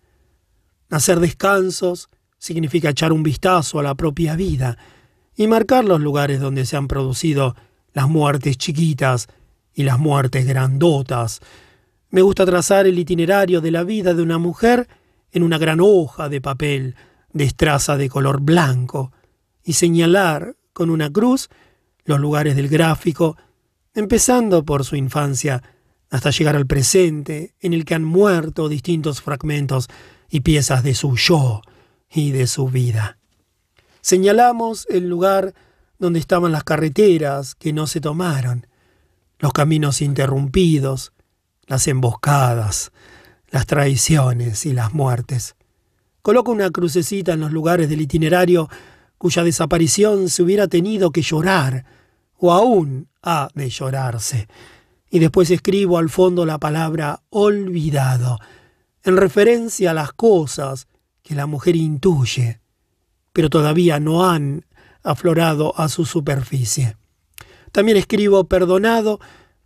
Hacer 0.90 1.20
descansos 1.20 2.10
significa 2.38 2.90
echar 2.90 3.12
un 3.12 3.24
vistazo 3.24 3.80
a 3.80 3.84
la 3.84 3.96
propia 3.96 4.36
vida 4.36 4.78
y 5.36 5.48
marcar 5.48 5.86
los 5.86 6.02
lugares 6.02 6.40
donde 6.40 6.66
se 6.66 6.78
han 6.78 6.88
producido 6.88 7.56
las 7.94 8.08
muertes 8.08 8.58
chiquitas 8.58 9.28
y 9.74 9.84
las 9.84 10.00
muertes 10.00 10.46
grandotas. 10.46 11.42
Me 12.10 12.22
gusta 12.22 12.46
trazar 12.46 12.88
el 12.88 12.98
itinerario 12.98 13.62
de 13.62 13.72
la 13.72 13.84
vida 13.84 14.14
de 14.14 14.24
una 14.24 14.38
mujer 14.38 14.88
en 15.32 15.44
una 15.44 15.58
gran 15.58 15.80
hoja 15.82 16.30
de 16.30 16.42
papel 16.42 16.96
de 17.34 17.44
estraza 17.44 17.98
de 17.98 18.10
color 18.10 18.42
blanco 18.42 19.12
y 19.64 19.74
señalar 19.74 20.56
con 20.74 20.90
una 20.90 21.12
cruz 21.12 21.50
los 22.06 22.20
lugares 22.20 22.56
del 22.56 22.70
gráfico, 22.70 23.38
empezando 23.94 24.64
por 24.64 24.86
su 24.86 24.96
infancia 24.96 25.62
hasta 26.10 26.32
llegar 26.32 26.56
al 26.56 26.68
presente, 26.68 27.54
en 27.60 27.74
el 27.74 27.86
que 27.86 27.96
han 27.96 28.04
muerto 28.04 28.70
distintos 28.70 29.22
fragmentos 29.22 29.88
y 30.30 30.42
piezas 30.42 30.84
de 30.84 30.96
su 30.96 31.16
yo 31.16 31.62
y 32.10 32.32
de 32.32 32.48
su 32.48 32.68
vida. 32.70 33.18
Señalamos 34.02 34.88
el 34.90 35.10
lugar 35.10 35.54
donde 36.00 36.20
estaban 36.20 36.52
las 36.52 36.64
carreteras 36.64 37.56
que 37.56 37.74
no 37.74 37.88
se 37.88 38.00
tomaron, 38.00 38.68
los 39.40 39.52
caminos 39.52 40.02
interrumpidos, 40.02 41.12
las 41.66 41.88
emboscadas, 41.88 42.92
las 43.50 43.66
traiciones 43.66 44.66
y 44.66 44.74
las 44.74 44.94
muertes. 44.94 45.56
Coloca 46.22 46.52
una 46.52 46.70
crucecita 46.70 47.34
en 47.34 47.42
los 47.42 47.52
lugares 47.52 47.90
del 47.90 48.02
itinerario 48.02 48.70
cuya 49.18 49.44
desaparición 49.44 50.30
se 50.30 50.44
hubiera 50.44 50.68
tenido 50.68 51.12
que 51.12 51.22
llorar, 51.22 51.86
o 52.38 52.52
aún 52.52 53.08
ha 53.24 53.50
de 53.56 53.70
llorarse. 53.70 54.48
Y 55.10 55.20
después 55.20 55.50
escribo 55.52 55.98
al 55.98 56.10
fondo 56.10 56.46
la 56.46 56.58
palabra 56.58 57.22
olvidado, 57.30 58.40
en 59.04 59.18
referencia 59.18 59.92
a 59.92 59.94
las 59.94 60.12
cosas 60.12 60.88
que 61.24 61.36
la 61.36 61.46
mujer 61.46 61.76
intuye, 61.76 62.60
pero 63.32 63.50
todavía 63.50 64.00
no 64.00 64.30
han 64.30 64.66
aflorado 65.04 65.78
a 65.80 65.88
su 65.88 66.06
superficie. 66.06 66.98
También 67.72 67.98
escribo 67.98 68.46
perdonado 68.46 69.20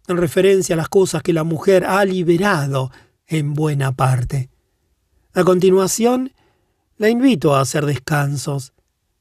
en 0.08 0.18
referencia 0.18 0.76
a 0.76 0.78
las 0.78 0.90
cosas 0.90 1.24
que 1.24 1.34
la 1.34 1.44
mujer 1.44 1.86
ha 1.86 2.03
liberado 2.06 2.92
en 3.28 3.53
buena 3.53 3.94
parte. 3.94 4.50
A 5.34 5.44
continuación, 5.44 6.34
la 6.98 7.10
invito 7.10 7.56
a 7.56 7.61
hacer 7.61 7.86
descansos, 7.86 8.74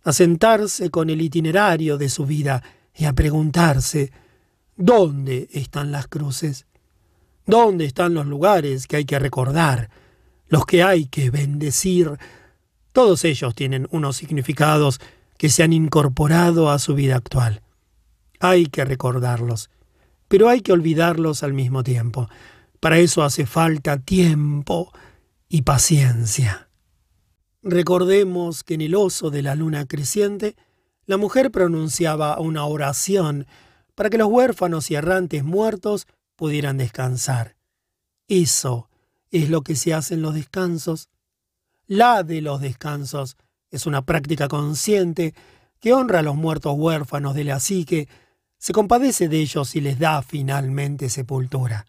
a 0.03 0.13
sentarse 0.13 0.91
con 0.91 1.09
el 1.09 1.23
itinerario 1.23 1.97
de 1.97 2.09
su 2.09 2.27
vida 2.27 2.63
y 2.95 3.05
a 3.05 3.13
preguntarse, 3.13 4.13
¿dónde 4.81 5.49
están 5.53 5.93
las 5.93 6.09
cruces? 6.09 6.67
¿Dónde 7.47 7.85
están 7.85 8.15
los 8.15 8.27
lugares 8.27 8.87
que 8.87 8.97
hay 8.97 9.05
que 9.05 9.19
recordar, 9.19 9.91
los 10.49 10.65
que 10.65 10.83
hay 10.83 11.07
que 11.07 11.31
bendecir? 11.31 12.19
Todos 12.93 13.25
ellos 13.25 13.55
tienen 13.55 13.87
unos 13.91 14.17
significados 14.17 14.99
que 15.37 15.51
se 15.51 15.63
han 15.63 15.75
incorporado 15.75 16.71
a 16.71 16.79
su 16.79 16.95
vida 16.95 17.17
actual. 17.17 17.63
Hay 18.41 18.67
que 18.67 18.85
recordarlos, 18.85 19.71
pero 20.29 20.49
hay 20.49 20.63
que 20.63 20.73
olvidarlos 20.73 21.43
al 21.43 21.53
mismo 21.53 21.83
tiempo. 21.85 22.29
Para 22.81 22.99
eso 22.99 23.23
hace 23.23 23.45
falta 23.45 23.99
tiempo 23.99 24.93
y 25.49 25.63
paciencia. 25.63 26.69
Recordemos 27.63 28.65
que 28.65 28.75
en 28.75 28.81
el 28.81 28.95
oso 28.95 29.31
de 29.31 29.43
la 29.43 29.55
luna 29.55 29.85
creciente, 29.85 30.57
la 31.05 31.19
mujer 31.19 31.51
pronunciaba 31.51 32.41
una 32.41 32.65
oración 32.65 33.47
para 34.01 34.09
que 34.09 34.17
los 34.17 34.31
huérfanos 34.31 34.91
y 34.91 34.95
errantes 34.95 35.45
muertos 35.45 36.07
pudieran 36.35 36.79
descansar. 36.79 37.55
Eso 38.29 38.89
es 39.31 39.51
lo 39.51 39.61
que 39.61 39.77
se 39.77 39.93
hace 39.93 40.15
en 40.15 40.23
los 40.23 40.33
descansos. 40.33 41.11
La 41.87 42.23
de 42.23 42.41
los 42.41 42.63
descansos 42.63 43.37
es 43.71 43.85
una 43.85 44.07
práctica 44.07 44.49
consciente 44.49 45.35
que 45.81 45.93
honra 45.93 46.21
a 46.21 46.23
los 46.23 46.35
muertos 46.35 46.77
huérfanos 46.79 47.35
de 47.35 47.45
la 47.45 47.61
psique, 47.61 48.09
se 48.57 48.73
compadece 48.73 49.29
de 49.29 49.39
ellos 49.39 49.77
y 49.77 49.83
les 49.83 49.99
da 49.99 50.23
finalmente 50.23 51.11
sepultura. 51.11 51.85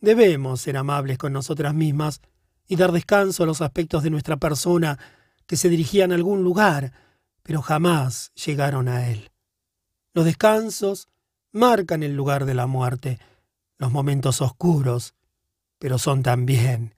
Debemos 0.00 0.62
ser 0.62 0.78
amables 0.78 1.18
con 1.18 1.34
nosotras 1.34 1.74
mismas 1.74 2.22
y 2.66 2.76
dar 2.76 2.92
descanso 2.92 3.42
a 3.42 3.46
los 3.46 3.60
aspectos 3.60 4.02
de 4.02 4.08
nuestra 4.08 4.38
persona 4.38 4.98
que 5.46 5.58
se 5.58 5.68
dirigían 5.68 6.12
a 6.12 6.14
algún 6.14 6.42
lugar, 6.42 6.94
pero 7.42 7.60
jamás 7.60 8.32
llegaron 8.36 8.88
a 8.88 9.10
él. 9.10 9.29
Los 10.12 10.24
descansos 10.24 11.08
marcan 11.52 12.02
el 12.02 12.16
lugar 12.16 12.44
de 12.44 12.54
la 12.54 12.66
muerte, 12.66 13.18
los 13.78 13.92
momentos 13.92 14.40
oscuros, 14.40 15.14
pero 15.78 15.98
son 15.98 16.22
también 16.22 16.94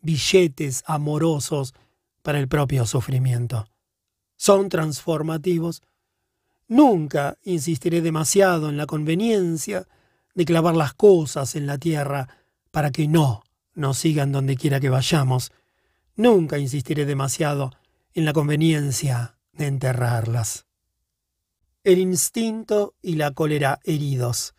billetes 0.00 0.82
amorosos 0.86 1.74
para 2.22 2.38
el 2.38 2.48
propio 2.48 2.86
sufrimiento. 2.86 3.68
Son 4.36 4.68
transformativos. 4.68 5.82
Nunca 6.68 7.36
insistiré 7.44 8.00
demasiado 8.00 8.68
en 8.68 8.76
la 8.76 8.86
conveniencia 8.86 9.86
de 10.34 10.44
clavar 10.44 10.74
las 10.74 10.94
cosas 10.94 11.54
en 11.54 11.66
la 11.66 11.78
tierra 11.78 12.28
para 12.70 12.90
que 12.90 13.06
no 13.06 13.44
nos 13.74 13.98
sigan 13.98 14.32
donde 14.32 14.56
quiera 14.56 14.80
que 14.80 14.88
vayamos. 14.88 15.52
Nunca 16.16 16.58
insistiré 16.58 17.04
demasiado 17.06 17.70
en 18.14 18.24
la 18.24 18.32
conveniencia 18.32 19.36
de 19.52 19.66
enterrarlas. 19.66 20.66
El 21.84 21.98
instinto 21.98 22.94
y 23.02 23.16
la 23.16 23.32
cólera 23.32 23.78
heridos. 23.84 24.54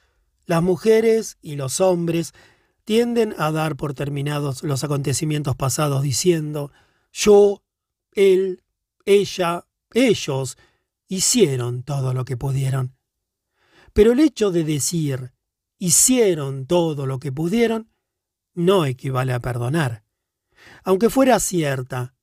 Las 0.46 0.62
mujeres 0.62 1.38
y 1.42 1.56
los 1.56 1.82
hombres 1.82 2.34
tienden 2.84 3.34
a 3.40 3.52
dar 3.52 3.76
por 3.76 3.96
terminados 3.96 4.62
los 4.64 4.84
acontecimientos 4.84 5.56
pasados 5.56 6.04
diciendo 6.04 6.72
yo, 7.12 7.64
él, 8.12 8.64
ella, 9.06 9.66
ellos 9.94 10.58
hicieron 11.08 11.82
todo 11.82 12.14
lo 12.14 12.26
que 12.26 12.38
pudieron. 12.38 12.96
Pero 13.94 14.12
el 14.12 14.20
hecho 14.20 14.52
de 14.52 14.64
decir 14.64 15.34
hicieron 15.80 16.68
todo 16.68 17.08
lo 17.08 17.20
que 17.20 17.32
pudieron 17.32 17.90
no 18.54 18.86
equivale 18.86 19.34
a 19.34 19.40
perdonar. 19.40 20.04
Aunque 20.84 21.10
fuera 21.10 21.40
cierta, 21.40 22.14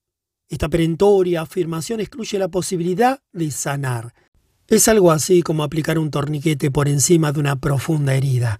esta 0.49 0.69
perentoria 0.69 1.43
afirmación 1.43 2.01
excluye 2.01 2.39
la 2.39 2.49
posibilidad 2.49 3.21
de 3.33 3.51
sanar. 3.51 4.15
Es 4.73 4.89
algo 4.89 5.13
así 5.13 5.43
como 5.43 5.65
aplicar 5.65 5.99
un 5.99 6.11
torniquete 6.11 6.71
por 6.71 6.89
encima 6.89 7.31
de 7.31 7.41
una 7.41 7.57
profunda 7.57 8.15
herida. 8.15 8.59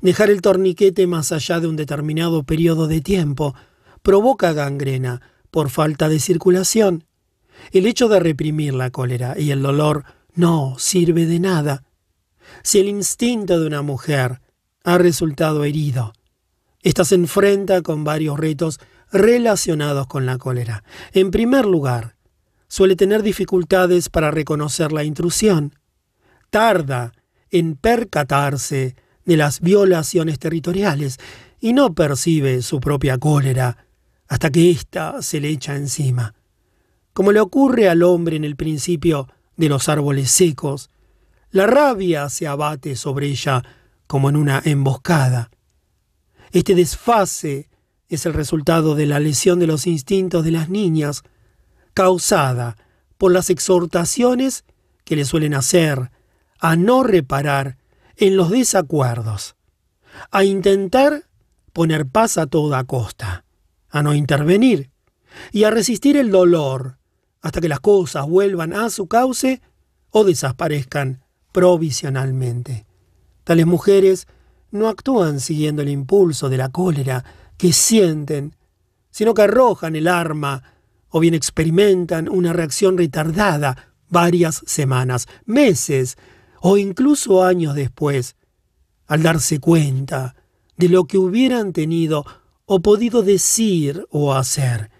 Dejar 0.00 0.30
el 0.30 0.42
torniquete 0.42 1.08
más 1.08 1.32
allá 1.32 1.58
de 1.58 1.66
un 1.66 1.74
determinado 1.74 2.44
periodo 2.44 2.86
de 2.86 3.00
tiempo 3.00 3.56
provoca 4.04 4.52
gangrena 4.52 5.20
por 5.50 5.68
falta 5.68 6.08
de 6.08 6.20
circulación. 6.20 7.02
El 7.72 7.86
hecho 7.86 8.08
de 8.08 8.20
reprimir 8.20 8.74
la 8.74 8.92
cólera 8.92 9.40
y 9.40 9.50
el 9.50 9.60
dolor 9.60 10.04
no 10.36 10.76
sirve 10.78 11.26
de 11.26 11.40
nada. 11.40 11.82
Si 12.62 12.78
el 12.78 12.88
instinto 12.88 13.58
de 13.58 13.66
una 13.66 13.82
mujer 13.82 14.40
ha 14.84 14.98
resultado 14.98 15.64
herido, 15.64 16.12
esta 16.80 17.04
se 17.04 17.16
enfrenta 17.16 17.82
con 17.82 18.04
varios 18.04 18.38
retos 18.38 18.78
relacionados 19.10 20.06
con 20.06 20.26
la 20.26 20.38
cólera. 20.38 20.84
En 21.12 21.32
primer 21.32 21.66
lugar, 21.66 22.14
suele 22.70 22.94
tener 22.94 23.22
dificultades 23.22 24.08
para 24.08 24.30
reconocer 24.30 24.92
la 24.92 25.02
intrusión. 25.02 25.74
Tarda 26.50 27.12
en 27.50 27.74
percatarse 27.74 28.94
de 29.24 29.36
las 29.36 29.60
violaciones 29.60 30.38
territoriales 30.38 31.18
y 31.60 31.72
no 31.72 31.94
percibe 31.94 32.62
su 32.62 32.80
propia 32.80 33.18
cólera 33.18 33.86
hasta 34.28 34.50
que 34.50 34.70
ésta 34.70 35.20
se 35.20 35.40
le 35.40 35.48
echa 35.48 35.74
encima. 35.74 36.34
Como 37.12 37.32
le 37.32 37.40
ocurre 37.40 37.88
al 37.88 38.04
hombre 38.04 38.36
en 38.36 38.44
el 38.44 38.54
principio 38.54 39.28
de 39.56 39.68
los 39.68 39.88
árboles 39.88 40.30
secos, 40.30 40.90
la 41.50 41.66
rabia 41.66 42.28
se 42.28 42.46
abate 42.46 42.94
sobre 42.94 43.26
ella 43.26 43.64
como 44.06 44.30
en 44.30 44.36
una 44.36 44.62
emboscada. 44.64 45.50
Este 46.52 46.76
desfase 46.76 47.68
es 48.08 48.26
el 48.26 48.32
resultado 48.32 48.94
de 48.94 49.06
la 49.06 49.18
lesión 49.18 49.58
de 49.58 49.66
los 49.66 49.88
instintos 49.88 50.44
de 50.44 50.52
las 50.52 50.68
niñas, 50.68 51.24
causada 51.94 52.76
por 53.18 53.32
las 53.32 53.50
exhortaciones 53.50 54.64
que 55.04 55.16
le 55.16 55.24
suelen 55.24 55.54
hacer 55.54 56.10
a 56.58 56.76
no 56.76 57.02
reparar 57.02 57.76
en 58.16 58.36
los 58.36 58.50
desacuerdos, 58.50 59.56
a 60.30 60.44
intentar 60.44 61.24
poner 61.72 62.06
paz 62.06 62.38
a 62.38 62.46
toda 62.46 62.84
costa, 62.84 63.44
a 63.88 64.02
no 64.02 64.14
intervenir 64.14 64.90
y 65.52 65.64
a 65.64 65.70
resistir 65.70 66.16
el 66.16 66.30
dolor 66.30 66.98
hasta 67.40 67.60
que 67.60 67.68
las 67.68 67.80
cosas 67.80 68.26
vuelvan 68.26 68.74
a 68.74 68.90
su 68.90 69.06
cauce 69.06 69.62
o 70.10 70.24
desaparezcan 70.24 71.24
provisionalmente. 71.52 72.86
Tales 73.44 73.66
mujeres 73.66 74.26
no 74.70 74.88
actúan 74.88 75.40
siguiendo 75.40 75.82
el 75.82 75.88
impulso 75.88 76.48
de 76.48 76.58
la 76.58 76.68
cólera 76.68 77.24
que 77.56 77.72
sienten, 77.72 78.54
sino 79.10 79.34
que 79.34 79.42
arrojan 79.42 79.96
el 79.96 80.08
arma 80.08 80.62
o 81.10 81.20
bien 81.20 81.34
experimentan 81.34 82.28
una 82.28 82.52
reacción 82.52 82.96
retardada 82.96 83.94
varias 84.08 84.62
semanas, 84.66 85.26
meses 85.44 86.16
o 86.60 86.76
incluso 86.76 87.44
años 87.44 87.74
después, 87.74 88.36
al 89.06 89.22
darse 89.22 89.60
cuenta 89.60 90.36
de 90.76 90.88
lo 90.88 91.04
que 91.04 91.18
hubieran 91.18 91.72
tenido 91.72 92.24
o 92.64 92.80
podido 92.80 93.22
decir 93.22 94.06
o 94.10 94.34
hacer. 94.34 94.90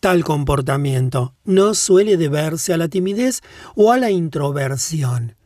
Tal 0.00 0.24
comportamiento 0.24 1.36
no 1.44 1.74
suele 1.74 2.16
deberse 2.16 2.72
a 2.72 2.76
la 2.76 2.88
timidez 2.88 3.40
o 3.76 3.92
a 3.92 3.98
la 3.98 4.10
introversión, 4.10 5.36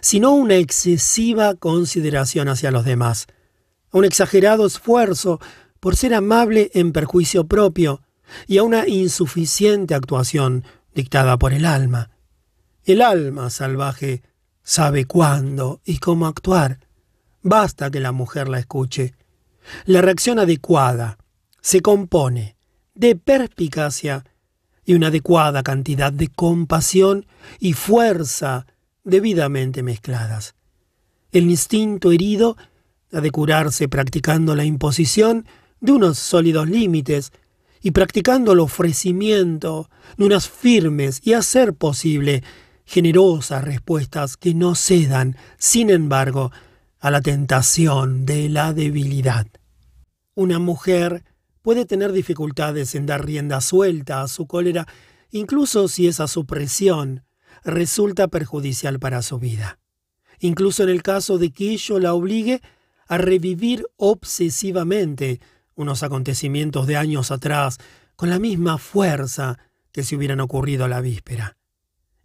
sino 0.00 0.28
a 0.28 0.32
una 0.32 0.56
excesiva 0.56 1.54
consideración 1.54 2.48
hacia 2.48 2.70
los 2.70 2.86
demás, 2.86 3.26
a 3.90 3.98
un 3.98 4.06
exagerado 4.06 4.64
esfuerzo 4.64 5.40
por 5.80 5.96
ser 5.96 6.14
amable 6.14 6.70
en 6.72 6.92
perjuicio 6.92 7.46
propio 7.46 8.00
y 8.46 8.58
a 8.58 8.62
una 8.62 8.86
insuficiente 8.86 9.94
actuación 9.94 10.64
dictada 10.94 11.38
por 11.38 11.52
el 11.52 11.64
alma. 11.64 12.10
El 12.84 13.02
alma 13.02 13.50
salvaje 13.50 14.22
sabe 14.62 15.04
cuándo 15.04 15.80
y 15.84 15.98
cómo 15.98 16.26
actuar. 16.26 16.80
Basta 17.42 17.90
que 17.90 18.00
la 18.00 18.12
mujer 18.12 18.48
la 18.48 18.58
escuche. 18.58 19.14
La 19.84 20.00
reacción 20.00 20.38
adecuada 20.38 21.18
se 21.60 21.80
compone 21.80 22.56
de 22.94 23.14
perspicacia 23.16 24.24
y 24.84 24.94
una 24.94 25.08
adecuada 25.08 25.62
cantidad 25.62 26.12
de 26.12 26.28
compasión 26.28 27.26
y 27.60 27.74
fuerza 27.74 28.66
debidamente 29.04 29.82
mezcladas. 29.82 30.54
El 31.30 31.44
instinto 31.44 32.10
herido 32.10 32.56
ha 33.12 33.20
de 33.20 33.30
curarse 33.30 33.88
practicando 33.88 34.54
la 34.54 34.64
imposición 34.64 35.46
de 35.80 35.92
unos 35.92 36.18
sólidos 36.18 36.68
límites 36.68 37.32
y 37.88 37.90
practicando 37.90 38.52
el 38.52 38.60
ofrecimiento 38.60 39.88
de 40.18 40.26
unas 40.26 40.46
firmes 40.46 41.22
y, 41.24 41.32
a 41.32 41.40
ser 41.40 41.72
posible, 41.72 42.44
generosas 42.84 43.64
respuestas 43.64 44.36
que 44.36 44.52
no 44.52 44.74
cedan, 44.74 45.38
sin 45.56 45.88
embargo, 45.88 46.52
a 47.00 47.10
la 47.10 47.22
tentación 47.22 48.26
de 48.26 48.50
la 48.50 48.74
debilidad. 48.74 49.46
Una 50.34 50.58
mujer 50.58 51.24
puede 51.62 51.86
tener 51.86 52.12
dificultades 52.12 52.94
en 52.94 53.06
dar 53.06 53.24
rienda 53.24 53.62
suelta 53.62 54.20
a 54.20 54.28
su 54.28 54.46
cólera, 54.46 54.86
incluso 55.30 55.88
si 55.88 56.08
esa 56.08 56.28
supresión 56.28 57.24
resulta 57.64 58.28
perjudicial 58.28 58.98
para 58.98 59.22
su 59.22 59.38
vida. 59.38 59.78
Incluso 60.40 60.82
en 60.82 60.90
el 60.90 61.02
caso 61.02 61.38
de 61.38 61.52
que 61.52 61.70
ello 61.70 61.98
la 61.98 62.12
obligue 62.12 62.60
a 63.06 63.16
revivir 63.16 63.86
obsesivamente 63.96 65.40
unos 65.78 66.02
acontecimientos 66.02 66.86
de 66.86 66.96
años 66.96 67.30
atrás 67.30 67.78
con 68.16 68.28
la 68.28 68.38
misma 68.38 68.78
fuerza 68.78 69.58
que 69.92 70.02
si 70.02 70.16
hubieran 70.16 70.40
ocurrido 70.40 70.84
a 70.84 70.88
la 70.88 71.00
víspera. 71.00 71.56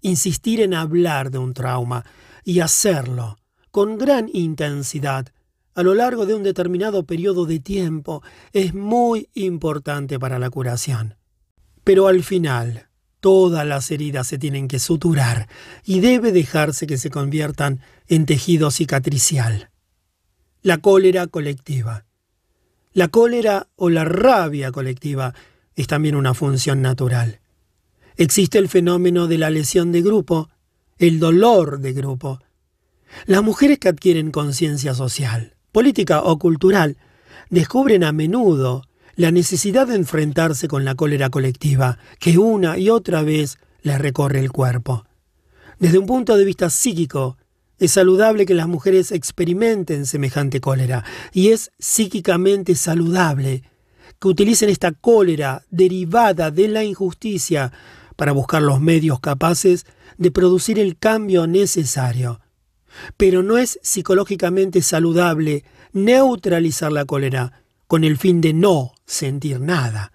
Insistir 0.01 0.59
en 0.59 0.73
hablar 0.73 1.29
de 1.29 1.37
un 1.37 1.53
trauma 1.53 2.03
y 2.43 2.59
hacerlo 2.59 3.37
con 3.71 3.97
gran 3.97 4.29
intensidad 4.33 5.27
a 5.75 5.83
lo 5.83 5.93
largo 5.93 6.25
de 6.25 6.35
un 6.35 6.43
determinado 6.43 7.05
periodo 7.05 7.45
de 7.45 7.59
tiempo 7.59 8.21
es 8.51 8.73
muy 8.73 9.29
importante 9.33 10.19
para 10.19 10.39
la 10.39 10.49
curación. 10.49 11.15
Pero 11.83 12.07
al 12.07 12.23
final, 12.23 12.89
todas 13.19 13.65
las 13.65 13.89
heridas 13.91 14.27
se 14.27 14.37
tienen 14.37 14.67
que 14.67 14.79
suturar 14.79 15.47
y 15.83 15.99
debe 15.99 16.31
dejarse 16.31 16.87
que 16.87 16.97
se 16.97 17.09
conviertan 17.09 17.81
en 18.07 18.25
tejido 18.25 18.71
cicatricial. 18.71 19.69
La 20.61 20.79
cólera 20.79 21.27
colectiva. 21.27 22.05
La 22.93 23.07
cólera 23.07 23.67
o 23.75 23.89
la 23.89 24.05
rabia 24.05 24.71
colectiva 24.71 25.33
es 25.75 25.87
también 25.87 26.15
una 26.15 26.33
función 26.33 26.81
natural. 26.81 27.39
Existe 28.15 28.59
el 28.59 28.69
fenómeno 28.69 29.27
de 29.27 29.39
la 29.39 29.49
lesión 29.49 29.91
de 29.91 30.03
grupo, 30.03 30.49
el 30.99 31.19
dolor 31.19 31.79
de 31.79 31.93
grupo, 31.93 32.39
las 33.25 33.43
mujeres 33.43 33.79
que 33.79 33.89
adquieren 33.89 34.31
conciencia 34.31 34.93
social, 34.93 35.55
política 35.71 36.21
o 36.21 36.37
cultural 36.37 36.97
descubren 37.49 38.03
a 38.03 38.11
menudo 38.11 38.83
la 39.15 39.31
necesidad 39.31 39.87
de 39.87 39.95
enfrentarse 39.95 40.67
con 40.67 40.85
la 40.85 40.95
cólera 40.95 41.29
colectiva 41.29 41.97
que 42.19 42.37
una 42.37 42.77
y 42.77 42.89
otra 42.89 43.21
vez 43.21 43.57
les 43.81 43.99
recorre 43.99 44.39
el 44.39 44.51
cuerpo. 44.51 45.05
Desde 45.79 45.97
un 45.97 46.05
punto 46.05 46.37
de 46.37 46.45
vista 46.45 46.69
psíquico, 46.69 47.37
es 47.85 47.91
saludable 47.93 48.45
que 48.45 48.53
las 48.53 48.67
mujeres 48.67 49.11
experimenten 49.11 50.05
semejante 50.05 50.61
cólera 50.61 51.03
y 51.31 51.49
es 51.49 51.71
psíquicamente 51.79 52.75
saludable 52.75 53.63
que 54.19 54.27
utilicen 54.27 54.69
esta 54.69 54.91
cólera 54.91 55.63
derivada 55.69 56.51
de 56.51 56.67
la 56.67 56.83
injusticia 56.83 57.71
para 58.15 58.31
buscar 58.31 58.61
los 58.61 58.79
medios 58.79 59.19
capaces 59.19 59.85
de 60.17 60.31
producir 60.31 60.79
el 60.79 60.97
cambio 60.97 61.47
necesario. 61.47 62.39
Pero 63.17 63.43
no 63.43 63.57
es 63.57 63.79
psicológicamente 63.81 64.81
saludable 64.81 65.63
neutralizar 65.91 66.91
la 66.91 67.05
cólera 67.05 67.63
con 67.87 68.03
el 68.03 68.17
fin 68.17 68.39
de 68.39 68.53
no 68.53 68.93
sentir 69.05 69.59
nada 69.59 70.13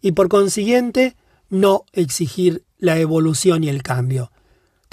y 0.00 0.12
por 0.12 0.28
consiguiente 0.28 1.16
no 1.48 1.84
exigir 1.92 2.64
la 2.78 2.98
evolución 2.98 3.64
y 3.64 3.68
el 3.68 3.82
cambio, 3.82 4.32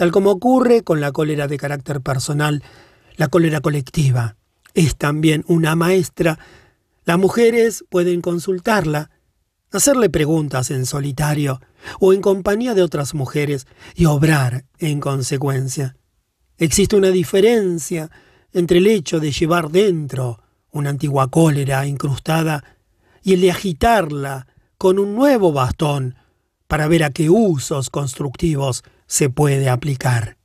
tal 0.02 0.12
como 0.12 0.32
ocurre 0.32 0.82
con 0.82 1.00
la 1.00 1.12
cólera 1.12 1.48
de 1.48 1.60
carácter 1.60 2.02
personal, 2.02 2.64
la 3.18 3.28
cólera 3.28 3.62
colectiva. 3.62 4.36
Es 4.74 4.96
también 4.96 5.46
una 5.48 5.76
maestra. 5.76 6.40
Las 7.06 7.20
mujeres 7.20 7.86
pueden 7.88 8.22
consultarla, 8.22 9.12
hacerle 9.72 10.10
preguntas 10.10 10.72
en 10.72 10.88
solitario 10.88 11.62
o 12.00 12.14
en 12.14 12.22
compañía 12.22 12.74
de 12.74 12.82
otras 12.82 13.14
mujeres 13.14 13.68
y 13.94 14.06
obrar 14.06 14.66
en 14.80 15.00
consecuencia. 15.00 15.96
Existe 16.58 16.96
una 16.96 17.12
diferencia 17.12 18.10
entre 18.54 18.80
el 18.80 18.88
hecho 18.88 19.20
de 19.20 19.32
llevar 19.32 19.70
dentro 19.70 20.40
una 20.72 20.90
antigua 20.90 21.30
cólera 21.30 21.86
incrustada 21.86 22.64
y 23.22 23.34
el 23.34 23.42
de 23.42 23.52
agitarla 23.52 24.48
con 24.80 24.98
un 24.98 25.14
nuevo 25.14 25.54
bastón 25.54 26.16
para 26.66 26.88
ver 26.88 27.04
a 27.04 27.12
qué 27.12 27.30
usos 27.30 27.92
constructivos 27.92 28.84
se 29.12 29.30
puede 29.30 29.70
aplicar. 29.70 30.38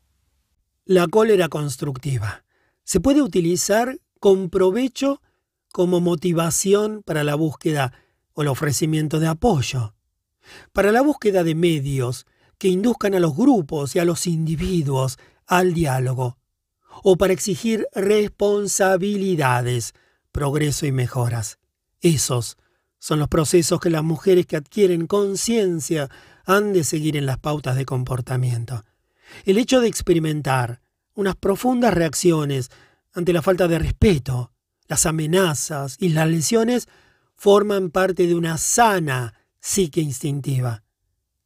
La 0.84 1.06
cólera 1.06 1.48
constructiva 1.48 2.44
se 2.82 2.98
puede 2.98 3.22
utilizar 3.22 4.00
con 4.18 4.50
provecho 4.50 5.22
como 5.70 6.00
motivación 6.00 7.04
para 7.04 7.22
la 7.22 7.36
búsqueda 7.36 7.92
o 8.32 8.42
el 8.42 8.48
ofrecimiento 8.48 9.20
de 9.20 9.28
apoyo, 9.28 9.94
para 10.72 10.90
la 10.90 11.02
búsqueda 11.02 11.44
de 11.44 11.54
medios 11.54 12.26
que 12.58 12.66
induzcan 12.66 13.14
a 13.14 13.20
los 13.20 13.36
grupos 13.36 13.94
y 13.94 14.00
a 14.00 14.04
los 14.04 14.26
individuos 14.26 15.16
al 15.46 15.72
diálogo, 15.72 16.36
o 17.04 17.16
para 17.16 17.34
exigir 17.34 17.86
responsabilidades, 17.94 19.94
progreso 20.32 20.86
y 20.86 20.92
mejoras. 20.92 21.60
Esos 22.00 22.56
son 22.98 23.20
los 23.20 23.28
procesos 23.28 23.78
que 23.78 23.90
las 23.90 24.02
mujeres 24.02 24.44
que 24.44 24.56
adquieren 24.56 25.06
conciencia 25.06 26.10
han 26.46 26.72
de 26.72 26.84
seguir 26.84 27.16
en 27.16 27.26
las 27.26 27.38
pautas 27.38 27.76
de 27.76 27.84
comportamiento. 27.84 28.84
El 29.44 29.58
hecho 29.58 29.80
de 29.80 29.88
experimentar 29.88 30.80
unas 31.14 31.36
profundas 31.36 31.92
reacciones 31.92 32.70
ante 33.12 33.32
la 33.32 33.42
falta 33.42 33.68
de 33.68 33.78
respeto, 33.78 34.52
las 34.86 35.04
amenazas 35.04 35.96
y 35.98 36.10
las 36.10 36.28
lesiones 36.28 36.88
forman 37.34 37.90
parte 37.90 38.26
de 38.26 38.34
una 38.34 38.56
sana 38.56 39.34
psique 39.60 40.00
instintiva. 40.00 40.84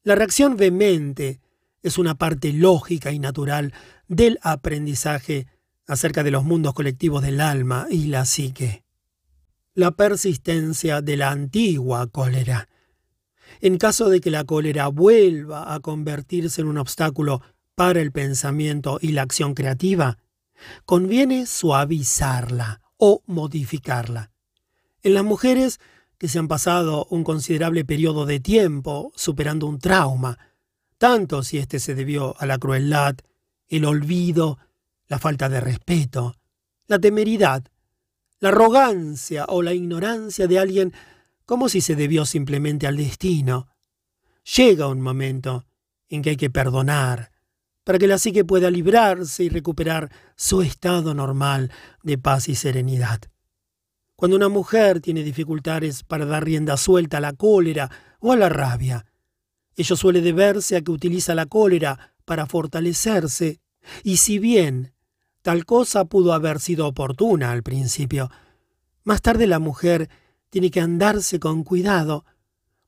La 0.02 0.14
reacción 0.14 0.56
vehemente 0.56 1.40
es 1.82 1.96
una 1.96 2.16
parte 2.16 2.52
lógica 2.52 3.12
y 3.12 3.18
natural 3.18 3.72
del 4.08 4.38
aprendizaje 4.42 5.46
acerca 5.86 6.22
de 6.22 6.30
los 6.30 6.44
mundos 6.44 6.74
colectivos 6.74 7.22
del 7.22 7.40
alma 7.40 7.86
y 7.90 8.06
la 8.06 8.24
psique. 8.24 8.84
La 9.74 9.92
persistencia 9.92 11.00
de 11.00 11.16
la 11.16 11.30
antigua 11.30 12.06
cólera. 12.08 12.68
En 13.60 13.76
caso 13.76 14.08
de 14.08 14.20
que 14.20 14.30
la 14.30 14.44
cólera 14.44 14.88
vuelva 14.88 15.74
a 15.74 15.80
convertirse 15.80 16.62
en 16.62 16.68
un 16.68 16.78
obstáculo 16.78 17.42
para 17.74 18.00
el 18.00 18.12
pensamiento 18.12 18.98
y 19.00 19.12
la 19.12 19.22
acción 19.22 19.54
creativa, 19.54 20.18
conviene 20.86 21.46
suavizarla 21.46 22.80
o 22.96 23.22
modificarla. 23.26 24.30
En 25.02 25.14
las 25.14 25.24
mujeres 25.24 25.78
que 26.18 26.28
se 26.28 26.38
han 26.38 26.48
pasado 26.48 27.06
un 27.10 27.24
considerable 27.24 27.84
periodo 27.84 28.26
de 28.26 28.40
tiempo 28.40 29.12
superando 29.14 29.66
un 29.66 29.78
trauma, 29.78 30.38
tanto 30.98 31.42
si 31.42 31.58
éste 31.58 31.80
se 31.80 31.94
debió 31.94 32.36
a 32.38 32.46
la 32.46 32.58
crueldad, 32.58 33.16
el 33.68 33.86
olvido, 33.86 34.58
la 35.08 35.18
falta 35.18 35.48
de 35.48 35.60
respeto, 35.60 36.34
la 36.86 36.98
temeridad, 36.98 37.64
la 38.40 38.50
arrogancia 38.50 39.46
o 39.48 39.62
la 39.62 39.72
ignorancia 39.72 40.46
de 40.46 40.58
alguien 40.58 40.92
como 41.50 41.68
si 41.68 41.80
se 41.80 41.96
debió 41.96 42.26
simplemente 42.26 42.86
al 42.86 42.96
destino. 42.96 43.66
Llega 44.54 44.86
un 44.86 45.00
momento 45.00 45.66
en 46.08 46.22
que 46.22 46.30
hay 46.30 46.36
que 46.36 46.48
perdonar, 46.48 47.32
para 47.82 47.98
que 47.98 48.06
la 48.06 48.20
psique 48.20 48.44
pueda 48.44 48.70
librarse 48.70 49.42
y 49.42 49.48
recuperar 49.48 50.12
su 50.36 50.62
estado 50.62 51.12
normal 51.12 51.72
de 52.04 52.18
paz 52.18 52.48
y 52.48 52.54
serenidad. 52.54 53.22
Cuando 54.14 54.36
una 54.36 54.48
mujer 54.48 55.00
tiene 55.00 55.24
dificultades 55.24 56.04
para 56.04 56.24
dar 56.24 56.44
rienda 56.44 56.76
suelta 56.76 57.16
a 57.16 57.20
la 57.20 57.32
cólera 57.32 57.90
o 58.20 58.30
a 58.30 58.36
la 58.36 58.48
rabia, 58.48 59.06
ello 59.74 59.96
suele 59.96 60.20
deberse 60.20 60.76
a 60.76 60.82
que 60.82 60.92
utiliza 60.92 61.34
la 61.34 61.46
cólera 61.46 62.14
para 62.24 62.46
fortalecerse, 62.46 63.58
y 64.04 64.18
si 64.18 64.38
bien 64.38 64.94
tal 65.42 65.64
cosa 65.64 66.04
pudo 66.04 66.32
haber 66.32 66.60
sido 66.60 66.86
oportuna 66.86 67.50
al 67.50 67.64
principio, 67.64 68.30
más 69.02 69.20
tarde 69.20 69.48
la 69.48 69.58
mujer 69.58 70.08
tiene 70.50 70.70
que 70.70 70.80
andarse 70.80 71.40
con 71.40 71.64
cuidado, 71.64 72.24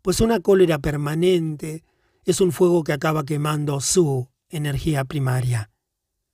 pues 0.02 0.20
una 0.20 0.40
cólera 0.40 0.78
permanente 0.78 1.84
es 2.24 2.40
un 2.40 2.52
fuego 2.52 2.84
que 2.84 2.92
acaba 2.92 3.24
quemando 3.24 3.80
su 3.80 4.28
energía 4.48 5.04
primaria. 5.04 5.70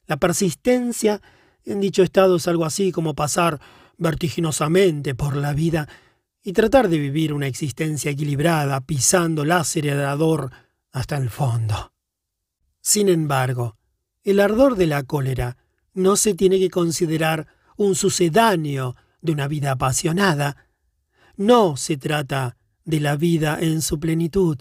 La 0.06 0.16
persistencia 0.16 1.20
en 1.64 1.80
dicho 1.80 2.02
estado 2.02 2.36
es 2.36 2.48
algo 2.48 2.64
así 2.64 2.92
como 2.92 3.14
pasar 3.14 3.60
vertiginosamente 3.98 5.14
por 5.14 5.36
la 5.36 5.52
vida 5.52 5.88
y 6.42 6.52
tratar 6.52 6.88
de 6.88 6.98
vivir 6.98 7.32
una 7.32 7.46
existencia 7.46 8.10
equilibrada 8.10 8.80
pisando 8.80 9.42
el 9.42 9.52
acelerador 9.52 10.50
hasta 10.92 11.16
el 11.16 11.28
fondo. 11.28 11.92
Sin 12.80 13.08
embargo, 13.08 13.76
el 14.22 14.40
ardor 14.40 14.76
de 14.76 14.86
la 14.86 15.02
cólera 15.02 15.58
no 15.92 16.16
se 16.16 16.34
tiene 16.34 16.58
que 16.58 16.70
considerar 16.70 17.46
un 17.76 17.94
sucedáneo 17.94 18.96
de 19.20 19.32
una 19.32 19.48
vida 19.48 19.72
apasionada. 19.72 20.67
No 21.38 21.76
se 21.76 21.96
trata 21.96 22.56
de 22.84 22.98
la 22.98 23.14
vida 23.14 23.58
en 23.60 23.80
su 23.80 24.00
plenitud. 24.00 24.58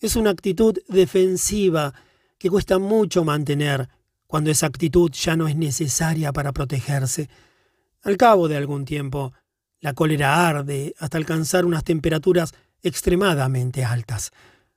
Es 0.00 0.16
una 0.16 0.30
actitud 0.30 0.76
defensiva 0.88 1.94
que 2.36 2.50
cuesta 2.50 2.80
mucho 2.80 3.22
mantener 3.22 3.88
cuando 4.26 4.50
esa 4.50 4.66
actitud 4.66 5.12
ya 5.12 5.36
no 5.36 5.46
es 5.46 5.54
necesaria 5.54 6.32
para 6.32 6.50
protegerse. 6.50 7.28
Al 8.02 8.16
cabo 8.16 8.48
de 8.48 8.56
algún 8.56 8.84
tiempo, 8.84 9.32
la 9.78 9.94
cólera 9.94 10.48
arde 10.48 10.96
hasta 10.98 11.16
alcanzar 11.16 11.64
unas 11.64 11.84
temperaturas 11.84 12.54
extremadamente 12.82 13.84
altas. 13.84 14.32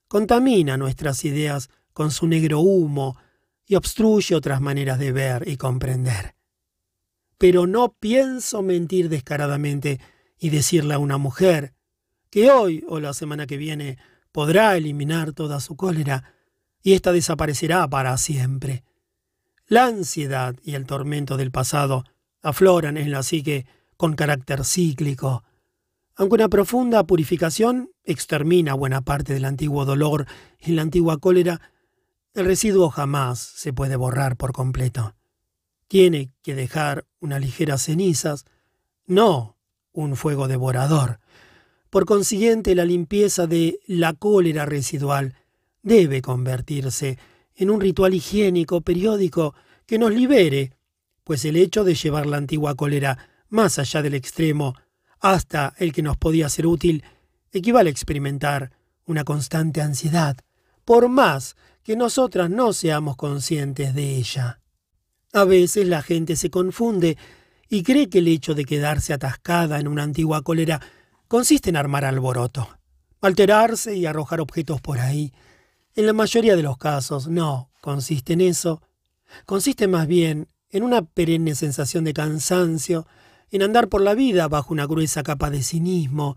Contamina 0.07 0.77
nuestras 0.77 1.25
ideas 1.25 1.71
con 1.93 2.11
su 2.11 2.27
negro 2.27 2.59
humo 2.59 3.17
y 3.65 3.73
obstruye 3.73 4.35
otras 4.35 4.61
maneras 4.61 4.99
de 4.99 5.11
ver 5.11 5.47
y 5.47 5.57
comprender. 5.57 6.35
Pero 7.39 7.65
no 7.65 7.93
pienso 7.93 8.61
mentir 8.61 9.09
descaradamente 9.09 9.99
y 10.43 10.49
decirle 10.49 10.93
a 10.93 10.99
una 10.99 11.17
mujer 11.17 11.73
que 12.29 12.51
hoy 12.51 12.83
o 12.89 12.99
la 12.99 13.13
semana 13.13 13.47
que 13.47 13.55
viene 13.55 13.97
podrá 14.33 14.75
eliminar 14.75 15.31
toda 15.31 15.61
su 15.61 15.77
cólera 15.77 16.33
y 16.81 16.91
ésta 16.91 17.13
desaparecerá 17.13 17.87
para 17.87 18.17
siempre. 18.17 18.83
La 19.67 19.85
ansiedad 19.85 20.53
y 20.61 20.75
el 20.75 20.85
tormento 20.85 21.37
del 21.37 21.49
pasado 21.49 22.03
afloran 22.41 22.97
en 22.97 23.09
la 23.09 23.23
psique 23.23 23.65
con 23.95 24.15
carácter 24.15 24.65
cíclico. 24.65 25.45
Aunque 26.17 26.35
una 26.35 26.49
profunda 26.49 27.05
purificación 27.05 27.91
extermina 28.03 28.73
buena 28.73 28.99
parte 28.99 29.33
del 29.33 29.45
antiguo 29.45 29.85
dolor 29.85 30.27
y 30.59 30.73
la 30.73 30.81
antigua 30.81 31.19
cólera, 31.19 31.61
el 32.33 32.43
residuo 32.43 32.89
jamás 32.89 33.39
se 33.39 33.71
puede 33.71 33.95
borrar 33.95 34.35
por 34.35 34.51
completo. 34.51 35.15
Tiene 35.87 36.33
que 36.41 36.53
dejar 36.53 37.05
unas 37.21 37.39
ligeras 37.39 37.83
cenizas, 37.83 38.43
no 39.05 39.52
un 39.93 40.15
fuego 40.15 40.47
devorador. 40.47 41.19
Por 41.89 42.05
consiguiente, 42.05 42.75
la 42.75 42.85
limpieza 42.85 43.47
de 43.47 43.79
la 43.87 44.13
cólera 44.13 44.65
residual 44.65 45.35
debe 45.83 46.21
convertirse 46.21 47.17
en 47.55 47.69
un 47.69 47.79
ritual 47.79 48.13
higiénico 48.13 48.81
periódico 48.81 49.53
que 49.85 49.99
nos 49.99 50.11
libere, 50.11 50.73
pues 51.23 51.45
el 51.45 51.55
hecho 51.55 51.83
de 51.83 51.95
llevar 51.95 52.25
la 52.25 52.37
antigua 52.37 52.75
cólera 52.75 53.29
más 53.49 53.77
allá 53.79 54.01
del 54.01 54.15
extremo 54.15 54.75
hasta 55.19 55.73
el 55.77 55.93
que 55.93 56.01
nos 56.01 56.17
podía 56.17 56.49
ser 56.49 56.67
útil 56.67 57.03
equivale 57.51 57.89
a 57.89 57.91
experimentar 57.91 58.71
una 59.05 59.23
constante 59.23 59.81
ansiedad, 59.81 60.37
por 60.85 61.07
más 61.07 61.55
que 61.83 61.95
nosotras 61.95 62.49
no 62.49 62.73
seamos 62.73 63.15
conscientes 63.15 63.93
de 63.93 64.15
ella. 64.15 64.59
A 65.31 65.45
veces 65.45 65.87
la 65.87 66.01
gente 66.01 66.35
se 66.35 66.49
confunde 66.49 67.17
y 67.69 67.83
cree 67.83 68.09
que 68.09 68.19
el 68.19 68.27
hecho 68.27 68.53
de 68.53 68.65
quedarse 68.65 69.13
atascada 69.13 69.79
en 69.79 69.87
una 69.87 70.03
antigua 70.03 70.41
cólera 70.41 70.81
consiste 71.27 71.69
en 71.69 71.77
armar 71.77 72.05
alboroto, 72.05 72.69
alterarse 73.21 73.95
y 73.95 74.05
arrojar 74.05 74.41
objetos 74.41 74.81
por 74.81 74.99
ahí, 74.99 75.33
en 75.95 76.07
la 76.07 76.13
mayoría 76.13 76.55
de 76.55 76.63
los 76.63 76.77
casos 76.77 77.27
no 77.27 77.69
consiste 77.79 78.33
en 78.33 78.41
eso. 78.41 78.81
Consiste 79.45 79.87
más 79.87 80.07
bien 80.07 80.47
en 80.71 80.81
una 80.81 81.03
perenne 81.03 81.53
sensación 81.53 82.03
de 82.03 82.13
cansancio, 82.13 83.05
en 83.51 83.61
andar 83.61 83.89
por 83.89 84.01
la 84.01 84.15
vida 84.15 84.47
bajo 84.47 84.73
una 84.73 84.87
gruesa 84.87 85.21
capa 85.21 85.51
de 85.51 85.61
cinismo, 85.61 86.35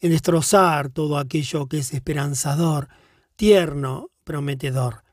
en 0.00 0.10
destrozar 0.10 0.88
todo 0.88 1.18
aquello 1.18 1.66
que 1.66 1.78
es 1.78 1.94
esperanzador, 1.94 2.88
tierno, 3.36 4.10
prometedor. 4.24 5.04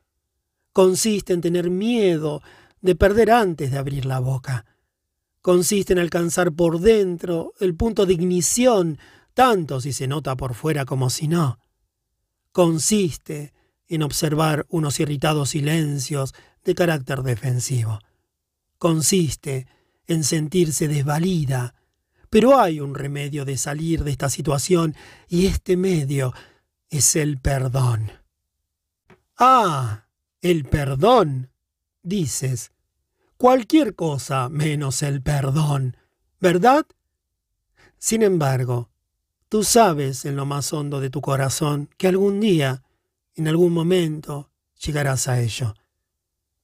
Consiste 0.74 1.34
en 1.34 1.42
tener 1.42 1.69
miedo 1.69 2.42
de 2.82 2.95
perder 2.95 3.30
antes 3.30 3.69
de 3.69 3.77
abrir 3.77 4.06
la 4.06 4.19
boca. 4.19 4.66
Consiste 5.45 5.93
en 5.93 5.99
alcanzar 5.99 6.53
por 6.53 6.80
dentro 6.80 7.53
el 7.59 7.75
punto 7.75 8.07
de 8.07 8.14
ignición, 8.14 8.98
tanto 9.35 9.80
si 9.80 9.93
se 9.93 10.07
nota 10.07 10.35
por 10.35 10.56
fuera 10.56 10.85
como 10.85 11.11
si 11.11 11.27
no. 11.27 11.59
Consiste 12.51 13.53
en 13.88 14.01
observar 14.01 14.65
unos 14.69 14.99
irritados 14.99 15.51
silencios 15.51 16.33
de 16.64 16.74
carácter 16.74 17.22
defensivo. 17.22 17.99
Consiste 18.80 19.67
en 20.07 20.24
sentirse 20.24 20.88
desvalida, 20.88 21.75
pero 22.32 22.59
hay 22.59 22.80
un 22.80 22.95
remedio 22.95 23.45
de 23.45 23.57
salir 23.57 24.03
de 24.03 24.09
esta 24.09 24.32
situación 24.32 24.95
y 25.30 25.45
este 25.45 25.77
medio 25.77 26.33
es 26.90 27.15
el 27.15 27.38
perdón. 27.38 28.11
Ah, 29.38 30.07
el 30.41 30.65
perdón, 30.65 31.51
dices. 32.01 32.72
Cualquier 33.38 33.95
cosa 33.95 34.47
menos 34.47 35.03
el 35.03 35.22
perdón, 35.22 35.97
¿verdad? 36.39 36.85
Sin 37.97 38.23
embargo, 38.23 38.89
tú 39.49 39.65
sabes 39.65 40.23
en 40.23 40.38
lo 40.38 40.45
más 40.45 40.72
hondo 40.72 41.01
de 41.01 41.09
tu 41.09 41.19
corazón 41.19 41.89
que 41.97 42.07
algún 42.07 42.39
día 42.39 42.81
en 43.35 43.49
algún 43.49 43.73
momento 43.73 44.49
llegarás 44.81 45.27
a 45.27 45.41
ello. 45.41 45.73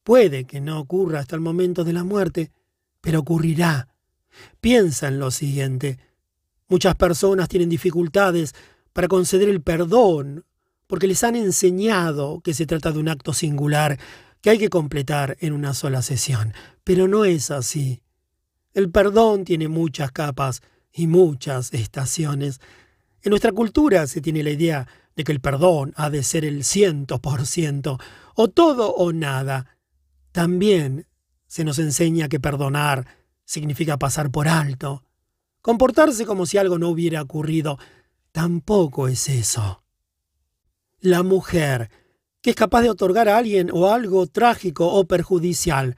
Puede 0.04 0.46
que 0.46 0.62
no 0.62 0.80
ocurra 0.80 1.20
hasta 1.20 1.36
el 1.36 1.42
momento 1.42 1.84
de 1.84 1.92
la 1.92 2.06
muerte, 2.06 2.52
pero 3.02 3.20
ocurrirá. 3.20 3.90
Piensa 4.62 5.10
en 5.10 5.20
lo 5.20 5.30
siguiente. 5.30 6.00
Muchas 6.70 6.96
personas 6.96 7.50
tienen 7.50 7.70
dificultades 7.70 8.56
para 8.94 9.10
conceder 9.10 9.50
el 9.50 9.62
perdón 9.62 10.46
porque 10.88 11.08
les 11.08 11.24
han 11.24 11.36
enseñado 11.36 12.40
que 12.42 12.54
se 12.54 12.66
trata 12.66 12.92
de 12.92 13.00
un 13.00 13.10
acto 13.10 13.34
singular 13.34 14.00
que 14.42 14.50
hay 14.50 14.58
que 14.58 14.70
completar 14.70 15.38
en 15.40 15.54
una 15.54 15.74
sola 15.74 16.02
sesión. 16.02 16.54
Pero 16.84 17.08
no 17.08 17.26
es 17.26 17.52
así. 17.52 18.02
El 18.74 18.90
perdón 18.92 19.46
tiene 19.46 19.68
muchas 19.68 20.12
capas 20.12 20.62
y 20.92 21.08
muchas 21.08 21.74
estaciones. 21.74 22.60
En 23.22 23.30
nuestra 23.30 23.52
cultura 23.52 24.08
se 24.08 24.22
tiene 24.22 24.44
la 24.44 24.52
idea 24.52 24.88
de 25.16 25.24
que 25.24 25.32
el 25.32 25.42
perdón 25.42 25.94
ha 25.96 26.10
de 26.10 26.24
ser 26.24 26.46
el 26.46 26.64
ciento 26.64 27.20
por 27.20 27.46
ciento, 27.46 28.00
o 28.36 28.48
todo 28.48 28.94
o 28.94 29.14
nada. 29.14 29.78
También 30.32 31.08
se 31.48 31.64
nos 31.64 31.80
enseña 31.80 32.30
que 32.30 32.40
perdonar 32.40 33.06
significa 33.44 33.98
pasar 33.98 34.32
por 34.32 34.48
alto. 34.48 35.04
Comportarse 35.62 36.26
como 36.26 36.46
si 36.46 36.58
algo 36.58 36.80
no 36.80 36.90
hubiera 36.90 37.22
ocurrido 37.22 37.78
tampoco 38.32 39.08
es 39.08 39.28
eso. 39.28 39.84
La 41.00 41.24
mujer, 41.24 41.90
que 42.42 42.52
es 42.52 42.56
capaz 42.56 42.82
de 42.82 42.90
otorgar 42.90 43.30
a 43.30 43.38
alguien 43.38 43.70
o 43.72 43.90
algo 43.90 44.28
trágico 44.28 44.88
o 44.88 45.06
perjudicial. 45.06 45.96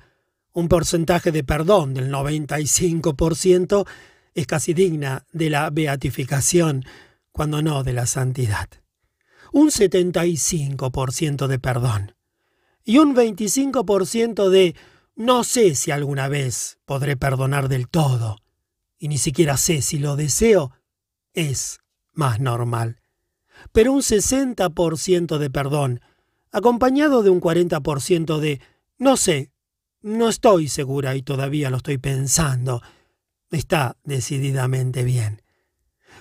Un 0.51 0.67
porcentaje 0.67 1.31
de 1.31 1.43
perdón 1.43 1.93
del 1.93 2.11
95%, 2.11 3.87
es 4.33 4.47
casi 4.47 4.73
digna 4.73 5.25
de 5.31 5.49
la 5.49 5.69
beatificación, 5.69 6.85
cuando 7.31 7.61
no 7.61 7.83
de 7.83 7.93
la 7.93 8.05
santidad. 8.05 8.69
Un 9.51 9.69
75% 9.69 11.47
de 11.47 11.59
perdón. 11.59 12.15
Y 12.83 12.97
un 12.97 13.15
25% 13.15 14.49
de 14.49 14.75
no 15.15 15.43
sé 15.43 15.75
si 15.75 15.91
alguna 15.91 16.27
vez 16.27 16.79
podré 16.85 17.15
perdonar 17.15 17.69
del 17.69 17.87
todo, 17.87 18.37
y 18.97 19.07
ni 19.07 19.17
siquiera 19.17 19.57
sé 19.57 19.81
si 19.81 19.99
lo 19.99 20.15
deseo, 20.15 20.71
es 21.33 21.79
más 22.11 22.39
normal. 22.39 22.99
Pero 23.71 23.93
un 23.93 24.01
60% 24.01 25.37
de 25.37 25.49
perdón, 25.49 26.01
acompañado 26.53 27.23
de 27.23 27.29
un 27.29 27.41
40% 27.41 28.39
de 28.39 28.61
no 28.97 29.17
sé, 29.17 29.51
no 30.01 30.29
estoy 30.29 30.69
segura 30.69 31.15
y 31.15 31.23
todavía 31.23 31.69
lo 31.69 31.77
estoy 31.77 31.97
pensando, 31.97 32.81
está 33.51 33.97
decididamente 34.03 35.03
bien. 35.03 35.41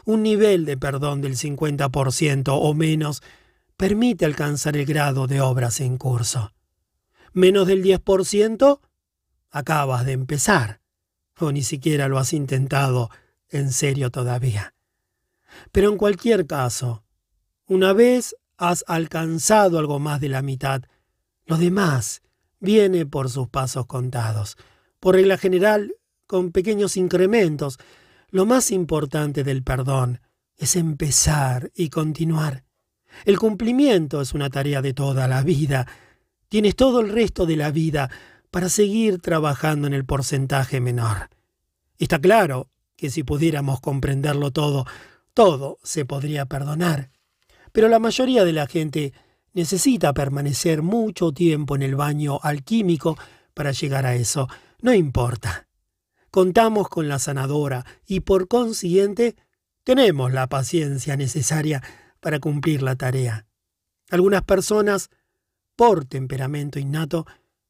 Un 0.04 0.22
nivel 0.22 0.64
de 0.64 0.76
perdón 0.76 1.20
del 1.20 1.36
50% 1.36 2.48
o 2.48 2.74
menos 2.74 3.22
permite 3.76 4.24
alcanzar 4.24 4.76
el 4.76 4.86
grado 4.86 5.26
de 5.26 5.40
obras 5.40 5.80
en 5.80 5.98
curso. 5.98 6.52
Menos 7.32 7.66
del 7.66 7.84
10%, 7.84 8.80
acabas 9.50 10.06
de 10.06 10.12
empezar, 10.12 10.80
o 11.38 11.52
ni 11.52 11.62
siquiera 11.62 12.08
lo 12.08 12.18
has 12.18 12.32
intentado 12.32 13.10
en 13.48 13.70
serio 13.70 14.10
todavía. 14.10 14.74
Pero 15.72 15.90
en 15.90 15.98
cualquier 15.98 16.46
caso, 16.46 17.04
una 17.66 17.92
vez 17.92 18.34
has 18.62 18.84
alcanzado 18.86 19.80
algo 19.80 19.98
más 19.98 20.20
de 20.20 20.28
la 20.28 20.40
mitad, 20.40 20.82
lo 21.46 21.56
demás 21.56 22.22
viene 22.60 23.06
por 23.06 23.28
sus 23.28 23.48
pasos 23.48 23.86
contados. 23.86 24.56
Por 25.00 25.16
regla 25.16 25.36
general, 25.36 25.96
con 26.28 26.52
pequeños 26.52 26.96
incrementos, 26.96 27.78
lo 28.30 28.46
más 28.46 28.70
importante 28.70 29.42
del 29.42 29.64
perdón 29.64 30.20
es 30.56 30.76
empezar 30.76 31.72
y 31.74 31.90
continuar. 31.90 32.64
El 33.24 33.36
cumplimiento 33.36 34.22
es 34.22 34.32
una 34.32 34.48
tarea 34.48 34.80
de 34.80 34.94
toda 34.94 35.26
la 35.26 35.42
vida. 35.42 35.88
Tienes 36.48 36.76
todo 36.76 37.00
el 37.00 37.10
resto 37.10 37.46
de 37.46 37.56
la 37.56 37.72
vida 37.72 38.10
para 38.52 38.68
seguir 38.68 39.18
trabajando 39.20 39.88
en 39.88 39.94
el 39.94 40.04
porcentaje 40.04 40.80
menor. 40.80 41.30
Está 41.98 42.20
claro 42.20 42.70
que 42.96 43.10
si 43.10 43.24
pudiéramos 43.24 43.80
comprenderlo 43.80 44.52
todo, 44.52 44.86
todo 45.34 45.78
se 45.82 46.04
podría 46.04 46.46
perdonar. 46.46 47.10
Pero 47.72 47.88
la 47.88 47.98
mayoría 47.98 48.44
de 48.44 48.52
la 48.52 48.66
gente 48.66 49.12
necesita 49.54 50.12
permanecer 50.12 50.82
mucho 50.82 51.32
tiempo 51.32 51.74
en 51.76 51.82
el 51.82 51.96
baño 51.96 52.38
alquímico 52.42 53.18
para 53.54 53.72
llegar 53.72 54.06
a 54.06 54.14
eso. 54.14 54.48
No 54.80 54.92
importa. 54.94 55.66
Contamos 56.30 56.88
con 56.88 57.08
la 57.08 57.18
sanadora 57.18 57.84
y 58.06 58.20
por 58.20 58.48
consiguiente 58.48 59.36
tenemos 59.84 60.32
la 60.32 60.48
paciencia 60.48 61.16
necesaria 61.16 61.82
para 62.20 62.38
cumplir 62.38 62.82
la 62.82 62.96
tarea. 62.96 63.46
Algunas 64.10 64.42
personas, 64.42 65.10
por 65.76 66.04
temperamento 66.04 66.78
innato, 66.78 67.26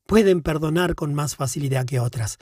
pueden 0.06 0.42
perdonar 0.42 0.94
con 0.94 1.14
más 1.14 1.36
facilidad 1.36 1.86
que 1.86 2.00
otras. 2.00 2.38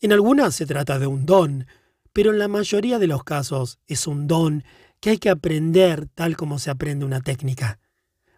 En 0.00 0.12
algunas 0.12 0.54
se 0.54 0.66
trata 0.66 0.98
de 0.98 1.06
un 1.06 1.26
don, 1.26 1.66
pero 2.12 2.30
en 2.30 2.38
la 2.38 2.48
mayoría 2.48 2.98
de 2.98 3.06
los 3.06 3.22
casos 3.22 3.78
es 3.86 4.06
un 4.06 4.26
don 4.26 4.64
que 5.02 5.10
hay 5.10 5.18
que 5.18 5.30
aprender 5.30 6.06
tal 6.14 6.36
como 6.36 6.60
se 6.60 6.70
aprende 6.70 7.04
una 7.04 7.20
técnica. 7.20 7.80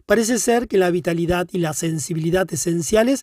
Parece 0.06 0.38
ser 0.38 0.66
que 0.66 0.78
la 0.78 0.90
vitalidad 0.90 1.46
y 1.52 1.58
la 1.58 1.74
sensibilidad 1.74 2.50
esenciales 2.50 3.22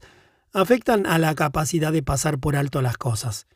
afectan 0.54 1.08
a 1.08 1.18
la 1.18 1.34
capacidad 1.34 1.92
de 1.92 2.04
pasar 2.04 2.38
por 2.38 2.56
alto 2.56 2.84
las 2.84 2.98
cosas. 2.98 3.48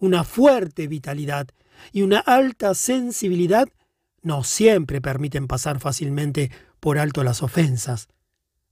Una 0.00 0.24
fuerte 0.24 0.88
vitalidad 0.88 1.46
y 1.92 2.02
una 2.02 2.18
alta 2.18 2.74
sensibilidad 2.74 3.68
no 4.20 4.42
siempre 4.42 5.00
permiten 5.00 5.46
pasar 5.46 5.78
fácilmente 5.78 6.50
por 6.80 6.98
alto 6.98 7.22
las 7.22 7.44
ofensas. 7.44 8.08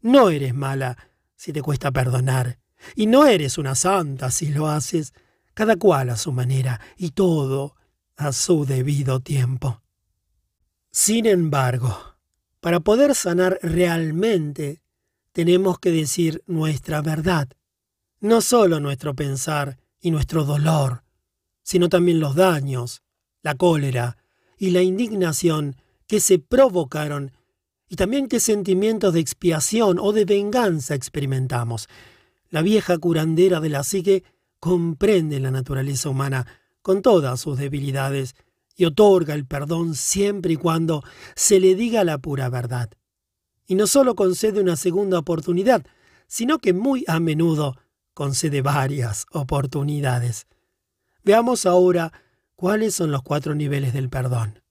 No 0.01 0.29
eres 0.29 0.55
mala 0.55 0.99
si 1.37 1.53
te 1.53 1.63
cuesta 1.63 1.93
perdonar, 1.93 2.59
y 2.97 3.07
no 3.07 3.27
eres 3.27 3.59
una 3.59 3.77
santa 3.77 4.33
si 4.33 4.49
lo 4.49 4.67
haces, 4.67 5.15
cada 5.55 5.77
cual 5.77 6.11
a 6.11 6.17
su 6.17 6.33
manera 6.33 6.81
y 6.97 7.11
todo 7.11 7.77
a 8.17 8.33
su 8.33 8.67
debido 8.67 9.21
tiempo. 9.21 9.83
Sin 10.91 11.27
embargo, 11.27 11.97
para 12.61 12.81
poder 12.81 13.15
sanar 13.15 13.59
realmente, 13.63 14.83
tenemos 15.33 15.79
que 15.79 15.91
decir 15.91 16.43
nuestra 16.47 17.03
verdad, 17.03 17.49
no 18.21 18.41
solo 18.41 18.81
nuestro 18.81 19.15
pensar 19.15 19.79
y 20.01 20.11
nuestro 20.11 20.45
dolor, 20.45 21.05
sino 21.63 21.89
también 21.89 22.21
los 22.21 22.35
daños, 22.35 23.03
la 23.43 23.55
cólera, 23.55 24.17
y 24.59 24.71
la 24.71 24.83
indignación 24.83 25.77
que 26.07 26.21
se 26.21 26.39
provocaron 26.39 27.33
y 27.89 27.97
también 27.97 28.29
qué 28.29 28.41
sentimientos 28.41 29.15
de 29.15 29.21
expiación 29.21 29.99
o 29.99 30.13
de 30.13 30.25
venganza 30.25 30.95
experimentamos. 30.95 31.89
La 32.51 32.63
vieja 32.63 32.99
curandera 32.99 33.61
de 33.61 33.69
la 33.69 33.83
psique 33.83 34.25
comprende 34.59 35.41
la 35.41 35.51
naturaleza 35.51 36.09
humana 36.09 36.47
con 36.83 37.03
todas 37.03 37.41
sus 37.41 37.59
debilidades 37.59 38.35
y 38.79 38.85
otorga 38.85 39.35
el 39.35 39.45
perdón 39.45 39.97
siempre 39.97 40.53
y 40.53 40.57
cuando 40.57 41.03
se 41.35 41.59
le 41.59 41.75
diga 41.75 42.05
la 42.05 42.17
pura 42.19 42.49
verdad. 42.49 42.89
Y 43.67 43.75
no 43.75 43.89
solo 43.89 44.15
concede 44.15 44.61
una 44.61 44.77
segunda 44.77 45.19
oportunidad, 45.19 45.85
sino 46.29 46.61
que 46.61 46.73
muy 46.73 47.05
a 47.09 47.19
menudo 47.19 47.77
concede 48.15 48.63
varias 48.63 49.27
oportunidades. 49.33 50.47
Veamos 51.25 51.67
ahora 51.67 52.13
cuáles 52.55 52.95
son 52.95 53.11
los 53.11 53.23
cuatro 53.23 53.57
niveles 53.57 53.93
del 53.93 54.09
perdón. 54.09 54.63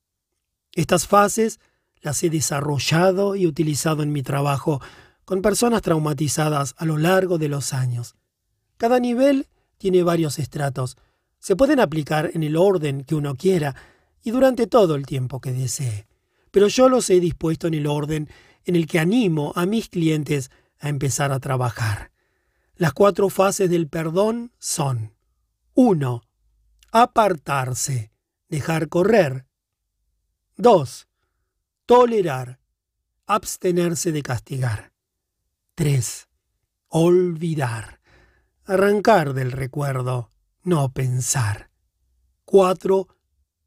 Estas 0.72 1.06
fases 1.06 1.60
las 2.00 2.24
he 2.24 2.30
desarrollado 2.30 3.36
y 3.36 3.46
utilizado 3.46 4.04
en 4.04 4.14
mi 4.14 4.24
trabajo 4.24 4.82
con 5.26 5.42
personas 5.42 5.82
traumatizadas 5.82 6.76
a 6.78 6.86
lo 6.86 6.98
largo 6.98 7.38
de 7.38 7.50
los 7.50 7.74
años. 7.74 8.16
Cada 8.78 9.02
nivel 9.02 9.48
tiene 9.78 10.02
varios 10.02 10.40
estratos. 10.40 10.96
Se 11.40 11.58
pueden 11.58 11.82
aplicar 11.82 12.32
en 12.34 12.44
el 12.44 12.56
orden 12.56 13.04
que 13.04 13.14
uno 13.14 13.36
quiera 13.36 13.76
y 14.28 14.32
durante 14.32 14.68
todo 14.68 14.96
el 14.96 15.06
tiempo 15.06 15.40
que 15.40 15.54
desee. 15.54 16.06
Pero 16.52 16.68
yo 16.68 16.90
los 16.90 17.10
he 17.10 17.22
dispuesto 17.22 17.68
en 17.68 17.76
el 17.76 17.88
orden 17.88 18.30
en 18.66 18.76
el 18.76 18.86
que 18.86 19.00
animo 19.00 19.54
a 19.56 19.66
mis 19.66 19.88
clientes 19.88 20.52
a 20.80 20.90
empezar 20.90 21.32
a 21.32 21.40
trabajar. 21.40 22.12
Las 22.76 22.92
cuatro 22.92 23.30
fases 23.30 23.70
del 23.70 23.88
perdón 23.88 24.52
son 24.60 25.14
1 25.76 26.24
apartarse, 26.92 28.12
dejar 28.50 28.90
correr. 28.90 29.46
2. 30.58 31.08
Tolerar, 31.86 32.60
abstenerse 33.28 34.12
de 34.12 34.24
castigar. 34.24 34.92
3. 35.76 36.28
Olvidar, 36.90 38.02
arrancar 38.66 39.34
del 39.34 39.54
recuerdo, 39.54 40.34
no 40.64 40.92
pensar. 40.92 41.72
4. 42.44 43.08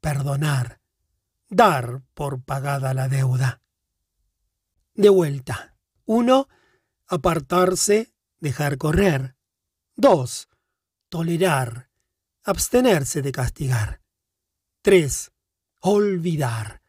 Perdonar, 0.01 0.81
dar 1.47 2.01
por 2.15 2.43
pagada 2.43 2.95
la 2.95 3.07
deuda. 3.07 3.61
De 4.95 5.09
vuelta. 5.09 5.77
1. 6.05 6.47
Apartarse, 7.07 8.11
dejar 8.39 8.77
correr. 8.79 9.35
2. 9.95 10.49
Tolerar, 11.07 11.91
abstenerse 12.43 13.21
de 13.21 13.31
castigar. 13.31 14.01
3. 14.81 15.31
Olvidar. 15.81 16.81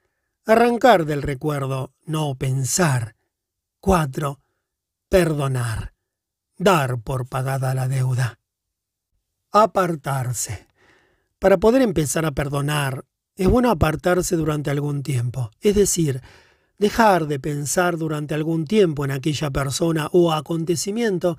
Arrancar 0.47 1.05
del 1.05 1.21
recuerdo, 1.21 1.95
no 2.07 2.35
pensar. 2.37 3.17
4. 3.81 4.41
Perdonar. 5.11 5.95
Dar 6.57 6.99
por 7.03 7.29
pagada 7.29 7.75
la 7.75 7.89
deuda. 7.89 8.39
Apartarse. 9.51 10.72
Para 11.43 11.59
poder 11.59 11.83
empezar 11.83 12.25
a 12.25 12.31
perdonar, 12.31 13.05
es 13.35 13.49
bueno 13.49 13.69
apartarse 13.69 14.37
durante 14.37 14.71
algún 14.71 15.03
tiempo, 15.03 15.51
es 15.61 15.75
decir, 15.75 16.23
dejar 16.79 17.27
de 17.27 17.41
pensar 17.41 17.99
durante 17.99 18.33
algún 18.33 18.65
tiempo 18.65 19.05
en 19.05 19.11
aquella 19.11 19.51
persona 19.51 20.09
o 20.13 20.33
acontecimiento. 20.33 21.37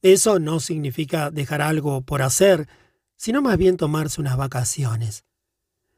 Eso 0.00 0.38
no 0.38 0.60
significa 0.60 1.32
dejar 1.32 1.60
algo 1.60 2.02
por 2.02 2.22
hacer, 2.22 2.68
sino 3.16 3.42
más 3.42 3.58
bien 3.58 3.76
tomarse 3.76 4.20
unas 4.20 4.36
vacaciones. 4.36 5.24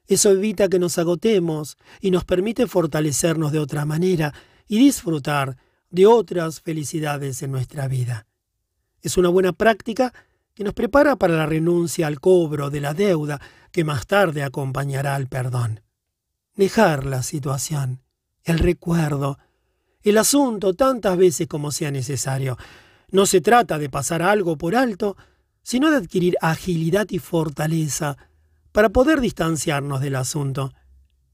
Eso 0.06 0.30
evita 0.30 0.70
que 0.70 0.78
nos 0.78 0.96
agotemos 0.96 1.76
y 2.00 2.12
nos 2.12 2.24
permite 2.24 2.66
fortalecernos 2.66 3.52
de 3.52 3.58
otra 3.58 3.84
manera 3.84 4.32
y 4.66 4.78
disfrutar 4.78 5.58
de 5.90 6.06
otras 6.06 6.62
felicidades 6.62 7.42
en 7.42 7.52
nuestra 7.52 7.88
vida. 7.88 8.26
Es 9.02 9.18
una 9.18 9.28
buena 9.28 9.52
práctica 9.52 10.14
que 10.54 10.64
nos 10.64 10.74
prepara 10.74 11.16
para 11.16 11.34
la 11.34 11.46
renuncia 11.46 12.06
al 12.06 12.20
cobro 12.20 12.70
de 12.70 12.80
la 12.80 12.94
deuda 12.94 13.40
que 13.72 13.84
más 13.84 14.06
tarde 14.06 14.42
acompañará 14.42 15.14
al 15.16 15.26
perdón. 15.26 15.80
Dejar 16.54 17.04
la 17.04 17.22
situación, 17.22 18.02
el 18.44 18.60
recuerdo, 18.60 19.38
el 20.02 20.18
asunto 20.18 20.74
tantas 20.74 21.16
veces 21.16 21.48
como 21.48 21.72
sea 21.72 21.90
necesario. 21.90 22.56
No 23.10 23.26
se 23.26 23.40
trata 23.40 23.78
de 23.78 23.88
pasar 23.88 24.22
algo 24.22 24.56
por 24.56 24.76
alto, 24.76 25.16
sino 25.62 25.90
de 25.90 25.96
adquirir 25.96 26.36
agilidad 26.40 27.08
y 27.10 27.18
fortaleza 27.18 28.16
para 28.70 28.90
poder 28.90 29.20
distanciarnos 29.20 30.00
del 30.00 30.16
asunto. 30.16 30.72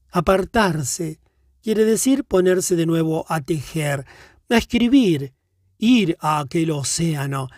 Apartarse 0.09 1.19
quiere 1.61 1.85
decir 1.85 2.23
ponerse 2.23 2.75
de 2.75 2.85
nuevo 2.85 3.25
a 3.29 3.41
tejer, 3.41 4.05
a 4.49 4.57
escribir, 4.57 5.33
ir 5.77 6.17
a 6.19 6.39
aquel 6.39 6.71
océano, 6.71 7.49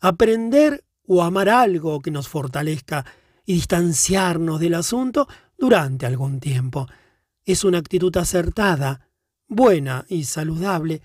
aprender 0.00 0.83
o 1.06 1.22
amar 1.22 1.48
algo 1.48 2.00
que 2.00 2.10
nos 2.10 2.28
fortalezca 2.28 3.04
y 3.44 3.54
distanciarnos 3.54 4.60
del 4.60 4.74
asunto 4.74 5.28
durante 5.58 6.06
algún 6.06 6.40
tiempo. 6.40 6.86
es 7.46 7.62
una 7.62 7.78
actitud 7.78 8.16
acertada, 8.16 9.06
buena 9.48 10.06
y 10.08 10.24
saludable. 10.24 11.02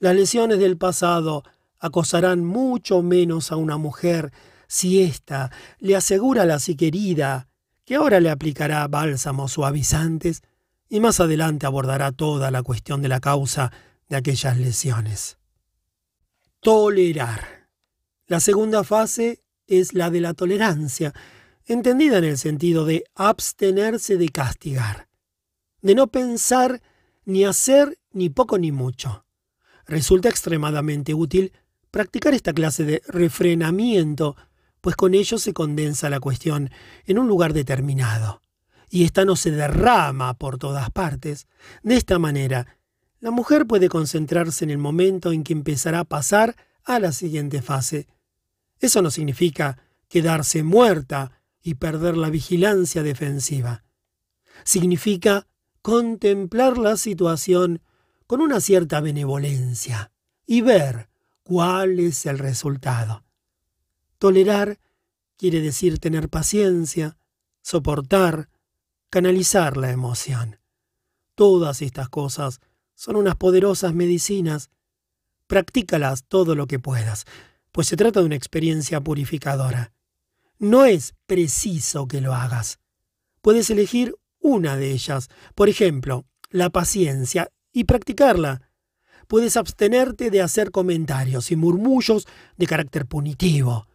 Las 0.00 0.16
lesiones 0.16 0.58
del 0.58 0.76
pasado 0.76 1.44
acosarán 1.78 2.44
mucho 2.44 3.00
menos 3.02 3.52
a 3.52 3.56
una 3.56 3.76
mujer 3.76 4.32
si 4.66 5.00
ésta 5.00 5.50
le 5.78 5.94
asegura 5.94 6.42
a 6.42 6.46
la 6.46 6.58
querida 6.76 7.48
que 7.84 7.94
ahora 7.94 8.20
le 8.20 8.30
aplicará 8.30 8.86
bálsamos 8.88 9.52
suavizantes 9.52 10.42
y 10.88 11.00
más 11.00 11.20
adelante 11.20 11.64
abordará 11.64 12.12
toda 12.12 12.50
la 12.50 12.62
cuestión 12.62 13.00
de 13.00 13.08
la 13.08 13.20
causa 13.20 13.72
de 14.08 14.16
aquellas 14.16 14.58
lesiones. 14.58 15.38
Tolerar. 16.60 17.57
La 18.28 18.40
segunda 18.40 18.84
fase 18.84 19.42
es 19.66 19.94
la 19.94 20.10
de 20.10 20.20
la 20.20 20.34
tolerancia, 20.34 21.14
entendida 21.64 22.18
en 22.18 22.24
el 22.24 22.36
sentido 22.36 22.84
de 22.84 23.04
abstenerse 23.14 24.18
de 24.18 24.28
castigar, 24.28 25.08
de 25.80 25.94
no 25.94 26.08
pensar 26.08 26.82
ni 27.24 27.46
hacer 27.46 27.98
ni 28.12 28.28
poco 28.28 28.58
ni 28.58 28.70
mucho. 28.70 29.24
Resulta 29.86 30.28
extremadamente 30.28 31.14
útil 31.14 31.54
practicar 31.90 32.34
esta 32.34 32.52
clase 32.52 32.84
de 32.84 33.02
refrenamiento, 33.08 34.36
pues 34.82 34.94
con 34.94 35.14
ello 35.14 35.38
se 35.38 35.54
condensa 35.54 36.10
la 36.10 36.20
cuestión 36.20 36.70
en 37.06 37.18
un 37.18 37.28
lugar 37.28 37.54
determinado, 37.54 38.42
y 38.90 39.04
ésta 39.04 39.24
no 39.24 39.36
se 39.36 39.52
derrama 39.52 40.34
por 40.34 40.58
todas 40.58 40.90
partes. 40.90 41.46
De 41.82 41.96
esta 41.96 42.18
manera, 42.18 42.76
la 43.20 43.30
mujer 43.30 43.66
puede 43.66 43.88
concentrarse 43.88 44.66
en 44.66 44.70
el 44.70 44.78
momento 44.78 45.32
en 45.32 45.44
que 45.44 45.54
empezará 45.54 46.00
a 46.00 46.04
pasar 46.04 46.56
a 46.84 46.98
la 46.98 47.12
siguiente 47.12 47.62
fase. 47.62 48.06
Eso 48.80 49.02
no 49.02 49.10
significa 49.10 49.78
quedarse 50.08 50.62
muerta 50.62 51.42
y 51.62 51.74
perder 51.74 52.16
la 52.16 52.30
vigilancia 52.30 53.02
defensiva. 53.02 53.84
Significa 54.64 55.46
contemplar 55.82 56.78
la 56.78 56.96
situación 56.96 57.82
con 58.26 58.40
una 58.40 58.60
cierta 58.60 59.00
benevolencia 59.00 60.12
y 60.46 60.60
ver 60.60 61.08
cuál 61.42 61.98
es 61.98 62.26
el 62.26 62.38
resultado. 62.38 63.24
Tolerar 64.18 64.78
quiere 65.36 65.60
decir 65.60 65.98
tener 65.98 66.28
paciencia, 66.28 67.16
soportar, 67.62 68.50
canalizar 69.10 69.76
la 69.76 69.90
emoción. 69.90 70.58
Todas 71.34 71.82
estas 71.82 72.08
cosas 72.08 72.60
son 72.94 73.16
unas 73.16 73.36
poderosas 73.36 73.94
medicinas. 73.94 74.70
Practícalas 75.46 76.24
todo 76.24 76.54
lo 76.54 76.66
que 76.66 76.78
puedas, 76.78 77.24
pues 77.78 77.86
se 77.86 77.96
trata 77.96 78.18
de 78.18 78.26
una 78.26 78.34
experiencia 78.34 79.00
purificadora. 79.00 79.92
No 80.58 80.84
es 80.84 81.14
preciso 81.28 82.08
que 82.08 82.20
lo 82.20 82.34
hagas. 82.34 82.80
Puedes 83.40 83.70
elegir 83.70 84.16
una 84.40 84.76
de 84.76 84.90
ellas, 84.90 85.28
por 85.54 85.68
ejemplo, 85.68 86.26
la 86.50 86.70
paciencia, 86.70 87.52
y 87.72 87.84
practicarla. 87.84 88.62
Puedes 89.28 89.56
abstenerte 89.56 90.28
de 90.30 90.42
hacer 90.42 90.72
comentarios 90.72 91.52
y 91.52 91.54
murmullos 91.54 92.26
de 92.56 92.66
carácter 92.66 93.06
punitivo, 93.06 93.86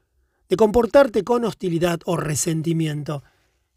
de 0.47 0.55
comportarte 0.55 1.25
con 1.25 1.43
hostilidad 1.43 1.99
o 2.05 2.15
resentimiento. 2.15 3.21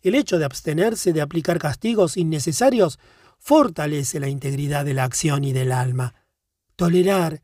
El 0.02 0.14
hecho 0.14 0.38
de 0.38 0.44
abstenerse 0.44 1.12
de 1.12 1.20
aplicar 1.20 1.58
castigos 1.58 2.16
innecesarios 2.16 3.00
fortalece 3.40 4.20
la 4.20 4.28
integridad 4.28 4.84
de 4.84 4.94
la 4.94 5.02
acción 5.02 5.42
y 5.42 5.52
del 5.52 5.72
alma. 5.72 6.14
Tolerar 6.76 7.42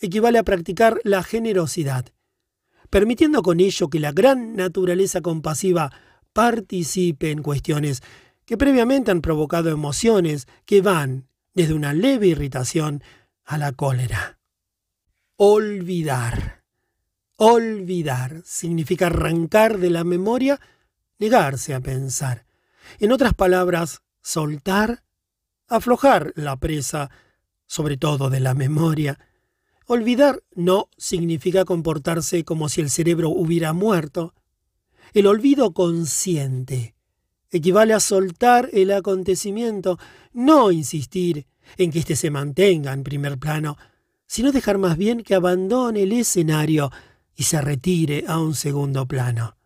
equivale 0.00 0.38
a 0.38 0.44
practicar 0.44 1.00
la 1.04 1.22
generosidad, 1.22 2.06
permitiendo 2.90 3.42
con 3.42 3.60
ello 3.60 3.88
que 3.88 4.00
la 4.00 4.12
gran 4.12 4.56
naturaleza 4.56 5.20
compasiva 5.20 5.92
participe 6.32 7.30
en 7.30 7.42
cuestiones 7.42 8.02
que 8.44 8.56
previamente 8.56 9.10
han 9.10 9.22
provocado 9.22 9.70
emociones 9.70 10.46
que 10.64 10.80
van 10.80 11.28
desde 11.54 11.74
una 11.74 11.92
leve 11.92 12.28
irritación 12.28 13.02
a 13.44 13.58
la 13.58 13.72
cólera. 13.72 14.38
Olvidar. 15.36 16.64
Olvidar 17.36 18.42
significa 18.44 19.06
arrancar 19.06 19.78
de 19.78 19.90
la 19.90 20.04
memoria, 20.04 20.60
negarse 21.18 21.74
a 21.74 21.80
pensar. 21.80 22.46
En 22.98 23.12
otras 23.12 23.34
palabras, 23.34 24.02
soltar, 24.22 25.02
aflojar 25.68 26.32
la 26.36 26.56
presa, 26.56 27.10
sobre 27.66 27.96
todo 27.96 28.30
de 28.30 28.40
la 28.40 28.54
memoria, 28.54 29.18
Olvidar 29.88 30.42
no 30.54 30.88
significa 30.96 31.64
comportarse 31.64 32.44
como 32.44 32.68
si 32.68 32.80
el 32.80 32.90
cerebro 32.90 33.30
hubiera 33.30 33.72
muerto. 33.72 34.34
El 35.14 35.28
olvido 35.28 35.72
consciente 35.72 36.96
equivale 37.50 37.94
a 37.94 38.00
soltar 38.00 38.68
el 38.72 38.90
acontecimiento, 38.90 39.98
no 40.32 40.72
insistir 40.72 41.46
en 41.76 41.92
que 41.92 42.00
éste 42.00 42.16
se 42.16 42.30
mantenga 42.30 42.92
en 42.92 43.04
primer 43.04 43.38
plano, 43.38 43.76
sino 44.26 44.50
dejar 44.50 44.78
más 44.78 44.96
bien 44.96 45.22
que 45.22 45.36
abandone 45.36 46.02
el 46.02 46.12
escenario 46.12 46.90
y 47.36 47.44
se 47.44 47.60
retire 47.60 48.24
a 48.26 48.40
un 48.40 48.56
segundo 48.56 49.06
plano. 49.06 49.56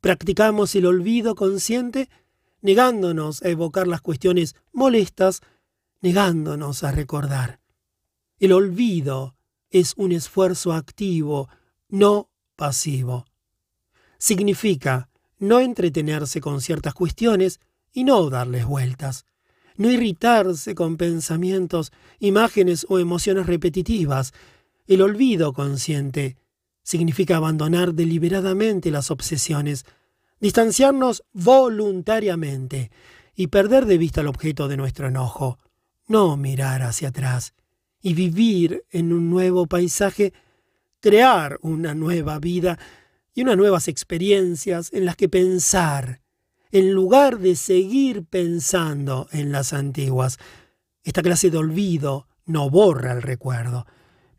Practicamos 0.00 0.74
el 0.74 0.86
olvido 0.86 1.36
consciente 1.36 2.08
negándonos 2.60 3.40
a 3.42 3.50
evocar 3.50 3.86
las 3.86 4.00
cuestiones 4.00 4.56
molestas, 4.72 5.42
negándonos 6.00 6.82
a 6.82 6.90
recordar. 6.90 7.60
El 8.40 8.52
olvido 8.52 9.33
es 9.74 9.94
un 9.96 10.12
esfuerzo 10.12 10.72
activo, 10.72 11.48
no 11.88 12.30
pasivo. 12.54 13.26
Significa 14.18 15.08
no 15.40 15.58
entretenerse 15.58 16.40
con 16.40 16.60
ciertas 16.60 16.94
cuestiones 16.94 17.58
y 17.92 18.04
no 18.04 18.30
darles 18.30 18.66
vueltas, 18.66 19.26
no 19.76 19.90
irritarse 19.90 20.76
con 20.76 20.96
pensamientos, 20.96 21.90
imágenes 22.20 22.86
o 22.88 23.00
emociones 23.00 23.46
repetitivas. 23.46 24.32
El 24.86 25.02
olvido 25.02 25.52
consciente 25.52 26.36
significa 26.84 27.38
abandonar 27.38 27.94
deliberadamente 27.94 28.92
las 28.92 29.10
obsesiones, 29.10 29.86
distanciarnos 30.38 31.24
voluntariamente 31.32 32.92
y 33.34 33.48
perder 33.48 33.86
de 33.86 33.98
vista 33.98 34.20
el 34.20 34.28
objeto 34.28 34.68
de 34.68 34.76
nuestro 34.76 35.08
enojo, 35.08 35.58
no 36.06 36.36
mirar 36.36 36.82
hacia 36.82 37.08
atrás 37.08 37.54
y 38.04 38.12
vivir 38.12 38.84
en 38.90 39.14
un 39.14 39.30
nuevo 39.30 39.66
paisaje, 39.66 40.34
crear 41.00 41.58
una 41.62 41.94
nueva 41.94 42.38
vida 42.38 42.78
y 43.32 43.40
unas 43.40 43.56
nuevas 43.56 43.88
experiencias 43.88 44.92
en 44.92 45.06
las 45.06 45.16
que 45.16 45.30
pensar, 45.30 46.20
en 46.70 46.92
lugar 46.92 47.38
de 47.38 47.56
seguir 47.56 48.26
pensando 48.26 49.26
en 49.32 49.52
las 49.52 49.72
antiguas. 49.72 50.36
Esta 51.02 51.22
clase 51.22 51.48
de 51.48 51.56
olvido 51.56 52.28
no 52.44 52.68
borra 52.68 53.12
el 53.12 53.22
recuerdo, 53.22 53.86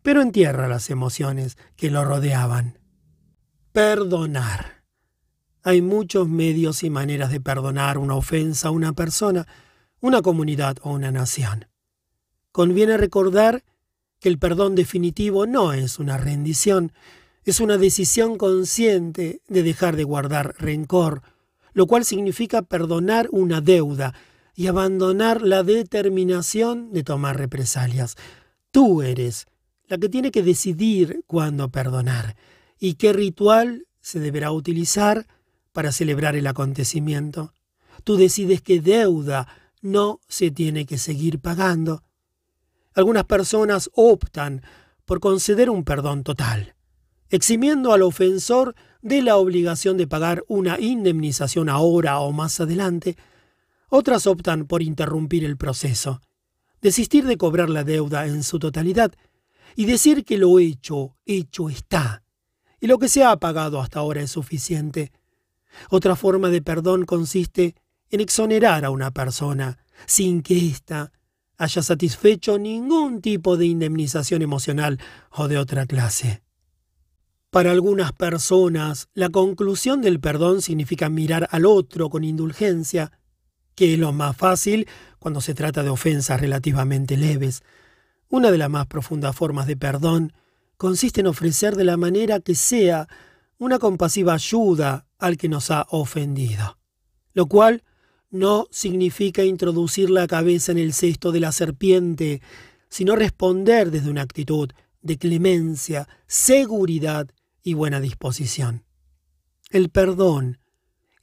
pero 0.04 0.22
entierra 0.22 0.68
las 0.68 0.92
emociones 0.92 1.58
que 1.76 1.90
lo 1.90 2.06
rodeaban. 2.06 2.78
Perdonar. 3.72 4.84
Hay 5.64 5.82
muchos 5.82 6.30
medios 6.30 6.84
y 6.84 6.92
maneras 6.92 7.32
de 7.32 7.42
perdonar 7.42 7.98
una 7.98 8.14
ofensa 8.14 8.68
a 8.68 8.72
una 8.72 8.94
persona, 8.94 9.48
una 10.02 10.22
comunidad 10.22 10.78
o 10.84 10.92
una 10.92 11.12
nación 11.12 11.66
conviene 12.56 12.96
recordar 12.96 13.66
que 14.22 14.30
el 14.30 14.40
perdón 14.40 14.76
definitivo 14.76 15.46
no 15.46 15.74
es 15.74 16.00
una 16.00 16.16
rendición, 16.16 16.94
es 17.44 17.60
una 17.60 17.78
decisión 17.78 18.38
consciente 18.38 19.42
de 19.50 19.62
dejar 19.62 19.98
de 19.98 20.06
guardar 20.06 20.56
rencor, 20.58 21.22
lo 21.74 21.86
cual 21.86 22.06
significa 22.06 22.62
perdonar 22.62 23.28
una 23.34 23.60
deuda 23.60 24.14
y 24.56 24.68
abandonar 24.68 25.42
la 25.42 25.64
determinación 25.64 26.94
de 26.94 27.04
tomar 27.04 27.38
represalias. 27.38 28.16
Tú 28.72 29.02
eres 29.02 29.48
la 29.90 29.98
que 29.98 30.08
tiene 30.08 30.32
que 30.32 30.42
decidir 30.42 31.26
cuándo 31.28 31.68
perdonar 31.68 32.38
y 32.80 32.94
qué 32.94 33.12
ritual 33.12 33.86
se 34.00 34.22
deberá 34.22 34.54
utilizar 34.54 35.28
para 35.74 35.92
celebrar 35.92 36.38
el 36.38 36.48
acontecimiento. 36.48 37.52
Tú 38.06 38.16
decides 38.16 38.62
qué 38.62 38.80
deuda 38.80 39.46
no 39.82 40.22
se 40.30 40.52
tiene 40.52 40.86
que 40.86 40.98
seguir 40.98 41.40
pagando. 41.40 42.05
Algunas 42.96 43.26
personas 43.26 43.90
optan 43.94 44.62
por 45.04 45.20
conceder 45.20 45.70
un 45.70 45.84
perdón 45.84 46.24
total, 46.24 46.76
eximiendo 47.30 47.92
al 47.92 48.02
ofensor 48.02 48.74
de 49.02 49.22
la 49.22 49.36
obligación 49.36 49.98
de 49.98 50.08
pagar 50.08 50.44
una 50.48 50.80
indemnización 50.80 51.68
ahora 51.68 52.20
o 52.20 52.32
más 52.32 52.60
adelante. 52.62 53.18
Otras 53.90 54.26
optan 54.28 54.66
por 54.66 54.82
interrumpir 54.82 55.44
el 55.44 55.58
proceso, 55.58 56.22
desistir 56.82 57.26
de 57.26 57.38
cobrar 57.38 57.70
la 57.70 57.84
deuda 57.84 58.28
en 58.28 58.44
su 58.44 58.60
totalidad 58.60 59.12
y 59.76 59.86
decir 59.86 60.24
que 60.24 60.38
lo 60.38 60.58
hecho, 60.58 61.18
hecho 61.26 61.70
está, 61.70 62.24
y 62.80 62.88
lo 62.88 62.98
que 62.98 63.10
se 63.10 63.26
ha 63.26 63.36
pagado 63.38 63.82
hasta 63.82 64.00
ahora 64.00 64.22
es 64.22 64.32
suficiente. 64.32 65.12
Otra 65.90 66.16
forma 66.16 66.50
de 66.50 66.62
perdón 66.62 67.06
consiste 67.06 67.76
en 68.10 68.22
exonerar 68.22 68.86
a 68.86 68.90
una 68.90 69.12
persona 69.12 69.78
sin 70.06 70.42
que 70.42 70.70
ésta 70.70 71.12
haya 71.58 71.82
satisfecho 71.82 72.58
ningún 72.58 73.22
tipo 73.22 73.58
de 73.58 73.66
indemnización 73.66 74.42
emocional 74.42 75.00
o 75.32 75.48
de 75.48 75.58
otra 75.58 75.86
clase. 75.86 76.42
Para 77.50 77.72
algunas 77.72 78.12
personas, 78.12 79.08
la 79.14 79.30
conclusión 79.30 80.02
del 80.02 80.20
perdón 80.20 80.62
significa 80.62 81.08
mirar 81.08 81.48
al 81.52 81.66
otro 81.66 82.10
con 82.10 82.26
indulgencia, 82.26 83.12
que 83.76 83.94
es 83.94 84.00
lo 84.00 84.12
más 84.12 84.36
fácil 84.36 84.88
cuando 85.20 85.40
se 85.40 85.54
trata 85.54 85.82
de 85.82 85.90
ofensas 85.90 86.42
relativamente 86.42 87.16
leves. 87.16 87.64
Una 88.28 88.52
de 88.52 88.58
las 88.58 88.70
más 88.70 88.88
profundas 88.88 89.36
formas 89.36 89.68
de 89.68 89.78
perdón 89.78 90.34
consiste 90.76 91.22
en 91.22 91.28
ofrecer 91.28 91.76
de 91.78 91.86
la 91.86 91.96
manera 91.96 92.42
que 92.42 92.56
sea 92.56 93.08
una 93.58 93.80
compasiva 93.80 94.34
ayuda 94.34 95.08
al 95.18 95.38
que 95.38 95.48
nos 95.48 95.72
ha 95.72 95.88
ofendido, 95.90 96.78
lo 97.34 97.46
cual 97.46 97.84
no 98.36 98.68
significa 98.70 99.46
introducir 99.46 100.10
la 100.10 100.28
cabeza 100.28 100.74
en 100.74 100.78
el 100.78 100.94
cesto 100.94 101.32
de 101.32 101.40
la 101.40 101.54
serpiente, 101.54 102.42
sino 102.90 103.16
responder 103.16 103.92
desde 103.92 104.10
una 104.10 104.24
actitud 104.24 104.72
de 105.02 105.18
clemencia, 105.18 106.08
seguridad 106.28 107.30
y 107.64 107.76
buena 107.76 108.02
disposición. 108.02 108.84
El 109.70 109.90
perdón 109.90 110.60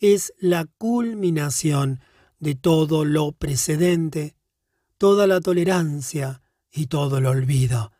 es 0.01 0.33
la 0.39 0.65
culminación 0.79 2.01
de 2.41 2.55
todo 2.55 3.05
lo 3.05 3.33
precedente, 3.33 4.35
toda 4.97 5.27
la 5.27 5.41
tolerancia 5.41 6.41
y 6.73 6.87
todo 6.87 7.19
el 7.19 7.27
olvido. 7.27 7.93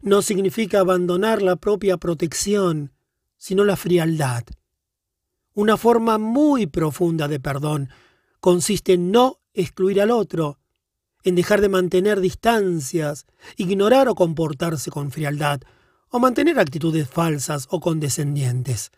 No 0.00 0.22
significa 0.22 0.80
abandonar 0.80 1.42
la 1.42 1.56
propia 1.56 1.98
protección, 1.98 2.92
sino 3.36 3.64
la 3.64 3.76
frialdad. 3.76 4.44
Una 5.52 5.76
forma 5.76 6.16
muy 6.16 6.66
profunda 6.66 7.28
de 7.28 7.40
perdón 7.40 7.90
consiste 8.40 8.94
en 8.94 9.10
no 9.10 9.40
excluir 9.52 10.00
al 10.00 10.10
otro, 10.10 10.58
en 11.24 11.34
dejar 11.34 11.60
de 11.60 11.68
mantener 11.68 12.20
distancias, 12.20 13.26
ignorar 13.56 14.08
o 14.08 14.14
comportarse 14.14 14.90
con 14.90 15.10
frialdad, 15.10 15.60
o 16.10 16.18
mantener 16.18 16.58
actitudes 16.58 17.08
falsas 17.08 17.66
o 17.70 17.80
condescendientes. 17.80 18.92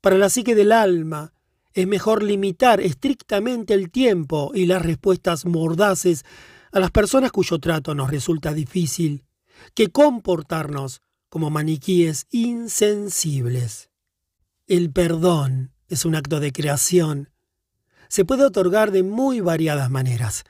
Para 0.00 0.18
la 0.18 0.28
psique 0.28 0.54
del 0.54 0.72
alma, 0.72 1.32
es 1.72 1.86
mejor 1.86 2.22
limitar 2.22 2.80
estrictamente 2.80 3.74
el 3.74 3.90
tiempo 3.90 4.50
y 4.54 4.66
las 4.66 4.82
respuestas 4.82 5.44
mordaces 5.44 6.24
a 6.72 6.80
las 6.80 6.90
personas 6.90 7.32
cuyo 7.32 7.58
trato 7.58 7.94
nos 7.94 8.10
resulta 8.10 8.52
difícil, 8.52 9.24
que 9.74 9.88
comportarnos 9.88 11.02
como 11.28 11.50
maniquíes 11.50 12.26
insensibles. 12.30 13.90
El 14.66 14.90
perdón 14.90 15.72
es 15.88 16.04
un 16.04 16.14
acto 16.14 16.40
de 16.40 16.52
creación. 16.52 17.30
Se 18.08 18.24
puede 18.24 18.44
otorgar 18.44 18.90
de 18.90 19.02
muy 19.02 19.40
variadas 19.40 19.90
maneras. 19.90 20.44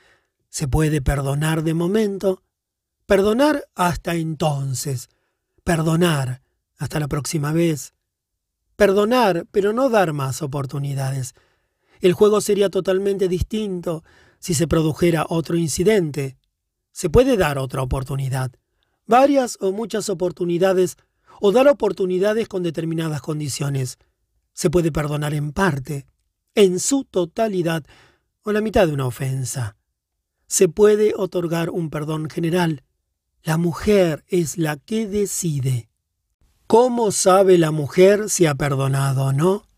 Se 0.49 0.69
puede 0.69 1.01
perdonar 1.03 1.63
de 1.63 1.75
momento, 1.75 2.43
perdonar 3.07 3.65
hasta 3.75 4.15
entonces, 4.15 5.09
perdonar 5.65 6.43
hasta 6.79 7.01
la 7.01 7.09
próxima 7.09 7.53
vez, 7.53 7.95
perdonar 8.77 9.47
pero 9.51 9.73
no 9.73 9.89
dar 9.89 10.13
más 10.13 10.43
oportunidades. 10.43 11.35
El 12.01 12.13
juego 12.13 12.41
sería 12.41 12.69
totalmente 12.69 13.29
distinto 13.29 14.05
si 14.39 14.55
se 14.55 14.69
produjera 14.69 15.27
otro 15.29 15.57
incidente. 15.57 16.37
Se 16.93 17.11
puede 17.11 17.37
dar 17.37 17.59
otra 17.59 17.83
oportunidad, 17.83 18.53
varias 19.07 19.59
o 19.61 19.73
muchas 19.73 20.09
oportunidades, 20.09 20.97
o 21.41 21.53
dar 21.53 21.69
oportunidades 21.69 22.49
con 22.49 22.63
determinadas 22.63 23.21
condiciones. 23.21 23.99
Se 24.53 24.71
puede 24.71 24.91
perdonar 24.93 25.35
en 25.35 25.53
parte, 25.53 26.07
en 26.57 26.81
su 26.81 27.05
totalidad, 27.05 27.85
o 28.43 28.51
la 28.51 28.61
mitad 28.61 28.89
de 28.89 28.93
una 28.93 29.07
ofensa. 29.07 29.77
Se 30.49 30.69
puede 30.69 31.13
otorgar 31.17 31.71
un 31.71 31.91
perdón 31.91 32.29
general, 32.29 32.83
la 33.43 33.59
mujer 33.59 34.25
es 34.27 34.59
la 34.59 34.77
que 34.77 35.07
decide. 35.07 35.89
¿Cómo 36.67 37.13
sabe 37.13 37.59
la 37.59 37.71
mujer 37.71 38.29
si 38.29 38.47
ha 38.47 38.57
perdonado 38.57 39.27
o 39.27 39.33
no? 39.33 39.69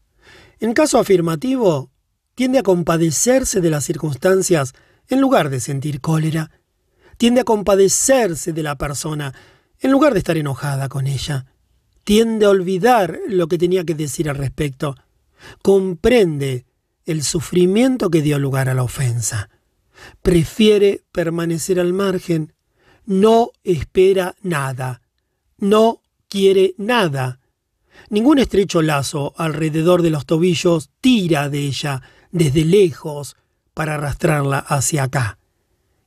En 0.58 0.72
caso 0.72 0.98
afirmativo, 0.98 1.90
tiende 2.34 2.60
a 2.60 2.62
compadecerse 2.62 3.60
de 3.60 3.68
las 3.68 3.84
circunstancias 3.84 4.72
en 5.08 5.20
lugar 5.20 5.50
de 5.50 5.60
sentir 5.60 6.00
cólera. 6.00 6.50
Tiende 7.18 7.42
a 7.42 7.44
compadecerse 7.44 8.52
de 8.52 8.62
la 8.62 8.78
persona 8.78 9.34
en 9.80 9.90
lugar 9.90 10.12
de 10.12 10.20
estar 10.20 10.36
enojada 10.36 10.88
con 10.88 11.06
ella. 11.06 11.46
Tiende 12.04 12.46
a 12.46 12.50
olvidar 12.50 13.18
lo 13.28 13.48
que 13.48 13.58
tenía 13.58 13.84
que 13.84 13.94
decir 13.94 14.30
al 14.30 14.36
respecto. 14.36 14.94
Comprende 15.62 16.64
el 17.08 17.24
sufrimiento 17.24 18.10
que 18.10 18.22
dio 18.22 18.38
lugar 18.38 18.68
a 18.68 18.74
la 18.74 18.82
ofensa. 18.82 19.48
Prefiere 20.22 21.02
permanecer 21.10 21.80
al 21.80 21.92
margen 21.92 22.52
no 23.06 23.52
espera 23.64 24.36
nada, 24.42 25.00
no 25.56 26.02
quiere 26.28 26.74
nada. 26.76 27.40
Ningún 28.10 28.38
estrecho 28.38 28.82
lazo 28.82 29.32
alrededor 29.38 30.02
de 30.02 30.10
los 30.10 30.26
tobillos 30.26 30.90
tira 31.00 31.48
de 31.48 31.60
ella 31.60 32.02
desde 32.30 32.66
lejos 32.66 33.36
para 33.72 33.94
arrastrarla 33.94 34.58
hacia 34.58 35.04
acá. 35.04 35.38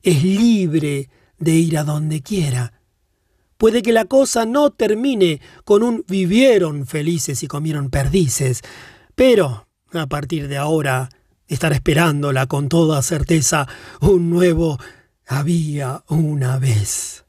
Es 0.04 0.24
libre 0.24 1.10
de 1.40 1.52
ir 1.54 1.80
a 1.80 1.84
donde 1.84 2.22
quiera. 2.22 2.74
Puede 3.58 3.82
que 3.82 3.94
la 3.94 4.06
cosa 4.06 4.46
no 4.46 4.70
termine 4.70 5.42
con 5.64 5.82
un 5.82 6.06
vivieron 6.08 6.86
felices 6.86 7.42
y 7.42 7.48
comieron 7.48 7.90
perdices, 7.90 8.62
pero 9.16 9.68
a 9.94 10.08
partir 10.08 10.48
de 10.48 10.58
ahora 10.58 11.10
estará 11.48 11.76
esperándola 11.76 12.48
con 12.48 12.70
toda 12.70 13.02
certeza 13.02 13.68
un 14.00 14.30
nuevo 14.30 14.80
había 15.28 16.04
una 16.08 16.60
vez. 16.60 17.26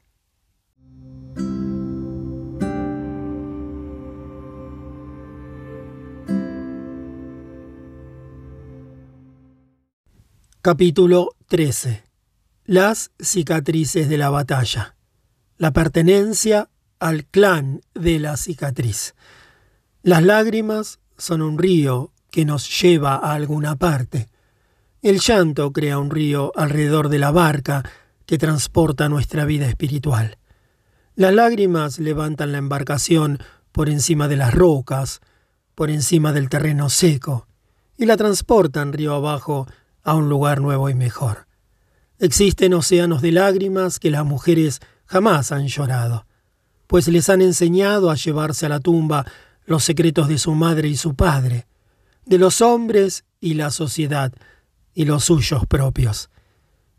Capítulo 10.61 11.35
13. 11.47 12.03
Las 12.63 13.11
cicatrices 13.19 14.07
de 14.07 14.17
la 14.17 14.29
batalla. 14.29 14.95
La 15.57 15.73
pertenencia 15.73 16.69
al 16.99 17.25
clan 17.25 17.81
de 17.93 18.19
la 18.19 18.37
cicatriz. 18.37 19.13
Las 20.03 20.23
lágrimas 20.23 20.99
son 21.17 21.41
un 21.41 21.57
río 21.57 22.12
que 22.33 22.45
nos 22.45 22.81
lleva 22.81 23.13
a 23.13 23.35
alguna 23.35 23.75
parte. 23.75 24.27
El 25.03 25.19
llanto 25.19 25.71
crea 25.71 25.99
un 25.99 26.09
río 26.09 26.51
alrededor 26.55 27.09
de 27.09 27.19
la 27.19 27.29
barca 27.29 27.83
que 28.25 28.39
transporta 28.39 29.07
nuestra 29.07 29.45
vida 29.45 29.67
espiritual. 29.67 30.39
Las 31.15 31.31
lágrimas 31.31 31.99
levantan 31.99 32.51
la 32.51 32.57
embarcación 32.57 33.37
por 33.71 33.87
encima 33.87 34.27
de 34.27 34.37
las 34.37 34.51
rocas, 34.51 35.21
por 35.75 35.91
encima 35.91 36.33
del 36.33 36.49
terreno 36.49 36.89
seco, 36.89 37.45
y 37.97 38.07
la 38.07 38.17
transportan 38.17 38.93
río 38.93 39.13
abajo 39.13 39.67
a 40.01 40.15
un 40.15 40.27
lugar 40.27 40.59
nuevo 40.59 40.89
y 40.89 40.95
mejor. 40.95 41.45
Existen 42.17 42.73
océanos 42.73 43.21
de 43.21 43.31
lágrimas 43.31 43.99
que 43.99 44.09
las 44.09 44.25
mujeres 44.25 44.79
jamás 45.05 45.51
han 45.51 45.67
llorado, 45.67 46.25
pues 46.87 47.07
les 47.09 47.29
han 47.29 47.43
enseñado 47.43 48.09
a 48.09 48.15
llevarse 48.15 48.65
a 48.65 48.69
la 48.69 48.79
tumba 48.79 49.23
los 49.67 49.83
secretos 49.83 50.27
de 50.29 50.39
su 50.39 50.55
madre 50.55 50.87
y 50.87 50.97
su 50.97 51.13
padre, 51.13 51.67
de 52.25 52.37
los 52.37 52.61
hombres 52.61 53.25
y 53.39 53.55
la 53.55 53.71
sociedad, 53.71 54.33
y 54.93 55.05
los 55.05 55.25
suyos 55.25 55.65
propios. 55.67 56.29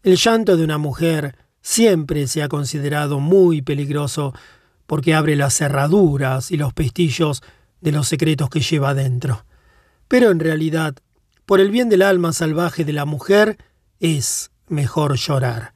El 0.02 0.16
llanto 0.16 0.56
de 0.56 0.64
una 0.64 0.78
mujer 0.78 1.36
siempre 1.62 2.26
se 2.26 2.42
ha 2.42 2.48
considerado 2.48 3.20
muy 3.20 3.62
peligroso 3.62 4.34
porque 4.86 5.14
abre 5.14 5.36
las 5.36 5.54
cerraduras 5.54 6.50
y 6.50 6.56
los 6.56 6.74
pestillos 6.74 7.42
de 7.80 7.92
los 7.92 8.08
secretos 8.08 8.50
que 8.50 8.60
lleva 8.60 8.94
dentro. 8.94 9.46
Pero 10.08 10.30
en 10.30 10.40
realidad, 10.40 10.94
por 11.46 11.60
el 11.60 11.70
bien 11.70 11.88
del 11.88 12.02
alma 12.02 12.32
salvaje 12.32 12.84
de 12.84 12.92
la 12.92 13.04
mujer, 13.04 13.56
es 14.00 14.50
mejor 14.68 15.16
llorar. 15.16 15.72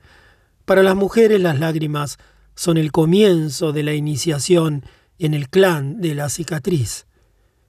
Para 0.64 0.82
las 0.82 0.96
mujeres 0.96 1.40
las 1.40 1.58
lágrimas 1.58 2.18
son 2.54 2.76
el 2.76 2.92
comienzo 2.92 3.72
de 3.72 3.82
la 3.82 3.94
iniciación 3.94 4.84
en 5.18 5.32
el 5.32 5.48
clan 5.48 6.00
de 6.00 6.14
la 6.14 6.28
cicatriz. 6.28 7.06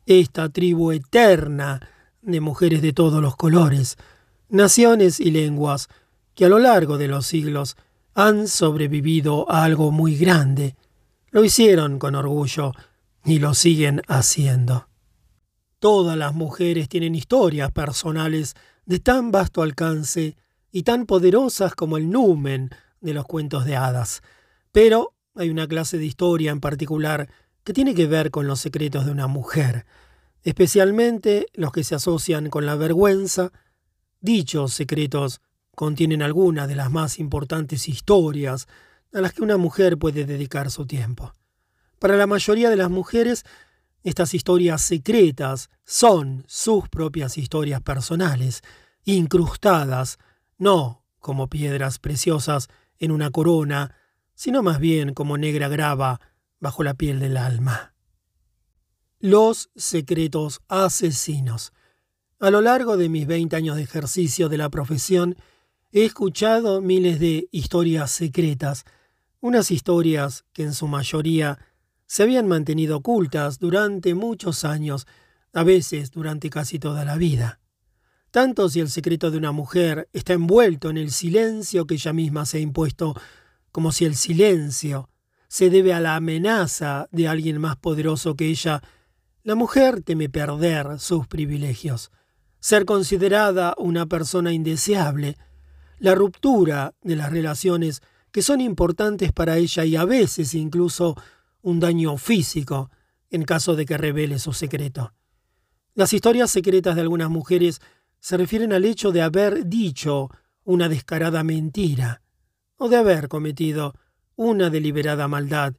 Esta 0.09 0.49
tribu 0.49 0.91
eterna 0.91 1.87
de 2.23 2.41
mujeres 2.41 2.81
de 2.81 2.93
todos 2.93 3.21
los 3.21 3.35
colores, 3.35 3.95
naciones 4.49 5.19
y 5.19 5.29
lenguas 5.29 5.87
que 6.33 6.45
a 6.45 6.49
lo 6.49 6.57
largo 6.57 6.97
de 6.97 7.07
los 7.07 7.27
siglos 7.27 7.77
han 8.15 8.47
sobrevivido 8.47 9.45
a 9.51 9.63
algo 9.63 9.91
muy 9.91 10.17
grande. 10.17 10.75
Lo 11.29 11.45
hicieron 11.45 11.99
con 11.99 12.15
orgullo 12.15 12.71
y 13.23 13.37
lo 13.37 13.53
siguen 13.53 14.01
haciendo. 14.07 14.87
Todas 15.77 16.17
las 16.17 16.33
mujeres 16.33 16.89
tienen 16.89 17.13
historias 17.13 17.71
personales 17.71 18.55
de 18.87 18.97
tan 18.99 19.29
vasto 19.29 19.61
alcance 19.61 20.35
y 20.71 20.81
tan 20.81 21.05
poderosas 21.05 21.75
como 21.75 21.97
el 21.97 22.09
numen 22.09 22.71
de 22.99 23.13
los 23.13 23.25
cuentos 23.25 23.63
de 23.63 23.75
hadas. 23.75 24.23
Pero 24.71 25.13
hay 25.35 25.51
una 25.51 25.67
clase 25.67 25.99
de 25.99 26.05
historia 26.05 26.49
en 26.49 26.61
particular 26.61 27.29
que 27.63 27.73
tiene 27.73 27.93
que 27.93 28.07
ver 28.07 28.31
con 28.31 28.47
los 28.47 28.59
secretos 28.59 29.05
de 29.05 29.11
una 29.11 29.27
mujer, 29.27 29.85
especialmente 30.43 31.47
los 31.53 31.71
que 31.71 31.83
se 31.83 31.95
asocian 31.95 32.49
con 32.49 32.65
la 32.65 32.75
vergüenza, 32.75 33.51
Dichos 34.21 34.73
secretos 34.73 35.41
contienen 35.75 36.21
algunas 36.21 36.67
de 36.67 36.75
las 36.75 36.91
más 36.91 37.19
importantes 37.19 37.87
historias 37.87 38.67
a 39.13 39.21
las 39.21 39.33
que 39.33 39.41
una 39.41 39.55
mujer 39.55 39.97
puede 39.97 40.25
dedicar 40.25 40.71
su 40.71 40.85
tiempo. 40.85 41.33
Para 41.99 42.17
la 42.17 42.27
mayoría 42.27 42.69
de 42.69 42.75
las 42.75 42.89
mujeres, 42.89 43.45
estas 44.03 44.33
historias 44.33 44.81
secretas 44.81 45.69
son 45.85 46.43
sus 46.47 46.89
propias 46.89 47.37
historias 47.37 47.81
personales, 47.81 48.61
incrustadas, 49.05 50.19
no 50.57 51.05
como 51.19 51.49
piedras 51.49 51.99
preciosas 51.99 52.67
en 52.97 53.11
una 53.11 53.31
corona, 53.31 53.95
sino 54.35 54.63
más 54.63 54.79
bien 54.79 55.13
como 55.13 55.37
negra 55.37 55.67
grava 55.69 56.19
bajo 56.59 56.83
la 56.83 56.93
piel 56.93 57.19
del 57.19 57.37
alma. 57.37 57.88
Los 59.21 59.69
secretos 59.75 60.61
asesinos. 60.69 61.73
A 62.39 62.51
lo 62.51 62.61
largo 62.61 62.95
de 62.95 63.09
mis 63.09 63.27
20 63.27 63.53
años 63.53 63.75
de 63.75 63.83
ejercicio 63.83 64.47
de 64.47 64.57
la 64.57 64.69
profesión, 64.69 65.35
he 65.91 66.05
escuchado 66.05 66.79
miles 66.79 67.19
de 67.19 67.49
historias 67.51 68.11
secretas, 68.11 68.85
unas 69.41 69.71
historias 69.71 70.45
que 70.53 70.63
en 70.63 70.73
su 70.73 70.87
mayoría 70.87 71.59
se 72.05 72.23
habían 72.23 72.47
mantenido 72.47 72.95
ocultas 72.95 73.59
durante 73.59 74.15
muchos 74.15 74.63
años, 74.63 75.05
a 75.51 75.63
veces 75.65 76.11
durante 76.11 76.49
casi 76.49 76.79
toda 76.79 77.03
la 77.03 77.17
vida. 77.17 77.59
Tanto 78.31 78.69
si 78.69 78.79
el 78.79 78.89
secreto 78.89 79.31
de 79.31 79.37
una 79.37 79.51
mujer 79.51 80.07
está 80.13 80.31
envuelto 80.31 80.89
en 80.89 80.97
el 80.97 81.11
silencio 81.11 81.85
que 81.85 81.95
ella 81.95 82.13
misma 82.13 82.45
se 82.45 82.59
ha 82.59 82.61
impuesto, 82.61 83.19
como 83.73 83.91
si 83.91 84.05
el 84.05 84.15
silencio 84.15 85.09
se 85.49 85.69
debe 85.69 85.93
a 85.93 85.99
la 85.99 86.15
amenaza 86.15 87.09
de 87.11 87.27
alguien 87.27 87.59
más 87.59 87.75
poderoso 87.75 88.37
que 88.37 88.47
ella, 88.47 88.81
la 89.43 89.55
mujer 89.55 90.01
teme 90.01 90.29
perder 90.29 90.99
sus 90.99 91.27
privilegios 91.27 92.11
ser 92.59 92.85
considerada 92.85 93.73
una 93.77 94.05
persona 94.05 94.51
indeseable, 94.51 95.37
la 95.97 96.15
ruptura 96.15 96.93
de 97.01 97.15
las 97.15 97.31
relaciones 97.31 98.01
que 98.31 98.41
son 98.41 98.61
importantes 98.61 99.31
para 99.31 99.57
ella 99.57 99.85
y 99.85 99.95
a 99.95 100.05
veces 100.05 100.53
incluso 100.53 101.15
un 101.61 101.79
daño 101.79 102.17
físico 102.17 102.91
en 103.29 103.43
caso 103.43 103.75
de 103.75 103.85
que 103.85 103.97
revele 103.97 104.39
su 104.39 104.53
secreto. 104.53 105.13
Las 105.93 106.13
historias 106.13 106.51
secretas 106.51 106.95
de 106.95 107.01
algunas 107.01 107.29
mujeres 107.29 107.79
se 108.19 108.37
refieren 108.37 108.73
al 108.73 108.85
hecho 108.85 109.11
de 109.11 109.21
haber 109.21 109.65
dicho 109.67 110.29
una 110.63 110.89
descarada 110.89 111.43
mentira 111.43 112.21
o 112.77 112.89
de 112.89 112.97
haber 112.97 113.27
cometido 113.27 113.93
una 114.35 114.69
deliberada 114.69 115.27
maldad 115.27 115.73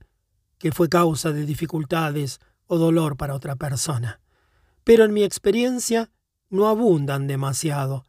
que 0.58 0.72
fue 0.72 0.88
causa 0.88 1.32
de 1.32 1.46
dificultades 1.46 2.40
o 2.70 2.78
dolor 2.78 3.16
para 3.16 3.34
otra 3.34 3.56
persona. 3.56 4.20
Pero 4.84 5.04
en 5.04 5.12
mi 5.12 5.24
experiencia, 5.24 6.12
no 6.50 6.68
abundan 6.68 7.26
demasiado. 7.26 8.06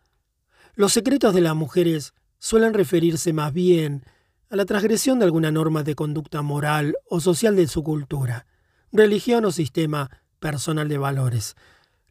Los 0.75 0.93
secretos 0.93 1.33
de 1.33 1.41
las 1.41 1.55
mujeres 1.55 2.13
suelen 2.37 2.75
referirse 2.75 3.33
más 3.33 3.53
bien 3.53 4.05
a 4.51 4.55
la 4.55 4.65
transgresión 4.65 5.17
de 5.17 5.25
alguna 5.25 5.51
norma 5.51 5.81
de 5.81 5.95
conducta 5.95 6.43
moral 6.43 6.95
o 7.09 7.19
social 7.19 7.55
de 7.55 7.67
su 7.67 7.81
cultura, 7.81 8.45
religión 8.91 9.45
o 9.45 9.51
sistema 9.51 10.11
personal 10.39 10.87
de 10.87 10.99
valores. 10.99 11.55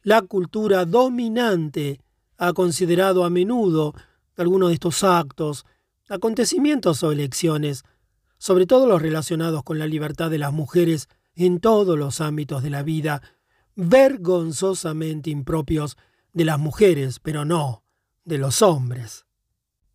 La 0.03 0.21
cultura 0.21 0.85
dominante 0.87 2.01
ha 2.37 2.53
considerado 2.53 3.25
a 3.25 3.31
menudo 3.31 3.95
algunos 4.37 4.71
de 4.71 4.75
estos 4.75 5.05
actos, 5.05 5.67
acontecimientos 6.09 7.05
o 7.05 7.13
elecciones, 7.13 7.85
sobre 8.39 8.67
todo 8.67 8.89
los 8.89 9.01
relacionados 9.01 9.63
con 9.63 9.79
la 9.79 9.87
libertad 9.87 10.31
de 10.31 10.39
las 10.39 10.53
mujeres 10.53 11.09
en 11.47 11.61
todos 11.61 11.99
los 11.99 12.21
ámbitos 12.21 12.63
de 12.63 12.71
la 12.71 12.83
vida, 12.83 13.23
vergonzosamente 13.75 15.31
impropios 15.31 15.97
de 16.33 16.45
las 16.45 16.59
mujeres, 16.59 17.19
pero 17.19 17.45
no 17.45 17.83
de 18.25 18.39
los 18.39 18.63
hombres. 18.63 19.25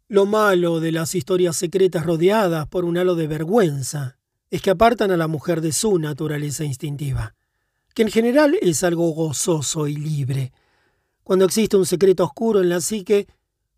Lo 0.08 0.26
malo 0.26 0.80
de 0.80 0.92
las 0.92 1.16
historias 1.16 1.56
secretas 1.56 2.06
rodeadas 2.06 2.68
por 2.68 2.86
un 2.86 2.98
halo 2.98 3.16
de 3.16 3.28
vergüenza 3.28 4.18
es 4.50 4.62
que 4.62 4.72
apartan 4.72 5.12
a 5.12 5.18
la 5.18 5.28
mujer 5.28 5.62
de 5.62 5.72
su 5.72 6.00
naturaleza 6.00 6.64
instintiva, 6.64 7.36
que 7.94 8.04
en 8.04 8.12
general 8.12 8.58
es 8.62 8.84
algo 8.84 9.10
gozoso 9.12 9.88
y 9.88 9.96
libre. 9.96 10.52
Cuando 11.24 11.46
existe 11.46 11.78
un 11.78 11.86
secreto 11.86 12.24
oscuro 12.24 12.62
en 12.62 12.70
la 12.70 12.82
psique, 12.82 13.28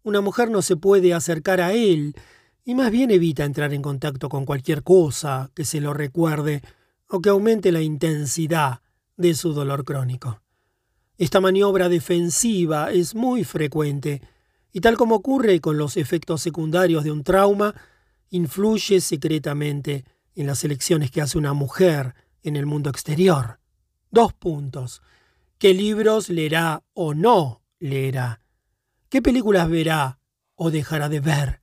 una 0.04 0.22
mujer 0.22 0.50
no 0.50 0.62
se 0.62 0.76
puede 0.76 1.14
acercar 1.14 1.62
a 1.62 1.74
él 1.74 2.16
y 2.64 2.76
más 2.76 2.92
bien 2.92 3.12
evita 3.12 3.46
entrar 3.46 3.74
en 3.74 3.82
contacto 3.82 4.30
con 4.30 4.46
cualquier 4.46 4.84
cosa 4.84 5.52
que 5.54 5.66
se 5.66 5.80
lo 5.80 5.94
recuerde 5.94 6.62
o 7.10 7.22
que 7.22 7.30
aumente 7.30 7.72
la 7.72 7.82
intensidad 7.82 8.82
de 9.16 9.34
su 9.34 9.54
dolor 9.54 9.84
crónico. 9.86 10.42
Esta 11.18 11.40
maniobra 11.42 11.90
defensiva 11.90 12.92
es 12.92 13.16
muy 13.16 13.44
frecuente 13.44 14.22
y 14.72 14.82
tal 14.82 14.98
como 14.98 15.16
ocurre 15.16 15.60
con 15.60 15.78
los 15.78 15.98
efectos 15.98 16.42
secundarios 16.42 17.04
de 17.04 17.12
un 17.12 17.24
trauma, 17.24 17.74
influye 18.30 19.02
secretamente 19.02 20.06
en 20.36 20.46
las 20.46 20.64
elecciones 20.64 21.10
que 21.10 21.22
hace 21.22 21.38
una 21.38 21.54
mujer 21.54 22.14
en 22.44 22.56
el 22.56 22.68
mundo 22.68 22.90
exterior. 22.90 23.60
Dos 24.12 24.34
puntos. 24.34 25.02
¿Qué 25.58 25.74
libros 25.74 26.30
leerá 26.30 26.84
o 26.94 27.16
no 27.16 27.64
leerá? 27.80 28.42
¿Qué 29.10 29.22
películas 29.22 29.70
verá 29.70 30.20
o 30.54 30.70
dejará 30.70 31.10
de 31.10 31.22
ver? 31.22 31.62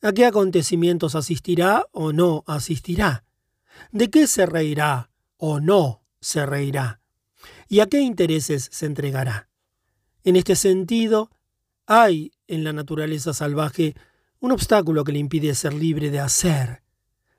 ¿A 0.00 0.12
qué 0.12 0.26
acontecimientos 0.26 1.14
asistirá 1.14 1.86
o 1.92 2.12
no 2.12 2.42
asistirá? 2.48 3.24
¿De 3.90 4.10
qué 4.10 4.26
se 4.26 4.46
reirá 4.46 5.10
o 5.36 5.60
no 5.60 6.02
se 6.20 6.46
reirá? 6.46 7.02
y 7.72 7.80
a 7.80 7.86
qué 7.86 8.02
intereses 8.02 8.68
se 8.70 8.84
entregará. 8.84 9.48
En 10.24 10.36
este 10.36 10.56
sentido, 10.56 11.30
hay 11.86 12.32
en 12.46 12.64
la 12.64 12.74
naturaleza 12.74 13.32
salvaje 13.32 13.94
un 14.40 14.52
obstáculo 14.52 15.04
que 15.04 15.12
le 15.12 15.20
impide 15.20 15.54
ser 15.54 15.72
libre 15.72 16.10
de 16.10 16.20
hacer, 16.20 16.82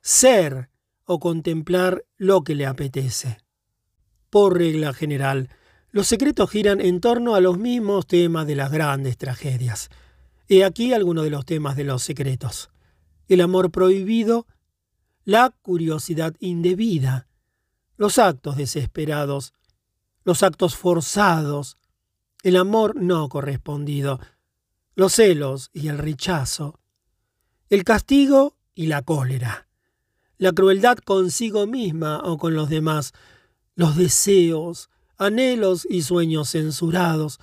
ser 0.02 0.72
o 1.06 1.20
contemplar 1.20 2.04
lo 2.18 2.44
que 2.44 2.56
le 2.56 2.66
apetece. 2.66 3.38
Por 4.32 4.58
regla 4.58 4.92
general, 4.94 5.50
los 5.92 6.08
secretos 6.08 6.50
giran 6.50 6.82
en 6.82 7.00
torno 7.00 7.36
a 7.36 7.40
los 7.40 7.60
mismos 7.60 8.08
temas 8.08 8.48
de 8.48 8.56
las 8.56 8.72
grandes 8.72 9.18
tragedias. 9.18 9.92
He 10.50 10.64
aquí 10.64 10.94
algunos 10.94 11.26
de 11.26 11.30
los 11.30 11.46
temas 11.46 11.76
de 11.76 11.84
los 11.84 12.02
secretos. 12.02 12.72
El 13.28 13.42
amor 13.42 13.70
prohibido, 13.70 14.48
la 15.26 15.52
curiosidad 15.62 16.36
indebida, 16.40 17.28
los 17.98 18.20
actos 18.20 18.58
desesperados, 18.58 19.54
los 20.24 20.44
actos 20.44 20.76
forzados, 20.76 21.78
el 22.44 22.58
amor 22.58 22.96
no 22.96 23.30
correspondido, 23.30 24.20
los 24.96 25.14
celos 25.14 25.70
y 25.74 25.88
el 25.88 25.98
rechazo, 25.98 26.80
el 27.70 27.84
castigo 27.84 28.58
y 28.76 28.88
la 28.88 29.02
cólera, 29.02 29.68
la 30.38 30.52
crueldad 30.52 30.98
consigo 30.98 31.68
misma 31.68 32.20
o 32.24 32.38
con 32.38 32.54
los 32.54 32.70
demás, 32.70 33.14
los 33.76 33.96
deseos, 33.96 34.90
anhelos 35.18 35.88
y 35.90 36.02
sueños 36.02 36.50
censurados, 36.50 37.40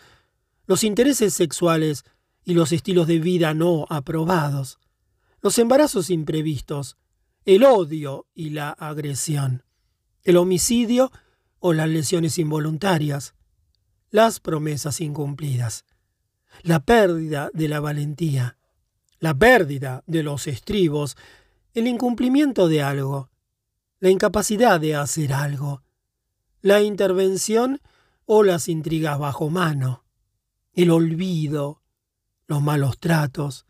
los 0.67 0.85
intereses 0.85 1.33
sexuales 1.33 2.05
y 2.45 2.53
los 2.55 2.73
estilos 2.73 3.07
de 3.07 3.19
vida 3.19 3.55
no 3.55 3.87
aprobados, 3.89 4.79
los 5.41 5.59
embarazos 5.59 6.11
imprevistos, 6.11 6.99
el 7.55 7.65
odio 7.65 8.29
y 8.33 8.51
la 8.51 8.71
agresión, 8.71 9.65
el 10.23 10.37
homicidio 10.37 11.11
o 11.59 11.73
las 11.73 11.89
lesiones 11.89 12.39
involuntarias, 12.39 13.35
las 14.11 14.39
promesas 14.39 15.01
incumplidas, 15.01 15.85
la 16.63 16.79
pérdida 16.79 17.51
de 17.53 17.67
la 17.67 17.81
valentía, 17.81 18.57
la 19.19 19.37
pérdida 19.37 20.05
de 20.07 20.23
los 20.23 20.47
estribos, 20.47 21.17
el 21.75 21.89
incumplimiento 21.89 22.69
de 22.69 22.85
algo, 22.85 23.31
la 23.99 24.11
incapacidad 24.11 24.79
de 24.79 24.95
hacer 24.95 25.33
algo, 25.33 25.83
la 26.63 26.83
intervención 26.83 27.81
o 28.27 28.45
las 28.45 28.69
intrigas 28.69 29.19
bajo 29.19 29.51
mano, 29.51 30.05
el 30.73 30.93
olvido, 30.93 31.83
los 32.47 32.63
malos 32.63 33.01
tratos. 33.01 33.67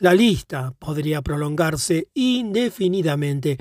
La 0.00 0.14
lista 0.14 0.74
podría 0.78 1.22
prolongarse 1.22 2.08
indefinidamente 2.14 3.58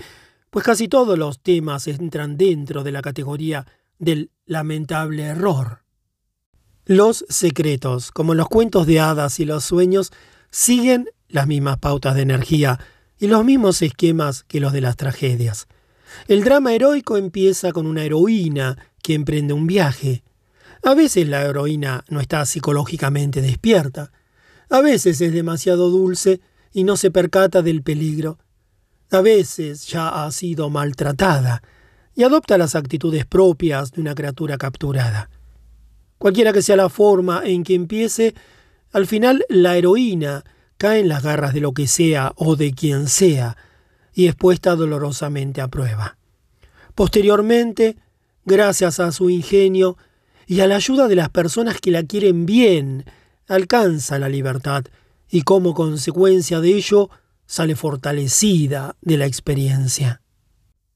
pues 0.50 0.66
casi 0.66 0.88
todos 0.88 1.18
los 1.18 1.42
temas 1.42 1.88
entran 1.88 2.38
dentro 2.38 2.84
de 2.84 2.92
la 2.92 3.02
categoría 3.02 3.68
del 4.00 4.32
lamentable 4.46 5.24
error. 5.24 5.84
Los 6.86 7.26
secretos, 7.30 8.12
como 8.12 8.34
los 8.34 8.48
cuentos 8.48 8.88
de 8.88 9.00
hadas 9.00 9.40
y 9.40 9.46
los 9.46 9.64
sueños, 9.64 10.12
siguen 10.50 11.10
las 11.28 11.46
mismas 11.46 11.78
pautas 11.78 12.16
de 12.16 12.24
energía 12.24 12.80
y 13.20 13.28
los 13.28 13.46
mismos 13.46 13.82
esquemas 13.82 14.44
que 14.44 14.60
los 14.60 14.74
de 14.74 14.82
las 14.82 14.96
tragedias. 14.96 15.68
El 16.28 16.44
drama 16.44 16.74
heroico 16.74 17.18
empieza 17.18 17.72
con 17.72 17.86
una 17.86 18.04
heroína 18.04 18.78
que 19.04 19.14
emprende 19.14 19.54
un 19.54 19.68
viaje. 19.68 20.24
A 20.84 20.96
veces 20.96 21.28
la 21.28 21.44
heroína 21.44 22.04
no 22.10 22.22
está 22.22 22.44
psicológicamente 22.46 23.42
despierta. 23.42 24.12
A 24.70 24.82
veces 24.82 25.20
es 25.22 25.34
demasiado 25.34 25.90
dulce 25.90 26.42
y 26.72 26.84
no 26.84 26.98
se 26.98 27.12
percata 27.12 27.62
del 27.62 27.82
peligro 27.82 28.38
a 29.12 29.22
veces 29.22 29.88
ya 29.88 30.24
ha 30.24 30.32
sido 30.32 30.70
maltratada 30.70 31.64
y 32.16 32.24
adopta 32.24 32.58
las 32.58 32.76
actitudes 32.76 33.26
propias 33.26 33.92
de 33.92 34.02
una 34.02 34.14
criatura 34.14 34.58
capturada. 34.58 35.30
Cualquiera 36.18 36.54
que 36.54 36.62
sea 36.62 36.76
la 36.76 36.90
forma 36.90 37.42
en 37.44 37.64
que 37.64 37.74
empiece, 37.74 38.36
al 38.92 39.08
final 39.08 39.46
la 39.50 39.78
heroína 39.78 40.44
cae 40.78 41.00
en 41.00 41.10
las 41.10 41.24
garras 41.24 41.54
de 41.54 41.62
lo 41.62 41.74
que 41.74 41.88
sea 41.88 42.34
o 42.36 42.56
de 42.56 42.74
quien 42.74 43.08
sea 43.08 43.58
y 44.14 44.28
es 44.28 44.36
puesta 44.36 44.76
dolorosamente 44.76 45.62
a 45.62 45.70
prueba. 45.70 46.18
Posteriormente, 46.94 47.98
gracias 48.46 49.00
a 49.00 49.12
su 49.12 49.30
ingenio 49.30 49.98
y 50.46 50.60
a 50.60 50.68
la 50.68 50.76
ayuda 50.76 51.08
de 51.08 51.16
las 51.16 51.30
personas 51.30 51.80
que 51.80 51.92
la 51.92 52.04
quieren 52.04 52.46
bien, 52.46 53.06
alcanza 53.50 54.20
la 54.20 54.30
libertad 54.30 54.86
y 55.30 55.42
como 55.42 55.74
consecuencia 55.74 56.62
de 56.62 56.76
ello 56.76 57.10
sale 57.46 57.76
fortalecida 57.76 58.96
de 59.02 59.18
la 59.18 59.26
experiencia. 59.26 60.22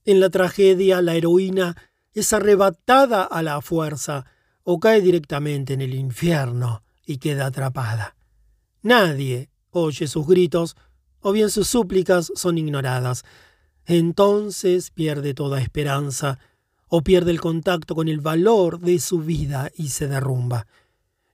En 0.06 0.20
la 0.20 0.30
tragedia 0.30 1.02
la 1.02 1.16
heroína 1.16 1.76
es 2.14 2.32
arrebatada 2.32 3.24
a 3.24 3.42
la 3.42 3.60
fuerza 3.62 4.26
o 4.64 4.80
cae 4.80 5.02
directamente 5.02 5.74
en 5.74 5.82
el 5.82 5.94
infierno 5.96 6.84
y 7.06 7.18
queda 7.18 7.48
atrapada. 7.48 8.16
Nadie 8.82 9.50
oye 9.72 10.08
sus 10.08 10.28
gritos 10.28 10.76
o 11.22 11.32
bien 11.32 11.50
sus 11.50 11.68
súplicas 11.68 12.32
son 12.36 12.58
ignoradas. 12.58 13.24
Entonces 13.86 14.92
pierde 14.92 15.34
toda 15.34 15.62
esperanza 15.62 16.38
o 16.88 17.02
pierde 17.02 17.32
el 17.32 17.42
contacto 17.42 17.96
con 17.96 18.08
el 18.08 18.20
valor 18.20 18.80
de 18.80 19.00
su 19.00 19.20
vida 19.20 19.72
y 19.76 19.90
se 19.90 20.08
derrumba. 20.08 20.68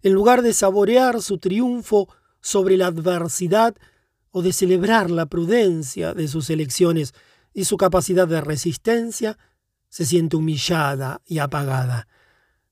En 0.01 0.13
lugar 0.13 0.41
de 0.41 0.53
saborear 0.53 1.21
su 1.21 1.39
triunfo 1.39 2.07
sobre 2.41 2.77
la 2.77 2.87
adversidad 2.87 3.75
o 4.31 4.41
de 4.41 4.53
celebrar 4.53 5.09
la 5.09 5.25
prudencia 5.25 6.13
de 6.13 6.27
sus 6.27 6.49
elecciones 6.49 7.13
y 7.53 7.65
su 7.65 7.77
capacidad 7.77 8.27
de 8.27 8.39
resistencia, 8.39 9.37
se 9.89 10.05
siente 10.05 10.37
humillada 10.37 11.21
y 11.25 11.39
apagada. 11.39 12.07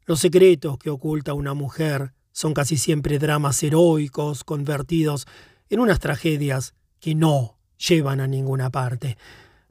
Los 0.06 0.20
secretos 0.20 0.78
que 0.78 0.90
oculta 0.90 1.34
una 1.34 1.54
mujer 1.54 2.14
son 2.32 2.54
casi 2.54 2.78
siempre 2.78 3.20
dramas 3.20 3.62
heroicos 3.62 4.44
convertidos 4.44 5.26
en 5.70 5.80
unas 5.80 6.00
tragedias 6.00 6.76
que 7.00 7.16
no 7.16 7.58
llevan 7.78 8.22
a 8.22 8.28
ninguna 8.28 8.70
parte. 8.70 9.18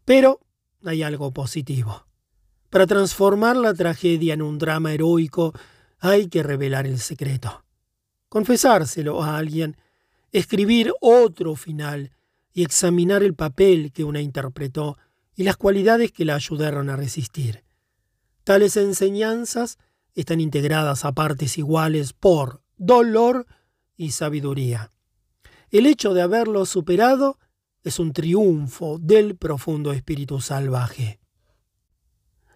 Pero 0.05 0.41
hay 0.85 1.03
algo 1.03 1.33
positivo. 1.33 2.07
Para 2.69 2.87
transformar 2.87 3.57
la 3.57 3.73
tragedia 3.73 4.35
en 4.35 4.43
un 4.43 4.59
drama 4.59 4.93
heroico 4.93 5.55
hay 6.07 6.29
que 6.29 6.43
revelar 6.43 6.87
el 6.87 6.99
secreto. 6.99 7.65
Confesárselo 8.29 9.23
a 9.23 9.37
alguien, 9.37 9.77
escribir 10.33 10.93
otro 11.01 11.57
final 11.57 12.13
y 12.53 12.63
examinar 12.63 13.23
el 13.23 13.35
papel 13.35 13.93
que 13.93 14.05
una 14.05 14.21
interpretó 14.21 14.99
y 15.35 15.43
las 15.43 15.57
cualidades 15.57 16.13
que 16.13 16.25
la 16.25 16.35
ayudaron 16.35 16.89
a 16.91 16.97
resistir. 16.97 17.65
Tales 18.45 18.77
enseñanzas 18.77 19.79
están 20.15 20.41
integradas 20.41 21.05
a 21.05 21.13
partes 21.13 21.59
iguales 21.59 22.13
por 22.13 22.63
dolor 22.77 23.47
y 23.97 24.13
sabiduría. 24.13 24.93
El 25.71 25.87
hecho 25.87 26.15
de 26.15 26.23
haberlo 26.23 26.65
superado 26.65 27.39
es 27.83 27.99
un 27.99 28.13
triunfo 28.13 28.99
del 28.99 29.37
profundo 29.37 29.93
espíritu 29.93 30.41
salvaje. 30.41 31.21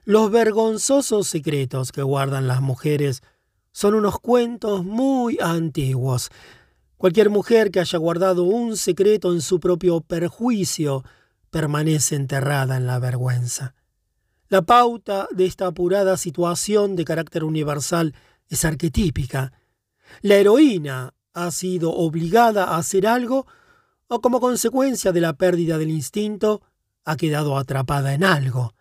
Los 0.05 0.31
vergonzosos 0.31 1.29
secretos 1.29 1.93
que 1.93 2.03
guardan 2.03 2.49
las 2.49 2.63
mujeres 2.63 3.23
son 3.73 3.95
unos 3.95 4.19
cuentos 4.21 4.85
muy 4.85 5.39
antiguos. 5.41 6.31
Cualquier 6.97 7.31
mujer 7.31 7.71
que 7.71 7.81
haya 7.81 7.99
guardado 7.99 8.45
un 8.45 8.77
secreto 8.77 9.33
en 9.33 9.41
su 9.41 9.61
propio 9.61 10.01
perjuicio 10.01 11.05
permanece 11.51 12.17
enterrada 12.17 12.77
en 12.77 12.87
la 12.87 12.99
vergüenza. 12.99 13.75
La 14.49 14.63
pauta 14.63 15.29
de 15.31 15.47
esta 15.47 15.69
apurada 15.69 16.17
situación 16.17 16.97
de 16.97 17.05
carácter 17.05 17.45
universal 17.45 18.15
es 18.49 18.65
arquetípica. 18.65 19.53
La 20.23 20.35
heroína 20.35 21.15
ha 21.33 21.51
sido 21.53 21.93
obligada 21.93 22.65
a 22.65 22.77
hacer 22.77 23.07
algo 23.07 23.47
o 24.09 24.21
como 24.21 24.41
consecuencia 24.41 25.13
de 25.13 25.21
la 25.21 25.35
pérdida 25.35 25.79
del 25.79 25.91
instinto 25.91 26.63
ha 27.05 27.17
quedado 27.17 27.57
atrapada 27.57 28.13
en 28.13 28.25
algo. 28.25 28.75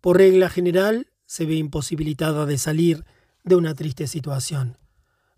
Por 0.00 0.18
regla 0.18 0.48
general, 0.48 1.10
se 1.26 1.46
ve 1.46 1.56
imposibilitada 1.56 2.46
de 2.46 2.58
salir 2.58 3.04
de 3.44 3.56
una 3.56 3.74
triste 3.74 4.06
situación. 4.06 4.78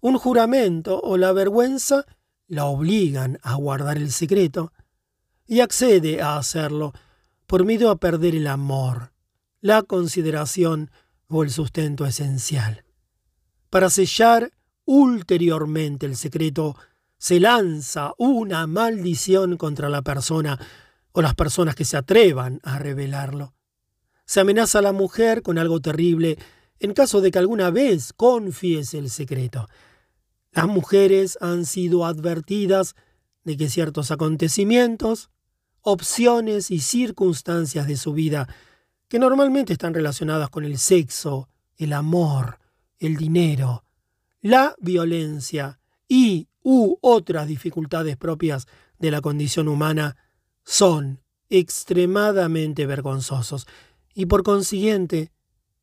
Un 0.00 0.18
juramento 0.18 1.00
o 1.00 1.16
la 1.16 1.32
vergüenza 1.32 2.04
la 2.46 2.66
obligan 2.66 3.38
a 3.42 3.54
guardar 3.54 3.96
el 3.96 4.10
secreto 4.12 4.72
y 5.46 5.60
accede 5.60 6.20
a 6.20 6.36
hacerlo 6.36 6.92
por 7.46 7.64
miedo 7.64 7.90
a 7.90 7.96
perder 7.96 8.34
el 8.34 8.46
amor, 8.46 9.12
la 9.60 9.82
consideración 9.82 10.90
o 11.28 11.42
el 11.42 11.50
sustento 11.50 12.06
esencial. 12.06 12.84
Para 13.70 13.90
sellar 13.90 14.50
ulteriormente 14.84 16.06
el 16.06 16.16
secreto, 16.16 16.76
se 17.18 17.40
lanza 17.40 18.12
una 18.18 18.66
maldición 18.66 19.56
contra 19.56 19.88
la 19.88 20.02
persona 20.02 20.58
o 21.12 21.22
las 21.22 21.34
personas 21.34 21.74
que 21.74 21.84
se 21.84 21.96
atrevan 21.96 22.60
a 22.62 22.78
revelarlo. 22.78 23.54
Se 24.26 24.40
amenaza 24.40 24.80
a 24.80 24.82
la 24.82 24.92
mujer 24.92 25.42
con 25.42 25.58
algo 25.58 25.80
terrible 25.80 26.38
en 26.84 26.92
caso 26.92 27.22
de 27.22 27.30
que 27.30 27.38
alguna 27.38 27.70
vez 27.70 28.12
confiese 28.12 28.98
el 28.98 29.08
secreto. 29.08 29.68
Las 30.52 30.66
mujeres 30.66 31.38
han 31.40 31.64
sido 31.64 32.04
advertidas 32.04 32.94
de 33.42 33.56
que 33.56 33.70
ciertos 33.70 34.10
acontecimientos, 34.10 35.30
opciones 35.80 36.70
y 36.70 36.80
circunstancias 36.80 37.86
de 37.86 37.96
su 37.96 38.12
vida, 38.12 38.48
que 39.08 39.18
normalmente 39.18 39.72
están 39.72 39.94
relacionadas 39.94 40.50
con 40.50 40.64
el 40.64 40.78
sexo, 40.78 41.48
el 41.78 41.94
amor, 41.94 42.58
el 42.98 43.16
dinero, 43.16 43.84
la 44.42 44.74
violencia 44.78 45.80
y 46.06 46.48
u 46.62 46.98
otras 47.00 47.48
dificultades 47.48 48.18
propias 48.18 48.66
de 48.98 49.10
la 49.10 49.22
condición 49.22 49.68
humana, 49.68 50.16
son 50.64 51.22
extremadamente 51.48 52.84
vergonzosos 52.84 53.66
y 54.14 54.26
por 54.26 54.42
consiguiente 54.42 55.32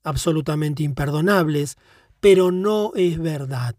absolutamente 0.03 0.83
imperdonables, 0.83 1.77
pero 2.19 2.51
no 2.51 2.93
es 2.95 3.19
verdad. 3.19 3.75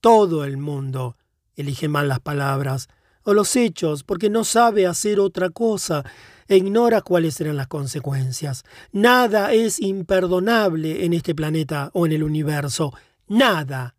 Todo 0.00 0.44
el 0.44 0.56
mundo 0.56 1.16
elige 1.54 1.88
mal 1.88 2.08
las 2.08 2.20
palabras 2.20 2.88
o 3.24 3.34
los 3.34 3.54
hechos 3.56 4.02
porque 4.02 4.30
no 4.30 4.44
sabe 4.44 4.86
hacer 4.86 5.20
otra 5.20 5.50
cosa 5.50 6.04
e 6.48 6.56
ignora 6.56 7.02
cuáles 7.02 7.34
serán 7.34 7.56
las 7.56 7.68
consecuencias. 7.68 8.64
Nada 8.90 9.52
es 9.52 9.80
imperdonable 9.80 11.04
en 11.04 11.12
este 11.12 11.34
planeta 11.34 11.90
o 11.94 12.06
en 12.06 12.12
el 12.12 12.22
universo. 12.22 12.92
Nada. 13.28 13.94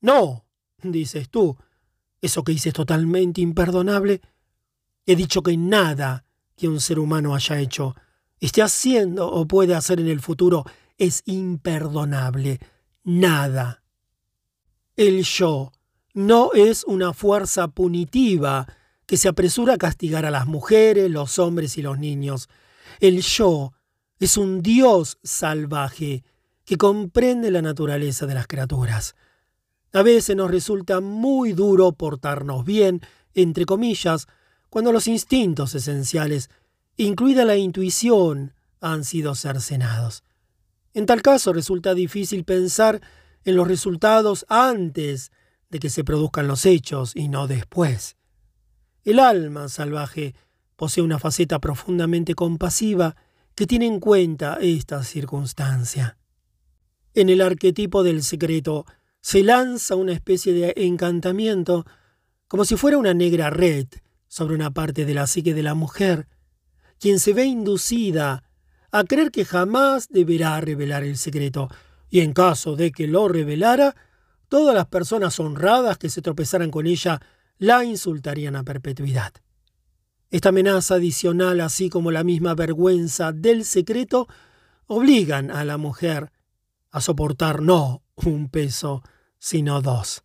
No, 0.00 0.44
dices 0.82 1.28
tú. 1.30 1.56
Eso 2.20 2.42
que 2.42 2.52
hice 2.52 2.70
es 2.70 2.74
totalmente 2.74 3.40
imperdonable. 3.40 4.20
He 5.06 5.14
dicho 5.14 5.42
que 5.42 5.56
nada 5.56 6.24
que 6.56 6.68
un 6.68 6.80
ser 6.80 6.98
humano 6.98 7.34
haya 7.34 7.60
hecho 7.60 7.94
esté 8.40 8.62
haciendo 8.62 9.30
o 9.30 9.46
puede 9.46 9.74
hacer 9.74 10.00
en 10.00 10.08
el 10.08 10.20
futuro 10.20 10.64
es 10.98 11.22
imperdonable. 11.26 12.60
Nada. 13.04 13.82
El 14.96 15.22
yo 15.24 15.72
no 16.14 16.52
es 16.54 16.84
una 16.84 17.12
fuerza 17.12 17.68
punitiva 17.68 18.66
que 19.06 19.16
se 19.16 19.28
apresura 19.28 19.74
a 19.74 19.78
castigar 19.78 20.26
a 20.26 20.30
las 20.30 20.46
mujeres, 20.46 21.10
los 21.10 21.38
hombres 21.38 21.78
y 21.78 21.82
los 21.82 21.98
niños. 21.98 22.48
El 23.00 23.20
yo 23.20 23.72
es 24.18 24.36
un 24.36 24.62
Dios 24.62 25.18
salvaje 25.22 26.24
que 26.64 26.76
comprende 26.76 27.50
la 27.50 27.62
naturaleza 27.62 28.26
de 28.26 28.34
las 28.34 28.46
criaturas. 28.46 29.14
A 29.92 30.02
veces 30.02 30.34
nos 30.36 30.50
resulta 30.50 31.00
muy 31.00 31.52
duro 31.52 31.92
portarnos 31.92 32.64
bien, 32.64 33.00
entre 33.34 33.64
comillas, 33.66 34.26
cuando 34.68 34.92
los 34.92 35.06
instintos 35.06 35.74
esenciales 35.74 36.50
incluida 37.04 37.44
la 37.44 37.56
intuición, 37.56 38.54
han 38.80 39.04
sido 39.04 39.34
cercenados. 39.34 40.22
En 40.94 41.06
tal 41.06 41.22
caso 41.22 41.52
resulta 41.52 41.94
difícil 41.94 42.44
pensar 42.44 43.00
en 43.44 43.56
los 43.56 43.68
resultados 43.68 44.46
antes 44.48 45.30
de 45.70 45.78
que 45.78 45.90
se 45.90 46.04
produzcan 46.04 46.48
los 46.48 46.64
hechos 46.66 47.12
y 47.14 47.28
no 47.28 47.46
después. 47.46 48.16
El 49.04 49.18
alma 49.18 49.68
salvaje 49.68 50.34
posee 50.76 51.02
una 51.02 51.18
faceta 51.18 51.58
profundamente 51.58 52.34
compasiva 52.34 53.16
que 53.54 53.66
tiene 53.66 53.86
en 53.86 54.00
cuenta 54.00 54.58
esta 54.60 55.02
circunstancia. 55.02 56.18
En 57.14 57.28
el 57.28 57.40
arquetipo 57.40 58.02
del 58.02 58.22
secreto 58.22 58.84
se 59.20 59.42
lanza 59.42 59.96
una 59.96 60.12
especie 60.12 60.52
de 60.52 60.74
encantamiento 60.76 61.86
como 62.48 62.64
si 62.64 62.76
fuera 62.76 62.98
una 62.98 63.14
negra 63.14 63.50
red 63.50 63.86
sobre 64.28 64.54
una 64.54 64.70
parte 64.70 65.04
de 65.04 65.14
la 65.14 65.26
psique 65.26 65.54
de 65.54 65.62
la 65.62 65.74
mujer 65.74 66.28
quien 66.98 67.18
se 67.20 67.32
ve 67.32 67.44
inducida 67.44 68.44
a 68.90 69.04
creer 69.04 69.30
que 69.30 69.44
jamás 69.44 70.08
deberá 70.08 70.60
revelar 70.60 71.04
el 71.04 71.16
secreto, 71.16 71.68
y 72.08 72.20
en 72.20 72.32
caso 72.32 72.76
de 72.76 72.92
que 72.92 73.06
lo 73.06 73.28
revelara, 73.28 73.94
todas 74.48 74.74
las 74.74 74.86
personas 74.86 75.38
honradas 75.40 75.98
que 75.98 76.08
se 76.08 76.22
tropezaran 76.22 76.70
con 76.70 76.86
ella 76.86 77.20
la 77.58 77.84
insultarían 77.84 78.56
a 78.56 78.64
perpetuidad. 78.64 79.32
Esta 80.30 80.48
amenaza 80.50 80.96
adicional, 80.96 81.60
así 81.60 81.88
como 81.88 82.10
la 82.10 82.24
misma 82.24 82.54
vergüenza 82.54 83.32
del 83.32 83.64
secreto, 83.64 84.28
obligan 84.86 85.50
a 85.50 85.64
la 85.64 85.76
mujer 85.78 86.30
a 86.90 87.00
soportar 87.00 87.62
no 87.62 88.02
un 88.16 88.48
peso, 88.48 89.02
sino 89.38 89.82
dos. 89.82 90.22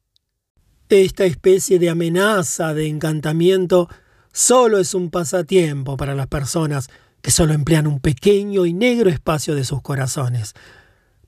Esta 0.90 1.26
especie 1.26 1.80
de 1.80 1.90
amenaza, 1.90 2.74
de 2.74 2.88
encantamiento, 2.88 3.90
solo 4.32 4.78
es 4.78 4.94
un 4.94 5.10
pasatiempo 5.10 5.98
para 5.98 6.16
las 6.16 6.28
personas 6.28 6.90
que 7.22 7.32
solo 7.32 7.54
emplean 7.54 7.88
un 7.88 8.00
pequeño 8.00 8.66
y 8.66 8.74
negro 8.74 9.10
espacio 9.10 9.56
de 9.56 9.64
sus 9.64 9.82
corazones. 9.82 10.54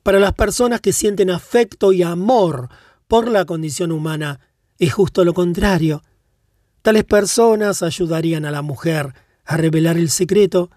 Para 0.02 0.18
las 0.18 0.34
personas 0.34 0.80
que 0.80 0.92
sienten 0.92 1.30
afecto 1.30 1.92
y 1.92 2.02
amor 2.02 2.68
por 3.08 3.28
la 3.28 3.44
condición 3.44 3.92
humana, 3.92 4.40
Es 4.76 4.92
justo 4.92 5.24
lo 5.24 5.34
contrario. 5.34 6.02
Tales 6.82 7.04
personas 7.04 7.82
ayudarían 7.82 8.44
a 8.44 8.50
la 8.50 8.60
mujer 8.60 9.14
a 9.44 9.56
revelar 9.56 9.96
el 9.96 10.10
secreto, 10.10 10.68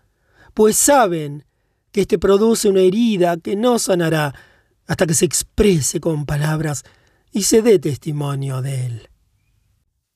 pues 0.54 0.78
saben 0.78 1.46
que 1.92 2.02
éste 2.02 2.20
produce 2.20 2.70
una 2.70 2.82
herida 2.82 3.38
que 3.38 3.56
no 3.56 3.80
sanará 3.80 4.36
hasta 4.86 5.08
que 5.08 5.16
se 5.16 5.26
exprese 5.26 6.00
con 6.00 6.26
palabras 6.26 6.84
y 7.32 7.44
se 7.44 7.62
dé 7.62 7.80
testimonio 7.80 8.62
de 8.62 8.86
él. 8.86 9.10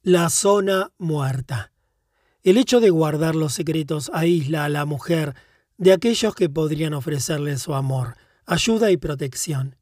La 0.04 0.30
zona 0.30 0.92
muerta. 0.98 1.71
El 2.44 2.58
hecho 2.58 2.80
de 2.80 2.90
guardar 2.90 3.36
los 3.36 3.54
secretos 3.54 4.10
aísla 4.14 4.66
a 4.66 4.70
la 4.70 4.86
mujer 4.86 5.36
de 5.78 5.94
aquellos 5.94 6.34
que 6.34 6.50
podrían 6.50 6.96
ofrecerle 6.96 7.58
su 7.58 7.76
amor, 7.76 8.16
ayuda 8.46 8.90
y 8.90 8.98
protección. 8.98 9.76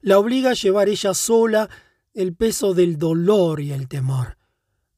La 0.00 0.18
obliga 0.18 0.50
a 0.50 0.54
llevar 0.54 0.88
ella 0.88 1.12
sola 1.12 1.68
el 2.14 2.34
peso 2.34 2.72
del 2.72 2.98
dolor 2.98 3.60
y 3.60 3.72
el 3.72 3.88
temor, 3.88 4.38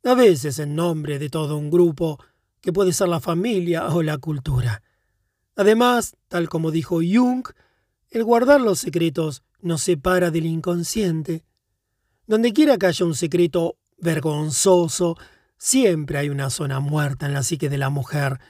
a 0.05 0.15
veces 0.15 0.59
en 0.59 0.75
nombre 0.75 1.19
de 1.19 1.31
todo 1.31 1.57
un 1.57 1.71
grupo 1.71 2.23
que 2.61 2.73
puede 2.73 2.93
ser 2.93 3.09
la 3.09 3.21
familia 3.21 3.89
o 3.89 4.03
la 4.03 4.19
cultura. 4.19 4.83
Además, 5.57 6.17
tal 6.29 6.51
como 6.51 6.71
dijo 6.71 6.97
Jung, 6.97 7.47
el 8.11 8.25
guardar 8.25 8.61
los 8.61 8.79
secretos 8.79 9.43
nos 9.61 9.83
separa 9.83 10.31
del 10.31 10.47
inconsciente. 10.47 11.45
Donde 12.27 12.53
quiera 12.53 12.77
que 12.77 12.87
haya 12.87 13.07
un 13.07 13.15
secreto 13.15 13.77
vergonzoso, 13.99 15.17
siempre 15.61 16.17
hay 16.17 16.31
una 16.31 16.49
zona 16.49 16.81
muerta 16.81 17.27
en 17.27 17.35
la 17.35 17.43
psique 17.43 17.69
de 17.69 17.77
la 17.77 17.91
mujer, 17.91 18.41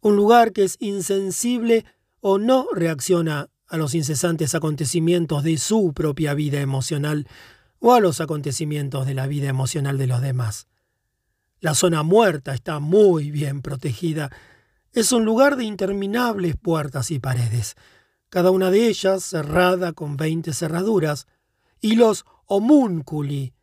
un 0.00 0.16
lugar 0.16 0.52
que 0.52 0.64
es 0.64 0.76
insensible 0.80 1.84
o 2.20 2.38
no 2.38 2.66
reacciona 2.74 3.48
a 3.68 3.76
los 3.76 3.94
incesantes 3.94 4.56
acontecimientos 4.56 5.44
de 5.44 5.56
su 5.56 5.92
propia 5.94 6.34
vida 6.34 6.60
emocional 6.60 7.28
o 7.78 7.94
a 7.94 8.00
los 8.00 8.20
acontecimientos 8.20 9.06
de 9.06 9.14
la 9.14 9.28
vida 9.28 9.48
emocional 9.48 9.98
de 9.98 10.08
los 10.08 10.20
demás. 10.20 10.66
La 11.60 11.74
zona 11.74 12.02
muerta 12.02 12.54
está 12.54 12.80
muy 12.80 13.30
bien 13.30 13.62
protegida. 13.62 14.30
Es 14.92 15.12
un 15.12 15.24
lugar 15.24 15.56
de 15.56 15.64
interminables 15.64 16.56
puertas 16.56 17.12
y 17.12 17.20
paredes, 17.20 17.76
cada 18.30 18.50
una 18.50 18.72
de 18.72 18.88
ellas 18.88 19.22
cerrada 19.22 19.92
con 19.92 20.16
veinte 20.16 20.52
cerraduras, 20.52 21.28
y 21.80 21.94
los 21.94 22.24
homúnculi, 22.46 23.54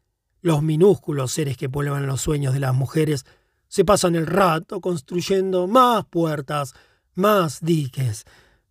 los 0.46 0.62
minúsculos 0.62 1.32
seres 1.32 1.58
que 1.58 1.70
pueblan 1.70 2.06
los 2.06 2.22
sueños 2.22 2.54
de 2.54 2.60
las 2.60 2.76
mujeres, 2.76 3.26
se 3.68 3.84
pasan 3.84 4.14
el 4.14 4.28
rato 4.28 4.80
construyendo 4.80 5.66
más 5.66 6.06
puertas, 6.06 6.76
más 7.16 7.62
diques, 7.62 8.26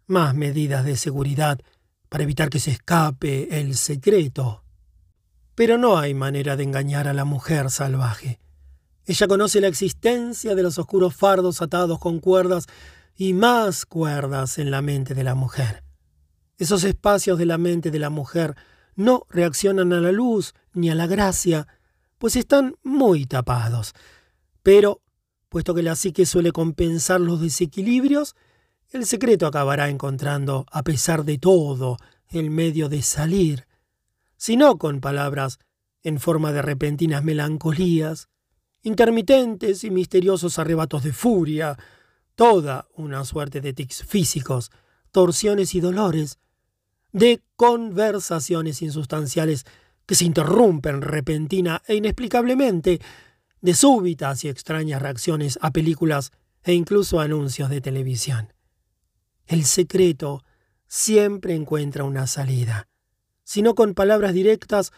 más 0.06 0.36
medidas 0.36 0.84
de 0.84 0.96
seguridad 0.96 1.58
para 2.08 2.22
evitar 2.22 2.48
que 2.48 2.60
se 2.60 2.70
escape 2.70 3.58
el 3.58 3.74
secreto. 3.74 4.62
Pero 5.56 5.76
no 5.76 5.98
hay 5.98 6.14
manera 6.14 6.54
de 6.54 6.62
engañar 6.62 7.08
a 7.08 7.12
la 7.12 7.24
mujer 7.24 7.72
salvaje. 7.72 8.38
Ella 9.04 9.26
conoce 9.26 9.60
la 9.60 9.66
existencia 9.66 10.54
de 10.54 10.62
los 10.62 10.78
oscuros 10.78 11.16
fardos 11.16 11.60
atados 11.60 11.98
con 11.98 12.20
cuerdas 12.20 12.66
y 13.16 13.32
más 13.32 13.84
cuerdas 13.84 14.58
en 14.58 14.70
la 14.70 14.80
mente 14.80 15.12
de 15.12 15.24
la 15.24 15.34
mujer. 15.34 15.82
Esos 16.56 16.84
espacios 16.84 17.36
de 17.36 17.46
la 17.46 17.58
mente 17.58 17.90
de 17.90 17.98
la 17.98 18.10
mujer 18.10 18.54
no 18.94 19.26
reaccionan 19.28 19.92
a 19.92 20.00
la 20.00 20.12
luz 20.12 20.54
ni 20.74 20.90
a 20.90 20.94
la 20.94 21.06
gracia, 21.06 21.66
pues 22.18 22.36
están 22.36 22.76
muy 22.82 23.26
tapados. 23.26 23.94
Pero, 24.62 25.02
puesto 25.48 25.74
que 25.74 25.82
la 25.82 25.96
psique 25.96 26.26
suele 26.26 26.52
compensar 26.52 27.20
los 27.20 27.40
desequilibrios, 27.40 28.34
el 28.90 29.06
secreto 29.06 29.46
acabará 29.46 29.88
encontrando, 29.88 30.66
a 30.70 30.82
pesar 30.82 31.24
de 31.24 31.38
todo, 31.38 31.96
el 32.28 32.50
medio 32.50 32.88
de 32.88 33.02
salir, 33.02 33.66
si 34.36 34.56
no 34.56 34.78
con 34.78 35.00
palabras 35.00 35.58
en 36.02 36.20
forma 36.20 36.52
de 36.52 36.62
repentinas 36.62 37.24
melancolías, 37.24 38.28
intermitentes 38.82 39.84
y 39.84 39.90
misteriosos 39.90 40.58
arrebatos 40.58 41.02
de 41.02 41.12
furia, 41.12 41.78
toda 42.34 42.88
una 42.94 43.24
suerte 43.24 43.60
de 43.60 43.72
tics 43.72 44.04
físicos, 44.04 44.70
torsiones 45.10 45.74
y 45.74 45.80
dolores, 45.80 46.38
de 47.12 47.40
conversaciones 47.56 48.82
insustanciales 48.82 49.64
que 50.06 50.14
se 50.14 50.24
interrumpen 50.24 51.02
repentina 51.02 51.82
e 51.86 51.94
inexplicablemente, 51.94 53.00
de 53.60 53.74
súbitas 53.74 54.44
y 54.44 54.48
extrañas 54.48 55.00
reacciones 55.00 55.58
a 55.62 55.70
películas 55.70 56.32
e 56.62 56.74
incluso 56.74 57.20
anuncios 57.20 57.70
de 57.70 57.80
televisión. 57.80 58.52
El 59.46 59.64
secreto 59.64 60.42
siempre 60.86 61.54
encuentra 61.54 62.04
una 62.04 62.26
salida, 62.26 62.88
sino 63.42 63.74
con 63.74 63.94
palabras 63.94 64.32
directas 64.32 64.92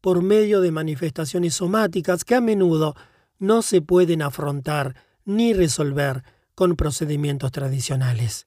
por 0.00 0.22
medio 0.22 0.60
de 0.60 0.70
manifestaciones 0.70 1.54
somáticas 1.54 2.24
que 2.24 2.34
a 2.34 2.40
menudo 2.40 2.94
no 3.38 3.62
se 3.62 3.82
pueden 3.82 4.22
afrontar 4.22 4.94
ni 5.24 5.52
resolver 5.52 6.22
con 6.54 6.76
procedimientos 6.76 7.52
tradicionales. 7.52 8.46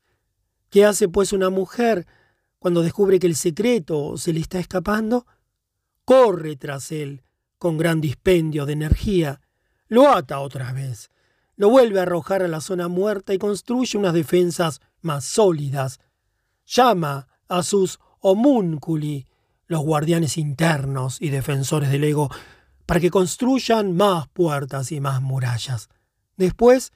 ¿Qué 0.69 0.85
hace 0.85 1.09
pues 1.09 1.33
una 1.33 1.49
mujer 1.49 2.07
cuando 2.59 2.81
descubre 2.81 3.19
que 3.19 3.27
el 3.27 3.35
secreto 3.35 4.17
se 4.17 4.33
le 4.33 4.40
está 4.40 4.59
escapando? 4.59 5.25
Corre 6.11 6.57
tras 6.57 6.91
él 6.91 7.23
con 7.57 7.77
gran 7.77 8.01
dispendio 8.01 8.65
de 8.65 8.73
energía, 8.73 9.40
lo 9.88 10.09
ata 10.09 10.41
otra 10.41 10.73
vez, 10.73 11.09
lo 11.56 11.69
vuelve 11.69 11.99
a 11.99 12.01
arrojar 12.01 12.43
a 12.43 12.49
la 12.49 12.59
zona 12.59 12.90
muerta 12.90 13.33
y 13.33 13.38
construye 13.38 13.98
unas 13.98 14.11
defensas 14.14 14.81
más 14.99 15.23
sólidas. 15.23 16.01
Llama 16.65 17.30
a 17.48 17.64
sus 17.64 18.01
homúnculi, 18.19 19.25
los 19.67 19.83
guardianes 19.83 20.38
internos 20.38 21.15
y 21.22 21.30
defensores 21.30 21.90
del 21.90 22.03
ego, 22.03 22.30
para 22.85 22.99
que 22.99 23.09
construyan 23.09 23.95
más 23.95 24.27
puertas 24.27 24.91
y 24.91 24.99
más 24.99 25.22
murallas. 25.22 25.88
Después 26.35 26.91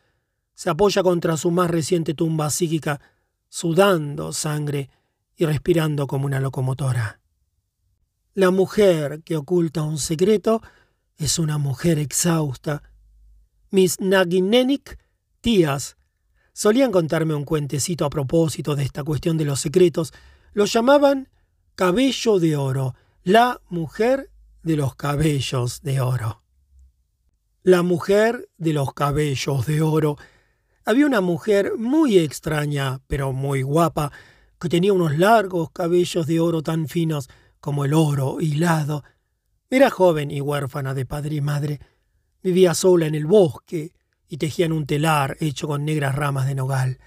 se 0.55 0.69
apoya 0.69 1.03
contra 1.03 1.37
su 1.37 1.51
más 1.51 1.71
reciente 1.71 2.15
tumba 2.15 2.49
psíquica, 2.49 2.99
sudando 3.47 4.33
sangre 4.33 4.89
y 5.37 5.45
respirando 5.45 6.05
como 6.05 6.25
una 6.25 6.41
locomotora. 6.41 7.21
La 8.35 8.51
mujer 8.51 9.21
que 9.23 9.37
oculta 9.37 9.83
un 9.83 9.97
secreto 9.97 10.61
es 11.15 11.39
una 11.39 11.57
mujer 11.57 11.99
exhausta. 11.99 12.83
Mis 13.71 14.01
Naginenik, 14.01 14.99
tías, 15.39 15.95
solían 16.51 16.91
contarme 16.91 17.33
un 17.33 17.45
cuentecito 17.45 18.03
a 18.03 18.09
propósito 18.09 18.75
de 18.75 18.83
esta 18.83 19.05
cuestión 19.05 19.37
de 19.37 19.45
los 19.45 19.61
secretos. 19.61 20.11
Lo 20.51 20.65
llamaban 20.65 21.29
cabello 21.75 22.37
de 22.39 22.57
oro, 22.57 22.93
la 23.23 23.61
mujer 23.69 24.29
de 24.63 24.75
los 24.75 24.95
cabellos 24.95 25.81
de 25.81 26.01
oro. 26.01 26.43
La 27.63 27.83
mujer 27.83 28.49
de 28.57 28.73
los 28.73 28.93
cabellos 28.93 29.65
de 29.65 29.81
oro. 29.81 30.17
Había 30.83 31.05
una 31.05 31.21
mujer 31.21 31.77
muy 31.77 32.17
extraña, 32.17 32.99
pero 33.07 33.31
muy 33.31 33.61
guapa, 33.61 34.11
que 34.59 34.67
tenía 34.67 34.91
unos 34.91 35.17
largos 35.17 35.71
cabellos 35.71 36.27
de 36.27 36.41
oro 36.41 36.61
tan 36.63 36.89
finos 36.89 37.29
como 37.65 37.83
el 37.83 37.95
oro 37.95 38.37
hilado. 38.39 39.03
Era 39.71 39.89
joven 39.89 40.29
y 40.29 40.39
huérfana 40.39 40.93
de 40.93 41.07
padre 41.07 41.37
y 41.37 41.41
madre. 41.41 41.79
Vivía 42.43 42.75
sola 42.75 43.07
en 43.07 43.15
el 43.15 43.25
bosque 43.25 43.91
y 44.27 44.37
tejían 44.37 44.71
un 44.71 44.85
telar 44.85 45.35
hecho 45.39 45.67
con 45.67 45.83
negras 45.83 46.13
ramas 46.13 46.45
de 46.45 46.53
nogal. 46.53 46.99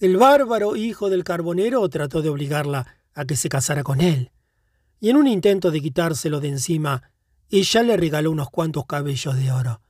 El 0.00 0.16
bárbaro 0.16 0.76
hijo 0.76 1.10
del 1.10 1.24
carbonero 1.24 1.86
trató 1.90 2.22
de 2.22 2.30
obligarla 2.30 2.86
a 3.12 3.26
que 3.26 3.36
se 3.36 3.50
casara 3.50 3.82
con 3.82 4.00
él 4.00 4.32
y 4.98 5.10
en 5.10 5.16
un 5.16 5.26
intento 5.26 5.70
de 5.70 5.82
quitárselo 5.82 6.40
de 6.40 6.48
encima, 6.48 7.02
ella 7.50 7.82
le 7.82 7.98
regaló 7.98 8.30
unos 8.30 8.48
cuantos 8.48 8.86
cabellos 8.86 9.36
de 9.36 9.52
oro. 9.52 9.82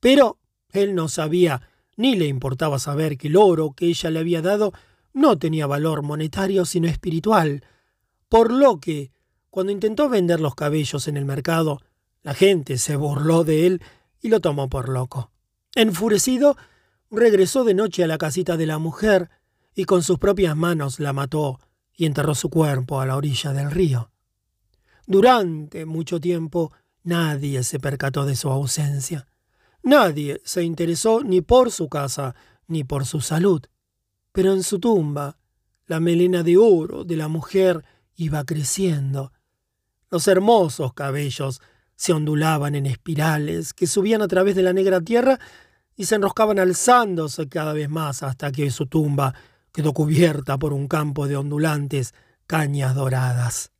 Pero 0.00 0.38
él 0.70 0.94
no 0.94 1.08
sabía 1.08 1.68
ni 1.96 2.16
le 2.16 2.26
importaba 2.26 2.78
saber 2.78 3.18
que 3.18 3.28
el 3.28 3.36
oro 3.36 3.72
que 3.72 3.88
ella 3.88 4.08
le 4.08 4.20
había 4.20 4.40
dado 4.40 4.72
no 5.12 5.38
tenía 5.38 5.66
valor 5.66 6.02
monetario 6.02 6.64
sino 6.64 6.88
espiritual, 6.88 7.66
por 8.30 8.50
lo 8.50 8.80
que, 8.80 9.10
cuando 9.52 9.70
intentó 9.70 10.08
vender 10.08 10.40
los 10.40 10.54
cabellos 10.54 11.08
en 11.08 11.18
el 11.18 11.26
mercado, 11.26 11.82
la 12.22 12.32
gente 12.32 12.78
se 12.78 12.96
burló 12.96 13.44
de 13.44 13.66
él 13.66 13.82
y 14.18 14.30
lo 14.30 14.40
tomó 14.40 14.70
por 14.70 14.88
loco. 14.88 15.30
Enfurecido, 15.74 16.56
regresó 17.10 17.62
de 17.62 17.74
noche 17.74 18.02
a 18.02 18.06
la 18.06 18.16
casita 18.16 18.56
de 18.56 18.64
la 18.64 18.78
mujer 18.78 19.28
y 19.74 19.84
con 19.84 20.02
sus 20.02 20.18
propias 20.18 20.56
manos 20.56 21.00
la 21.00 21.12
mató 21.12 21.60
y 21.94 22.06
enterró 22.06 22.34
su 22.34 22.48
cuerpo 22.48 22.98
a 22.98 23.04
la 23.04 23.14
orilla 23.14 23.52
del 23.52 23.70
río. 23.70 24.10
Durante 25.06 25.84
mucho 25.84 26.18
tiempo 26.18 26.72
nadie 27.02 27.62
se 27.62 27.78
percató 27.78 28.24
de 28.24 28.36
su 28.36 28.48
ausencia. 28.48 29.26
Nadie 29.82 30.40
se 30.46 30.62
interesó 30.62 31.22
ni 31.22 31.42
por 31.42 31.70
su 31.70 31.90
casa 31.90 32.34
ni 32.68 32.84
por 32.84 33.04
su 33.04 33.20
salud. 33.20 33.60
Pero 34.32 34.54
en 34.54 34.62
su 34.62 34.80
tumba, 34.80 35.36
la 35.84 36.00
melena 36.00 36.42
de 36.42 36.56
oro 36.56 37.04
de 37.04 37.16
la 37.16 37.28
mujer 37.28 37.84
iba 38.16 38.44
creciendo. 38.44 39.30
Los 40.12 40.28
hermosos 40.28 40.92
cabellos 40.92 41.62
se 41.96 42.12
ondulaban 42.12 42.74
en 42.74 42.84
espirales 42.84 43.72
que 43.72 43.86
subían 43.86 44.20
a 44.20 44.28
través 44.28 44.54
de 44.54 44.62
la 44.62 44.74
negra 44.74 45.00
tierra 45.00 45.40
y 45.96 46.04
se 46.04 46.16
enroscaban 46.16 46.58
alzándose 46.58 47.48
cada 47.48 47.72
vez 47.72 47.88
más 47.88 48.22
hasta 48.22 48.52
que 48.52 48.70
su 48.70 48.84
tumba 48.84 49.34
quedó 49.72 49.94
cubierta 49.94 50.58
por 50.58 50.74
un 50.74 50.86
campo 50.86 51.26
de 51.26 51.36
ondulantes 51.36 52.12
cañas 52.46 52.94
doradas. 52.94 53.72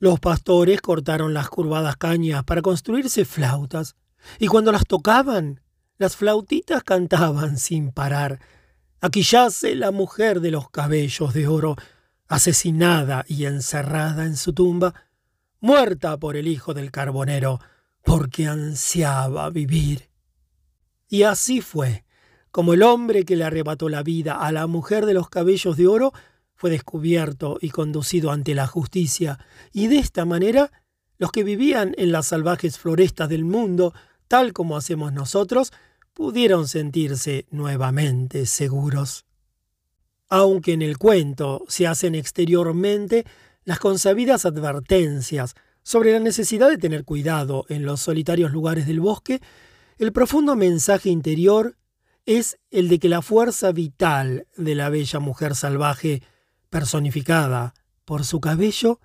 Los 0.00 0.18
pastores 0.18 0.80
cortaron 0.80 1.34
las 1.34 1.48
curvadas 1.50 1.96
cañas 1.98 2.42
para 2.42 2.60
construirse 2.60 3.24
flautas, 3.24 3.94
y 4.40 4.48
cuando 4.48 4.72
las 4.72 4.86
tocaban, 4.86 5.60
las 5.98 6.16
flautitas 6.16 6.82
cantaban 6.82 7.58
sin 7.58 7.92
parar. 7.92 8.40
Aquí 9.00 9.22
yace 9.22 9.76
la 9.76 9.92
mujer 9.92 10.40
de 10.40 10.50
los 10.50 10.68
cabellos 10.68 11.32
de 11.32 11.46
oro, 11.46 11.76
asesinada 12.26 13.24
y 13.28 13.44
encerrada 13.44 14.24
en 14.24 14.36
su 14.36 14.52
tumba, 14.52 14.94
muerta 15.64 16.18
por 16.18 16.36
el 16.36 16.46
hijo 16.46 16.74
del 16.74 16.90
carbonero, 16.90 17.58
porque 18.02 18.46
ansiaba 18.46 19.48
vivir. 19.48 20.10
Y 21.08 21.22
así 21.22 21.62
fue, 21.62 22.04
como 22.50 22.74
el 22.74 22.82
hombre 22.82 23.24
que 23.24 23.34
le 23.34 23.44
arrebató 23.44 23.88
la 23.88 24.02
vida 24.02 24.34
a 24.34 24.52
la 24.52 24.66
mujer 24.66 25.06
de 25.06 25.14
los 25.14 25.30
cabellos 25.30 25.78
de 25.78 25.86
oro 25.86 26.12
fue 26.54 26.68
descubierto 26.68 27.56
y 27.62 27.70
conducido 27.70 28.30
ante 28.30 28.54
la 28.54 28.66
justicia, 28.66 29.38
y 29.72 29.86
de 29.86 30.00
esta 30.00 30.26
manera 30.26 30.70
los 31.16 31.32
que 31.32 31.44
vivían 31.44 31.94
en 31.96 32.12
las 32.12 32.26
salvajes 32.26 32.78
florestas 32.78 33.30
del 33.30 33.46
mundo, 33.46 33.94
tal 34.28 34.52
como 34.52 34.76
hacemos 34.76 35.14
nosotros, 35.14 35.72
pudieron 36.12 36.68
sentirse 36.68 37.46
nuevamente 37.50 38.44
seguros. 38.44 39.24
Aunque 40.28 40.74
en 40.74 40.82
el 40.82 40.98
cuento 40.98 41.64
se 41.68 41.86
hacen 41.86 42.14
exteriormente 42.14 43.24
las 43.64 43.78
consabidas 43.78 44.44
advertencias 44.44 45.54
sobre 45.82 46.12
la 46.12 46.20
necesidad 46.20 46.70
de 46.70 46.78
tener 46.78 47.04
cuidado 47.04 47.66
en 47.68 47.84
los 47.84 48.00
solitarios 48.00 48.52
lugares 48.52 48.86
del 48.86 49.00
bosque, 49.00 49.40
el 49.98 50.12
profundo 50.12 50.56
mensaje 50.56 51.10
interior 51.10 51.76
es 52.26 52.58
el 52.70 52.88
de 52.88 52.98
que 52.98 53.08
la 53.08 53.22
fuerza 53.22 53.70
vital 53.72 54.46
de 54.56 54.74
la 54.74 54.88
bella 54.88 55.20
mujer 55.20 55.54
salvaje, 55.54 56.22
personificada 56.70 57.74
por 58.04 58.24
su 58.24 58.40
cabello, 58.40 59.00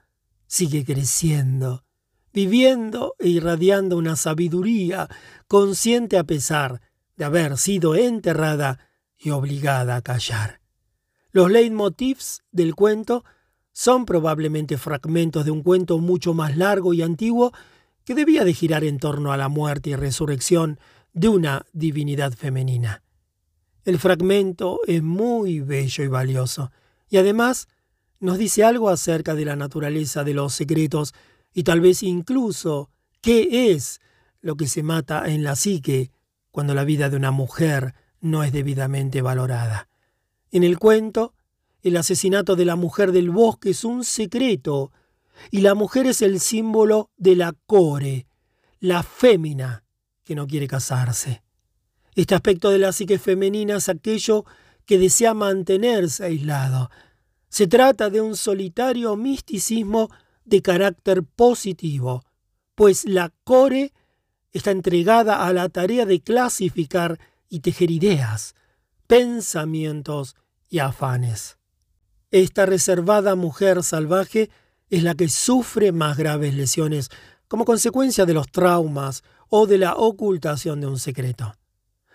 sigue 0.48 0.86
creciendo, 0.86 1.86
viviendo 2.34 3.16
e 3.20 3.28
irradiando 3.28 3.98
una 3.98 4.16
sabiduría 4.16 5.10
consciente 5.48 6.18
a 6.18 6.24
pesar 6.24 6.82
de 7.18 7.26
haber 7.26 7.58
sido 7.58 7.96
enterrada 7.96 8.80
y 9.18 9.32
obligada 9.32 9.98
a 9.98 10.02
callar. 10.02 10.62
Los 11.32 11.52
leitmotivs 11.52 12.42
del 12.52 12.74
cuento 12.74 13.26
son 13.80 14.06
probablemente 14.06 14.78
fragmentos 14.78 15.46
de 15.46 15.52
un 15.52 15.64
cuento 15.64 16.00
mucho 16.00 16.34
más 16.34 16.58
largo 16.58 16.94
y 16.94 17.02
antiguo 17.02 17.54
que 18.04 18.14
debía 18.14 18.44
de 18.44 18.54
girar 18.54 18.84
en 18.84 19.00
torno 19.00 19.32
a 19.32 19.38
la 19.38 19.48
muerte 19.48 19.92
y 19.92 19.96
resurrección 19.96 20.82
de 21.14 21.30
una 21.30 21.66
divinidad 21.72 22.34
femenina. 22.34 23.04
El 23.86 23.98
fragmento 23.98 24.82
es 24.86 25.02
muy 25.02 25.62
bello 25.62 26.04
y 26.04 26.08
valioso, 26.10 26.74
y 27.10 27.20
además 27.20 27.70
nos 28.20 28.38
dice 28.38 28.66
algo 28.66 28.90
acerca 28.90 29.34
de 29.34 29.46
la 29.46 29.56
naturaleza 29.56 30.26
de 30.26 30.34
los 30.34 30.54
secretos 30.54 31.14
y 31.54 31.64
tal 31.64 31.80
vez 31.80 32.04
incluso 32.04 32.90
qué 33.22 33.72
es 33.72 34.02
lo 34.42 34.58
que 34.58 34.68
se 34.68 34.84
mata 34.84 35.30
en 35.30 35.46
la 35.46 35.56
psique 35.56 36.12
cuando 36.52 36.74
la 36.74 36.84
vida 36.84 37.10
de 37.10 37.16
una 37.16 37.32
mujer 37.32 37.94
no 38.20 38.44
es 38.44 38.52
debidamente 38.52 39.22
valorada. 39.22 39.88
En 40.52 40.66
el 40.66 40.78
cuento, 40.78 41.34
el 41.82 41.98
asesinato 41.98 42.56
de 42.56 42.66
la 42.66 42.76
mujer 42.76 43.12
del 43.12 43.30
bosque 43.30 43.72
es 43.72 43.84
un 43.84 44.04
secreto, 44.04 44.92
y 45.52 45.62
la 45.62 45.76
mujer 45.76 46.08
es 46.08 46.22
el 46.22 46.40
símbolo 46.40 47.12
de 47.18 47.36
la 47.36 47.54
core, 47.66 48.28
la 48.80 49.04
fémina 49.04 49.84
que 50.24 50.36
no 50.36 50.48
quiere 50.48 50.68
casarse. 50.68 51.44
Este 52.16 52.36
aspecto 52.36 52.70
de 52.70 52.80
la 52.80 52.92
psique 52.92 53.20
femenina 53.20 53.78
es 53.78 53.88
aquello 53.90 54.46
que 54.86 54.98
desea 54.98 55.34
mantenerse 55.34 56.26
aislado. 56.26 56.90
Se 57.48 57.68
trata 57.68 58.10
de 58.10 58.22
un 58.22 58.36
solitario 58.36 59.16
misticismo 59.16 60.10
de 60.44 60.62
carácter 60.62 61.24
positivo, 61.24 62.24
pues 62.76 63.06
la 63.06 63.32
core 63.44 63.94
está 64.52 64.72
entregada 64.72 65.46
a 65.46 65.54
la 65.54 65.70
tarea 65.70 66.06
de 66.06 66.22
clasificar 66.22 67.20
y 67.48 67.60
tejer 67.60 67.92
ideas, 67.92 68.56
pensamientos 69.08 70.36
y 70.70 70.80
afanes. 70.80 71.59
Esta 72.32 72.68
reservada 72.68 73.36
mujer 73.36 73.82
salvaje 73.82 74.52
es 74.90 75.04
la 75.04 75.16
que 75.16 75.30
sufre 75.30 75.92
más 75.92 76.16
graves 76.18 76.54
lesiones 76.54 77.10
como 77.48 77.66
consecuencia 77.66 78.26
de 78.26 78.36
los 78.36 78.52
traumas 78.52 79.24
o 79.50 79.66
de 79.66 79.80
la 79.80 79.96
ocultación 79.96 80.80
de 80.80 80.88
un 80.88 81.00
secreto. 81.00 81.56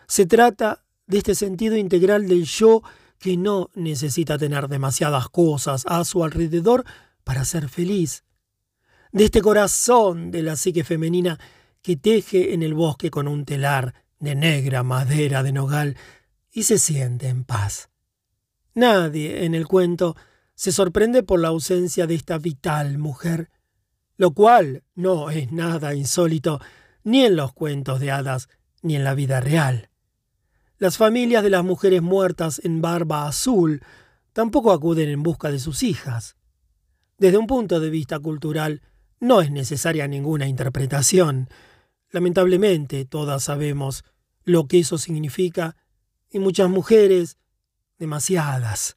Se 0.06 0.26
trata 0.26 0.84
de 1.06 1.18
este 1.18 1.34
sentido 1.34 1.76
integral 1.76 2.28
del 2.28 2.44
yo 2.44 2.82
que 3.18 3.36
no 3.36 3.70
necesita 3.74 4.38
tener 4.38 4.68
demasiadas 4.68 5.28
cosas 5.28 5.84
a 5.86 6.04
su 6.04 6.22
alrededor 6.22 6.84
para 7.24 7.44
ser 7.44 7.68
feliz. 7.68 8.22
De 9.10 9.24
este 9.24 9.42
corazón 9.42 10.30
de 10.30 10.42
la 10.42 10.56
psique 10.56 10.84
femenina 10.84 11.40
que 11.82 11.96
teje 11.96 12.54
en 12.54 12.62
el 12.62 12.74
bosque 12.74 13.10
con 13.10 13.26
un 13.26 13.44
telar 13.44 13.94
de 14.20 14.34
negra 14.36 14.82
madera 14.84 15.42
de 15.42 15.52
nogal 15.52 15.96
y 16.52 16.62
se 16.62 16.78
siente 16.78 17.28
en 17.28 17.44
paz. 17.44 17.90
Nadie 18.74 19.44
en 19.44 19.54
el 19.54 19.66
cuento 19.66 20.16
se 20.54 20.72
sorprende 20.72 21.22
por 21.22 21.40
la 21.40 21.48
ausencia 21.48 22.06
de 22.06 22.14
esta 22.14 22.38
vital 22.38 22.98
mujer, 22.98 23.50
lo 24.16 24.32
cual 24.32 24.82
no 24.94 25.30
es 25.30 25.52
nada 25.52 25.94
insólito 25.94 26.60
ni 27.02 27.24
en 27.24 27.36
los 27.36 27.52
cuentos 27.52 28.00
de 28.00 28.10
hadas 28.10 28.48
ni 28.82 28.96
en 28.96 29.04
la 29.04 29.14
vida 29.14 29.40
real. 29.40 29.90
Las 30.78 30.96
familias 30.96 31.42
de 31.42 31.50
las 31.50 31.64
mujeres 31.64 32.02
muertas 32.02 32.60
en 32.64 32.82
barba 32.82 33.26
azul 33.26 33.82
tampoco 34.32 34.72
acuden 34.72 35.08
en 35.08 35.22
busca 35.22 35.50
de 35.50 35.58
sus 35.58 35.82
hijas. 35.82 36.36
Desde 37.18 37.38
un 37.38 37.46
punto 37.46 37.78
de 37.78 37.90
vista 37.90 38.18
cultural, 38.18 38.82
no 39.20 39.40
es 39.40 39.50
necesaria 39.50 40.08
ninguna 40.08 40.48
interpretación. 40.48 41.48
Lamentablemente, 42.10 43.04
todas 43.04 43.44
sabemos 43.44 44.04
lo 44.42 44.66
que 44.66 44.80
eso 44.80 44.98
significa 44.98 45.76
y 46.30 46.40
muchas 46.40 46.68
mujeres, 46.68 47.38
demasiadas, 47.98 48.96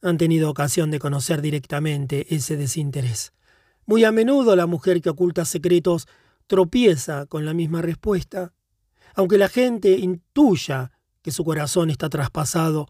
han 0.00 0.18
tenido 0.18 0.50
ocasión 0.50 0.90
de 0.90 0.98
conocer 0.98 1.42
directamente 1.42 2.34
ese 2.34 2.56
desinterés. 2.56 3.32
Muy 3.86 4.04
a 4.04 4.12
menudo 4.12 4.56
la 4.56 4.66
mujer 4.66 5.00
que 5.00 5.10
oculta 5.10 5.44
secretos 5.44 6.08
tropieza 6.46 7.26
con 7.26 7.44
la 7.44 7.54
misma 7.54 7.82
respuesta. 7.82 8.52
Aunque 9.14 9.38
la 9.38 9.48
gente 9.48 9.90
intuya 9.98 10.92
que 11.22 11.30
su 11.30 11.44
corazón 11.44 11.90
está 11.90 12.08
traspasado, 12.08 12.88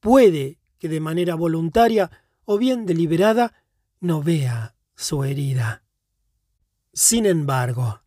puede 0.00 0.58
que 0.78 0.88
de 0.88 1.00
manera 1.00 1.34
voluntaria 1.34 2.10
o 2.44 2.58
bien 2.58 2.86
deliberada 2.86 3.54
no 4.00 4.22
vea 4.22 4.74
su 4.96 5.24
herida. 5.24 5.82
Sin 6.92 7.24
embargo, 7.26 8.00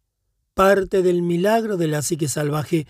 Parte 0.54 1.02
del 1.02 1.24
milagro 1.24 1.78
de 1.78 1.88
la 1.88 2.04
psique 2.04 2.28
salvaje 2.28 2.86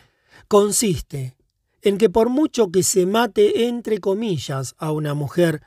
consiste 0.50 1.38
en 1.84 1.98
que 1.98 2.10
por 2.10 2.30
mucho 2.30 2.72
que 2.72 2.82
se 2.82 3.06
mate 3.06 3.68
entre 3.68 4.00
comillas 4.00 4.74
a 4.78 4.92
una 4.92 5.14
mujer, 5.14 5.62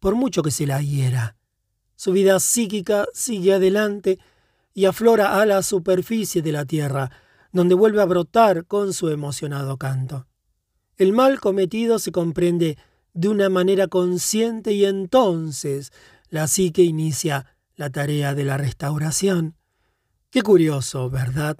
por 0.00 0.16
mucho 0.16 0.42
que 0.42 0.50
se 0.50 0.66
la 0.66 0.82
hiera, 0.82 1.36
su 1.94 2.12
vida 2.12 2.40
psíquica 2.40 3.06
sigue 3.14 3.54
adelante 3.54 4.18
y 4.74 4.86
aflora 4.86 5.40
a 5.40 5.46
la 5.46 5.62
superficie 5.62 6.42
de 6.42 6.50
la 6.50 6.64
tierra, 6.64 7.10
donde 7.52 7.76
vuelve 7.76 8.02
a 8.02 8.04
brotar 8.04 8.66
con 8.66 8.92
su 8.92 9.08
emocionado 9.08 9.78
canto. 9.78 10.26
El 10.96 11.12
mal 11.12 11.40
cometido 11.40 12.00
se 12.00 12.10
comprende 12.10 12.76
de 13.12 13.28
una 13.28 13.48
manera 13.48 13.86
consciente 13.86 14.72
y 14.72 14.84
entonces 14.84 15.92
la 16.30 16.48
psique 16.48 16.82
inicia 16.82 17.46
la 17.76 17.90
tarea 17.90 18.34
de 18.34 18.44
la 18.44 18.56
restauración. 18.56 19.56
Qué 20.30 20.42
curioso, 20.42 21.08
¿verdad? 21.10 21.56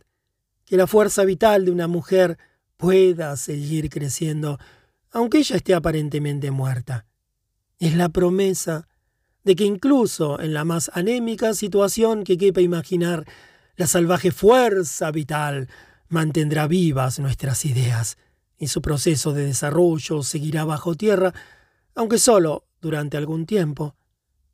Que 0.65 0.77
la 0.77 0.89
fuerza 0.89 1.25
vital 1.25 1.65
de 1.65 1.71
una 1.71 1.87
mujer 1.87 2.39
pueda 2.77 3.37
seguir 3.37 3.91
creciendo, 3.91 4.59
aunque 5.11 5.39
ella 5.39 5.57
esté 5.57 5.75
aparentemente 5.75 6.51
muerta. 6.51 7.07
Es 7.79 7.95
la 7.97 8.09
promesa 8.09 8.89
de 9.45 9.57
que 9.57 9.65
incluso 9.65 10.41
en 10.41 10.55
la 10.55 10.65
más 10.65 10.91
anémica 10.95 11.55
situación 11.55 12.25
que 12.25 12.39
quepa 12.39 12.61
imaginar, 12.61 13.25
la 13.77 13.87
salvaje 13.87 14.31
fuerza 14.31 15.11
vital 15.11 15.69
mantendrá 16.09 16.67
vivas 16.67 17.19
nuestras 17.19 17.65
ideas 17.65 18.17
y 18.59 18.69
su 18.69 18.81
proceso 18.81 19.33
de 19.33 19.47
desarrollo 19.47 20.23
seguirá 20.23 20.65
bajo 20.65 20.95
tierra, 20.95 21.35
aunque 21.95 22.19
solo 22.19 22.67
durante 22.81 23.17
algún 23.17 23.47
tiempo. 23.47 23.97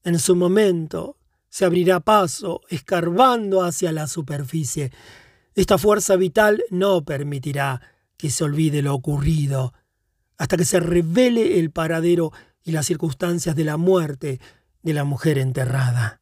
En 0.02 0.18
su 0.18 0.34
momento 0.34 1.16
se 1.48 1.64
abrirá 1.64 2.00
paso, 2.00 2.62
escarbando 2.68 3.62
hacia 3.62 3.92
la 3.92 4.06
superficie. 4.06 4.90
Esta 5.54 5.78
fuerza 5.78 6.16
vital 6.16 6.62
no 6.70 7.04
permitirá 7.04 7.80
que 8.20 8.28
se 8.28 8.44
olvide 8.44 8.82
lo 8.82 8.94
ocurrido, 8.94 9.72
hasta 10.36 10.58
que 10.58 10.66
se 10.66 10.78
revele 10.78 11.58
el 11.58 11.70
paradero 11.70 12.32
y 12.62 12.72
las 12.72 12.84
circunstancias 12.84 13.56
de 13.56 13.64
la 13.64 13.78
muerte 13.78 14.40
de 14.82 14.92
la 14.92 15.04
mujer 15.04 15.38
enterrada. 15.38 16.20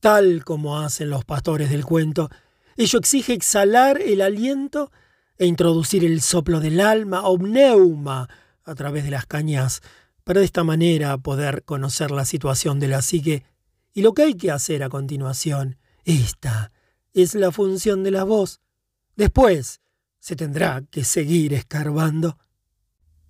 Tal 0.00 0.44
como 0.44 0.78
hacen 0.78 1.10
los 1.10 1.26
pastores 1.26 1.68
del 1.68 1.84
cuento, 1.84 2.30
ello 2.76 2.98
exige 2.98 3.34
exhalar 3.34 4.00
el 4.00 4.22
aliento 4.22 4.90
e 5.36 5.44
introducir 5.44 6.06
el 6.06 6.22
soplo 6.22 6.58
del 6.58 6.80
alma 6.80 7.28
o 7.28 7.36
pneuma 7.36 8.30
a 8.64 8.74
través 8.74 9.04
de 9.04 9.10
las 9.10 9.26
cañas, 9.26 9.82
para 10.24 10.40
de 10.40 10.46
esta 10.46 10.64
manera 10.64 11.18
poder 11.18 11.64
conocer 11.64 12.12
la 12.12 12.24
situación 12.24 12.80
de 12.80 12.88
la 12.88 13.02
psique 13.02 13.44
Y 13.92 14.00
lo 14.00 14.14
que 14.14 14.22
hay 14.22 14.34
que 14.34 14.50
hacer 14.50 14.82
a 14.82 14.88
continuación, 14.88 15.76
esta 16.06 16.72
es 17.12 17.34
la 17.34 17.52
función 17.52 18.02
de 18.04 18.10
la 18.10 18.24
voz. 18.24 18.62
Después 19.16 19.82
se 20.24 20.36
tendrá 20.36 20.82
que 20.90 21.04
seguir 21.04 21.52
escarbando. 21.52 22.38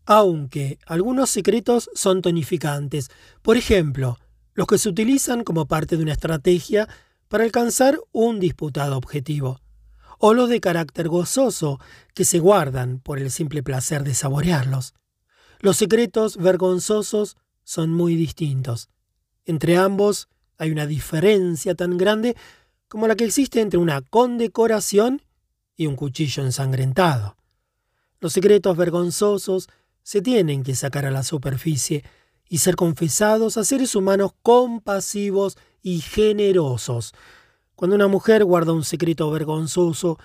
Aunque 0.06 0.78
algunos 0.86 1.28
secretos 1.28 1.90
son 1.92 2.23
tonificantes, 2.23 3.10
por 3.42 3.56
ejemplo, 3.56 4.16
los 4.52 4.68
que 4.68 4.78
se 4.78 4.90
utilizan 4.90 5.42
como 5.42 5.66
parte 5.66 5.97
de 5.97 6.05
una 6.05 6.12
estrategia 6.12 6.89
para 7.26 7.42
alcanzar 7.42 7.98
un 8.12 8.39
disputado 8.39 8.97
objetivo, 8.97 9.60
o 10.20 10.34
los 10.34 10.48
de 10.48 10.60
carácter 10.60 11.08
gozoso 11.08 11.81
que 12.14 12.24
se 12.24 12.39
guardan 12.39 13.00
por 13.00 13.18
el 13.18 13.32
simple 13.32 13.64
placer 13.64 14.05
de 14.05 14.14
saborearlos. 14.14 14.94
Los 15.58 15.78
secretos 15.78 16.36
vergonzosos 16.36 17.36
son 17.64 17.92
muy 17.92 18.14
distintos. 18.14 18.89
Entre 19.47 19.76
ambos 19.76 20.28
hay 20.58 20.70
una 20.70 20.86
diferencia 20.86 21.74
tan 21.74 21.98
grande 21.98 22.36
como 22.86 23.08
la 23.08 23.16
que 23.16 23.24
existe 23.24 23.60
entre 23.60 23.81
una 23.81 24.00
condecoración 24.00 25.23
y 25.76 25.86
un 25.86 25.96
cuchillo 25.96 26.44
ensangrentado. 26.44 27.36
Los 28.20 28.32
secretos 28.32 28.76
vergonzosos 28.76 29.68
se 30.02 30.22
tienen 30.22 30.62
que 30.62 30.74
sacar 30.74 31.06
a 31.06 31.10
la 31.10 31.22
superficie 31.22 32.04
y 32.48 32.58
ser 32.58 32.76
confesados 32.76 33.56
a 33.56 33.64
seres 33.64 33.94
humanos 33.94 34.32
compasivos 34.42 35.56
y 35.82 36.00
generosos. 36.00 37.12
Cuando 37.74 37.96
una 37.96 38.08
mujer 38.08 38.44
guarda 38.44 38.72
un 38.72 38.84
secreto 38.84 39.30
vergonzoso, 39.30 40.18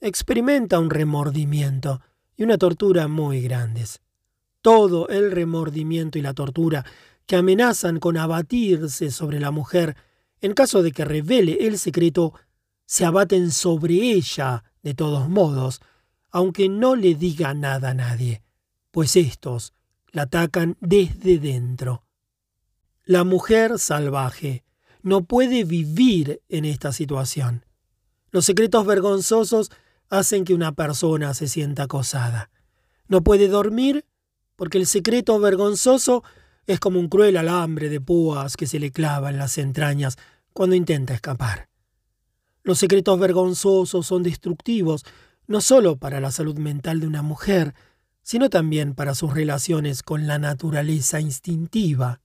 experimenta 0.00 0.78
un 0.78 0.90
remordimiento 0.90 2.00
y 2.36 2.44
una 2.44 2.58
tortura 2.58 3.08
muy 3.08 3.40
grandes. 3.40 4.00
Todo 4.62 5.08
el 5.08 5.30
remordimiento 5.30 6.18
y 6.18 6.22
la 6.22 6.34
tortura 6.34 6.84
que 7.26 7.36
amenazan 7.36 7.98
con 7.98 8.16
abatirse 8.16 9.10
sobre 9.10 9.40
la 9.40 9.50
mujer 9.50 9.96
en 10.40 10.54
caso 10.54 10.82
de 10.82 10.92
que 10.92 11.04
revele 11.04 11.66
el 11.66 11.78
secreto, 11.78 12.34
se 12.86 13.04
abaten 13.04 13.50
sobre 13.50 13.94
ella 13.94 14.64
de 14.82 14.94
todos 14.94 15.28
modos, 15.28 15.80
aunque 16.30 16.68
no 16.68 16.96
le 16.96 17.14
diga 17.14 17.54
nada 17.54 17.90
a 17.90 17.94
nadie, 17.94 18.42
pues 18.90 19.16
éstos 19.16 19.74
la 20.12 20.22
atacan 20.22 20.76
desde 20.80 21.38
dentro. 21.38 22.04
La 23.04 23.24
mujer 23.24 23.78
salvaje 23.78 24.64
no 25.02 25.24
puede 25.24 25.64
vivir 25.64 26.42
en 26.48 26.64
esta 26.64 26.92
situación. 26.92 27.64
Los 28.30 28.44
secretos 28.44 28.86
vergonzosos 28.86 29.70
hacen 30.08 30.44
que 30.44 30.54
una 30.54 30.72
persona 30.72 31.34
se 31.34 31.48
sienta 31.48 31.84
acosada. 31.84 32.50
No 33.08 33.22
puede 33.22 33.48
dormir 33.48 34.04
porque 34.56 34.78
el 34.78 34.86
secreto 34.86 35.38
vergonzoso 35.40 36.22
es 36.66 36.78
como 36.78 37.00
un 37.00 37.08
cruel 37.08 37.36
alambre 37.36 37.88
de 37.88 38.00
púas 38.00 38.56
que 38.56 38.66
se 38.66 38.78
le 38.78 38.92
clava 38.92 39.30
en 39.30 39.38
las 39.38 39.58
entrañas 39.58 40.18
cuando 40.52 40.76
intenta 40.76 41.14
escapar. 41.14 41.69
Los 42.62 42.78
secretos 42.78 43.18
vergonzosos 43.18 44.06
son 44.06 44.22
destructivos 44.22 45.04
no 45.46 45.60
solo 45.60 45.96
para 45.96 46.20
la 46.20 46.30
salud 46.30 46.58
mental 46.58 47.00
de 47.00 47.06
una 47.06 47.22
mujer, 47.22 47.74
sino 48.22 48.50
también 48.50 48.94
para 48.94 49.14
sus 49.14 49.34
relaciones 49.34 50.02
con 50.02 50.26
la 50.26 50.38
naturaleza 50.38 51.20
instintiva. 51.20 52.20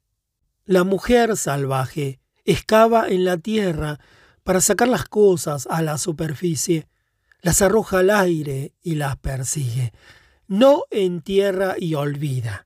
La 0.65 0.83
mujer 0.83 1.35
salvaje 1.35 2.19
excava 2.43 3.07
en 3.07 3.25
la 3.25 3.37
tierra 3.37 3.99
para 4.43 4.61
sacar 4.61 4.87
las 4.87 5.05
cosas 5.05 5.67
a 5.71 5.81
la 5.81 5.97
superficie, 5.97 6.87
las 7.41 7.61
arroja 7.61 7.99
al 7.99 8.09
aire 8.11 8.73
y 8.81 8.95
las 8.95 9.17
persigue. 9.17 9.91
No 10.47 10.83
entierra 10.91 11.75
y 11.79 11.95
olvida 11.95 12.65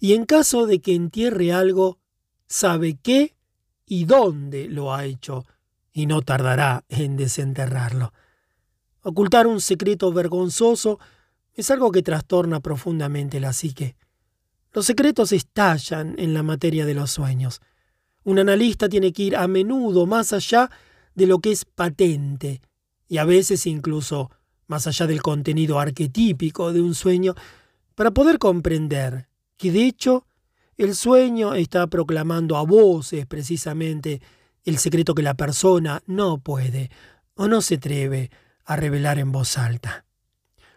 y 0.00 0.12
en 0.12 0.26
caso 0.26 0.66
de 0.66 0.80
que 0.80 0.94
entierre 0.94 1.52
algo, 1.52 1.98
sabe 2.46 2.98
qué 3.02 3.34
y 3.86 4.04
dónde 4.04 4.68
lo 4.68 4.94
ha 4.94 5.04
hecho, 5.04 5.46
y 5.94 6.06
no 6.06 6.20
tardará 6.20 6.84
en 6.88 7.16
desenterrarlo. 7.16 8.12
Ocultar 9.02 9.46
un 9.46 9.60
secreto 9.60 10.12
vergonzoso 10.12 10.98
es 11.54 11.70
algo 11.70 11.92
que 11.92 12.02
trastorna 12.02 12.60
profundamente 12.60 13.38
la 13.38 13.52
psique. 13.52 13.96
Los 14.72 14.86
secretos 14.86 15.30
estallan 15.30 16.16
en 16.18 16.34
la 16.34 16.42
materia 16.42 16.84
de 16.84 16.94
los 16.94 17.12
sueños. 17.12 17.60
Un 18.24 18.40
analista 18.40 18.88
tiene 18.88 19.12
que 19.12 19.22
ir 19.22 19.36
a 19.36 19.46
menudo 19.46 20.04
más 20.04 20.32
allá 20.32 20.68
de 21.14 21.28
lo 21.28 21.38
que 21.38 21.52
es 21.52 21.64
patente, 21.64 22.60
y 23.06 23.18
a 23.18 23.24
veces 23.24 23.64
incluso 23.66 24.32
más 24.66 24.88
allá 24.88 25.06
del 25.06 25.22
contenido 25.22 25.78
arquetípico 25.78 26.72
de 26.72 26.80
un 26.80 26.96
sueño, 26.96 27.34
para 27.94 28.10
poder 28.10 28.38
comprender 28.38 29.28
que 29.56 29.70
de 29.70 29.86
hecho 29.86 30.26
el 30.76 30.96
sueño 30.96 31.54
está 31.54 31.86
proclamando 31.86 32.56
a 32.56 32.64
voces 32.64 33.26
precisamente 33.26 34.20
el 34.64 34.78
secreto 34.78 35.14
que 35.14 35.22
la 35.22 35.34
persona 35.34 36.02
no 36.06 36.38
puede 36.38 36.90
o 37.34 37.48
no 37.48 37.60
se 37.60 37.76
atreve 37.76 38.30
a 38.64 38.76
revelar 38.76 39.18
en 39.18 39.32
voz 39.32 39.58
alta. 39.58 40.04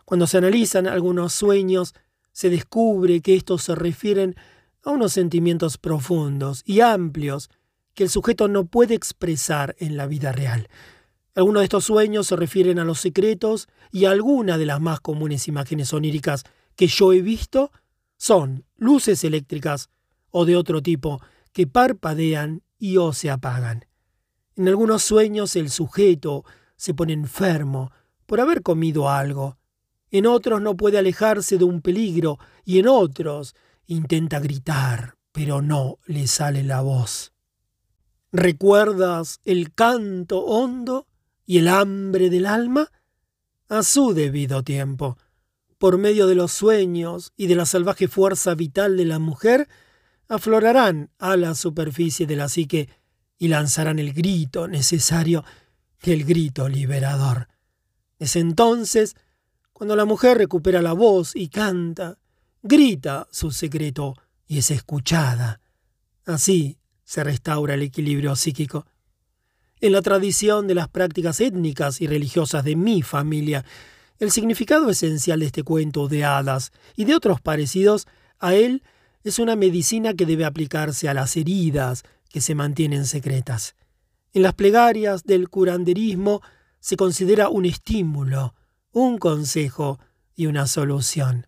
Cuando 0.06 0.28
se 0.28 0.38
analizan 0.38 0.88
algunos 0.88 1.34
sueños, 1.34 1.94
se 2.32 2.50
descubre 2.50 3.22
que 3.22 3.36
estos 3.36 3.64
se 3.64 3.76
refieren 3.76 4.36
a 4.84 4.92
unos 4.92 5.14
sentimientos 5.14 5.78
profundos 5.78 6.64
y 6.66 6.82
amplios 6.82 7.50
que 7.94 8.04
el 8.04 8.10
sujeto 8.10 8.48
no 8.48 8.66
puede 8.66 8.94
expresar 8.94 9.76
en 9.80 9.98
la 9.98 10.06
vida 10.06 10.32
real. 10.32 10.70
Algunos 11.36 11.62
de 11.62 11.66
estos 11.66 11.86
sueños 11.86 12.28
se 12.28 12.36
refieren 12.36 12.80
a 12.80 12.84
los 12.84 13.00
secretos 13.00 13.68
y 13.92 14.06
algunas 14.06 14.60
de 14.60 14.66
las 14.66 14.80
más 14.80 15.00
comunes 15.00 15.48
imágenes 15.48 15.94
oníricas 15.94 16.44
que 16.76 16.88
yo 16.88 17.14
he 17.14 17.22
visto 17.22 17.72
son 18.18 18.66
luces 18.76 19.24
eléctricas 19.24 19.90
o 20.32 20.46
de 20.46 20.56
otro 20.56 20.82
tipo 20.82 21.22
que 21.54 21.68
parpadean 21.68 22.62
y 22.78 22.98
o 22.98 23.14
se 23.14 23.30
apagan. 23.30 23.86
En 24.56 24.68
algunos 24.68 25.04
sueños 25.04 25.56
el 25.56 25.70
sujeto 25.70 26.44
se 26.76 26.94
pone 26.94 27.14
enfermo 27.14 27.92
por 28.26 28.40
haber 28.40 28.62
comido 28.62 29.10
algo. 29.10 29.58
En 30.10 30.26
otros 30.26 30.62
no 30.62 30.76
puede 30.76 30.98
alejarse 30.98 31.58
de 31.58 31.64
un 31.64 31.82
peligro 31.82 32.40
y 32.64 32.80
en 32.80 32.88
otros 32.88 33.56
intenta 33.86 34.40
gritar, 34.40 35.16
pero 35.32 35.62
no 35.62 36.00
le 36.06 36.28
sale 36.28 36.64
la 36.64 36.82
voz. 36.82 37.34
¿Recuerdas 38.32 39.40
el 39.46 39.74
canto 39.74 40.40
hondo 40.40 41.08
y 41.46 41.60
el 41.60 41.68
hambre 41.68 42.30
del 42.30 42.46
alma? 42.46 42.92
A 43.70 43.84
su 43.84 44.14
debido 44.14 44.64
tiempo 44.64 45.18
por 45.78 45.98
medio 45.98 46.28
de 46.28 46.36
los 46.36 46.52
sueños 46.52 47.34
y 47.38 47.48
de 47.48 47.56
la 47.56 47.66
salvaje 47.66 48.08
fuerza 48.08 48.56
vital 48.56 48.98
de 48.98 49.06
la 49.06 49.20
mujer, 49.20 49.68
aflorarán 50.28 51.10
a 51.20 51.38
la 51.38 51.56
superficie 51.56 52.26
de 52.26 52.36
la 52.36 52.50
psique 52.50 52.90
y 53.38 53.48
lanzarán 53.48 54.00
el 54.00 54.14
grito 54.14 54.68
necesario, 54.68 55.44
el 56.02 56.26
grito 56.26 56.68
liberador. 56.68 57.48
Es 58.20 58.36
entonces 58.36 59.16
cuando 59.74 59.96
la 59.96 60.06
mujer 60.06 60.38
recupera 60.38 60.82
la 60.82 60.94
voz 60.94 61.36
y 61.36 61.50
canta, 61.50 62.18
grita 62.64 63.28
su 63.32 63.52
secreto 63.52 64.16
y 64.48 64.58
es 64.58 64.72
escuchada. 64.72 65.62
Así 66.26 66.80
se 67.04 67.24
restaura 67.24 67.76
el 67.76 67.84
equilibrio 67.84 68.36
psíquico. 68.36 68.86
En 69.80 69.92
la 69.92 70.02
tradición 70.02 70.66
de 70.68 70.74
las 70.74 70.88
prácticas 70.88 71.40
étnicas 71.40 72.02
y 72.02 72.08
religiosas 72.08 72.64
de 72.64 72.76
mi 72.76 73.04
familia, 73.04 73.64
el 74.18 74.32
significado 74.32 74.90
esencial 74.90 75.40
de 75.40 75.46
este 75.46 75.64
cuento 75.64 76.08
de 76.08 76.26
hadas 76.26 76.72
y 76.96 77.06
de 77.06 77.14
otros 77.14 77.40
parecidos 77.40 78.08
a 78.40 78.56
él 78.56 78.82
es 79.30 79.40
una 79.40 79.56
medicina 79.56 80.14
que 80.14 80.26
debe 80.26 80.46
aplicarse 80.46 81.10
a 81.10 81.14
las 81.14 81.36
heridas 81.38 82.04
que 82.30 82.42
se 82.42 82.56
mantienen 82.56 83.06
secretas. 83.06 83.76
En 84.34 84.44
las 84.44 84.54
plegarias 84.54 85.24
del 85.24 85.50
curanderismo 85.50 86.42
se 86.80 86.98
considera 86.98 87.50
un 87.50 87.66
estímulo, 87.66 88.54
un 88.92 89.18
consejo 89.18 90.00
y 90.36 90.46
una 90.46 90.68
solución. 90.68 91.48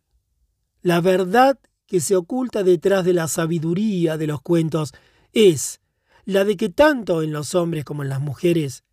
La 0.82 1.02
verdad 1.02 1.60
que 1.86 2.00
se 2.00 2.16
oculta 2.16 2.64
detrás 2.64 3.06
de 3.06 3.14
la 3.14 3.28
sabiduría 3.28 4.18
de 4.18 4.28
los 4.28 4.42
cuentos 4.42 4.94
es 5.34 5.82
la 6.26 6.44
de 6.44 6.58
que 6.58 6.70
tanto 6.70 7.22
en 7.22 7.32
los 7.32 7.56
hombres 7.56 7.84
como 7.86 8.04
en 8.04 8.10
las 8.10 8.22
mujeres, 8.22 8.84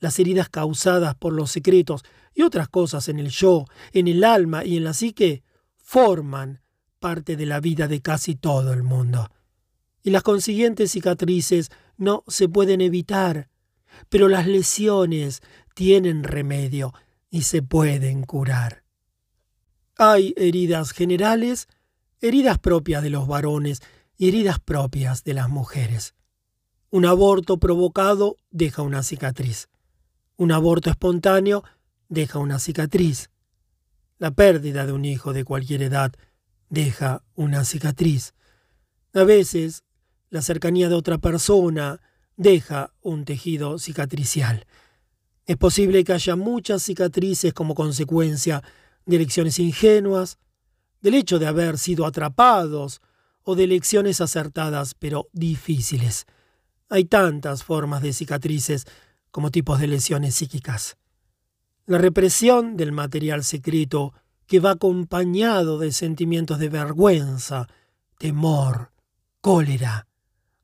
las 0.00 0.18
heridas 0.18 0.48
causadas 0.48 1.14
por 1.14 1.32
los 1.32 1.50
secretos 1.50 2.04
y 2.34 2.42
otras 2.42 2.68
cosas 2.68 3.08
en 3.08 3.18
el 3.18 3.30
yo, 3.30 3.64
en 3.92 4.08
el 4.08 4.24
alma 4.24 4.64
y 4.64 4.76
en 4.76 4.84
la 4.84 4.92
psique 4.92 5.42
forman 5.76 6.63
parte 7.04 7.36
de 7.36 7.44
la 7.44 7.60
vida 7.60 7.86
de 7.86 8.00
casi 8.00 8.34
todo 8.34 8.72
el 8.72 8.82
mundo. 8.82 9.28
Y 10.02 10.08
las 10.08 10.22
consiguientes 10.22 10.92
cicatrices 10.92 11.70
no 11.98 12.24
se 12.28 12.48
pueden 12.48 12.80
evitar, 12.80 13.50
pero 14.08 14.26
las 14.26 14.46
lesiones 14.46 15.42
tienen 15.74 16.24
remedio 16.24 16.94
y 17.28 17.42
se 17.42 17.60
pueden 17.60 18.22
curar. 18.22 18.84
Hay 19.98 20.32
heridas 20.38 20.92
generales, 20.92 21.68
heridas 22.22 22.58
propias 22.58 23.02
de 23.02 23.10
los 23.10 23.28
varones 23.28 23.82
y 24.16 24.28
heridas 24.28 24.58
propias 24.58 25.24
de 25.24 25.34
las 25.34 25.50
mujeres. 25.50 26.14
Un 26.88 27.04
aborto 27.04 27.58
provocado 27.58 28.38
deja 28.50 28.80
una 28.80 29.02
cicatriz. 29.02 29.68
Un 30.38 30.52
aborto 30.52 30.88
espontáneo 30.88 31.64
deja 32.08 32.38
una 32.38 32.58
cicatriz. 32.58 33.28
La 34.16 34.30
pérdida 34.30 34.86
de 34.86 34.92
un 34.92 35.04
hijo 35.04 35.34
de 35.34 35.44
cualquier 35.44 35.82
edad 35.82 36.14
deja 36.74 37.22
una 37.34 37.64
cicatriz. 37.64 38.34
A 39.14 39.24
veces, 39.24 39.84
la 40.28 40.42
cercanía 40.42 40.88
de 40.88 40.96
otra 40.96 41.18
persona 41.18 42.00
deja 42.36 42.92
un 43.00 43.24
tejido 43.24 43.78
cicatricial. 43.78 44.66
Es 45.46 45.56
posible 45.56 46.02
que 46.04 46.12
haya 46.12 46.36
muchas 46.36 46.82
cicatrices 46.82 47.54
como 47.54 47.74
consecuencia 47.74 48.62
de 49.06 49.16
elecciones 49.16 49.58
ingenuas, 49.58 50.38
del 51.00 51.14
hecho 51.14 51.38
de 51.38 51.46
haber 51.46 51.78
sido 51.78 52.06
atrapados 52.06 53.00
o 53.42 53.54
de 53.54 53.64
elecciones 53.64 54.20
acertadas 54.20 54.94
pero 54.94 55.28
difíciles. 55.32 56.26
Hay 56.88 57.04
tantas 57.04 57.62
formas 57.62 58.02
de 58.02 58.12
cicatrices 58.12 58.86
como 59.30 59.50
tipos 59.50 59.78
de 59.78 59.86
lesiones 59.86 60.34
psíquicas. 60.34 60.96
La 61.86 61.98
represión 61.98 62.76
del 62.76 62.92
material 62.92 63.44
secreto 63.44 64.14
que 64.46 64.60
va 64.60 64.72
acompañado 64.72 65.78
de 65.78 65.92
sentimientos 65.92 66.58
de 66.58 66.68
vergüenza, 66.68 67.68
temor, 68.18 68.90
cólera, 69.40 70.06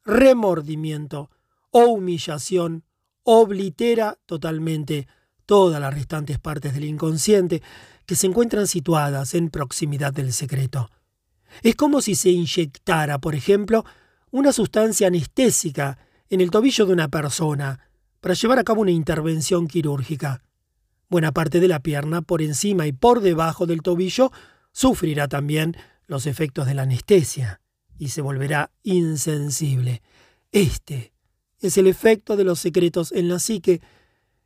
remordimiento 0.04 1.30
o 1.70 1.84
humillación 1.86 2.84
oblitera 3.22 4.18
totalmente 4.26 5.06
todas 5.46 5.80
las 5.80 5.94
restantes 5.94 6.38
partes 6.38 6.74
del 6.74 6.84
inconsciente 6.84 7.62
que 8.06 8.16
se 8.16 8.26
encuentran 8.26 8.66
situadas 8.66 9.34
en 9.34 9.50
proximidad 9.50 10.12
del 10.12 10.32
secreto. 10.32 10.90
Es 11.62 11.74
como 11.76 12.00
si 12.00 12.14
se 12.14 12.30
inyectara, 12.30 13.18
por 13.18 13.34
ejemplo, 13.34 13.84
una 14.30 14.52
sustancia 14.52 15.08
anestésica 15.08 15.98
en 16.28 16.40
el 16.40 16.50
tobillo 16.50 16.86
de 16.86 16.92
una 16.92 17.08
persona 17.08 17.80
para 18.20 18.34
llevar 18.34 18.58
a 18.58 18.64
cabo 18.64 18.82
una 18.82 18.90
intervención 18.90 19.66
quirúrgica. 19.66 20.42
Buena 21.10 21.32
parte 21.32 21.58
de 21.58 21.66
la 21.66 21.80
pierna, 21.80 22.22
por 22.22 22.40
encima 22.40 22.86
y 22.86 22.92
por 22.92 23.20
debajo 23.20 23.66
del 23.66 23.82
tobillo, 23.82 24.30
sufrirá 24.70 25.26
también 25.26 25.76
los 26.06 26.26
efectos 26.26 26.66
de 26.66 26.74
la 26.74 26.82
anestesia 26.82 27.60
y 27.98 28.08
se 28.08 28.22
volverá 28.22 28.70
insensible. 28.84 30.02
Este 30.52 31.12
es 31.58 31.76
el 31.76 31.88
efecto 31.88 32.36
de 32.36 32.44
los 32.44 32.60
secretos 32.60 33.10
en 33.10 33.28
la 33.28 33.40
psique. 33.40 33.80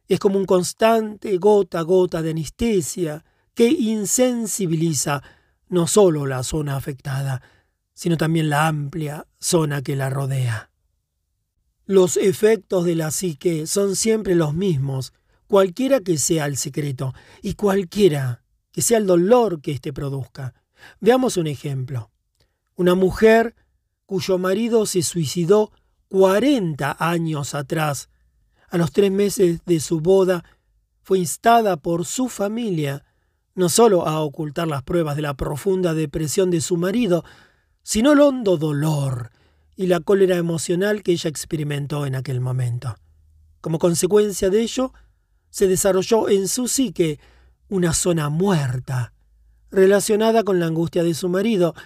Es 0.08 0.18
como 0.18 0.38
un 0.38 0.46
constante 0.46 1.36
gota 1.36 1.80
a 1.80 1.82
gota 1.82 2.22
de 2.22 2.30
anestesia 2.30 3.24
que 3.52 3.68
insensibiliza 3.68 5.22
no 5.68 5.86
solo 5.86 6.26
la 6.26 6.42
zona 6.42 6.76
afectada, 6.76 7.42
sino 7.92 8.16
también 8.16 8.48
la 8.48 8.68
amplia 8.68 9.26
zona 9.38 9.82
que 9.82 9.96
la 9.96 10.08
rodea. 10.08 10.70
Los 11.84 12.16
efectos 12.16 12.86
de 12.86 12.94
la 12.96 13.10
psique 13.10 13.66
son 13.66 13.96
siempre 13.96 14.34
los 14.34 14.54
mismos, 14.54 15.12
cualquiera 15.55 16.00
que 16.00 16.18
sea 16.18 16.47
el 16.47 16.57
secreto 16.57 17.15
y 17.41 17.55
cualquiera 17.55 18.42
que 18.73 18.83
sea 18.83 18.99
el 18.99 19.07
dolor 19.07 19.62
que 19.62 19.70
éste 19.70 19.92
produzca. 19.92 20.52
Veamos 20.99 21.36
un 21.36 21.47
ejemplo. 21.47 22.10
Una 22.74 22.97
mujer 22.97 23.55
cuyo 24.05 24.36
marido 24.36 24.84
se 24.84 25.05
suicidó 25.05 25.70
40 26.08 26.97
años 26.99 27.55
atrás, 27.55 28.08
a 28.68 28.78
los 28.78 28.91
tres 28.91 29.12
meses 29.12 29.60
de 29.65 29.78
su 29.78 30.00
boda, 30.00 30.42
fue 31.05 31.20
instada 31.20 31.76
por 31.76 32.05
su 32.05 32.28
familia 32.28 33.05
no 33.55 33.68
solo 33.68 34.08
a 34.08 34.23
ocultar 34.23 34.66
las 34.66 34.83
pruebas 34.83 35.15
de 35.15 35.23
la 35.23 35.34
profunda 35.34 35.94
depresión 35.94 36.50
de 36.50 36.62
su 36.62 36.76
marido, 36.76 37.24
sino 37.84 38.15
el 38.15 38.20
hondo 38.20 38.57
dolor 38.57 39.31
y 39.76 39.86
la 39.86 40.00
cólera 40.00 40.34
emocional 40.34 41.05
que 41.05 41.12
ella 41.12 41.31
experimentó 41.31 42.07
en 42.07 42.16
aquel 42.16 42.41
momento. 42.41 42.97
Como 43.60 43.78
consecuencia 43.78 44.50
de 44.50 44.62
ello, 44.62 44.92
se 45.55 45.68
desarrolló 45.68 46.28
en 46.28 46.49
su 46.49 46.66
psique 46.66 47.20
una 47.68 47.92
zona 47.94 48.28
muerta, 48.28 49.12
relacionada 49.70 50.42
con 50.42 50.58
la 50.58 50.66
angustia 50.66 51.05
de 51.05 51.15
su 51.15 51.28
marido, 51.28 51.76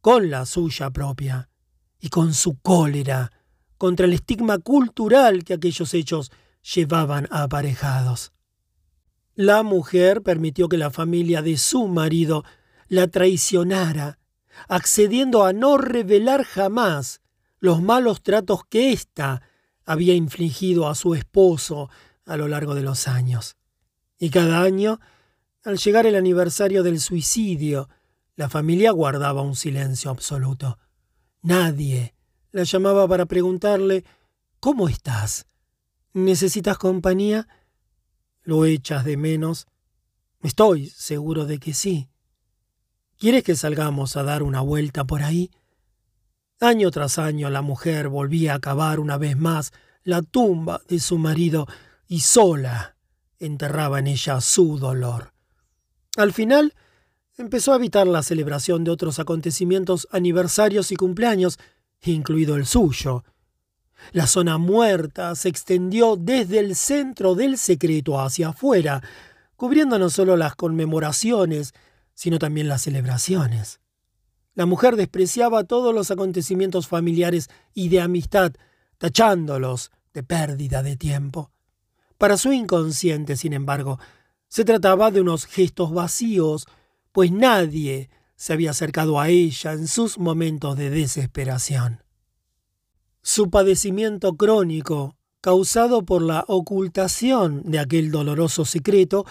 con 0.00 0.30
la 0.30 0.46
suya 0.46 0.90
propia, 0.90 1.50
y 1.98 2.10
con 2.10 2.32
su 2.32 2.60
cólera 2.60 3.32
contra 3.76 4.06
el 4.06 4.12
estigma 4.12 4.58
cultural 4.58 5.42
que 5.42 5.54
aquellos 5.54 5.94
hechos 5.94 6.30
llevaban 6.62 7.26
aparejados. 7.32 8.30
La 9.34 9.64
mujer 9.64 10.22
permitió 10.22 10.68
que 10.68 10.76
la 10.76 10.92
familia 10.92 11.42
de 11.42 11.56
su 11.56 11.88
marido 11.88 12.44
la 12.86 13.08
traicionara, 13.08 14.20
accediendo 14.68 15.44
a 15.44 15.52
no 15.52 15.76
revelar 15.76 16.44
jamás 16.44 17.20
los 17.58 17.82
malos 17.82 18.22
tratos 18.22 18.60
que 18.68 18.92
ésta 18.92 19.42
había 19.84 20.14
infligido 20.14 20.86
a 20.86 20.94
su 20.94 21.16
esposo 21.16 21.90
a 22.28 22.36
lo 22.36 22.46
largo 22.46 22.74
de 22.74 22.82
los 22.82 23.08
años. 23.08 23.56
Y 24.18 24.30
cada 24.30 24.62
año, 24.62 25.00
al 25.64 25.78
llegar 25.78 26.06
el 26.06 26.14
aniversario 26.14 26.82
del 26.82 27.00
suicidio, 27.00 27.88
la 28.36 28.48
familia 28.48 28.92
guardaba 28.92 29.42
un 29.42 29.56
silencio 29.56 30.10
absoluto. 30.10 30.78
Nadie 31.42 32.14
la 32.52 32.64
llamaba 32.64 33.08
para 33.08 33.26
preguntarle 33.26 34.04
¿Cómo 34.60 34.88
estás? 34.88 35.46
¿Necesitas 36.12 36.78
compañía? 36.78 37.48
¿Lo 38.42 38.64
echas 38.64 39.04
de 39.04 39.16
menos? 39.16 39.66
Estoy 40.42 40.88
seguro 40.90 41.46
de 41.46 41.58
que 41.58 41.74
sí. 41.74 42.08
¿Quieres 43.18 43.42
que 43.42 43.56
salgamos 43.56 44.16
a 44.16 44.22
dar 44.22 44.42
una 44.42 44.60
vuelta 44.60 45.04
por 45.04 45.22
ahí? 45.22 45.50
Año 46.60 46.90
tras 46.90 47.18
año 47.18 47.50
la 47.50 47.62
mujer 47.62 48.08
volvía 48.08 48.54
a 48.54 48.60
cavar 48.60 49.00
una 49.00 49.16
vez 49.16 49.36
más 49.36 49.72
la 50.02 50.22
tumba 50.22 50.80
de 50.88 50.98
su 50.98 51.18
marido 51.18 51.66
y 52.08 52.20
sola 52.20 52.96
enterraba 53.38 54.00
en 54.00 54.08
ella 54.08 54.40
su 54.40 54.78
dolor. 54.78 55.32
Al 56.16 56.32
final 56.32 56.74
empezó 57.36 57.72
a 57.72 57.76
evitar 57.76 58.06
la 58.08 58.24
celebración 58.24 58.82
de 58.82 58.90
otros 58.90 59.20
acontecimientos 59.20 60.08
aniversarios 60.10 60.90
y 60.90 60.96
cumpleaños, 60.96 61.58
incluido 62.02 62.56
el 62.56 62.66
suyo, 62.66 63.22
la 64.12 64.26
zona 64.26 64.58
muerta 64.58 65.34
se 65.34 65.48
extendió 65.48 66.16
desde 66.16 66.58
el 66.60 66.76
centro 66.76 67.34
del 67.34 67.58
secreto 67.58 68.20
hacia 68.20 68.48
afuera, 68.48 69.02
cubriendo 69.56 69.98
no 69.98 70.08
solo 70.08 70.36
las 70.36 70.54
conmemoraciones, 70.54 71.74
sino 72.14 72.38
también 72.38 72.68
las 72.68 72.82
celebraciones. 72.82 73.80
La 74.54 74.66
mujer 74.66 74.96
despreciaba 74.96 75.64
todos 75.64 75.94
los 75.94 76.10
acontecimientos 76.10 76.88
familiares 76.88 77.48
y 77.74 77.90
de 77.90 78.00
amistad, 78.00 78.52
tachándolos 78.98 79.90
de 80.14 80.22
pérdida 80.22 80.82
de 80.82 80.96
tiempo. 80.96 81.52
Para 82.18 82.36
su 82.36 82.52
inconsciente, 82.52 83.36
sin 83.36 83.52
embargo, 83.52 83.98
se 84.48 84.64
trataba 84.64 85.10
de 85.10 85.20
unos 85.20 85.46
gestos 85.46 85.92
vacíos, 85.92 86.66
pues 87.12 87.30
nadie 87.30 88.10
se 88.34 88.52
había 88.52 88.70
acercado 88.70 89.20
a 89.20 89.28
ella 89.28 89.72
en 89.72 89.86
sus 89.86 90.18
momentos 90.18 90.76
de 90.76 90.90
desesperación. 90.90 92.02
Su 93.22 93.50
padecimiento 93.50 94.36
crónico, 94.36 95.16
causado 95.40 96.04
por 96.04 96.22
la 96.22 96.44
ocultación 96.48 97.62
de 97.64 97.78
aquel 97.78 98.10
doloroso 98.10 98.64
secreto, 98.64 99.24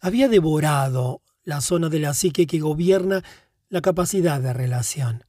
había 0.00 0.28
devorado 0.28 1.22
la 1.42 1.60
zona 1.60 1.88
de 1.88 1.98
la 1.98 2.14
psique 2.14 2.46
que 2.46 2.60
gobierna 2.60 3.24
la 3.68 3.80
capacidad 3.80 4.40
de 4.40 4.52
relación. 4.52 5.24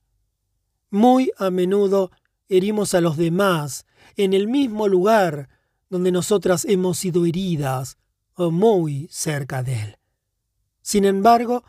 Muy 0.92 1.32
a 1.38 1.50
menudo 1.50 2.12
herimos 2.50 2.94
a 2.94 3.02
los 3.02 3.18
demás 3.18 3.86
en 4.16 4.34
el 4.34 4.48
mismo 4.48 4.88
lugar 4.88 5.50
donde 5.90 6.12
nosotras 6.12 6.66
hemos 6.66 6.98
sido 6.98 7.26
heridas 7.26 7.98
o 8.36 8.52
muy 8.52 9.08
cerca 9.12 9.64
de 9.64 9.82
él. 9.82 9.98
Sin 10.82 11.06
embargo, 11.06 11.64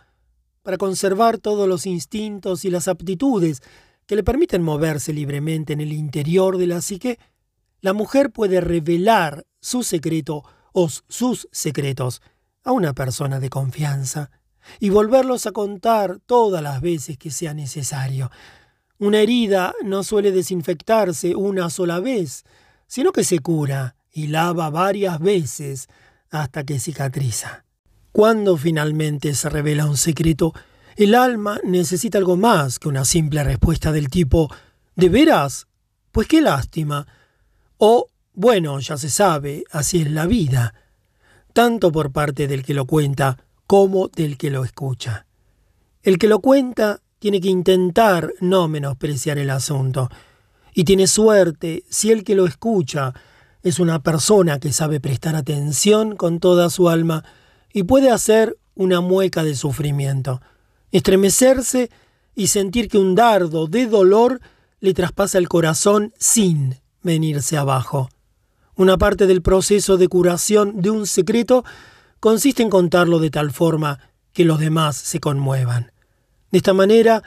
para 0.62 0.76
conservar 0.76 1.38
todos 1.38 1.68
los 1.68 1.86
instintos 1.86 2.64
y 2.64 2.70
las 2.70 2.86
aptitudes 2.86 3.62
que 4.06 4.16
le 4.16 4.24
permiten 4.24 4.62
moverse 4.62 5.12
libremente 5.12 5.72
en 5.72 5.80
el 5.80 5.92
interior 5.92 6.58
de 6.58 6.66
la 6.66 6.80
psique, 6.80 7.18
la 7.80 7.92
mujer 7.92 8.30
puede 8.30 8.60
revelar 8.60 9.46
su 9.60 9.82
secreto 9.82 10.44
o 10.72 10.88
sus 10.88 11.48
secretos 11.50 12.20
a 12.62 12.72
una 12.72 12.92
persona 12.92 13.40
de 13.40 13.48
confianza 13.48 14.30
y 14.78 14.90
volverlos 14.90 15.46
a 15.46 15.52
contar 15.52 16.20
todas 16.26 16.62
las 16.62 16.80
veces 16.80 17.16
que 17.16 17.30
sea 17.30 17.54
necesario. 17.54 18.30
Una 18.98 19.20
herida 19.20 19.74
no 19.82 20.02
suele 20.02 20.30
desinfectarse 20.30 21.34
una 21.34 21.70
sola 21.70 22.00
vez, 22.00 22.44
sino 22.86 23.12
que 23.12 23.24
se 23.24 23.38
cura 23.38 23.96
y 24.12 24.28
lava 24.28 24.70
varias 24.70 25.18
veces 25.18 25.88
hasta 26.30 26.64
que 26.64 26.78
cicatriza. 26.78 27.64
Cuando 28.12 28.56
finalmente 28.56 29.34
se 29.34 29.48
revela 29.48 29.86
un 29.86 29.96
secreto, 29.96 30.52
el 30.96 31.14
alma 31.14 31.60
necesita 31.64 32.18
algo 32.18 32.36
más 32.36 32.78
que 32.78 32.88
una 32.88 33.04
simple 33.04 33.44
respuesta 33.44 33.92
del 33.92 34.08
tipo 34.08 34.50
¿De 34.96 35.08
veras? 35.08 35.66
Pues 36.12 36.26
qué 36.28 36.42
lástima. 36.42 37.06
O 37.78 38.08
bueno, 38.34 38.78
ya 38.80 38.96
se 38.96 39.08
sabe, 39.08 39.64
así 39.70 40.02
es 40.02 40.10
la 40.10 40.26
vida, 40.26 40.74
tanto 41.52 41.90
por 41.90 42.12
parte 42.12 42.46
del 42.46 42.62
que 42.64 42.74
lo 42.74 42.84
cuenta 42.84 43.38
como 43.66 44.08
del 44.08 44.36
que 44.36 44.50
lo 44.50 44.64
escucha. 44.64 45.26
El 46.02 46.18
que 46.18 46.28
lo 46.28 46.40
cuenta 46.40 47.00
tiene 47.18 47.40
que 47.40 47.48
intentar 47.48 48.32
no 48.40 48.68
menospreciar 48.68 49.38
el 49.38 49.50
asunto, 49.50 50.10
y 50.74 50.84
tiene 50.84 51.06
suerte 51.06 51.84
si 51.88 52.10
el 52.10 52.24
que 52.24 52.34
lo 52.34 52.46
escucha 52.46 53.14
es 53.62 53.78
una 53.78 54.02
persona 54.02 54.58
que 54.58 54.72
sabe 54.72 55.00
prestar 55.00 55.36
atención 55.36 56.16
con 56.16 56.40
toda 56.40 56.70
su 56.70 56.88
alma 56.88 57.24
y 57.72 57.82
puede 57.82 58.10
hacer 58.10 58.58
una 58.74 59.00
mueca 59.00 59.44
de 59.44 59.54
sufrimiento 59.54 60.40
estremecerse 60.92 61.90
y 62.34 62.48
sentir 62.48 62.88
que 62.88 62.98
un 62.98 63.14
dardo 63.14 63.66
de 63.66 63.86
dolor 63.86 64.40
le 64.80 64.94
traspasa 64.94 65.38
el 65.38 65.48
corazón 65.48 66.12
sin 66.18 66.76
venirse 67.02 67.56
abajo. 67.56 68.08
Una 68.76 68.96
parte 68.98 69.26
del 69.26 69.42
proceso 69.42 69.96
de 69.96 70.08
curación 70.08 70.80
de 70.80 70.90
un 70.90 71.06
secreto 71.06 71.64
consiste 72.18 72.62
en 72.62 72.70
contarlo 72.70 73.18
de 73.18 73.30
tal 73.30 73.50
forma 73.50 73.98
que 74.32 74.44
los 74.44 74.58
demás 74.58 74.96
se 74.96 75.20
conmuevan. 75.20 75.92
De 76.50 76.58
esta 76.58 76.72
manera, 76.72 77.22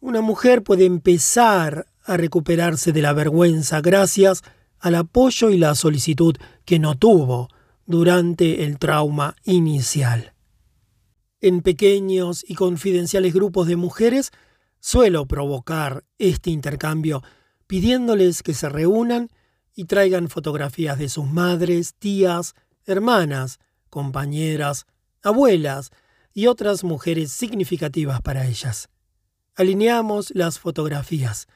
una 0.00 0.20
mujer 0.20 0.62
puede 0.62 0.84
empezar 0.84 1.86
a 2.04 2.16
recuperarse 2.16 2.92
de 2.92 3.02
la 3.02 3.12
vergüenza 3.12 3.80
gracias 3.80 4.42
al 4.86 4.94
apoyo 4.94 5.50
y 5.50 5.58
la 5.58 5.74
solicitud 5.74 6.36
que 6.64 6.78
no 6.78 6.96
tuvo 6.96 7.48
durante 7.86 8.62
el 8.62 8.78
trauma 8.78 9.34
inicial. 9.42 10.32
En 11.40 11.60
pequeños 11.60 12.44
y 12.46 12.54
confidenciales 12.54 13.34
grupos 13.34 13.66
de 13.66 13.74
mujeres 13.74 14.30
suelo 14.78 15.26
provocar 15.26 16.04
este 16.18 16.50
intercambio 16.50 17.24
pidiéndoles 17.66 18.44
que 18.44 18.54
se 18.54 18.68
reúnan 18.68 19.28
y 19.74 19.86
traigan 19.86 20.28
fotografías 20.28 21.00
de 21.00 21.08
sus 21.08 21.26
madres, 21.26 21.94
tías, 21.98 22.54
hermanas, 22.84 23.58
compañeras, 23.90 24.86
abuelas 25.20 25.90
y 26.32 26.46
otras 26.46 26.84
mujeres 26.84 27.32
significativas 27.32 28.22
para 28.22 28.46
ellas. 28.46 28.88
Alineamos 29.56 30.30
las 30.36 30.60
fotografías. 30.60 31.48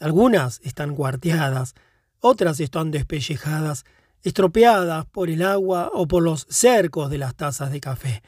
Algunas 0.00 0.58
están 0.64 0.96
cuarteadas, 0.96 1.76
otras 2.22 2.60
están 2.60 2.92
despellejadas, 2.92 3.84
estropeadas 4.22 5.06
por 5.06 5.28
el 5.28 5.42
agua 5.42 5.90
o 5.92 6.06
por 6.06 6.22
los 6.22 6.46
cercos 6.48 7.10
de 7.10 7.18
las 7.18 7.34
tazas 7.34 7.72
de 7.72 7.80
café. 7.80 8.22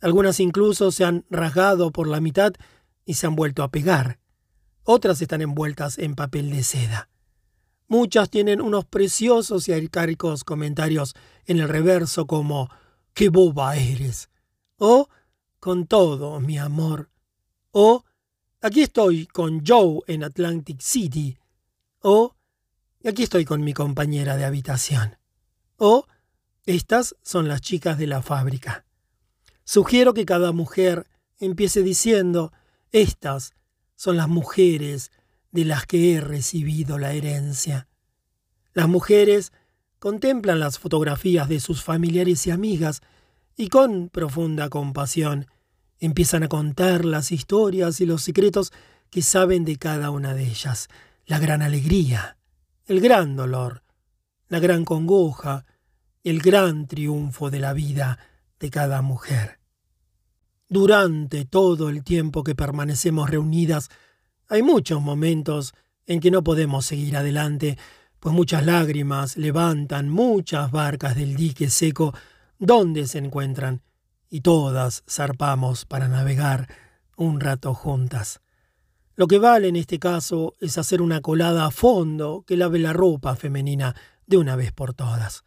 Algunas 0.00 0.40
incluso 0.40 0.90
se 0.90 1.04
han 1.04 1.26
rasgado 1.28 1.92
por 1.92 2.08
la 2.08 2.20
mitad 2.20 2.52
y 3.04 3.14
se 3.14 3.26
han 3.26 3.36
vuelto 3.36 3.62
a 3.62 3.70
pegar. 3.70 4.18
Otras 4.84 5.20
están 5.20 5.42
envueltas 5.42 5.98
en 5.98 6.14
papel 6.14 6.50
de 6.50 6.64
seda. 6.64 7.10
Muchas 7.88 8.30
tienen 8.30 8.60
unos 8.62 8.86
preciosos 8.86 9.68
y 9.68 9.72
arcáricos 9.74 10.42
comentarios 10.42 11.14
en 11.44 11.58
el 11.60 11.68
reverso 11.68 12.26
como 12.26 12.70
¡Qué 13.12 13.28
boba 13.28 13.76
eres! 13.76 14.30
o 14.78 15.08
Con 15.60 15.86
todo, 15.86 16.40
mi 16.40 16.56
amor. 16.56 17.10
o 17.70 18.02
Aquí 18.62 18.80
estoy 18.82 19.26
con 19.26 19.62
Joe 19.66 20.00
en 20.06 20.24
Atlantic 20.24 20.80
City. 20.80 21.36
o 22.00 22.35
Aquí 23.06 23.22
estoy 23.22 23.44
con 23.44 23.62
mi 23.62 23.72
compañera 23.72 24.36
de 24.36 24.44
habitación. 24.44 25.16
o 25.76 26.08
Estas 26.64 27.14
son 27.22 27.46
las 27.46 27.60
chicas 27.60 27.98
de 27.98 28.08
la 28.08 28.20
fábrica. 28.20 28.84
Sugiero 29.62 30.12
que 30.12 30.26
cada 30.26 30.50
mujer 30.50 31.06
empiece 31.38 31.84
diciendo 31.84 32.52
Estas 32.90 33.54
son 33.94 34.16
las 34.16 34.26
mujeres 34.26 35.12
de 35.52 35.64
las 35.64 35.86
que 35.86 36.14
he 36.14 36.20
recibido 36.20 36.98
la 36.98 37.12
herencia. 37.12 37.86
Las 38.72 38.88
mujeres 38.88 39.52
contemplan 40.00 40.58
las 40.58 40.80
fotografías 40.80 41.48
de 41.48 41.60
sus 41.60 41.84
familiares 41.84 42.44
y 42.48 42.50
amigas 42.50 43.02
y 43.56 43.68
con 43.68 44.08
profunda 44.08 44.68
compasión 44.68 45.46
empiezan 46.00 46.42
a 46.42 46.48
contar 46.48 47.04
las 47.04 47.30
historias 47.30 48.00
y 48.00 48.06
los 48.06 48.24
secretos 48.24 48.72
que 49.10 49.22
saben 49.22 49.64
de 49.64 49.76
cada 49.76 50.10
una 50.10 50.34
de 50.34 50.42
ellas, 50.42 50.88
la 51.24 51.38
gran 51.38 51.62
alegría, 51.62 52.36
el 52.86 53.00
gran 53.00 53.34
dolor, 53.34 53.82
la 54.48 54.60
gran 54.60 54.84
congoja, 54.84 55.64
el 56.22 56.40
gran 56.40 56.86
triunfo 56.86 57.50
de 57.50 57.58
la 57.58 57.72
vida 57.72 58.18
de 58.60 58.70
cada 58.70 59.02
mujer. 59.02 59.58
Durante 60.68 61.44
todo 61.44 61.88
el 61.88 62.04
tiempo 62.04 62.44
que 62.44 62.54
permanecemos 62.54 63.28
reunidas, 63.28 63.90
hay 64.48 64.62
muchos 64.62 65.02
momentos 65.02 65.74
en 66.06 66.20
que 66.20 66.30
no 66.30 66.44
podemos 66.44 66.86
seguir 66.86 67.16
adelante, 67.16 67.76
pues 68.20 68.34
muchas 68.34 68.64
lágrimas 68.64 69.36
levantan 69.36 70.08
muchas 70.08 70.70
barcas 70.70 71.16
del 71.16 71.34
dique 71.34 71.68
seco 71.70 72.14
donde 72.58 73.06
se 73.06 73.18
encuentran, 73.18 73.82
y 74.30 74.40
todas 74.40 75.02
zarpamos 75.08 75.84
para 75.84 76.08
navegar 76.08 76.68
un 77.16 77.40
rato 77.40 77.74
juntas. 77.74 78.40
Lo 79.16 79.26
que 79.26 79.38
vale 79.38 79.68
en 79.68 79.76
este 79.76 79.98
caso 79.98 80.54
es 80.60 80.76
hacer 80.76 81.00
una 81.00 81.22
colada 81.22 81.64
a 81.64 81.70
fondo 81.70 82.44
que 82.46 82.56
lave 82.56 82.78
la 82.78 82.92
ropa 82.92 83.34
femenina 83.34 83.96
de 84.26 84.36
una 84.36 84.56
vez 84.56 84.72
por 84.72 84.92
todas. 84.92 85.42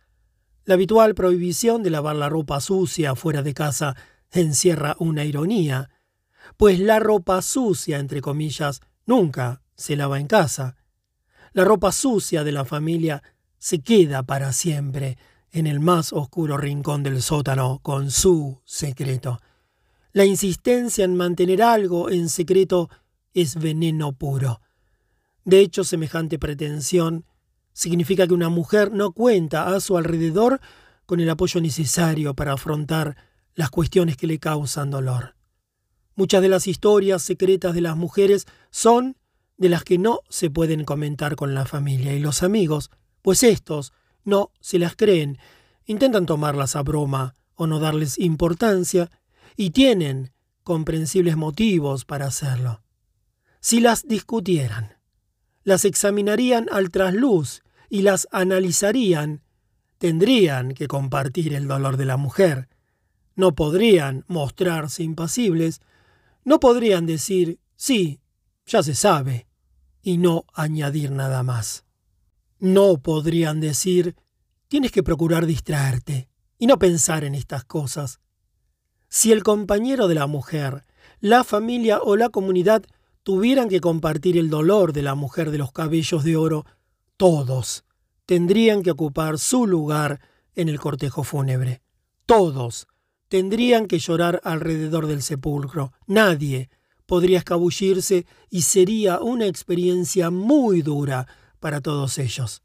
La 0.66 0.74
habitual 0.74 1.14
prohibición 1.14 1.84
de 1.84 1.92
lavar 1.92 2.16
la 2.16 2.30
ropa 2.30 2.62
sucia 2.62 3.14
fuera 3.14 3.44
de 3.44 3.54
casa 3.54 3.96
encierra 4.32 4.96
una 4.98 5.24
ironía, 5.24 5.92
pues 6.58 6.80
la 6.80 7.00
ropa 7.00 7.44
sucia, 7.44 8.00
entre 8.00 8.22
comillas, 8.22 8.82
nunca 9.06 9.62
se 9.76 9.96
lava 9.96 10.20
en 10.20 10.26
casa. 10.28 10.76
La 11.54 11.64
ropa 11.64 11.92
sucia 11.92 12.44
de 12.44 12.52
la 12.52 12.66
familia 12.66 13.22
se 13.60 13.82
queda 13.82 14.24
para 14.24 14.52
siempre 14.52 15.20
en 15.52 15.68
el 15.68 15.80
más 15.80 16.12
oscuro 16.12 16.58
rincón 16.58 17.04
del 17.04 17.22
sótano 17.22 17.80
con 17.84 18.10
su 18.10 18.62
secreto. 18.66 19.40
La 20.12 20.26
insistencia 20.26 21.06
en 21.06 21.16
mantener 21.16 21.62
algo 21.62 22.10
en 22.10 22.30
secreto 22.30 22.90
es 23.33 23.56
veneno 23.56 24.14
puro. 24.14 24.61
De 25.45 25.59
hecho, 25.59 25.83
semejante 25.83 26.40
pretensión 26.40 27.25
significa 27.74 28.27
que 28.27 28.33
una 28.33 28.49
mujer 28.49 28.91
no 28.91 29.11
cuenta 29.11 29.74
a 29.74 29.80
su 29.80 29.98
alrededor 29.98 30.59
con 31.06 31.19
el 31.19 31.30
apoyo 31.30 31.61
necesario 31.61 32.35
para 32.35 32.53
afrontar 32.53 33.17
las 33.56 33.69
cuestiones 33.69 34.17
que 34.17 34.27
le 34.27 34.40
causan 34.40 34.91
dolor. 34.91 35.35
Muchas 36.16 36.41
de 36.41 36.49
las 36.49 36.67
historias 36.67 37.24
secretas 37.24 37.74
de 37.74 37.82
las 37.82 37.95
mujeres 37.95 38.45
son 38.69 39.17
de 39.58 39.69
las 39.69 39.83
que 39.83 39.98
no 39.98 40.19
se 40.30 40.49
pueden 40.49 40.85
comentar 40.85 41.35
con 41.35 41.53
la 41.53 41.66
familia 41.66 42.14
y 42.14 42.19
los 42.19 42.43
amigos, 42.43 42.91
pues 43.22 43.43
estos 43.43 43.93
no 44.24 44.51
se 44.59 44.80
las 44.80 44.95
creen, 44.95 45.38
intentan 45.85 46.25
tomarlas 46.25 46.75
a 46.75 46.83
broma 46.83 47.35
o 47.56 47.67
no 47.67 47.80
darles 47.80 48.17
importancia, 48.17 49.11
y 49.58 49.72
tienen 49.72 50.32
comprensibles 50.64 51.35
motivos 51.35 52.06
para 52.06 52.27
hacerlo. 52.27 52.82
Si 53.60 53.82
las 53.82 54.08
discutieran, 54.08 54.98
las 55.64 55.86
examinarían 55.86 56.68
al 56.72 56.92
trasluz 56.92 57.62
y 57.90 58.04
las 58.04 58.28
analizarían, 58.32 59.44
tendrían 59.98 60.74
que 60.74 60.88
compartir 60.88 61.54
el 61.54 61.68
dolor 61.68 61.98
de 61.98 62.06
la 62.06 62.18
mujer. 62.18 62.70
No 63.36 63.56
podrían 63.56 64.24
mostrarse 64.28 65.04
impasibles, 65.04 65.82
no 66.46 66.60
podrían 66.60 67.06
decir, 67.06 67.60
sí, 67.76 68.22
ya 68.66 68.82
se 68.82 68.96
sabe, 68.96 69.48
y 70.02 70.18
no 70.18 70.46
añadir 70.54 71.12
nada 71.12 71.44
más. 71.44 71.84
No 72.60 72.98
podrían 72.98 73.60
decir, 73.60 74.16
tienes 74.70 74.92
que 74.92 75.04
procurar 75.04 75.46
distraerte 75.46 76.30
y 76.58 76.68
no 76.68 76.80
pensar 76.80 77.24
en 77.24 77.36
estas 77.36 77.66
cosas. 77.66 78.20
Si 79.10 79.32
el 79.32 79.44
compañero 79.44 80.08
de 80.08 80.16
la 80.16 80.28
mujer, 80.28 80.86
la 81.20 81.44
familia 81.44 82.00
o 82.02 82.16
la 82.16 82.30
comunidad 82.30 82.84
tuvieran 83.24 83.70
que 83.70 83.82
compartir 83.82 84.38
el 84.38 84.50
dolor 84.50 84.94
de 84.94 85.04
la 85.04 85.16
mujer 85.16 85.52
de 85.52 85.58
los 85.58 85.72
cabellos 85.72 86.24
de 86.24 86.36
oro, 86.36 86.66
todos 87.18 87.84
tendrían 88.26 88.84
que 88.84 88.92
ocupar 88.92 89.40
su 89.40 89.68
lugar 89.68 90.22
en 90.56 90.70
el 90.70 90.80
cortejo 90.80 91.24
fúnebre. 91.24 91.82
Todos 92.26 92.88
tendrían 93.28 93.88
que 93.88 94.00
llorar 94.00 94.42
alrededor 94.44 95.08
del 95.08 95.22
sepulcro. 95.22 95.94
Nadie 96.08 96.70
podría 97.06 97.40
escabullirse 97.40 98.26
y 98.50 98.62
sería 98.62 99.20
una 99.20 99.48
experiencia 99.48 100.30
muy 100.30 100.82
dura 100.82 101.28
para 101.60 101.82
todos 101.82 102.18
ellos. 102.20 102.62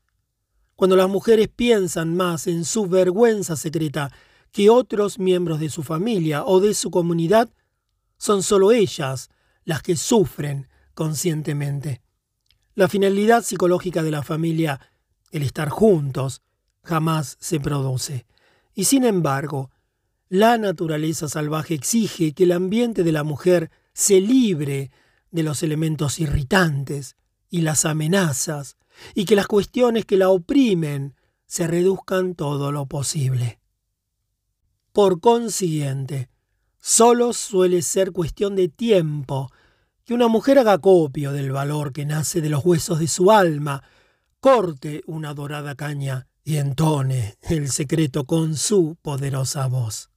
Cuando 0.76 0.96
las 0.96 1.08
mujeres 1.08 1.48
piensan 1.48 2.14
más 2.16 2.46
en 2.46 2.64
su 2.64 2.86
vergüenza 2.86 3.56
secreta 3.56 4.12
que 4.52 4.70
otros 4.70 5.18
miembros 5.18 5.60
de 5.60 5.70
su 5.70 5.82
familia 5.82 6.44
o 6.44 6.60
de 6.60 6.74
su 6.74 6.90
comunidad, 6.90 7.48
son 8.18 8.42
solo 8.42 8.70
ellas 8.72 9.30
las 9.64 9.82
que 9.82 9.96
sufren 9.96 10.68
conscientemente. 10.94 12.02
La 12.74 12.88
finalidad 12.88 13.42
psicológica 13.42 14.02
de 14.02 14.10
la 14.10 14.22
familia, 14.22 14.80
el 15.30 15.42
estar 15.42 15.68
juntos, 15.68 16.42
jamás 16.82 17.36
se 17.40 17.60
produce. 17.60 18.26
Y 18.74 18.84
sin 18.84 19.04
embargo, 19.04 19.70
la 20.28 20.58
naturaleza 20.58 21.28
salvaje 21.28 21.74
exige 21.74 22.32
que 22.32 22.44
el 22.44 22.52
ambiente 22.52 23.04
de 23.04 23.12
la 23.12 23.22
mujer 23.22 23.70
se 23.92 24.20
libre 24.20 24.90
de 25.30 25.42
los 25.42 25.62
elementos 25.62 26.18
irritantes 26.18 27.16
y 27.48 27.60
las 27.60 27.84
amenazas, 27.84 28.76
y 29.14 29.24
que 29.24 29.36
las 29.36 29.46
cuestiones 29.46 30.04
que 30.04 30.16
la 30.16 30.28
oprimen 30.28 31.14
se 31.46 31.66
reduzcan 31.66 32.34
todo 32.34 32.72
lo 32.72 32.86
posible. 32.86 33.60
Por 34.92 35.20
consiguiente, 35.20 36.28
solo 36.86 37.32
suele 37.32 37.80
ser 37.80 38.12
cuestión 38.12 38.56
de 38.56 38.68
tiempo 38.68 39.50
que 40.04 40.12
una 40.12 40.28
mujer 40.28 40.58
haga 40.58 40.76
copio 40.76 41.32
del 41.32 41.50
valor 41.50 41.94
que 41.94 42.04
nace 42.04 42.42
de 42.42 42.50
los 42.50 42.62
huesos 42.62 42.98
de 42.98 43.08
su 43.08 43.30
alma, 43.30 43.82
corte 44.38 45.00
una 45.06 45.32
dorada 45.32 45.76
caña 45.76 46.26
y 46.44 46.56
entone 46.56 47.38
el 47.40 47.70
secreto 47.70 48.26
con 48.26 48.54
su 48.54 48.98
poderosa 49.00 49.66
voz. 49.66 50.10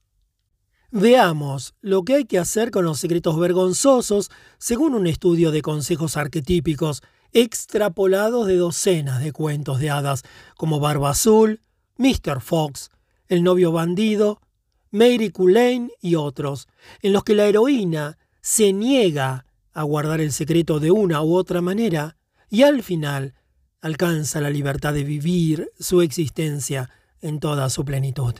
Veamos 0.90 1.74
lo 1.80 2.02
que 2.02 2.16
hay 2.16 2.24
que 2.26 2.38
hacer 2.38 2.70
con 2.70 2.84
los 2.84 3.00
secretos 3.00 3.38
vergonzosos 3.38 4.30
según 4.58 4.92
un 4.92 5.06
estudio 5.06 5.50
de 5.52 5.62
consejos 5.62 6.18
arquetípicos 6.18 7.00
extrapolados 7.32 8.46
de 8.46 8.56
docenas 8.56 9.22
de 9.22 9.32
cuentos 9.32 9.80
de 9.80 9.88
hadas 9.88 10.22
como 10.54 10.80
Barba 10.80 11.10
Azul, 11.12 11.62
Mr. 11.96 12.42
Fox, 12.42 12.90
El 13.26 13.42
novio 13.42 13.72
bandido, 13.72 14.42
Mary 14.90 15.30
Culane 15.30 15.90
y 16.00 16.14
otros, 16.14 16.68
en 17.02 17.12
los 17.12 17.24
que 17.24 17.34
la 17.34 17.46
heroína 17.46 18.18
se 18.40 18.72
niega 18.72 19.46
a 19.72 19.82
guardar 19.82 20.20
el 20.20 20.32
secreto 20.32 20.80
de 20.80 20.90
una 20.90 21.22
u 21.22 21.34
otra 21.34 21.60
manera 21.60 22.16
y 22.50 22.62
al 22.62 22.82
final 22.82 23.34
alcanza 23.80 24.40
la 24.40 24.50
libertad 24.50 24.94
de 24.94 25.04
vivir 25.04 25.70
su 25.78 26.02
existencia 26.02 26.90
en 27.20 27.40
toda 27.40 27.68
su 27.70 27.84
plenitud. 27.84 28.34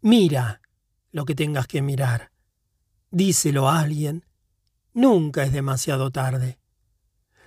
Mira 0.00 0.60
lo 1.10 1.24
que 1.24 1.34
tengas 1.34 1.66
que 1.66 1.82
mirar. 1.82 2.32
Díselo 3.10 3.68
a 3.68 3.80
alguien. 3.80 4.24
Nunca 4.94 5.44
es 5.44 5.52
demasiado 5.52 6.10
tarde. 6.10 6.58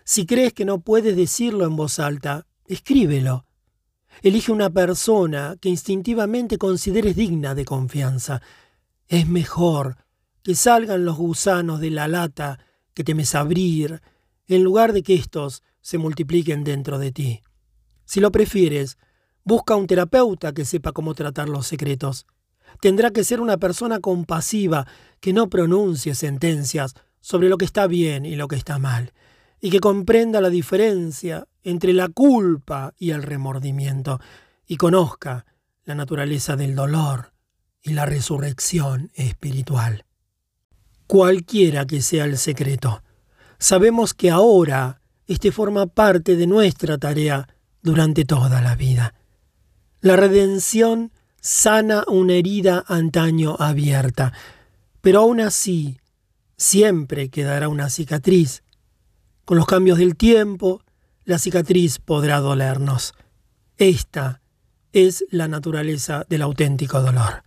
Si 0.03 0.25
crees 0.25 0.53
que 0.53 0.65
no 0.65 0.81
puedes 0.81 1.15
decirlo 1.15 1.65
en 1.65 1.75
voz 1.75 1.99
alta, 1.99 2.47
escríbelo. 2.67 3.45
Elige 4.21 4.51
una 4.51 4.69
persona 4.69 5.55
que 5.59 5.69
instintivamente 5.69 6.57
consideres 6.57 7.15
digna 7.15 7.55
de 7.55 7.65
confianza. 7.65 8.41
Es 9.07 9.27
mejor 9.27 9.97
que 10.43 10.55
salgan 10.55 11.05
los 11.05 11.17
gusanos 11.17 11.79
de 11.79 11.91
la 11.91 12.07
lata 12.07 12.59
que 12.93 13.03
temes 13.03 13.35
abrir, 13.35 14.01
en 14.47 14.63
lugar 14.63 14.93
de 14.93 15.03
que 15.03 15.15
éstos 15.15 15.63
se 15.81 15.97
multipliquen 15.97 16.63
dentro 16.63 16.97
de 16.97 17.11
ti. 17.11 17.41
Si 18.05 18.19
lo 18.19 18.31
prefieres, 18.31 18.97
busca 19.43 19.75
un 19.75 19.87
terapeuta 19.87 20.53
que 20.53 20.65
sepa 20.65 20.91
cómo 20.91 21.13
tratar 21.13 21.49
los 21.49 21.67
secretos. 21.67 22.25
Tendrá 22.79 23.11
que 23.11 23.23
ser 23.23 23.41
una 23.41 23.57
persona 23.57 23.99
compasiva 23.99 24.87
que 25.19 25.33
no 25.33 25.49
pronuncie 25.49 26.15
sentencias 26.15 26.93
sobre 27.21 27.49
lo 27.49 27.57
que 27.57 27.65
está 27.65 27.87
bien 27.87 28.25
y 28.25 28.35
lo 28.35 28.47
que 28.47 28.55
está 28.55 28.77
mal, 28.79 29.13
y 29.59 29.71
que 29.71 29.79
comprenda 29.79 30.41
la 30.41 30.49
diferencia 30.49 31.47
entre 31.65 31.93
la 31.93 32.07
culpa 32.07 32.93
y 32.97 33.09
el 33.09 33.23
remordimiento, 33.23 34.21
y 34.67 34.77
conozca 34.77 35.45
la 35.83 35.95
naturaleza 35.95 36.55
del 36.55 36.75
dolor 36.75 37.33
y 37.81 37.93
la 37.93 38.05
resurrección 38.05 39.11
espiritual. 39.15 40.05
Cualquiera 41.07 41.85
que 41.85 42.01
sea 42.01 42.25
el 42.25 42.37
secreto, 42.37 43.03
sabemos 43.59 44.13
que 44.13 44.31
ahora 44.31 45.01
este 45.27 45.51
forma 45.51 45.87
parte 45.87 46.35
de 46.35 46.47
nuestra 46.47 46.97
tarea 46.97 47.47
durante 47.81 48.25
toda 48.25 48.61
la 48.61 48.75
vida. 48.75 49.13
La 50.01 50.15
redención 50.15 51.11
sana 51.41 52.03
una 52.07 52.33
herida 52.33 52.83
antaño 52.87 53.55
abierta, 53.59 54.33
pero 55.01 55.21
aún 55.21 55.41
así 55.41 55.99
siempre 56.57 57.29
quedará 57.29 57.69
una 57.69 57.89
cicatriz. 57.89 58.63
Con 59.45 59.57
los 59.57 59.67
cambios 59.67 59.99
del 59.99 60.15
tiempo, 60.15 60.81
la 61.25 61.39
cicatriz 61.39 61.99
podrá 61.99 62.39
dolernos. 62.39 63.13
Esta 63.77 64.41
es 64.93 65.25
la 65.31 65.47
naturaleza 65.47 66.25
del 66.29 66.43
auténtico 66.43 67.01
dolor. 67.01 67.43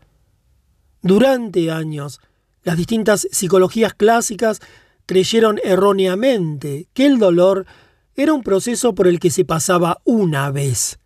Durante 1.01 1.71
años, 1.71 2.21
las 2.65 2.77
distintas 2.77 3.29
psicologías 3.31 3.95
clásicas 3.95 4.61
creyeron 5.07 5.61
erróneamente 5.63 6.89
que 6.93 7.07
el 7.07 7.19
dolor 7.19 7.67
era 8.15 8.35
un 8.35 8.43
proceso 8.43 8.95
por 8.95 9.07
el 9.07 9.21
que 9.21 9.31
se 9.31 9.45
pasaba 9.45 10.03
una 10.05 10.51
vez, 10.51 10.99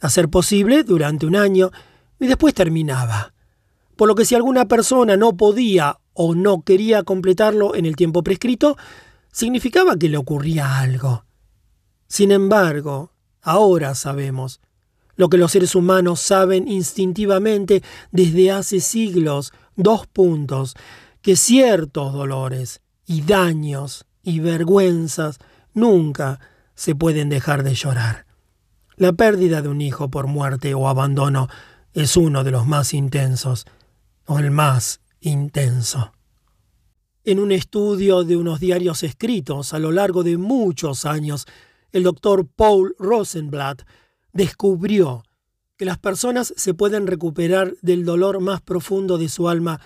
a 0.00 0.08
ser 0.08 0.28
posible 0.28 0.84
durante 0.84 1.26
un 1.26 1.34
año, 1.36 1.70
y 2.20 2.28
después 2.28 2.54
terminaba. 2.54 3.34
Por 3.96 4.06
lo 4.06 4.14
que 4.14 4.24
si 4.24 4.36
alguna 4.36 4.68
persona 4.68 5.16
no 5.16 5.36
podía 5.36 5.98
o 6.14 6.36
no 6.36 6.62
quería 6.62 7.02
completarlo 7.02 7.74
en 7.74 7.84
el 7.84 7.96
tiempo 7.96 8.22
prescrito, 8.22 8.76
significaba 9.32 9.96
que 9.96 10.08
le 10.08 10.18
ocurría 10.18 10.78
algo. 10.78 11.24
Sin 12.12 12.30
embargo, 12.30 13.10
ahora 13.40 13.94
sabemos 13.94 14.60
lo 15.16 15.30
que 15.30 15.38
los 15.38 15.50
seres 15.50 15.74
humanos 15.74 16.20
saben 16.20 16.68
instintivamente 16.68 17.82
desde 18.10 18.50
hace 18.50 18.80
siglos, 18.80 19.50
dos 19.76 20.06
puntos, 20.08 20.74
que 21.22 21.36
ciertos 21.36 22.12
dolores 22.12 22.82
y 23.06 23.22
daños 23.22 24.04
y 24.22 24.40
vergüenzas 24.40 25.38
nunca 25.72 26.38
se 26.74 26.94
pueden 26.94 27.30
dejar 27.30 27.62
de 27.62 27.72
llorar. 27.72 28.26
La 28.96 29.14
pérdida 29.14 29.62
de 29.62 29.70
un 29.70 29.80
hijo 29.80 30.10
por 30.10 30.26
muerte 30.26 30.74
o 30.74 30.90
abandono 30.90 31.48
es 31.94 32.18
uno 32.18 32.44
de 32.44 32.50
los 32.50 32.66
más 32.66 32.92
intensos, 32.92 33.64
o 34.26 34.38
el 34.38 34.50
más 34.50 35.00
intenso. 35.22 36.12
En 37.24 37.38
un 37.38 37.52
estudio 37.52 38.22
de 38.22 38.36
unos 38.36 38.60
diarios 38.60 39.02
escritos 39.02 39.72
a 39.72 39.78
lo 39.78 39.92
largo 39.92 40.22
de 40.22 40.36
muchos 40.36 41.06
años, 41.06 41.46
el 41.92 42.02
doctor 42.02 42.46
Paul 42.46 42.94
Rosenblatt 42.98 43.82
descubrió 44.32 45.22
que 45.76 45.84
las 45.84 45.98
personas 45.98 46.52
se 46.56 46.74
pueden 46.74 47.06
recuperar 47.06 47.74
del 47.82 48.04
dolor 48.04 48.40
más 48.40 48.60
profundo 48.60 49.18
de 49.18 49.28
su 49.28 49.48
alma 49.48 49.80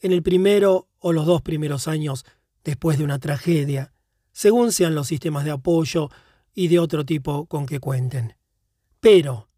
en 0.00 0.12
el 0.12 0.22
primero 0.22 0.88
o 0.98 1.12
los 1.12 1.26
dos 1.26 1.42
primeros 1.42 1.88
años 1.88 2.24
después 2.64 2.98
de 2.98 3.04
una 3.04 3.18
tragedia, 3.18 3.92
según 4.32 4.72
sean 4.72 4.94
los 4.94 5.08
sistemas 5.08 5.44
de 5.44 5.50
apoyo 5.50 6.10
y 6.54 6.68
de 6.68 6.78
otro 6.78 7.04
tipo 7.04 7.46
con 7.46 7.66
que 7.66 7.80
cuenten. 7.80 8.34
Pero, 9.00 9.48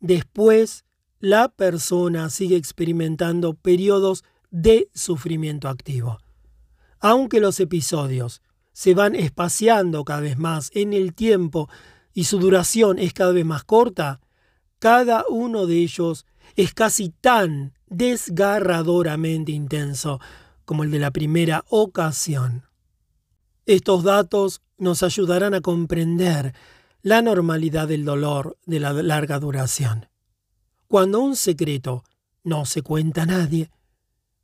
después 0.00 0.84
la 1.20 1.48
persona 1.48 2.30
sigue 2.30 2.56
experimentando 2.56 3.54
periodos 3.54 4.24
de 4.50 4.88
sufrimiento 4.94 5.68
activo. 5.68 6.18
Aunque 7.00 7.40
los 7.40 7.60
episodios 7.60 8.40
se 8.78 8.94
van 8.94 9.16
espaciando 9.16 10.04
cada 10.04 10.20
vez 10.20 10.38
más 10.38 10.70
en 10.72 10.92
el 10.92 11.12
tiempo 11.12 11.68
y 12.14 12.24
su 12.24 12.38
duración 12.38 13.00
es 13.00 13.12
cada 13.12 13.32
vez 13.32 13.44
más 13.44 13.64
corta, 13.64 14.20
cada 14.78 15.24
uno 15.28 15.66
de 15.66 15.78
ellos 15.78 16.26
es 16.54 16.74
casi 16.74 17.08
tan 17.08 17.72
desgarradoramente 17.88 19.50
intenso 19.50 20.20
como 20.64 20.84
el 20.84 20.92
de 20.92 21.00
la 21.00 21.10
primera 21.10 21.64
ocasión. 21.70 22.66
Estos 23.66 24.04
datos 24.04 24.62
nos 24.76 25.02
ayudarán 25.02 25.54
a 25.54 25.60
comprender 25.60 26.54
la 27.02 27.20
normalidad 27.20 27.88
del 27.88 28.04
dolor 28.04 28.58
de 28.64 28.78
la 28.78 28.92
larga 28.92 29.40
duración. 29.40 30.06
Cuando 30.86 31.18
un 31.18 31.34
secreto 31.34 32.04
no 32.44 32.64
se 32.64 32.82
cuenta 32.82 33.22
a 33.22 33.26
nadie, 33.26 33.72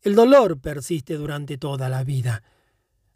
el 0.03 0.17
dolor 0.17 0.59
persiste 0.59 1.15
durante 1.15 1.57
toda 1.57 1.89
la 1.89 2.03
vida. 2.03 2.43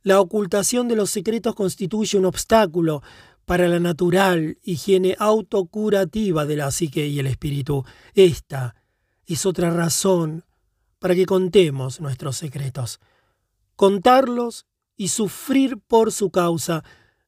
La 0.08 0.22
ocultación 0.22 0.88
de 0.88 0.96
los 0.96 1.10
secretos 1.10 1.54
constituye 1.54 2.16
un 2.16 2.24
obstáculo 2.24 3.02
para 3.44 3.68
la 3.68 3.78
natural 3.78 4.56
higiene 4.62 5.14
autocurativa 5.18 6.46
de 6.46 6.56
la 6.56 6.70
psique 6.70 7.06
y 7.06 7.18
el 7.18 7.26
espíritu. 7.26 7.84
Esta 8.14 8.74
es 9.26 9.44
otra 9.44 9.68
razón 9.68 10.46
para 10.98 11.14
que 11.14 11.26
contemos 11.26 12.00
nuestros 12.00 12.38
secretos. 12.38 13.00
Contarlos 13.76 14.64
y 14.96 15.08
sufrir 15.08 15.76
por 15.76 16.10
su 16.10 16.30
causa 16.30 16.84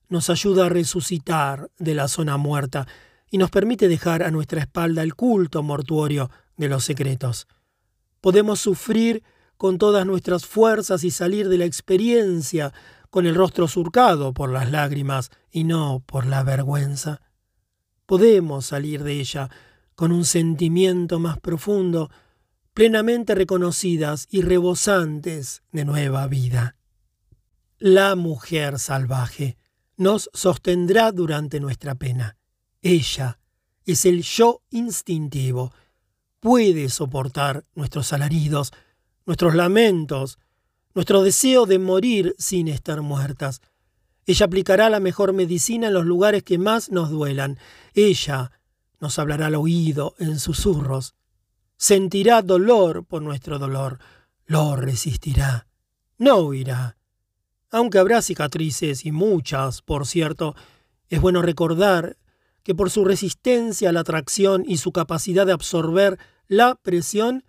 nos 0.08 0.30
ayuda 0.30 0.64
a 0.64 0.70
resucitar 0.70 1.70
de 1.78 1.94
la 1.94 2.08
zona 2.08 2.38
muerta 2.38 2.86
y 3.30 3.36
nos 3.36 3.50
permite 3.50 3.88
dejar 3.88 4.22
a 4.22 4.30
nuestra 4.30 4.62
espalda 4.62 5.02
el 5.02 5.14
culto 5.14 5.62
mortuorio 5.62 6.30
de 6.56 6.70
los 6.70 6.82
secretos. 6.82 7.46
Podemos 8.22 8.58
sufrir 8.58 9.22
con 9.60 9.76
todas 9.76 10.06
nuestras 10.06 10.46
fuerzas 10.46 11.04
y 11.04 11.10
salir 11.10 11.50
de 11.50 11.58
la 11.58 11.66
experiencia 11.66 12.72
con 13.10 13.26
el 13.26 13.34
rostro 13.34 13.68
surcado 13.68 14.32
por 14.32 14.50
las 14.50 14.70
lágrimas 14.70 15.30
y 15.50 15.64
no 15.64 16.02
por 16.06 16.24
la 16.24 16.42
vergüenza. 16.42 17.20
Podemos 18.06 18.64
salir 18.64 19.04
de 19.04 19.20
ella 19.20 19.50
con 19.94 20.12
un 20.12 20.24
sentimiento 20.24 21.18
más 21.18 21.38
profundo, 21.40 22.10
plenamente 22.72 23.34
reconocidas 23.34 24.28
y 24.30 24.40
rebosantes 24.40 25.62
de 25.72 25.84
nueva 25.84 26.26
vida. 26.26 26.76
La 27.76 28.16
mujer 28.16 28.78
salvaje 28.78 29.58
nos 29.98 30.30
sostendrá 30.32 31.12
durante 31.12 31.60
nuestra 31.60 31.96
pena. 31.96 32.38
Ella 32.80 33.38
es 33.84 34.06
el 34.06 34.22
yo 34.22 34.62
instintivo. 34.70 35.70
Puede 36.40 36.88
soportar 36.88 37.66
nuestros 37.74 38.14
alaridos, 38.14 38.72
nuestros 39.26 39.54
lamentos, 39.54 40.38
nuestro 40.94 41.22
deseo 41.22 41.66
de 41.66 41.78
morir 41.78 42.34
sin 42.38 42.68
estar 42.68 43.02
muertas. 43.02 43.60
Ella 44.26 44.46
aplicará 44.46 44.90
la 44.90 45.00
mejor 45.00 45.32
medicina 45.32 45.88
en 45.88 45.94
los 45.94 46.04
lugares 46.04 46.42
que 46.42 46.58
más 46.58 46.90
nos 46.90 47.10
duelan. 47.10 47.58
Ella 47.94 48.52
nos 49.00 49.18
hablará 49.18 49.46
al 49.46 49.54
oído 49.54 50.14
en 50.18 50.38
susurros. 50.38 51.14
Sentirá 51.76 52.42
dolor 52.42 53.04
por 53.04 53.22
nuestro 53.22 53.58
dolor. 53.58 53.98
Lo 54.46 54.76
resistirá. 54.76 55.66
No 56.18 56.36
huirá. 56.36 56.96
Aunque 57.70 57.98
habrá 57.98 58.20
cicatrices 58.20 59.06
y 59.06 59.12
muchas, 59.12 59.80
por 59.80 60.06
cierto, 60.06 60.54
es 61.08 61.20
bueno 61.20 61.40
recordar 61.40 62.18
que 62.62 62.74
por 62.74 62.90
su 62.90 63.04
resistencia 63.04 63.88
a 63.88 63.92
la 63.92 64.04
tracción 64.04 64.64
y 64.66 64.76
su 64.76 64.92
capacidad 64.92 65.46
de 65.46 65.52
absorber 65.52 66.18
la 66.46 66.74
presión, 66.74 67.44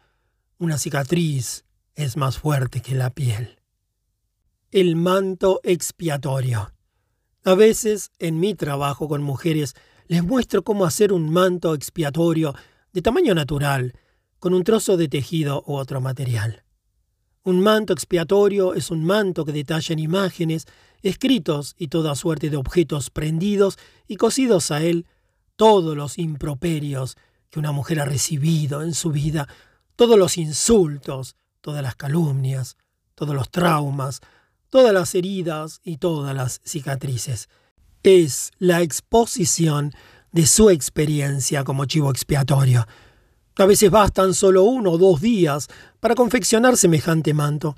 una 0.61 0.77
cicatriz 0.77 1.65
es 1.95 2.17
más 2.17 2.37
fuerte 2.37 2.81
que 2.81 2.93
la 2.93 3.09
piel. 3.09 3.57
El 4.69 4.95
manto 4.95 5.59
expiatorio. 5.63 6.71
A 7.43 7.55
veces, 7.55 8.11
en 8.19 8.39
mi 8.39 8.53
trabajo 8.53 9.07
con 9.07 9.23
mujeres, 9.23 9.73
les 10.05 10.23
muestro 10.23 10.63
cómo 10.63 10.85
hacer 10.85 11.13
un 11.13 11.31
manto 11.31 11.73
expiatorio 11.73 12.53
de 12.93 13.01
tamaño 13.01 13.33
natural, 13.33 13.93
con 14.37 14.53
un 14.53 14.63
trozo 14.63 14.97
de 14.97 15.07
tejido 15.07 15.63
u 15.65 15.73
otro 15.73 15.99
material. 15.99 16.63
Un 17.43 17.59
manto 17.59 17.91
expiatorio 17.91 18.75
es 18.75 18.91
un 18.91 19.03
manto 19.03 19.45
que 19.45 19.53
detalla 19.53 19.93
en 19.93 19.97
imágenes, 19.99 20.67
escritos 21.01 21.73
y 21.75 21.87
toda 21.87 22.13
suerte 22.13 22.51
de 22.51 22.57
objetos 22.57 23.09
prendidos 23.09 23.79
y 24.07 24.17
cosidos 24.17 24.69
a 24.69 24.83
él 24.83 25.07
todos 25.55 25.97
los 25.97 26.19
improperios 26.19 27.17
que 27.49 27.57
una 27.57 27.71
mujer 27.71 27.99
ha 27.99 28.05
recibido 28.05 28.83
en 28.83 28.93
su 28.93 29.09
vida, 29.09 29.47
todos 29.95 30.17
los 30.17 30.37
insultos, 30.37 31.35
todas 31.61 31.83
las 31.83 31.95
calumnias, 31.95 32.77
todos 33.15 33.35
los 33.35 33.49
traumas, 33.49 34.21
todas 34.69 34.93
las 34.93 35.13
heridas 35.15 35.79
y 35.83 35.97
todas 35.97 36.35
las 36.35 36.61
cicatrices. 36.65 37.49
Es 38.03 38.51
la 38.57 38.81
exposición 38.81 39.93
de 40.31 40.47
su 40.47 40.69
experiencia 40.69 41.63
como 41.63 41.85
chivo 41.85 42.09
expiatorio. 42.09 42.87
A 43.57 43.65
veces 43.65 43.91
bastan 43.91 44.33
solo 44.33 44.63
uno 44.63 44.91
o 44.91 44.97
dos 44.97 45.21
días 45.21 45.67
para 45.99 46.15
confeccionar 46.15 46.77
semejante 46.77 47.33
manto. 47.33 47.75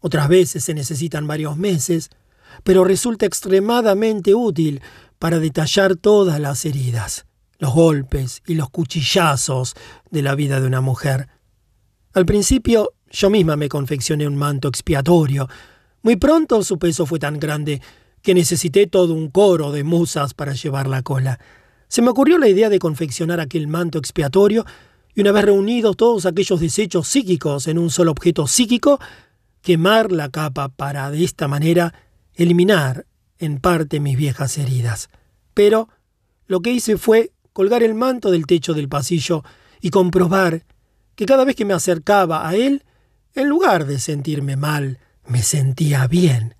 Otras 0.00 0.28
veces 0.28 0.64
se 0.64 0.74
necesitan 0.74 1.26
varios 1.26 1.56
meses, 1.56 2.10
pero 2.64 2.84
resulta 2.84 3.24
extremadamente 3.24 4.34
útil 4.34 4.82
para 5.18 5.38
detallar 5.38 5.96
todas 5.96 6.40
las 6.40 6.64
heridas, 6.64 7.24
los 7.58 7.72
golpes 7.72 8.42
y 8.46 8.54
los 8.54 8.68
cuchillazos 8.68 9.74
de 10.10 10.22
la 10.22 10.34
vida 10.34 10.60
de 10.60 10.66
una 10.66 10.80
mujer. 10.80 11.28
Al 12.14 12.26
principio 12.26 12.92
yo 13.10 13.30
misma 13.30 13.56
me 13.56 13.68
confeccioné 13.68 14.26
un 14.26 14.36
manto 14.36 14.68
expiatorio, 14.68 15.48
muy 16.02 16.16
pronto 16.16 16.62
su 16.62 16.78
peso 16.78 17.06
fue 17.06 17.18
tan 17.18 17.38
grande 17.38 17.80
que 18.22 18.34
necesité 18.34 18.86
todo 18.86 19.14
un 19.14 19.30
coro 19.30 19.72
de 19.72 19.84
musas 19.84 20.34
para 20.34 20.52
llevar 20.52 20.88
la 20.88 21.02
cola. 21.02 21.38
Se 21.88 22.02
me 22.02 22.10
ocurrió 22.10 22.38
la 22.38 22.48
idea 22.48 22.68
de 22.68 22.78
confeccionar 22.78 23.40
aquel 23.40 23.68
manto 23.68 23.98
expiatorio 23.98 24.64
y 25.14 25.20
una 25.20 25.32
vez 25.32 25.44
reunidos 25.44 25.96
todos 25.96 26.26
aquellos 26.26 26.60
desechos 26.60 27.08
psíquicos 27.08 27.66
en 27.66 27.78
un 27.78 27.90
solo 27.90 28.10
objeto 28.12 28.46
psíquico, 28.46 28.98
quemar 29.60 30.10
la 30.10 30.28
capa 30.30 30.68
para 30.68 31.10
de 31.10 31.22
esta 31.22 31.48
manera 31.48 31.94
eliminar 32.34 33.06
en 33.38 33.58
parte 33.58 34.00
mis 34.00 34.16
viejas 34.16 34.58
heridas. 34.58 35.10
Pero 35.54 35.88
lo 36.46 36.60
que 36.60 36.72
hice 36.72 36.96
fue 36.96 37.32
colgar 37.52 37.82
el 37.82 37.94
manto 37.94 38.30
del 38.30 38.46
techo 38.46 38.74
del 38.74 38.88
pasillo 38.88 39.44
y 39.80 39.90
comprobar 39.90 40.64
que 41.14 41.26
cada 41.26 41.44
vez 41.44 41.56
que 41.56 41.64
me 41.64 41.74
acercaba 41.74 42.48
a 42.48 42.54
él, 42.54 42.84
en 43.34 43.48
lugar 43.48 43.86
de 43.86 43.98
sentirme 43.98 44.56
mal, 44.56 44.98
me 45.26 45.42
sentía 45.42 46.06
bien. 46.06 46.54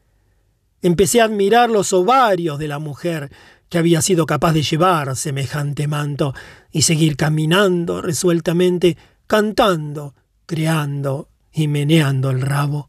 Empecé 0.80 1.20
a 1.20 1.24
admirar 1.24 1.70
los 1.70 1.92
ovarios 1.92 2.58
de 2.58 2.68
la 2.68 2.78
mujer 2.78 3.30
que 3.68 3.78
había 3.78 4.02
sido 4.02 4.26
capaz 4.26 4.52
de 4.52 4.62
llevar 4.62 5.16
semejante 5.16 5.86
manto 5.86 6.34
y 6.70 6.82
seguir 6.82 7.16
caminando 7.16 8.02
resueltamente, 8.02 8.98
cantando, 9.26 10.14
creando 10.46 11.28
y 11.52 11.68
meneando 11.68 12.30
el 12.30 12.40
rabo. 12.40 12.88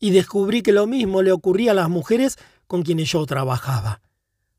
Y 0.00 0.10
descubrí 0.10 0.62
que 0.62 0.72
lo 0.72 0.86
mismo 0.86 1.22
le 1.22 1.30
ocurría 1.30 1.72
a 1.72 1.74
las 1.74 1.88
mujeres 1.88 2.36
con 2.66 2.82
quienes 2.82 3.12
yo 3.12 3.24
trabajaba. 3.26 4.00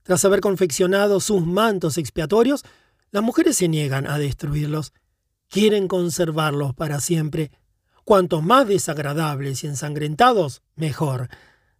Tras 0.03 0.23
haber 0.23 0.39
confeccionado 0.39 1.19
sus 1.19 1.45
mantos 1.45 1.97
expiatorios, 1.97 2.63
las 3.11 3.23
mujeres 3.23 3.57
se 3.57 3.67
niegan 3.67 4.07
a 4.07 4.17
destruirlos. 4.17 4.93
Quieren 5.53 5.87
conservarlos 5.87 6.73
para 6.73 6.99
siempre 6.99 7.51
Cuantos 8.03 8.41
más 8.41 8.67
desagradables 8.67 9.63
y 9.63 9.67
ensangrentados, 9.67 10.63
mejor. 10.75 11.29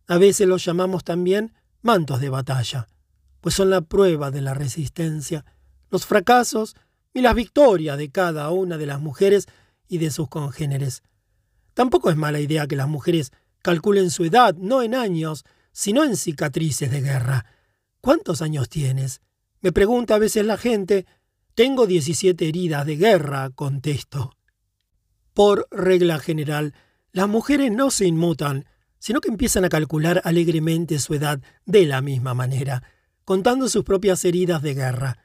A 0.06 0.20
veces 0.20 0.48
los 0.48 0.64
llamamos 0.64 1.04
también 1.04 1.56
mantos 1.82 2.22
de 2.22 2.30
batalla, 2.30 2.88
pues 3.42 3.56
son 3.56 3.72
la 3.72 3.82
prueba 3.82 4.30
de 4.30 4.42
la 4.42 4.54
resistencia, 4.54 5.44
los 5.90 6.06
fracasos 6.06 6.76
y 7.16 7.22
las 7.22 7.34
victorias 7.34 7.98
de 7.98 8.12
cada 8.12 8.52
una 8.52 8.78
de 8.78 8.86
las 8.86 9.02
mujeres 9.02 9.48
y 9.88 9.98
de 9.98 10.12
sus 10.12 10.30
congéneres. 10.30 11.02
Tampoco 11.74 12.12
es 12.12 12.16
mala 12.16 12.40
idea 12.40 12.68
que 12.68 12.76
las 12.76 12.88
mujeres 12.88 13.32
calculen 13.64 14.12
su 14.12 14.24
edad 14.24 14.54
no 14.56 14.84
en 14.84 14.94
años, 14.94 15.46
sino 15.72 16.04
en 16.04 16.16
cicatrices 16.16 16.92
de 16.92 17.02
guerra. 17.02 17.48
¿Cuántos 18.02 18.44
años 18.44 18.70
tienes? 18.70 19.20
Me 19.62 19.72
pregunta 19.72 20.14
a 20.14 20.20
veces 20.20 20.46
la 20.46 20.58
gente. 20.58 21.08
Tengo 21.56 21.86
17 21.86 22.48
heridas 22.48 22.84
de 22.88 22.96
guerra, 22.96 23.52
contesto. 23.52 24.32
Por 25.36 25.68
regla 25.70 26.18
general, 26.18 26.74
las 27.12 27.30
mujeres 27.30 27.72
no 27.72 27.92
se 27.92 28.08
inmutan, 28.08 28.66
sino 28.98 29.22
que 29.22 29.30
empiezan 29.30 29.64
a 29.64 29.70
calcular 29.70 30.20
alegremente 30.24 30.98
su 30.98 31.14
edad 31.14 31.42
de 31.66 31.86
la 31.86 32.02
misma 32.02 32.34
manera, 32.34 32.82
contando 33.24 33.70
sus 33.70 33.84
propias 33.84 34.26
heridas 34.26 34.64
de 34.64 34.74
guerra. 34.74 35.20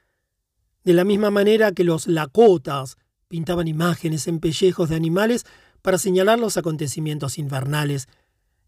De 0.83 0.93
la 0.93 1.03
misma 1.03 1.31
manera 1.31 1.71
que 1.71 1.83
los 1.83 2.05
lakotas 2.05 2.97
pintaban 3.27 3.67
imágenes 3.67 4.27
en 4.27 4.39
pellejos 4.39 4.89
de 4.89 4.97
animales 4.97 5.47
para 5.81 5.97
señalar 5.97 6.37
los 6.37 6.57
acontecimientos 6.57 7.39
invernales, 7.39 8.07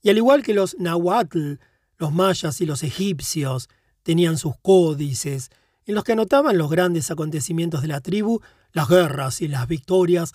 y 0.02 0.10
al 0.10 0.18
igual 0.18 0.42
que 0.42 0.56
los 0.56 0.76
nahuatl, 0.80 1.60
los 2.00 2.12
mayas 2.12 2.60
y 2.60 2.66
los 2.66 2.82
egipcios 2.82 3.70
tenían 4.02 4.40
sus 4.40 4.56
códices, 4.64 5.52
en 5.92 5.95
los 5.95 6.06
que 6.06 6.14
anotaban 6.14 6.58
los 6.58 6.70
grandes 6.70 7.11
acontecimientos 7.11 7.82
de 7.82 7.90
la 7.90 8.00
tribu, 8.00 8.40
las 8.72 8.88
guerras 8.88 9.42
y 9.42 9.50
las 9.50 9.68
victorias, 9.68 10.32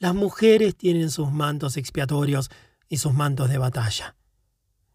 las 0.00 0.16
mujeres 0.16 0.74
tienen 0.74 1.12
sus 1.12 1.30
mantos 1.30 1.76
expiatorios 1.76 2.50
y 2.88 2.96
sus 2.96 3.14
mantos 3.14 3.48
de 3.48 3.56
batalla. 3.56 4.16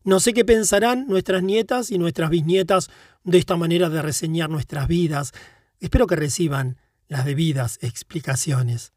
No 0.03 0.19
sé 0.19 0.33
qué 0.33 0.43
pensarán 0.43 1.07
nuestras 1.07 1.43
nietas 1.43 1.91
y 1.91 1.97
nuestras 1.97 2.29
bisnietas 2.29 2.89
de 3.23 3.37
esta 3.37 3.55
manera 3.55 3.87
de 3.87 4.01
reseñar 4.01 4.49
nuestras 4.49 4.89
vidas. 4.89 5.31
Espero 5.79 6.07
que 6.07 6.17
reciban 6.17 6.75
las 7.07 7.23
debidas 7.23 7.79
explicaciones. 7.81 8.91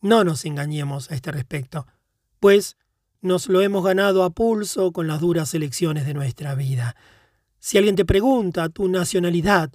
No 0.00 0.24
nos 0.24 0.44
engañemos 0.44 1.12
a 1.12 1.14
este 1.14 1.30
respecto, 1.30 1.86
pues 2.40 2.76
nos 3.20 3.48
lo 3.48 3.60
hemos 3.60 3.84
ganado 3.84 4.24
a 4.24 4.30
pulso 4.30 4.90
con 4.90 5.06
las 5.06 5.20
duras 5.20 5.54
elecciones 5.54 6.06
de 6.06 6.14
nuestra 6.14 6.56
vida. 6.56 6.96
Si 7.60 7.78
alguien 7.78 7.94
te 7.94 8.04
pregunta 8.04 8.68
tu 8.68 8.88
nacionalidad, 8.88 9.70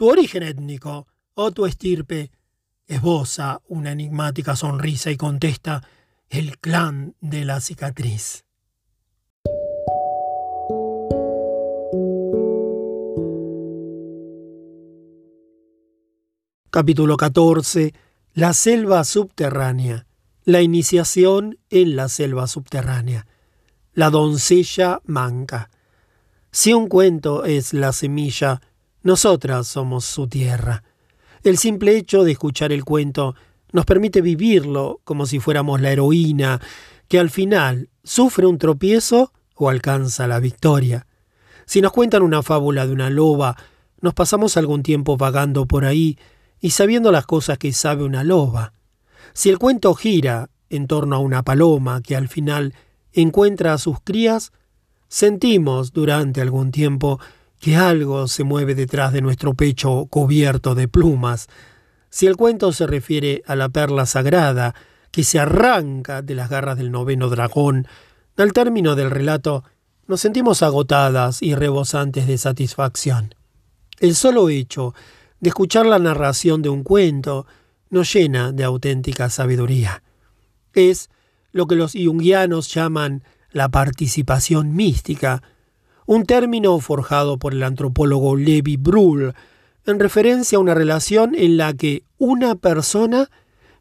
tu 0.00 0.08
origen 0.08 0.42
étnico 0.42 1.06
o 1.34 1.50
tu 1.52 1.66
estirpe, 1.66 2.30
esboza 2.86 3.60
una 3.68 3.92
enigmática 3.92 4.56
sonrisa 4.56 5.10
y 5.10 5.18
contesta 5.18 5.82
el 6.30 6.58
clan 6.58 7.14
de 7.20 7.44
la 7.44 7.60
cicatriz. 7.60 8.46
Capítulo 16.70 17.18
14. 17.18 17.92
La 18.32 18.54
selva 18.54 19.04
subterránea. 19.04 20.06
La 20.46 20.62
iniciación 20.62 21.58
en 21.68 21.94
la 21.94 22.08
selva 22.08 22.46
subterránea. 22.46 23.26
La 23.92 24.08
doncella 24.08 25.02
manca. 25.04 25.68
Si 26.52 26.72
un 26.72 26.88
cuento 26.88 27.44
es 27.44 27.74
la 27.74 27.92
semilla, 27.92 28.62
nosotras 29.02 29.66
somos 29.66 30.04
su 30.04 30.26
tierra. 30.28 30.84
El 31.42 31.56
simple 31.56 31.96
hecho 31.96 32.22
de 32.22 32.32
escuchar 32.32 32.72
el 32.72 32.84
cuento 32.84 33.34
nos 33.72 33.86
permite 33.86 34.20
vivirlo 34.20 35.00
como 35.04 35.26
si 35.26 35.40
fuéramos 35.40 35.80
la 35.80 35.90
heroína 35.90 36.60
que 37.08 37.18
al 37.18 37.30
final 37.30 37.88
sufre 38.04 38.46
un 38.46 38.58
tropiezo 38.58 39.32
o 39.54 39.68
alcanza 39.68 40.26
la 40.26 40.40
victoria. 40.40 41.06
Si 41.66 41.80
nos 41.80 41.92
cuentan 41.92 42.22
una 42.22 42.42
fábula 42.42 42.86
de 42.86 42.92
una 42.92 43.10
loba, 43.10 43.56
nos 44.00 44.14
pasamos 44.14 44.56
algún 44.56 44.82
tiempo 44.82 45.16
vagando 45.16 45.66
por 45.66 45.84
ahí 45.84 46.18
y 46.60 46.70
sabiendo 46.70 47.12
las 47.12 47.26
cosas 47.26 47.58
que 47.58 47.72
sabe 47.72 48.04
una 48.04 48.24
loba. 48.24 48.72
Si 49.32 49.48
el 49.48 49.58
cuento 49.58 49.94
gira 49.94 50.50
en 50.68 50.86
torno 50.86 51.16
a 51.16 51.20
una 51.20 51.42
paloma 51.42 52.00
que 52.02 52.16
al 52.16 52.28
final 52.28 52.74
encuentra 53.12 53.72
a 53.72 53.78
sus 53.78 54.00
crías, 54.00 54.52
sentimos 55.08 55.92
durante 55.92 56.40
algún 56.40 56.70
tiempo 56.70 57.18
que 57.60 57.76
algo 57.76 58.26
se 58.26 58.42
mueve 58.42 58.74
detrás 58.74 59.12
de 59.12 59.20
nuestro 59.20 59.54
pecho 59.54 60.06
cubierto 60.06 60.74
de 60.74 60.88
plumas. 60.88 61.46
Si 62.08 62.26
el 62.26 62.36
cuento 62.36 62.72
se 62.72 62.86
refiere 62.86 63.42
a 63.46 63.54
la 63.54 63.68
perla 63.68 64.06
sagrada 64.06 64.74
que 65.12 65.22
se 65.22 65.38
arranca 65.38 66.22
de 66.22 66.34
las 66.34 66.48
garras 66.48 66.78
del 66.78 66.90
noveno 66.90 67.28
dragón, 67.28 67.86
al 68.36 68.52
término 68.54 68.96
del 68.96 69.10
relato 69.10 69.64
nos 70.06 70.22
sentimos 70.22 70.62
agotadas 70.62 71.42
y 71.42 71.54
rebosantes 71.54 72.26
de 72.26 72.38
satisfacción. 72.38 73.34
El 73.98 74.14
solo 74.14 74.48
hecho 74.48 74.94
de 75.40 75.50
escuchar 75.50 75.84
la 75.86 75.98
narración 75.98 76.62
de 76.62 76.70
un 76.70 76.82
cuento 76.82 77.46
nos 77.90 78.12
llena 78.12 78.52
de 78.52 78.64
auténtica 78.64 79.28
sabiduría. 79.28 80.02
Es 80.72 81.10
lo 81.52 81.66
que 81.66 81.76
los 81.76 81.92
jungianos 81.92 82.72
llaman 82.72 83.24
la 83.52 83.68
participación 83.68 84.74
mística, 84.74 85.42
un 86.10 86.26
término 86.26 86.76
forjado 86.80 87.38
por 87.38 87.54
el 87.54 87.62
antropólogo 87.62 88.34
Levi 88.34 88.76
Bruhl, 88.76 89.32
en 89.86 90.00
referencia 90.00 90.58
a 90.58 90.60
una 90.60 90.74
relación 90.74 91.36
en 91.36 91.56
la 91.56 91.72
que 91.72 92.02
una 92.18 92.56
persona 92.56 93.30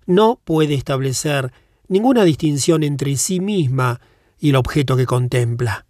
no 0.05 0.39
puede 0.43 0.75
establecer 0.75 1.51
ninguna 1.87 2.23
distinción 2.25 2.83
entre 2.83 3.15
sí 3.15 3.39
misma 3.39 3.99
y 4.37 4.49
el 4.49 4.57
objeto 4.57 4.95
que 4.95 5.07
contempla. 5.07 5.87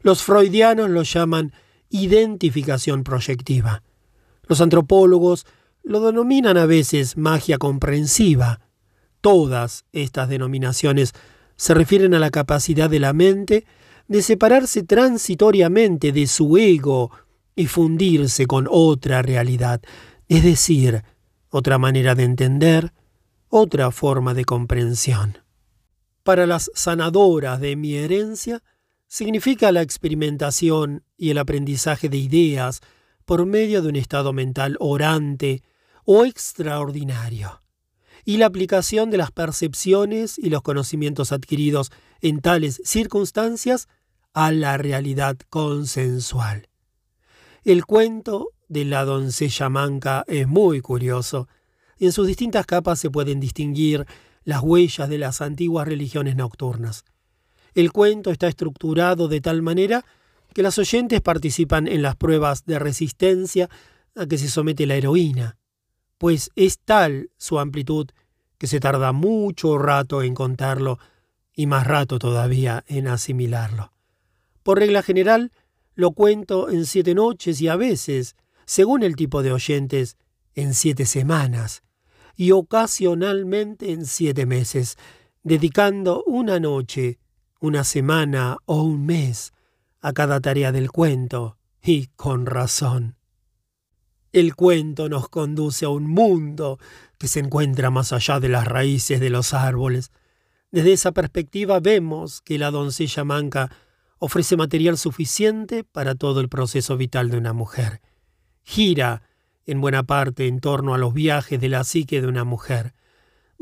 Los 0.00 0.22
freudianos 0.22 0.88
lo 0.88 1.02
llaman 1.02 1.52
identificación 1.90 3.04
proyectiva. 3.04 3.82
Los 4.48 4.62
antropólogos 4.62 5.44
lo 5.82 6.00
denominan 6.00 6.56
a 6.56 6.64
veces 6.64 7.18
magia 7.18 7.58
comprensiva. 7.58 8.60
Todas 9.20 9.84
estas 9.92 10.30
denominaciones 10.30 11.12
se 11.56 11.74
refieren 11.74 12.14
a 12.14 12.18
la 12.18 12.30
capacidad 12.30 12.88
de 12.88 12.98
la 12.98 13.12
mente 13.12 13.66
de 14.08 14.22
separarse 14.22 14.82
transitoriamente 14.82 16.12
de 16.12 16.26
su 16.26 16.56
ego 16.56 17.10
y 17.54 17.66
fundirse 17.66 18.46
con 18.46 18.68
otra 18.70 19.22
realidad, 19.22 19.80
es 20.28 20.44
decir, 20.44 21.02
otra 21.50 21.78
manera 21.78 22.14
de 22.14 22.24
entender, 22.24 22.92
otra 23.48 23.90
forma 23.90 24.34
de 24.34 24.44
comprensión. 24.44 25.38
Para 26.22 26.46
las 26.46 26.70
sanadoras 26.74 27.60
de 27.60 27.76
mi 27.76 27.94
herencia, 27.94 28.62
significa 29.08 29.72
la 29.72 29.82
experimentación 29.82 31.04
y 31.16 31.30
el 31.30 31.38
aprendizaje 31.38 32.08
de 32.08 32.18
ideas 32.18 32.80
por 33.24 33.46
medio 33.46 33.82
de 33.82 33.88
un 33.88 33.96
estado 33.96 34.32
mental 34.32 34.76
orante 34.80 35.62
o 36.04 36.24
extraordinario, 36.24 37.60
y 38.24 38.36
la 38.36 38.46
aplicación 38.46 39.10
de 39.10 39.18
las 39.18 39.30
percepciones 39.30 40.38
y 40.38 40.50
los 40.50 40.62
conocimientos 40.62 41.32
adquiridos 41.32 41.90
en 42.20 42.40
tales 42.40 42.80
circunstancias 42.84 43.88
a 44.36 44.52
la 44.52 44.76
realidad 44.76 45.38
consensual. 45.48 46.68
El 47.64 47.86
cuento 47.86 48.50
de 48.68 48.84
la 48.84 49.06
doncella 49.06 49.70
manca 49.70 50.24
es 50.28 50.46
muy 50.46 50.82
curioso, 50.82 51.48
y 51.96 52.04
en 52.04 52.12
sus 52.12 52.26
distintas 52.26 52.66
capas 52.66 52.98
se 52.98 53.08
pueden 53.08 53.40
distinguir 53.40 54.04
las 54.44 54.60
huellas 54.60 55.08
de 55.08 55.16
las 55.16 55.40
antiguas 55.40 55.88
religiones 55.88 56.36
nocturnas. 56.36 57.06
El 57.74 57.92
cuento 57.92 58.30
está 58.30 58.46
estructurado 58.46 59.26
de 59.28 59.40
tal 59.40 59.62
manera 59.62 60.04
que 60.52 60.62
las 60.62 60.76
oyentes 60.76 61.22
participan 61.22 61.88
en 61.88 62.02
las 62.02 62.14
pruebas 62.14 62.66
de 62.66 62.78
resistencia 62.78 63.70
a 64.14 64.26
que 64.26 64.36
se 64.36 64.50
somete 64.50 64.84
la 64.84 64.96
heroína, 64.96 65.56
pues 66.18 66.50
es 66.56 66.78
tal 66.80 67.30
su 67.38 67.58
amplitud 67.58 68.10
que 68.58 68.66
se 68.66 68.80
tarda 68.80 69.12
mucho 69.12 69.78
rato 69.78 70.22
en 70.22 70.34
contarlo 70.34 70.98
y 71.54 71.64
más 71.64 71.86
rato 71.86 72.18
todavía 72.18 72.84
en 72.86 73.08
asimilarlo. 73.08 73.95
Por 74.66 74.80
regla 74.80 75.04
general, 75.04 75.52
lo 75.94 76.10
cuento 76.10 76.70
en 76.70 76.86
siete 76.86 77.14
noches 77.14 77.60
y 77.60 77.68
a 77.68 77.76
veces, 77.76 78.34
según 78.64 79.04
el 79.04 79.14
tipo 79.14 79.44
de 79.44 79.52
oyentes, 79.52 80.16
en 80.56 80.74
siete 80.74 81.06
semanas 81.06 81.84
y 82.34 82.50
ocasionalmente 82.50 83.92
en 83.92 84.06
siete 84.06 84.44
meses, 84.44 84.98
dedicando 85.44 86.24
una 86.24 86.58
noche 86.58 87.20
una 87.60 87.84
semana 87.84 88.56
o 88.64 88.82
un 88.82 89.06
mes 89.06 89.52
a 90.00 90.12
cada 90.12 90.40
tarea 90.40 90.72
del 90.72 90.90
cuento, 90.90 91.58
y 91.80 92.08
con 92.16 92.44
razón. 92.44 93.14
El 94.32 94.56
cuento 94.56 95.08
nos 95.08 95.28
conduce 95.28 95.84
a 95.84 95.90
un 95.90 96.08
mundo 96.08 96.80
que 97.18 97.28
se 97.28 97.38
encuentra 97.38 97.90
más 97.90 98.12
allá 98.12 98.40
de 98.40 98.48
las 98.48 98.66
raíces 98.66 99.20
de 99.20 99.30
los 99.30 99.54
árboles. 99.54 100.10
Desde 100.72 100.92
esa 100.92 101.12
perspectiva 101.12 101.78
vemos 101.78 102.40
que 102.40 102.58
la 102.58 102.72
doncella 102.72 103.22
manca 103.22 103.70
ofrece 104.18 104.56
material 104.56 104.96
suficiente 104.98 105.84
para 105.84 106.14
todo 106.14 106.40
el 106.40 106.48
proceso 106.48 106.96
vital 106.96 107.30
de 107.30 107.38
una 107.38 107.52
mujer. 107.52 108.00
Gira, 108.62 109.22
en 109.66 109.80
buena 109.80 110.04
parte, 110.04 110.46
en 110.46 110.60
torno 110.60 110.94
a 110.94 110.98
los 110.98 111.12
viajes 111.12 111.60
de 111.60 111.68
la 111.68 111.84
psique 111.84 112.20
de 112.20 112.26
una 112.26 112.44
mujer. 112.44 112.94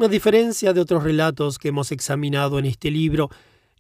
A 0.01 0.09
diferencia 0.09 0.73
de 0.73 0.81
otros 0.81 1.03
relatos 1.03 1.59
que 1.59 1.69
hemos 1.69 1.93
examinado 1.93 2.59
en 2.59 2.67
este 2.67 2.91
libro, 2.91 3.31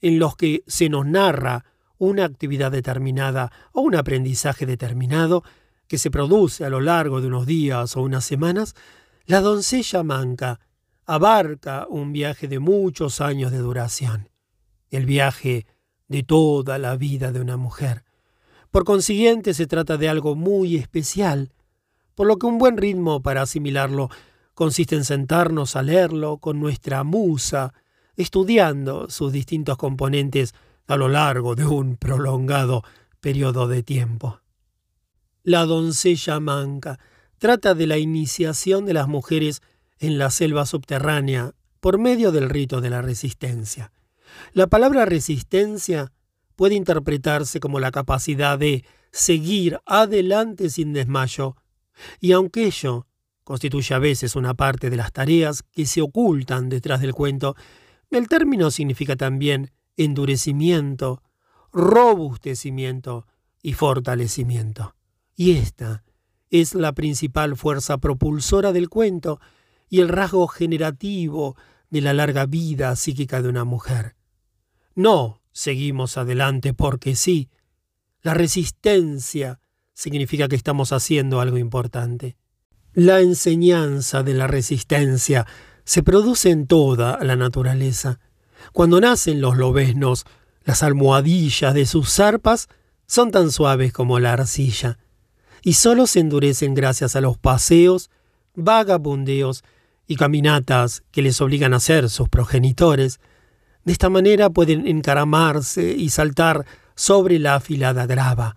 en 0.01 0.19
los 0.19 0.36
que 0.36 0.62
se 0.67 0.89
nos 0.89 1.07
narra 1.07 1.65
una 1.99 2.25
actividad 2.25 2.73
determinada 2.73 3.53
o 3.73 3.83
un 3.83 3.94
aprendizaje 3.94 4.67
determinado 4.67 5.43
que 5.86 5.99
se 5.99 6.11
produce 6.11 6.65
a 6.65 6.70
lo 6.70 6.81
largo 6.81 7.20
de 7.20 7.28
unos 7.28 7.47
días 7.47 7.97
o 7.97 8.03
unas 8.03 8.25
semanas, 8.25 8.75
la 9.27 9.41
doncella 9.41 10.03
manca 10.03 10.61
abarca 11.07 11.86
un 11.89 12.12
viaje 12.12 12.49
de 12.49 12.59
muchos 12.59 13.20
años 13.20 13.53
de 13.53 13.59
duración, 13.59 14.31
el 14.91 15.07
viaje 15.07 15.67
de 16.15 16.23
toda 16.23 16.78
la 16.78 16.97
vida 16.97 17.33
de 17.33 17.41
una 17.41 17.57
mujer. 17.57 18.05
Por 18.70 18.84
consiguiente, 18.84 19.52
se 19.52 19.67
trata 19.67 19.97
de 19.97 20.09
algo 20.09 20.36
muy 20.36 20.76
especial, 20.76 21.51
por 22.15 22.28
lo 22.28 22.36
que 22.36 22.47
un 22.47 22.57
buen 22.57 22.76
ritmo 22.76 23.20
para 23.20 23.43
asimilarlo 23.43 24.10
consiste 24.55 24.94
en 24.94 25.02
sentarnos 25.02 25.75
a 25.75 25.83
leerlo 25.83 26.39
con 26.39 26.60
nuestra 26.60 27.02
musa, 27.02 27.75
estudiando 28.15 29.10
sus 29.10 29.33
distintos 29.33 29.76
componentes 29.76 30.55
a 30.86 30.97
lo 30.97 31.09
largo 31.09 31.57
de 31.57 31.67
un 31.67 31.97
prolongado 31.97 32.84
periodo 33.18 33.67
de 33.67 33.83
tiempo. 33.83 34.39
La 35.43 35.65
doncella 35.65 36.39
manca 36.39 37.01
trata 37.39 37.75
de 37.75 37.89
la 37.89 37.99
iniciación 37.99 38.86
de 38.86 38.94
las 38.94 39.09
mujeres 39.09 39.62
en 39.99 40.18
la 40.18 40.31
selva 40.31 40.65
subterránea 40.65 41.55
por 41.81 41.99
medio 41.99 42.31
del 42.31 42.51
rito 42.51 42.81
de 42.81 42.91
la 42.91 43.02
resistencia. 43.02 43.91
La 44.53 44.67
palabra 44.67 45.05
resistencia 45.05 46.13
puede 46.57 46.75
interpretarse 46.75 47.61
como 47.61 47.81
la 47.81 47.91
capacidad 47.91 48.59
de 48.59 48.85
seguir 49.11 49.81
adelante 49.87 50.71
sin 50.71 50.93
desmayo, 50.93 51.57
y 52.21 52.33
aunque 52.33 52.67
ello 52.67 53.07
constituye 53.45 53.95
a 53.95 53.99
veces 53.99 54.37
una 54.37 54.55
parte 54.55 54.91
de 54.91 54.97
las 54.97 55.13
tareas 55.13 55.63
que 55.63 55.87
se 55.87 56.01
ocultan 56.01 56.69
detrás 56.69 57.01
del 57.01 57.13
cuento, 57.13 57.55
el 58.11 58.29
término 58.29 58.71
significa 58.71 59.17
también 59.17 59.71
endurecimiento, 59.97 61.23
robustecimiento 61.73 63.27
y 63.63 63.75
fortalecimiento. 63.75 64.95
Y 65.37 65.53
esta 65.53 66.05
es 66.51 66.75
la 66.75 66.93
principal 66.93 67.57
fuerza 67.57 67.99
propulsora 67.99 68.73
del 68.73 68.89
cuento 68.89 69.41
y 69.89 70.01
el 70.01 70.09
rasgo 70.09 70.47
generativo 70.47 71.57
de 71.91 72.01
la 72.01 72.13
larga 72.13 72.47
vida 72.47 72.95
psíquica 72.97 73.43
de 73.43 73.49
una 73.49 73.65
mujer. 73.65 74.17
No 74.95 75.41
seguimos 75.53 76.17
adelante 76.17 76.75
porque 76.75 77.17
sí. 77.17 77.51
La 78.23 78.35
resistencia 78.35 79.61
significa 79.93 80.49
que 80.49 80.57
estamos 80.57 80.93
haciendo 80.93 81.41
algo 81.41 81.59
importante. 81.59 82.37
La 82.93 83.21
enseñanza 83.21 84.23
de 84.23 84.35
la 84.35 84.47
resistencia 84.47 85.47
se 85.85 86.03
produce 86.03 86.51
en 86.51 86.67
toda 86.67 87.19
la 87.23 87.37
naturaleza. 87.37 88.21
Cuando 88.73 89.01
nacen 89.01 89.41
los 89.41 89.57
lobesnos, 89.57 90.25
las 90.65 90.83
almohadillas 90.83 91.75
de 91.75 91.87
sus 91.87 92.11
zarpas 92.11 92.69
son 93.07 93.31
tan 93.31 93.51
suaves 93.51 93.93
como 93.93 94.19
la 94.19 94.33
arcilla, 94.33 94.99
y 95.63 95.75
solo 95.75 96.07
se 96.07 96.21
endurecen 96.21 96.75
gracias 96.75 97.17
a 97.17 97.21
los 97.21 97.39
paseos, 97.39 98.11
vagabundeos 98.55 99.65
y 100.07 100.17
caminatas 100.17 101.03
que 101.11 101.23
les 101.23 101.41
obligan 101.41 101.75
a 101.75 101.79
hacer 101.79 102.09
sus 102.11 102.29
progenitores. 102.29 103.21
De 103.85 103.93
esta 103.93 104.09
manera 104.09 104.51
pueden 104.51 104.87
encaramarse 104.87 105.93
y 105.93 106.09
saltar 106.11 106.65
sobre 106.95 107.39
la 107.39 107.57
afilada 107.57 108.07
grava, 108.07 108.57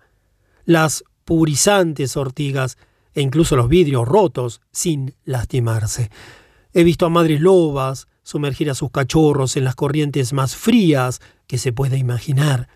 las 0.64 1.04
purizantes 1.24 2.16
ortigas 2.16 2.78
e 3.14 3.20
incluso 3.20 3.56
los 3.56 3.68
vidrios 3.68 4.06
rotos 4.06 4.60
sin 4.72 5.14
lastimarse. 5.24 6.10
He 6.72 6.84
visto 6.84 7.06
a 7.06 7.10
madres 7.10 7.40
lobas 7.40 8.08
sumergir 8.22 8.70
a 8.70 8.74
sus 8.74 8.90
cachorros 8.90 9.56
en 9.56 9.64
las 9.64 9.74
corrientes 9.74 10.32
más 10.32 10.54
frías 10.54 11.20
que 11.46 11.58
se 11.58 11.72
pueda 11.72 11.96
imaginar, 11.96 12.68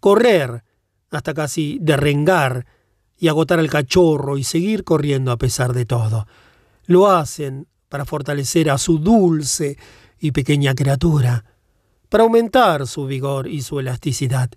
correr 0.00 0.64
hasta 1.10 1.34
casi 1.34 1.78
derrengar 1.80 2.66
y 3.18 3.28
agotar 3.28 3.58
al 3.58 3.70
cachorro 3.70 4.38
y 4.38 4.44
seguir 4.44 4.84
corriendo 4.84 5.32
a 5.32 5.38
pesar 5.38 5.72
de 5.72 5.86
todo. 5.86 6.26
Lo 6.86 7.10
hacen 7.10 7.66
para 7.88 8.04
fortalecer 8.04 8.70
a 8.70 8.78
su 8.78 8.98
dulce 8.98 9.78
y 10.18 10.32
pequeña 10.32 10.74
criatura, 10.74 11.44
para 12.08 12.24
aumentar 12.24 12.86
su 12.86 13.06
vigor 13.06 13.48
y 13.48 13.62
su 13.62 13.80
elasticidad. 13.80 14.50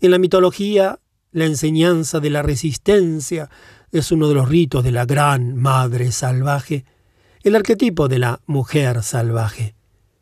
En 0.00 0.10
la 0.10 0.18
mitología, 0.18 0.98
la 1.32 1.44
enseñanza 1.44 2.20
de 2.20 2.30
la 2.30 2.42
resistencia 2.42 3.50
es 3.92 4.12
uno 4.12 4.28
de 4.28 4.34
los 4.34 4.48
ritos 4.48 4.82
de 4.84 4.92
la 4.92 5.04
gran 5.04 5.56
madre 5.56 6.12
salvaje, 6.12 6.84
el 7.42 7.56
arquetipo 7.56 8.08
de 8.08 8.18
la 8.18 8.40
mujer 8.46 9.02
salvaje. 9.02 9.74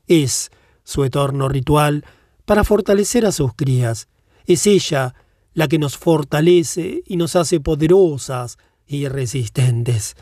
Es 0.07 0.51
su 0.85 1.05
eterno 1.05 1.49
ritual 1.49 2.05
para 2.45 2.65
fortalecer 2.65 3.27
a 3.27 3.33
sus 3.33 3.55
crías. 3.55 4.09
Es 4.47 4.67
ella 4.67 5.15
la 5.53 5.69
que 5.69 5.79
nos 5.79 5.99
fortalece 5.99 7.03
y 7.07 7.17
nos 7.17 7.37
hace 7.37 7.61
poderosas 7.61 8.59
y 8.87 9.07
resistentes. 9.09 10.17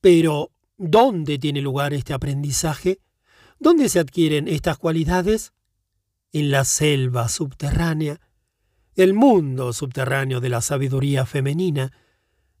Pero, 0.00 0.50
¿dónde 0.76 1.38
tiene 1.38 1.60
lugar 1.60 1.94
este 1.94 2.12
aprendizaje? 2.12 2.98
¿Dónde 3.58 3.88
se 3.88 3.98
adquieren 3.98 4.48
estas 4.48 4.76
cualidades? 4.76 5.52
En 6.32 6.50
la 6.50 6.64
selva 6.64 7.28
subterránea. 7.28 8.20
El 8.94 9.14
mundo 9.14 9.72
subterráneo 9.72 10.40
de 10.40 10.48
la 10.50 10.60
sabiduría 10.60 11.24
femenina 11.26 11.92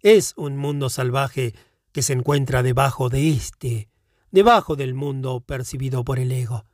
es 0.00 0.32
un 0.36 0.56
mundo 0.56 0.88
salvaje 0.88 1.54
que 1.92 2.02
se 2.02 2.12
encuentra 2.12 2.62
debajo 2.62 3.08
de 3.08 3.30
éste, 3.30 3.88
debajo 4.30 4.76
del 4.76 4.94
mundo 4.94 5.40
percibido 5.40 6.04
por 6.04 6.18
el 6.18 6.32
ego. 6.32 6.64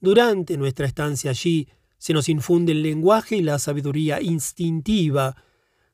Durante 0.00 0.56
nuestra 0.56 0.86
estancia 0.86 1.30
allí 1.30 1.68
se 1.98 2.12
nos 2.12 2.28
infunde 2.28 2.72
el 2.72 2.82
lenguaje 2.82 3.36
y 3.36 3.42
la 3.42 3.58
sabiduría 3.58 4.20
instintiva 4.20 5.36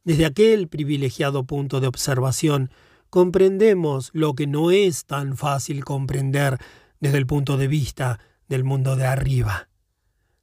Desde 0.04 0.24
aquel 0.24 0.68
privilegiado 0.68 1.44
punto 1.44 1.80
de 1.80 1.86
observación, 1.86 2.70
comprendemos 3.10 4.10
lo 4.14 4.34
que 4.34 4.46
no 4.46 4.70
es 4.70 5.04
tan 5.04 5.36
fácil 5.36 5.84
comprender 5.84 6.58
desde 7.00 7.18
el 7.18 7.26
punto 7.26 7.56
de 7.56 7.68
vista 7.68 8.18
del 8.48 8.64
mundo 8.64 8.96
de 8.96 9.06
arriba. 9.06 9.68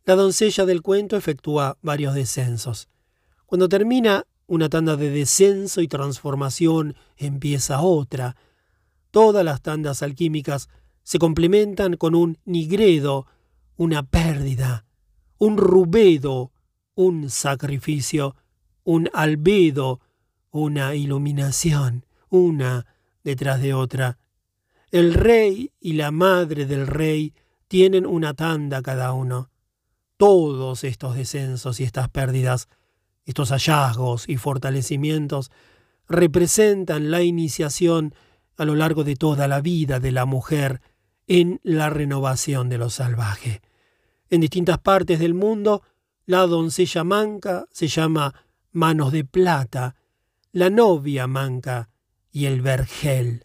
La 0.06 0.16
doncella 0.16 0.66
del 0.66 0.82
cuento 0.82 1.18
efectúa 1.18 1.78
varios 1.82 2.14
descensos. 2.14 2.90
Cuando 3.46 3.70
termina 3.70 4.26
una 4.48 4.70
tanda 4.70 4.96
de 4.96 5.10
descenso 5.10 5.82
y 5.82 5.88
transformación, 5.88 6.96
empieza 7.18 7.82
otra. 7.82 8.36
Todas 9.12 9.44
las 9.44 9.62
tandas 9.62 10.04
alquímicas 10.04 10.70
se 11.04 11.20
complementan 11.20 11.98
con 11.98 12.16
un 12.16 12.38
nigredo, 12.46 13.26
una 13.78 14.04
pérdida, 14.04 14.86
un 15.38 15.58
rubedo, 15.58 16.52
un 16.96 17.30
sacrificio, 17.30 18.36
un 18.84 19.10
albedo, 19.14 20.00
una 20.52 20.96
iluminación, 20.96 22.06
una 22.30 22.86
detrás 23.24 23.62
de 23.62 23.74
otra. 23.74 24.18
El 24.96 25.14
rey 25.14 25.74
y 25.82 25.92
la 25.92 26.10
madre 26.12 26.66
del 26.66 26.88
rey 26.88 27.34
tienen 27.68 28.06
una 28.06 28.34
tanda 28.34 28.82
cada 28.82 29.12
uno. 29.12 29.50
Todos 30.16 30.86
estos 30.86 31.18
descensos 31.18 31.82
y 31.82 31.84
estas 31.84 32.08
pérdidas, 32.08 32.70
estos 33.26 33.50
hallazgos 33.50 34.24
y 34.30 34.38
fortalecimientos, 34.38 35.52
representan 36.08 37.12
la 37.12 37.24
iniciación 37.24 38.16
a 38.56 38.64
lo 38.64 38.74
largo 38.76 39.04
de 39.04 39.18
toda 39.18 39.50
la 39.50 39.60
vida 39.60 40.00
de 40.00 40.14
la 40.14 40.24
mujer 40.24 40.80
en 41.28 41.60
la 41.62 41.90
renovación 41.90 42.70
de 42.70 42.78
lo 42.78 42.90
salvaje. 42.90 43.62
En 44.30 44.40
distintas 44.40 44.78
partes 44.78 45.20
del 45.20 45.34
mundo, 45.34 45.84
la 46.26 46.48
doncella 46.48 47.04
manca 47.04 47.66
se 47.70 47.90
llama 47.90 48.34
manos 48.72 49.12
de 49.12 49.26
plata, 49.26 49.98
la 50.54 50.70
novia 50.70 51.28
manca 51.28 51.90
y 52.32 52.46
el 52.46 52.62
vergel. 52.62 53.45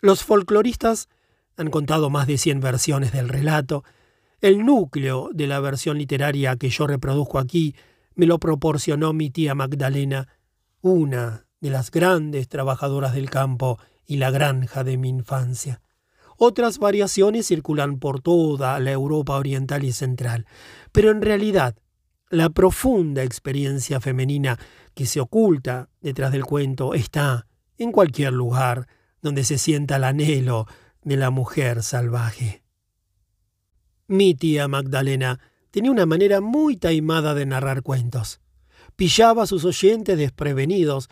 Los 0.00 0.22
folcloristas 0.22 1.08
han 1.56 1.70
contado 1.70 2.08
más 2.08 2.26
de 2.26 2.38
cien 2.38 2.60
versiones 2.60 3.12
del 3.12 3.28
relato. 3.28 3.84
El 4.40 4.64
núcleo 4.64 5.30
de 5.32 5.48
la 5.48 5.58
versión 5.58 5.98
literaria 5.98 6.56
que 6.56 6.70
yo 6.70 6.86
reproduzco 6.86 7.38
aquí 7.38 7.74
me 8.14 8.26
lo 8.26 8.38
proporcionó 8.38 9.12
mi 9.12 9.30
tía 9.30 9.54
Magdalena, 9.54 10.28
una 10.80 11.46
de 11.60 11.70
las 11.70 11.90
grandes 11.90 12.48
trabajadoras 12.48 13.12
del 13.14 13.28
campo 13.28 13.78
y 14.06 14.16
la 14.18 14.30
granja 14.30 14.84
de 14.84 14.96
mi 14.96 15.08
infancia. 15.08 15.80
Otras 16.36 16.78
variaciones 16.78 17.46
circulan 17.46 17.98
por 17.98 18.20
toda 18.20 18.78
la 18.78 18.92
Europa 18.92 19.36
oriental 19.36 19.82
y 19.82 19.90
central, 19.90 20.46
pero 20.92 21.10
en 21.10 21.20
realidad 21.20 21.74
la 22.30 22.50
profunda 22.50 23.24
experiencia 23.24 24.00
femenina 24.00 24.56
que 24.94 25.06
se 25.06 25.18
oculta 25.18 25.88
detrás 26.00 26.30
del 26.30 26.44
cuento 26.44 26.94
está 26.94 27.48
en 27.76 27.90
cualquier 27.90 28.32
lugar 28.32 28.86
donde 29.22 29.44
se 29.44 29.58
sienta 29.58 29.96
el 29.96 30.04
anhelo 30.04 30.66
de 31.02 31.16
la 31.16 31.30
mujer 31.30 31.82
salvaje. 31.82 32.62
Mi 34.06 34.34
tía 34.34 34.68
Magdalena 34.68 35.40
tenía 35.70 35.90
una 35.90 36.06
manera 36.06 36.40
muy 36.40 36.76
taimada 36.76 37.34
de 37.34 37.46
narrar 37.46 37.82
cuentos. 37.82 38.40
Pillaba 38.96 39.44
a 39.44 39.46
sus 39.46 39.64
oyentes 39.64 40.16
desprevenidos, 40.16 41.08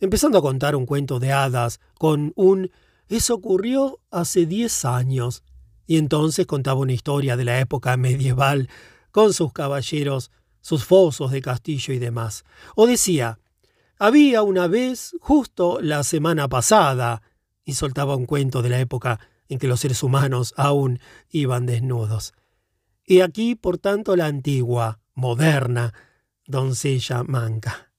empezando 0.00 0.38
a 0.38 0.42
contar 0.42 0.76
un 0.76 0.86
cuento 0.86 1.20
de 1.20 1.32
hadas 1.32 1.80
con 1.98 2.32
un 2.36 2.70
eso 3.10 3.34
ocurrió 3.34 3.98
hace 4.12 4.46
diez 4.46 4.84
años, 4.84 5.42
y 5.84 5.98
entonces 5.98 6.46
contaba 6.46 6.78
una 6.78 6.92
historia 6.92 7.36
de 7.36 7.44
la 7.44 7.58
época 7.58 7.96
medieval 7.96 8.68
con 9.10 9.32
sus 9.32 9.52
caballeros 9.52 10.30
sus 10.60 10.84
fosos 10.84 11.32
de 11.32 11.42
castillo 11.42 11.92
y 11.92 11.98
demás. 11.98 12.44
O 12.76 12.86
decía, 12.86 13.40
había 13.98 14.42
una 14.42 14.68
vez, 14.68 15.16
justo 15.20 15.80
la 15.80 16.04
semana 16.04 16.48
pasada, 16.48 17.22
y 17.64 17.74
soltaba 17.74 18.16
un 18.16 18.26
cuento 18.26 18.62
de 18.62 18.70
la 18.70 18.80
época 18.80 19.20
en 19.48 19.58
que 19.58 19.68
los 19.68 19.80
seres 19.80 20.02
humanos 20.02 20.54
aún 20.56 21.00
iban 21.28 21.66
desnudos. 21.66 22.32
Y 23.04 23.20
aquí, 23.20 23.56
por 23.56 23.78
tanto, 23.78 24.14
la 24.14 24.26
antigua, 24.26 25.00
moderna, 25.14 25.92
doncella 26.46 27.24
manca. 27.24 27.92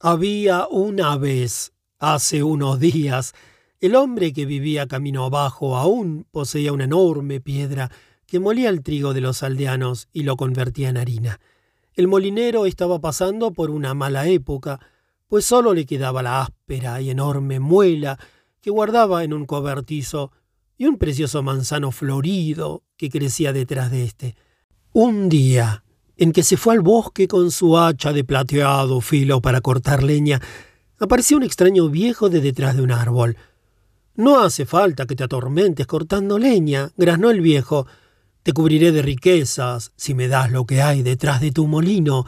Había 0.00 0.66
una 0.68 1.16
vez, 1.16 1.72
hace 1.98 2.42
unos 2.42 2.80
días, 2.80 3.34
el 3.80 3.94
hombre 3.94 4.32
que 4.32 4.46
vivía 4.46 4.86
camino 4.86 5.24
abajo 5.24 5.76
aún 5.76 6.26
poseía 6.30 6.72
una 6.72 6.84
enorme 6.84 7.40
piedra 7.40 7.90
que 8.26 8.40
molía 8.40 8.70
el 8.70 8.82
trigo 8.82 9.12
de 9.12 9.20
los 9.20 9.42
aldeanos 9.42 10.08
y 10.12 10.22
lo 10.22 10.36
convertía 10.36 10.88
en 10.88 10.96
harina. 10.96 11.40
El 11.94 12.08
molinero 12.08 12.64
estaba 12.64 13.00
pasando 13.00 13.52
por 13.52 13.70
una 13.70 13.92
mala 13.92 14.26
época, 14.26 14.80
pues 15.26 15.44
solo 15.44 15.74
le 15.74 15.84
quedaba 15.84 16.22
la 16.22 16.40
áspera 16.40 17.00
y 17.02 17.10
enorme 17.10 17.60
muela 17.60 18.18
que 18.62 18.70
guardaba 18.70 19.24
en 19.24 19.34
un 19.34 19.44
cobertizo 19.44 20.30
y 20.78 20.86
un 20.86 20.96
precioso 20.96 21.42
manzano 21.42 21.90
florido 21.90 22.84
que 22.96 23.10
crecía 23.10 23.52
detrás 23.52 23.90
de 23.90 24.04
éste. 24.04 24.36
Un 24.92 25.28
día, 25.28 25.84
en 26.16 26.32
que 26.32 26.44
se 26.44 26.56
fue 26.56 26.74
al 26.74 26.80
bosque 26.80 27.26
con 27.26 27.50
su 27.50 27.76
hacha 27.76 28.12
de 28.12 28.22
plateado 28.22 29.00
filo 29.00 29.40
para 29.40 29.60
cortar 29.60 30.04
leña, 30.04 30.40
apareció 31.00 31.36
un 31.36 31.42
extraño 31.42 31.88
viejo 31.88 32.30
de 32.30 32.40
detrás 32.40 32.76
de 32.76 32.82
un 32.82 32.92
árbol. 32.92 33.36
No 34.14 34.40
hace 34.40 34.64
falta 34.64 35.06
que 35.06 35.16
te 35.16 35.24
atormentes 35.24 35.86
cortando 35.88 36.38
leña, 36.38 36.90
graznó 36.96 37.30
el 37.30 37.40
viejo. 37.40 37.88
Te 38.44 38.52
cubriré 38.52 38.92
de 38.92 39.02
riquezas 39.02 39.92
si 39.96 40.14
me 40.14 40.28
das 40.28 40.52
lo 40.52 40.66
que 40.66 40.82
hay 40.82 41.02
detrás 41.02 41.40
de 41.40 41.50
tu 41.50 41.66
molino. 41.66 42.26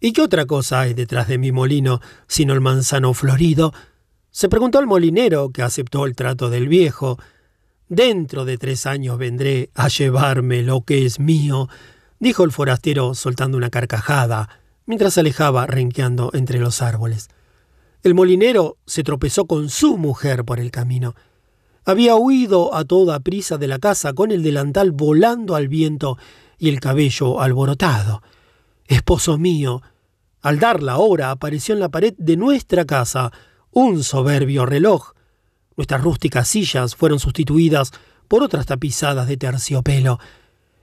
¿Y 0.00 0.12
qué 0.12 0.22
otra 0.22 0.46
cosa 0.46 0.82
hay 0.82 0.94
detrás 0.94 1.26
de 1.26 1.38
mi 1.38 1.50
molino 1.50 2.00
sino 2.28 2.52
el 2.52 2.60
manzano 2.60 3.14
florido? 3.14 3.72
Se 4.30 4.48
preguntó 4.48 4.78
al 4.78 4.86
molinero, 4.86 5.50
que 5.50 5.62
aceptó 5.62 6.06
el 6.06 6.14
trato 6.14 6.50
del 6.50 6.68
viejo. 6.68 7.18
Dentro 7.88 8.44
de 8.44 8.58
tres 8.58 8.86
años 8.86 9.18
vendré 9.18 9.70
a 9.74 9.88
llevarme 9.88 10.62
lo 10.62 10.82
que 10.82 11.04
es 11.04 11.18
mío, 11.18 11.68
dijo 12.20 12.44
el 12.44 12.52
forastero 12.52 13.14
soltando 13.14 13.56
una 13.56 13.70
carcajada, 13.70 14.48
mientras 14.86 15.14
se 15.14 15.20
alejaba 15.20 15.66
renqueando 15.66 16.30
entre 16.32 16.60
los 16.60 16.80
árboles. 16.80 17.28
El 18.04 18.14
molinero 18.14 18.76
se 18.86 19.02
tropezó 19.02 19.46
con 19.46 19.68
su 19.68 19.98
mujer 19.98 20.44
por 20.44 20.60
el 20.60 20.70
camino. 20.70 21.14
Había 21.84 22.14
huido 22.14 22.74
a 22.74 22.84
toda 22.84 23.18
prisa 23.20 23.58
de 23.58 23.66
la 23.66 23.80
casa 23.80 24.12
con 24.12 24.30
el 24.30 24.44
delantal 24.44 24.92
volando 24.92 25.56
al 25.56 25.66
viento 25.66 26.18
y 26.56 26.68
el 26.68 26.78
cabello 26.78 27.40
alborotado. 27.40 28.22
Esposo 28.86 29.38
mío, 29.38 29.82
al 30.40 30.60
dar 30.60 30.82
la 30.82 30.98
hora 30.98 31.32
apareció 31.32 31.74
en 31.74 31.80
la 31.80 31.88
pared 31.88 32.14
de 32.16 32.36
nuestra 32.36 32.84
casa 32.84 33.32
un 33.70 34.02
soberbio 34.04 34.66
reloj. 34.66 35.12
Nuestras 35.76 36.02
rústicas 36.02 36.48
sillas 36.48 36.94
fueron 36.94 37.18
sustituidas 37.18 37.92
por 38.28 38.42
otras 38.42 38.66
tapizadas 38.66 39.26
de 39.28 39.36
terciopelo. 39.36 40.18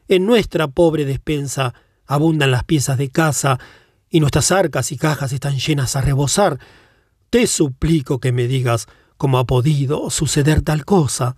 En 0.08 0.26
nuestra 0.26 0.68
pobre 0.68 1.06
despensa 1.06 1.74
abundan 2.06 2.52
las 2.52 2.64
piezas 2.64 2.98
de 2.98 3.10
casa 3.10 3.60
y 4.10 4.20
nuestras 4.20 4.52
arcas 4.52 4.92
y 4.92 4.98
cajas 4.98 5.34
están 5.34 5.58
llenas 5.58 5.96
a 5.96 6.02
rebosar. 6.02 6.60
Te 7.30 7.46
suplico 7.48 8.20
que 8.20 8.32
me 8.32 8.48
digas 8.48 8.88
¿Cómo 9.18 9.40
ha 9.40 9.46
podido 9.46 10.12
suceder 10.12 10.62
tal 10.62 10.86
cosa? 10.86 11.38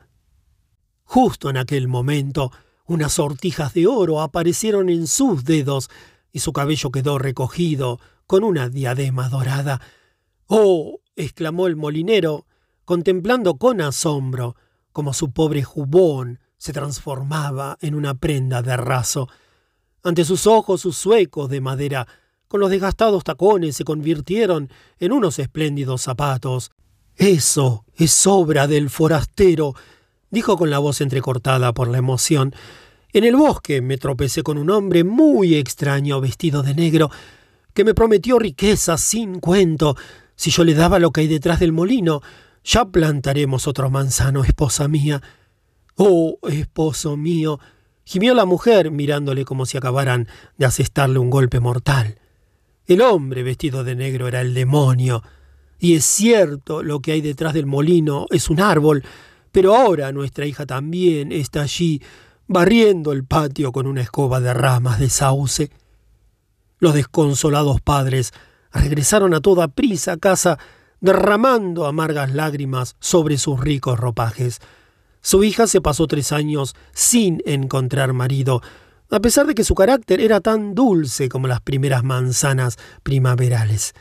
Justo 1.06 1.50
en 1.50 1.56
aquel 1.56 1.88
momento, 1.88 2.52
unas 2.86 3.14
sortijas 3.14 3.74
de 3.74 3.88
oro 3.88 4.22
aparecieron 4.22 4.90
en 4.90 5.08
sus 5.08 5.46
dedos 5.46 5.90
y 6.34 6.40
su 6.40 6.52
cabello 6.52 6.92
quedó 6.92 7.18
recogido 7.18 8.00
con 8.28 8.44
una 8.44 8.68
diadema 8.68 9.30
dorada. 9.30 9.80
¡Oh! 10.48 10.99
Exclamó 11.20 11.68
el 11.68 11.76
molinero, 11.76 12.46
contemplando 12.86 13.56
con 13.56 13.82
asombro 13.82 14.56
cómo 14.94 15.14
su 15.14 15.32
pobre 15.32 15.64
jubón 15.64 16.40
se 16.58 16.74
transformaba 16.74 17.78
en 17.82 17.94
una 17.94 18.16
prenda 18.16 18.62
de 18.62 18.76
raso. 18.78 19.28
Ante 20.02 20.24
sus 20.24 20.48
ojos 20.48 20.82
sus 20.82 20.98
suecos 20.98 21.50
de 21.50 21.62
madera, 21.62 22.08
con 22.48 22.62
los 22.62 22.70
desgastados 22.70 23.24
tacones, 23.24 23.76
se 23.76 23.84
convirtieron 23.84 24.70
en 24.98 25.12
unos 25.12 25.40
espléndidos 25.40 26.02
zapatos, 26.02 26.72
eso 27.16 27.84
es 27.96 28.26
obra 28.26 28.66
del 28.66 28.90
forastero, 28.90 29.76
dijo 30.32 30.58
con 30.58 30.70
la 30.70 30.80
voz 30.80 31.02
entrecortada 31.02 31.74
por 31.74 31.90
la 31.90 31.98
emoción. 31.98 32.56
En 33.12 33.26
el 33.26 33.36
bosque 33.36 33.82
me 33.82 33.98
tropecé 33.98 34.42
con 34.42 34.58
un 34.58 34.70
hombre 34.70 35.04
muy 35.04 35.56
extraño 35.56 36.22
vestido 36.22 36.64
de 36.64 36.76
negro, 36.76 37.12
que 37.74 37.84
me 37.84 37.94
prometió 37.94 38.40
riquezas 38.40 39.02
sin 39.02 39.40
cuento 39.40 39.96
si 40.40 40.52
yo 40.52 40.64
le 40.64 40.74
daba 40.74 41.00
lo 41.00 41.12
que 41.12 41.20
hay 41.20 41.28
detrás 41.28 41.60
del 41.60 41.74
molino. 41.74 42.22
Ya 42.64 42.86
plantaremos 42.86 43.68
otro 43.68 43.90
manzano, 43.90 44.46
esposa 44.46 44.88
mía. 44.88 45.22
Oh, 45.98 46.40
esposo 46.48 47.18
mío, 47.18 47.60
gimió 48.06 48.34
la 48.34 48.46
mujer 48.46 48.90
mirándole 48.90 49.44
como 49.44 49.66
si 49.66 49.76
acabaran 49.78 50.30
de 50.58 50.66
asestarle 50.66 51.20
un 51.20 51.30
golpe 51.30 51.60
mortal. 51.60 52.20
El 52.86 53.02
hombre 53.02 53.44
vestido 53.44 53.84
de 53.84 53.96
negro 53.96 54.30
era 54.30 54.40
el 54.40 54.54
demonio. 54.54 55.24
Y 55.78 55.96
es 55.96 56.06
cierto, 56.06 56.84
lo 56.84 57.02
que 57.02 57.12
hay 57.12 57.20
detrás 57.20 57.54
del 57.54 57.66
molino 57.66 58.26
es 58.30 58.50
un 58.50 58.62
árbol, 58.62 59.04
pero 59.52 59.76
ahora 59.76 60.14
nuestra 60.14 60.46
hija 60.46 60.66
también 60.66 61.34
está 61.34 61.64
allí, 61.64 62.02
barriendo 62.48 63.12
el 63.12 63.26
patio 63.26 63.74
con 63.74 63.88
una 63.88 64.04
escoba 64.04 64.40
de 64.40 64.54
ramas 64.54 65.00
de 65.00 65.10
sauce. 65.10 65.70
Los 66.80 66.94
desconsolados 66.94 67.82
padres 67.82 68.32
regresaron 68.74 69.34
a 69.34 69.42
toda 69.42 69.68
prisa 69.68 70.14
a 70.14 70.18
casa, 70.18 70.60
derramando 71.02 71.86
amargas 71.86 72.34
lágrimas 72.34 72.96
sobre 73.00 73.38
sus 73.38 73.60
ricos 73.60 74.00
ropajes. 74.00 74.60
Su 75.22 75.44
hija 75.44 75.68
se 75.68 75.82
pasó 75.82 76.08
tres 76.08 76.32
años 76.32 76.76
sin 76.94 77.42
encontrar 77.46 78.14
marido, 78.14 78.62
a 79.10 79.20
pesar 79.20 79.48
de 79.48 79.56
que 79.56 79.64
su 79.64 79.76
carácter 79.76 80.22
era 80.22 80.40
tan 80.40 80.76
dulce 80.76 81.30
como 81.30 81.48
las 81.48 81.62
primeras 81.62 82.04
manzanas 82.04 82.78
primaverales. 83.04 83.94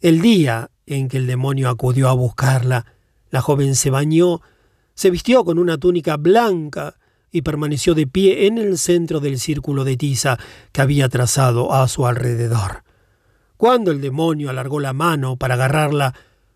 El 0.00 0.20
día 0.20 0.70
en 0.86 1.08
que 1.08 1.18
el 1.18 1.26
demonio 1.26 1.68
acudió 1.68 2.08
a 2.08 2.14
buscarla, 2.14 2.86
la 3.30 3.40
joven 3.40 3.74
se 3.74 3.90
bañó, 3.90 4.40
se 4.94 5.10
vistió 5.10 5.44
con 5.44 5.58
una 5.58 5.78
túnica 5.78 6.16
blanca 6.16 6.96
y 7.30 7.42
permaneció 7.42 7.94
de 7.94 8.06
pie 8.06 8.46
en 8.46 8.58
el 8.58 8.76
centro 8.76 9.20
del 9.20 9.38
círculo 9.38 9.84
de 9.84 9.96
tiza 9.96 10.36
que 10.72 10.82
había 10.82 11.08
trazado 11.08 11.72
a 11.72 11.86
su 11.86 12.06
alrededor. 12.06 12.82
Cuando 13.60 13.90
el 13.90 14.00
demonio 14.00 14.48
alargó 14.48 14.80
la 14.80 14.94
mano 14.94 15.36
para 15.36 15.52
agarrarla, 15.52 16.14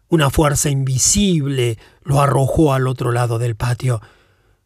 una 0.08 0.31
fuerza 0.31 0.70
invisible 0.70 1.76
lo 2.02 2.18
arrojó 2.18 2.73
al 2.73 2.86
otro 2.86 3.12
lado 3.12 3.39
del 3.39 3.57
patio. 3.57 4.00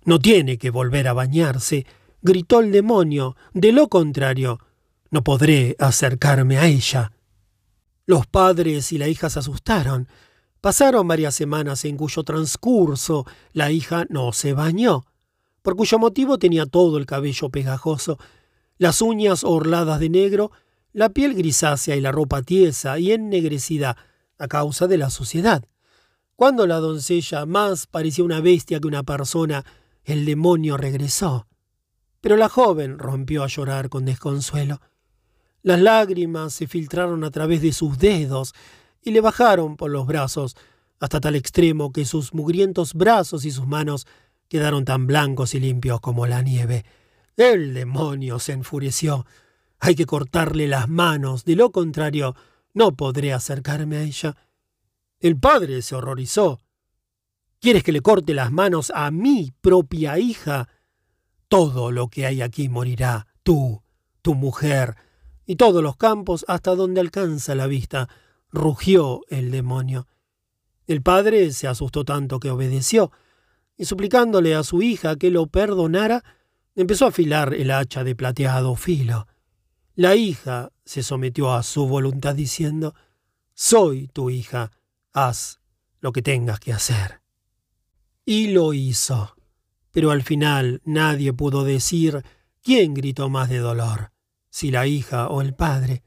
No 0.05 0.21
tiene 0.21 0.57
que 0.57 0.71
volver 0.71 1.09
a 1.09 1.15
bañarse, 1.15 1.85
gritó 2.23 2.61
el 2.61 2.71
demonio. 2.71 3.35
De 3.55 3.73
lo 3.73 3.89
contrario, 3.89 4.61
no 5.11 5.25
podré 5.25 5.75
acercarme 5.81 6.59
a 6.59 6.67
ella. 6.67 7.11
Los 8.07 8.29
padres 8.29 8.93
y 8.93 8.99
la 8.99 9.09
hija 9.09 9.31
se 9.31 9.41
asustaron. 9.41 10.07
Pasaron 10.61 11.09
varias 11.09 11.35
semanas 11.35 11.85
en 11.87 11.97
cuyo 11.97 12.23
transcurso 12.23 13.27
la 13.53 13.73
hija 13.73 14.07
no 14.11 14.33
se 14.33 14.53
bañó, 14.53 15.07
por 15.61 15.75
cuyo 15.75 15.99
motivo 15.99 16.39
tenía 16.39 16.67
todo 16.67 16.99
el 16.99 17.07
cabello 17.07 17.49
pegajoso, 17.49 18.17
las 18.77 19.03
uñas 19.03 19.43
orladas 19.43 19.99
de 19.99 20.09
negro, 20.09 20.53
la 20.99 21.11
piel 21.11 21.37
grisácea 21.37 21.95
y 21.95 22.01
la 22.01 22.11
ropa 22.11 22.43
tiesa 22.43 22.99
y 22.99 23.13
ennegrecida 23.13 23.97
a 24.37 24.49
causa 24.49 24.89
de 24.89 24.99
la 24.99 25.11
suciedad. 25.11 25.65
Cuando 26.35 26.67
la 26.67 26.79
doncella 26.79 27.47
más 27.47 27.87
parecía 27.87 28.25
una 28.25 28.41
bestia 28.41 28.81
que 28.81 28.89
una 28.89 29.05
persona, 29.05 29.65
el 30.03 30.25
demonio 30.25 30.77
regresó. 30.77 31.47
Pero 32.21 32.37
la 32.37 32.49
joven 32.49 32.99
rompió 32.99 33.45
a 33.45 33.47
llorar 33.47 33.89
con 33.91 34.07
desconsuelo. 34.07 34.81
Las 35.63 35.81
lágrimas 35.81 36.53
se 36.53 36.67
filtraron 36.67 37.23
a 37.23 37.31
través 37.31 37.63
de 37.63 37.73
sus 37.73 37.97
dedos 37.99 38.53
y 39.01 39.13
le 39.13 39.21
bajaron 39.21 39.77
por 39.77 39.93
los 39.93 40.05
brazos 40.05 40.57
hasta 40.99 41.21
tal 41.21 41.37
extremo 41.37 41.93
que 41.93 42.07
sus 42.07 42.35
mugrientos 42.35 42.95
brazos 42.95 43.45
y 43.45 43.53
sus 43.53 43.69
manos 43.69 44.09
quedaron 44.49 44.85
tan 44.85 45.07
blancos 45.07 45.55
y 45.55 45.61
limpios 45.61 46.01
como 46.01 46.27
la 46.27 46.43
nieve. 46.43 46.85
El 47.37 47.73
demonio 47.73 48.41
se 48.41 48.51
enfureció. 48.51 49.27
Hay 49.81 49.95
que 49.95 50.07
cortarle 50.07 50.69
las 50.69 50.89
manos, 50.89 51.45
de 51.45 51.57
lo 51.57 51.71
contrario 51.71 52.35
no 52.75 52.95
podré 52.95 53.33
acercarme 53.33 53.97
a 53.97 54.03
ella. 54.03 54.37
El 55.21 55.37
padre 55.37 55.83
se 55.83 55.97
horrorizó. 55.97 56.61
¿Quieres 57.61 57.83
que 57.83 57.93
le 57.93 58.03
corte 58.03 58.35
las 58.35 58.53
manos 58.53 58.93
a 58.95 59.11
mi 59.11 59.53
propia 59.61 60.19
hija? 60.19 60.69
Todo 61.49 61.91
lo 61.91 62.09
que 62.09 62.27
hay 62.27 62.41
aquí 62.41 62.69
morirá, 62.69 63.27
tú, 63.43 63.83
tu 64.23 64.35
mujer, 64.35 64.97
y 65.45 65.57
todos 65.57 65.83
los 65.83 65.97
campos 65.97 66.45
hasta 66.47 66.75
donde 66.77 67.01
alcanza 67.01 67.55
la 67.55 67.67
vista, 67.67 68.09
rugió 68.51 69.23
el 69.29 69.51
demonio. 69.51 70.07
El 70.87 71.03
padre 71.03 71.51
se 71.53 71.67
asustó 71.67 72.05
tanto 72.05 72.39
que 72.39 72.51
obedeció, 72.51 73.11
y 73.77 73.87
suplicándole 73.87 74.55
a 74.55 74.63
su 74.63 74.83
hija 74.83 75.17
que 75.17 75.31
lo 75.31 75.47
perdonara, 75.47 76.23
empezó 76.77 77.07
a 77.07 77.09
afilar 77.09 77.55
el 77.55 77.71
hacha 77.71 78.05
de 78.05 78.15
plateado 78.15 78.77
filo. 78.77 79.27
La 79.99 80.15
hija 80.15 80.71
se 80.85 81.03
sometió 81.03 81.53
a 81.53 81.63
su 81.63 81.89
voluntad 81.89 82.35
diciendo, 82.35 82.95
Soy 83.55 84.07
tu 84.07 84.31
hija, 84.31 84.71
haz 85.13 85.61
lo 86.01 86.13
que 86.13 86.23
tengas 86.23 86.61
que 86.61 86.73
hacer. 86.73 87.21
Y 88.25 88.53
lo 88.53 88.73
hizo 88.73 89.35
pero 89.99 90.13
al 90.13 90.23
final 90.23 90.81
nadie 90.85 91.33
pudo 91.33 91.65
decir 91.65 92.23
quién 92.63 92.95
gritó 92.95 93.29
más 93.29 93.49
de 93.49 93.59
dolor, 93.59 94.13
si 94.49 94.71
la 94.71 94.87
hija 94.87 95.27
o 95.27 95.41
el 95.41 95.55
padre. 95.55 96.05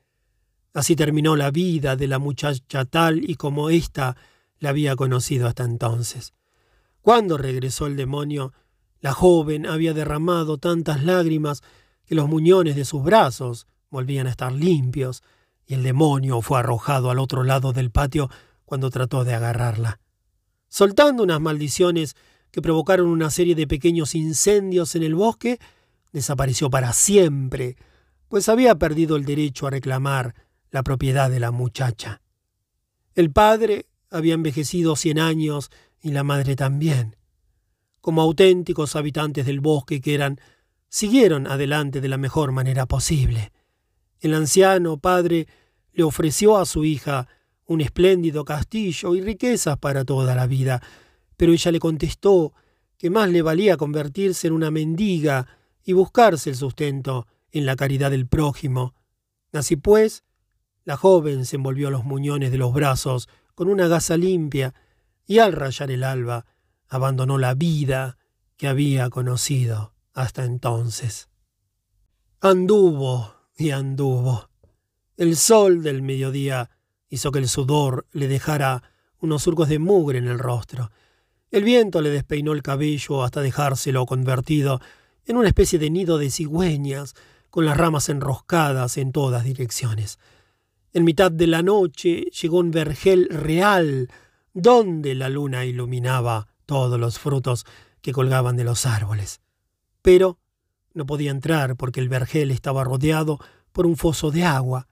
Así 0.74 0.96
terminó 0.96 1.36
la 1.36 1.52
vida 1.52 1.98
de 1.98 2.08
la 2.08 2.18
muchacha 2.18 2.86
tal 2.86 3.30
y 3.30 3.36
como 3.36 3.70
ésta 3.70 4.16
la 4.60 4.70
había 4.70 4.96
conocido 4.96 5.46
hasta 5.46 5.66
entonces. 5.66 6.34
Cuando 7.02 7.38
regresó 7.38 7.88
el 7.88 7.98
demonio, 7.98 8.54
la 9.02 9.12
joven 9.12 9.66
había 9.66 9.94
derramado 9.94 10.58
tantas 10.58 11.04
lágrimas 11.04 11.62
que 12.06 12.16
los 12.16 12.30
muñones 12.30 12.78
de 12.78 12.86
sus 12.86 13.04
brazos 13.04 13.68
volvían 13.92 14.26
a 14.26 14.32
estar 14.32 14.52
limpios, 14.52 15.22
y 15.68 15.76
el 15.76 15.84
demonio 15.84 16.42
fue 16.42 16.60
arrojado 16.60 17.12
al 17.12 17.20
otro 17.20 17.44
lado 17.44 17.74
del 17.74 17.92
patio 17.92 18.30
cuando 18.66 18.90
trató 18.90 19.24
de 19.24 19.36
agarrarla. 19.36 20.00
Soltando 20.70 21.24
unas 21.24 21.42
maldiciones 21.42 22.16
que 22.50 22.62
provocaron 22.62 23.08
una 23.08 23.30
serie 23.30 23.54
de 23.54 23.68
pequeños 23.68 24.16
incendios 24.16 24.96
en 24.96 25.04
el 25.04 25.14
bosque, 25.14 25.60
desapareció 26.12 26.70
para 26.70 26.94
siempre, 26.94 27.76
pues 28.28 28.50
había 28.50 28.76
perdido 28.76 29.18
el 29.18 29.26
derecho 29.26 29.68
a 29.68 29.72
reclamar 29.72 30.36
la 30.72 30.84
propiedad 30.84 31.30
de 31.30 31.40
la 31.40 31.52
muchacha. 31.52 32.22
El 33.14 33.32
padre 33.32 33.88
había 34.10 34.34
envejecido 34.34 34.96
cien 34.96 35.20
años 35.20 35.70
y 36.02 36.12
la 36.12 36.24
madre 36.24 36.56
también. 36.56 37.18
Como 38.00 38.22
auténticos 38.22 38.96
habitantes 38.96 39.46
del 39.46 39.60
bosque 39.60 40.02
que 40.02 40.14
eran, 40.14 40.40
siguieron 40.90 41.46
adelante 41.46 42.02
de 42.02 42.10
la 42.10 42.18
mejor 42.18 42.52
manera 42.52 42.86
posible. 42.86 43.52
El 44.22 44.36
anciano 44.36 44.98
padre 44.98 45.48
le 45.92 46.04
ofreció 46.04 46.58
a 46.58 46.66
su 46.66 46.86
hija 46.86 47.28
un 47.66 47.82
espléndido 47.82 48.46
castillo 48.46 49.16
y 49.16 49.22
riquezas 49.22 49.78
para 49.78 50.06
toda 50.06 50.36
la 50.36 50.46
vida, 50.46 50.82
pero 51.38 51.52
ella 51.52 51.72
le 51.72 51.80
contestó 51.80 52.54
que 52.98 53.10
más 53.10 53.30
le 53.30 53.42
valía 53.42 53.78
convertirse 53.78 54.48
en 54.48 54.54
una 54.54 54.70
mendiga 54.70 55.48
y 55.84 55.94
buscarse 55.94 56.52
el 56.52 56.56
sustento 56.56 57.26
en 57.52 57.66
la 57.66 57.76
caridad 57.76 58.12
del 58.12 58.28
prójimo. 58.28 58.94
Así 59.52 59.76
pues, 59.76 60.24
la 60.84 60.98
joven 60.98 61.46
se 61.46 61.56
envolvió 61.56 61.90
los 61.90 62.06
muñones 62.06 62.52
de 62.52 62.60
los 62.60 62.74
brazos 62.74 63.28
con 63.56 63.70
una 63.70 63.88
gasa 63.88 64.18
limpia 64.18 64.76
y 65.26 65.40
al 65.40 65.54
rayar 65.54 65.90
el 65.90 66.04
alba 66.04 66.46
abandonó 66.88 67.40
la 67.40 67.56
vida 67.56 68.18
que 68.56 68.68
había 68.68 69.10
conocido 69.10 69.96
hasta 70.14 70.46
entonces. 70.46 71.30
Anduvo 72.40 73.41
anduvo. 73.70 74.50
El 75.18 75.36
sol 75.36 75.84
del 75.84 76.02
mediodía 76.02 76.70
hizo 77.10 77.32
que 77.32 77.40
el 77.40 77.48
sudor 77.48 78.08
le 78.12 78.28
dejara 78.28 78.82
unos 79.20 79.44
surcos 79.44 79.70
de 79.70 79.78
mugre 79.78 80.18
en 80.18 80.28
el 80.28 80.40
rostro 80.40 80.90
el 81.52 81.66
viento 81.66 82.02
le 82.02 82.10
despeinó 82.10 82.54
el 82.54 82.64
cabello 82.64 83.24
hasta 83.24 83.42
dejárselo 83.42 84.06
convertido 84.06 84.80
en 85.26 85.36
una 85.36 85.50
especie 85.50 85.78
de 85.78 85.90
nido 85.90 86.18
de 86.18 86.32
cigüeñas, 86.32 87.14
con 87.50 87.66
las 87.66 87.76
ramas 87.76 88.08
enroscadas 88.08 88.98
en 88.98 89.12
todas 89.12 89.44
direcciones. 89.44 90.18
En 90.94 91.04
mitad 91.04 91.30
de 91.30 91.48
la 91.48 91.62
noche 91.62 92.28
llegó 92.42 92.60
un 92.60 92.72
vergel 92.72 93.28
real, 93.30 94.10
donde 94.54 95.14
la 95.14 95.28
luna 95.28 95.66
iluminaba 95.66 96.48
todos 96.66 96.98
los 96.98 97.20
frutos 97.20 97.66
que 98.02 98.14
colgaban 98.14 98.56
de 98.56 98.64
los 98.64 98.86
árboles. 98.86 99.42
Pero 100.02 100.40
no 100.94 101.06
podía 101.06 101.32
entrar 101.32 101.76
porque 101.76 102.00
el 102.00 102.10
vergel 102.10 102.52
estaba 102.52 102.84
rodeado 102.84 103.40
por 103.72 103.86
un 103.86 103.98
foso 103.98 104.32
de 104.32 104.44
agua. 104.44 104.88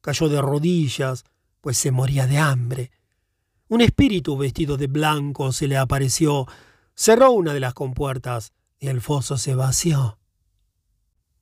Cayó 0.00 0.28
de 0.28 0.40
rodillas, 0.40 1.24
pues 1.60 1.78
se 1.78 1.90
moría 1.90 2.26
de 2.26 2.38
hambre. 2.38 2.90
Un 3.68 3.80
espíritu 3.80 4.36
vestido 4.36 4.76
de 4.76 4.86
blanco 4.86 5.52
se 5.52 5.66
le 5.66 5.76
apareció, 5.76 6.46
cerró 6.94 7.32
una 7.32 7.52
de 7.52 7.60
las 7.60 7.74
compuertas 7.74 8.52
y 8.78 8.88
el 8.88 9.00
foso 9.00 9.38
se 9.38 9.54
vació. 9.54 10.18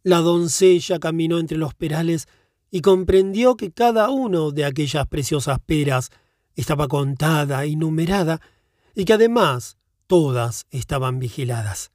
La 0.02 0.18
doncella 0.18 0.98
caminó 0.98 1.38
entre 1.38 1.58
los 1.58 1.74
perales 1.74 2.28
y 2.70 2.80
comprendió 2.80 3.56
que 3.56 3.72
cada 3.72 4.10
uno 4.10 4.50
de 4.50 4.64
aquellas 4.64 5.06
preciosas 5.06 5.58
peras 5.64 6.10
estaba 6.56 6.88
contada 6.88 7.66
y 7.66 7.76
numerada 7.76 8.40
y 8.94 9.04
que 9.04 9.14
además 9.14 9.78
todas 10.06 10.66
estaban 10.70 11.18
vigiladas. 11.18 11.92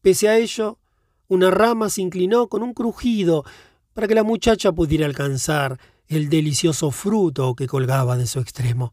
Pese 0.00 0.28
a 0.28 0.36
ello, 0.38 0.78
una 1.32 1.50
rama 1.50 1.88
se 1.88 2.02
inclinó 2.02 2.48
con 2.48 2.62
un 2.62 2.74
crujido 2.74 3.42
para 3.94 4.06
que 4.06 4.14
la 4.14 4.22
muchacha 4.22 4.70
pudiera 4.70 5.06
alcanzar 5.06 5.80
el 6.06 6.28
delicioso 6.28 6.90
fruto 6.90 7.54
que 7.54 7.66
colgaba 7.66 8.18
de 8.18 8.26
su 8.26 8.38
extremo. 8.38 8.92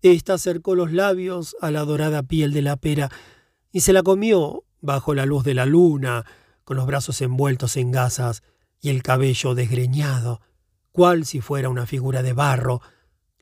Esta 0.00 0.34
acercó 0.34 0.74
los 0.74 0.94
labios 0.94 1.56
a 1.60 1.70
la 1.70 1.84
dorada 1.84 2.22
piel 2.22 2.54
de 2.54 2.62
la 2.62 2.76
pera 2.76 3.10
y 3.70 3.80
se 3.80 3.92
la 3.92 4.02
comió 4.02 4.64
bajo 4.80 5.12
la 5.12 5.26
luz 5.26 5.44
de 5.44 5.52
la 5.52 5.66
luna, 5.66 6.24
con 6.64 6.78
los 6.78 6.86
brazos 6.86 7.20
envueltos 7.20 7.76
en 7.76 7.90
gasas 7.90 8.42
y 8.80 8.88
el 8.88 9.02
cabello 9.02 9.54
desgreñado, 9.54 10.40
cual 10.90 11.26
si 11.26 11.42
fuera 11.42 11.68
una 11.68 11.84
figura 11.84 12.22
de 12.22 12.32
barro, 12.32 12.80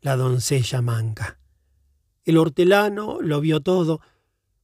la 0.00 0.16
doncella 0.16 0.82
manca. 0.82 1.38
El 2.24 2.38
hortelano 2.38 3.18
lo 3.20 3.40
vio 3.40 3.60
todo, 3.60 4.00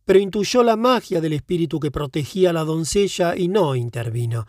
pero 0.05 0.19
intuyó 0.19 0.63
la 0.63 0.77
magia 0.77 1.21
del 1.21 1.33
espíritu 1.33 1.79
que 1.79 1.91
protegía 1.91 2.51
a 2.51 2.53
la 2.53 2.65
doncella 2.65 3.37
y 3.37 3.49
no 3.49 3.75
intervino. 3.75 4.47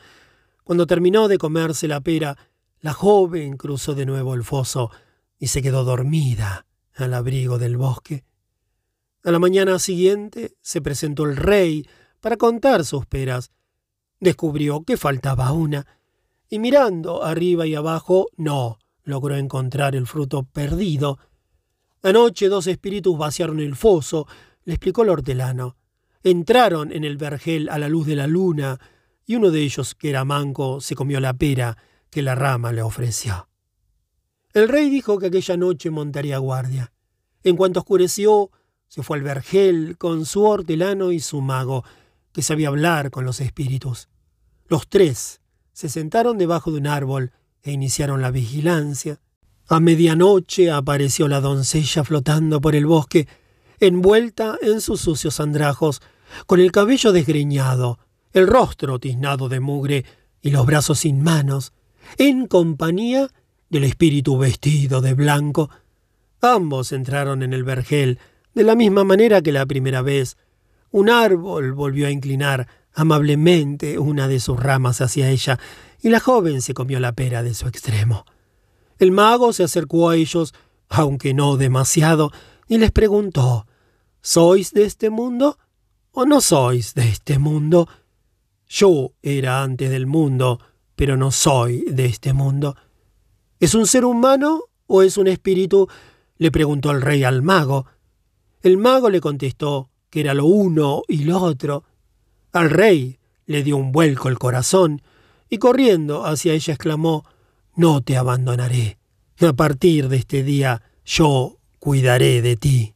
Cuando 0.64 0.88
terminó 0.88 1.28
de 1.28 1.38
comerse 1.38 1.88
la 1.88 2.02
pera, 2.02 2.38
la 2.80 2.94
joven 2.94 3.58
cruzó 3.58 3.94
de 3.94 4.06
nuevo 4.06 4.34
el 4.34 4.44
foso 4.44 4.92
y 5.40 5.48
se 5.48 5.62
quedó 5.62 5.84
dormida 5.84 6.66
al 6.96 7.14
abrigo 7.14 7.58
del 7.58 7.78
bosque. 7.78 8.24
A 9.24 9.32
la 9.32 9.40
mañana 9.40 9.80
siguiente 9.80 10.56
se 10.62 10.82
presentó 10.82 11.24
el 11.24 11.38
rey 11.38 11.88
para 12.20 12.38
contar 12.38 12.84
sus 12.86 13.06
peras. 13.06 13.52
Descubrió 14.20 14.84
que 14.84 14.98
faltaba 14.98 15.52
una, 15.52 15.86
y 16.50 16.60
mirando 16.60 17.24
arriba 17.24 17.66
y 17.66 17.76
abajo 17.76 18.28
no 18.38 18.80
logró 19.04 19.36
encontrar 19.36 19.96
el 19.96 20.08
fruto 20.08 20.44
perdido. 20.44 21.20
Anoche 22.02 22.50
dos 22.50 22.68
espíritus 22.68 23.18
vaciaron 23.18 23.60
el 23.60 23.76
foso, 23.76 24.28
le 24.66 24.74
explicó 24.74 25.04
el 25.04 25.10
hortelano. 25.10 25.78
Entraron 26.24 26.92
en 26.92 27.04
el 27.04 27.18
vergel 27.18 27.70
a 27.70 27.78
la 27.78 27.90
luz 27.90 28.08
de 28.08 28.16
la 28.16 28.28
luna, 28.28 28.80
y 29.26 29.36
uno 29.36 29.52
de 29.52 29.62
ellos, 29.62 29.96
que 29.96 30.10
era 30.10 30.26
manco, 30.26 30.82
se 30.82 30.96
comió 30.96 31.20
la 31.20 31.34
pera 31.34 31.78
que 32.10 32.22
la 32.22 32.36
rama 32.36 32.72
le 32.72 32.82
ofreció. 32.82 33.50
El 34.54 34.70
rey 34.70 34.90
dijo 34.90 35.18
que 35.18 35.28
aquella 35.28 35.58
noche 35.58 35.90
montaría 35.90 36.38
guardia. 36.38 36.94
En 37.44 37.58
cuanto 37.58 37.80
oscureció, 37.80 38.52
se 38.88 39.02
fue 39.02 39.18
al 39.18 39.24
vergel 39.24 39.98
con 39.98 40.26
su 40.26 40.44
hortelano 40.44 41.12
y 41.12 41.20
su 41.20 41.42
mago, 41.42 41.84
que 42.32 42.42
sabía 42.42 42.68
hablar 42.68 43.10
con 43.10 43.26
los 43.26 43.42
espíritus. 43.42 44.10
Los 44.68 44.88
tres 44.88 45.42
se 45.72 45.90
sentaron 45.90 46.38
debajo 46.38 46.72
de 46.72 46.78
un 46.78 46.88
árbol 46.88 47.32
e 47.64 47.72
iniciaron 47.72 48.22
la 48.22 48.32
vigilancia. 48.32 49.20
A 49.68 49.80
medianoche 49.80 50.70
apareció 50.72 51.28
la 51.28 51.42
doncella 51.42 52.04
flotando 52.04 52.62
por 52.62 52.76
el 52.76 52.86
bosque, 52.86 53.28
envuelta 53.88 54.58
en 54.62 54.82
sus 54.82 55.02
sucios 55.02 55.40
andrajos, 55.40 56.02
con 56.46 56.60
el 56.60 56.72
cabello 56.72 57.12
desgreñado, 57.12 58.00
el 58.32 58.48
rostro 58.48 59.00
tiznado 59.00 59.50
de 59.50 59.60
mugre 59.60 60.06
y 60.42 60.52
los 60.52 60.66
brazos 60.66 61.00
sin 61.00 61.22
manos, 61.22 61.74
en 62.18 62.48
compañía 62.48 63.30
del 63.70 63.84
espíritu 63.84 64.38
vestido 64.38 65.02
de 65.02 65.14
blanco. 65.14 65.70
Ambos 66.42 66.92
entraron 66.92 67.44
en 67.44 67.54
el 67.54 67.64
vergel 67.64 68.20
de 68.54 68.64
la 68.64 68.76
misma 68.76 69.04
manera 69.04 69.42
que 69.42 69.52
la 69.52 69.66
primera 69.66 70.02
vez. 70.02 70.38
Un 70.92 71.10
árbol 71.10 71.74
volvió 71.74 72.08
a 72.08 72.12
inclinar 72.12 72.68
amablemente 72.94 74.00
una 74.00 74.28
de 74.28 74.40
sus 74.40 74.60
ramas 74.60 75.02
hacia 75.02 75.30
ella, 75.30 75.60
y 76.02 76.10
la 76.10 76.20
joven 76.20 76.62
se 76.62 76.74
comió 76.74 77.00
la 77.00 77.14
pera 77.14 77.44
de 77.44 77.54
su 77.54 77.68
extremo. 77.68 78.26
El 79.00 79.12
mago 79.12 79.52
se 79.52 79.64
acercó 79.64 80.10
a 80.10 80.16
ellos, 80.16 80.54
aunque 80.90 81.34
no 81.34 81.58
demasiado, 81.58 82.32
y 82.68 82.78
les 82.78 82.92
preguntó 82.92 83.66
¿Sois 84.26 84.72
de 84.72 84.86
este 84.86 85.10
mundo 85.10 85.58
o 86.14 86.26
no 86.26 86.40
sois 86.40 86.94
de 86.94 87.10
este 87.10 87.40
mundo? 87.40 87.90
Yo 88.70 89.12
era 89.22 89.62
antes 89.62 89.90
del 89.90 90.08
mundo, 90.08 90.62
pero 90.96 91.18
no 91.18 91.30
soy 91.30 91.84
de 91.92 92.06
este 92.06 92.32
mundo. 92.32 92.78
¿Es 93.60 93.76
un 93.76 93.86
ser 93.86 94.06
humano 94.06 94.64
o 94.88 95.04
es 95.04 95.18
un 95.18 95.28
espíritu? 95.28 95.90
le 96.38 96.52
preguntó 96.52 96.92
el 96.92 97.02
rey 97.02 97.26
al 97.26 97.42
mago. 97.42 97.86
El 98.62 98.78
mago 98.78 99.10
le 99.10 99.20
contestó 99.20 99.90
que 100.10 100.22
era 100.22 100.34
lo 100.34 100.46
uno 100.46 101.02
y 101.10 101.26
lo 101.26 101.42
otro. 101.42 101.84
Al 102.54 102.70
rey 102.70 103.20
le 103.46 103.62
dio 103.62 103.76
un 103.76 103.92
vuelco 103.92 104.30
el 104.30 104.40
corazón 104.40 105.02
y 105.50 105.58
corriendo 105.58 106.26
hacia 106.26 106.54
ella 106.54 106.76
exclamó 106.76 107.26
No 107.76 108.00
te 108.00 108.16
abandonaré. 108.16 109.00
A 109.42 109.52
partir 109.52 110.08
de 110.08 110.16
este 110.16 110.44
día 110.44 110.82
yo 111.04 111.58
cuidaré 111.80 112.42
de 112.42 112.56
ti. 112.56 112.94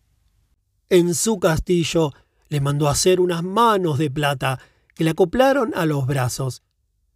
En 0.90 1.16
su 1.16 1.38
castillo 1.38 2.14
le 2.48 2.62
mandó 2.62 2.88
hacer 2.88 3.20
unas 3.20 3.44
manos 3.44 3.98
de 3.98 4.10
plata 4.10 4.60
que 4.96 5.04
le 5.04 5.10
acoplaron 5.10 5.74
a 5.76 5.86
los 5.86 6.08
brazos. 6.08 6.64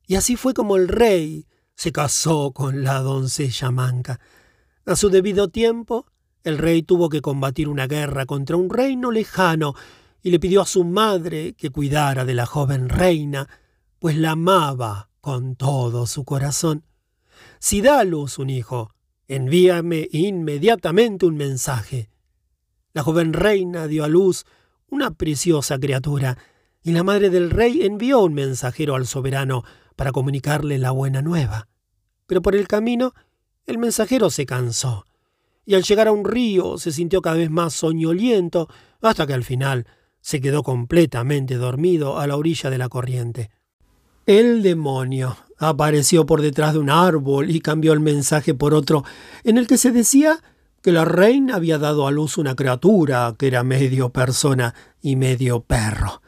Y 0.05 0.15
así 0.15 0.35
fue 0.35 0.53
como 0.53 0.75
el 0.75 0.89
rey 0.89 1.47
se 1.73 1.93
casó 1.93 2.51
con 2.51 2.83
la 2.83 2.99
doncella 2.99 3.71
manca. 3.71 4.19
A 4.85 4.95
su 4.95 5.09
debido 5.09 5.47
tiempo, 5.47 6.05
el 6.43 6.57
rey 6.57 6.83
tuvo 6.83 7.07
que 7.07 7.21
combatir 7.21 7.69
una 7.69 7.87
guerra 7.87 8.25
contra 8.25 8.57
un 8.57 8.69
reino 8.69 9.09
lejano 9.09 9.73
y 10.21 10.31
le 10.31 10.39
pidió 10.39 10.61
a 10.61 10.65
su 10.65 10.83
madre 10.83 11.53
que 11.53 11.69
cuidara 11.69 12.25
de 12.25 12.33
la 12.33 12.45
joven 12.45 12.89
reina, 12.89 13.47
pues 13.99 14.17
la 14.17 14.31
amaba 14.31 15.09
con 15.21 15.55
todo 15.55 16.07
su 16.07 16.25
corazón. 16.25 16.83
Si 17.59 17.81
da 17.81 18.03
luz 18.03 18.37
un 18.37 18.49
hijo, 18.49 18.93
envíame 19.29 20.09
inmediatamente 20.11 21.25
un 21.25 21.37
mensaje. 21.37 22.10
La 22.93 23.03
joven 23.03 23.33
reina 23.33 23.87
dio 23.87 24.03
a 24.03 24.07
luz 24.07 24.45
una 24.89 25.11
preciosa 25.11 25.79
criatura, 25.79 26.37
y 26.83 26.91
la 26.91 27.03
madre 27.03 27.29
del 27.29 27.51
rey 27.51 27.83
envió 27.83 28.19
un 28.19 28.33
mensajero 28.33 28.95
al 28.95 29.07
soberano 29.07 29.63
para 29.95 30.11
comunicarle 30.11 30.77
la 30.77 30.91
buena 30.91 31.21
nueva. 31.21 31.67
Pero 32.25 32.41
por 32.41 32.55
el 32.55 32.67
camino 32.67 33.13
el 33.65 33.77
mensajero 33.77 34.29
se 34.29 34.45
cansó, 34.45 35.05
y 35.65 35.75
al 35.75 35.83
llegar 35.83 36.07
a 36.07 36.11
un 36.11 36.25
río 36.25 36.77
se 36.77 36.91
sintió 36.91 37.21
cada 37.21 37.37
vez 37.37 37.49
más 37.49 37.73
soñoliento, 37.73 38.67
hasta 39.01 39.27
que 39.27 39.33
al 39.33 39.43
final 39.43 39.87
se 40.19 40.41
quedó 40.41 40.63
completamente 40.63 41.55
dormido 41.55 42.19
a 42.19 42.27
la 42.27 42.35
orilla 42.35 42.69
de 42.69 42.77
la 42.77 42.89
corriente. 42.89 43.51
El 44.25 44.61
demonio 44.61 45.37
apareció 45.57 46.25
por 46.25 46.41
detrás 46.41 46.73
de 46.73 46.79
un 46.79 46.89
árbol 46.89 47.49
y 47.49 47.59
cambió 47.59 47.93
el 47.93 47.99
mensaje 47.99 48.53
por 48.53 48.73
otro, 48.73 49.03
en 49.43 49.57
el 49.57 49.67
que 49.67 49.77
se 49.77 49.91
decía 49.91 50.41
que 50.81 50.91
la 50.91 51.05
reina 51.05 51.55
había 51.55 51.77
dado 51.77 52.07
a 52.07 52.11
luz 52.11 52.37
una 52.37 52.55
criatura 52.55 53.35
que 53.37 53.47
era 53.47 53.63
medio 53.63 54.09
persona 54.09 54.73
y 55.01 55.15
medio 55.15 55.61
perro. 55.61 56.21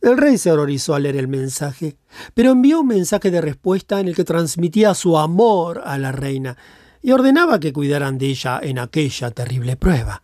El 0.00 0.18
rey 0.18 0.38
se 0.38 0.52
horrorizó 0.52 0.94
al 0.94 1.04
leer 1.04 1.16
el 1.16 1.28
mensaje, 1.28 1.96
pero 2.34 2.52
envió 2.52 2.80
un 2.80 2.88
mensaje 2.88 3.30
de 3.30 3.40
respuesta 3.40 3.98
en 3.98 4.08
el 4.08 4.14
que 4.14 4.24
transmitía 4.24 4.94
su 4.94 5.18
amor 5.18 5.82
a 5.84 5.98
la 5.98 6.12
reina 6.12 6.56
y 7.02 7.12
ordenaba 7.12 7.58
que 7.58 7.72
cuidaran 7.72 8.18
de 8.18 8.26
ella 8.26 8.60
en 8.62 8.78
aquella 8.78 9.30
terrible 9.30 9.76
prueba. 9.76 10.22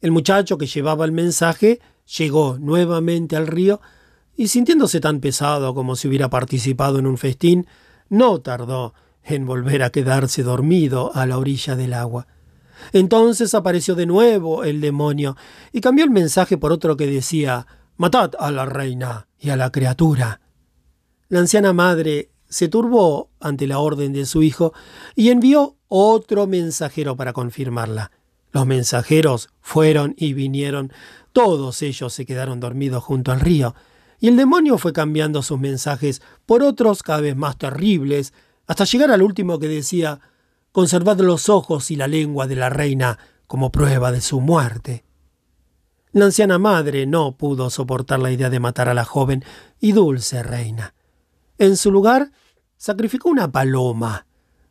El 0.00 0.12
muchacho 0.12 0.58
que 0.58 0.66
llevaba 0.66 1.04
el 1.04 1.12
mensaje 1.12 1.80
llegó 2.18 2.58
nuevamente 2.58 3.36
al 3.36 3.46
río 3.46 3.80
y 4.36 4.48
sintiéndose 4.48 5.00
tan 5.00 5.20
pesado 5.20 5.74
como 5.74 5.96
si 5.96 6.08
hubiera 6.08 6.30
participado 6.30 6.98
en 6.98 7.06
un 7.06 7.18
festín, 7.18 7.66
no 8.08 8.40
tardó 8.40 8.94
en 9.22 9.46
volver 9.46 9.82
a 9.82 9.90
quedarse 9.90 10.42
dormido 10.42 11.14
a 11.14 11.26
la 11.26 11.38
orilla 11.38 11.76
del 11.76 11.94
agua. 11.94 12.26
Entonces 12.92 13.54
apareció 13.54 13.94
de 13.94 14.06
nuevo 14.06 14.64
el 14.64 14.80
demonio 14.80 15.36
y 15.72 15.80
cambió 15.80 16.04
el 16.04 16.10
mensaje 16.10 16.58
por 16.58 16.72
otro 16.72 16.96
que 16.96 17.06
decía 17.06 17.66
Matad 17.96 18.32
a 18.38 18.50
la 18.50 18.64
reina 18.64 19.28
y 19.38 19.50
a 19.50 19.56
la 19.56 19.70
criatura. 19.70 20.40
La 21.28 21.40
anciana 21.40 21.72
madre 21.72 22.30
se 22.48 22.68
turbó 22.68 23.30
ante 23.40 23.66
la 23.66 23.78
orden 23.78 24.12
de 24.12 24.26
su 24.26 24.42
hijo 24.42 24.72
y 25.14 25.28
envió 25.28 25.76
otro 25.88 26.46
mensajero 26.46 27.16
para 27.16 27.32
confirmarla. 27.32 28.10
Los 28.52 28.66
mensajeros 28.66 29.50
fueron 29.60 30.14
y 30.16 30.32
vinieron, 30.32 30.92
todos 31.32 31.82
ellos 31.82 32.12
se 32.12 32.26
quedaron 32.26 32.58
dormidos 32.58 33.04
junto 33.04 33.32
al 33.32 33.40
río, 33.40 33.74
y 34.18 34.28
el 34.28 34.36
demonio 34.36 34.76
fue 34.76 34.92
cambiando 34.92 35.42
sus 35.42 35.60
mensajes 35.60 36.20
por 36.46 36.62
otros 36.62 37.02
cada 37.02 37.20
vez 37.20 37.36
más 37.36 37.56
terribles, 37.56 38.32
hasta 38.66 38.84
llegar 38.84 39.10
al 39.10 39.22
último 39.22 39.58
que 39.58 39.68
decía 39.68 40.20
Conservad 40.72 41.18
los 41.20 41.48
ojos 41.48 41.90
y 41.90 41.96
la 41.96 42.06
lengua 42.06 42.46
de 42.46 42.56
la 42.56 42.70
reina 42.70 43.18
como 43.46 43.72
prueba 43.72 44.12
de 44.12 44.20
su 44.20 44.40
muerte. 44.40 45.04
La 46.12 46.26
anciana 46.26 46.58
madre 46.58 47.06
no 47.06 47.36
pudo 47.36 47.70
soportar 47.70 48.20
la 48.20 48.30
idea 48.30 48.50
de 48.50 48.60
matar 48.60 48.88
a 48.88 48.94
la 48.94 49.04
joven 49.04 49.44
y 49.80 49.92
dulce 49.92 50.42
reina. 50.42 50.94
En 51.58 51.76
su 51.76 51.90
lugar, 51.90 52.30
sacrificó 52.76 53.28
una 53.28 53.50
paloma, 53.50 54.26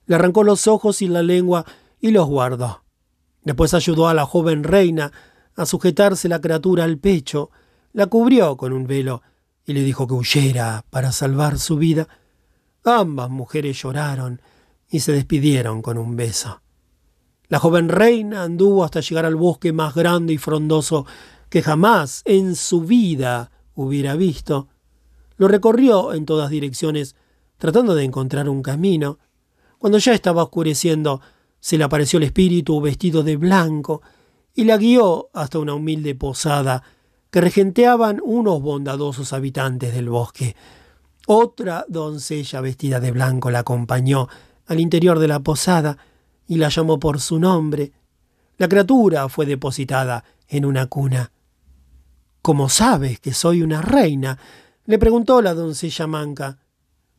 le 0.05 0.15
arrancó 0.15 0.43
los 0.43 0.67
ojos 0.67 1.01
y 1.01 1.07
la 1.07 1.21
lengua 1.21 1.65
y 1.99 2.11
los 2.11 2.27
guardó. 2.27 2.83
Después 3.43 3.73
ayudó 3.73 4.07
a 4.07 4.13
la 4.13 4.25
joven 4.25 4.63
reina 4.63 5.11
a 5.55 5.65
sujetarse 5.65 6.29
la 6.29 6.41
criatura 6.41 6.85
al 6.85 6.97
pecho, 6.97 7.51
la 7.93 8.07
cubrió 8.07 8.55
con 8.57 8.73
un 8.73 8.87
velo 8.87 9.21
y 9.65 9.73
le 9.73 9.81
dijo 9.83 10.07
que 10.07 10.13
huyera 10.13 10.85
para 10.89 11.11
salvar 11.11 11.59
su 11.59 11.77
vida. 11.77 12.07
Ambas 12.83 13.29
mujeres 13.29 13.81
lloraron 13.81 14.41
y 14.89 15.01
se 15.01 15.11
despidieron 15.11 15.81
con 15.81 15.97
un 15.97 16.15
beso. 16.15 16.61
La 17.47 17.59
joven 17.59 17.89
reina 17.89 18.43
anduvo 18.43 18.83
hasta 18.83 19.01
llegar 19.01 19.25
al 19.25 19.35
bosque 19.35 19.73
más 19.73 19.95
grande 19.95 20.33
y 20.33 20.37
frondoso 20.37 21.05
que 21.49 21.61
jamás 21.61 22.21
en 22.25 22.55
su 22.55 22.81
vida 22.81 23.51
hubiera 23.73 24.15
visto. 24.15 24.67
Lo 25.37 25.47
recorrió 25.47 26.13
en 26.13 26.25
todas 26.25 26.49
direcciones, 26.49 27.15
tratando 27.57 27.95
de 27.95 28.03
encontrar 28.03 28.49
un 28.49 28.61
camino. 28.61 29.19
Cuando 29.77 29.97
ya 29.97 30.13
estaba 30.13 30.43
oscureciendo, 30.43 31.21
se 31.59 31.77
le 31.77 31.83
apareció 31.83 32.17
el 32.17 32.23
espíritu 32.23 32.79
vestido 32.81 33.23
de 33.23 33.35
blanco 33.35 34.01
y 34.53 34.65
la 34.65 34.77
guió 34.77 35.29
hasta 35.33 35.59
una 35.59 35.73
humilde 35.73 36.15
posada 36.15 36.83
que 37.31 37.41
regenteaban 37.41 38.21
unos 38.23 38.61
bondadosos 38.61 39.33
habitantes 39.33 39.93
del 39.93 40.09
bosque. 40.09 40.55
Otra 41.27 41.85
doncella 41.87 42.61
vestida 42.61 42.99
de 42.99 43.11
blanco 43.11 43.51
la 43.51 43.59
acompañó 43.59 44.27
al 44.69 44.79
interior 44.79 45.17
de 45.17 45.27
la 45.27 45.39
posada, 45.39 45.97
y 46.47 46.57
la 46.57 46.69
llamó 46.69 46.99
por 46.99 47.19
su 47.19 47.39
nombre. 47.39 47.91
La 48.57 48.69
criatura 48.69 49.27
fue 49.27 49.47
depositada 49.47 50.23
en 50.47 50.63
una 50.63 50.85
cuna. 50.85 51.31
¿Cómo 52.43 52.69
sabes 52.69 53.19
que 53.19 53.33
soy 53.33 53.63
una 53.63 53.81
reina? 53.81 54.37
le 54.85 54.97
preguntó 54.99 55.41
la 55.41 55.55
doncella 55.55 56.07
manca. 56.07 56.59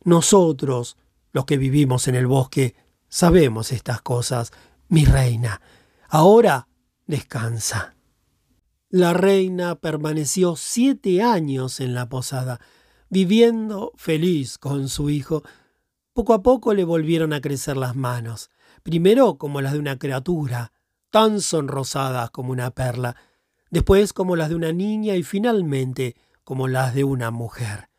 Nosotros, 0.03 0.97
los 1.33 1.45
que 1.45 1.57
vivimos 1.57 2.07
en 2.07 2.15
el 2.15 2.25
bosque, 2.25 2.75
sabemos 3.09 3.71
estas 3.73 4.01
cosas, 4.01 4.51
mi 4.87 5.03
reina. 5.03 5.61
Ahora 6.07 6.67
descansa. 7.05 7.95
La 8.89 9.13
reina 9.13 9.75
permaneció 9.75 10.55
siete 10.55 11.21
años 11.21 11.81
en 11.81 11.93
la 11.95 12.07
posada, 12.07 12.61
viviendo 13.09 13.91
feliz 13.97 14.57
con 14.57 14.87
su 14.87 15.09
hijo. 15.09 15.43
Poco 16.13 16.33
a 16.33 16.41
poco 16.41 16.73
le 16.73 16.83
volvieron 16.83 17.33
a 17.33 17.41
crecer 17.41 17.77
las 17.77 17.95
manos, 17.95 18.49
primero 18.83 19.37
como 19.37 19.61
las 19.61 19.73
de 19.73 19.79
una 19.79 19.97
criatura, 19.97 20.73
tan 21.09 21.41
sonrosadas 21.41 22.31
como 22.31 22.51
una 22.51 22.71
perla, 22.71 23.15
después 23.69 24.13
como 24.13 24.35
las 24.35 24.49
de 24.49 24.55
una 24.55 24.73
niña 24.73 25.15
y 25.15 25.23
finalmente 25.23 26.15
como 26.43 26.67
las 26.67 26.93
de 26.93 27.03
una 27.03 27.31
mujer. 27.31 27.89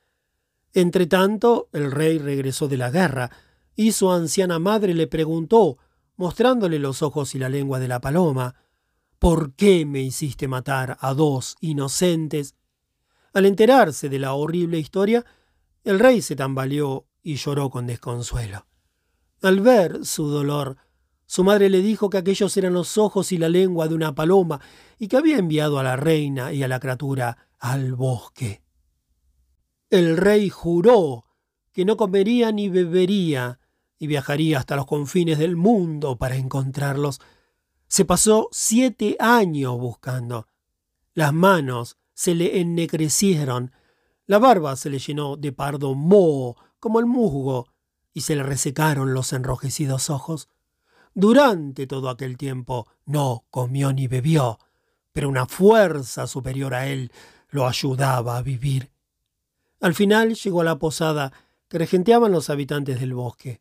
Entretanto, 0.74 1.68
el 1.72 1.90
rey 1.90 2.18
regresó 2.18 2.68
de 2.68 2.76
la 2.76 2.90
guerra, 2.90 3.30
y 3.74 3.92
su 3.92 4.10
anciana 4.10 4.58
madre 4.58 4.92
le 4.92 5.06
preguntó, 5.06 5.78
mostrándole 6.16 6.78
los 6.78 7.02
ojos 7.02 7.34
y 7.34 7.38
la 7.38 7.48
lengua 7.48 7.78
de 7.78 7.88
la 7.88 8.00
paloma, 8.00 8.54
¿Por 9.22 9.54
qué 9.54 9.86
me 9.86 10.00
hiciste 10.00 10.48
matar 10.48 10.98
a 11.00 11.14
dos 11.14 11.54
inocentes? 11.60 12.56
Al 13.32 13.46
enterarse 13.46 14.08
de 14.08 14.18
la 14.18 14.34
horrible 14.34 14.80
historia, 14.80 15.24
el 15.84 16.00
rey 16.00 16.20
se 16.22 16.34
tambaleó 16.34 17.06
y 17.22 17.36
lloró 17.36 17.70
con 17.70 17.86
desconsuelo. 17.86 18.66
Al 19.42 19.60
ver 19.60 20.04
su 20.04 20.28
dolor, 20.28 20.76
su 21.26 21.44
madre 21.44 21.70
le 21.70 21.80
dijo 21.80 22.10
que 22.10 22.18
aquellos 22.18 22.56
eran 22.56 22.74
los 22.74 22.98
ojos 22.98 23.32
y 23.32 23.38
la 23.38 23.48
lengua 23.48 23.88
de 23.88 23.94
una 23.94 24.14
paloma 24.14 24.60
y 24.98 25.08
que 25.08 25.16
había 25.16 25.38
enviado 25.38 25.78
a 25.78 25.82
la 25.82 25.96
reina 25.96 26.52
y 26.52 26.62
a 26.62 26.68
la 26.68 26.78
criatura 26.78 27.48
al 27.58 27.94
bosque. 27.94 28.62
El 29.88 30.16
rey 30.16 30.50
juró 30.50 31.24
que 31.72 31.84
no 31.84 31.96
comería 31.96 32.52
ni 32.52 32.68
bebería 32.68 33.58
y 33.98 34.06
viajaría 34.06 34.58
hasta 34.58 34.76
los 34.76 34.86
confines 34.86 35.38
del 35.38 35.56
mundo 35.56 36.16
para 36.16 36.36
encontrarlos, 36.36 37.20
se 37.86 38.04
pasó 38.04 38.48
siete 38.50 39.16
años 39.20 39.78
buscando. 39.78 40.48
Las 41.14 41.32
manos 41.32 41.98
se 42.14 42.34
le 42.34 42.60
ennegrecieron, 42.60 43.72
la 44.26 44.38
barba 44.38 44.76
se 44.76 44.90
le 44.90 44.98
llenó 44.98 45.36
de 45.36 45.52
pardo 45.52 45.94
moho 45.94 46.56
como 46.82 46.98
el 46.98 47.06
musgo, 47.06 47.68
y 48.12 48.22
se 48.22 48.34
le 48.34 48.42
resecaron 48.42 49.14
los 49.14 49.32
enrojecidos 49.32 50.10
ojos. 50.10 50.48
Durante 51.14 51.86
todo 51.86 52.10
aquel 52.10 52.36
tiempo 52.36 52.88
no 53.06 53.44
comió 53.50 53.92
ni 53.92 54.08
bebió, 54.08 54.58
pero 55.12 55.28
una 55.28 55.46
fuerza 55.46 56.26
superior 56.26 56.74
a 56.74 56.88
él 56.88 57.12
lo 57.50 57.68
ayudaba 57.68 58.36
a 58.36 58.42
vivir. 58.42 58.90
Al 59.80 59.94
final 59.94 60.34
llegó 60.34 60.62
a 60.62 60.64
la 60.64 60.80
posada 60.80 61.32
que 61.68 61.78
regenteaban 61.78 62.32
los 62.32 62.50
habitantes 62.50 62.98
del 62.98 63.14
bosque. 63.14 63.60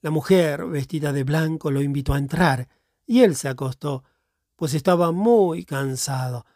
La 0.00 0.10
mujer, 0.10 0.64
vestida 0.66 1.12
de 1.12 1.24
blanco, 1.24 1.72
lo 1.72 1.82
invitó 1.82 2.14
a 2.14 2.18
entrar, 2.18 2.68
y 3.06 3.22
él 3.22 3.34
se 3.34 3.48
acostó, 3.48 4.04
pues 4.54 4.74
estaba 4.74 5.10
muy 5.10 5.64
cansado. 5.64 6.46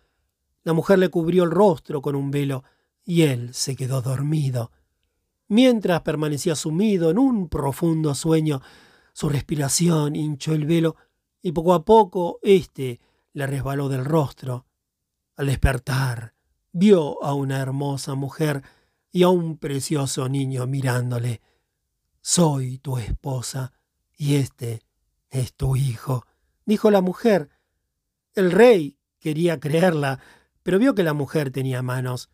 La 0.62 0.72
mujer 0.72 1.00
le 1.00 1.08
cubrió 1.08 1.42
el 1.42 1.50
rostro 1.50 2.00
con 2.00 2.14
un 2.14 2.30
velo 2.30 2.62
y 3.04 3.22
él 3.22 3.52
se 3.54 3.74
quedó 3.74 4.02
dormido. 4.02 4.70
Mientras 5.48 6.02
permanecía 6.02 6.54
sumido 6.54 7.10
en 7.10 7.18
un 7.18 7.48
profundo 7.48 8.14
sueño, 8.14 8.60
su 9.12 9.28
respiración 9.28 10.16
hinchó 10.16 10.52
el 10.52 10.66
velo 10.66 10.96
y 11.42 11.52
poco 11.52 11.74
a 11.74 11.84
poco 11.84 12.38
éste 12.42 13.00
le 13.32 13.46
resbaló 13.46 13.88
del 13.88 14.04
rostro. 14.04 14.66
Al 15.36 15.46
despertar, 15.46 16.34
vio 16.72 17.22
a 17.22 17.34
una 17.34 17.60
hermosa 17.60 18.14
mujer 18.14 18.62
y 19.12 19.22
a 19.22 19.28
un 19.28 19.58
precioso 19.58 20.28
niño 20.28 20.66
mirándole. 20.66 21.40
Soy 22.20 22.78
tu 22.78 22.98
esposa 22.98 23.72
y 24.16 24.36
este 24.36 24.82
es 25.30 25.54
tu 25.54 25.76
hijo 25.76 26.26
dijo 26.66 26.90
la 26.90 27.00
mujer. 27.00 27.48
El 28.34 28.50
rey 28.52 28.98
quería 29.18 29.58
creerla, 29.58 30.20
pero 30.62 30.78
vio 30.78 30.94
que 30.94 31.04
la 31.04 31.14
mujer 31.14 31.50
tenía 31.50 31.80
manos. 31.80 32.28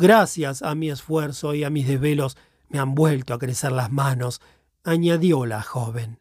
Gracias 0.00 0.62
a 0.62 0.74
mi 0.74 0.88
esfuerzo 0.88 1.52
y 1.52 1.62
a 1.62 1.68
mis 1.68 1.86
desvelos 1.86 2.38
me 2.70 2.78
han 2.78 2.94
vuelto 2.94 3.34
a 3.34 3.38
crecer 3.38 3.70
las 3.70 3.92
manos, 3.92 4.40
añadió 4.82 5.44
la 5.44 5.60
joven. 5.60 6.20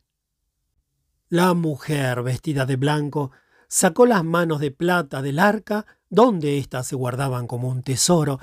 La 1.29 1.53
mujer, 1.53 2.21
vestida 2.21 2.65
de 2.65 2.75
blanco, 2.75 3.31
sacó 3.69 4.05
las 4.05 4.25
manos 4.25 4.59
de 4.59 4.71
plata 4.71 5.21
del 5.21 5.39
arca, 5.39 5.85
donde 6.09 6.57
éstas 6.57 6.87
se 6.87 6.97
guardaban 6.97 7.47
como 7.47 7.69
un 7.69 7.81
tesoro. 7.81 8.41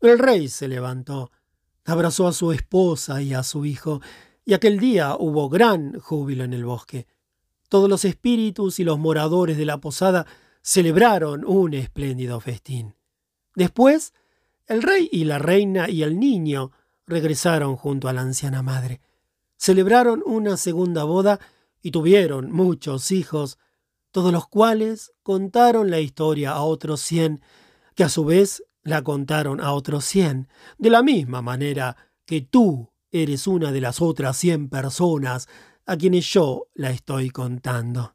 El 0.00 0.18
rey 0.18 0.48
se 0.48 0.68
levantó, 0.68 1.32
abrazó 1.84 2.26
a 2.26 2.32
su 2.32 2.50
esposa 2.52 3.20
y 3.20 3.34
a 3.34 3.42
su 3.42 3.66
hijo, 3.66 4.00
y 4.46 4.54
aquel 4.54 4.80
día 4.80 5.16
hubo 5.18 5.50
gran 5.50 6.00
júbilo 6.00 6.44
en 6.44 6.54
el 6.54 6.64
bosque. 6.64 7.06
Todos 7.68 7.90
los 7.90 8.06
espíritus 8.06 8.80
y 8.80 8.84
los 8.84 8.98
moradores 8.98 9.58
de 9.58 9.66
la 9.66 9.82
posada 9.82 10.24
celebraron 10.62 11.44
un 11.44 11.74
espléndido 11.74 12.40
festín. 12.40 12.94
Después, 13.54 14.14
el 14.68 14.82
rey 14.82 15.08
y 15.10 15.24
la 15.24 15.38
reina 15.38 15.88
y 15.88 16.02
el 16.02 16.20
niño 16.20 16.72
regresaron 17.06 17.76
junto 17.76 18.08
a 18.08 18.12
la 18.12 18.20
anciana 18.20 18.62
madre. 18.62 19.00
Celebraron 19.56 20.22
una 20.24 20.56
segunda 20.56 21.04
boda 21.04 21.40
y 21.82 21.90
tuvieron 21.90 22.52
muchos 22.52 23.10
hijos, 23.10 23.58
todos 24.10 24.32
los 24.32 24.46
cuales 24.46 25.12
contaron 25.22 25.90
la 25.90 26.00
historia 26.00 26.52
a 26.52 26.62
otros 26.62 27.00
cien, 27.00 27.40
que 27.94 28.04
a 28.04 28.08
su 28.08 28.24
vez 28.24 28.62
la 28.82 29.02
contaron 29.02 29.60
a 29.60 29.72
otros 29.72 30.04
cien, 30.04 30.48
de 30.76 30.90
la 30.90 31.02
misma 31.02 31.42
manera 31.42 31.96
que 32.24 32.42
tú 32.42 32.92
eres 33.10 33.46
una 33.46 33.72
de 33.72 33.80
las 33.80 34.00
otras 34.02 34.36
cien 34.36 34.68
personas 34.68 35.48
a 35.86 35.96
quienes 35.96 36.26
yo 36.30 36.68
la 36.74 36.90
estoy 36.90 37.30
contando. 37.30 38.14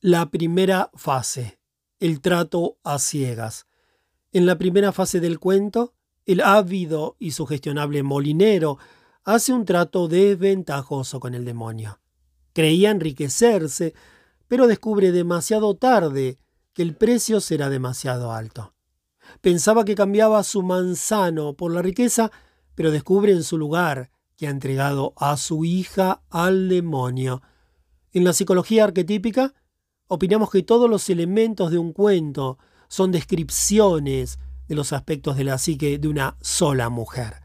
La 0.00 0.30
primera 0.30 0.90
fase, 0.94 1.58
el 1.98 2.20
trato 2.20 2.78
a 2.84 2.98
ciegas. 2.98 3.66
En 4.36 4.44
la 4.44 4.58
primera 4.58 4.92
fase 4.92 5.18
del 5.18 5.38
cuento, 5.38 5.94
el 6.26 6.42
ávido 6.42 7.16
y 7.18 7.30
sugestionable 7.30 8.02
molinero 8.02 8.76
hace 9.24 9.54
un 9.54 9.64
trato 9.64 10.08
desventajoso 10.08 11.20
con 11.20 11.32
el 11.32 11.46
demonio. 11.46 12.00
Creía 12.52 12.90
enriquecerse, 12.90 13.94
pero 14.46 14.66
descubre 14.66 15.10
demasiado 15.10 15.74
tarde 15.78 16.38
que 16.74 16.82
el 16.82 16.94
precio 16.94 17.40
será 17.40 17.70
demasiado 17.70 18.30
alto. 18.30 18.74
Pensaba 19.40 19.86
que 19.86 19.94
cambiaba 19.94 20.44
su 20.44 20.62
manzano 20.62 21.54
por 21.54 21.72
la 21.72 21.80
riqueza, 21.80 22.30
pero 22.74 22.90
descubre 22.90 23.32
en 23.32 23.42
su 23.42 23.56
lugar 23.56 24.10
que 24.36 24.48
ha 24.48 24.50
entregado 24.50 25.14
a 25.16 25.38
su 25.38 25.64
hija 25.64 26.20
al 26.28 26.68
demonio. 26.68 27.40
En 28.12 28.24
la 28.24 28.34
psicología 28.34 28.84
arquetípica, 28.84 29.54
opinamos 30.08 30.50
que 30.50 30.62
todos 30.62 30.90
los 30.90 31.08
elementos 31.08 31.70
de 31.70 31.78
un 31.78 31.94
cuento 31.94 32.58
son 32.88 33.12
descripciones 33.12 34.38
de 34.68 34.74
los 34.74 34.92
aspectos 34.92 35.36
de 35.36 35.44
la 35.44 35.58
psique 35.58 35.98
de 35.98 36.08
una 36.08 36.36
sola 36.40 36.88
mujer. 36.88 37.42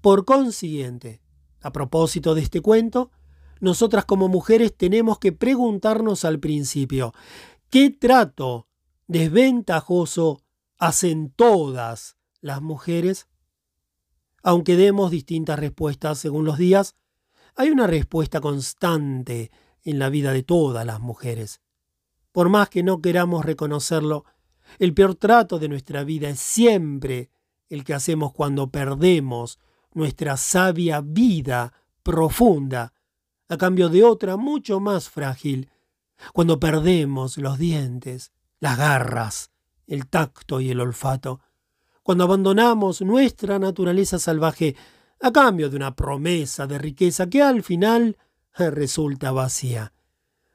Por 0.00 0.24
consiguiente, 0.24 1.20
a 1.60 1.72
propósito 1.72 2.34
de 2.34 2.42
este 2.42 2.60
cuento, 2.60 3.10
nosotras 3.60 4.04
como 4.04 4.28
mujeres 4.28 4.76
tenemos 4.76 5.18
que 5.18 5.32
preguntarnos 5.32 6.24
al 6.24 6.40
principio, 6.40 7.14
¿qué 7.70 7.90
trato 7.90 8.66
desventajoso 9.06 10.42
hacen 10.78 11.30
todas 11.30 12.16
las 12.40 12.60
mujeres? 12.60 13.28
Aunque 14.42 14.76
demos 14.76 15.12
distintas 15.12 15.58
respuestas 15.58 16.18
según 16.18 16.44
los 16.44 16.58
días, 16.58 16.96
hay 17.54 17.70
una 17.70 17.86
respuesta 17.86 18.40
constante 18.40 19.52
en 19.84 19.98
la 19.98 20.08
vida 20.08 20.32
de 20.32 20.42
todas 20.42 20.84
las 20.84 21.00
mujeres. 21.00 21.60
Por 22.32 22.48
más 22.48 22.68
que 22.68 22.82
no 22.82 23.00
queramos 23.00 23.44
reconocerlo, 23.44 24.24
el 24.78 24.94
peor 24.94 25.14
trato 25.14 25.58
de 25.58 25.68
nuestra 25.68 26.04
vida 26.04 26.28
es 26.28 26.40
siempre 26.40 27.30
el 27.68 27.84
que 27.84 27.94
hacemos 27.94 28.32
cuando 28.32 28.70
perdemos 28.70 29.58
nuestra 29.94 30.36
sabia 30.36 31.00
vida 31.00 31.72
profunda 32.02 32.92
a 33.48 33.56
cambio 33.56 33.88
de 33.88 34.02
otra 34.02 34.36
mucho 34.36 34.80
más 34.80 35.10
frágil, 35.10 35.70
cuando 36.32 36.58
perdemos 36.58 37.36
los 37.36 37.58
dientes, 37.58 38.32
las 38.60 38.78
garras, 38.78 39.50
el 39.86 40.08
tacto 40.08 40.60
y 40.60 40.70
el 40.70 40.80
olfato, 40.80 41.40
cuando 42.02 42.24
abandonamos 42.24 43.02
nuestra 43.02 43.58
naturaleza 43.58 44.18
salvaje 44.18 44.74
a 45.20 45.30
cambio 45.30 45.68
de 45.68 45.76
una 45.76 45.94
promesa 45.94 46.66
de 46.66 46.78
riqueza 46.78 47.28
que 47.28 47.42
al 47.42 47.62
final 47.62 48.16
resulta 48.54 49.32
vacía. 49.32 49.92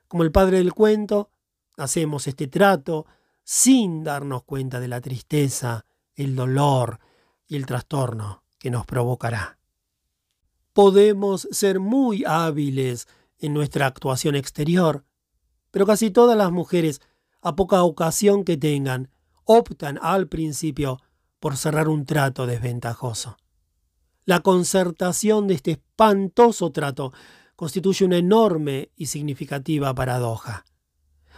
Como 0.07 0.23
el 0.23 0.31
padre 0.31 0.57
del 0.57 0.73
cuento, 0.73 1.29
hacemos 1.77 2.27
este 2.27 2.47
trato 2.47 3.05
sin 3.49 4.03
darnos 4.03 4.43
cuenta 4.43 4.81
de 4.81 4.89
la 4.89 4.99
tristeza, 4.99 5.85
el 6.15 6.35
dolor 6.35 6.99
y 7.47 7.55
el 7.55 7.65
trastorno 7.65 8.43
que 8.59 8.69
nos 8.69 8.85
provocará. 8.85 9.57
Podemos 10.73 11.47
ser 11.51 11.79
muy 11.79 12.25
hábiles 12.25 13.07
en 13.39 13.53
nuestra 13.53 13.85
actuación 13.85 14.35
exterior, 14.35 15.05
pero 15.71 15.85
casi 15.85 16.11
todas 16.11 16.37
las 16.37 16.51
mujeres, 16.51 16.99
a 17.41 17.55
poca 17.55 17.83
ocasión 17.83 18.43
que 18.43 18.57
tengan, 18.57 19.11
optan 19.45 19.97
al 20.01 20.27
principio 20.27 20.99
por 21.39 21.55
cerrar 21.55 21.87
un 21.87 22.05
trato 22.05 22.47
desventajoso. 22.47 23.37
La 24.25 24.41
concertación 24.41 25.47
de 25.47 25.53
este 25.53 25.71
espantoso 25.71 26.73
trato 26.73 27.13
constituye 27.55 28.03
una 28.03 28.17
enorme 28.17 28.91
y 28.97 29.05
significativa 29.05 29.95
paradoja. 29.95 30.65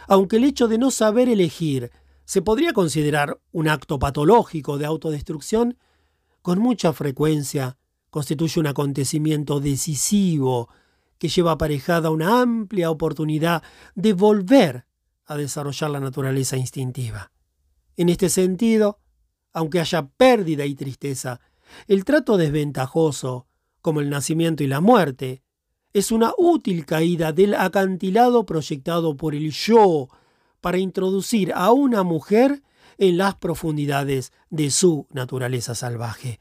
Aunque 0.08 0.36
el 0.36 0.44
hecho 0.44 0.68
de 0.68 0.78
no 0.78 0.90
saber 0.90 1.28
elegir 1.28 1.90
se 2.24 2.42
podría 2.42 2.72
considerar 2.72 3.40
un 3.52 3.68
acto 3.68 3.98
patológico 3.98 4.78
de 4.78 4.86
autodestrucción, 4.86 5.76
con 6.42 6.58
mucha 6.58 6.92
frecuencia 6.92 7.76
constituye 8.10 8.60
un 8.60 8.66
acontecimiento 8.66 9.60
decisivo 9.60 10.68
que 11.18 11.28
lleva 11.28 11.52
aparejada 11.52 12.10
una 12.10 12.40
amplia 12.40 12.90
oportunidad 12.90 13.62
de 13.94 14.12
volver 14.12 14.86
a 15.26 15.36
desarrollar 15.36 15.90
la 15.90 16.00
naturaleza 16.00 16.56
instintiva. 16.56 17.30
En 17.96 18.08
este 18.08 18.28
sentido, 18.28 19.00
aunque 19.52 19.80
haya 19.80 20.08
pérdida 20.08 20.64
y 20.64 20.74
tristeza, 20.74 21.40
el 21.86 22.04
trato 22.04 22.36
desventajoso, 22.36 23.46
como 23.82 24.00
el 24.00 24.10
nacimiento 24.10 24.64
y 24.64 24.66
la 24.66 24.80
muerte, 24.80 25.42
es 25.92 26.12
una 26.12 26.32
útil 26.38 26.86
caída 26.86 27.32
del 27.32 27.54
acantilado 27.54 28.46
proyectado 28.46 29.16
por 29.16 29.34
el 29.34 29.50
yo 29.50 30.08
para 30.60 30.78
introducir 30.78 31.52
a 31.54 31.72
una 31.72 32.02
mujer 32.02 32.62
en 32.98 33.16
las 33.16 33.34
profundidades 33.36 34.32
de 34.50 34.70
su 34.70 35.06
naturaleza 35.10 35.74
salvaje. 35.74 36.38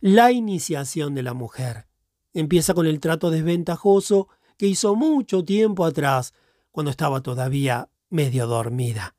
La 0.00 0.32
iniciación 0.32 1.14
de 1.14 1.22
la 1.22 1.34
mujer 1.34 1.86
empieza 2.32 2.74
con 2.74 2.86
el 2.86 3.00
trato 3.00 3.30
desventajoso 3.30 4.28
que 4.58 4.66
hizo 4.66 4.94
mucho 4.94 5.44
tiempo 5.44 5.84
atrás, 5.84 6.34
cuando 6.70 6.90
estaba 6.90 7.22
todavía 7.22 7.88
medio 8.10 8.46
dormida, 8.46 9.14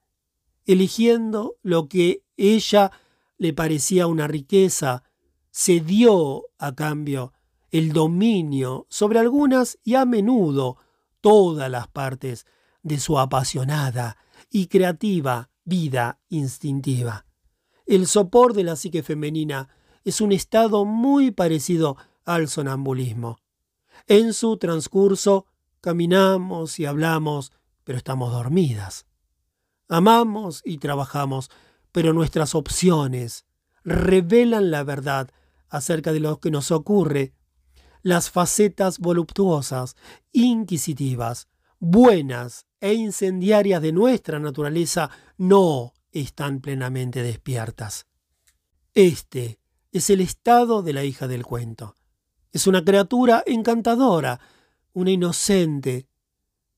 eligiendo 0.66 1.56
lo 1.62 1.88
que 1.88 2.24
ella 2.38 2.92
le 3.38 3.54
parecía 3.54 4.08
una 4.08 4.28
riqueza, 4.28 5.04
se 5.52 5.80
dio 5.80 6.48
a 6.58 6.76
cambio 6.76 7.32
el 7.76 7.92
dominio 7.92 8.88
sobre 8.90 9.20
algunas 9.20 9.78
y 9.84 9.96
a 9.96 10.06
menudo 10.06 10.78
todas 11.20 11.70
las 11.70 11.90
partes 11.90 12.46
de 12.84 13.02
su 13.02 13.20
apasionada 13.20 14.16
y 14.50 14.68
creativa 14.68 15.50
vida 15.66 16.22
instintiva. 16.30 17.26
El 17.86 18.08
sopor 18.08 18.54
de 18.54 18.64
la 18.64 18.78
psique 18.78 19.04
femenina 19.04 19.68
es 20.06 20.22
un 20.22 20.32
estado 20.32 20.86
muy 20.86 21.32
parecido 21.32 21.98
al 22.24 22.48
sonambulismo. 22.48 23.40
En 24.08 24.34
su 24.34 24.56
transcurso 24.56 25.46
caminamos 25.82 26.80
y 26.80 26.86
hablamos, 26.86 27.52
pero 27.84 27.98
estamos 27.98 28.32
dormidas. 28.32 29.06
Amamos 29.90 30.62
y 30.64 30.78
trabajamos, 30.78 31.52
pero 31.92 32.14
nuestras 32.14 32.56
opciones 32.56 33.46
revelan 33.84 34.72
la 34.72 34.86
verdad 34.86 35.30
acerca 35.68 36.14
de 36.14 36.22
lo 36.22 36.40
que 36.40 36.52
nos 36.52 36.72
ocurre, 36.72 37.34
las 38.06 38.30
facetas 38.30 39.00
voluptuosas, 39.00 39.96
inquisitivas, 40.32 41.48
buenas 41.80 42.68
e 42.80 42.94
incendiarias 42.94 43.82
de 43.82 43.94
nuestra 43.94 44.38
naturaleza 44.38 45.10
no 45.40 45.96
están 46.12 46.62
plenamente 46.62 47.24
despiertas. 47.24 48.06
Este 48.94 49.58
es 49.92 50.12
el 50.12 50.22
estado 50.22 50.84
de 50.84 50.94
la 50.94 51.04
hija 51.04 51.28
del 51.28 51.44
cuento. 51.44 51.96
Es 52.52 52.68
una 52.68 52.86
criatura 52.86 53.44
encantadora, 53.48 54.40
una 54.94 55.10
inocente, 55.10 56.08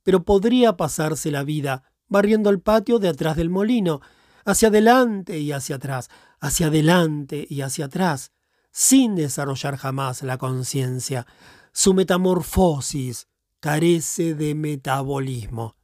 pero 0.04 0.24
podría 0.24 0.78
pasarse 0.78 1.30
la 1.30 1.44
vida 1.44 1.92
barriendo 2.08 2.50
el 2.50 2.62
patio 2.62 3.00
de 3.00 3.10
atrás 3.10 3.36
del 3.36 3.50
molino, 3.50 4.00
hacia 4.46 4.70
adelante 4.70 5.40
y 5.40 5.52
hacia 5.52 5.76
atrás, 5.76 6.08
hacia 6.40 6.68
adelante 6.68 7.46
y 7.50 7.60
hacia 7.60 7.88
atrás, 7.88 8.32
sin 8.78 9.16
desarrollar 9.16 9.76
jamás 9.76 10.22
la 10.22 10.38
conciencia. 10.38 11.26
Su 11.72 11.96
metamorfosis 11.96 13.28
carece 13.60 14.36
de 14.36 14.54
metabolismo. 14.54 15.76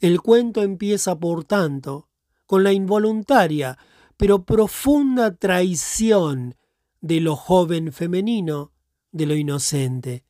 El 0.00 0.20
cuento 0.20 0.62
empieza, 0.62 1.18
por 1.18 1.44
tanto, 1.44 2.10
con 2.44 2.64
la 2.64 2.74
involuntaria 2.74 3.78
pero 4.18 4.44
profunda 4.44 5.36
traición 5.36 6.56
de 7.00 7.22
lo 7.22 7.34
joven 7.34 7.94
femenino, 7.94 8.72
de 9.10 9.24
lo 9.24 9.34
inocente. 9.34 10.26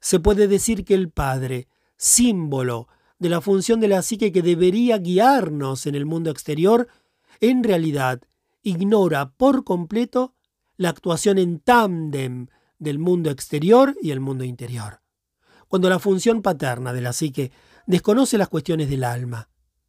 Se 0.00 0.18
puede 0.18 0.48
decir 0.48 0.82
que 0.82 0.94
el 0.94 1.10
padre, 1.10 1.68
símbolo 1.98 2.88
de 3.18 3.28
la 3.28 3.42
función 3.42 3.80
de 3.80 3.88
la 3.88 4.00
psique 4.00 4.32
que 4.32 4.40
debería 4.40 4.96
guiarnos 4.96 5.84
en 5.84 5.94
el 5.94 6.06
mundo 6.06 6.30
exterior, 6.30 6.88
en 7.42 7.64
realidad 7.64 8.22
ignora 8.62 9.32
por 9.32 9.62
completo 9.62 10.32
la 10.76 10.90
actuación 10.90 11.38
en 11.38 11.60
tándem 11.60 12.48
del 12.78 12.98
mundo 12.98 13.30
exterior 13.30 13.96
y 14.02 14.10
el 14.10 14.20
mundo 14.20 14.44
interior. 14.44 15.00
Cuando 15.68 15.88
la 15.88 15.98
función 15.98 16.42
paterna 16.42 16.92
de 16.92 17.00
la 17.00 17.12
psique 17.12 17.50
desconoce 17.86 18.38
las 18.38 18.48
cuestiones 18.48 18.88
del 18.88 19.04
alma, 19.04 19.48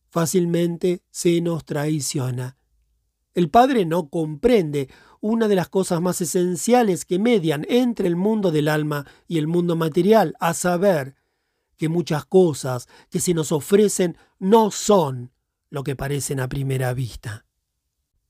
fácilmente 0.10 1.04
se 1.12 1.42
nos 1.42 1.66
traiciona. 1.66 2.58
El 3.34 3.50
padre 3.50 3.86
no 3.86 4.10
comprende 4.10 4.90
una 5.20 5.48
de 5.48 5.56
las 5.56 5.70
cosas 5.70 6.02
más 6.02 6.22
esenciales 6.22 7.06
que 7.06 7.20
median 7.20 7.66
entre 7.70 8.08
el 8.08 8.16
mundo 8.16 8.52
del 8.52 8.68
alma 8.68 9.06
y 9.28 9.38
el 9.38 9.48
mundo 9.48 9.76
material, 9.76 10.36
a 10.40 10.54
saber, 10.54 11.16
que 11.76 11.90
muchas 11.90 12.26
cosas 12.26 12.88
que 13.10 13.20
se 13.20 13.34
nos 13.34 13.52
ofrecen 13.52 14.18
no 14.40 14.72
son 14.72 15.32
lo 15.70 15.84
que 15.84 15.96
parecen 15.96 16.40
a 16.40 16.50
primera 16.50 16.94
vista. 16.94 17.46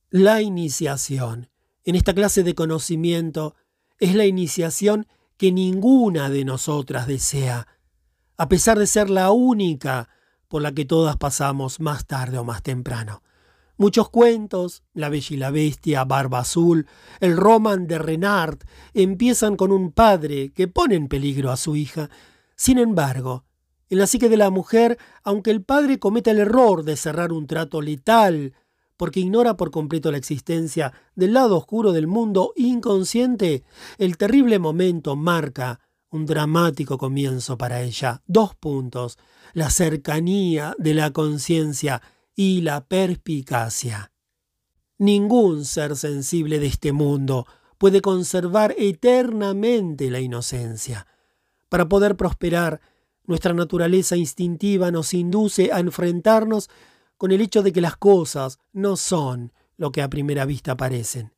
La 0.10 0.42
iniciación 0.42 1.50
en 1.88 1.96
esta 1.96 2.14
clase 2.14 2.44
de 2.44 2.54
conocimiento. 2.54 3.56
Es 3.98 4.14
la 4.14 4.26
iniciación 4.26 5.08
que 5.38 5.54
ninguna 5.54 6.30
de 6.30 6.44
nosotras 6.44 7.08
desea, 7.08 7.66
a 8.36 8.50
pesar 8.50 8.78
de 8.78 8.86
ser 8.86 9.10
la 9.10 9.32
única 9.32 10.10
por 10.50 10.62
la 10.62 10.74
que 10.74 10.84
todas 10.84 11.16
pasamos 11.16 11.80
más 11.80 12.06
tarde 12.06 12.38
o 12.38 12.44
más 12.44 12.62
temprano. 12.62 13.24
Muchos 13.78 14.10
cuentos, 14.10 14.84
La 14.94 15.08
Bella 15.08 15.28
y 15.30 15.38
la 15.38 15.50
Bestia, 15.50 16.04
Barba 16.04 16.40
Azul, 16.40 16.88
el 17.22 17.38
Roman 17.38 17.88
de 17.88 18.00
Renard, 18.00 18.60
empiezan 18.94 19.56
con 19.56 19.72
un 19.72 19.94
padre 19.94 20.52
que 20.52 20.68
pone 20.68 20.96
en 20.96 21.08
peligro 21.08 21.52
a 21.52 21.58
su 21.58 21.78
hija, 21.78 22.10
sin 22.58 22.80
embargo, 22.80 23.46
en 23.90 24.00
la 24.00 24.08
psique 24.08 24.28
de 24.28 24.38
la 24.38 24.50
mujer, 24.50 24.98
aunque 25.24 25.52
el 25.52 25.64
padre 25.64 26.00
cometa 26.00 26.32
el 26.32 26.40
error 26.40 26.84
de 26.84 26.98
cerrar 26.98 27.32
un 27.32 27.48
trato 27.48 27.82
letal, 27.82 28.54
porque 28.98 29.20
ignora 29.20 29.56
por 29.56 29.72
completo 29.72 30.12
la 30.12 30.18
existencia 30.18 30.92
del 31.16 31.34
lado 31.34 31.58
oscuro 31.58 31.94
del 31.94 32.08
mundo 32.08 32.54
inconsciente, 32.56 33.64
el 33.98 34.18
terrible 34.18 34.60
momento 34.60 35.16
marca 35.16 35.80
un 36.10 36.26
dramático 36.26 36.98
comienzo 36.98 37.58
para 37.58 37.82
ella. 37.82 38.22
Dos 38.26 38.56
puntos. 38.56 39.18
La 39.54 39.70
cercanía 39.70 40.76
de 40.78 40.94
la 40.94 41.12
conciencia 41.12 42.02
y 42.36 42.62
la 42.62 42.86
perspicacia. 42.86 44.12
Ningún 44.98 45.66
ser 45.66 45.96
sensible 45.96 46.60
de 46.60 46.68
este 46.68 46.92
mundo 46.92 47.46
puede 47.78 48.02
conservar 48.02 48.74
eternamente 48.78 50.10
la 50.10 50.20
inocencia. 50.20 51.08
Para 51.70 51.88
poder 51.88 52.16
prosperar, 52.16 52.82
nuestra 53.26 53.54
naturaleza 53.54 54.16
instintiva 54.16 54.90
nos 54.90 55.14
induce 55.14 55.72
a 55.72 55.80
enfrentarnos 55.80 56.70
con 57.18 57.32
el 57.32 57.42
hecho 57.42 57.64
de 57.64 57.72
que 57.72 57.82
las 57.82 57.98
cosas 57.98 58.60
no 58.74 58.96
son 58.96 59.54
lo 59.76 59.92
que 59.92 60.02
a 60.02 60.10
primera 60.10 60.46
vista 60.46 60.78
parecen. 60.78 61.34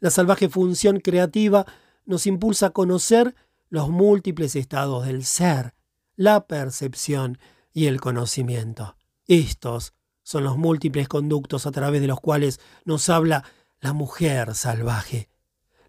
La 0.00 0.10
salvaje 0.10 0.48
función 0.48 1.00
creativa 1.00 1.66
nos 2.04 2.26
impulsa 2.26 2.66
a 2.66 2.70
conocer 2.70 3.34
los 3.68 3.88
múltiples 3.90 4.56
estados 4.56 5.06
del 5.06 5.24
ser, 5.24 5.74
la 6.16 6.46
percepción 6.46 7.38
y 7.72 7.86
el 7.86 8.00
conocimiento. 8.00 8.96
Estos 9.26 9.92
son 10.22 10.44
los 10.44 10.56
múltiples 10.56 11.08
conductos 11.08 11.66
a 11.66 11.70
través 11.70 12.00
de 12.00 12.06
los 12.06 12.20
cuales 12.20 12.60
nos 12.84 13.08
habla 13.08 13.44
la 13.80 13.92
mujer 13.92 14.54
salvaje. 14.54 15.28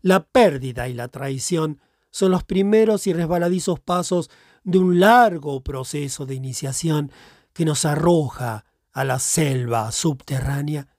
La 0.02 0.26
pérdida 0.26 0.88
y 0.88 0.94
la 0.94 1.08
traición 1.08 1.82
son 2.12 2.32
los 2.32 2.44
primeros 2.44 3.08
y 3.08 3.14
resbaladizos 3.14 3.80
pasos 3.80 4.30
de 4.64 4.78
un 4.78 5.00
largo 5.00 5.64
proceso 5.64 6.26
de 6.26 6.36
iniciación 6.36 7.12
que 7.54 7.66
nos 7.66 7.86
arroja 7.86 8.66
a 9.00 9.06
la 9.06 9.18
selva 9.18 9.94
subterránea. 9.94 10.90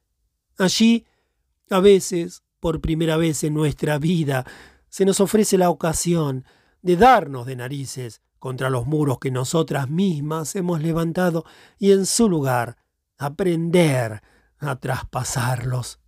Allí, 0.57 1.05
a 1.69 1.81
veces, 1.81 2.43
por 2.59 2.81
primera 2.81 3.19
vez 3.19 3.45
en 3.45 3.53
nuestra 3.53 3.99
vida, 3.99 4.47
se 4.89 5.05
nos 5.05 5.21
ofrece 5.21 5.59
la 5.59 5.69
ocasión 5.69 6.47
de 6.81 6.97
darnos 6.97 7.45
de 7.45 7.57
narices 7.57 8.23
contra 8.39 8.71
los 8.71 8.87
muros 8.87 9.19
que 9.19 9.31
nosotras 9.31 9.91
mismas 9.91 10.57
hemos 10.57 10.81
levantado 10.81 11.45
y 11.79 11.93
en 11.93 12.07
su 12.07 12.31
lugar 12.31 12.79
aprender 13.19 14.23
a 14.57 14.77
traspasarlos. 14.77 16.01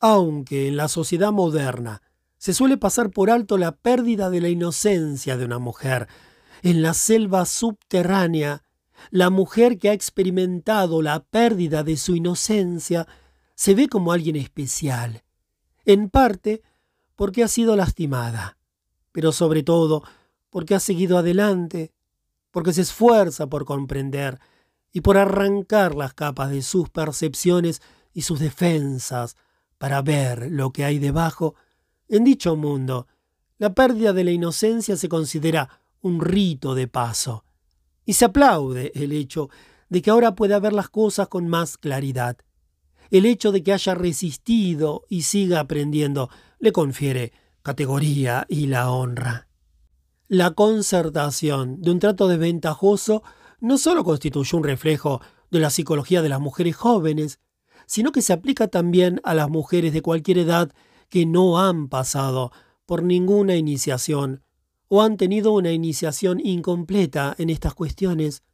Aunque 0.00 0.66
en 0.66 0.76
la 0.76 0.88
sociedad 0.88 1.30
moderna 1.30 2.02
se 2.38 2.54
suele 2.54 2.76
pasar 2.76 3.10
por 3.10 3.30
alto 3.30 3.56
la 3.56 3.70
pérdida 3.70 4.30
de 4.30 4.40
la 4.40 4.48
inocencia 4.48 5.36
de 5.36 5.44
una 5.44 5.60
mujer, 5.60 6.08
en 6.62 6.82
la 6.82 6.92
selva 6.92 7.46
subterránea, 7.46 8.64
la 9.10 9.30
mujer 9.30 9.78
que 9.78 9.90
ha 9.90 9.92
experimentado 9.92 11.02
la 11.02 11.24
pérdida 11.24 11.82
de 11.82 11.96
su 11.96 12.16
inocencia 12.16 13.06
se 13.54 13.74
ve 13.74 13.88
como 13.88 14.12
alguien 14.12 14.36
especial, 14.36 15.22
en 15.84 16.10
parte 16.10 16.62
porque 17.16 17.42
ha 17.42 17.48
sido 17.48 17.76
lastimada, 17.76 18.58
pero 19.12 19.32
sobre 19.32 19.62
todo 19.62 20.02
porque 20.50 20.74
ha 20.74 20.80
seguido 20.80 21.18
adelante, 21.18 21.92
porque 22.50 22.72
se 22.72 22.82
esfuerza 22.82 23.48
por 23.48 23.64
comprender 23.64 24.38
y 24.92 25.00
por 25.00 25.16
arrancar 25.16 25.94
las 25.94 26.14
capas 26.14 26.50
de 26.50 26.62
sus 26.62 26.88
percepciones 26.88 27.82
y 28.12 28.22
sus 28.22 28.38
defensas 28.38 29.36
para 29.78 30.00
ver 30.02 30.50
lo 30.50 30.72
que 30.72 30.84
hay 30.84 30.98
debajo, 30.98 31.56
en 32.08 32.24
dicho 32.24 32.56
mundo, 32.56 33.08
la 33.58 33.74
pérdida 33.74 34.12
de 34.12 34.24
la 34.24 34.30
inocencia 34.30 34.96
se 34.96 35.08
considera 35.08 35.80
un 36.00 36.20
rito 36.20 36.74
de 36.74 36.86
paso, 36.86 37.44
y 38.04 38.14
se 38.14 38.26
aplaude 38.26 38.92
el 38.94 39.12
hecho 39.12 39.50
de 39.88 40.02
que 40.02 40.10
ahora 40.10 40.34
pueda 40.34 40.58
ver 40.58 40.72
las 40.72 40.88
cosas 40.88 41.28
con 41.28 41.48
más 41.48 41.78
claridad. 41.78 42.36
El 43.10 43.26
hecho 43.26 43.52
de 43.52 43.62
que 43.62 43.72
haya 43.72 43.94
resistido 43.94 45.04
y 45.08 45.22
siga 45.22 45.60
aprendiendo 45.60 46.30
le 46.58 46.72
confiere 46.72 47.32
categoría 47.62 48.46
y 48.48 48.66
la 48.66 48.90
honra. 48.90 49.48
La 50.28 50.52
concertación 50.52 51.80
de 51.80 51.90
un 51.90 51.98
trato 51.98 52.28
desventajoso 52.28 53.22
no 53.60 53.78
solo 53.78 54.04
constituye 54.04 54.56
un 54.56 54.64
reflejo 54.64 55.20
de 55.50 55.60
la 55.60 55.70
psicología 55.70 56.22
de 56.22 56.28
las 56.28 56.40
mujeres 56.40 56.76
jóvenes, 56.76 57.40
sino 57.86 58.12
que 58.12 58.22
se 58.22 58.32
aplica 58.32 58.68
también 58.68 59.20
a 59.24 59.34
las 59.34 59.48
mujeres 59.48 59.92
de 59.92 60.02
cualquier 60.02 60.38
edad 60.38 60.72
que 61.08 61.26
no 61.26 61.60
han 61.60 61.88
pasado 61.88 62.52
por 62.86 63.02
ninguna 63.02 63.56
iniciación 63.56 64.43
o 64.94 65.02
han 65.02 65.16
tenido 65.16 65.50
una 65.50 65.72
iniciación 65.72 66.38
incompleta 66.38 67.34
en 67.38 67.50
estas 67.50 67.74
cuestiones. 67.74 68.44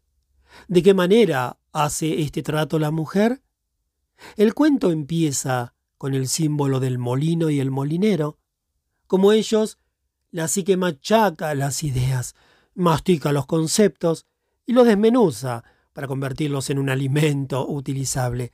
¿De 0.69 0.83
qué 0.83 0.95
manera 0.95 1.59
hace 1.71 2.23
este 2.23 2.43
trato 2.43 2.79
la 2.79 2.91
mujer? 2.91 3.43
El 4.39 4.55
cuento 4.55 4.91
empieza 4.91 5.75
con 5.99 6.15
el 6.15 6.29
símbolo 6.29 6.81
del 6.81 6.97
molino 6.97 7.51
y 7.51 7.61
el 7.61 7.71
molinero. 7.71 8.39
Como 9.07 9.33
ellos, 9.33 9.77
la 10.31 10.49
psique 10.49 10.79
machaca 10.79 11.55
las 11.55 11.83
ideas, 11.83 12.35
mastica 12.75 13.33
los 13.33 13.45
conceptos 13.45 14.25
y 14.65 14.73
los 14.73 14.87
desmenuza 14.87 15.63
para 15.93 16.09
convertirlos 16.09 16.71
en 16.71 16.79
un 16.79 16.89
alimento 16.89 17.69
utilizable. 17.69 18.51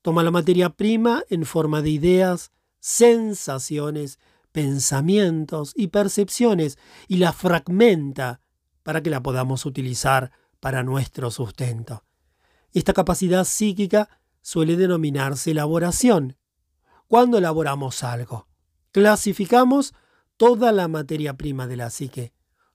Toma 0.00 0.22
la 0.22 0.30
materia 0.30 0.70
prima 0.70 1.22
en 1.28 1.44
forma 1.44 1.82
de 1.82 1.90
ideas, 1.90 2.52
sensaciones, 2.80 4.18
pensamientos 4.58 5.72
y 5.76 5.86
percepciones 5.86 6.78
y 7.06 7.18
la 7.18 7.32
fragmenta 7.32 8.40
para 8.82 9.04
que 9.04 9.08
la 9.08 9.22
podamos 9.22 9.64
utilizar 9.64 10.32
para 10.58 10.82
nuestro 10.82 11.30
sustento. 11.30 12.02
Esta 12.72 12.92
capacidad 12.92 13.44
psíquica 13.44 14.08
suele 14.42 14.74
denominarse 14.76 15.52
elaboración. 15.52 16.36
Cuando 17.06 17.38
elaboramos 17.38 18.02
algo, 18.02 18.48
clasificamos 18.90 19.94
toda 20.36 20.72
la 20.72 20.88
materia 20.88 21.36
prima 21.36 21.68
de 21.68 21.76
la 21.76 21.88
psique, 21.90 22.32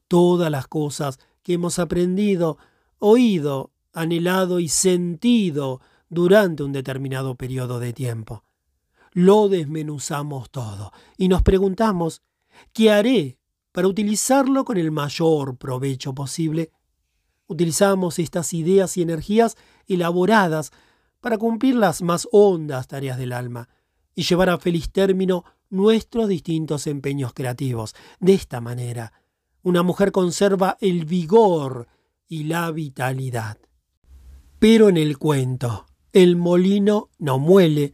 todas 0.07 0.49
las 0.49 0.67
cosas 0.67 1.19
que 1.41 1.55
hemos 1.55 1.79
aprendido, 1.79 2.57
oído, 2.97 3.73
anhelado 3.91 4.61
y 4.61 4.69
sentido 4.69 5.81
durante 6.07 6.63
un 6.63 6.71
determinado 6.71 7.35
periodo 7.35 7.81
de 7.81 7.91
tiempo. 7.91 8.45
Lo 9.13 9.47
desmenuzamos 9.47 10.49
todo 10.49 10.91
y 11.17 11.27
nos 11.27 11.43
preguntamos, 11.43 12.21
¿qué 12.73 12.91
haré 12.91 13.37
para 13.71 13.87
utilizarlo 13.87 14.65
con 14.65 14.77
el 14.77 14.91
mayor 14.91 15.57
provecho 15.57 16.13
posible? 16.13 16.71
Utilizamos 17.47 18.17
estas 18.17 18.53
ideas 18.53 18.97
y 18.97 19.03
energías 19.03 19.55
elaboradas 19.87 20.71
para 21.21 21.37
cumplir 21.37 21.75
las 21.75 22.01
más 22.01 22.27
hondas 22.31 22.87
tareas 22.87 23.17
del 23.17 23.33
alma 23.33 23.69
y 24.15 24.23
llevar 24.23 24.49
a 24.49 24.57
feliz 24.57 24.91
término 24.91 25.45
nuestros 25.69 26.27
distintos 26.27 26.87
empeños 26.87 27.33
creativos. 27.33 27.95
De 28.19 28.33
esta 28.33 28.61
manera, 28.61 29.13
una 29.61 29.83
mujer 29.83 30.11
conserva 30.11 30.77
el 30.81 31.05
vigor 31.05 31.87
y 32.27 32.45
la 32.45 32.71
vitalidad. 32.71 33.57
Pero 34.59 34.89
en 34.89 34.97
el 34.97 35.17
cuento, 35.17 35.85
el 36.11 36.35
molino 36.35 37.09
no 37.19 37.39
muele, 37.39 37.93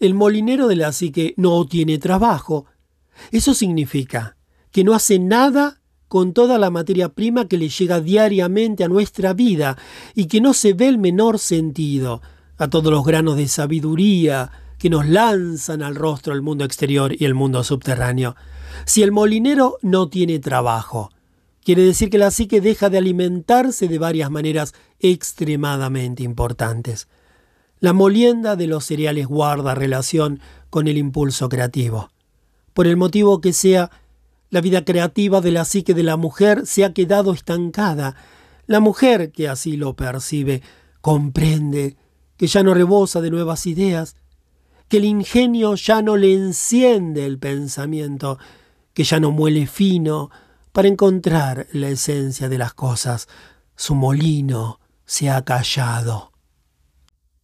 el 0.00 0.14
molinero 0.14 0.68
de 0.68 0.76
la 0.76 0.92
psique 0.92 1.34
no 1.36 1.66
tiene 1.66 1.98
trabajo. 1.98 2.66
Eso 3.32 3.54
significa 3.54 4.36
que 4.70 4.84
no 4.84 4.94
hace 4.94 5.18
nada 5.18 5.80
con 6.08 6.32
toda 6.32 6.58
la 6.58 6.70
materia 6.70 7.10
prima 7.10 7.48
que 7.48 7.58
le 7.58 7.68
llega 7.68 8.00
diariamente 8.00 8.84
a 8.84 8.88
nuestra 8.88 9.34
vida 9.34 9.76
y 10.14 10.26
que 10.26 10.40
no 10.40 10.54
se 10.54 10.72
ve 10.72 10.88
el 10.88 10.98
menor 10.98 11.38
sentido 11.38 12.22
a 12.56 12.68
todos 12.68 12.92
los 12.92 13.04
granos 13.04 13.36
de 13.36 13.46
sabiduría 13.46 14.50
que 14.78 14.90
nos 14.90 15.06
lanzan 15.06 15.82
al 15.82 15.96
rostro 15.96 16.32
el 16.32 16.42
mundo 16.42 16.64
exterior 16.64 17.14
y 17.18 17.24
el 17.24 17.34
mundo 17.34 17.62
subterráneo. 17.62 18.36
Si 18.84 19.02
el 19.02 19.12
molinero 19.12 19.78
no 19.82 20.08
tiene 20.08 20.38
trabajo, 20.38 21.10
quiere 21.64 21.82
decir 21.82 22.10
que 22.10 22.18
la 22.18 22.30
psique 22.30 22.60
deja 22.60 22.88
de 22.88 22.98
alimentarse 22.98 23.88
de 23.88 23.98
varias 23.98 24.30
maneras 24.30 24.74
extremadamente 25.00 26.22
importantes. 26.22 27.08
La 27.80 27.92
molienda 27.92 28.56
de 28.56 28.66
los 28.66 28.84
cereales 28.86 29.28
guarda 29.28 29.74
relación 29.74 30.40
con 30.70 30.88
el 30.88 30.98
impulso 30.98 31.48
creativo. 31.48 32.10
Por 32.74 32.86
el 32.86 32.96
motivo 32.96 33.40
que 33.40 33.52
sea, 33.52 33.90
la 34.50 34.60
vida 34.60 34.84
creativa 34.84 35.40
de 35.40 35.52
la 35.52 35.64
psique 35.64 35.94
de 35.94 36.02
la 36.02 36.16
mujer 36.16 36.66
se 36.66 36.84
ha 36.84 36.92
quedado 36.92 37.32
estancada. 37.32 38.16
La 38.66 38.80
mujer 38.80 39.30
que 39.30 39.48
así 39.48 39.76
lo 39.76 39.94
percibe 39.94 40.62
comprende 41.00 41.96
que 42.36 42.46
ya 42.46 42.62
no 42.62 42.74
rebosa 42.74 43.20
de 43.20 43.30
nuevas 43.30 43.66
ideas, 43.66 44.16
que 44.88 44.96
el 44.96 45.04
ingenio 45.04 45.74
ya 45.74 46.02
no 46.02 46.16
le 46.16 46.34
enciende 46.34 47.26
el 47.26 47.38
pensamiento, 47.38 48.38
que 48.94 49.04
ya 49.04 49.20
no 49.20 49.30
muele 49.30 49.66
fino 49.66 50.30
para 50.72 50.88
encontrar 50.88 51.66
la 51.72 51.88
esencia 51.88 52.48
de 52.48 52.58
las 52.58 52.74
cosas. 52.74 53.28
Su 53.76 53.94
molino 53.94 54.80
se 55.04 55.30
ha 55.30 55.44
callado. 55.44 56.27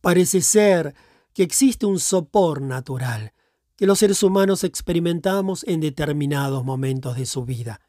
Parece 0.05 0.43
ser 0.43 0.95
que 1.33 1.43
existe 1.43 1.87
un 1.87 1.99
sopor 1.99 2.61
natural 2.61 3.33
que 3.75 3.87
los 3.87 4.01
seres 4.01 4.23
humanos 4.23 4.63
experimentamos 4.63 5.65
en 5.67 5.81
determinados 5.81 6.63
momentos 6.63 7.17
de 7.17 7.25
su 7.25 7.47
vida. 7.47 7.81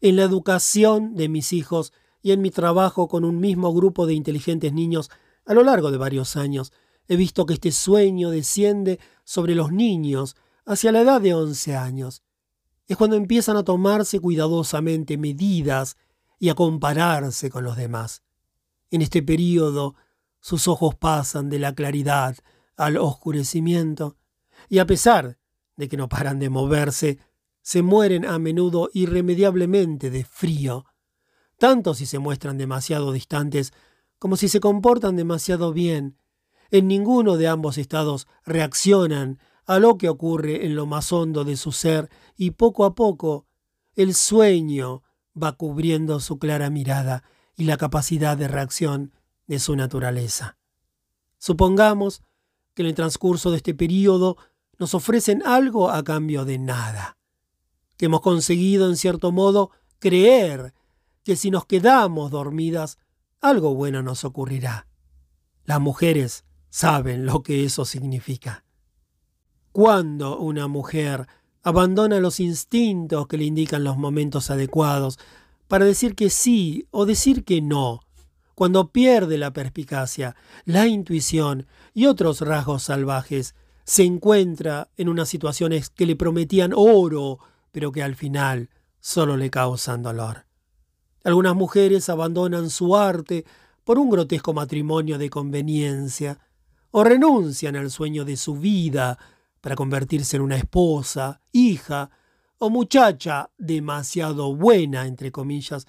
En 0.00 0.14
la 0.14 0.22
educación 0.22 1.16
de 1.16 1.28
mis 1.28 1.52
hijos 1.52 1.92
y 2.22 2.30
en 2.30 2.40
mi 2.40 2.52
trabajo 2.52 3.08
con 3.08 3.24
un 3.24 3.40
mismo 3.40 3.74
grupo 3.74 4.06
de 4.06 4.14
inteligentes 4.14 4.72
niños 4.72 5.10
a 5.44 5.54
lo 5.54 5.64
largo 5.64 5.90
de 5.90 5.98
varios 5.98 6.36
años, 6.36 6.72
he 7.08 7.16
visto 7.16 7.46
que 7.46 7.54
este 7.54 7.72
sueño 7.72 8.30
desciende 8.30 9.00
sobre 9.24 9.56
los 9.56 9.72
niños 9.72 10.36
hacia 10.66 10.92
la 10.92 11.00
edad 11.00 11.20
de 11.20 11.34
11 11.34 11.74
años. 11.74 12.22
Es 12.86 12.96
cuando 12.96 13.16
empiezan 13.16 13.56
a 13.56 13.64
tomarse 13.64 14.20
cuidadosamente 14.20 15.18
medidas 15.18 15.96
y 16.38 16.48
a 16.48 16.54
compararse 16.54 17.50
con 17.50 17.64
los 17.64 17.76
demás. 17.76 18.22
En 18.92 19.02
este 19.02 19.20
período 19.20 19.96
sus 20.46 20.68
ojos 20.68 20.94
pasan 20.94 21.50
de 21.50 21.58
la 21.58 21.74
claridad 21.74 22.36
al 22.76 22.98
oscurecimiento, 22.98 24.16
y 24.68 24.78
a 24.78 24.86
pesar 24.86 25.40
de 25.74 25.88
que 25.88 25.96
no 25.96 26.08
paran 26.08 26.38
de 26.38 26.50
moverse, 26.50 27.18
se 27.62 27.82
mueren 27.82 28.24
a 28.24 28.38
menudo 28.38 28.88
irremediablemente 28.92 30.08
de 30.08 30.24
frío, 30.24 30.84
tanto 31.58 31.94
si 31.94 32.06
se 32.06 32.20
muestran 32.20 32.58
demasiado 32.58 33.10
distantes 33.10 33.72
como 34.20 34.36
si 34.36 34.48
se 34.48 34.60
comportan 34.60 35.16
demasiado 35.16 35.72
bien. 35.72 36.16
En 36.70 36.86
ninguno 36.86 37.36
de 37.38 37.48
ambos 37.48 37.76
estados 37.76 38.28
reaccionan 38.44 39.40
a 39.66 39.80
lo 39.80 39.98
que 39.98 40.08
ocurre 40.08 40.64
en 40.64 40.76
lo 40.76 40.86
más 40.86 41.12
hondo 41.12 41.42
de 41.42 41.56
su 41.56 41.72
ser 41.72 42.08
y 42.36 42.52
poco 42.52 42.84
a 42.84 42.94
poco 42.94 43.48
el 43.96 44.14
sueño 44.14 45.02
va 45.34 45.56
cubriendo 45.56 46.20
su 46.20 46.38
clara 46.38 46.70
mirada 46.70 47.24
y 47.56 47.64
la 47.64 47.76
capacidad 47.76 48.36
de 48.36 48.46
reacción 48.46 49.12
de 49.46 49.58
su 49.58 49.76
naturaleza. 49.76 50.56
Supongamos 51.38 52.22
que 52.74 52.82
en 52.82 52.88
el 52.88 52.94
transcurso 52.94 53.50
de 53.50 53.58
este 53.58 53.74
periodo 53.74 54.36
nos 54.78 54.94
ofrecen 54.94 55.42
algo 55.46 55.90
a 55.90 56.02
cambio 56.04 56.44
de 56.44 56.58
nada, 56.58 57.16
que 57.96 58.06
hemos 58.06 58.20
conseguido 58.20 58.88
en 58.88 58.96
cierto 58.96 59.32
modo 59.32 59.70
creer 59.98 60.74
que 61.24 61.36
si 61.36 61.50
nos 61.50 61.66
quedamos 61.66 62.30
dormidas, 62.30 62.98
algo 63.40 63.74
bueno 63.74 64.02
nos 64.02 64.24
ocurrirá. 64.24 64.86
Las 65.64 65.80
mujeres 65.80 66.44
saben 66.68 67.26
lo 67.26 67.42
que 67.42 67.64
eso 67.64 67.84
significa. 67.84 68.64
Cuando 69.72 70.38
una 70.38 70.68
mujer 70.68 71.26
abandona 71.62 72.20
los 72.20 72.38
instintos 72.38 73.26
que 73.26 73.38
le 73.38 73.44
indican 73.44 73.82
los 73.82 73.96
momentos 73.96 74.50
adecuados 74.50 75.18
para 75.66 75.84
decir 75.84 76.14
que 76.14 76.30
sí 76.30 76.86
o 76.90 77.06
decir 77.06 77.44
que 77.44 77.60
no, 77.60 78.05
cuando 78.56 78.90
pierde 78.90 79.36
la 79.36 79.52
perspicacia, 79.52 80.34
la 80.64 80.86
intuición 80.86 81.66
y 81.92 82.06
otros 82.06 82.40
rasgos 82.40 82.84
salvajes, 82.84 83.54
se 83.84 84.02
encuentra 84.02 84.88
en 84.96 85.10
unas 85.10 85.28
situaciones 85.28 85.90
que 85.90 86.06
le 86.06 86.16
prometían 86.16 86.72
oro, 86.74 87.38
pero 87.70 87.92
que 87.92 88.02
al 88.02 88.16
final 88.16 88.70
solo 88.98 89.36
le 89.36 89.50
causan 89.50 90.02
dolor. 90.02 90.46
Algunas 91.22 91.54
mujeres 91.54 92.08
abandonan 92.08 92.70
su 92.70 92.96
arte 92.96 93.44
por 93.84 93.98
un 93.98 94.08
grotesco 94.08 94.54
matrimonio 94.54 95.18
de 95.18 95.28
conveniencia, 95.28 96.38
o 96.92 97.04
renuncian 97.04 97.76
al 97.76 97.90
sueño 97.90 98.24
de 98.24 98.38
su 98.38 98.56
vida 98.56 99.18
para 99.60 99.76
convertirse 99.76 100.36
en 100.38 100.42
una 100.42 100.56
esposa, 100.56 101.42
hija 101.52 102.10
o 102.56 102.70
muchacha 102.70 103.50
demasiado 103.58 104.56
buena, 104.56 105.06
entre 105.06 105.30
comillas, 105.30 105.86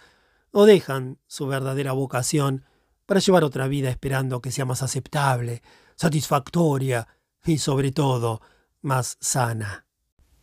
o 0.52 0.66
dejan 0.66 1.18
su 1.28 1.48
verdadera 1.48 1.92
vocación 1.92 2.64
para 3.06 3.20
llevar 3.20 3.44
otra 3.44 3.68
vida 3.68 3.90
esperando 3.90 4.42
que 4.42 4.52
sea 4.52 4.66
más 4.66 4.84
aceptable, 4.84 5.62
satisfactoria 5.96 7.08
y 7.46 7.58
sobre 7.58 7.92
todo 7.92 8.42
más 8.82 9.18
sana. 9.20 9.86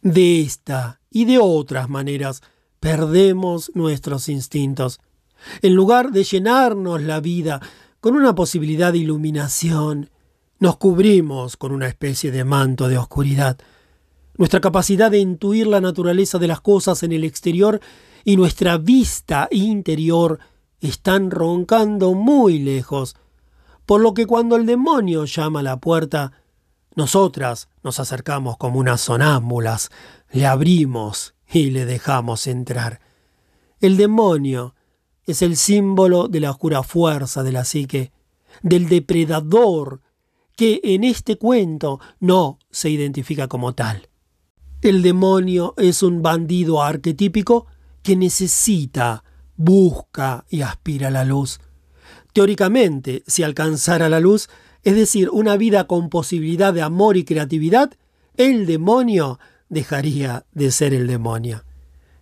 De 0.01 0.41
esta 0.41 1.01
y 1.11 1.25
de 1.25 1.39
otras 1.39 1.89
maneras 1.89 2.43
perdemos 2.81 3.71
nuestros 3.75 4.29
instintos. 4.29 5.01
En 5.63 5.75
lugar 5.75 6.11
de 6.11 6.25
llenarnos 6.25 7.03
la 7.03 7.21
vida 7.21 7.61
con 8.01 8.17
una 8.17 8.35
posibilidad 8.35 8.93
de 8.93 8.99
iluminación, 8.99 10.11
nos 10.59 10.77
cubrimos 10.77 11.57
con 11.57 11.73
una 11.73 11.89
especie 11.89 12.31
de 12.31 12.45
manto 12.45 12.89
de 12.89 12.99
oscuridad. 12.99 13.59
Nuestra 14.37 14.61
capacidad 14.61 15.11
de 15.11 15.19
intuir 15.19 15.67
la 15.67 15.81
naturaleza 15.81 16.39
de 16.39 16.49
las 16.49 16.61
cosas 16.61 17.03
en 17.03 17.13
el 17.13 17.25
exterior 17.25 17.81
y 18.25 18.37
nuestra 18.37 18.79
vista 18.79 19.49
interior 19.51 20.41
están 20.81 21.31
roncando 21.31 22.15
muy 22.15 22.59
lejos, 22.59 23.17
por 23.87 24.01
lo 24.01 24.15
que 24.15 24.27
cuando 24.27 24.57
el 24.57 24.67
demonio 24.67 25.27
llama 25.27 25.61
a 25.61 25.63
la 25.63 25.77
puerta, 25.79 26.33
nosotras 26.95 27.69
nos 27.83 28.01
acercamos 28.01 28.57
como 28.57 28.79
unas 28.79 29.03
sonámbulas, 29.03 29.91
le 30.33 30.47
abrimos 30.47 31.35
y 31.53 31.71
le 31.71 31.85
dejamos 31.85 32.47
entrar. 32.47 33.01
El 33.81 33.97
demonio 33.97 34.75
es 35.27 35.43
el 35.43 35.57
símbolo 35.57 36.29
de 36.29 36.41
la 36.41 36.51
oscura 36.51 36.83
fuerza 36.83 37.43
de 37.43 37.53
la 37.53 37.65
psique, 37.65 38.13
del 38.63 38.89
depredador 38.89 40.01
que 40.57 40.81
en 40.85 41.05
este 41.05 41.37
cuento 41.37 42.01
no 42.21 42.59
se 42.71 42.89
identifica 42.89 43.49
como 43.49 43.75
tal. 43.75 44.09
El 44.81 45.03
demonio 45.03 45.75
es 45.77 46.03
un 46.03 46.23
bandido 46.23 46.83
arquetípico 46.83 47.67
que 48.05 48.15
necesita, 48.15 49.25
busca 49.57 50.45
y 50.51 50.61
aspira 50.61 51.09
a 51.09 51.11
la 51.11 51.25
luz. 51.25 51.59
Teóricamente, 52.35 53.25
si 53.27 53.43
alcanzara 53.43 54.09
la 54.09 54.21
luz, 54.21 54.51
es 54.83 54.95
decir, 54.95 55.31
una 55.31 55.57
vida 55.57 55.87
con 55.87 56.11
posibilidad 56.11 56.75
de 56.75 56.83
amor 56.83 57.17
y 57.17 57.25
creatividad, 57.25 57.95
el 58.37 58.67
demonio 58.67 59.41
dejaría 59.71 60.45
de 60.53 60.71
ser 60.71 60.93
el 60.93 61.07
demonio. 61.07 61.65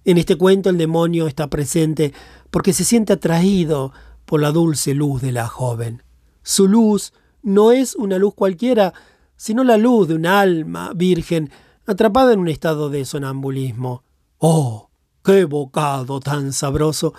En 0.04 0.18
este 0.18 0.36
cuento 0.36 0.70
el 0.70 0.78
demonio 0.78 1.26
está 1.26 1.48
presente 1.48 2.12
porque 2.50 2.72
se 2.72 2.84
siente 2.84 3.14
atraído 3.14 3.92
por 4.24 4.40
la 4.40 4.52
dulce 4.52 4.94
luz 4.94 5.20
de 5.20 5.32
la 5.32 5.48
joven. 5.48 6.04
Su 6.42 6.68
luz 6.68 7.12
no 7.42 7.72
es 7.72 7.96
una 7.96 8.18
luz 8.18 8.34
cualquiera, 8.34 8.94
sino 9.36 9.64
la 9.64 9.78
luz 9.78 10.06
de 10.06 10.14
un 10.14 10.26
alma 10.26 10.92
virgen 10.94 11.50
atrapada 11.86 12.32
en 12.32 12.38
un 12.38 12.48
estado 12.48 12.88
de 12.88 13.04
sonambulismo. 13.04 14.04
¡Oh! 14.38 14.91
¡Qué 15.24 15.44
bocado 15.44 16.20
tan 16.20 16.52
sabroso! 16.52 17.14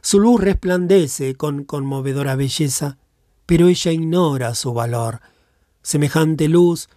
Su 0.00 0.20
luz 0.20 0.40
resplandece 0.40 1.34
con 1.34 1.64
conmovedora 1.64 2.36
belleza 2.36 2.98
pero 3.48 3.68
ella 3.68 3.92
ignora 3.92 4.54
su 4.54 4.74
valor. 4.74 5.22
Semejante 5.80 6.48
luz, 6.48 6.90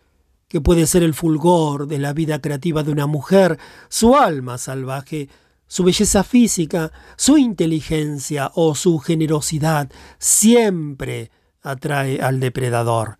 que 0.50 0.60
puede 0.60 0.86
ser 0.86 1.02
el 1.02 1.14
fulgor 1.14 1.88
de 1.88 1.98
la 1.98 2.12
vida 2.12 2.42
creativa 2.42 2.84
de 2.84 2.92
una 2.92 3.08
mujer, 3.08 3.58
su 3.88 4.18
alma 4.18 4.58
salvaje, 4.58 5.30
su 5.66 5.86
belleza 5.86 6.26
física, 6.26 6.92
su 7.16 7.38
inteligencia 7.38 8.52
o 8.54 8.76
su 8.76 9.00
generosidad, 9.00 9.90
siempre 10.20 11.32
atrae 11.62 12.22
al 12.22 12.42
depredador. 12.42 13.18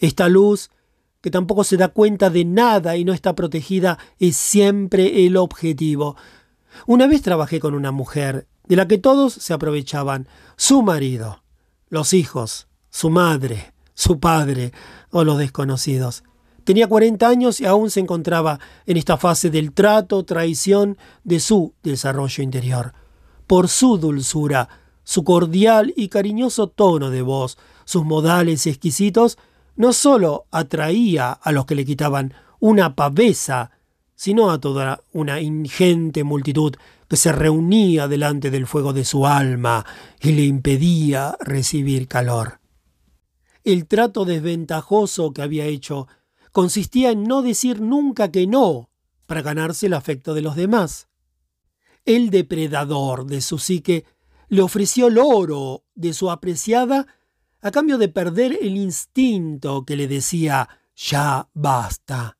Esta 0.00 0.28
luz, 0.28 0.70
que 1.20 1.30
tampoco 1.30 1.62
se 1.62 1.76
da 1.76 1.86
cuenta 1.86 2.30
de 2.30 2.44
nada 2.44 2.96
y 2.96 3.04
no 3.04 3.12
está 3.12 3.36
protegida, 3.36 3.96
es 4.18 4.36
siempre 4.36 5.24
el 5.24 5.36
objetivo. 5.36 6.16
Una 6.86 7.06
vez 7.06 7.22
trabajé 7.22 7.60
con 7.60 7.74
una 7.74 7.92
mujer, 7.92 8.46
de 8.66 8.76
la 8.76 8.88
que 8.88 8.98
todos 8.98 9.32
se 9.32 9.54
aprovechaban, 9.54 10.28
su 10.56 10.82
marido 10.82 11.40
los 11.88 12.14
hijos, 12.14 12.68
su 12.90 13.10
madre, 13.10 13.72
su 13.94 14.18
padre 14.18 14.72
o 15.10 15.24
los 15.24 15.38
desconocidos. 15.38 16.24
Tenía 16.64 16.88
40 16.88 17.28
años 17.28 17.60
y 17.60 17.66
aún 17.66 17.90
se 17.90 18.00
encontraba 18.00 18.58
en 18.86 18.96
esta 18.96 19.16
fase 19.16 19.50
del 19.50 19.72
trato, 19.72 20.24
traición 20.24 20.98
de 21.22 21.38
su 21.38 21.74
desarrollo 21.82 22.42
interior. 22.42 22.92
Por 23.46 23.68
su 23.68 23.98
dulzura, 23.98 24.68
su 25.04 25.22
cordial 25.22 25.92
y 25.96 26.08
cariñoso 26.08 26.66
tono 26.66 27.10
de 27.10 27.22
voz, 27.22 27.56
sus 27.84 28.04
modales 28.04 28.66
exquisitos, 28.66 29.38
no 29.76 29.92
sólo 29.92 30.46
atraía 30.50 31.30
a 31.30 31.52
los 31.52 31.66
que 31.66 31.76
le 31.76 31.84
quitaban 31.84 32.34
una 32.58 32.96
pavesa, 32.96 33.70
sino 34.16 34.50
a 34.50 34.58
toda 34.58 35.02
una 35.12 35.40
ingente 35.40 36.24
multitud 36.24 36.74
que 37.08 37.16
se 37.16 37.30
reunía 37.30 38.08
delante 38.08 38.50
del 38.50 38.66
fuego 38.66 38.92
de 38.92 39.04
su 39.04 39.26
alma 39.26 39.86
y 40.20 40.32
le 40.32 40.42
impedía 40.42 41.36
recibir 41.40 42.08
calor. 42.08 42.58
El 43.62 43.86
trato 43.86 44.24
desventajoso 44.24 45.32
que 45.32 45.42
había 45.42 45.66
hecho 45.66 46.08
consistía 46.50 47.10
en 47.10 47.24
no 47.24 47.42
decir 47.42 47.80
nunca 47.80 48.32
que 48.32 48.46
no 48.46 48.90
para 49.26 49.42
ganarse 49.42 49.86
el 49.86 49.94
afecto 49.94 50.34
de 50.34 50.42
los 50.42 50.56
demás. 50.56 51.08
El 52.04 52.30
depredador 52.30 53.26
de 53.26 53.40
su 53.40 53.58
psique 53.58 54.04
le 54.48 54.62
ofreció 54.62 55.08
el 55.08 55.18
oro 55.18 55.84
de 55.94 56.14
su 56.14 56.30
apreciada 56.30 57.06
a 57.60 57.70
cambio 57.70 57.98
de 57.98 58.08
perder 58.08 58.56
el 58.62 58.76
instinto 58.76 59.84
que 59.84 59.96
le 59.96 60.06
decía 60.06 60.68
ya 60.94 61.48
basta. 61.52 62.35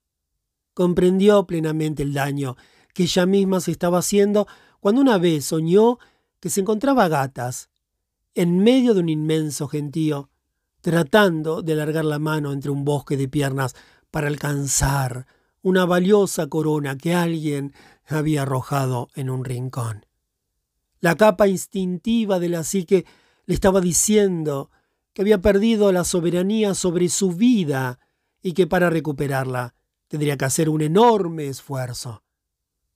Comprendió 0.76 1.46
plenamente 1.46 2.02
el 2.02 2.12
daño 2.12 2.54
que 2.92 3.04
ella 3.04 3.24
misma 3.24 3.60
se 3.60 3.70
estaba 3.70 4.00
haciendo 4.00 4.46
cuando 4.78 5.00
una 5.00 5.16
vez 5.16 5.46
soñó 5.46 5.98
que 6.38 6.50
se 6.50 6.60
encontraba 6.60 7.08
gatas 7.08 7.70
en 8.34 8.58
medio 8.58 8.92
de 8.92 9.00
un 9.00 9.08
inmenso 9.08 9.68
gentío, 9.68 10.28
tratando 10.82 11.62
de 11.62 11.72
alargar 11.72 12.04
la 12.04 12.18
mano 12.18 12.52
entre 12.52 12.70
un 12.70 12.84
bosque 12.84 13.16
de 13.16 13.26
piernas 13.26 13.74
para 14.10 14.28
alcanzar 14.28 15.26
una 15.62 15.86
valiosa 15.86 16.46
corona 16.48 16.98
que 16.98 17.14
alguien 17.14 17.72
había 18.04 18.42
arrojado 18.42 19.08
en 19.14 19.30
un 19.30 19.46
rincón. 19.46 20.04
La 21.00 21.16
capa 21.16 21.48
instintiva 21.48 22.38
de 22.38 22.50
la 22.50 22.64
psique 22.64 23.06
le 23.46 23.54
estaba 23.54 23.80
diciendo 23.80 24.70
que 25.14 25.22
había 25.22 25.40
perdido 25.40 25.90
la 25.90 26.04
soberanía 26.04 26.74
sobre 26.74 27.08
su 27.08 27.32
vida 27.32 27.98
y 28.42 28.52
que 28.52 28.66
para 28.66 28.90
recuperarla 28.90 29.74
tendría 30.08 30.36
que 30.36 30.44
hacer 30.44 30.68
un 30.68 30.82
enorme 30.82 31.48
esfuerzo. 31.48 32.22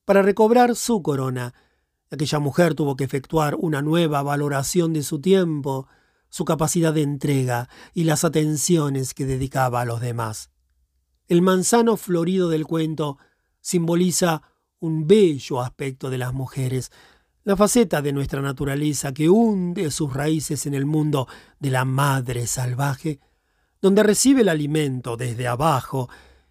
Para 0.05 0.23
recobrar 0.23 0.77
su 0.77 1.03
corona, 1.03 1.55
aquella 2.11 2.39
mujer 2.39 2.75
tuvo 2.75 2.97
que 2.97 3.05
efectuar 3.05 3.55
una 3.57 3.83
nueva 3.83 4.23
valoración 4.23 4.93
de 4.93 5.03
su 5.03 5.21
tiempo, 5.21 5.89
su 6.29 6.45
capacidad 6.45 6.93
de 6.93 7.03
entrega 7.03 7.69
y 7.95 8.05
las 8.05 8.25
atenciones 8.25 9.15
que 9.15 9.27
dedicaba 9.27 9.81
a 9.81 9.85
los 9.85 10.01
demás. 10.01 10.51
El 11.29 11.43
manzano 11.43 11.97
florido 11.97 12.49
del 12.49 12.67
cuento 12.67 13.19
simboliza 13.61 14.43
un 14.81 15.07
bello 15.07 15.61
aspecto 15.61 16.11
de 16.11 16.19
las 16.19 16.33
mujeres, 16.33 16.91
la 17.45 17.57
faceta 17.57 18.03
de 18.03 18.13
nuestra 18.13 18.43
naturaleza 18.43 19.13
que 19.13 19.29
hunde 19.29 19.91
sus 19.91 20.13
raíces 20.13 20.67
en 20.67 20.75
el 20.75 20.87
mundo 20.87 21.29
de 21.59 21.71
la 21.71 21.85
madre 21.85 22.47
salvaje, 22.47 23.21
donde 23.81 24.03
recibe 24.03 24.43
el 24.43 24.49
alimento 24.49 25.17
desde 25.17 25.49
abajo 25.49 26.09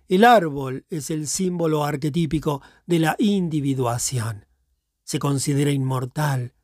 el 0.09 0.25
árbol 0.25 0.85
es 0.89 1.11
el 1.11 1.27
símbolo 1.27 1.85
arquetípico 1.85 2.63
de 2.87 2.97
la 2.97 3.15
individuación. 3.19 4.47
Se 5.03 5.19
considera 5.19 5.69
inmortal, 5.71 6.55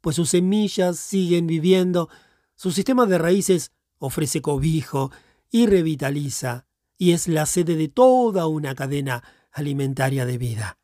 pues 0.00 0.16
sus 0.16 0.30
semillas 0.30 0.98
siguen 0.98 1.46
viviendo, 1.46 2.08
su 2.54 2.72
sistema 2.72 3.04
de 3.04 3.18
raíces 3.18 3.72
ofrece 3.98 4.40
cobijo 4.40 5.12
y 5.50 5.66
revitaliza, 5.66 6.66
y 6.96 7.12
es 7.12 7.28
la 7.28 7.44
sede 7.44 7.76
de 7.76 7.88
toda 7.88 8.46
una 8.46 8.74
cadena 8.74 9.22
alimentaria 9.52 10.24
de 10.24 10.38
vida. 10.38 10.78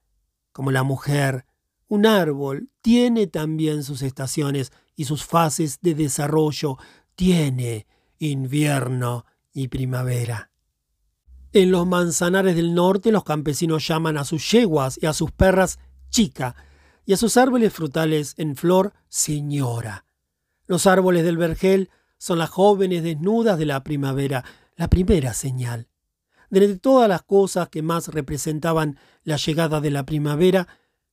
Como 0.52 0.70
la 0.70 0.82
mujer, 0.82 1.46
un 1.88 2.04
árbol 2.04 2.68
tiene 2.82 3.26
también 3.26 3.84
sus 3.84 4.02
estaciones 4.02 4.70
y 4.94 5.06
sus 5.06 5.24
fases 5.24 5.78
de 5.80 5.94
desarrollo, 5.94 6.76
tiene 7.14 7.86
invierno 8.18 9.24
y 9.52 9.68
primavera. 9.68 10.51
En 11.54 11.70
los 11.70 11.86
manzanares 11.86 12.56
del 12.56 12.74
norte 12.74 13.12
los 13.12 13.24
campesinos 13.24 13.86
llaman 13.86 14.16
a 14.16 14.24
sus 14.24 14.50
yeguas 14.50 14.98
y 15.02 15.04
a 15.06 15.12
sus 15.12 15.32
perras 15.32 15.78
chica 16.08 16.56
y 17.04 17.12
a 17.12 17.18
sus 17.18 17.36
árboles 17.36 17.74
frutales 17.74 18.34
en 18.38 18.56
flor 18.56 18.94
señora. 19.08 20.06
Los 20.66 20.86
árboles 20.86 21.24
del 21.24 21.36
vergel 21.36 21.90
son 22.16 22.38
las 22.38 22.48
jóvenes 22.48 23.02
desnudas 23.02 23.58
de 23.58 23.66
la 23.66 23.84
primavera, 23.84 24.44
la 24.76 24.88
primera 24.88 25.34
señal. 25.34 25.88
De 26.48 26.78
todas 26.78 27.08
las 27.08 27.22
cosas 27.22 27.68
que 27.68 27.82
más 27.82 28.08
representaban 28.08 28.98
la 29.22 29.36
llegada 29.36 29.82
de 29.82 29.90
la 29.90 30.06
primavera, 30.06 30.68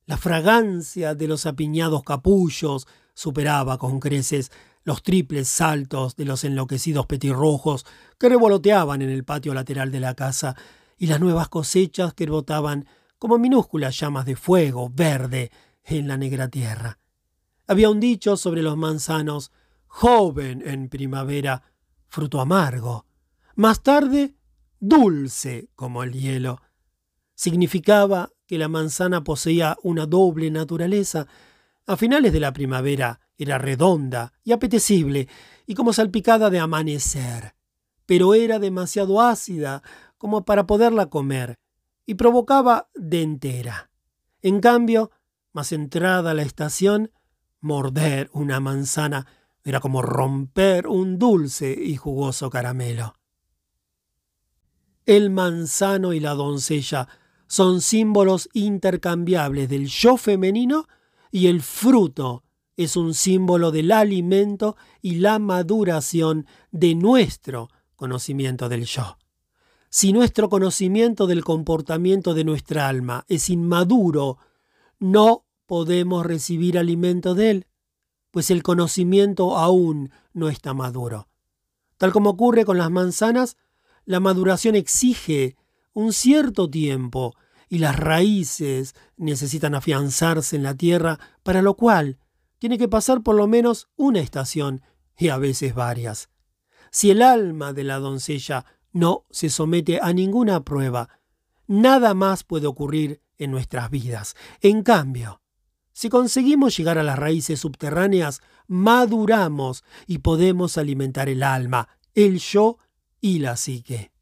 la 0.06 0.16
fragancia 0.16 1.14
de 1.14 1.28
los 1.28 1.44
apiñados 1.44 2.02
capullos 2.02 2.86
superaba 3.12 3.76
con 3.76 4.00
creces 4.00 4.50
los 4.84 5.02
triples 5.02 5.48
saltos 5.48 6.16
de 6.16 6.24
los 6.24 6.44
enloquecidos 6.44 7.06
petirrojos 7.06 7.84
que 8.20 8.28
revoloteaban 8.28 9.00
en 9.00 9.08
el 9.08 9.24
patio 9.24 9.54
lateral 9.54 9.90
de 9.90 9.98
la 9.98 10.14
casa 10.14 10.54
y 10.98 11.06
las 11.06 11.20
nuevas 11.20 11.48
cosechas 11.48 12.12
que 12.12 12.26
botaban 12.26 12.86
como 13.18 13.38
minúsculas 13.38 13.98
llamas 13.98 14.26
de 14.26 14.36
fuego 14.36 14.90
verde 14.94 15.50
en 15.84 16.06
la 16.06 16.18
negra 16.18 16.48
tierra. 16.48 16.98
Había 17.66 17.88
un 17.88 17.98
dicho 17.98 18.36
sobre 18.36 18.60
los 18.60 18.76
manzanos, 18.76 19.52
joven 19.86 20.62
en 20.66 20.90
primavera, 20.90 21.62
fruto 22.08 22.42
amargo, 22.42 23.06
más 23.54 23.82
tarde 23.82 24.34
dulce 24.78 25.70
como 25.74 26.02
el 26.02 26.12
hielo. 26.12 26.60
Significaba 27.34 28.32
que 28.46 28.58
la 28.58 28.68
manzana 28.68 29.24
poseía 29.24 29.78
una 29.82 30.04
doble 30.04 30.50
naturaleza. 30.50 31.26
A 31.86 31.96
finales 31.96 32.34
de 32.34 32.40
la 32.40 32.52
primavera 32.52 33.18
era 33.38 33.56
redonda 33.56 34.34
y 34.44 34.52
apetecible 34.52 35.26
y 35.66 35.74
como 35.74 35.94
salpicada 35.94 36.50
de 36.50 36.58
amanecer, 36.58 37.54
pero 38.10 38.34
era 38.34 38.58
demasiado 38.58 39.20
ácida 39.20 39.84
como 40.18 40.44
para 40.44 40.66
poderla 40.66 41.06
comer 41.06 41.60
y 42.06 42.14
provocaba 42.14 42.90
dentera. 42.96 43.92
En 44.42 44.58
cambio, 44.58 45.12
más 45.52 45.70
entrada 45.70 46.34
la 46.34 46.42
estación, 46.42 47.12
morder 47.60 48.28
una 48.32 48.58
manzana 48.58 49.28
era 49.62 49.78
como 49.78 50.02
romper 50.02 50.88
un 50.88 51.20
dulce 51.20 51.72
y 51.80 51.94
jugoso 51.94 52.50
caramelo. 52.50 53.14
El 55.06 55.30
manzano 55.30 56.12
y 56.12 56.18
la 56.18 56.34
doncella 56.34 57.06
son 57.46 57.80
símbolos 57.80 58.48
intercambiables 58.54 59.68
del 59.68 59.86
yo 59.86 60.16
femenino 60.16 60.88
y 61.30 61.46
el 61.46 61.62
fruto 61.62 62.42
es 62.76 62.96
un 62.96 63.14
símbolo 63.14 63.70
del 63.70 63.92
alimento 63.92 64.76
y 65.00 65.20
la 65.20 65.38
maduración 65.38 66.48
de 66.72 66.96
nuestro 66.96 67.68
conocimiento 68.00 68.70
del 68.70 68.86
yo. 68.86 69.18
Si 69.90 70.14
nuestro 70.14 70.48
conocimiento 70.48 71.26
del 71.26 71.44
comportamiento 71.44 72.32
de 72.32 72.44
nuestra 72.44 72.88
alma 72.88 73.26
es 73.28 73.50
inmaduro, 73.50 74.38
no 74.98 75.44
podemos 75.66 76.24
recibir 76.24 76.78
alimento 76.78 77.34
de 77.34 77.50
él, 77.50 77.66
pues 78.30 78.50
el 78.50 78.62
conocimiento 78.62 79.58
aún 79.58 80.10
no 80.32 80.48
está 80.48 80.72
maduro. 80.72 81.28
Tal 81.98 82.10
como 82.10 82.30
ocurre 82.30 82.64
con 82.64 82.78
las 82.78 82.90
manzanas, 82.90 83.58
la 84.06 84.18
maduración 84.18 84.76
exige 84.76 85.56
un 85.92 86.14
cierto 86.14 86.70
tiempo 86.70 87.34
y 87.68 87.80
las 87.80 87.96
raíces 87.96 88.94
necesitan 89.18 89.74
afianzarse 89.74 90.56
en 90.56 90.62
la 90.62 90.74
tierra, 90.74 91.20
para 91.42 91.60
lo 91.60 91.74
cual 91.74 92.18
tiene 92.58 92.78
que 92.78 92.88
pasar 92.88 93.22
por 93.22 93.36
lo 93.36 93.46
menos 93.46 93.88
una 93.96 94.20
estación 94.20 94.80
y 95.18 95.28
a 95.28 95.36
veces 95.36 95.74
varias. 95.74 96.30
Si 96.90 97.10
el 97.10 97.22
alma 97.22 97.72
de 97.72 97.84
la 97.84 97.98
doncella 97.98 98.64
no 98.92 99.24
se 99.30 99.50
somete 99.50 100.00
a 100.02 100.12
ninguna 100.12 100.64
prueba, 100.64 101.08
nada 101.66 102.14
más 102.14 102.42
puede 102.44 102.66
ocurrir 102.66 103.22
en 103.38 103.50
nuestras 103.50 103.90
vidas. 103.90 104.34
En 104.60 104.82
cambio, 104.82 105.40
si 105.92 106.08
conseguimos 106.08 106.76
llegar 106.76 106.98
a 106.98 107.02
las 107.02 107.18
raíces 107.18 107.60
subterráneas, 107.60 108.40
maduramos 108.66 109.84
y 110.06 110.18
podemos 110.18 110.78
alimentar 110.78 111.28
el 111.28 111.42
alma, 111.42 111.88
el 112.14 112.38
yo 112.38 112.78
y 113.20 113.38
la 113.38 113.56
psique. 113.56 114.12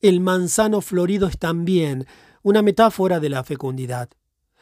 El 0.00 0.20
manzano 0.20 0.80
florido 0.80 1.28
es 1.28 1.38
también 1.38 2.06
una 2.42 2.62
metáfora 2.62 3.20
de 3.20 3.30
la 3.30 3.44
fecundidad, 3.44 4.10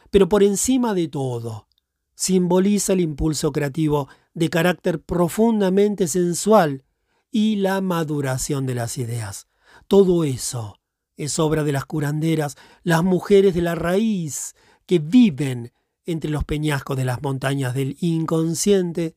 pero 0.09 0.29
por 0.29 0.43
encima 0.43 0.93
de 0.93 1.07
todo, 1.07 1.67
simboliza 2.15 2.93
el 2.93 3.01
impulso 3.01 3.51
creativo 3.51 4.07
de 4.33 4.49
carácter 4.49 5.01
profundamente 5.01 6.07
sensual 6.07 6.83
y 7.31 7.57
la 7.57 7.81
maduración 7.81 8.65
de 8.65 8.75
las 8.75 8.97
ideas. 8.97 9.47
Todo 9.87 10.23
eso 10.23 10.79
es 11.17 11.39
obra 11.39 11.63
de 11.63 11.71
las 11.71 11.85
curanderas, 11.85 12.57
las 12.83 13.03
mujeres 13.03 13.53
de 13.53 13.61
la 13.61 13.75
raíz 13.75 14.55
que 14.85 14.99
viven 14.99 15.71
entre 16.05 16.29
los 16.29 16.43
peñascos 16.43 16.97
de 16.97 17.05
las 17.05 17.21
montañas 17.21 17.73
del 17.73 17.95
inconsciente, 18.01 19.15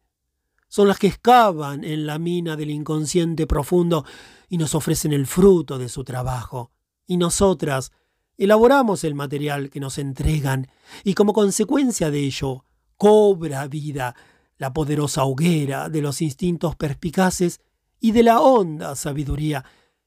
son 0.69 0.89
las 0.89 0.99
que 0.99 1.07
excavan 1.07 1.85
en 1.85 2.07
la 2.07 2.19
mina 2.19 2.57
del 2.57 2.71
inconsciente 2.71 3.47
profundo 3.47 4.05
y 4.49 4.59
nos 4.59 4.75
ofrecen 4.75 5.13
el 5.13 5.27
fruto 5.27 5.79
de 5.79 5.89
su 5.89 6.05
trabajo. 6.05 6.73
Y 7.07 7.17
nosotras 7.17 7.93
elaboramos 8.37 9.05
el 9.05 9.15
material 9.15 9.71
que 9.71 9.81
nos 9.81 9.99
entregan 9.99 10.69
y 11.05 11.15
como 11.15 11.33
consecuencia 11.33 12.11
de 12.11 12.21
ello 12.21 12.65
cobra 12.97 13.67
vida 13.69 14.15
la 14.59 14.73
poderosa 14.73 15.25
hoguera 15.25 15.89
de 15.89 16.03
los 16.03 16.23
instintos 16.23 16.77
perspicaces 16.77 17.61
y 18.01 18.13
de 18.13 18.23
la 18.23 18.41
honda 18.41 18.97
sabiduría. 18.97 19.65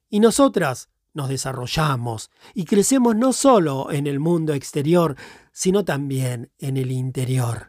Y 0.10 0.20
nosotras 0.20 0.90
nos 1.14 1.30
desarrollamos 1.30 2.32
y 2.54 2.66
crecemos 2.66 3.16
no 3.16 3.34
solo 3.34 3.92
en 3.92 4.08
el 4.08 4.20
mundo 4.20 4.54
exterior, 4.54 5.16
sino 5.52 5.84
también 5.84 6.52
en 6.60 6.78
el 6.78 6.92
interior. 6.92 7.69